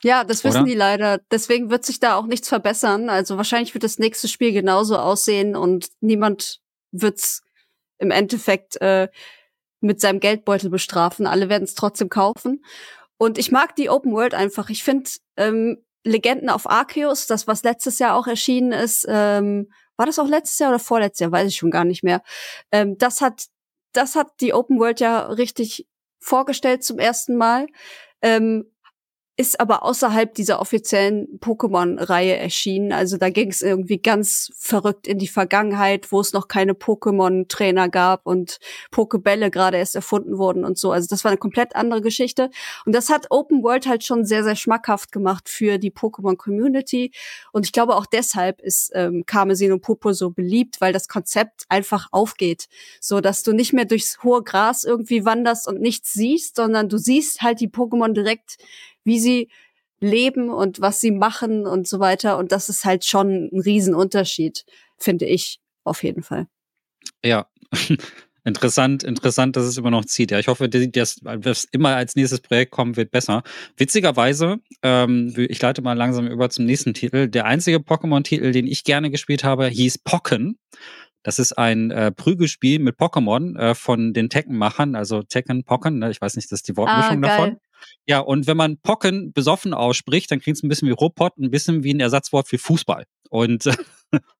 Ja, 0.03 0.25
das 0.25 0.43
wissen 0.43 0.63
Oder? 0.63 0.65
die 0.65 0.75
leider. 0.75 1.21
Deswegen 1.31 1.69
wird 1.69 1.85
sich 1.85 2.01
da 2.01 2.15
auch 2.15 2.25
nichts 2.25 2.49
verbessern. 2.49 3.09
Also 3.09 3.37
wahrscheinlich 3.37 3.73
wird 3.73 3.85
das 3.85 3.99
nächste 3.99 4.27
Spiel 4.27 4.51
genauso 4.51 4.97
aussehen 4.97 5.55
und 5.55 5.87
niemand 6.01 6.59
wird's 6.91 7.41
im 7.99 8.11
Endeffekt 8.11 8.81
äh, 8.81 9.07
mit 9.79 10.01
seinem 10.01 10.19
Geldbeutel 10.19 10.69
bestrafen. 10.69 11.25
Alle 11.25 11.47
werden 11.47 11.63
es 11.63 11.73
trotzdem 11.73 12.09
kaufen. 12.09 12.65
Und 13.17 13.37
ich 13.37 13.51
mag 13.51 13.77
die 13.77 13.89
Open 13.89 14.11
World 14.11 14.33
einfach. 14.33 14.69
Ich 14.69 14.83
finde, 14.83 15.09
ähm, 15.37 15.77
Legenden 16.03 16.49
auf 16.49 16.69
Arceus, 16.69 17.27
das 17.27 17.47
was 17.47 17.63
letztes 17.63 17.99
Jahr 17.99 18.15
auch 18.15 18.27
erschienen 18.27 18.71
ist, 18.71 19.05
ähm, 19.07 19.71
war 19.95 20.05
das 20.05 20.19
auch 20.19 20.27
letztes 20.27 20.59
Jahr 20.59 20.69
oder 20.69 20.79
vorletztes 20.79 21.19
Jahr, 21.19 21.31
weiß 21.31 21.47
ich 21.47 21.55
schon 21.55 21.71
gar 21.71 21.85
nicht 21.85 22.03
mehr. 22.03 22.21
Ähm, 22.71 22.97
das 22.97 23.21
hat, 23.21 23.45
das 23.93 24.15
hat 24.15 24.27
die 24.41 24.53
Open 24.53 24.79
World 24.79 24.99
ja 24.99 25.27
richtig 25.27 25.87
vorgestellt 26.19 26.83
zum 26.83 26.99
ersten 26.99 27.35
Mal. 27.35 27.67
Ähm, 28.21 28.72
ist 29.35 29.59
aber 29.59 29.81
außerhalb 29.81 30.35
dieser 30.35 30.61
offiziellen 30.61 31.39
Pokémon-Reihe 31.39 32.37
erschienen. 32.37 32.91
Also 32.91 33.17
da 33.17 33.31
ging 33.31 33.49
es 33.49 33.63
irgendwie 33.63 33.97
ganz 33.97 34.51
verrückt 34.55 35.07
in 35.07 35.17
die 35.17 35.27
Vergangenheit, 35.27 36.11
wo 36.11 36.19
es 36.19 36.33
noch 36.33 36.47
keine 36.47 36.73
Pokémon-Trainer 36.73 37.89
gab 37.89 38.27
und 38.27 38.59
Pokebälle 38.91 39.49
gerade 39.49 39.77
erst 39.77 39.95
erfunden 39.95 40.37
wurden 40.37 40.63
und 40.63 40.77
so. 40.77 40.91
Also 40.91 41.07
das 41.09 41.23
war 41.23 41.31
eine 41.31 41.39
komplett 41.39 41.75
andere 41.75 42.01
Geschichte. 42.01 42.51
Und 42.85 42.93
das 42.93 43.09
hat 43.09 43.25
Open 43.31 43.63
World 43.63 43.87
halt 43.87 44.03
schon 44.03 44.23
sehr, 44.23 44.43
sehr 44.43 44.55
schmackhaft 44.55 45.11
gemacht 45.11 45.49
für 45.49 45.79
die 45.79 45.91
Pokémon-Community. 45.91 47.11
Und 47.51 47.65
ich 47.65 47.71
glaube 47.71 47.95
auch 47.95 48.05
deshalb 48.05 48.61
ist 48.61 48.91
ähm, 48.93 49.23
Karmesin 49.25 49.71
und 49.71 49.81
Popo 49.81 50.13
so 50.13 50.29
beliebt, 50.29 50.79
weil 50.79 50.93
das 50.93 51.07
Konzept 51.07 51.63
einfach 51.69 52.07
aufgeht. 52.11 52.67
So, 53.01 53.19
dass 53.19 53.41
du 53.41 53.51
nicht 53.51 53.73
mehr 53.73 53.85
durchs 53.85 54.21
hohe 54.21 54.43
Gras 54.43 54.83
irgendwie 54.83 55.25
wanderst 55.25 55.67
und 55.67 55.81
nichts 55.81 56.13
siehst, 56.13 56.57
sondern 56.57 56.87
du 56.87 56.99
siehst 56.99 57.41
halt 57.41 57.61
die 57.61 57.69
Pokémon 57.69 58.13
direkt 58.13 58.57
wie 59.03 59.19
sie 59.19 59.49
leben 59.99 60.49
und 60.49 60.81
was 60.81 60.99
sie 60.99 61.11
machen 61.11 61.65
und 61.65 61.87
so 61.87 61.99
weiter. 61.99 62.37
Und 62.37 62.51
das 62.51 62.69
ist 62.69 62.85
halt 62.85 63.05
schon 63.05 63.49
ein 63.51 63.61
Riesenunterschied, 63.61 64.65
finde 64.97 65.25
ich 65.25 65.59
auf 65.83 66.03
jeden 66.03 66.23
Fall. 66.23 66.47
Ja. 67.23 67.47
Interessant, 68.45 69.03
interessant, 69.03 69.55
dass 69.55 69.63
es 69.63 69.77
immer 69.77 69.89
noch 69.89 70.03
zieht. 70.03 70.31
Ja, 70.31 70.37
ich 70.37 70.49
hoffe, 70.49 70.67
dass 70.67 71.21
was 71.23 71.63
immer 71.71 71.95
als 71.95 72.17
nächstes 72.17 72.41
Projekt 72.41 72.71
kommen 72.71 72.97
wird, 72.97 73.09
besser. 73.09 73.41
Witzigerweise, 73.77 74.57
ähm, 74.81 75.33
ich 75.37 75.61
leite 75.61 75.81
mal 75.81 75.93
langsam 75.93 76.27
über 76.27 76.49
zum 76.49 76.65
nächsten 76.65 76.93
Titel. 76.93 77.29
Der 77.29 77.45
einzige 77.45 77.77
Pokémon-Titel, 77.77 78.51
den 78.51 78.67
ich 78.67 78.83
gerne 78.83 79.11
gespielt 79.11 79.45
habe, 79.45 79.67
hieß 79.67 79.99
Pocken. 79.99 80.57
Das 81.23 81.39
ist 81.39 81.57
ein 81.57 81.91
äh, 81.91 82.11
Prügelspiel 82.11 82.79
mit 82.79 82.97
Pokémon 82.97 83.57
äh, 83.57 83.75
von 83.75 84.11
den 84.11 84.29
Tekken-Machern, 84.29 84.95
also 84.95 85.23
Tekken 85.23 85.63
Pocken, 85.63 85.99
ne? 85.99 86.11
ich 86.11 86.19
weiß 86.19 86.35
nicht, 86.35 86.51
das 86.51 86.59
ist 86.59 86.67
die 86.67 86.75
Wortmischung 86.75 87.23
ah, 87.23 87.27
davon. 87.27 87.57
Ja, 88.05 88.19
und 88.19 88.47
wenn 88.47 88.57
man 88.57 88.77
Pocken 88.77 89.33
besoffen 89.33 89.73
ausspricht, 89.73 90.31
dann 90.31 90.39
klingt 90.39 90.57
es 90.57 90.63
ein 90.63 90.69
bisschen 90.69 90.87
wie 90.87 90.93
Robot, 90.93 91.37
ein 91.37 91.51
bisschen 91.51 91.83
wie 91.83 91.93
ein 91.93 91.99
Ersatzwort 91.99 92.47
für 92.47 92.57
Fußball. 92.57 93.05
Und 93.29 93.65
äh, 93.65 93.75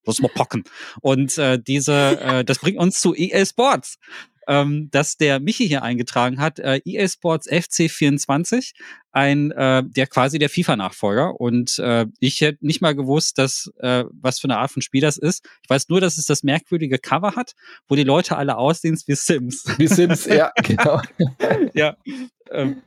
das 0.04 0.16
ist 0.16 0.22
mal 0.22 0.30
Pocken. 0.30 0.64
Und 1.02 1.38
äh, 1.38 1.60
diese, 1.60 2.20
äh, 2.22 2.44
das 2.46 2.60
bringt 2.60 2.78
uns 2.78 3.00
zu 3.00 3.16
EA 3.16 3.46
Sports. 3.46 3.98
Ähm, 4.46 4.90
dass 4.92 5.16
der 5.16 5.40
Michi 5.40 5.70
hier 5.70 5.84
eingetragen 5.84 6.42
hat, 6.42 6.60
äh, 6.60 6.82
EA 6.84 7.08
Sports 7.08 7.50
FC24, 7.50 8.74
ein, 9.14 9.52
äh, 9.52 9.84
der 9.86 10.06
quasi 10.06 10.38
der 10.38 10.50
FIFA-Nachfolger. 10.50 11.40
Und 11.40 11.80
äh, 11.80 12.08
ich 12.20 12.42
hätte 12.42 12.66
nicht 12.66 12.82
mal 12.82 12.94
gewusst, 12.94 13.38
dass 13.38 13.72
äh, 13.80 14.04
was 14.12 14.42
für 14.42 14.48
eine 14.50 14.58
Art 14.58 14.72
von 14.72 14.82
Spiel 14.82 15.00
das 15.00 15.18
ist. 15.18 15.46
Ich 15.64 15.70
weiß 15.70 15.88
nur, 15.88 16.02
dass 16.02 16.18
es 16.18 16.26
das 16.26 16.44
merkwürdige 16.44 17.00
Cover 17.00 17.38
hat, 17.38 17.54
wo 17.88 17.96
die 17.96 18.04
Leute 18.04 18.36
alle 18.36 18.58
aussehen 18.58 19.00
wie 19.06 19.16
Sims. 19.16 19.64
Wie 19.78 19.88
Sims, 19.88 20.26
ja, 20.26 20.52
genau. 20.62 21.02
ja. 21.74 21.96
Ähm, 22.52 22.82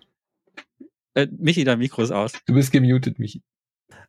Äh, 1.16 1.28
Michi, 1.38 1.64
dein 1.64 1.78
Mikro 1.78 2.02
ist 2.02 2.12
aus. 2.12 2.32
Du 2.46 2.52
bist 2.52 2.72
gemutet, 2.72 3.18
Michi. 3.18 3.42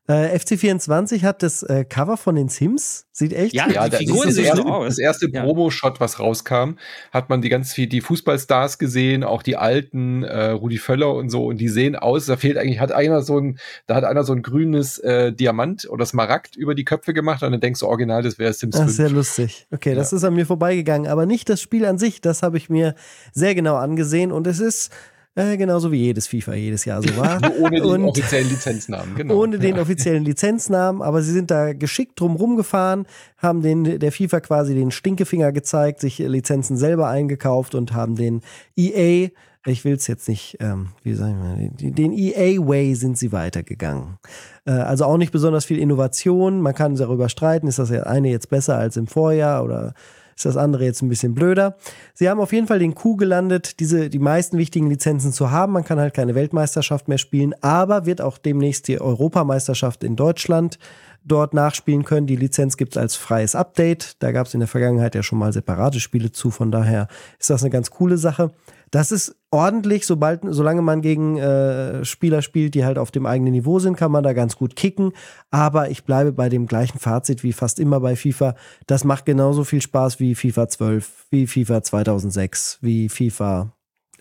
Äh, 0.09 0.37
FC24 0.37 1.23
hat 1.23 1.41
das 1.41 1.63
äh, 1.63 1.85
Cover 1.85 2.17
von 2.17 2.35
den 2.35 2.49
Sims. 2.49 3.05
Sieht 3.11 3.33
echt 3.33 3.53
ja, 3.53 3.69
ja, 3.69 3.89
die 3.89 3.97
Figuren 3.97 4.31
sehen 4.31 4.55
so 4.55 4.63
aus. 4.63 4.87
Das 4.87 4.99
erste 4.99 5.29
ja. 5.29 5.43
Promo-Shot, 5.43 5.99
was 5.99 6.19
rauskam, 6.19 6.75
hat 7.11 7.29
man 7.29 7.41
die 7.41 7.49
ganz 7.49 7.73
viel 7.73 7.87
die 7.87 8.01
Fußballstars 8.01 8.77
gesehen, 8.77 9.23
auch 9.23 9.41
die 9.41 9.57
alten 9.57 10.23
äh, 10.23 10.51
Rudi 10.51 10.77
Völler 10.77 11.13
und 11.13 11.29
so, 11.29 11.45
und 11.45 11.57
die 11.57 11.67
sehen 11.67 11.95
aus. 11.95 12.25
Da 12.25 12.37
fehlt 12.37 12.57
eigentlich, 12.57 12.79
hat 12.79 12.91
einer 12.91 13.21
so 13.21 13.37
ein, 13.37 13.59
da 13.85 13.95
hat 13.95 14.03
einer 14.03 14.23
so 14.23 14.33
ein 14.33 14.43
grünes 14.43 14.97
äh, 14.99 15.33
Diamant 15.33 15.89
oder 15.89 16.05
Smaragd 16.05 16.55
über 16.55 16.75
die 16.75 16.85
Köpfe 16.85 17.13
gemacht 17.13 17.43
und 17.43 17.51
dann 17.51 17.61
denkst 17.61 17.81
du 17.81 17.87
original, 17.87 18.21
das 18.21 18.39
wäre 18.39 18.53
Sims 18.53 18.77
5. 18.77 18.89
sehr 18.89 19.09
lustig. 19.09 19.67
Okay, 19.71 19.93
das 19.93 20.13
ist 20.13 20.23
an 20.23 20.35
mir 20.35 20.45
vorbeigegangen, 20.45 21.09
aber 21.09 21.25
nicht 21.25 21.49
das 21.49 21.61
Spiel 21.61 21.85
an 21.85 21.97
sich. 21.97 22.21
Das 22.21 22.43
habe 22.43 22.57
ich 22.57 22.69
mir 22.69 22.95
sehr 23.33 23.55
genau 23.55 23.75
angesehen 23.75 24.31
und 24.31 24.47
es 24.47 24.59
ist 24.59 24.91
äh, 25.37 25.55
genauso 25.55 25.91
wie 25.91 25.97
jedes 25.97 26.25
FIFA 26.25 26.55
jedes 26.55 26.83
Jahr 26.85 27.01
so 27.03 27.15
war. 27.15 27.39
ohne 27.59 27.79
den 27.79 27.83
und 27.83 28.05
offiziellen 28.05 28.49
Lizenznamen, 28.49 29.15
genau. 29.15 29.35
Ohne 29.35 29.59
den 29.59 29.77
offiziellen 29.77 30.25
Lizenznamen, 30.25 31.03
aber 31.03 31.21
sie 31.21 31.31
sind 31.31 31.51
da 31.51 31.73
geschickt 31.73 32.19
drum 32.19 32.35
rumgefahren, 32.35 33.05
haben 33.37 33.61
den, 33.61 33.99
der 33.99 34.11
FIFA 34.11 34.39
quasi 34.39 34.73
den 34.73 34.89
Stinkefinger 34.89 35.51
gezeigt, 35.51 35.99
sich 35.99 36.17
Lizenzen 36.17 36.75
selber 36.75 37.07
eingekauft 37.07 37.75
und 37.75 37.93
haben 37.93 38.15
den 38.15 38.41
EA, 38.75 39.29
ich 39.67 39.85
will 39.85 39.93
es 39.93 40.07
jetzt 40.07 40.27
nicht, 40.27 40.57
ähm, 40.59 40.87
wie 41.03 41.13
sagen 41.13 41.71
wir, 41.79 41.91
den 41.91 42.13
EA-Way 42.13 42.95
sind 42.95 43.19
sie 43.19 43.31
weitergegangen. 43.31 44.17
Äh, 44.65 44.71
also 44.71 45.05
auch 45.05 45.17
nicht 45.17 45.31
besonders 45.31 45.65
viel 45.65 45.77
Innovation, 45.77 46.61
man 46.61 46.73
kann 46.73 46.95
darüber 46.95 47.29
streiten, 47.29 47.67
ist 47.67 47.77
das 47.77 47.91
eine 47.91 48.29
jetzt 48.29 48.49
besser 48.49 48.77
als 48.79 48.97
im 48.97 49.05
Vorjahr 49.05 49.63
oder 49.63 49.93
ist 50.37 50.45
das 50.45 50.55
andere 50.55 50.85
jetzt 50.85 51.01
ein 51.01 51.09
bisschen 51.09 51.33
blöder. 51.33 51.75
Sie 52.13 52.29
haben 52.29 52.39
auf 52.39 52.53
jeden 52.53 52.67
Fall 52.67 52.77
den 52.77 52.93
Coup 52.93 53.17
gelandet, 53.17 53.79
diese, 53.79 54.07
die 54.09 54.19
meisten 54.19 54.59
wichtigen 54.59 54.87
Lizenzen 54.87 55.33
zu 55.33 55.49
haben. 55.49 55.73
Man 55.73 55.83
kann 55.83 55.99
halt 55.99 56.13
keine 56.13 56.35
Weltmeisterschaft 56.35 57.07
mehr 57.07 57.17
spielen, 57.17 57.55
aber 57.61 58.05
wird 58.05 58.21
auch 58.21 58.37
demnächst 58.37 58.87
die 58.87 59.01
Europameisterschaft 59.01 60.03
in 60.03 60.15
Deutschland 60.15 60.77
dort 61.25 61.55
nachspielen 61.55 62.05
können. 62.05 62.27
Die 62.27 62.35
Lizenz 62.35 62.77
gibt 62.77 62.95
es 62.95 62.97
als 63.01 63.15
freies 63.15 63.55
Update. 63.55 64.15
Da 64.19 64.31
gab 64.31 64.45
es 64.45 64.53
in 64.53 64.59
der 64.59 64.69
Vergangenheit 64.69 65.15
ja 65.15 65.23
schon 65.23 65.39
mal 65.39 65.51
separate 65.51 65.99
Spiele 65.99 66.31
zu. 66.31 66.51
Von 66.51 66.71
daher 66.71 67.07
ist 67.39 67.49
das 67.49 67.63
eine 67.63 67.71
ganz 67.71 67.89
coole 67.89 68.19
Sache. 68.19 68.51
Das 68.91 69.11
ist 69.11 69.35
ordentlich, 69.51 70.05
sobald, 70.05 70.41
solange 70.43 70.81
man 70.81 71.01
gegen 71.01 71.37
äh, 71.37 72.05
Spieler 72.05 72.41
spielt, 72.41 72.73
die 72.73 72.85
halt 72.85 72.97
auf 72.97 73.11
dem 73.11 73.25
eigenen 73.25 73.53
Niveau 73.53 73.79
sind, 73.79 73.97
kann 73.97 74.11
man 74.11 74.23
da 74.23 74.33
ganz 74.33 74.55
gut 74.55 74.75
kicken. 74.75 75.11
Aber 75.51 75.89
ich 75.89 76.03
bleibe 76.03 76.31
bei 76.31 76.49
dem 76.49 76.67
gleichen 76.67 76.99
Fazit 76.99 77.43
wie 77.43 77.53
fast 77.53 77.79
immer 77.79 77.99
bei 77.99 78.15
FIFA. 78.15 78.55
Das 78.85 79.03
macht 79.03 79.25
genauso 79.25 79.63
viel 79.63 79.81
Spaß 79.81 80.19
wie 80.19 80.35
FIFA 80.35 80.67
12, 80.69 81.25
wie 81.29 81.47
FIFA 81.47 81.83
2006, 81.83 82.79
wie 82.81 83.09
FIFA 83.09 83.76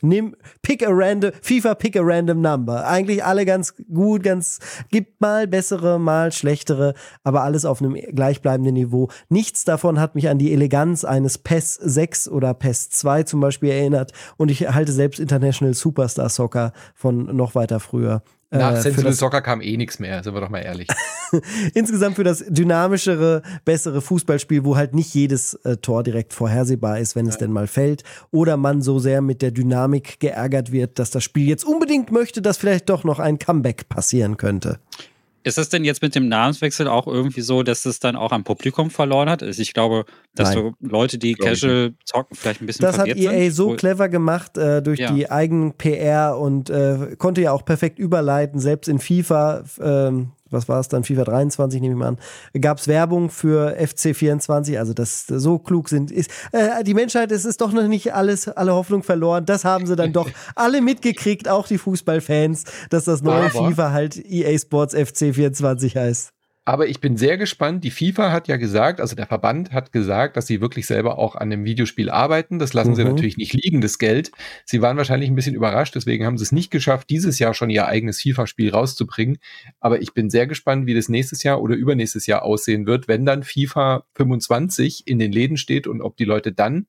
Nimm, 0.06 0.36
pick 0.62 0.86
a 0.86 0.90
random, 0.90 1.32
FIFA 1.42 1.74
pick 1.74 1.96
a 1.96 2.02
random 2.02 2.40
number. 2.40 2.86
Eigentlich 2.86 3.24
alle 3.24 3.44
ganz 3.44 3.74
gut, 3.92 4.22
ganz, 4.22 4.58
gibt 4.90 5.20
mal 5.20 5.46
bessere, 5.46 5.98
mal 5.98 6.32
schlechtere, 6.32 6.94
aber 7.24 7.42
alles 7.42 7.64
auf 7.64 7.82
einem 7.82 7.94
gleichbleibenden 7.94 8.74
Niveau. 8.74 9.08
Nichts 9.28 9.64
davon 9.64 10.00
hat 10.00 10.14
mich 10.14 10.28
an 10.28 10.38
die 10.38 10.52
Eleganz 10.52 11.04
eines 11.04 11.38
PES 11.38 11.74
6 11.74 12.28
oder 12.28 12.54
PES 12.54 12.90
2 12.90 13.24
zum 13.24 13.40
Beispiel 13.40 13.70
erinnert 13.70 14.12
und 14.36 14.50
ich 14.50 14.68
halte 14.68 14.92
selbst 14.92 15.18
International 15.18 15.74
Superstar 15.74 16.28
Soccer 16.28 16.72
von 16.94 17.36
noch 17.36 17.54
weiter 17.54 17.80
früher 17.80 18.22
nach 18.58 18.74
äh, 18.74 18.80
Sensible 18.80 19.12
Soccer 19.12 19.40
kam 19.40 19.60
eh 19.60 19.76
nichts 19.76 19.98
mehr, 19.98 20.22
sind 20.22 20.34
wir 20.34 20.40
doch 20.40 20.48
mal 20.48 20.60
ehrlich. 20.60 20.88
Insgesamt 21.74 22.16
für 22.16 22.24
das 22.24 22.44
dynamischere, 22.48 23.42
bessere 23.64 24.00
Fußballspiel, 24.00 24.64
wo 24.64 24.76
halt 24.76 24.94
nicht 24.94 25.14
jedes 25.14 25.54
äh, 25.64 25.76
Tor 25.76 26.02
direkt 26.02 26.32
vorhersehbar 26.32 26.98
ist, 26.98 27.16
wenn 27.16 27.26
ja. 27.26 27.30
es 27.30 27.38
denn 27.38 27.52
mal 27.52 27.66
fällt. 27.66 28.04
Oder 28.30 28.56
man 28.56 28.82
so 28.82 28.98
sehr 28.98 29.20
mit 29.20 29.42
der 29.42 29.50
Dynamik 29.50 30.20
geärgert 30.20 30.72
wird, 30.72 30.98
dass 30.98 31.10
das 31.10 31.24
Spiel 31.24 31.48
jetzt 31.48 31.64
unbedingt 31.64 32.12
möchte, 32.12 32.42
dass 32.42 32.56
vielleicht 32.56 32.88
doch 32.88 33.04
noch 33.04 33.18
ein 33.18 33.38
Comeback 33.38 33.88
passieren 33.88 34.36
könnte. 34.36 34.78
Ist 35.46 35.58
es 35.58 35.68
denn 35.68 35.84
jetzt 35.84 36.02
mit 36.02 36.16
dem 36.16 36.28
Namenswechsel 36.28 36.88
auch 36.88 37.06
irgendwie 37.06 37.40
so, 37.40 37.62
dass 37.62 37.86
es 37.86 38.00
dann 38.00 38.16
auch 38.16 38.32
am 38.32 38.42
Publikum 38.42 38.90
verloren 38.90 39.30
hat? 39.30 39.44
Also 39.44 39.62
ich 39.62 39.74
glaube, 39.74 40.04
dass 40.34 40.52
Nein. 40.52 40.74
so 40.80 40.88
Leute, 40.88 41.18
die 41.18 41.34
Glaube 41.34 41.52
Casual 41.52 41.94
zocken, 42.04 42.36
vielleicht 42.36 42.62
ein 42.62 42.66
bisschen 42.66 42.82
Das 42.82 42.98
hat 42.98 43.06
EA 43.06 43.30
sind, 43.30 43.52
so 43.52 43.76
clever 43.76 44.08
gemacht 44.08 44.58
äh, 44.58 44.82
durch 44.82 44.98
ja. 44.98 45.12
die 45.12 45.30
eigenen 45.30 45.74
PR 45.74 46.36
und 46.36 46.68
äh, 46.68 47.14
konnte 47.16 47.42
ja 47.42 47.52
auch 47.52 47.64
perfekt 47.64 48.00
überleiten, 48.00 48.58
selbst 48.58 48.88
in 48.88 48.98
FIFA. 48.98 49.62
Ähm, 49.80 50.32
was 50.56 50.68
war 50.68 50.80
es 50.80 50.88
dann, 50.88 51.04
FIFA 51.04 51.24
23, 51.24 51.80
nehme 51.80 51.94
ich 51.94 51.98
mal 51.98 52.08
an, 52.08 52.18
gab 52.60 52.78
es 52.78 52.88
Werbung 52.88 53.30
für 53.30 53.76
FC 53.76 54.16
24, 54.16 54.78
also 54.78 54.94
dass 54.94 55.26
so 55.26 55.58
klug 55.58 55.88
sind, 55.88 56.10
ist, 56.10 56.30
äh, 56.52 56.82
die 56.82 56.94
Menschheit, 56.94 57.30
es 57.30 57.44
ist 57.44 57.60
doch 57.60 57.72
noch 57.72 57.86
nicht 57.86 58.14
alles, 58.14 58.48
alle 58.48 58.72
Hoffnung 58.72 59.02
verloren, 59.02 59.44
das 59.44 59.64
haben 59.64 59.86
sie 59.86 59.96
dann 59.96 60.12
doch 60.12 60.28
alle 60.54 60.80
mitgekriegt, 60.80 61.48
auch 61.48 61.66
die 61.66 61.78
Fußballfans, 61.78 62.64
dass 62.90 63.04
das 63.04 63.22
neue 63.22 63.50
Aber. 63.54 63.68
FIFA 63.68 63.92
halt 63.92 64.16
EA 64.16 64.58
Sports 64.58 64.94
FC 64.94 65.34
24 65.34 65.96
heißt. 65.96 66.35
Aber 66.68 66.88
ich 66.88 66.98
bin 66.98 67.16
sehr 67.16 67.38
gespannt. 67.38 67.84
Die 67.84 67.92
FIFA 67.92 68.32
hat 68.32 68.48
ja 68.48 68.56
gesagt, 68.56 69.00
also 69.00 69.14
der 69.14 69.26
Verband 69.26 69.72
hat 69.72 69.92
gesagt, 69.92 70.36
dass 70.36 70.48
sie 70.48 70.60
wirklich 70.60 70.86
selber 70.86 71.16
auch 71.16 71.36
an 71.36 71.48
dem 71.48 71.64
Videospiel 71.64 72.10
arbeiten. 72.10 72.58
Das 72.58 72.74
lassen 72.74 72.90
mhm. 72.90 72.94
sie 72.96 73.04
natürlich 73.04 73.36
nicht 73.36 73.52
liegen, 73.52 73.80
das 73.80 73.98
Geld. 73.98 74.32
Sie 74.64 74.82
waren 74.82 74.96
wahrscheinlich 74.96 75.30
ein 75.30 75.36
bisschen 75.36 75.54
überrascht, 75.54 75.94
deswegen 75.94 76.26
haben 76.26 76.36
sie 76.36 76.42
es 76.42 76.50
nicht 76.50 76.72
geschafft, 76.72 77.08
dieses 77.08 77.38
Jahr 77.38 77.54
schon 77.54 77.70
ihr 77.70 77.86
eigenes 77.86 78.20
FIFA-Spiel 78.20 78.70
rauszubringen. 78.70 79.38
Aber 79.78 80.02
ich 80.02 80.12
bin 80.12 80.28
sehr 80.28 80.48
gespannt, 80.48 80.86
wie 80.86 80.94
das 80.94 81.08
nächstes 81.08 81.44
Jahr 81.44 81.62
oder 81.62 81.76
übernächstes 81.76 82.26
Jahr 82.26 82.42
aussehen 82.42 82.84
wird, 82.84 83.06
wenn 83.06 83.24
dann 83.24 83.44
FIFA 83.44 84.04
25 84.16 85.06
in 85.06 85.20
den 85.20 85.30
Läden 85.30 85.58
steht 85.58 85.86
und 85.86 86.02
ob 86.02 86.16
die 86.16 86.24
Leute 86.24 86.50
dann 86.50 86.86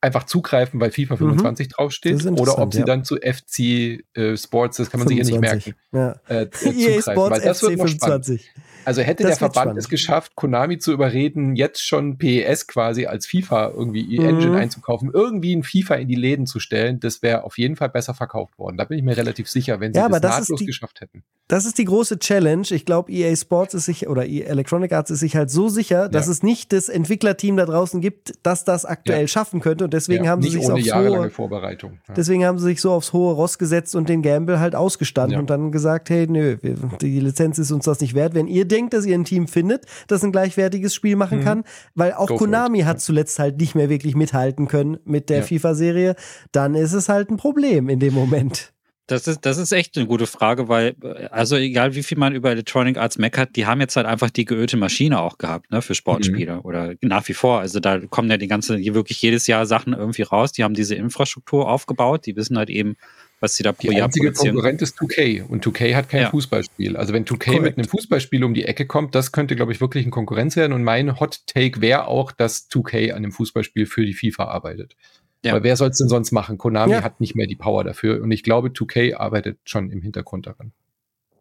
einfach 0.00 0.24
zugreifen, 0.24 0.80
weil 0.80 0.90
FIFA 0.90 1.16
25 1.16 1.66
mhm. 1.66 1.70
draufsteht, 1.72 2.24
oder 2.26 2.58
ob 2.58 2.72
sie 2.72 2.80
ja. 2.80 2.86
dann 2.86 3.04
zu 3.04 3.16
FC 3.16 4.04
äh, 4.14 4.36
Sports, 4.38 4.78
das 4.78 4.90
kann 4.90 5.00
man 5.00 5.08
25. 5.08 5.08
sich 5.08 5.28
hier 5.28 5.40
nicht 5.40 5.40
merken, 5.40 5.74
ja. 5.92 6.34
äh, 6.34 6.42
äh, 6.44 6.50
zugreifen, 6.50 7.12
Sports 7.12 7.30
weil 7.30 7.40
das 7.40 7.58
FC 7.58 7.62
wird 7.64 7.78
noch 7.78 7.86
25. 7.88 8.40
Spannend. 8.40 8.75
Also 8.86 9.02
hätte 9.02 9.24
das 9.24 9.32
der 9.32 9.38
Verband 9.38 9.64
spannend. 9.64 9.78
es 9.78 9.88
geschafft, 9.88 10.36
Konami 10.36 10.78
zu 10.78 10.92
überreden, 10.92 11.56
jetzt 11.56 11.84
schon 11.84 12.18
PES 12.18 12.68
quasi 12.68 13.06
als 13.06 13.26
FIFA 13.26 13.72
irgendwie 13.74 14.18
mhm. 14.18 14.26
Engine 14.26 14.56
einzukaufen, 14.56 15.10
irgendwie 15.12 15.56
ein 15.56 15.64
FIFA 15.64 15.96
in 15.96 16.06
die 16.06 16.14
Läden 16.14 16.46
zu 16.46 16.60
stellen, 16.60 17.00
das 17.00 17.20
wäre 17.20 17.42
auf 17.42 17.58
jeden 17.58 17.74
Fall 17.74 17.88
besser 17.88 18.14
verkauft 18.14 18.58
worden. 18.58 18.76
Da 18.76 18.84
bin 18.84 18.98
ich 18.98 19.04
mir 19.04 19.16
relativ 19.16 19.48
sicher, 19.48 19.80
wenn 19.80 19.92
sie 19.92 19.98
ja, 19.98 20.08
das, 20.08 20.20
das 20.20 20.38
nahtlos 20.38 20.60
die, 20.60 20.66
geschafft 20.66 21.00
hätten. 21.00 21.24
Das 21.48 21.64
ist 21.64 21.78
die 21.78 21.84
große 21.84 22.18
Challenge. 22.18 22.66
Ich 22.70 22.84
glaube, 22.84 23.12
EA 23.12 23.34
Sports 23.36 23.74
ist 23.74 23.84
sich 23.84 24.08
oder 24.08 24.26
EA 24.26 24.46
Electronic 24.46 24.92
Arts 24.92 25.10
ist 25.10 25.20
sich 25.20 25.36
halt 25.36 25.48
so 25.50 25.68
sicher, 25.68 26.08
dass 26.08 26.26
ja. 26.26 26.32
es 26.32 26.42
nicht 26.42 26.72
das 26.72 26.88
Entwicklerteam 26.88 27.56
da 27.56 27.66
draußen 27.66 28.00
gibt, 28.00 28.34
das 28.42 28.64
das 28.64 28.84
aktuell 28.84 29.22
ja. 29.22 29.28
schaffen 29.28 29.60
könnte. 29.60 29.84
Und 29.84 29.92
deswegen 29.92 30.28
haben 30.28 30.42
sie 30.42 30.50
sich 30.50 30.68
aufs 30.68 30.92
hohe, 30.92 31.30
Vorbereitung. 31.30 31.98
Deswegen 32.16 32.44
haben 32.44 32.58
sie 32.58 32.64
sich 32.64 32.80
so 32.80 32.90
aufs 32.90 33.12
hohe 33.12 33.32
Ross 33.32 33.58
gesetzt 33.58 33.94
und 33.94 34.08
den 34.08 34.22
Gamble 34.22 34.58
halt 34.58 34.74
ausgestanden 34.74 35.38
und 35.38 35.50
dann 35.50 35.70
gesagt, 35.70 36.10
hey, 36.10 36.26
nö, 36.28 36.56
die 37.00 37.20
Lizenz 37.20 37.58
ist 37.58 37.70
uns 37.70 37.84
das 37.84 38.00
nicht 38.00 38.14
wert. 38.14 38.34
Wenn 38.34 38.48
ihr 38.48 38.64
denkt, 38.76 38.94
dass 38.94 39.06
ihr 39.06 39.14
ein 39.14 39.24
Team 39.24 39.48
findet, 39.48 39.86
das 40.06 40.22
ein 40.22 40.32
gleichwertiges 40.32 40.94
Spiel 40.94 41.16
machen 41.16 41.40
mhm. 41.40 41.44
kann, 41.44 41.64
weil 41.94 42.12
auch 42.12 42.28
Go 42.28 42.36
Konami 42.36 42.80
hat 42.80 43.00
zuletzt 43.00 43.38
halt 43.38 43.58
nicht 43.58 43.74
mehr 43.74 43.88
wirklich 43.88 44.14
mithalten 44.14 44.68
können 44.68 44.98
mit 45.04 45.30
der 45.30 45.38
ja. 45.38 45.44
FIFA-Serie, 45.44 46.14
dann 46.52 46.74
ist 46.74 46.92
es 46.92 47.08
halt 47.08 47.30
ein 47.30 47.36
Problem 47.36 47.88
in 47.88 47.98
dem 47.98 48.14
Moment. 48.14 48.72
Das 49.08 49.28
ist, 49.28 49.46
das 49.46 49.56
ist 49.56 49.70
echt 49.70 49.96
eine 49.96 50.08
gute 50.08 50.26
Frage, 50.26 50.68
weil, 50.68 50.96
also 51.30 51.54
egal 51.54 51.94
wie 51.94 52.02
viel 52.02 52.18
man 52.18 52.34
über 52.34 52.50
Electronic 52.50 52.98
Arts 52.98 53.18
meckert, 53.18 53.54
die 53.54 53.64
haben 53.64 53.80
jetzt 53.80 53.94
halt 53.94 54.04
einfach 54.04 54.30
die 54.30 54.44
geölte 54.44 54.76
Maschine 54.76 55.20
auch 55.20 55.38
gehabt, 55.38 55.70
ne, 55.70 55.80
für 55.80 55.94
Sportspiele 55.94 56.54
mhm. 56.54 56.60
oder 56.62 56.94
nach 57.02 57.28
wie 57.28 57.32
vor. 57.32 57.60
Also 57.60 57.78
da 57.78 58.00
kommen 58.00 58.28
ja 58.28 58.36
die 58.36 58.48
ganze, 58.48 58.78
wirklich 58.78 59.22
jedes 59.22 59.46
Jahr 59.46 59.64
Sachen 59.64 59.92
irgendwie 59.92 60.22
raus. 60.22 60.50
Die 60.50 60.64
haben 60.64 60.74
diese 60.74 60.96
Infrastruktur 60.96 61.70
aufgebaut, 61.70 62.26
die 62.26 62.34
wissen 62.34 62.58
halt 62.58 62.68
eben, 62.68 62.96
was 63.40 63.56
sie 63.56 63.62
da 63.62 63.72
pro 63.72 63.88
die 63.88 63.96
Jahr 63.96 64.06
einzige 64.06 64.32
Konkurrent 64.32 64.80
ist 64.82 64.98
2K 64.98 65.44
und 65.44 65.64
2K 65.64 65.94
hat 65.94 66.08
kein 66.08 66.22
ja. 66.22 66.30
Fußballspiel. 66.30 66.96
Also 66.96 67.12
wenn 67.12 67.24
2K 67.24 67.44
Correct. 67.44 67.62
mit 67.62 67.78
einem 67.78 67.88
Fußballspiel 67.88 68.44
um 68.44 68.54
die 68.54 68.64
Ecke 68.64 68.86
kommt, 68.86 69.14
das 69.14 69.32
könnte, 69.32 69.56
glaube 69.56 69.72
ich, 69.72 69.80
wirklich 69.80 70.06
ein 70.06 70.10
Konkurrenz 70.10 70.56
werden. 70.56 70.72
Und 70.72 70.84
mein 70.84 71.20
Hot 71.20 71.46
Take 71.46 71.80
wäre 71.80 72.06
auch, 72.08 72.32
dass 72.32 72.70
2K 72.70 73.12
an 73.12 73.22
dem 73.22 73.32
Fußballspiel 73.32 73.86
für 73.86 74.06
die 74.06 74.14
FIFA 74.14 74.44
arbeitet. 74.44 74.96
Ja. 75.44 75.52
Weil 75.52 75.62
wer 75.62 75.76
soll 75.76 75.90
es 75.90 75.98
denn 75.98 76.08
sonst 76.08 76.32
machen? 76.32 76.58
Konami 76.58 76.92
ja. 76.92 77.02
hat 77.02 77.20
nicht 77.20 77.34
mehr 77.34 77.46
die 77.46 77.56
Power 77.56 77.84
dafür. 77.84 78.22
Und 78.22 78.30
ich 78.30 78.42
glaube, 78.42 78.68
2K 78.68 79.16
arbeitet 79.16 79.58
schon 79.64 79.90
im 79.90 80.00
Hintergrund 80.00 80.46
daran. 80.46 80.72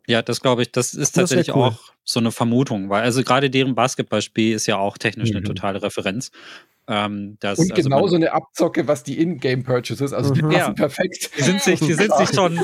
Ja, 0.07 0.21
das 0.21 0.41
glaube 0.41 0.61
ich, 0.61 0.71
das 0.71 0.93
ist 0.93 1.13
tatsächlich 1.13 1.47
das 1.47 1.55
cool. 1.55 1.63
auch 1.63 1.79
so 2.03 2.19
eine 2.19 2.31
Vermutung, 2.31 2.89
weil 2.89 3.01
also 3.01 3.23
gerade 3.23 3.49
deren 3.49 3.73
Basketballspiel 3.73 4.53
ist 4.53 4.67
ja 4.67 4.77
auch 4.77 4.97
technisch 4.99 5.31
mhm. 5.31 5.37
eine 5.37 5.45
totale 5.45 5.81
Referenz. 5.81 6.31
Ähm, 6.87 7.37
das, 7.39 7.57
und 7.57 7.71
also 7.71 7.83
genauso 7.83 8.15
eine 8.15 8.31
Abzocke, 8.31 8.87
was 8.87 9.01
die 9.01 9.19
In-Game-Purchases, 9.19 10.13
also 10.13 10.33
die 10.33 10.43
mhm. 10.43 10.49
passen 10.49 10.57
ja. 10.57 10.73
perfekt. 10.73 11.31
Die 11.37 11.41
sind 11.41 11.61
sich, 11.61 11.79
die 11.79 11.93
sind 11.93 12.13
sich 12.13 12.29
schon, 12.29 12.59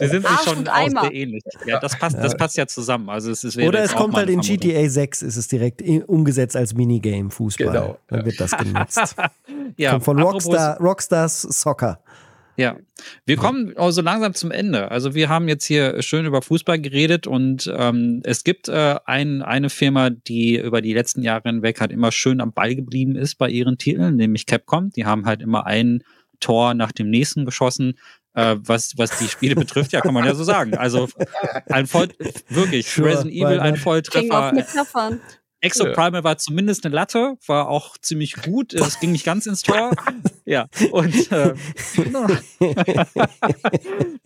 die 0.00 0.06
sind 0.06 0.26
sich 0.26 0.38
schon 0.40 0.66
auch 0.66 0.88
sehr 0.88 1.14
ähnlich. 1.14 1.44
Ja, 1.66 1.78
das 1.78 1.96
passt, 1.96 2.16
das 2.16 2.36
passt 2.36 2.56
ja 2.56 2.66
zusammen. 2.66 3.08
Also 3.08 3.30
es 3.30 3.44
ist 3.44 3.56
Oder 3.56 3.84
es 3.84 3.94
kommt 3.94 4.14
halt 4.14 4.28
in 4.28 4.40
GTA 4.40 4.88
6, 4.88 5.22
ist 5.22 5.36
es 5.36 5.46
direkt 5.46 5.82
umgesetzt 6.08 6.56
als 6.56 6.74
Minigame 6.74 7.30
Fußball. 7.30 7.66
Genau. 7.68 7.98
Dann 8.08 8.24
wird 8.24 8.40
das 8.40 8.50
genutzt. 8.58 9.14
ja, 9.76 9.92
kommt 9.92 10.04
von 10.04 10.20
Rockstar, 10.20 10.78
Rockstars 10.80 11.42
Soccer. 11.42 12.00
Ja, 12.56 12.76
wir 13.24 13.36
kommen 13.36 13.74
also 13.76 14.02
langsam 14.02 14.34
zum 14.34 14.50
Ende. 14.50 14.90
Also 14.90 15.14
wir 15.14 15.28
haben 15.28 15.48
jetzt 15.48 15.64
hier 15.64 16.02
schön 16.02 16.26
über 16.26 16.42
Fußball 16.42 16.78
geredet 16.78 17.26
und 17.26 17.72
ähm, 17.74 18.20
es 18.24 18.44
gibt 18.44 18.68
äh, 18.68 18.96
ein, 19.06 19.42
eine 19.42 19.70
Firma, 19.70 20.10
die 20.10 20.58
über 20.58 20.82
die 20.82 20.92
letzten 20.92 21.22
Jahre 21.22 21.48
hinweg 21.48 21.80
halt 21.80 21.90
immer 21.90 22.12
schön 22.12 22.40
am 22.40 22.52
Ball 22.52 22.74
geblieben 22.74 23.16
ist 23.16 23.36
bei 23.36 23.48
ihren 23.48 23.78
Titeln, 23.78 24.16
nämlich 24.16 24.46
Capcom. 24.46 24.90
Die 24.90 25.06
haben 25.06 25.24
halt 25.24 25.40
immer 25.40 25.66
ein 25.66 26.02
Tor 26.40 26.74
nach 26.74 26.92
dem 26.92 27.08
nächsten 27.08 27.44
geschossen. 27.44 27.98
Äh, 28.34 28.56
was, 28.60 28.96
was 28.96 29.18
die 29.18 29.28
Spiele 29.28 29.56
betrifft, 29.56 29.92
ja, 29.92 30.00
kann 30.00 30.14
man 30.14 30.24
ja 30.24 30.34
so 30.34 30.44
sagen. 30.44 30.74
Also 30.74 31.08
ein 31.66 31.86
Voll, 31.86 32.08
wirklich, 32.48 32.88
sure, 32.88 33.08
Resident 33.08 33.34
Evil, 33.34 33.58
ein 33.58 33.76
Volltreffer. 33.76 34.52
Exo 35.60 35.84
Primal 35.92 36.24
war 36.24 36.38
zumindest 36.38 36.84
eine 36.84 36.94
Latte, 36.94 37.36
war 37.46 37.68
auch 37.68 37.98
ziemlich 37.98 38.36
gut. 38.36 38.74
Es 38.90 38.98
ging 38.98 39.12
nicht 39.12 39.24
ganz 39.24 39.46
ins 39.46 39.62
Tor. 39.62 39.92
ja, 40.44 40.66
und 40.90 41.30
äh, 41.30 41.54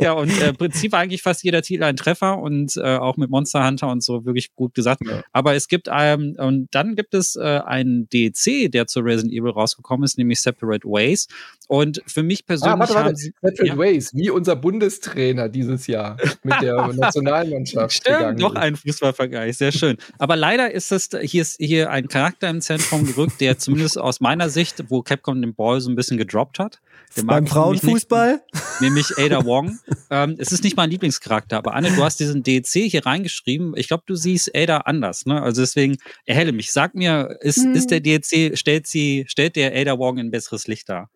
ja, 0.01 0.12
und 0.12 0.31
äh, 0.40 0.48
im 0.48 0.56
Prinzip 0.56 0.93
war 0.93 1.01
eigentlich 1.01 1.23
fast 1.23 1.44
jeder 1.44 1.61
Titel 1.61 1.82
ein 1.82 1.97
Treffer 1.97 2.39
und 2.39 2.77
äh, 2.77 2.97
auch 2.97 3.16
mit 3.16 3.31
Monster 3.31 3.66
Hunter 3.66 3.89
und 3.89 4.02
so 4.02 4.24
wirklich 4.24 4.55
gut 4.55 4.74
gesagt. 4.74 5.02
Ja. 5.06 5.23
Aber 5.32 5.55
es 5.55 5.69
gibt 5.69 5.89
ähm, 5.93 6.35
und 6.39 6.69
dann 6.70 6.94
gibt 6.94 7.15
es 7.15 7.36
äh, 7.36 7.61
einen 7.65 8.09
DLC, 8.09 8.70
der 8.73 8.86
zu 8.86 9.01
Resident 9.01 9.35
Evil 9.35 9.51
rausgekommen 9.51 10.05
ist, 10.05 10.16
nämlich 10.16 10.40
Separate 10.40 10.86
Ways. 10.89 11.28
Und 11.69 12.02
für 12.06 12.23
mich 12.23 12.47
persönlich. 12.47 12.74
Ah, 12.74 12.78
warte, 12.78 12.94
warte. 12.94 13.16
Separate 13.16 13.66
ja. 13.66 13.77
Ways, 13.77 14.15
wie 14.15 14.31
unser 14.31 14.56
Bundestrainer 14.56 15.48
dieses 15.48 15.86
Jahr 15.86 16.16
mit 16.43 16.61
der 16.61 16.89
Nationalmannschaft. 16.94 17.94
Stimmt, 17.94 18.39
noch 18.39 18.55
ein 18.55 18.77
Fußballvergleich, 18.77 19.56
sehr 19.56 19.73
schön. 19.73 19.97
Aber 20.19 20.36
leider 20.36 20.70
ist 20.70 20.90
das 20.93 21.09
hier 21.24 21.42
ist 21.42 21.56
hier 21.59 21.90
ein 21.90 22.09
Charakter 22.09 22.48
im 22.48 22.60
Zentrum 22.60 23.06
gerückt, 23.06 23.40
der 23.40 23.59
zumindest 23.59 23.98
aus 23.98 24.20
meiner 24.20 24.48
Sicht, 24.51 24.84
wo 24.88 25.02
Capcom 25.02 25.40
den 25.40 25.55
Ball 25.55 25.80
so 25.80 25.90
ein 25.90 25.96
bisschen 25.96 26.18
gedroppt 26.18 26.59
hat. 26.59 26.80
Beim 27.24 27.46
Frauenfußball? 27.46 28.42
Nämlich, 28.80 29.10
nämlich 29.16 29.32
Ada 29.32 29.44
Wong. 29.44 29.78
ähm, 30.10 30.36
es 30.38 30.52
ist 30.52 30.64
nicht 30.64 30.76
mein 30.76 30.90
Lieblingscharakter, 30.90 31.59
aber 31.59 31.74
Anne, 31.74 31.92
du 31.92 32.02
hast 32.02 32.18
diesen 32.20 32.42
DLC 32.42 32.90
hier 32.90 33.06
reingeschrieben. 33.06 33.74
Ich 33.76 33.88
glaube, 33.88 34.05
du 34.06 34.16
siehst 34.16 34.55
Ada 34.55 34.78
anders. 34.78 35.26
Ne? 35.26 35.40
Also 35.40 35.62
deswegen 35.62 35.96
erhelle 36.26 36.52
mich. 36.52 36.72
Sag 36.72 36.94
mir, 36.94 37.36
ist, 37.40 37.59
hm. 37.59 37.74
ist 37.74 37.90
der 37.90 38.01
DLC, 38.01 38.59
stellt 38.59 38.86
sie, 38.86 39.24
stellt 39.28 39.56
der 39.56 39.74
Ada 39.74 39.98
Wong 39.98 40.18
ein 40.18 40.30
besseres 40.30 40.66
Licht 40.66 40.88
dar? 40.88 41.09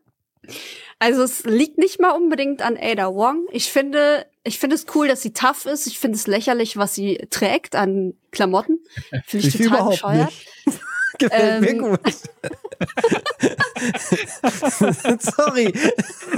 Also 0.99 1.23
es 1.23 1.45
liegt 1.45 1.79
nicht 1.79 2.01
mal 2.01 2.11
unbedingt 2.11 2.63
an 2.63 2.77
Ada 2.77 3.15
Wong. 3.15 3.47
Ich 3.53 3.71
finde, 3.71 4.27
ich 4.43 4.59
finde 4.59 4.75
es 4.75 4.87
cool, 4.95 5.07
dass 5.07 5.23
sie 5.23 5.33
tough 5.33 5.67
ist. 5.67 5.87
Ich 5.87 5.99
finde 5.99 6.17
es 6.17 6.27
lächerlich, 6.27 6.77
was 6.77 6.95
sie 6.95 7.19
trägt 7.31 7.77
an 7.77 8.15
Klamotten. 8.33 8.81
Finde 9.27 9.47
ich, 9.47 9.61
ich 9.61 9.69
total 9.69 9.91
bescheuert. 9.91 10.33
Gefällt 11.19 11.43
ähm, 11.43 11.61
mir 11.61 11.89
gut. 11.89 12.01
Sorry. 15.21 15.73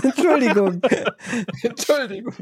Entschuldigung. 0.03 0.81
Entschuldigung. 1.63 2.35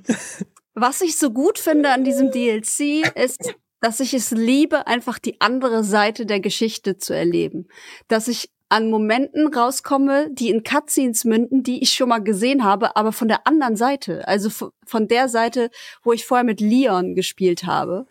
Was 0.74 1.00
ich 1.00 1.18
so 1.18 1.30
gut 1.30 1.58
finde 1.58 1.90
an 1.90 2.04
diesem 2.04 2.30
DLC 2.30 3.04
ist, 3.16 3.54
dass 3.80 3.98
ich 3.98 4.14
es 4.14 4.30
liebe, 4.30 4.86
einfach 4.86 5.18
die 5.18 5.40
andere 5.40 5.82
Seite 5.82 6.26
der 6.26 6.38
Geschichte 6.38 6.96
zu 6.96 7.12
erleben. 7.12 7.66
Dass 8.06 8.28
ich 8.28 8.50
an 8.68 8.90
Momenten 8.90 9.52
rauskomme, 9.52 10.28
die 10.30 10.50
in 10.50 10.62
Cutscenes 10.62 11.24
münden, 11.24 11.62
die 11.62 11.82
ich 11.82 11.92
schon 11.94 12.10
mal 12.10 12.22
gesehen 12.22 12.64
habe, 12.64 12.96
aber 12.96 13.12
von 13.12 13.28
der 13.28 13.46
anderen 13.46 13.76
Seite. 13.76 14.26
Also 14.28 14.70
von 14.84 15.08
der 15.08 15.28
Seite, 15.28 15.70
wo 16.02 16.12
ich 16.12 16.26
vorher 16.26 16.44
mit 16.44 16.60
Leon 16.60 17.14
gespielt 17.14 17.64
habe 17.64 18.06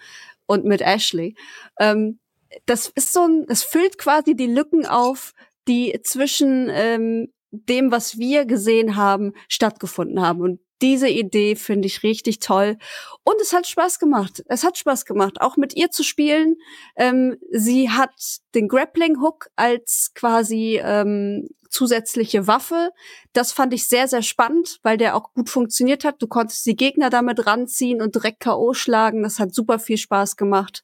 und 0.45 0.65
mit 0.65 0.81
Ashley. 0.81 1.35
Ähm, 1.79 2.19
das 2.65 2.87
ist 2.95 3.13
so 3.13 3.27
ein, 3.27 3.45
das 3.45 3.63
füllt 3.63 3.97
quasi 3.97 4.35
die 4.35 4.47
Lücken 4.47 4.85
auf, 4.85 5.33
die 5.67 5.99
zwischen 6.03 6.69
ähm, 6.71 7.31
dem, 7.51 7.91
was 7.91 8.17
wir 8.17 8.45
gesehen 8.45 8.95
haben, 8.95 9.33
stattgefunden 9.47 10.21
haben. 10.21 10.41
Und 10.41 10.59
diese 10.81 11.09
Idee 11.09 11.55
finde 11.55 11.87
ich 11.87 12.03
richtig 12.03 12.39
toll. 12.39 12.77
Und 13.23 13.41
es 13.41 13.53
hat 13.53 13.67
Spaß 13.67 13.99
gemacht. 13.99 14.43
Es 14.47 14.63
hat 14.63 14.77
Spaß 14.77 15.05
gemacht, 15.05 15.41
auch 15.41 15.57
mit 15.57 15.75
ihr 15.75 15.91
zu 15.91 16.03
spielen. 16.03 16.57
Ähm, 16.95 17.37
sie 17.51 17.89
hat 17.89 18.13
den 18.55 18.67
Grappling 18.67 19.19
Hook 19.21 19.49
als 19.55 20.11
quasi 20.13 20.79
ähm, 20.83 21.47
zusätzliche 21.69 22.47
Waffe. 22.47 22.91
Das 23.33 23.51
fand 23.51 23.73
ich 23.73 23.87
sehr, 23.87 24.07
sehr 24.07 24.21
spannend, 24.21 24.79
weil 24.83 24.97
der 24.97 25.15
auch 25.15 25.33
gut 25.33 25.49
funktioniert 25.49 26.03
hat. 26.03 26.21
Du 26.21 26.27
konntest 26.27 26.65
die 26.65 26.75
Gegner 26.75 27.09
damit 27.09 27.45
ranziehen 27.45 28.01
und 28.01 28.15
direkt 28.15 28.39
K.O. 28.39 28.73
schlagen. 28.73 29.23
Das 29.23 29.39
hat 29.39 29.53
super 29.53 29.79
viel 29.79 29.97
Spaß 29.97 30.37
gemacht. 30.37 30.83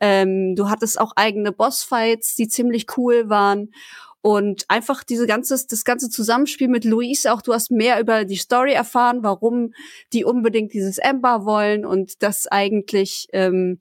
Ähm, 0.00 0.54
du 0.54 0.68
hattest 0.68 1.00
auch 1.00 1.12
eigene 1.16 1.52
Bossfights, 1.52 2.36
die 2.36 2.48
ziemlich 2.48 2.86
cool 2.96 3.28
waren. 3.28 3.72
Und 4.20 4.64
einfach 4.68 5.04
diese 5.04 5.26
ganze, 5.26 5.64
das 5.68 5.84
ganze 5.84 6.10
Zusammenspiel 6.10 6.68
mit 6.68 6.84
Luis 6.84 7.26
auch, 7.26 7.40
du 7.40 7.52
hast 7.52 7.70
mehr 7.70 8.00
über 8.00 8.24
die 8.24 8.36
Story 8.36 8.72
erfahren, 8.72 9.22
warum 9.22 9.72
die 10.12 10.24
unbedingt 10.24 10.72
dieses 10.72 10.98
Ember 10.98 11.44
wollen 11.44 11.86
und 11.86 12.22
dass 12.22 12.46
eigentlich 12.48 13.28
ähm, 13.32 13.80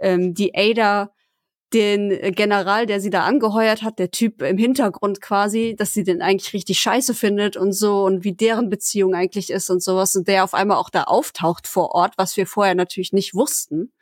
ähm, 0.00 0.32
die 0.34 0.54
Ada 0.54 1.12
den 1.74 2.34
General, 2.34 2.86
der 2.86 3.00
sie 3.00 3.10
da 3.10 3.24
angeheuert 3.24 3.82
hat, 3.82 3.98
der 3.98 4.10
Typ 4.10 4.40
im 4.40 4.56
Hintergrund 4.56 5.20
quasi, 5.20 5.76
dass 5.76 5.92
sie 5.92 6.02
den 6.02 6.22
eigentlich 6.22 6.54
richtig 6.54 6.80
scheiße 6.80 7.12
findet 7.12 7.58
und 7.58 7.72
so 7.72 8.04
und 8.04 8.24
wie 8.24 8.32
deren 8.32 8.70
Beziehung 8.70 9.14
eigentlich 9.14 9.50
ist 9.50 9.68
und 9.68 9.82
sowas 9.82 10.16
und 10.16 10.28
der 10.28 10.44
auf 10.44 10.54
einmal 10.54 10.78
auch 10.78 10.88
da 10.88 11.04
auftaucht 11.04 11.66
vor 11.66 11.90
Ort, 11.90 12.14
was 12.16 12.38
wir 12.38 12.46
vorher 12.46 12.74
natürlich 12.74 13.12
nicht 13.12 13.34
wussten. 13.34 13.92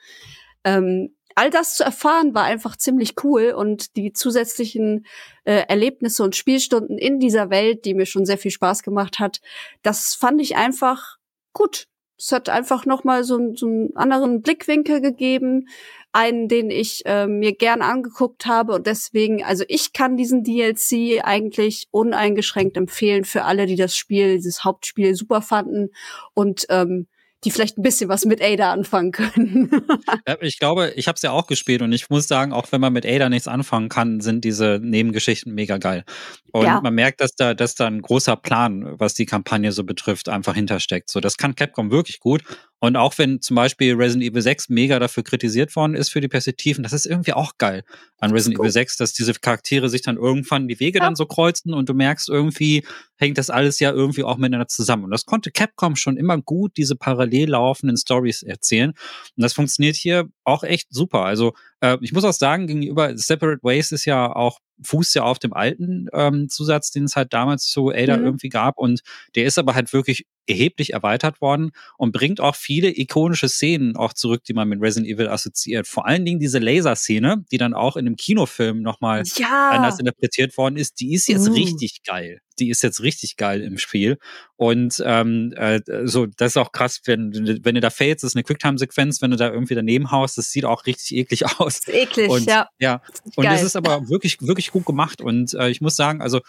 Ähm, 0.62 1.15
all 1.37 1.51
das 1.51 1.77
zu 1.77 1.85
erfahren 1.85 2.35
war 2.35 2.45
einfach 2.45 2.77
ziemlich 2.77 3.23
cool. 3.23 3.53
Und 3.57 3.97
die 3.97 4.13
zusätzlichen 4.13 5.07
äh, 5.45 5.65
Erlebnisse 5.69 6.25
und 6.25 6.35
Spielstunden 6.35 6.99
in 6.99 7.21
dieser 7.21 7.51
Welt, 7.51 7.85
die 7.85 7.95
mir 7.95 8.07
schon 8.07 8.25
sehr 8.25 8.39
viel 8.39 8.51
Spaß 8.51 8.83
gemacht 8.83 9.21
hat, 9.21 9.41
das 9.83 10.15
fand 10.15 10.41
ich 10.41 10.57
einfach 10.57 11.19
gut. 11.53 11.87
Es 12.19 12.33
hat 12.33 12.49
einfach 12.49 12.87
noch 12.87 13.05
mal 13.05 13.23
so, 13.25 13.55
so 13.55 13.67
einen 13.67 13.95
anderen 13.95 14.41
Blickwinkel 14.41 15.03
gegeben, 15.03 15.69
einen, 16.13 16.49
den 16.49 16.71
ich 16.71 17.05
äh, 17.05 17.27
mir 17.27 17.55
gern 17.55 17.83
angeguckt 17.83 18.47
habe. 18.47 18.73
Und 18.73 18.87
deswegen, 18.87 19.45
also 19.45 19.65
ich 19.69 19.93
kann 19.93 20.17
diesen 20.17 20.43
DLC 20.43 21.23
eigentlich 21.23 21.89
uneingeschränkt 21.91 22.79
empfehlen 22.79 23.25
für 23.25 23.45
alle, 23.45 23.67
die 23.67 23.77
das 23.77 23.95
Spiel, 23.95 24.37
dieses 24.37 24.65
Hauptspiel 24.65 25.15
super 25.15 25.43
fanden. 25.43 25.91
Und 26.33 26.65
ähm, 26.71 27.09
die 27.47 27.52
vielleicht 27.52 27.78
ein 27.78 27.82
bisschen 27.82 28.09
was 28.09 28.24
mit 28.24 28.43
Ada 28.43 28.73
anfangen 28.73 29.12
können. 29.12 29.70
ich 30.40 30.59
glaube, 30.59 30.93
ich 30.97 31.06
habe 31.06 31.14
es 31.14 31.23
ja 31.23 31.31
auch 31.31 31.47
gespielt 31.47 31.81
und 31.81 31.93
ich 31.93 32.10
muss 32.10 32.27
sagen, 32.27 32.52
auch 32.52 32.66
wenn 32.73 32.81
man 32.81 32.93
mit 32.93 33.06
Ada 33.06 33.28
nichts 33.28 33.47
anfangen 33.47 33.89
kann, 33.89 34.20
sind 34.20 34.44
diese 34.44 34.81
Nebengeschichten 34.82 35.55
mega 35.55 35.78
geil. 35.78 36.05
Und 36.52 36.64
ja. 36.64 36.81
man 36.81 36.94
merkt, 36.94 37.20
dass 37.20 37.36
da, 37.36 37.55
dass 37.55 37.77
da 37.77 37.86
ein 37.86 38.02
großer 38.02 38.35
Plan, 38.35 38.98
was 38.98 39.14
die 39.14 39.27
Kampagne 39.27 39.70
so 39.70 39.85
betrifft, 39.85 40.28
einfach 40.28 40.55
hintersteckt. 40.55 41.09
So, 41.09 41.20
das 41.20 41.36
kann 41.36 41.55
Capcom 41.55 41.93
wirklich 41.93 42.18
gut. 42.18 42.43
Und 42.87 42.95
auch 42.95 43.19
wenn 43.19 43.41
zum 43.41 43.57
Beispiel 43.57 43.95
Resident 43.95 44.31
Evil 44.31 44.41
6 44.41 44.69
mega 44.69 45.01
dafür 45.01 45.25
kritisiert 45.25 45.75
worden 45.75 45.97
ist 45.97 46.11
für 46.11 46.21
die 46.21 46.29
Perspektiven, 46.29 46.85
das 46.85 46.93
ist 46.93 47.05
irgendwie 47.05 47.33
auch 47.33 47.59
geil 47.59 47.83
an 48.19 48.31
Resident 48.31 48.61
Evil 48.61 48.71
6, 48.71 48.97
dass 48.97 49.13
diese 49.13 49.35
Charaktere 49.35 49.89
sich 49.89 50.03
dann 50.03 50.17
irgendwann 50.17 50.69
die 50.69 50.79
Wege 50.79 51.01
ja. 51.01 51.05
dann 51.05 51.17
so 51.17 51.27
kreuzen 51.27 51.75
und 51.75 51.89
du 51.89 51.95
merkst 51.95 52.29
irgendwie, 52.29 52.87
hängt 53.17 53.39
das 53.39 53.51
alles 53.51 53.81
ja 53.81 53.91
irgendwie 53.91 54.23
auch 54.23 54.37
miteinander 54.37 54.69
zusammen. 54.69 55.03
Und 55.03 55.11
das 55.11 55.25
konnte 55.25 55.51
Capcom 55.51 55.97
schon 55.97 56.17
immer 56.17 56.41
gut, 56.41 56.77
diese 56.77 56.95
parallel 56.95 57.51
laufenden 57.51 57.97
Stories 57.97 58.45
erzählen. 58.45 58.91
Und 58.91 59.43
das 59.43 59.53
funktioniert 59.53 59.97
hier 59.97 60.29
auch 60.45 60.63
echt 60.63 60.87
super. 60.91 61.25
Also 61.25 61.55
äh, 61.81 61.99
ich 62.03 62.13
muss 62.13 62.25
auch 62.25 62.33
sagen, 62.33 62.69
gegenüber 62.69 63.19
Separate 63.19 63.65
Ways 63.65 63.91
ist 63.91 64.05
ja 64.05 64.31
auch 64.33 64.61
fußt 64.82 65.15
ja 65.15 65.23
auf 65.23 65.39
dem 65.39 65.53
alten 65.53 66.09
ähm, 66.12 66.48
Zusatz, 66.48 66.90
den 66.90 67.05
es 67.05 67.16
halt 67.16 67.32
damals 67.32 67.65
zu 67.66 67.90
Ada 67.90 68.16
mhm. 68.16 68.24
irgendwie 68.24 68.48
gab. 68.48 68.78
Und 68.78 69.01
der 69.35 69.44
ist 69.44 69.59
aber 69.59 69.74
halt 69.74 69.93
wirklich 69.93 70.27
erheblich 70.47 70.93
erweitert 70.93 71.40
worden 71.40 71.73
und 71.98 72.12
bringt 72.12 72.40
auch 72.40 72.55
viele 72.55 72.97
ikonische 72.97 73.48
Szenen 73.48 73.97
auch 73.97 74.12
zurück, 74.12 74.44
die 74.44 74.55
man 74.55 74.69
mit 74.69 74.81
Resident 74.81 75.12
Evil 75.12 75.28
assoziiert. 75.28 75.86
Vor 75.86 76.07
allen 76.07 76.24
Dingen 76.24 76.39
diese 76.39 76.59
Laserszene, 76.59 77.44
die 77.51 77.59
dann 77.59 77.74
auch 77.74 77.97
in 77.97 78.07
einem 78.07 78.16
Kinofilm 78.16 78.81
nochmal 78.81 79.23
ja. 79.36 79.70
anders 79.70 79.98
interpretiert 79.98 80.57
worden 80.57 80.77
ist, 80.77 81.01
die 81.01 81.15
ist 81.15 81.28
jetzt 81.28 81.48
uh. 81.48 81.53
richtig 81.53 82.03
geil. 82.05 82.40
Die 82.59 82.70
ist 82.70 82.83
jetzt 82.83 83.03
richtig 83.03 83.37
geil 83.37 83.62
im 83.62 83.78
Spiel. 83.78 84.19
Und 84.57 85.03
ähm, 85.05 85.53
äh, 85.57 85.81
so, 86.05 86.27
das 86.27 86.53
ist 86.53 86.57
auch 86.57 86.73
krass, 86.73 87.01
wenn, 87.05 87.61
wenn 87.62 87.74
du 87.74 87.81
da 87.81 87.91
fällst, 87.91 88.24
ist 88.24 88.35
eine 88.35 88.45
Quicktime-Sequenz, 88.45 89.20
wenn 89.20 89.31
du 89.31 89.37
da 89.37 89.51
irgendwie 89.53 89.74
daneben 89.74 90.11
haust, 90.11 90.39
das 90.39 90.51
sieht 90.51 90.65
auch 90.65 90.87
richtig 90.87 91.16
eklig 91.16 91.45
aus. 91.61 91.87
Eklig, 91.87 92.31
und, 92.31 92.47
ja. 92.47 92.69
Ja. 92.78 93.03
Und 93.35 93.45
geil. 93.45 93.53
das 93.53 93.62
ist 93.62 93.77
aber 93.77 94.09
wirklich, 94.09 94.41
wirklich 94.41 94.70
gut 94.70 94.87
gemacht. 94.87 95.20
Und 95.20 95.55
äh, 95.55 95.69
ich 95.69 95.81
muss 95.81 95.97
sagen, 95.97 96.23
also 96.23 96.41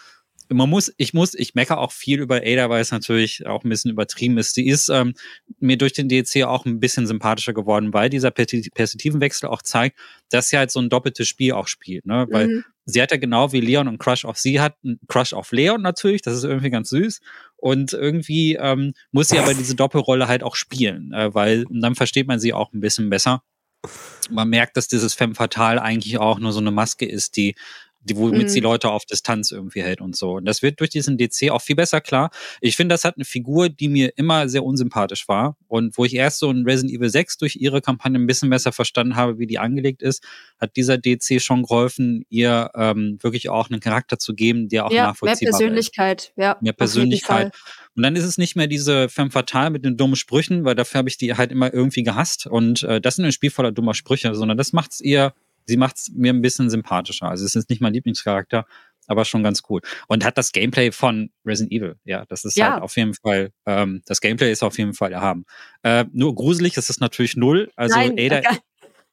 man 0.48 0.70
muss, 0.70 0.92
ich 0.96 1.14
muss, 1.14 1.34
ich 1.34 1.54
meckere 1.54 1.78
auch 1.78 1.92
viel 1.92 2.20
über 2.20 2.36
Ada, 2.44 2.70
weil 2.70 2.80
es 2.80 2.90
natürlich 2.90 3.46
auch 3.46 3.64
ein 3.64 3.68
bisschen 3.68 3.90
übertrieben 3.90 4.38
ist. 4.38 4.54
Sie 4.54 4.66
ist 4.66 4.88
ähm, 4.88 5.14
mir 5.60 5.76
durch 5.76 5.92
den 5.92 6.08
DLC 6.08 6.44
auch 6.44 6.64
ein 6.64 6.80
bisschen 6.80 7.06
sympathischer 7.06 7.52
geworden, 7.52 7.92
weil 7.92 8.10
dieser 8.10 8.30
Perspektivenwechsel 8.30 9.48
auch 9.48 9.62
zeigt, 9.62 9.98
dass 10.30 10.48
sie 10.48 10.58
halt 10.58 10.70
so 10.70 10.80
ein 10.80 10.88
doppeltes 10.88 11.28
Spiel 11.28 11.52
auch 11.52 11.68
spielt, 11.68 12.06
ne? 12.06 12.26
Weil 12.30 12.48
mhm. 12.48 12.64
sie 12.86 13.02
hat 13.02 13.10
ja 13.10 13.16
genau 13.16 13.52
wie 13.52 13.60
Leon 13.60 13.88
und 13.88 13.98
Crush 13.98 14.24
auf 14.24 14.38
sie 14.38 14.60
hat, 14.60 14.76
einen 14.84 14.98
Crush 15.08 15.32
auf 15.32 15.52
Leon 15.52 15.82
natürlich, 15.82 16.22
das 16.22 16.34
ist 16.34 16.44
irgendwie 16.44 16.70
ganz 16.70 16.88
süß. 16.90 17.20
Und 17.56 17.92
irgendwie 17.92 18.54
ähm, 18.54 18.92
muss 19.10 19.28
sie 19.28 19.38
aber 19.38 19.52
diese 19.54 19.74
Doppelrolle 19.74 20.28
halt 20.28 20.42
auch 20.42 20.56
spielen, 20.56 21.12
äh, 21.12 21.34
weil 21.34 21.64
dann 21.70 21.94
versteht 21.94 22.28
man 22.28 22.40
sie 22.40 22.52
auch 22.52 22.72
ein 22.72 22.80
bisschen 22.80 23.10
besser 23.10 23.42
man 24.30 24.48
merkt, 24.48 24.76
dass 24.76 24.88
dieses 24.88 25.14
Femme 25.14 25.34
Fatale 25.34 25.80
eigentlich 25.82 26.18
auch 26.18 26.38
nur 26.38 26.52
so 26.52 26.60
eine 26.60 26.70
Maske 26.70 27.06
ist, 27.06 27.36
die 27.36 27.54
die, 28.00 28.16
womit 28.16 28.44
mhm. 28.44 28.48
sie 28.48 28.60
Leute 28.60 28.90
auf 28.90 29.04
Distanz 29.04 29.50
irgendwie 29.50 29.82
hält 29.82 30.00
und 30.00 30.16
so. 30.16 30.36
Und 30.36 30.44
das 30.44 30.62
wird 30.62 30.80
durch 30.80 30.90
diesen 30.90 31.18
DC 31.18 31.50
auch 31.50 31.62
viel 31.62 31.76
besser 31.76 32.00
klar. 32.00 32.30
Ich 32.60 32.76
finde, 32.76 32.94
das 32.94 33.04
hat 33.04 33.16
eine 33.16 33.24
Figur, 33.24 33.68
die 33.68 33.88
mir 33.88 34.12
immer 34.16 34.48
sehr 34.48 34.64
unsympathisch 34.64 35.28
war 35.28 35.56
und 35.66 35.96
wo 35.98 36.04
ich 36.04 36.14
erst 36.14 36.38
so 36.38 36.50
in 36.50 36.64
Resident 36.64 36.96
Evil 36.96 37.10
6 37.10 37.38
durch 37.38 37.56
ihre 37.56 37.80
Kampagne 37.80 38.18
ein 38.18 38.26
bisschen 38.26 38.50
besser 38.50 38.72
verstanden 38.72 39.16
habe, 39.16 39.38
wie 39.38 39.46
die 39.46 39.58
angelegt 39.58 40.02
ist, 40.02 40.22
hat 40.60 40.76
dieser 40.76 40.98
DC 40.98 41.40
schon 41.40 41.62
geholfen, 41.62 42.24
ihr 42.28 42.70
ähm, 42.74 43.18
wirklich 43.20 43.48
auch 43.48 43.70
einen 43.70 43.80
Charakter 43.80 44.18
zu 44.18 44.34
geben, 44.34 44.68
der 44.68 44.86
auch 44.86 44.92
ja, 44.92 45.08
nachvollziehbar 45.08 45.34
ist. 45.34 45.42
Mehr 45.42 45.50
Persönlichkeit, 45.50 46.22
ist. 46.22 46.32
ja. 46.36 46.56
Mehr 46.60 46.72
Persönlichkeit. 46.72 47.54
Und 47.96 48.02
dann 48.02 48.14
ist 48.14 48.24
es 48.24 48.38
nicht 48.38 48.54
mehr 48.54 48.68
diese 48.68 49.08
Femme 49.08 49.32
Fatale 49.32 49.70
mit 49.70 49.84
den 49.84 49.96
dummen 49.96 50.14
Sprüchen, 50.14 50.64
weil 50.64 50.76
dafür 50.76 50.98
habe 50.98 51.08
ich 51.08 51.18
die 51.18 51.34
halt 51.34 51.50
immer 51.50 51.74
irgendwie 51.74 52.04
gehasst. 52.04 52.46
Und 52.46 52.84
äh, 52.84 53.00
das 53.00 53.18
ist 53.18 53.24
ein 53.24 53.32
Spiel 53.32 53.50
voller 53.50 53.72
dummer 53.72 53.94
Sprüche, 53.94 54.34
sondern 54.34 54.56
das 54.56 54.72
macht 54.72 54.92
es 54.92 55.00
ihr 55.00 55.32
sie 55.68 55.76
macht 55.76 55.96
es 55.96 56.10
mir 56.14 56.32
ein 56.32 56.42
bisschen 56.42 56.70
sympathischer. 56.70 57.28
Also 57.28 57.44
es 57.44 57.54
ist 57.54 57.70
nicht 57.70 57.80
mein 57.80 57.92
Lieblingscharakter, 57.92 58.64
aber 59.06 59.24
schon 59.24 59.42
ganz 59.42 59.62
cool. 59.68 59.80
Und 60.06 60.24
hat 60.24 60.38
das 60.38 60.52
Gameplay 60.52 60.92
von 60.92 61.30
Resident 61.44 61.72
Evil. 61.72 61.96
Ja, 62.04 62.24
das 62.26 62.44
ist 62.44 62.56
ja. 62.56 62.72
halt 62.72 62.82
auf 62.82 62.96
jeden 62.96 63.14
Fall, 63.14 63.52
ähm, 63.66 64.02
das 64.06 64.20
Gameplay 64.20 64.50
ist 64.50 64.62
auf 64.62 64.78
jeden 64.78 64.94
Fall 64.94 65.12
erhaben. 65.12 65.44
Äh, 65.82 66.04
nur 66.12 66.34
gruselig 66.34 66.76
ist 66.76 66.90
es 66.90 67.00
natürlich 67.00 67.36
null. 67.36 67.70
Also 67.76 67.96
Nein, 67.96 68.16
Ada, 68.18 68.42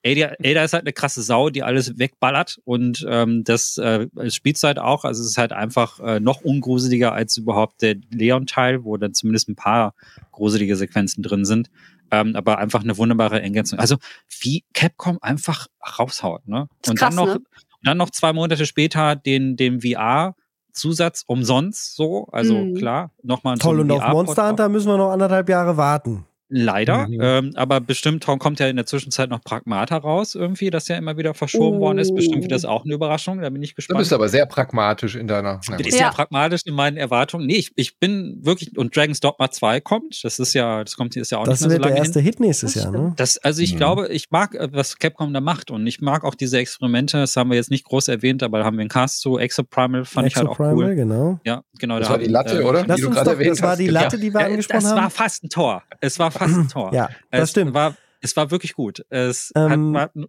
Ada, 0.06 0.36
Ada 0.44 0.64
ist 0.64 0.74
halt 0.74 0.84
eine 0.84 0.94
krasse 0.94 1.24
Sau, 1.24 1.50
die 1.50 1.64
alles 1.64 1.98
wegballert 1.98 2.60
und 2.64 3.04
ähm, 3.10 3.44
das 3.44 3.78
äh, 3.78 4.08
Spielzeit 4.30 4.78
halt 4.78 4.80
auch. 4.80 5.04
Also 5.04 5.24
es 5.24 5.30
ist 5.30 5.38
halt 5.38 5.52
einfach 5.52 6.00
äh, 6.00 6.20
noch 6.20 6.42
ungruseliger 6.42 7.12
als 7.12 7.38
überhaupt 7.38 7.82
der 7.82 7.96
Leon-Teil, 8.12 8.84
wo 8.84 8.98
dann 8.98 9.16
zumindest 9.16 9.50
ein 9.50 9.56
paar 9.56 9.96
gruselige 10.32 10.76
Sequenzen 10.76 11.24
drin 11.24 11.44
sind. 11.44 11.72
Ähm, 12.12 12.36
aber 12.36 12.60
einfach 12.60 12.84
eine 12.84 12.98
wunderbare 12.98 13.42
Ergänzung. 13.42 13.80
Also 13.80 13.98
wie 14.42 14.64
Capcom 14.74 15.18
einfach 15.22 15.68
raushaut, 15.98 16.48
ne? 16.48 16.68
Und 16.88 17.00
krass, 17.00 17.16
dann 17.16 17.26
noch, 17.26 17.34
ne? 17.36 17.42
dann 17.82 17.98
noch 17.98 18.12
zwei 18.12 18.32
Monate 18.32 18.68
später 18.68 19.16
den, 19.16 19.56
den 19.56 19.82
VR 19.82 20.36
Zusatz 20.72 21.24
umsonst 21.26 21.96
so, 21.96 22.28
also 22.32 22.58
mhm. 22.58 22.76
klar, 22.76 23.12
nochmal 23.24 23.58
Toll, 23.58 23.78
so 23.78 23.82
und 23.82 23.92
auf 23.92 24.08
Monster 24.10 24.48
Hunter 24.50 24.70
müssen 24.70 24.88
wir 24.88 24.98
noch 24.98 25.10
anderthalb 25.10 25.50
Jahre 25.50 25.78
warten. 25.78 26.26
Leider, 26.48 27.08
mhm. 27.08 27.20
ähm, 27.22 27.52
aber 27.56 27.82
bestimmt 27.82 28.26
kommt 28.26 28.60
ja 28.60 28.68
in 28.68 28.76
der 28.76 28.86
Zwischenzeit 28.86 29.30
noch 29.30 29.44
Pragmata 29.44 29.98
raus, 29.98 30.36
irgendwie, 30.36 30.70
das 30.70 30.88
ja 30.88 30.96
immer 30.96 31.18
wieder 31.18 31.34
verschoben 31.34 31.78
oh. 31.78 31.82
worden 31.82 31.98
ist. 31.98 32.14
Bestimmt 32.14 32.44
wird 32.44 32.52
das 32.52 32.66
oh. 32.66 32.70
auch 32.70 32.86
eine 32.86 32.94
Überraschung, 32.94 33.42
da 33.42 33.50
bin 33.50 33.64
ich 33.64 33.74
gespannt. 33.74 33.98
Du 33.98 34.02
bist 34.02 34.14
aber 34.14 34.30
sehr 34.30 34.46
pragmatisch 34.46 35.16
in 35.16 35.28
deiner. 35.28 35.60
Ich 35.64 35.76
bin 35.76 35.86
ja. 35.88 35.92
sehr 35.92 36.10
pragmatisch 36.12 36.62
in 36.66 36.76
meinen 36.76 36.98
Erwartungen. 36.98 37.48
Nee, 37.48 37.56
ich, 37.56 37.72
ich 37.76 37.98
bin 37.98 38.40
wirklich, 38.44 38.78
und 38.78 38.96
Dragon's 38.96 39.22
Dogma 39.22 39.50
2 39.50 39.82
kommt, 39.82 40.24
das 40.24 40.38
ist 40.38 40.54
ja, 40.54 40.84
das 40.84 40.96
kommt 40.96 41.16
ist 41.16 41.32
ja 41.32 41.40
auch 41.40 41.46
das 41.46 41.62
nicht 41.62 41.70
mehr 41.70 41.78
so 41.78 41.82
lange. 41.82 41.96
Das 41.96 42.06
wird 42.06 42.16
der 42.16 42.20
erste 42.20 42.20
hin. 42.20 42.26
Hit 42.26 42.40
nächstes 42.40 42.76
Jahr, 42.76 42.92
ne? 42.92 43.14
Das, 43.16 43.38
also 43.40 43.64
ich 43.64 43.74
mhm. 43.74 43.78
glaube, 43.78 44.08
ich 44.10 44.30
mag, 44.30 44.54
äh, 44.54 44.70
was 44.72 45.00
Capcom 45.00 45.34
da 45.34 45.42
macht 45.42 45.72
und 45.72 45.88
ich 45.88 46.02
mag 46.02 46.24
auch 46.24 46.36
diese 46.36 46.60
Experimente, 46.60 47.18
das 47.18 47.36
haben 47.36 47.50
wir 47.50 47.58
jetzt 47.58 47.72
nicht 47.72 47.86
groß 47.86 48.08
erwähnt, 48.08 48.44
aber 48.44 48.60
da 48.60 48.66
haben 48.66 48.78
wir 48.78 48.82
einen 48.82 48.90
Cast 48.90 49.22
zu, 49.22 49.40
Exoprimal 49.40 50.06
fand 50.06 50.28
Exo 50.28 50.36
ich 50.36 50.38
halt 50.38 50.50
auch 50.50 50.58
Primal, 50.58 50.90
cool. 50.90 50.96
genau. 50.96 51.40
Ja, 51.44 51.64
genau. 51.80 51.98
Das 51.98 52.08
da 52.08 52.14
war 52.14 52.20
die 52.20 52.28
Latte, 52.28 52.62
äh, 52.62 52.64
oder? 52.64 52.84
Die 52.84 53.02
du 53.02 53.10
gerade 53.10 53.32
erwähnt 53.32 53.52
Das 53.52 53.62
war 53.64 53.76
die 53.76 53.88
Latte, 53.88 54.20
die 54.20 54.32
wir 54.32 54.42
ja, 54.42 54.48
angesprochen 54.48 54.84
das 54.84 54.92
haben. 54.92 54.96
Das 54.96 55.04
war 55.04 55.10
fast 55.10 55.44
ein 55.44 55.50
Tor. 55.50 55.84
Es 56.02 56.20
war 56.20 56.32
fast 56.40 56.56
ein 56.56 56.68
Tor. 56.68 56.94
Ja. 56.94 57.10
Das 57.32 57.44
es 57.44 57.52
stimmt. 57.52 57.74
War, 57.74 57.96
es 58.22 58.36
war 58.36 58.52
wirklich 58.52 58.74
gut. 58.74 59.06
Es 59.10 59.52
ähm, 59.56 59.98
hat, 59.98 60.16
war, 60.16 60.26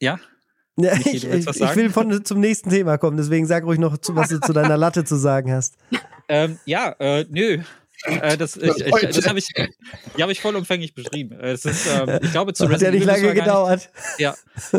ja? 0.00 0.18
Ja, 0.78 0.94
ich, 0.94 1.26
ich, 1.26 1.46
ich, 1.46 1.76
will 1.76 1.90
von, 1.90 2.24
zum 2.24 2.40
nächsten 2.40 2.70
Thema 2.70 2.96
kommen, 2.96 3.18
deswegen 3.18 3.44
sag 3.44 3.62
ruhig 3.64 3.78
noch, 3.78 3.98
was 4.08 4.30
du 4.30 4.40
zu 4.40 4.54
deiner 4.54 4.76
Latte 4.78 5.04
zu 5.04 5.16
sagen 5.16 5.52
hast. 5.52 5.76
Ähm, 6.30 6.58
ja, 6.64 6.96
äh, 6.98 7.26
nö. 7.28 7.58
Äh, 8.04 8.36
das 8.36 8.56
ich, 8.56 8.86
ich, 8.86 8.92
das 9.14 9.28
habe 9.28 9.38
ich, 9.38 9.46
die 10.16 10.22
habe 10.22 10.32
ich 10.32 10.40
vollumfänglich 10.40 10.94
beschrieben. 10.94 11.38
Es 11.40 11.64
ist, 11.64 11.86
ähm, 11.86 12.18
ich 12.22 12.32
glaube, 12.32 12.52
zu 12.52 12.64
Resident 12.64 13.06
Hat 13.08 13.08
ja 13.08 13.14
nicht 13.14 13.22
lange 13.24 13.34
gedauert. 13.34 13.90
Nicht, 13.94 14.20
ja, 14.20 14.34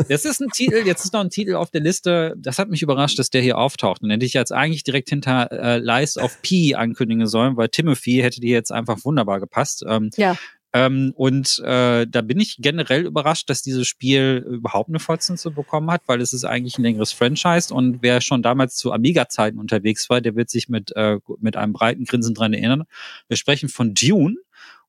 das 0.08 0.24
ist 0.24 0.40
ein 0.40 0.50
Titel. 0.50 0.82
Jetzt 0.84 1.04
ist 1.04 1.12
noch 1.12 1.20
ein 1.20 1.30
Titel 1.30 1.54
auf 1.54 1.70
der 1.70 1.80
Liste. 1.80 2.34
Das 2.36 2.58
hat 2.58 2.68
mich 2.68 2.82
überrascht, 2.82 3.18
dass 3.18 3.30
der 3.30 3.42
hier 3.42 3.58
auftaucht. 3.58 4.02
Und 4.02 4.10
hätte 4.10 4.26
ich 4.26 4.34
jetzt 4.34 4.52
eigentlich 4.52 4.84
direkt 4.84 5.08
hinter 5.08 5.50
äh, 5.52 5.78
Lies 5.78 6.18
of 6.18 6.40
P 6.42 6.74
ankündigen 6.74 7.26
sollen, 7.26 7.56
weil 7.56 7.68
Timothy 7.68 8.20
hätte 8.20 8.40
die 8.40 8.50
jetzt 8.50 8.72
einfach 8.72 8.98
wunderbar 9.04 9.40
gepasst. 9.40 9.84
Ähm, 9.88 10.10
ja. 10.16 10.36
Ähm, 10.74 11.12
und 11.14 11.60
äh, 11.60 12.04
da 12.04 12.20
bin 12.20 12.40
ich 12.40 12.56
generell 12.58 13.06
überrascht, 13.06 13.48
dass 13.48 13.62
dieses 13.62 13.86
Spiel 13.86 14.44
überhaupt 14.44 14.88
eine 14.88 14.98
Fortsetzung 14.98 15.54
bekommen 15.54 15.88
hat, 15.88 16.02
weil 16.06 16.20
es 16.20 16.32
ist 16.32 16.44
eigentlich 16.44 16.78
ein 16.78 16.82
längeres 16.82 17.12
Franchise 17.12 17.72
und 17.72 18.02
wer 18.02 18.20
schon 18.20 18.42
damals 18.42 18.74
zu 18.74 18.92
Amiga-Zeiten 18.92 19.60
unterwegs 19.60 20.10
war, 20.10 20.20
der 20.20 20.34
wird 20.34 20.50
sich 20.50 20.68
mit, 20.68 20.90
äh, 20.96 21.18
mit 21.38 21.56
einem 21.56 21.72
breiten 21.72 22.04
Grinsen 22.04 22.34
dran 22.34 22.52
erinnern. 22.52 22.84
Wir 23.28 23.36
sprechen 23.36 23.68
von 23.68 23.94
Dune. 23.94 24.36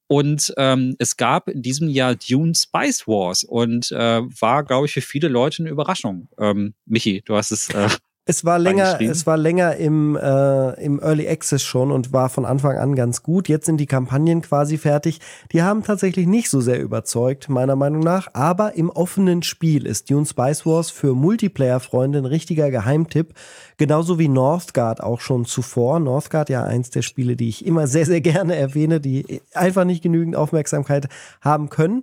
Und 0.08 0.54
ähm, 0.58 0.96
es 1.00 1.18
gab 1.18 1.48
in 1.48 1.64
diesem 1.64 1.90
Jahr 1.90 2.14
Dune 2.14 2.54
Spice 2.54 3.08
Wars 3.08 3.44
und 3.44 3.92
äh, 3.92 4.22
war, 4.40 4.64
glaube 4.64 4.86
ich, 4.86 4.94
für 4.94 5.02
viele 5.02 5.30
Leute 5.30 5.64
eine 5.64 5.72
Überraschung. 5.72 6.28
Ähm, 6.38 6.76
Michi, 6.86 7.24
du 7.26 7.36
hast 7.36 7.50
es 7.50 7.70
äh, 7.70 7.90
es 8.28 8.44
war 8.44 8.58
länger, 8.58 9.00
es 9.00 9.28
war 9.28 9.38
länger 9.38 9.76
im, 9.76 10.16
äh, 10.16 10.84
im 10.84 11.00
Early 11.00 11.30
Access 11.30 11.62
schon 11.62 11.92
und 11.92 12.12
war 12.12 12.30
von 12.30 12.44
Anfang 12.44 12.76
an 12.76 12.96
ganz 12.96 13.22
gut. 13.22 13.48
Jetzt 13.48 13.68
sind 13.68 13.78
die 13.78 13.86
Kampagnen 13.86 14.42
quasi 14.42 14.80
fertig. 14.80 15.20
Die 15.52 15.62
haben 15.62 15.84
tatsächlich 15.84 16.26
nicht 16.26 16.50
so 16.50 16.60
sehr 16.60 16.82
überzeugt, 16.82 17.50
meiner 17.50 17.76
Meinung 17.76 18.00
nach. 18.00 18.28
Aber 18.34 18.74
im 18.74 18.90
offenen 18.90 19.44
Spiel 19.44 19.86
ist 19.86 20.10
Dune 20.10 20.26
Spice 20.26 20.66
Wars 20.66 20.90
für 20.90 21.14
Multiplayer-Freunde 21.14 22.18
ein 22.18 22.26
richtiger 22.26 22.72
Geheimtipp. 22.72 23.36
Genauso 23.78 24.18
wie 24.18 24.28
Northgard 24.28 25.04
auch 25.04 25.22
schon 25.22 25.46
zuvor. 25.46 26.00
Northgard 26.00 26.50
ja 26.50 26.64
eins 26.64 26.90
der 26.90 27.04
Spiele, 27.04 27.36
die 27.36 27.50
ich 27.50 27.64
immer 27.64 27.86
sehr, 27.86 28.08
sehr 28.08 28.22
gerne 28.22 28.56
erwähne, 28.56 29.00
die 29.00 29.42
einfach 29.54 29.86
nicht 29.86 30.02
genügend 30.02 30.36
Aufmerksamkeit 30.36 31.10
haben 31.42 31.70
können. 31.70 32.02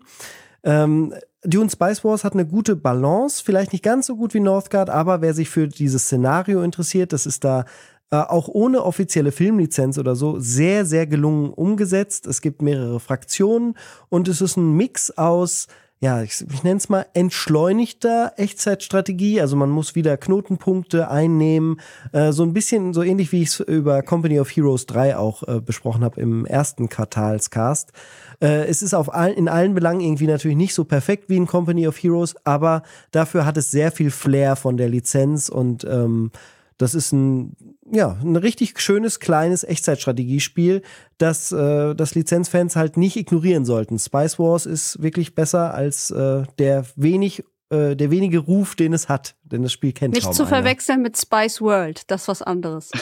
Ähm, 0.62 1.14
Dune 1.44 1.68
Spice 1.68 2.04
Wars 2.04 2.22
hat 2.22 2.34
eine 2.34 2.46
gute 2.46 2.76
Balance, 2.76 3.42
vielleicht 3.44 3.72
nicht 3.72 3.82
ganz 3.82 4.06
so 4.06 4.16
gut 4.16 4.32
wie 4.32 4.40
Northgard, 4.40 4.88
aber 4.90 5.22
wer 5.22 5.34
sich 5.34 5.50
für 5.50 5.66
dieses 5.66 6.04
Szenario 6.04 6.62
interessiert, 6.62 7.12
das 7.12 7.26
ist 7.26 7.42
da 7.42 7.64
äh, 8.12 8.16
auch 8.16 8.46
ohne 8.46 8.84
offizielle 8.84 9.32
Filmlizenz 9.32 9.98
oder 9.98 10.14
so 10.14 10.38
sehr, 10.38 10.84
sehr 10.84 11.06
gelungen 11.06 11.50
umgesetzt. 11.50 12.26
Es 12.26 12.42
gibt 12.42 12.62
mehrere 12.62 13.00
Fraktionen 13.00 13.74
und 14.08 14.28
es 14.28 14.40
ist 14.40 14.56
ein 14.56 14.76
Mix 14.76 15.10
aus 15.10 15.66
ja, 16.02 16.20
ich, 16.20 16.44
ich 16.52 16.64
nenne 16.64 16.78
es 16.78 16.88
mal 16.88 17.06
entschleunigter 17.14 18.32
Echtzeitstrategie. 18.36 19.40
Also 19.40 19.54
man 19.54 19.70
muss 19.70 19.94
wieder 19.94 20.16
Knotenpunkte 20.16 21.08
einnehmen. 21.08 21.80
Äh, 22.10 22.32
so 22.32 22.42
ein 22.42 22.52
bisschen 22.52 22.92
so 22.92 23.04
ähnlich 23.04 23.30
wie 23.30 23.42
ich 23.42 23.50
es 23.50 23.60
über 23.60 24.02
Company 24.02 24.40
of 24.40 24.50
Heroes 24.50 24.86
3 24.86 25.16
auch 25.16 25.46
äh, 25.46 25.60
besprochen 25.60 26.02
habe 26.02 26.20
im 26.20 26.44
ersten 26.44 26.88
Quartalscast. 26.88 27.92
Äh, 28.40 28.66
es 28.66 28.82
ist 28.82 28.94
auf 28.94 29.14
all, 29.14 29.30
in 29.30 29.48
allen 29.48 29.74
Belangen 29.74 30.00
irgendwie 30.00 30.26
natürlich 30.26 30.56
nicht 30.56 30.74
so 30.74 30.82
perfekt 30.82 31.28
wie 31.28 31.36
in 31.36 31.46
Company 31.46 31.86
of 31.86 31.96
Heroes, 32.02 32.34
aber 32.42 32.82
dafür 33.12 33.46
hat 33.46 33.56
es 33.56 33.70
sehr 33.70 33.92
viel 33.92 34.10
Flair 34.10 34.56
von 34.56 34.76
der 34.76 34.88
Lizenz 34.88 35.48
und 35.48 35.84
ähm, 35.84 36.32
das 36.78 36.96
ist 36.96 37.12
ein, 37.12 37.54
ja, 37.92 38.16
ein 38.22 38.36
richtig 38.36 38.80
schönes, 38.80 39.20
kleines 39.20 39.64
Echtzeitstrategiespiel, 39.64 40.82
das, 41.18 41.52
äh, 41.52 41.94
das 41.94 42.14
Lizenzfans 42.14 42.74
halt 42.74 42.96
nicht 42.96 43.16
ignorieren 43.16 43.66
sollten. 43.66 43.98
Spice 43.98 44.38
Wars 44.38 44.64
ist 44.64 45.02
wirklich 45.02 45.34
besser 45.34 45.74
als 45.74 46.10
äh, 46.10 46.44
der 46.58 46.86
wenig 46.96 47.44
äh, 47.72 47.96
der 47.96 48.10
wenige 48.10 48.38
Ruf, 48.38 48.74
den 48.74 48.92
es 48.92 49.08
hat, 49.08 49.34
denn 49.44 49.62
das 49.62 49.72
Spiel 49.72 49.92
kennt 49.92 50.14
Nicht 50.14 50.34
zu 50.34 50.44
verwechseln 50.44 51.00
mit 51.00 51.16
Spice 51.16 51.62
World, 51.62 52.10
das 52.10 52.22
ist 52.22 52.28
was 52.28 52.42
anderes. 52.42 52.90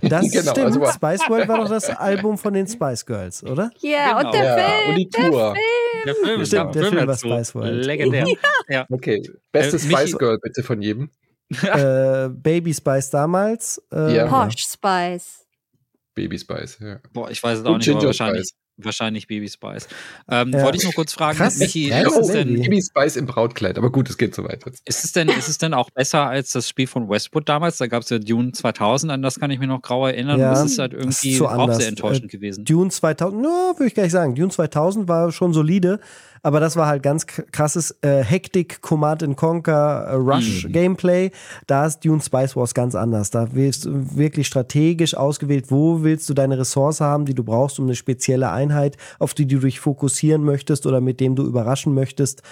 Das 0.00 0.30
genau, 0.32 0.50
stimmt. 0.50 0.66
Also 0.66 0.84
Spice 0.86 1.28
World 1.28 1.48
war 1.48 1.58
doch 1.58 1.68
das 1.68 1.88
Album 1.88 2.36
von 2.36 2.52
den 2.54 2.66
Spice 2.66 3.06
Girls, 3.06 3.44
oder? 3.44 3.70
Yeah, 3.82 4.18
genau. 4.18 4.26
und 4.26 4.34
der 4.34 4.44
ja, 4.44 4.56
Film. 4.56 4.90
Und 4.90 4.96
die 4.96 5.08
Tour. 5.08 5.54
Der 6.04 6.14
Film, 6.16 6.44
stimmt, 6.44 6.74
der 6.74 6.82
Film, 6.82 6.94
Film 6.96 7.06
war 7.06 7.16
Spice 7.16 7.54
World. 7.54 7.86
Legendär. 7.86 8.26
Ja. 8.68 8.86
Okay, 8.90 9.22
beste 9.52 9.76
äh, 9.76 9.78
Spice 9.78 10.18
Girl 10.18 10.38
bitte 10.42 10.64
von 10.64 10.82
jedem. 10.82 11.10
Äh, 11.62 12.28
Baby 12.28 12.74
Spice 12.74 13.10
damals. 13.10 13.82
Äh, 13.92 14.16
ja. 14.16 14.26
Posh 14.26 14.58
Spice. 14.58 15.46
Baby 16.14 16.38
Spice, 16.38 16.78
ja. 16.80 16.98
Boah, 17.12 17.30
ich 17.30 17.42
weiß 17.42 17.60
es 17.60 17.64
auch 17.64 17.78
nicht, 17.78 17.88
aber 17.88 18.04
wahrscheinlich. 18.04 18.48
Spice. 18.48 18.62
Wahrscheinlich 18.78 19.26
Baby 19.26 19.48
Spice. 19.48 19.86
Ähm, 20.30 20.50
ja. 20.50 20.62
Wollte 20.62 20.78
ich 20.78 20.84
nur 20.84 20.94
kurz 20.94 21.12
fragen, 21.12 21.36
Krass. 21.36 21.58
Michi, 21.58 21.88
ja, 21.88 22.00
ist 22.00 22.16
es 22.16 22.28
denn 22.28 22.54
Baby 22.54 22.80
Spice 22.82 23.16
im 23.16 23.26
Brautkleid, 23.26 23.76
aber 23.76 23.92
gut, 23.92 24.08
es 24.08 24.16
geht 24.16 24.34
so 24.34 24.44
weiter. 24.44 24.70
Ist 24.86 25.04
es 25.04 25.12
denn, 25.12 25.28
ist 25.28 25.48
es 25.48 25.58
denn 25.58 25.74
auch 25.74 25.90
besser 25.90 26.26
als 26.26 26.52
das 26.52 26.68
Spiel 26.68 26.86
von 26.86 27.08
Westwood 27.08 27.48
damals? 27.48 27.76
Da 27.76 27.86
gab 27.86 28.02
es 28.02 28.08
ja 28.08 28.18
Dune 28.18 28.52
2000, 28.52 29.12
an 29.12 29.20
das 29.22 29.38
kann 29.38 29.50
ich 29.50 29.58
mich 29.58 29.68
noch 29.68 29.82
grau 29.82 30.06
erinnern. 30.06 30.40
Ja, 30.40 30.50
das 30.50 30.64
ist 30.64 30.78
halt 30.78 30.94
irgendwie 30.94 31.34
ist 31.34 31.42
auch 31.42 31.72
sehr 31.74 31.88
enttäuschend 31.88 32.26
äh, 32.26 32.36
gewesen. 32.36 32.64
Dune 32.64 32.90
2000, 32.90 33.42
no, 33.42 33.48
würde 33.76 33.86
ich 33.86 33.94
gar 33.94 34.04
nicht 34.04 34.12
sagen. 34.12 34.34
Dune 34.34 34.50
2000 34.50 35.06
war 35.06 35.30
schon 35.32 35.52
solide, 35.52 36.00
aber 36.42 36.60
das 36.60 36.76
war 36.76 36.86
halt 36.86 37.02
ganz 37.02 37.26
krasses 37.26 37.96
äh, 38.02 38.22
Hektik, 38.22 38.82
Command 38.82 39.22
and 39.22 39.36
Conquer, 39.36 40.06
äh, 40.08 40.14
Rush 40.14 40.64
mhm. 40.64 40.72
Gameplay. 40.72 41.30
Da 41.66 41.86
ist 41.86 42.00
Dune 42.04 42.20
Spice 42.20 42.56
Wars 42.56 42.74
ganz 42.74 42.94
anders. 42.94 43.30
Da 43.30 43.54
wirst 43.54 43.84
du 43.84 44.16
wirklich 44.16 44.46
strategisch 44.46 45.14
ausgewählt, 45.14 45.66
wo 45.70 46.02
willst 46.02 46.28
du 46.28 46.34
deine 46.34 46.58
Ressource 46.58 47.00
haben, 47.00 47.24
die 47.24 47.34
du 47.34 47.44
brauchst, 47.44 47.78
um 47.78 47.86
eine 47.86 47.94
spezielle 47.94 48.50
Einheit, 48.50 48.96
auf 49.18 49.34
die 49.34 49.46
du 49.46 49.60
dich 49.60 49.80
fokussieren 49.80 50.42
möchtest 50.42 50.86
oder 50.86 51.00
mit 51.00 51.20
dem 51.20 51.36
du 51.36 51.44
überraschen 51.44 51.94
möchtest 51.94 52.42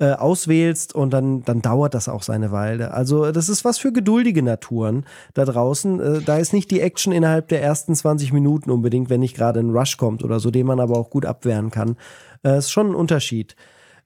äh, 0.00 0.12
auswählst 0.12 0.94
und 0.94 1.12
dann, 1.12 1.42
dann 1.44 1.60
dauert 1.60 1.94
das 1.94 2.08
auch 2.08 2.22
seine 2.22 2.52
Weile. 2.52 2.92
Also 2.94 3.32
das 3.32 3.48
ist 3.48 3.64
was 3.64 3.78
für 3.78 3.92
geduldige 3.92 4.42
Naturen 4.42 5.04
da 5.34 5.44
draußen. 5.44 6.00
Äh, 6.00 6.20
da 6.22 6.38
ist 6.38 6.52
nicht 6.52 6.70
die 6.70 6.80
Action 6.80 7.12
innerhalb 7.12 7.48
der 7.48 7.62
ersten 7.62 7.94
20 7.94 8.32
Minuten 8.32 8.70
unbedingt, 8.70 9.10
wenn 9.10 9.20
nicht 9.20 9.36
gerade 9.36 9.58
ein 9.58 9.70
Rush 9.70 9.96
kommt 9.96 10.22
oder 10.22 10.38
so, 10.38 10.52
den 10.52 10.66
man 10.66 10.78
aber 10.78 10.96
auch 10.96 11.10
gut 11.10 11.26
abwehren 11.26 11.70
kann. 11.70 11.96
Äh, 12.44 12.58
ist 12.58 12.70
schon 12.70 12.90
ein 12.90 12.94
Unterschied. 12.94 13.56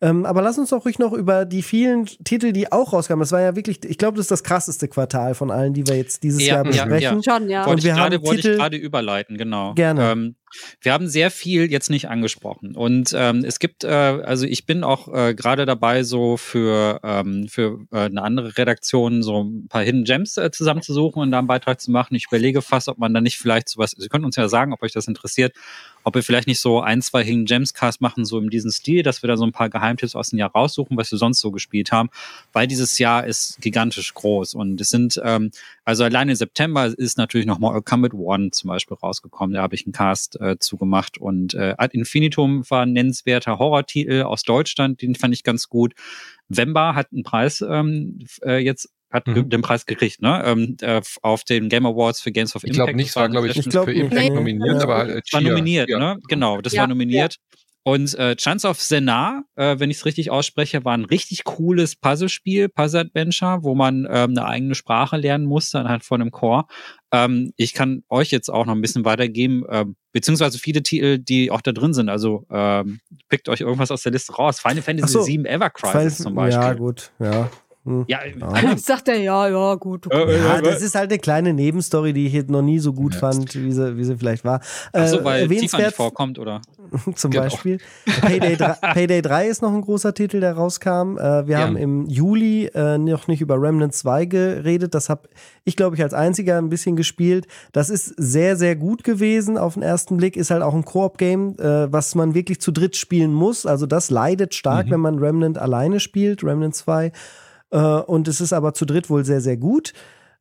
Ähm, 0.03 0.27
aber 0.27 0.43
lass 0.43 0.59
uns 0.59 0.71
doch 0.71 0.85
ruhig 0.85 0.99
noch 0.99 1.13
über 1.13 1.45
die 1.45 1.63
vielen 1.63 2.07
Titel, 2.07 2.51
die 2.51 2.73
auch 2.73 2.93
rauskamen. 2.93 3.21
Das 3.21 3.31
war 3.31 3.41
ja 3.41 3.55
wirklich, 3.55 3.85
ich 3.85 3.99
glaube, 3.99 4.17
das 4.17 4.25
ist 4.25 4.33
das 4.33 4.43
krasseste 4.43 4.89
Quartal 4.89 5.37
von 5.37 5.53
allen, 5.53 5.75
die 5.75 5.87
wir 5.87 5.97
jetzt 5.97 6.25
dieses 6.25 6.45
ja, 6.45 6.57
Jahr 6.57 6.65
besprechen. 6.65 7.01
Ja, 7.01 7.13
ja. 7.13 7.23
Schon, 7.23 7.49
ja. 7.49 7.65
Und 7.67 7.85
wir 7.85 7.95
haben 7.95 8.21
wollte 8.21 8.51
ich 8.51 8.57
gerade 8.57 8.77
überleiten, 8.77 9.39
genau. 9.39 9.75
Gerne. 9.75 10.11
Ähm, 10.11 10.35
wir 10.81 10.93
haben 10.93 11.09
sehr 11.09 11.31
viel 11.31 11.71
jetzt 11.71 11.89
nicht 11.89 12.09
angesprochen. 12.09 12.75
Und 12.75 13.15
ähm, 13.17 13.45
es 13.45 13.61
gibt, 13.61 13.85
äh, 13.85 13.89
also 13.89 14.45
ich 14.45 14.67
bin 14.67 14.83
auch 14.83 15.07
äh, 15.07 15.35
gerade 15.35 15.67
dabei, 15.67 16.03
so 16.03 16.37
für, 16.37 17.01
ähm, 17.05 17.47
für 17.49 17.87
äh, 17.93 18.01
eine 18.01 18.23
andere 18.23 18.59
Redaktion 18.59 19.23
so 19.23 19.45
ein 19.45 19.69
paar 19.69 19.83
Hidden 19.83 20.03
Gems 20.03 20.37
äh, 20.37 20.51
zusammenzusuchen 20.51 21.23
und 21.23 21.31
da 21.31 21.39
einen 21.39 21.47
Beitrag 21.47 21.81
zu 21.81 21.93
machen. 21.93 22.17
Ich 22.17 22.27
überlege 22.27 22.61
fast, 22.61 22.89
ob 22.89 22.99
man 22.99 23.15
da 23.15 23.21
nicht 23.21 23.39
vielleicht 23.39 23.69
sowas, 23.69 23.95
Sie 23.97 24.09
können 24.09 24.25
uns 24.25 24.37
ja 24.37 24.49
sagen, 24.49 24.73
ob 24.73 24.83
euch 24.83 24.93
das 24.93 25.07
interessiert, 25.07 25.55
ob 26.05 26.15
wir 26.15 26.23
vielleicht 26.23 26.47
nicht 26.47 26.61
so 26.61 26.81
ein, 26.81 27.03
zwei 27.03 27.25
Hidden 27.25 27.45
Gems 27.45 27.75
Cast 27.75 28.01
machen, 28.01 28.25
so 28.25 28.39
in 28.39 28.51
diesem 28.51 28.71
Stil, 28.71 29.03
dass 29.03 29.23
wir 29.23 29.29
da 29.29 29.37
so 29.37 29.45
ein 29.45 29.53
paar 29.53 29.69
Geheimtipps 29.69 30.15
aus 30.15 30.31
dem 30.31 30.39
Jahr 30.39 30.51
raussuchen, 30.51 30.97
was 30.97 31.11
wir 31.11 31.19
sonst 31.19 31.41
so 31.41 31.51
gespielt 31.51 31.93
haben, 31.93 32.11
weil 32.53 32.67
dieses 32.67 32.99
Jahr 32.99 33.27
ist 33.27 33.61
gigantisch 33.61 34.15
groß 34.15 34.55
und 34.55 34.81
es 34.81 34.91
sind, 34.91 35.21
ähm, 35.25 35.51
also 35.85 36.05
allein 36.05 36.29
im 36.29 36.35
September 36.35 36.87
ist 36.87 37.19
natürlich 37.19 37.47
noch 37.47 37.59
Mortal 37.59 37.83
Kombat 37.83 38.15
One 38.15 38.51
zum 38.51 38.69
Beispiel 38.69 38.97
rausgekommen, 38.97 39.55
da 39.55 39.63
habe 39.63 39.75
ich 39.75 39.87
einen 39.87 39.93
Cast 39.93 40.41
äh, 40.41 40.59
zugemacht 40.59 41.19
und 41.19 41.55
äh, 41.55 41.75
Ad 41.79 41.97
Infinitum 41.97 42.69
war 42.71 42.83
ein 42.83 42.93
nennenswerter 42.93 43.59
Horrortitel 43.59 44.23
aus 44.23 44.43
Deutschland, 44.43 45.03
den 45.03 45.15
fand 45.15 45.35
ich 45.35 45.45
ganz 45.45 45.69
gut. 45.69 45.95
Wemba 46.49 46.95
hat 46.95 47.13
einen 47.13 47.23
Preis 47.23 47.65
ähm, 47.67 48.19
äh, 48.43 48.59
jetzt 48.59 48.91
hat 49.13 49.27
mhm. 49.27 49.49
den 49.49 49.63
Preis 49.63 49.87
gekriegt, 49.87 50.23
ne? 50.23 50.43
Ähm, 50.45 50.77
äh, 50.81 51.01
auf 51.23 51.45
den 51.45 51.69
Game 51.69 51.87
Awards 51.87 52.21
für 52.21 52.33
Games 52.33 52.57
of 52.57 52.65
Impact. 52.65 52.71
Ich 52.71 52.77
glaube 52.77 52.95
nicht, 52.95 53.17
war, 53.17 53.29
glaube 53.29 53.49
ich, 53.49 53.57
ich 53.57 53.69
glaub, 53.69 53.85
für 53.85 53.93
Impact 53.93 54.23
nee. 54.23 54.31
nominiert, 54.31 54.77
ja. 54.77 54.83
aber 54.83 54.97
halt, 54.97 55.33
war 55.33 55.41
nominiert, 55.41 55.89
ja. 55.89 55.99
ne? 55.99 56.19
Genau, 56.29 56.61
das 56.61 56.73
ja. 56.73 56.81
war 56.81 56.89
nominiert. 56.89 57.39
Und 57.85 58.15
äh, 58.15 58.37
Chance 58.37 58.69
of 58.69 58.81
Senar, 58.81 59.43
äh, 59.57 59.81
wenn 59.81 59.91
ich 59.91 59.97
es 59.99 60.07
richtig 60.07 60.31
ausspreche, 60.31 60.85
war 60.85 60.95
ein 60.95 61.05
richtig 61.05 61.43
cooles 61.43 61.97
Puzzlespiel, 61.97 62.69
Puzzle-Adventure, 62.69 63.65
wo 63.65 63.75
man 63.75 64.07
ähm, 64.09 64.31
eine 64.31 64.47
eigene 64.47 64.77
Sprache 64.77 65.17
lernen 65.17 65.47
musste 65.47 65.81
anhand 65.81 66.05
von 66.05 66.21
einem 66.21 66.31
Chor. 66.31 66.69
Ähm, 67.11 67.53
ich 67.57 67.75
kann 67.75 68.05
euch 68.09 68.31
jetzt 68.31 68.51
auch 68.51 68.67
noch 68.67 68.75
ein 68.75 68.81
bisschen 68.81 69.05
weitergeben, 69.05 69.65
äh, 69.69 69.85
beziehungsweise 70.13 70.61
viele 70.61 70.85
Titel, 70.85 71.19
die 71.19 71.51
auch 71.51 71.61
da 71.61 71.73
drin 71.73 71.93
sind. 71.93 72.09
Also 72.09 72.47
ähm, 72.51 73.01
pickt 73.29 73.49
euch 73.49 73.63
irgendwas 73.63 73.91
aus 73.91 74.03
der 74.03 74.13
Liste 74.13 74.33
raus. 74.33 74.61
Final 74.61 74.83
Fantasy 74.83 75.13
so, 75.13 75.27
VII 75.27 75.45
Ever 75.45 75.71
Crisis 75.71 76.19
zum 76.19 76.37
Beispiel. 76.37 76.63
Ja, 76.63 76.75
gut, 76.75 77.11
ja. 77.19 77.51
Hm. 77.85 78.05
Ja, 78.07 78.21
ja. 78.25 78.77
sagt 78.77 79.09
er, 79.09 79.17
ja, 79.17 79.49
ja, 79.49 79.75
gut. 79.75 80.07
Okay. 80.07 80.39
Ja, 80.39 80.61
das 80.61 80.83
ist 80.83 80.95
halt 80.95 81.11
eine 81.11 81.19
kleine 81.19 81.53
Nebenstory, 81.53 82.13
die 82.13 82.27
ich 82.27 82.33
jetzt 82.33 82.51
noch 82.51 82.63
nie 82.63 82.79
so 82.79 82.93
gut 82.93 83.15
ja. 83.15 83.21
fand, 83.21 83.55
wie 83.57 83.73
sie, 83.73 83.97
wie 83.97 84.05
sie 84.05 84.17
vielleicht 84.17 84.45
war. 84.45 84.61
So, 84.93 85.25
weil 85.25 85.51
äh, 85.51 85.57
Tifa 85.57 85.79
nicht 85.79 85.97
vorkommt, 85.97 86.39
oder? 86.39 86.63
Zum 87.17 87.31
genau. 87.31 87.45
Beispiel. 87.45 87.79
Payday 88.21 88.57
3, 88.57 88.73
Payday 88.95 89.23
3 89.23 89.49
ist 89.49 89.63
noch 89.63 89.73
ein 89.73 89.81
großer 89.81 90.15
Titel, 90.15 90.41
der 90.41 90.55
rauskam. 90.55 91.19
Äh, 91.19 91.47
wir 91.47 91.59
ja. 91.59 91.61
haben 91.61 91.77
im 91.77 92.07
Juli 92.07 92.67
äh, 92.67 92.99
noch 92.99 93.27
nicht 93.27 93.41
über 93.41 93.61
Remnant 93.61 93.95
2 93.95 94.27
geredet. 94.27 94.95
Das 94.95 95.09
habe 95.09 95.29
ich, 95.65 95.75
glaube 95.75 95.97
ich, 95.97 96.03
als 96.03 96.15
einziger 96.15 96.59
ein 96.59 96.69
bisschen 96.69 96.95
gespielt. 96.95 97.47
Das 97.73 97.91
ist 97.91 98.15
sehr, 98.17 98.57
sehr 98.57 98.77
gut 98.77 99.03
gewesen 99.05 99.59
auf 99.59 99.75
den 99.75 99.83
ersten 99.83 100.17
Blick. 100.19 100.37
Ist 100.37 100.51
halt 100.51 100.63
auch 100.63 100.75
ein 100.75 100.85
Koop-Game, 100.85 101.57
äh, 101.59 101.93
was 101.93 102.15
man 102.15 102.35
wirklich 102.35 102.61
zu 102.61 102.71
dritt 102.71 102.97
spielen 102.97 103.33
muss. 103.33 103.67
Also 103.67 103.87
das 103.87 104.11
leidet 104.11 104.55
stark, 104.55 104.87
mhm. 104.87 104.91
wenn 104.93 105.01
man 105.01 105.19
Remnant 105.19 105.59
alleine 105.59 105.99
spielt, 105.99 106.45
Remnant 106.45 106.75
2. 106.75 107.11
Äh, 107.73 107.79
und 107.79 108.29
es 108.29 108.41
ist 108.41 108.53
aber 108.53 108.75
zu 108.75 108.85
dritt 108.85 109.11
wohl 109.11 109.25
sehr, 109.25 109.41
sehr 109.41 109.57
gut. 109.57 109.93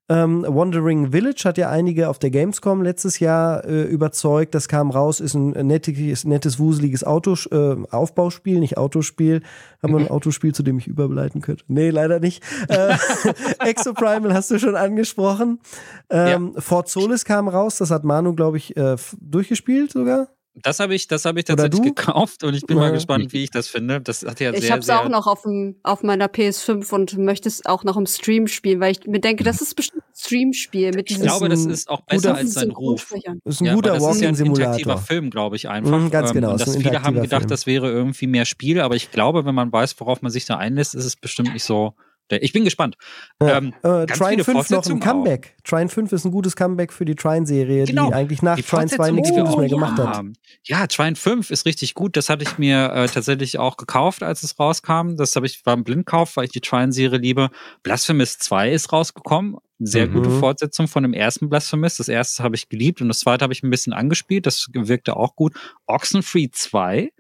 Ähm, 0.10 0.46
Wandering 0.46 1.12
Village 1.12 1.44
hat 1.46 1.58
ja 1.58 1.70
einige 1.70 2.10
auf 2.10 2.20
der 2.20 2.32
Gamescom 2.32 2.82
letztes 2.82 3.20
Jahr 3.20 3.64
äh, 3.64 3.84
überzeugt. 3.84 4.54
Das 4.54 4.68
kam 4.68 4.90
raus, 4.90 5.22
ist 5.22 5.36
ein 5.36 5.52
nettes, 5.52 6.26
nettes 6.26 6.60
wuseliges 6.60 7.06
Auto, 7.06 7.36
äh, 7.52 7.78
Aufbauspiel, 7.90 8.60
nicht 8.60 8.78
Autospiel. 8.78 9.42
Haben 9.82 9.94
wir 9.94 10.00
ein 10.02 10.12
Autospiel, 10.12 10.54
zu 10.54 10.64
dem 10.64 10.78
ich 10.80 10.88
überleiten 10.88 11.40
könnte? 11.40 11.64
Nee, 11.70 11.92
leider 11.92 12.20
nicht. 12.20 12.44
Äh, 12.68 12.98
Exoprimal 13.66 14.34
hast 14.34 14.52
du 14.52 14.60
schon 14.60 14.76
angesprochen. 14.76 15.60
Ähm, 16.10 16.52
ja. 16.56 16.62
Fort 16.62 16.90
Solis 16.90 17.24
kam 17.24 17.48
raus, 17.48 17.78
das 17.78 17.90
hat 17.90 18.04
Manu, 18.04 18.34
glaube 18.34 18.58
ich, 18.58 18.76
äh, 18.76 18.98
durchgespielt 19.22 19.94
sogar. 19.94 20.28
Das 20.54 20.80
habe 20.80 20.94
ich, 20.94 21.08
das 21.08 21.24
habe 21.24 21.40
ich 21.40 21.46
tatsächlich 21.46 21.82
gekauft 21.82 22.44
und 22.44 22.54
ich 22.54 22.66
bin 22.66 22.76
ja. 22.76 22.84
mal 22.84 22.92
gespannt, 22.92 23.32
wie 23.32 23.44
ich 23.44 23.52
das 23.52 23.68
finde. 23.68 24.02
Das 24.02 24.24
hat 24.24 24.42
ja 24.42 24.52
ich 24.54 24.70
habe 24.70 24.82
es 24.82 24.90
auch 24.90 25.08
noch 25.08 25.26
auf, 25.26 25.44
dem, 25.44 25.78
auf 25.84 26.04
meiner 26.04 26.28
PS5 26.28 26.94
und 26.94 27.18
möchte 27.18 27.48
es 27.48 27.66
auch 27.66 27.86
noch 27.86 27.96
im 27.96 28.06
Stream 28.06 28.48
spielen, 28.48 28.82
weil 28.82 28.92
ich 28.92 29.08
mir 29.08 29.22
denke, 29.22 29.46
das 29.46 29.62
ist 29.62 29.76
bestimmt 29.76 30.04
ein 30.04 30.16
Streamspiel. 30.16 30.92
Mit 30.94 31.10
ich 31.10 31.22
glaube, 31.22 31.48
das 31.48 31.66
ist 31.66 31.90
auch 31.90 32.02
besser 32.02 32.36
als 32.36 32.54
sein 32.54 32.72
Ruf. 32.72 33.14
Das 33.46 33.56
ist 33.56 33.62
ein 33.62 33.66
ja, 33.66 33.76
guter 33.76 34.02
Walking-Simulator. 34.02 34.22
Ja 34.22 34.30
ein 34.30 34.46
interaktiver 34.46 34.98
Film, 34.98 35.30
glaube 35.30 35.56
ich 35.56 35.70
einfach. 35.70 36.00
Mhm, 36.00 36.12
ganz 36.12 36.34
genau. 36.34 36.48
Ähm, 36.48 36.54
und 36.54 36.62
dass 36.62 36.76
viele 36.76 37.02
haben 37.02 37.22
gedacht, 37.22 37.44
Film. 37.44 37.50
das 37.50 37.66
wäre 37.66 37.90
irgendwie 37.90 38.28
mehr 38.28 38.46
Spiel, 38.46 38.82
aber 38.82 38.96
ich 38.96 39.12
glaube, 39.12 39.46
wenn 39.46 39.56
man 39.56 39.72
weiß, 39.72 40.00
worauf 40.00 40.22
man 40.22 40.32
sich 40.32 40.46
da 40.46 40.58
einlässt, 40.58 40.96
ist 40.96 41.06
es 41.06 41.16
bestimmt 41.16 41.54
nicht 41.54 41.64
so 41.64 41.96
ich 42.40 42.54
bin 42.54 42.64
gespannt. 42.64 42.96
Ja. 43.42 43.58
Ähm, 43.58 43.74
äh, 43.84 44.06
Trine 44.06 44.44
5 44.44 44.70
noch 44.70 44.86
ein 44.86 45.00
Comeback. 45.00 45.56
Auch. 45.58 45.64
Trine 45.70 45.90
5 45.90 46.12
ist 46.12 46.26
ein 46.26 46.32
gutes 46.32 46.56
Comeback 46.56 46.94
für 46.94 47.06
die 47.06 47.16
Trine-Serie, 47.16 47.86
genau. 47.86 48.08
die 48.08 48.14
eigentlich 48.14 48.42
nach 48.42 48.56
die 48.56 48.64
Trine 48.64 48.88
2 48.88 49.12
nichts 49.12 49.30
Gutes 49.32 49.56
mehr 49.58 49.70
gemacht 49.70 49.98
ja. 49.98 50.18
hat. 50.18 50.26
Ja, 50.64 50.88
Trine 50.88 51.16
5 51.16 51.52
ist 51.52 51.66
richtig 51.66 51.94
gut. 51.94 52.16
Das 52.16 52.30
hatte 52.30 52.44
ich 52.44 52.58
mir 52.58 52.92
äh, 52.94 53.08
tatsächlich 53.08 53.60
auch 53.60 53.78
gekauft, 53.78 54.24
als 54.24 54.44
es 54.44 54.60
rauskam. 54.60 55.16
Das 55.16 55.36
habe 55.36 55.46
ich 55.46 55.64
beim 55.64 55.84
Blindkauf, 55.84 56.38
weil 56.38 56.46
ich 56.46 56.52
die 56.52 56.62
Trine-Serie 56.62 57.20
liebe. 57.20 57.50
Blasphemous 57.84 58.38
2 58.38 58.72
ist 58.72 58.94
rausgekommen. 58.94 59.58
Sehr 59.80 60.08
mhm. 60.08 60.14
gute 60.14 60.30
Fortsetzung 60.30 60.88
von 60.88 61.02
dem 61.02 61.14
ersten 61.14 61.50
Blasphemous. 61.50 61.98
Das 61.98 62.08
erste 62.08 62.44
habe 62.44 62.56
ich 62.56 62.70
geliebt 62.70 63.02
und 63.02 63.08
das 63.08 63.20
zweite 63.20 63.44
habe 63.44 63.54
ich 63.54 63.64
ein 63.64 63.70
bisschen 63.72 63.94
angespielt. 63.94 64.46
Das 64.46 64.68
wirkte 64.74 65.18
auch 65.18 65.36
gut. 65.36 65.54
Oxenfree 65.88 66.50
2 66.52 67.12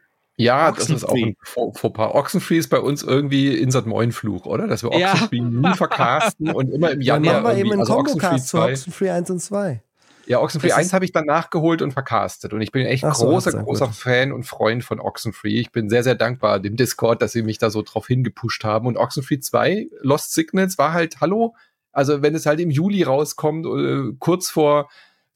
ja, 0.41 0.71
das 0.71 0.89
ist 0.89 1.03
auch 1.03 1.15
ein 1.15 1.35
Fauxpas. 1.41 2.13
Oxenfree 2.13 2.57
ist 2.57 2.69
bei 2.69 2.79
uns 2.79 3.03
irgendwie 3.03 3.57
Insert 3.57 3.85
Moin-Fluch, 3.85 4.45
oder? 4.45 4.67
Dass 4.67 4.83
wir 4.83 4.91
Oxenfree 4.91 5.37
ja. 5.37 5.43
nie 5.43 5.73
vercasten 5.75 6.51
und 6.51 6.69
immer 6.69 6.91
im 6.91 7.01
Januar. 7.01 7.33
Dann 7.33 7.43
machen 7.43 7.55
wir 7.55 7.61
eben 7.61 7.71
einen 7.71 7.81
also 7.81 7.95
Kombo-Cast 7.95 8.47
zu 8.47 8.59
Oxenfree 8.59 9.09
1 9.09 9.29
und 9.29 9.39
2. 9.39 9.81
Ja, 10.27 10.39
Oxenfree 10.39 10.71
1 10.71 10.93
habe 10.93 11.05
ich 11.05 11.11
dann 11.11 11.25
nachgeholt 11.25 11.81
und 11.81 11.91
vercastet. 11.91 12.53
Und 12.53 12.61
ich 12.61 12.71
bin 12.71 12.85
echt 12.85 13.03
so, 13.15 13.25
großer, 13.25 13.51
großer 13.63 13.87
gut. 13.87 13.95
Fan 13.95 14.31
und 14.31 14.43
Freund 14.43 14.83
von 14.83 14.99
Oxenfree. 14.99 15.59
Ich 15.59 15.71
bin 15.71 15.89
sehr, 15.89 16.03
sehr 16.03 16.15
dankbar 16.15 16.59
dem 16.59 16.75
Discord, 16.75 17.21
dass 17.21 17.31
sie 17.31 17.43
mich 17.43 17.57
da 17.57 17.69
so 17.69 17.81
drauf 17.81 18.07
hingepusht 18.07 18.63
haben. 18.63 18.87
Und 18.87 18.97
Oxenfree 18.97 19.39
2, 19.39 19.87
Lost 20.01 20.33
Signals, 20.33 20.77
war 20.77 20.93
halt, 20.93 21.21
hallo, 21.21 21.55
also 21.91 22.21
wenn 22.21 22.35
es 22.35 22.45
halt 22.45 22.59
im 22.59 22.69
Juli 22.69 23.03
rauskommt, 23.03 23.65
äh, 23.65 24.15
kurz 24.19 24.49
vor 24.49 24.89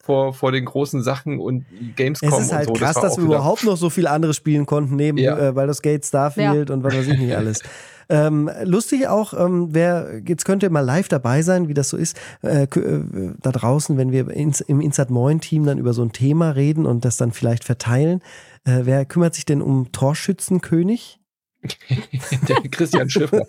vor, 0.05 0.35
vor 0.35 0.51
den 0.51 0.65
großen 0.65 1.01
Sachen 1.01 1.39
und 1.39 1.65
Gamescom 1.95 2.29
Es 2.29 2.39
ist 2.39 2.53
halt 2.53 2.67
so. 2.67 2.73
krass, 2.73 2.93
das 2.93 3.03
dass 3.03 3.17
wir 3.17 3.25
überhaupt 3.25 3.63
noch 3.63 3.75
so 3.75 3.89
viele 3.89 4.11
andere 4.11 4.35
spielen 4.35 4.67
konnten, 4.67 4.95
neben 4.95 5.17
ja. 5.17 5.49
äh, 5.49 5.51
Baldur's 5.51 5.81
Gate, 5.81 6.05
Starfield 6.05 6.69
ja. 6.69 6.75
und 6.75 6.83
was 6.83 6.95
weiß 6.95 7.07
ich 7.07 7.17
nicht 7.17 7.35
alles. 7.35 7.63
ähm, 8.09 8.51
lustig 8.63 9.07
auch, 9.07 9.33
ähm, 9.33 9.69
wer, 9.71 10.21
jetzt 10.23 10.45
könnt 10.45 10.61
ihr 10.61 10.69
mal 10.69 10.81
live 10.81 11.07
dabei 11.07 11.41
sein, 11.41 11.69
wie 11.69 11.73
das 11.73 11.89
so 11.89 11.97
ist, 11.97 12.15
äh, 12.43 12.65
äh, 12.65 13.03
da 13.41 13.51
draußen, 13.51 13.97
wenn 13.97 14.11
wir 14.11 14.29
ins, 14.29 14.61
im 14.61 14.79
Insert 14.79 15.09
Moin 15.09 15.41
Team 15.41 15.65
dann 15.65 15.79
über 15.79 15.93
so 15.93 16.03
ein 16.03 16.11
Thema 16.11 16.51
reden 16.51 16.85
und 16.85 17.03
das 17.03 17.17
dann 17.17 17.31
vielleicht 17.31 17.63
verteilen. 17.63 18.21
Äh, 18.63 18.81
wer 18.83 19.05
kümmert 19.05 19.33
sich 19.33 19.45
denn 19.45 19.63
um 19.63 19.91
Torschützenkönig? 19.91 21.19
der 22.47 22.55
Christian 22.69 23.09
Schiffer. 23.09 23.47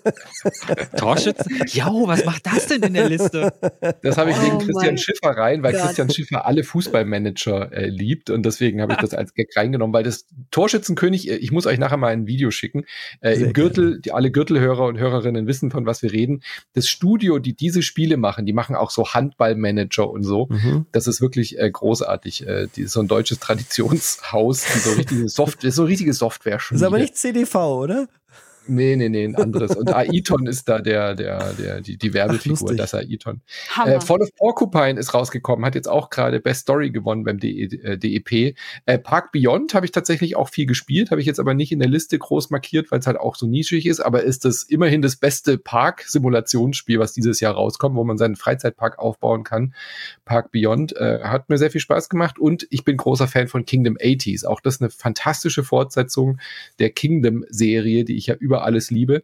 Torschützen? 0.96 1.62
Jo, 1.68 2.06
was 2.06 2.24
macht 2.24 2.46
das 2.46 2.66
denn 2.66 2.82
in 2.82 2.94
der 2.94 3.08
Liste? 3.08 3.52
Das 4.02 4.18
habe 4.18 4.30
ich 4.30 4.42
wegen 4.42 4.56
oh 4.56 4.58
Christian 4.58 4.98
Schiffer 4.98 5.30
rein, 5.30 5.62
weil 5.62 5.72
Gott. 5.72 5.82
Christian 5.82 6.10
Schiffer 6.10 6.46
alle 6.46 6.64
Fußballmanager 6.64 7.72
äh, 7.72 7.88
liebt 7.88 8.30
und 8.30 8.44
deswegen 8.44 8.80
habe 8.80 8.92
ich 8.92 8.98
das 8.98 9.14
als 9.14 9.34
Gag 9.34 9.56
reingenommen, 9.56 9.92
weil 9.94 10.04
das 10.04 10.26
Torschützenkönig, 10.50 11.30
äh, 11.30 11.36
ich 11.36 11.52
muss 11.52 11.66
euch 11.66 11.78
nachher 11.78 11.96
mal 11.96 12.12
ein 12.12 12.26
Video 12.26 12.50
schicken, 12.50 12.84
äh, 13.20 13.34
im 13.34 13.52
Gürtel, 13.52 14.00
die 14.00 14.12
alle 14.12 14.30
Gürtelhörer 14.30 14.86
und 14.86 14.98
Hörerinnen 14.98 15.46
wissen, 15.46 15.70
von 15.70 15.86
was 15.86 16.02
wir 16.02 16.12
reden. 16.12 16.42
Das 16.74 16.88
Studio, 16.88 17.38
die 17.38 17.54
diese 17.54 17.82
Spiele 17.82 18.16
machen, 18.16 18.46
die 18.46 18.52
machen 18.52 18.76
auch 18.76 18.90
so 18.90 19.08
Handballmanager 19.08 20.08
und 20.08 20.24
so. 20.24 20.46
Mhm. 20.50 20.86
Das 20.92 21.06
ist 21.06 21.20
wirklich 21.20 21.58
äh, 21.58 21.70
großartig. 21.70 22.46
Äh, 22.46 22.68
die 22.74 22.82
ist 22.82 22.92
so 22.92 23.00
ein 23.00 23.08
deutsches 23.08 23.38
Traditionshaus, 23.40 24.64
die 24.74 24.78
so 24.78 24.92
richtige 24.92 25.28
Software, 25.28 25.72
so 25.72 25.84
richtige 25.84 26.12
Software. 26.12 26.58
-Schmiede. 26.58 26.76
Ist 26.76 26.82
aber 26.82 26.98
nicht 26.98 27.16
CDV, 27.16 27.54
oder? 27.54 28.05
Nee, 28.68 28.96
nee, 28.96 29.08
nee, 29.08 29.24
ein 29.24 29.36
anderes. 29.36 29.76
Und 29.76 29.92
Aiton 29.94 30.46
ist 30.46 30.68
da 30.68 30.80
der, 30.80 31.14
der, 31.14 31.52
der, 31.54 31.80
die, 31.80 31.96
die 31.96 32.14
Werbefigur, 32.14 32.70
Ach, 32.72 32.76
das 32.76 32.94
Aiton. 32.94 33.40
Äh, 33.84 34.00
Fall 34.00 34.22
of 34.22 34.34
Porcupine 34.36 34.98
ist 34.98 35.14
rausgekommen, 35.14 35.64
hat 35.64 35.74
jetzt 35.74 35.88
auch 35.88 36.10
gerade 36.10 36.40
Best 36.40 36.62
Story 36.62 36.90
gewonnen 36.90 37.24
beim 37.24 37.38
DE, 37.38 37.64
äh, 37.64 37.98
DEP. 37.98 38.56
Äh, 38.86 38.98
Park 38.98 39.32
Beyond 39.32 39.74
habe 39.74 39.86
ich 39.86 39.92
tatsächlich 39.92 40.36
auch 40.36 40.48
viel 40.48 40.66
gespielt, 40.66 41.10
habe 41.10 41.20
ich 41.20 41.26
jetzt 41.26 41.40
aber 41.40 41.54
nicht 41.54 41.72
in 41.72 41.78
der 41.78 41.88
Liste 41.88 42.18
groß 42.18 42.50
markiert, 42.50 42.90
weil 42.90 42.98
es 42.98 43.06
halt 43.06 43.18
auch 43.18 43.36
so 43.36 43.46
nischig 43.46 43.86
ist, 43.86 44.00
aber 44.00 44.22
ist 44.22 44.44
das 44.44 44.64
immerhin 44.64 45.02
das 45.02 45.16
beste 45.16 45.58
Park-Simulationsspiel, 45.58 46.98
was 46.98 47.12
dieses 47.12 47.40
Jahr 47.40 47.54
rauskommt, 47.54 47.96
wo 47.96 48.04
man 48.04 48.18
seinen 48.18 48.36
Freizeitpark 48.36 48.98
aufbauen 48.98 49.44
kann. 49.44 49.74
Park 50.24 50.50
Beyond 50.50 50.96
äh, 50.96 51.20
hat 51.22 51.48
mir 51.48 51.58
sehr 51.58 51.70
viel 51.70 51.80
Spaß 51.80 52.08
gemacht 52.08 52.38
und 52.38 52.66
ich 52.70 52.84
bin 52.84 52.96
großer 52.96 53.28
Fan 53.28 53.48
von 53.48 53.64
Kingdom 53.64 53.96
80s. 53.96 54.44
Auch 54.44 54.60
das 54.60 54.76
ist 54.76 54.82
eine 54.82 54.90
fantastische 54.90 55.62
Fortsetzung 55.62 56.38
der 56.78 56.90
Kingdom-Serie, 56.90 58.04
die 58.04 58.16
ich 58.16 58.26
ja 58.26 58.34
über 58.34 58.55
über 58.56 58.64
alles 58.64 58.90
liebe 58.90 59.22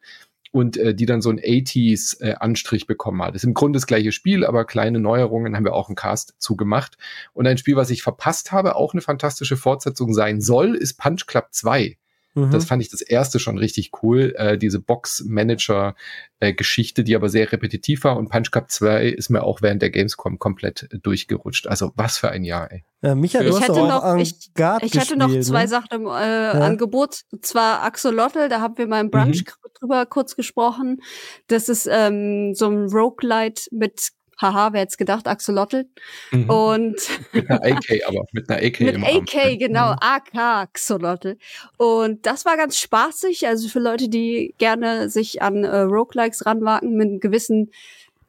und 0.52 0.76
äh, 0.76 0.94
die 0.94 1.06
dann 1.06 1.22
so 1.22 1.30
einen 1.30 1.38
80s 1.38 2.20
äh, 2.20 2.34
Anstrich 2.34 2.86
bekommen 2.86 3.22
hat. 3.22 3.30
Das 3.30 3.42
ist 3.42 3.48
im 3.48 3.54
Grunde 3.54 3.78
das 3.78 3.86
gleiche 3.86 4.12
Spiel, 4.12 4.44
aber 4.44 4.66
kleine 4.66 5.00
Neuerungen 5.00 5.56
haben 5.56 5.64
wir 5.64 5.72
auch 5.72 5.88
einen 5.88 5.96
Cast 5.96 6.34
zugemacht. 6.38 6.98
Und 7.32 7.46
ein 7.46 7.56
Spiel, 7.56 7.76
was 7.76 7.90
ich 7.90 8.02
verpasst 8.02 8.52
habe, 8.52 8.76
auch 8.76 8.92
eine 8.92 9.00
fantastische 9.00 9.56
Fortsetzung 9.56 10.12
sein 10.12 10.42
soll, 10.42 10.74
ist 10.74 10.98
Punch 10.98 11.26
Club 11.26 11.48
2. 11.52 11.96
Mhm. 12.34 12.50
Das 12.50 12.64
fand 12.64 12.82
ich 12.82 12.88
das 12.88 13.02
erste 13.02 13.38
schon 13.38 13.58
richtig 13.58 13.90
cool. 14.02 14.32
Äh, 14.36 14.56
diese 14.56 14.80
Box-Manager-Geschichte, 14.80 17.04
die 17.04 17.14
aber 17.14 17.28
sehr 17.28 17.52
repetitiv 17.52 18.04
war. 18.04 18.16
Und 18.16 18.30
Punch 18.30 18.50
Cup 18.50 18.70
2 18.70 19.08
ist 19.08 19.28
mir 19.28 19.42
auch 19.42 19.60
während 19.62 19.82
der 19.82 19.90
Gamescom 19.90 20.38
komplett 20.38 20.88
durchgerutscht. 21.02 21.66
Also 21.66 21.92
was 21.94 22.16
für 22.18 22.30
ein 22.30 22.44
Jahr, 22.44 22.72
ey. 22.72 22.84
Ja, 23.02 23.14
Micha, 23.14 23.40
du 23.40 23.48
ich 23.48 23.54
hast 23.54 23.62
hätte 23.62 23.82
auch 23.82 23.88
noch, 23.88 24.16
ich, 24.16 24.50
ich 24.82 24.94
hätte 24.94 25.16
noch 25.16 25.40
zwei 25.40 25.62
ne? 25.62 25.68
Sachen 25.68 25.88
im 25.92 26.06
äh, 26.06 26.10
ja. 26.10 26.52
Angebot. 26.52 27.22
Und 27.32 27.44
zwar 27.44 27.82
Axolotl, 27.82 28.48
da 28.48 28.60
haben 28.60 28.78
wir 28.78 28.86
mal 28.86 29.00
im 29.00 29.10
Brunch 29.10 29.44
mhm. 29.44 29.50
drüber 29.78 30.06
kurz 30.06 30.36
gesprochen. 30.36 31.02
Das 31.48 31.68
ist 31.68 31.86
ähm, 31.90 32.54
so 32.54 32.68
ein 32.68 32.86
Roguelite 32.86 33.62
mit 33.72 34.12
haha, 34.40 34.72
wer 34.72 34.80
hätte 34.82 34.96
gedacht, 34.96 35.26
Axolotl. 35.26 35.86
Mhm. 36.30 36.50
Und 36.50 36.96
mit 37.32 37.50
einer 37.50 37.62
AK, 37.62 38.06
aber 38.06 38.24
mit 38.32 38.50
einer 38.50 38.62
AK. 38.62 38.80
mit 38.80 38.96
AK, 38.96 39.34
Arm. 39.36 39.58
genau, 39.58 39.92
mhm. 39.92 39.98
AK 40.00 40.34
Axolotl. 40.34 41.38
Und 41.76 42.26
das 42.26 42.44
war 42.44 42.56
ganz 42.56 42.78
spaßig, 42.78 43.46
also 43.46 43.68
für 43.68 43.80
Leute, 43.80 44.08
die 44.08 44.54
gerne 44.58 45.08
sich 45.08 45.42
an 45.42 45.64
äh, 45.64 45.80
Roguelikes 45.80 46.46
ranwagen 46.46 46.94
mit 46.96 47.08
einem 47.08 47.20
gewissen 47.20 47.70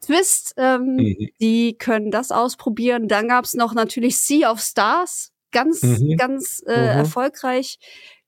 Twist, 0.01 0.53
ähm, 0.57 0.95
mhm. 0.97 1.29
die 1.39 1.77
können 1.77 2.11
das 2.11 2.31
ausprobieren. 2.31 3.07
Dann 3.07 3.29
gab's 3.29 3.53
noch 3.53 3.73
natürlich 3.73 4.19
Sea 4.19 4.51
of 4.51 4.59
Stars, 4.59 5.31
ganz, 5.51 5.81
mhm. 5.81 6.17
ganz 6.17 6.61
äh, 6.67 6.71
mhm. 6.71 6.99
erfolgreich 6.99 7.79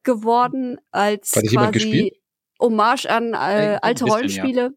geworden 0.03 0.77
als 0.91 1.31
quasi 1.31 2.13
Hommage 2.59 3.05
an 3.07 3.33
äh, 3.33 3.79
alte 3.81 4.05
bisschen, 4.05 4.09
Rollenspiele. 4.09 4.61
Ja. 4.61 4.69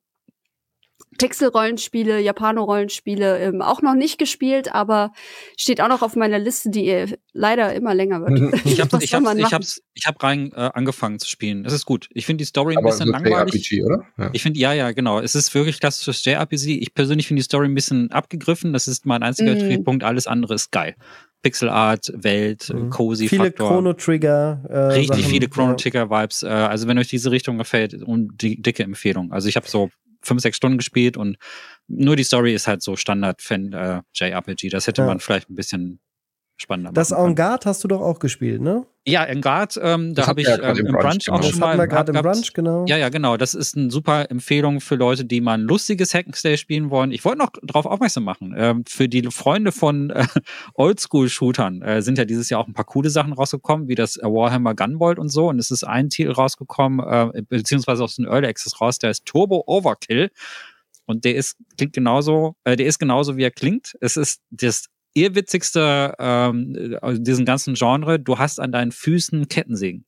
Pixel-Rollenspiele, 1.18 2.20
Japano-Rollenspiele 2.20 3.38
ähm, 3.38 3.62
auch 3.62 3.82
noch 3.82 3.94
nicht 3.94 4.18
gespielt, 4.18 4.72
aber 4.72 5.12
steht 5.56 5.80
auch 5.80 5.88
noch 5.88 6.02
auf 6.02 6.16
meiner 6.16 6.38
Liste, 6.38 6.70
die 6.70 6.88
äh, 6.88 7.18
leider 7.32 7.74
immer 7.74 7.94
länger 7.94 8.20
wird. 8.22 8.64
ich 8.64 8.80
habe 8.80 9.02
ich 9.02 9.12
hab's, 9.12 9.34
ich 9.34 9.44
hab's, 9.52 9.82
ich 9.94 10.06
hab 10.06 10.22
rein 10.22 10.52
äh, 10.55 10.70
angefangen 10.72 11.18
zu 11.18 11.28
spielen. 11.28 11.64
Das 11.64 11.72
ist 11.72 11.84
gut. 11.84 12.08
Ich 12.14 12.24
finde 12.24 12.42
die 12.42 12.47
Story 12.47 12.74
ein 12.74 12.78
aber 12.78 12.90
bisschen 12.90 13.08
langweilig. 13.08 13.70
JRPG, 13.70 13.84
oder? 13.84 14.05
Ja. 14.16 14.30
Ich 14.32 14.42
finde, 14.42 14.60
ja, 14.60 14.72
ja, 14.72 14.92
genau. 14.92 15.20
Es 15.20 15.34
ist 15.34 15.55
wirklich 15.55 15.80
klassisches 15.80 16.24
JRPG. 16.24 16.78
Ich 16.78 16.94
persönlich 16.94 17.26
finde 17.26 17.40
die 17.40 17.44
Story 17.44 17.66
ein 17.66 17.74
bisschen 17.74 18.10
abgegriffen. 18.12 18.72
Das 18.72 18.88
ist 18.88 19.05
mein 19.05 19.22
einziger 19.22 19.55
mm. 19.55 19.58
Kritikpunkt. 19.58 20.05
Alles 20.05 20.26
andere 20.26 20.55
ist 20.55 20.70
geil. 20.70 20.94
Pixel 21.42 21.68
Art, 21.68 22.12
Welt, 22.16 22.72
mhm. 22.74 22.90
cozy 22.90 23.28
Viele 23.28 23.52
Chrono 23.52 23.92
Trigger. 23.92 24.60
Äh, 24.68 24.78
Richtig 24.94 25.18
Sachen, 25.18 25.30
viele 25.30 25.48
Chrono 25.48 25.74
Trigger 25.74 26.10
Vibes. 26.10 26.42
Äh, 26.42 26.48
also 26.48 26.88
wenn 26.88 26.98
euch 26.98 27.08
diese 27.08 27.30
Richtung 27.30 27.58
gefällt, 27.58 27.94
um 28.02 28.36
die 28.36 28.60
dicke 28.60 28.82
Empfehlung. 28.82 29.30
Also 29.30 29.48
ich 29.48 29.55
habe 29.55 29.68
so 29.68 29.90
fünf, 30.22 30.42
sechs 30.42 30.56
Stunden 30.56 30.78
gespielt 30.78 31.16
und 31.16 31.36
nur 31.86 32.16
die 32.16 32.24
Story 32.24 32.55
ist 32.55 32.66
halt 32.66 32.82
so 32.82 32.97
Standard-Fan 32.97 33.72
äh, 33.72 34.02
JRPG. 34.14 34.68
Das 34.68 34.86
hätte 34.86 35.02
ja. 35.02 35.06
man 35.06 35.20
vielleicht 35.20 35.50
ein 35.50 35.55
bisschen 35.55 36.00
spannender 36.58 36.92
Das 36.92 37.12
Avantgarde 37.12 37.66
hast 37.66 37.82
du 37.84 37.88
doch 37.88 38.00
auch 38.00 38.18
gespielt, 38.18 38.60
ne? 38.60 38.84
Ja, 39.06 39.22
Avantgarde, 39.22 39.80
ähm, 39.80 40.14
da 40.14 40.26
habe 40.26 40.42
ich 40.42 40.48
ähm, 40.48 40.60
im 40.60 40.92
Brunch, 40.92 41.26
Brunch 41.26 41.30
auch 41.30 41.42
schon 41.42 41.60
mal 41.60 41.88
gerade 41.88 42.12
im 42.12 42.20
Brunch, 42.20 42.52
genau. 42.52 42.84
Ja, 42.86 42.98
ja, 42.98 43.08
genau. 43.08 43.38
Das 43.38 43.54
ist 43.54 43.76
eine 43.76 43.90
super 43.90 44.30
Empfehlung 44.30 44.80
für 44.80 44.96
Leute, 44.96 45.24
die 45.24 45.40
mal 45.40 45.54
ein 45.54 45.62
lustiges 45.62 46.12
Hack'n'Stay 46.14 46.58
spielen 46.58 46.90
wollen. 46.90 47.10
Ich 47.12 47.24
wollte 47.24 47.38
noch 47.38 47.52
darauf 47.62 47.86
aufmerksam 47.86 48.24
machen. 48.24 48.54
Ähm, 48.56 48.84
für 48.86 49.08
die 49.08 49.22
Freunde 49.30 49.72
von 49.72 50.10
äh, 50.10 50.26
Oldschool-Shootern 50.74 51.80
äh, 51.80 52.02
sind 52.02 52.18
ja 52.18 52.26
dieses 52.26 52.50
Jahr 52.50 52.60
auch 52.60 52.66
ein 52.66 52.74
paar 52.74 52.84
coole 52.84 53.08
Sachen 53.08 53.32
rausgekommen, 53.32 53.88
wie 53.88 53.94
das 53.94 54.16
Warhammer 54.16 54.74
Gunvolt 54.74 55.18
und 55.18 55.30
so. 55.30 55.48
Und 55.48 55.58
es 55.58 55.70
ist 55.70 55.84
ein 55.84 56.10
Titel 56.10 56.32
rausgekommen, 56.32 57.00
äh, 57.00 57.42
beziehungsweise 57.48 58.04
aus 58.04 58.16
dem 58.16 58.26
Early 58.26 58.48
Access 58.48 58.78
raus, 58.80 58.98
der 58.98 59.10
ist 59.10 59.24
Turbo 59.24 59.64
Overkill. 59.66 60.30
Und 61.06 61.24
der 61.24 61.36
ist, 61.36 61.56
klingt 61.78 61.94
genauso, 61.94 62.56
äh, 62.64 62.76
der 62.76 62.84
ist 62.84 62.98
genauso, 62.98 63.38
wie 63.38 63.42
er 63.42 63.50
klingt. 63.50 63.96
Es 64.02 64.18
ist 64.18 64.42
das 64.50 64.88
irrwitzigste 65.14 66.14
ähm, 66.18 66.98
äh, 67.00 67.18
diesen 67.18 67.44
ganzen 67.44 67.74
Genre, 67.74 68.18
du 68.18 68.38
hast 68.38 68.60
an 68.60 68.72
deinen 68.72 68.92
Füßen 68.92 69.48
Kettensägen. 69.48 70.04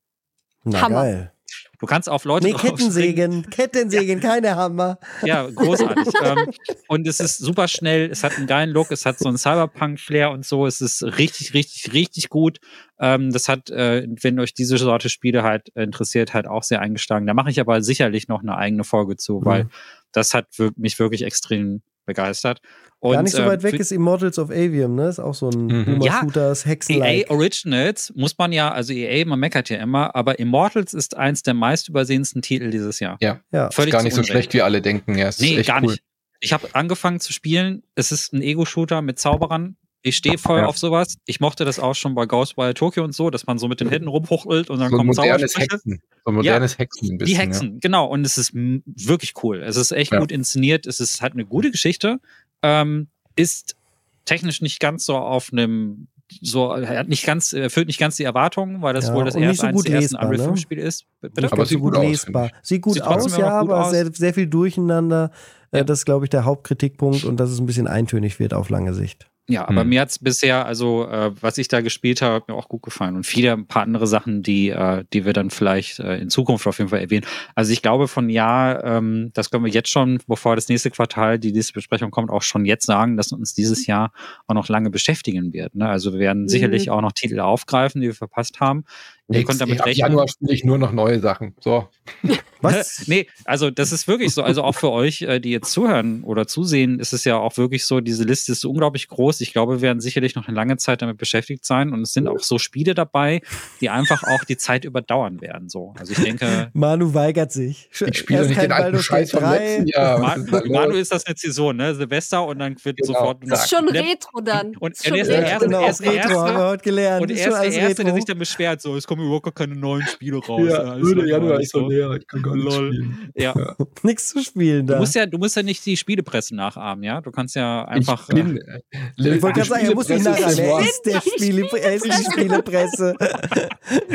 Na 0.64 0.82
Hammer. 0.82 1.02
geil. 1.02 1.32
Du 1.80 1.86
kannst 1.86 2.08
auf 2.08 2.24
Leute 2.24 2.46
Nee, 2.46 2.52
Kettensägen, 2.58 3.48
Kettensägen, 3.48 4.20
ja. 4.20 4.28
keine 4.28 4.56
Hammer. 4.56 4.98
Ja, 5.24 5.48
großartig. 5.48 6.12
ähm, 6.22 6.50
und 6.88 7.08
es 7.08 7.20
ist 7.20 7.38
super 7.38 7.68
schnell, 7.68 8.10
es 8.10 8.22
hat 8.22 8.36
einen 8.36 8.46
geilen 8.46 8.70
Look, 8.70 8.90
es 8.90 9.06
hat 9.06 9.18
so 9.18 9.28
einen 9.28 9.38
Cyberpunk-Flair 9.38 10.30
und 10.30 10.44
so, 10.44 10.66
es 10.66 10.80
ist 10.80 11.02
richtig, 11.02 11.54
richtig, 11.54 11.92
richtig 11.92 12.28
gut. 12.28 12.60
Ähm, 12.98 13.32
das 13.32 13.48
hat, 13.48 13.70
äh, 13.70 14.06
wenn 14.20 14.38
euch 14.38 14.52
diese 14.52 14.76
Sorte 14.76 15.08
Spiele 15.08 15.42
halt 15.42 15.70
interessiert, 15.70 16.34
halt 16.34 16.46
auch 16.46 16.62
sehr 16.62 16.80
eingeschlagen. 16.80 17.26
Da 17.26 17.34
mache 17.34 17.50
ich 17.50 17.60
aber 17.60 17.82
sicherlich 17.82 18.28
noch 18.28 18.42
eine 18.42 18.56
eigene 18.56 18.84
Folge 18.84 19.16
zu, 19.16 19.44
weil 19.44 19.64
mhm. 19.64 19.70
das 20.12 20.34
hat 20.34 20.48
mich 20.76 20.98
wirklich 20.98 21.22
extrem 21.22 21.82
begeistert. 22.10 22.60
Und, 23.02 23.14
Gar 23.14 23.22
nicht 23.22 23.34
so 23.34 23.47
weit 23.47 23.60
äh, 23.60 23.72
weg 23.72 23.80
ist 23.80 23.92
Immortals 23.92 24.39
of 24.39 24.50
Avium, 24.50 24.94
ne? 24.94 25.08
Ist 25.08 25.20
auch 25.20 25.34
so 25.34 25.48
ein 25.48 25.66
mhm. 25.66 26.02
ja, 26.02 26.20
Shooters, 26.20 26.66
Hexen 26.66 27.02
EA 27.02 27.30
Originals 27.30 28.12
muss 28.14 28.36
man 28.36 28.52
ja, 28.52 28.70
also 28.70 28.92
EA, 28.92 29.24
man 29.24 29.40
meckert 29.40 29.70
ja 29.70 29.78
immer, 29.78 30.14
aber 30.14 30.39
Immortals 30.39 30.92
ist 30.92 31.16
eins 31.16 31.42
der 31.42 31.55
meist 31.55 31.89
übersehensten 31.89 32.42
Titel 32.42 32.70
dieses 32.70 33.00
Jahr. 33.00 33.16
Ja, 33.22 33.40
ja. 33.52 33.70
Völlig 33.70 33.89
ist 33.89 33.92
gar 33.97 34.02
nicht 34.02 34.14
so 34.14 34.22
schlecht, 34.22 34.52
wie 34.52 34.60
alle 34.60 34.82
denken. 34.82 35.16
Ja, 35.16 35.30
nee, 35.39 35.62
gar 35.62 35.82
cool. 35.82 35.92
nicht. 35.92 36.02
Ich 36.40 36.52
habe 36.52 36.68
angefangen 36.74 37.20
zu 37.20 37.32
spielen. 37.32 37.82
Es 37.94 38.12
ist 38.12 38.34
ein 38.34 38.42
Ego-Shooter 38.42 39.00
mit 39.00 39.18
Zauberern. 39.18 39.76
Ich 40.02 40.16
stehe 40.16 40.38
voll 40.38 40.60
ja. 40.60 40.66
auf 40.66 40.78
sowas. 40.78 41.16
Ich 41.26 41.40
mochte 41.40 41.64
das 41.64 41.78
auch 41.78 41.94
schon 41.94 42.14
bei 42.14 42.24
Ghostwire 42.24 42.72
Tokyo 42.72 43.04
und 43.04 43.14
so, 43.14 43.28
dass 43.28 43.46
man 43.46 43.58
so 43.58 43.68
mit 43.68 43.80
den 43.80 43.90
Händen 43.90 44.08
rumhuchtelt 44.08 44.70
und 44.70 44.78
dann 44.78 44.90
so 44.90 44.96
kommt 44.96 45.08
modernes 45.08 45.56
Hexen. 45.56 46.00
So 46.24 46.32
modernes 46.32 46.72
ja, 46.72 46.78
Hexen 46.78 47.10
ein 47.10 47.18
bisschen. 47.18 47.34
Die 47.34 47.38
Hexen, 47.38 47.72
ja. 47.72 47.78
genau. 47.80 48.06
Und 48.06 48.24
es 48.24 48.38
ist 48.38 48.52
wirklich 48.54 49.34
cool. 49.42 49.62
Es 49.62 49.76
ist 49.76 49.92
echt 49.92 50.12
gut 50.12 50.32
inszeniert. 50.32 50.86
Es 50.86 51.00
ist 51.00 51.20
halt 51.20 51.34
eine 51.34 51.44
gute 51.44 51.70
Geschichte 51.70 52.18
ähm, 52.62 53.08
ist 53.36 53.76
technisch 54.24 54.60
nicht 54.60 54.80
ganz 54.80 55.04
so 55.04 55.16
auf 55.16 55.52
einem 55.52 56.08
so, 56.42 56.70
er 56.70 57.00
hat 57.00 57.08
nicht 57.08 57.26
ganz, 57.26 57.52
erfüllt 57.52 57.88
nicht 57.88 57.98
ganz 57.98 58.14
die 58.14 58.22
Erwartungen, 58.22 58.82
weil 58.82 58.94
das 58.94 59.08
ja, 59.08 59.14
wohl 59.14 59.24
das 59.24 59.34
erste, 59.34 59.66
so 59.66 59.72
gut 59.72 59.88
lesbar, 59.88 60.22
Unreal 60.22 60.44
5 60.44 60.50
ne? 60.50 60.56
Spiel 60.58 60.78
ist. 60.78 61.04
Bitte? 61.20 61.50
Aber 61.52 61.66
sieht 61.66 61.80
gut 61.80 61.98
lesbar. 61.98 62.44
Aus, 62.44 62.50
sieht 62.62 62.82
gut 62.82 62.94
sieht 62.94 63.02
aus, 63.02 63.36
ja, 63.36 63.48
aber 63.48 63.86
aus. 63.86 63.90
Sehr, 63.90 64.12
sehr 64.12 64.32
viel 64.32 64.46
durcheinander. 64.46 65.32
Äh, 65.72 65.78
ja. 65.78 65.84
Das 65.84 66.00
ist, 66.00 66.04
glaube 66.04 66.26
ich, 66.26 66.30
der 66.30 66.44
Hauptkritikpunkt 66.44 67.24
und 67.24 67.40
dass 67.40 67.50
es 67.50 67.58
ein 67.58 67.66
bisschen 67.66 67.88
eintönig 67.88 68.38
wird 68.38 68.54
auf 68.54 68.70
lange 68.70 68.94
Sicht. 68.94 69.28
Ja, 69.50 69.68
aber 69.68 69.80
hm. 69.80 69.88
mir 69.88 70.00
hat's 70.00 70.18
bisher, 70.20 70.64
also 70.64 71.08
äh, 71.08 71.32
was 71.40 71.58
ich 71.58 71.66
da 71.66 71.80
gespielt 71.80 72.22
habe, 72.22 72.36
hat 72.36 72.48
mir 72.48 72.54
auch 72.54 72.68
gut 72.68 72.82
gefallen. 72.82 73.16
Und 73.16 73.26
viele, 73.26 73.52
ein 73.52 73.66
paar 73.66 73.82
andere 73.82 74.06
Sachen, 74.06 74.42
die, 74.42 74.70
äh, 74.70 75.04
die 75.12 75.24
wir 75.24 75.32
dann 75.32 75.50
vielleicht 75.50 75.98
äh, 75.98 76.18
in 76.18 76.30
Zukunft 76.30 76.68
auf 76.68 76.78
jeden 76.78 76.90
Fall 76.90 77.00
erwähnen. 77.00 77.26
Also 77.56 77.72
ich 77.72 77.82
glaube 77.82 78.06
von 78.06 78.30
ja, 78.30 78.82
ähm, 78.98 79.32
das 79.34 79.50
können 79.50 79.64
wir 79.64 79.72
jetzt 79.72 79.88
schon, 79.88 80.20
bevor 80.28 80.54
das 80.54 80.68
nächste 80.68 80.90
Quartal, 80.90 81.40
die 81.40 81.52
nächste 81.52 81.72
Besprechung 81.72 82.12
kommt, 82.12 82.30
auch 82.30 82.42
schon 82.42 82.64
jetzt 82.64 82.86
sagen, 82.86 83.16
dass 83.16 83.32
uns 83.32 83.52
dieses 83.52 83.86
Jahr 83.86 84.12
auch 84.46 84.54
noch 84.54 84.68
lange 84.68 84.90
beschäftigen 84.90 85.52
wird. 85.52 85.74
Ne? 85.74 85.88
Also 85.88 86.12
wir 86.12 86.20
werden 86.20 86.42
mhm. 86.42 86.48
sicherlich 86.48 86.88
auch 86.90 87.00
noch 87.00 87.12
Titel 87.12 87.40
aufgreifen, 87.40 88.00
die 88.00 88.06
wir 88.06 88.14
verpasst 88.14 88.60
haben. 88.60 88.84
Ihr 89.28 89.44
könnt 89.44 89.60
damit 89.60 89.84
rechnen. 89.84 90.10
Januar 90.10 90.28
spiele 90.28 90.52
ich 90.52 90.64
nur 90.64 90.78
noch 90.78 90.92
neue 90.92 91.18
Sachen. 91.18 91.54
So. 91.60 91.88
Was? 92.62 93.06
nee, 93.06 93.26
also 93.44 93.70
das 93.70 93.92
ist 93.92 94.08
wirklich 94.08 94.34
so. 94.34 94.42
Also 94.42 94.62
auch 94.62 94.74
für 94.74 94.90
euch, 94.90 95.22
äh, 95.22 95.40
die 95.40 95.50
jetzt 95.50 95.72
zuhören 95.72 96.22
oder 96.22 96.47
zusehen, 96.47 96.98
ist 96.98 97.12
es 97.12 97.24
ja 97.24 97.36
auch 97.36 97.56
wirklich 97.56 97.84
so, 97.84 98.00
diese 98.00 98.24
Liste 98.24 98.52
ist 98.52 98.60
so 98.60 98.70
unglaublich 98.70 99.08
groß. 99.08 99.40
Ich 99.40 99.52
glaube, 99.52 99.76
wir 99.76 99.80
werden 99.82 100.00
sicherlich 100.00 100.34
noch 100.34 100.48
eine 100.48 100.56
lange 100.56 100.76
Zeit 100.76 101.02
damit 101.02 101.18
beschäftigt 101.18 101.64
sein. 101.64 101.92
Und 101.92 102.02
es 102.02 102.12
sind 102.12 102.28
auch 102.28 102.40
so 102.40 102.58
Spiele 102.58 102.94
dabei, 102.94 103.40
die 103.80 103.90
einfach 103.90 104.22
auch 104.24 104.44
die 104.44 104.56
Zeit 104.56 104.84
überdauern 104.84 105.40
werden. 105.40 105.68
So. 105.68 105.94
Also 105.98 106.12
ich 106.12 106.22
denke. 106.22 106.70
Manu 106.72 107.14
weigert 107.14 107.52
sich. 107.52 107.89
Ich 107.92 108.18
spiele 108.18 108.47
nicht 108.47 108.60
den 108.60 108.72
alten 108.72 109.02
Scheiß 109.02 109.30
vom 109.30 109.44
letzten 109.44 109.86
Jahr. 109.86 110.18
Manu, 110.18 110.60
Manu 110.66 110.94
ist 110.94 111.12
das 111.12 111.24
jetzt 111.26 111.42
hier 111.42 111.52
so, 111.52 111.72
ne? 111.72 111.94
Silvester 111.94 112.44
und 112.47 112.58
dann 112.58 112.76
wird 112.82 112.97
genau. 112.97 113.18
sofort. 113.18 113.39
Das 113.47 113.64
ist 113.64 113.70
schon 113.70 113.89
Retro 113.89 114.40
dann. 114.40 114.68
Und, 114.76 114.76
und 114.80 115.06
er 115.06 115.16
ist 115.16 115.28
der 115.28 115.47
erste, 115.47 115.66
genau, 115.66 115.84
Retro, 115.84 116.40
haben 116.40 116.56
wir 116.56 116.66
heute 116.66 116.82
gelernt. 116.82 117.22
Und 117.22 117.30
er 117.30 117.48
ist 117.48 117.76
der 117.76 117.82
Erste, 117.82 118.05
der 118.05 118.14
sich 118.14 118.24
dann 118.24 118.39
beschwert, 118.39 118.80
so, 118.80 118.97
es 118.97 119.06
kommen 119.06 119.24
überhaupt 119.24 119.44
gar 119.44 119.55
keine 119.55 119.74
neuen 119.74 120.06
Spiele 120.06 120.39
raus. 120.39 120.68
Ja, 120.68 120.97
ja 120.97 121.24
Januar 121.24 121.60
ist 121.60 121.72
so 121.72 121.89
leer, 121.89 122.10
ich 122.12 122.26
kann 122.26 122.42
gar 122.42 122.49
nicht 122.54 122.64
Lol. 122.64 122.92
spielen. 122.92 123.32
Ja. 123.34 123.54
ja. 123.56 123.76
Nichts 124.02 124.28
zu 124.28 124.42
spielen 124.42 124.86
da. 124.86 124.94
Du 124.94 125.00
musst, 125.00 125.14
ja, 125.14 125.26
du 125.26 125.38
musst 125.38 125.56
ja 125.56 125.62
nicht 125.62 125.84
die 125.86 125.96
Spielepresse 125.96 126.54
nachahmen, 126.54 127.04
ja? 127.04 127.20
Du 127.20 127.30
kannst 127.30 127.56
ja 127.56 127.84
einfach. 127.84 128.28
Ich, 128.28 128.34
bin, 128.34 128.58
äh, 128.58 128.80
ich 129.16 129.42
wollte 129.42 129.60
gerade 129.60 129.68
sagen, 129.68 129.86
er 129.86 129.94
muss 129.94 130.08
nicht 130.08 130.24
nachahmen. 130.24 130.58
Er 130.58 130.80
ist, 130.80 131.02
der 131.06 131.20
Spiele, 131.20 131.68
er 131.80 131.94
ist 131.94 132.04
die 132.04 132.12
Spielepresse. 132.12 133.14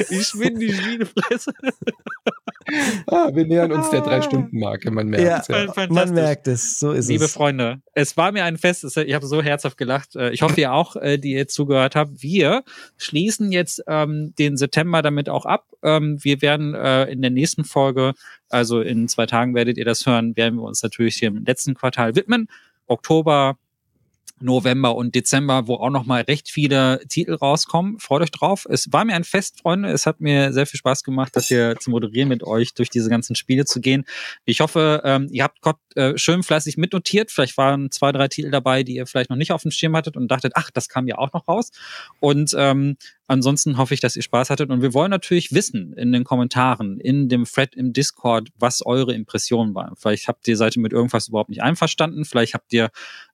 ich 0.09 0.31
bin 0.33 0.59
die 0.59 0.73
Spielepresse. 0.73 1.53
ah, 3.07 3.29
wir 3.33 3.45
nähern 3.45 3.71
uns 3.71 3.89
der 3.89 4.01
Drei-Stunden-Marke, 4.01 4.91
man 4.91 5.07
merkt 5.07 5.49
ja, 5.49 5.65
ja. 5.65 5.87
Man 5.89 6.13
merkt 6.13 6.47
es, 6.47 6.79
so 6.79 6.91
ist 6.91 7.07
Liebe 7.07 7.25
es. 7.25 7.25
Liebe 7.25 7.27
Freunde, 7.27 7.81
es 7.93 8.17
war 8.17 8.31
mir 8.31 8.43
ein 8.43 8.57
Fest, 8.57 8.83
ich 8.97 9.13
habe 9.13 9.27
so 9.27 9.41
herzhaft 9.41 9.77
gelacht. 9.77 10.15
Äh, 10.15 10.31
ich 10.31 10.41
hoffe, 10.41 10.59
ihr 10.59 10.73
auch, 10.73 10.95
äh, 10.95 11.17
die 11.17 11.33
ihr 11.33 11.47
zugehört 11.47 11.95
habt. 11.95 12.21
Wir 12.21 12.63
schließen 12.97 13.51
jetzt 13.51 13.83
ähm, 13.87 14.33
den 14.39 14.57
September 14.57 15.01
damit 15.01 15.29
auch 15.29 15.45
ab. 15.45 15.65
Ähm, 15.83 16.17
wir 16.21 16.41
werden 16.41 16.73
äh, 16.73 17.05
in 17.05 17.21
der 17.21 17.31
nächsten 17.31 17.63
Folge, 17.63 18.13
also 18.49 18.81
in 18.81 19.07
zwei 19.07 19.25
Tagen 19.25 19.55
werdet 19.55 19.77
ihr 19.77 19.85
das 19.85 20.05
hören, 20.05 20.35
werden 20.35 20.55
wir 20.55 20.63
uns 20.63 20.81
natürlich 20.83 21.15
hier 21.17 21.29
im 21.29 21.43
letzten 21.45 21.73
Quartal 21.73 22.15
widmen. 22.15 22.47
Oktober 22.87 23.57
November 24.39 24.95
und 24.95 25.15
Dezember, 25.15 25.67
wo 25.67 25.75
auch 25.75 25.89
noch 25.89 26.05
mal 26.05 26.21
recht 26.21 26.49
viele 26.49 26.99
Titel 27.07 27.35
rauskommen. 27.35 27.99
Freut 27.99 28.21
euch 28.21 28.31
drauf. 28.31 28.67
Es 28.69 28.91
war 28.91 29.05
mir 29.05 29.15
ein 29.15 29.23
Fest, 29.23 29.61
Freunde. 29.61 29.89
Es 29.89 30.05
hat 30.05 30.19
mir 30.19 30.51
sehr 30.51 30.65
viel 30.65 30.77
Spaß 30.77 31.03
gemacht, 31.03 31.35
das 31.35 31.47
hier 31.47 31.77
zu 31.79 31.89
moderieren 31.89 32.27
mit 32.27 32.43
euch 32.43 32.73
durch 32.73 32.89
diese 32.89 33.09
ganzen 33.09 33.35
Spiele 33.35 33.65
zu 33.65 33.79
gehen. 33.79 34.05
Ich 34.43 34.59
hoffe, 34.59 35.01
ähm, 35.05 35.29
ihr 35.31 35.43
habt 35.43 35.61
Gott 35.61 35.77
äh, 35.95 36.17
schön 36.17 36.43
fleißig 36.43 36.75
mitnotiert. 36.75 37.31
Vielleicht 37.31 37.57
waren 37.57 37.91
zwei, 37.91 38.11
drei 38.11 38.27
Titel 38.27 38.51
dabei, 38.51 38.83
die 38.83 38.95
ihr 38.95 39.07
vielleicht 39.07 39.29
noch 39.29 39.37
nicht 39.37 39.53
auf 39.53 39.61
dem 39.61 39.71
Schirm 39.71 39.95
hattet 39.95 40.17
und 40.17 40.27
dachtet, 40.27 40.53
ach, 40.55 40.69
das 40.69 40.89
kam 40.89 41.07
ja 41.07 41.17
auch 41.17 41.31
noch 41.31 41.47
raus. 41.47 41.71
Und 42.19 42.53
ähm, 42.57 42.97
Ansonsten 43.27 43.77
hoffe 43.77 43.93
ich, 43.93 43.99
dass 43.99 44.15
ihr 44.15 44.21
Spaß 44.21 44.49
hattet 44.49 44.69
und 44.69 44.81
wir 44.81 44.93
wollen 44.93 45.09
natürlich 45.09 45.51
wissen 45.53 45.93
in 45.93 46.11
den 46.11 46.23
Kommentaren, 46.23 46.99
in 46.99 47.27
dem 47.27 47.45
Thread 47.45 47.75
im 47.75 47.91
Discord, 47.93 48.49
was 48.57 48.85
eure 48.85 49.13
Impressionen 49.13 49.73
waren. 49.73 49.95
Vielleicht 49.95 50.27
habt 50.27 50.47
ihr 50.47 50.57
seid 50.57 50.75
ihr 50.75 50.81
mit 50.81 50.93
irgendwas 50.93 51.27
überhaupt 51.27 51.49
nicht 51.49 51.63
einverstanden, 51.63 52.25
vielleicht 52.25 52.53
habt 52.53 52.71
ihr, 52.73 52.89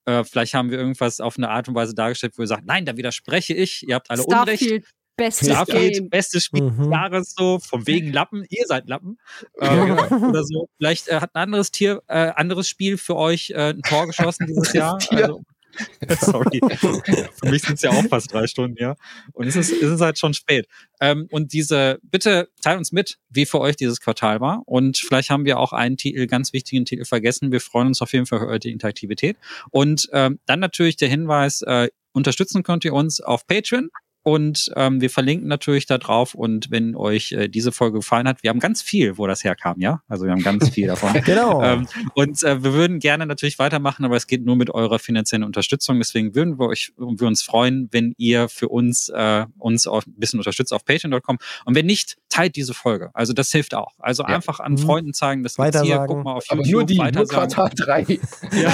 äh, 0.06 0.24
vielleicht 0.24 0.53
haben 0.53 0.72
wir 0.72 0.78
irgendwas 0.80 1.20
auf 1.20 1.38
eine 1.38 1.50
Art 1.50 1.68
und 1.68 1.76
Weise 1.76 1.94
dargestellt, 1.94 2.34
wo 2.38 2.44
ihr 2.44 2.48
sagt, 2.48 2.66
nein, 2.66 2.86
da 2.86 2.95
widerspreche 2.98 3.53
ich, 3.53 3.88
ihr 3.88 3.95
habt 3.95 4.10
alle 4.10 4.24
Starfield. 4.24 4.61
Unrecht. 4.72 4.86
Bestes 5.18 5.50
Starfield, 5.50 5.94
Game. 5.94 6.10
bestes 6.10 6.44
Spiel 6.45 6.61
des 6.70 6.78
Mhm. 6.78 6.92
Jahres, 6.92 7.34
so, 7.38 7.60
von 7.60 7.86
wegen 7.86 8.11
Lappen, 8.14 8.45
ihr 8.50 8.66
seid 8.66 8.88
Lappen. 8.88 9.20
Äh, 9.60 9.92
oder 10.16 10.44
so. 10.44 10.68
Vielleicht 10.78 11.10
äh, 11.10 11.20
hat 11.20 11.36
ein 11.36 11.42
anderes 11.44 11.70
Tier, 11.70 12.02
äh, 12.08 12.32
anderes 12.36 12.68
Spiel 12.70 12.98
für 12.98 13.18
euch 13.18 13.52
äh, 13.52 13.72
ein 13.74 13.82
Tor 13.82 14.08
geschossen 14.08 14.48
dieses 14.48 14.72
Jahr. 14.74 14.98
Also, 15.11 15.42
sorry. 16.19 16.59
für 16.69 17.50
mich 17.50 17.61
sind 17.64 17.75
es 17.75 17.82
ja 17.82 17.91
auch 17.91 18.06
fast 18.08 18.33
drei 18.33 18.48
Stunden, 18.48 18.77
ja. 18.80 18.95
Und 19.33 19.48
es 19.48 19.56
ist, 19.56 19.72
es 19.72 19.91
ist 19.91 20.01
halt 20.01 20.17
schon 20.17 20.33
spät. 20.33 20.67
Ähm, 21.00 21.27
und 21.32 21.53
diese, 21.53 22.00
bitte 22.03 22.50
teilt 22.61 22.77
uns 22.77 22.91
mit, 22.91 23.17
wie 23.30 23.45
für 23.45 23.59
euch 23.59 23.75
dieses 23.75 24.00
Quartal 24.01 24.41
war. 24.41 24.64
Und 24.66 24.98
vielleicht 24.98 25.30
haben 25.30 25.45
wir 25.45 25.59
auch 25.59 25.74
einen 25.74 25.98
Titel, 25.98 26.27
ganz 26.27 26.53
wichtigen 26.53 26.85
Titel 26.85 27.06
vergessen. 27.06 27.51
Wir 27.51 27.61
freuen 27.61 27.88
uns 27.88 28.01
auf 28.01 28.14
jeden 28.14 28.25
Fall 28.25 28.40
für 28.40 28.48
eure 28.48 28.58
Interaktivität. 28.58 29.38
Und 29.69 30.09
ähm, 30.14 30.40
dann 30.45 30.59
natürlich 30.59 30.98
der 30.98 31.09
Hinweis, 31.09 31.61
äh, 31.61 31.90
unterstützen 32.14 32.64
könnt 32.64 32.85
ihr 32.85 32.93
uns 32.93 33.22
auf 33.22 33.48
Patreon. 33.48 33.90
Und 34.24 34.72
ähm, 34.75 35.01
wir 35.01 35.09
verlinken 35.09 35.48
natürlich 35.48 35.85
da 35.85 35.98
drauf. 35.98 36.35
Und 36.35 36.69
wenn 36.72 36.95
euch 36.95 37.32
äh, 37.32 37.48
diese 37.48 37.72
Folge 37.72 38.00
gefallen 38.00 38.27
hat, 38.27 38.43
wir 38.43 38.50
haben 38.50 38.59
ganz 38.59 38.82
viel, 38.82 39.17
wo 39.17 39.27
das 39.27 39.43
herkam, 39.43 39.80
ja. 39.80 40.01
Also 40.08 40.25
wir 40.25 40.32
haben 40.32 40.43
ganz 40.43 40.69
viel 40.69 40.88
davon. 40.88 41.11
Genau. 41.32 41.61
Ähm, 41.64 41.88
und 42.16 42.43
äh, 42.43 42.64
wir 42.64 42.74
würden 42.74 43.00
gerne 43.00 43.25
natürlich 43.25 43.58
weitermachen, 43.59 44.03
aber 44.06 44.16
es 44.16 44.27
geht 44.27 44.43
nur 44.45 44.56
mit 44.56 44.69
eurer 44.69 45.00
finanziellen 45.00 45.43
Unterstützung. 45.43 45.98
Deswegen 46.00 46.35
würden 46.35 46.59
wir 46.59 46.67
euch, 46.67 46.91
wir 46.98 47.27
uns 47.27 47.41
freuen, 47.41 47.88
wenn 47.91 48.14
ihr 48.17 48.50
für 48.50 48.67
uns 48.69 49.09
äh, 49.09 49.45
uns 49.58 49.88
auch 49.88 50.06
ein 50.06 50.14
bisschen 50.17 50.40
unterstützt 50.40 50.74
auf 50.74 50.83
patreon.com. 50.85 51.38
Und 51.66 51.75
wenn 51.75 51.85
nicht, 51.85 52.17
teilt 52.30 52.56
diese 52.56 52.74
Folge. 52.74 53.11
Also 53.14 53.33
das 53.33 53.51
hilft 53.51 53.75
auch. 53.75 53.93
Also 54.00 54.24
Ja. 54.24 54.30
einfach 54.30 54.59
an 54.59 54.74
Mhm. 54.74 54.77
Freunden 54.80 55.14
zeigen, 55.14 55.43
das 55.43 55.56
gibt's 55.56 55.82
hier, 55.82 56.03
guck 56.08 56.24
mal 56.24 56.33
auf 56.33 56.45
Aber 56.50 56.61
YouTube, 56.64 56.74
nur 56.74 57.11
die, 57.11 57.17
nur. 57.17 57.27
Quartal 57.27 57.69
3. 57.75 58.01
Ja. 58.51 58.74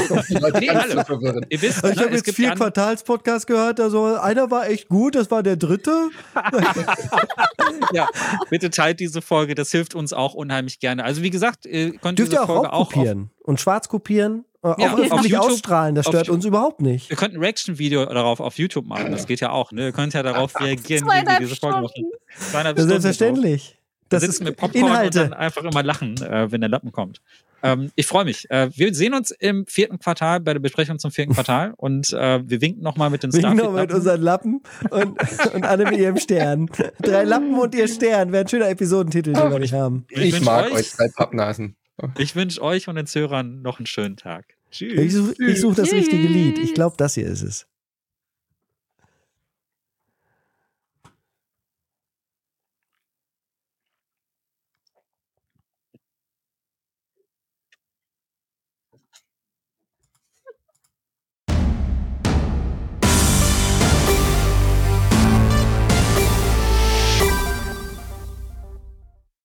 Die 0.59 0.69
alle. 0.69 1.06
Ihr 1.50 1.61
wisst, 1.61 1.84
Also 1.84 1.90
ich 1.90 1.95
ne, 1.98 2.03
habe 2.06 2.16
jetzt 2.16 2.32
vier 2.35 2.51
Quartalspodcasts 2.51 3.45
gehört, 3.45 3.80
also 3.80 4.16
einer 4.16 4.50
war 4.51 4.67
echt 4.69 4.88
gut, 4.90 5.16
das 5.16 5.30
war 5.32 5.36
der 5.43 5.56
dritte. 5.57 6.09
ja, 7.93 8.07
bitte 8.49 8.69
teilt 8.69 8.99
diese 8.99 9.22
Folge, 9.22 9.56
das 9.56 9.72
hilft 9.72 9.95
uns 9.95 10.14
auch 10.14 10.33
unheimlich 10.33 10.80
gerne. 10.80 11.03
Also 11.03 11.22
wie 11.22 11.30
gesagt, 11.30 11.66
ihr 11.66 11.98
könnt 11.98 12.19
Dürft 12.19 12.32
diese 12.32 12.41
ihr 12.41 12.43
auch 12.43 12.48
Folge 12.48 12.74
auch 12.74 12.88
auf, 12.88 12.93
kopieren 12.93 13.30
und 13.43 13.59
schwarz 13.59 13.88
kopieren, 13.90 14.45
äh, 14.64 14.67
Ja, 14.67 14.74
auch 14.75 14.99
öffentlich 14.99 15.11
auf 15.11 15.25
YouTube- 15.25 15.51
ausstrahlen, 15.51 15.95
das 15.95 16.07
auf 16.07 16.14
stört 16.14 16.30
uns 16.30 16.45
überhaupt 16.45 16.82
nicht. 16.82 17.09
Ihr 17.09 17.16
könnt 17.17 17.33
ein 17.33 17.40
Reaction-Video 17.40 18.06
darauf 18.06 18.40
auf 18.40 18.57
YouTube 18.57 18.85
machen, 18.85 19.11
das 19.11 19.27
geht 19.27 19.40
ja 19.40 19.51
auch. 19.51 19.72
Ne? 19.72 19.85
Ihr 19.88 19.91
könnt 19.91 20.14
ja 20.14 20.24
darauf 20.24 20.53
reagieren, 20.59 21.06
wie 21.06 21.27
wir 21.27 21.40
diese 21.40 21.56
Folge 21.56 21.82
machen. 21.82 22.11
Das 22.53 22.74
ist 22.80 22.88
selbstverständlich. 22.88 23.77
Das 24.09 24.22
sitzen 24.22 24.43
ist 24.43 24.49
mit 24.49 24.57
Popcorn 24.57 24.83
und 24.83 24.90
Inhalte. 24.90 25.19
dann 25.19 25.33
einfach 25.33 25.64
immer 25.64 25.83
lachen, 25.83 26.16
äh, 26.22 26.49
wenn 26.49 26.61
der 26.61 26.69
Lappen 26.69 26.93
kommt. 26.93 27.22
Ähm, 27.64 27.92
ich 27.95 28.06
freue 28.06 28.26
mich. 28.26 28.50
Äh, 28.50 28.69
wir 28.76 28.94
sehen 28.94 29.14
uns 29.14 29.32
im 29.32 29.66
vierten 29.66 30.00
Quartal 30.00 30.40
bei 30.40 30.53
der 30.53 30.60
Besprechung 30.60 31.00
zum 31.00 31.11
vierten 31.11 31.34
Quartal 31.34 31.74
und 31.77 32.14
äh, 32.14 32.42
wir 32.48 32.61
winken 32.61 32.84
nochmal 32.84 33.10
mit 33.10 33.24
den 33.24 33.34
Wir 33.34 33.40
Starfield. 33.40 33.64
noch 33.66 33.74
mit 33.74 33.92
unseren 33.94 34.22
Lappen 34.22 34.61
und, 34.92 35.18
und 35.53 35.64
alle 35.66 35.86
mit 35.86 35.98
ihrem 36.00 36.18
Stern. 36.18 36.69
Drei 37.02 37.24
Lappen 37.24 37.56
und 37.58 37.74
ihr 37.76 37.88
Stern 37.88 38.32
wäre 38.32 38.44
ein 38.44 38.48
schöner 38.48 38.69
Episodentitel, 38.69 39.34
den 39.34 39.52
wir 39.52 39.60
nicht 39.60 39.74
haben. 39.74 40.06
Ich 40.10 40.36
Ich 40.36 40.42
mag 40.42 40.68
euch- 40.68 40.74
euch 40.74 40.92
drei 40.92 41.08
Pappnasen. 41.16 41.76
Ich 42.19 42.36
wünsche 42.36 42.61
euch 42.61 42.88
und 42.88 42.95
den 42.95 43.08
Zuhörern 43.08 43.61
noch 43.64 43.80
einen 43.80 43.88
schönen 43.88 44.18
Tag. 44.18 44.45
Tschüss. 44.69 45.00
Ich 45.00 45.14
suche 45.14 45.56
such 45.56 45.76
das 45.76 45.92
richtige 45.92 46.27
Lied. 46.27 46.60
Ich 46.60 46.74
glaube, 46.76 46.95
das 46.98 47.16
hier 47.16 47.26
ist 47.26 47.42
es. 47.42 47.66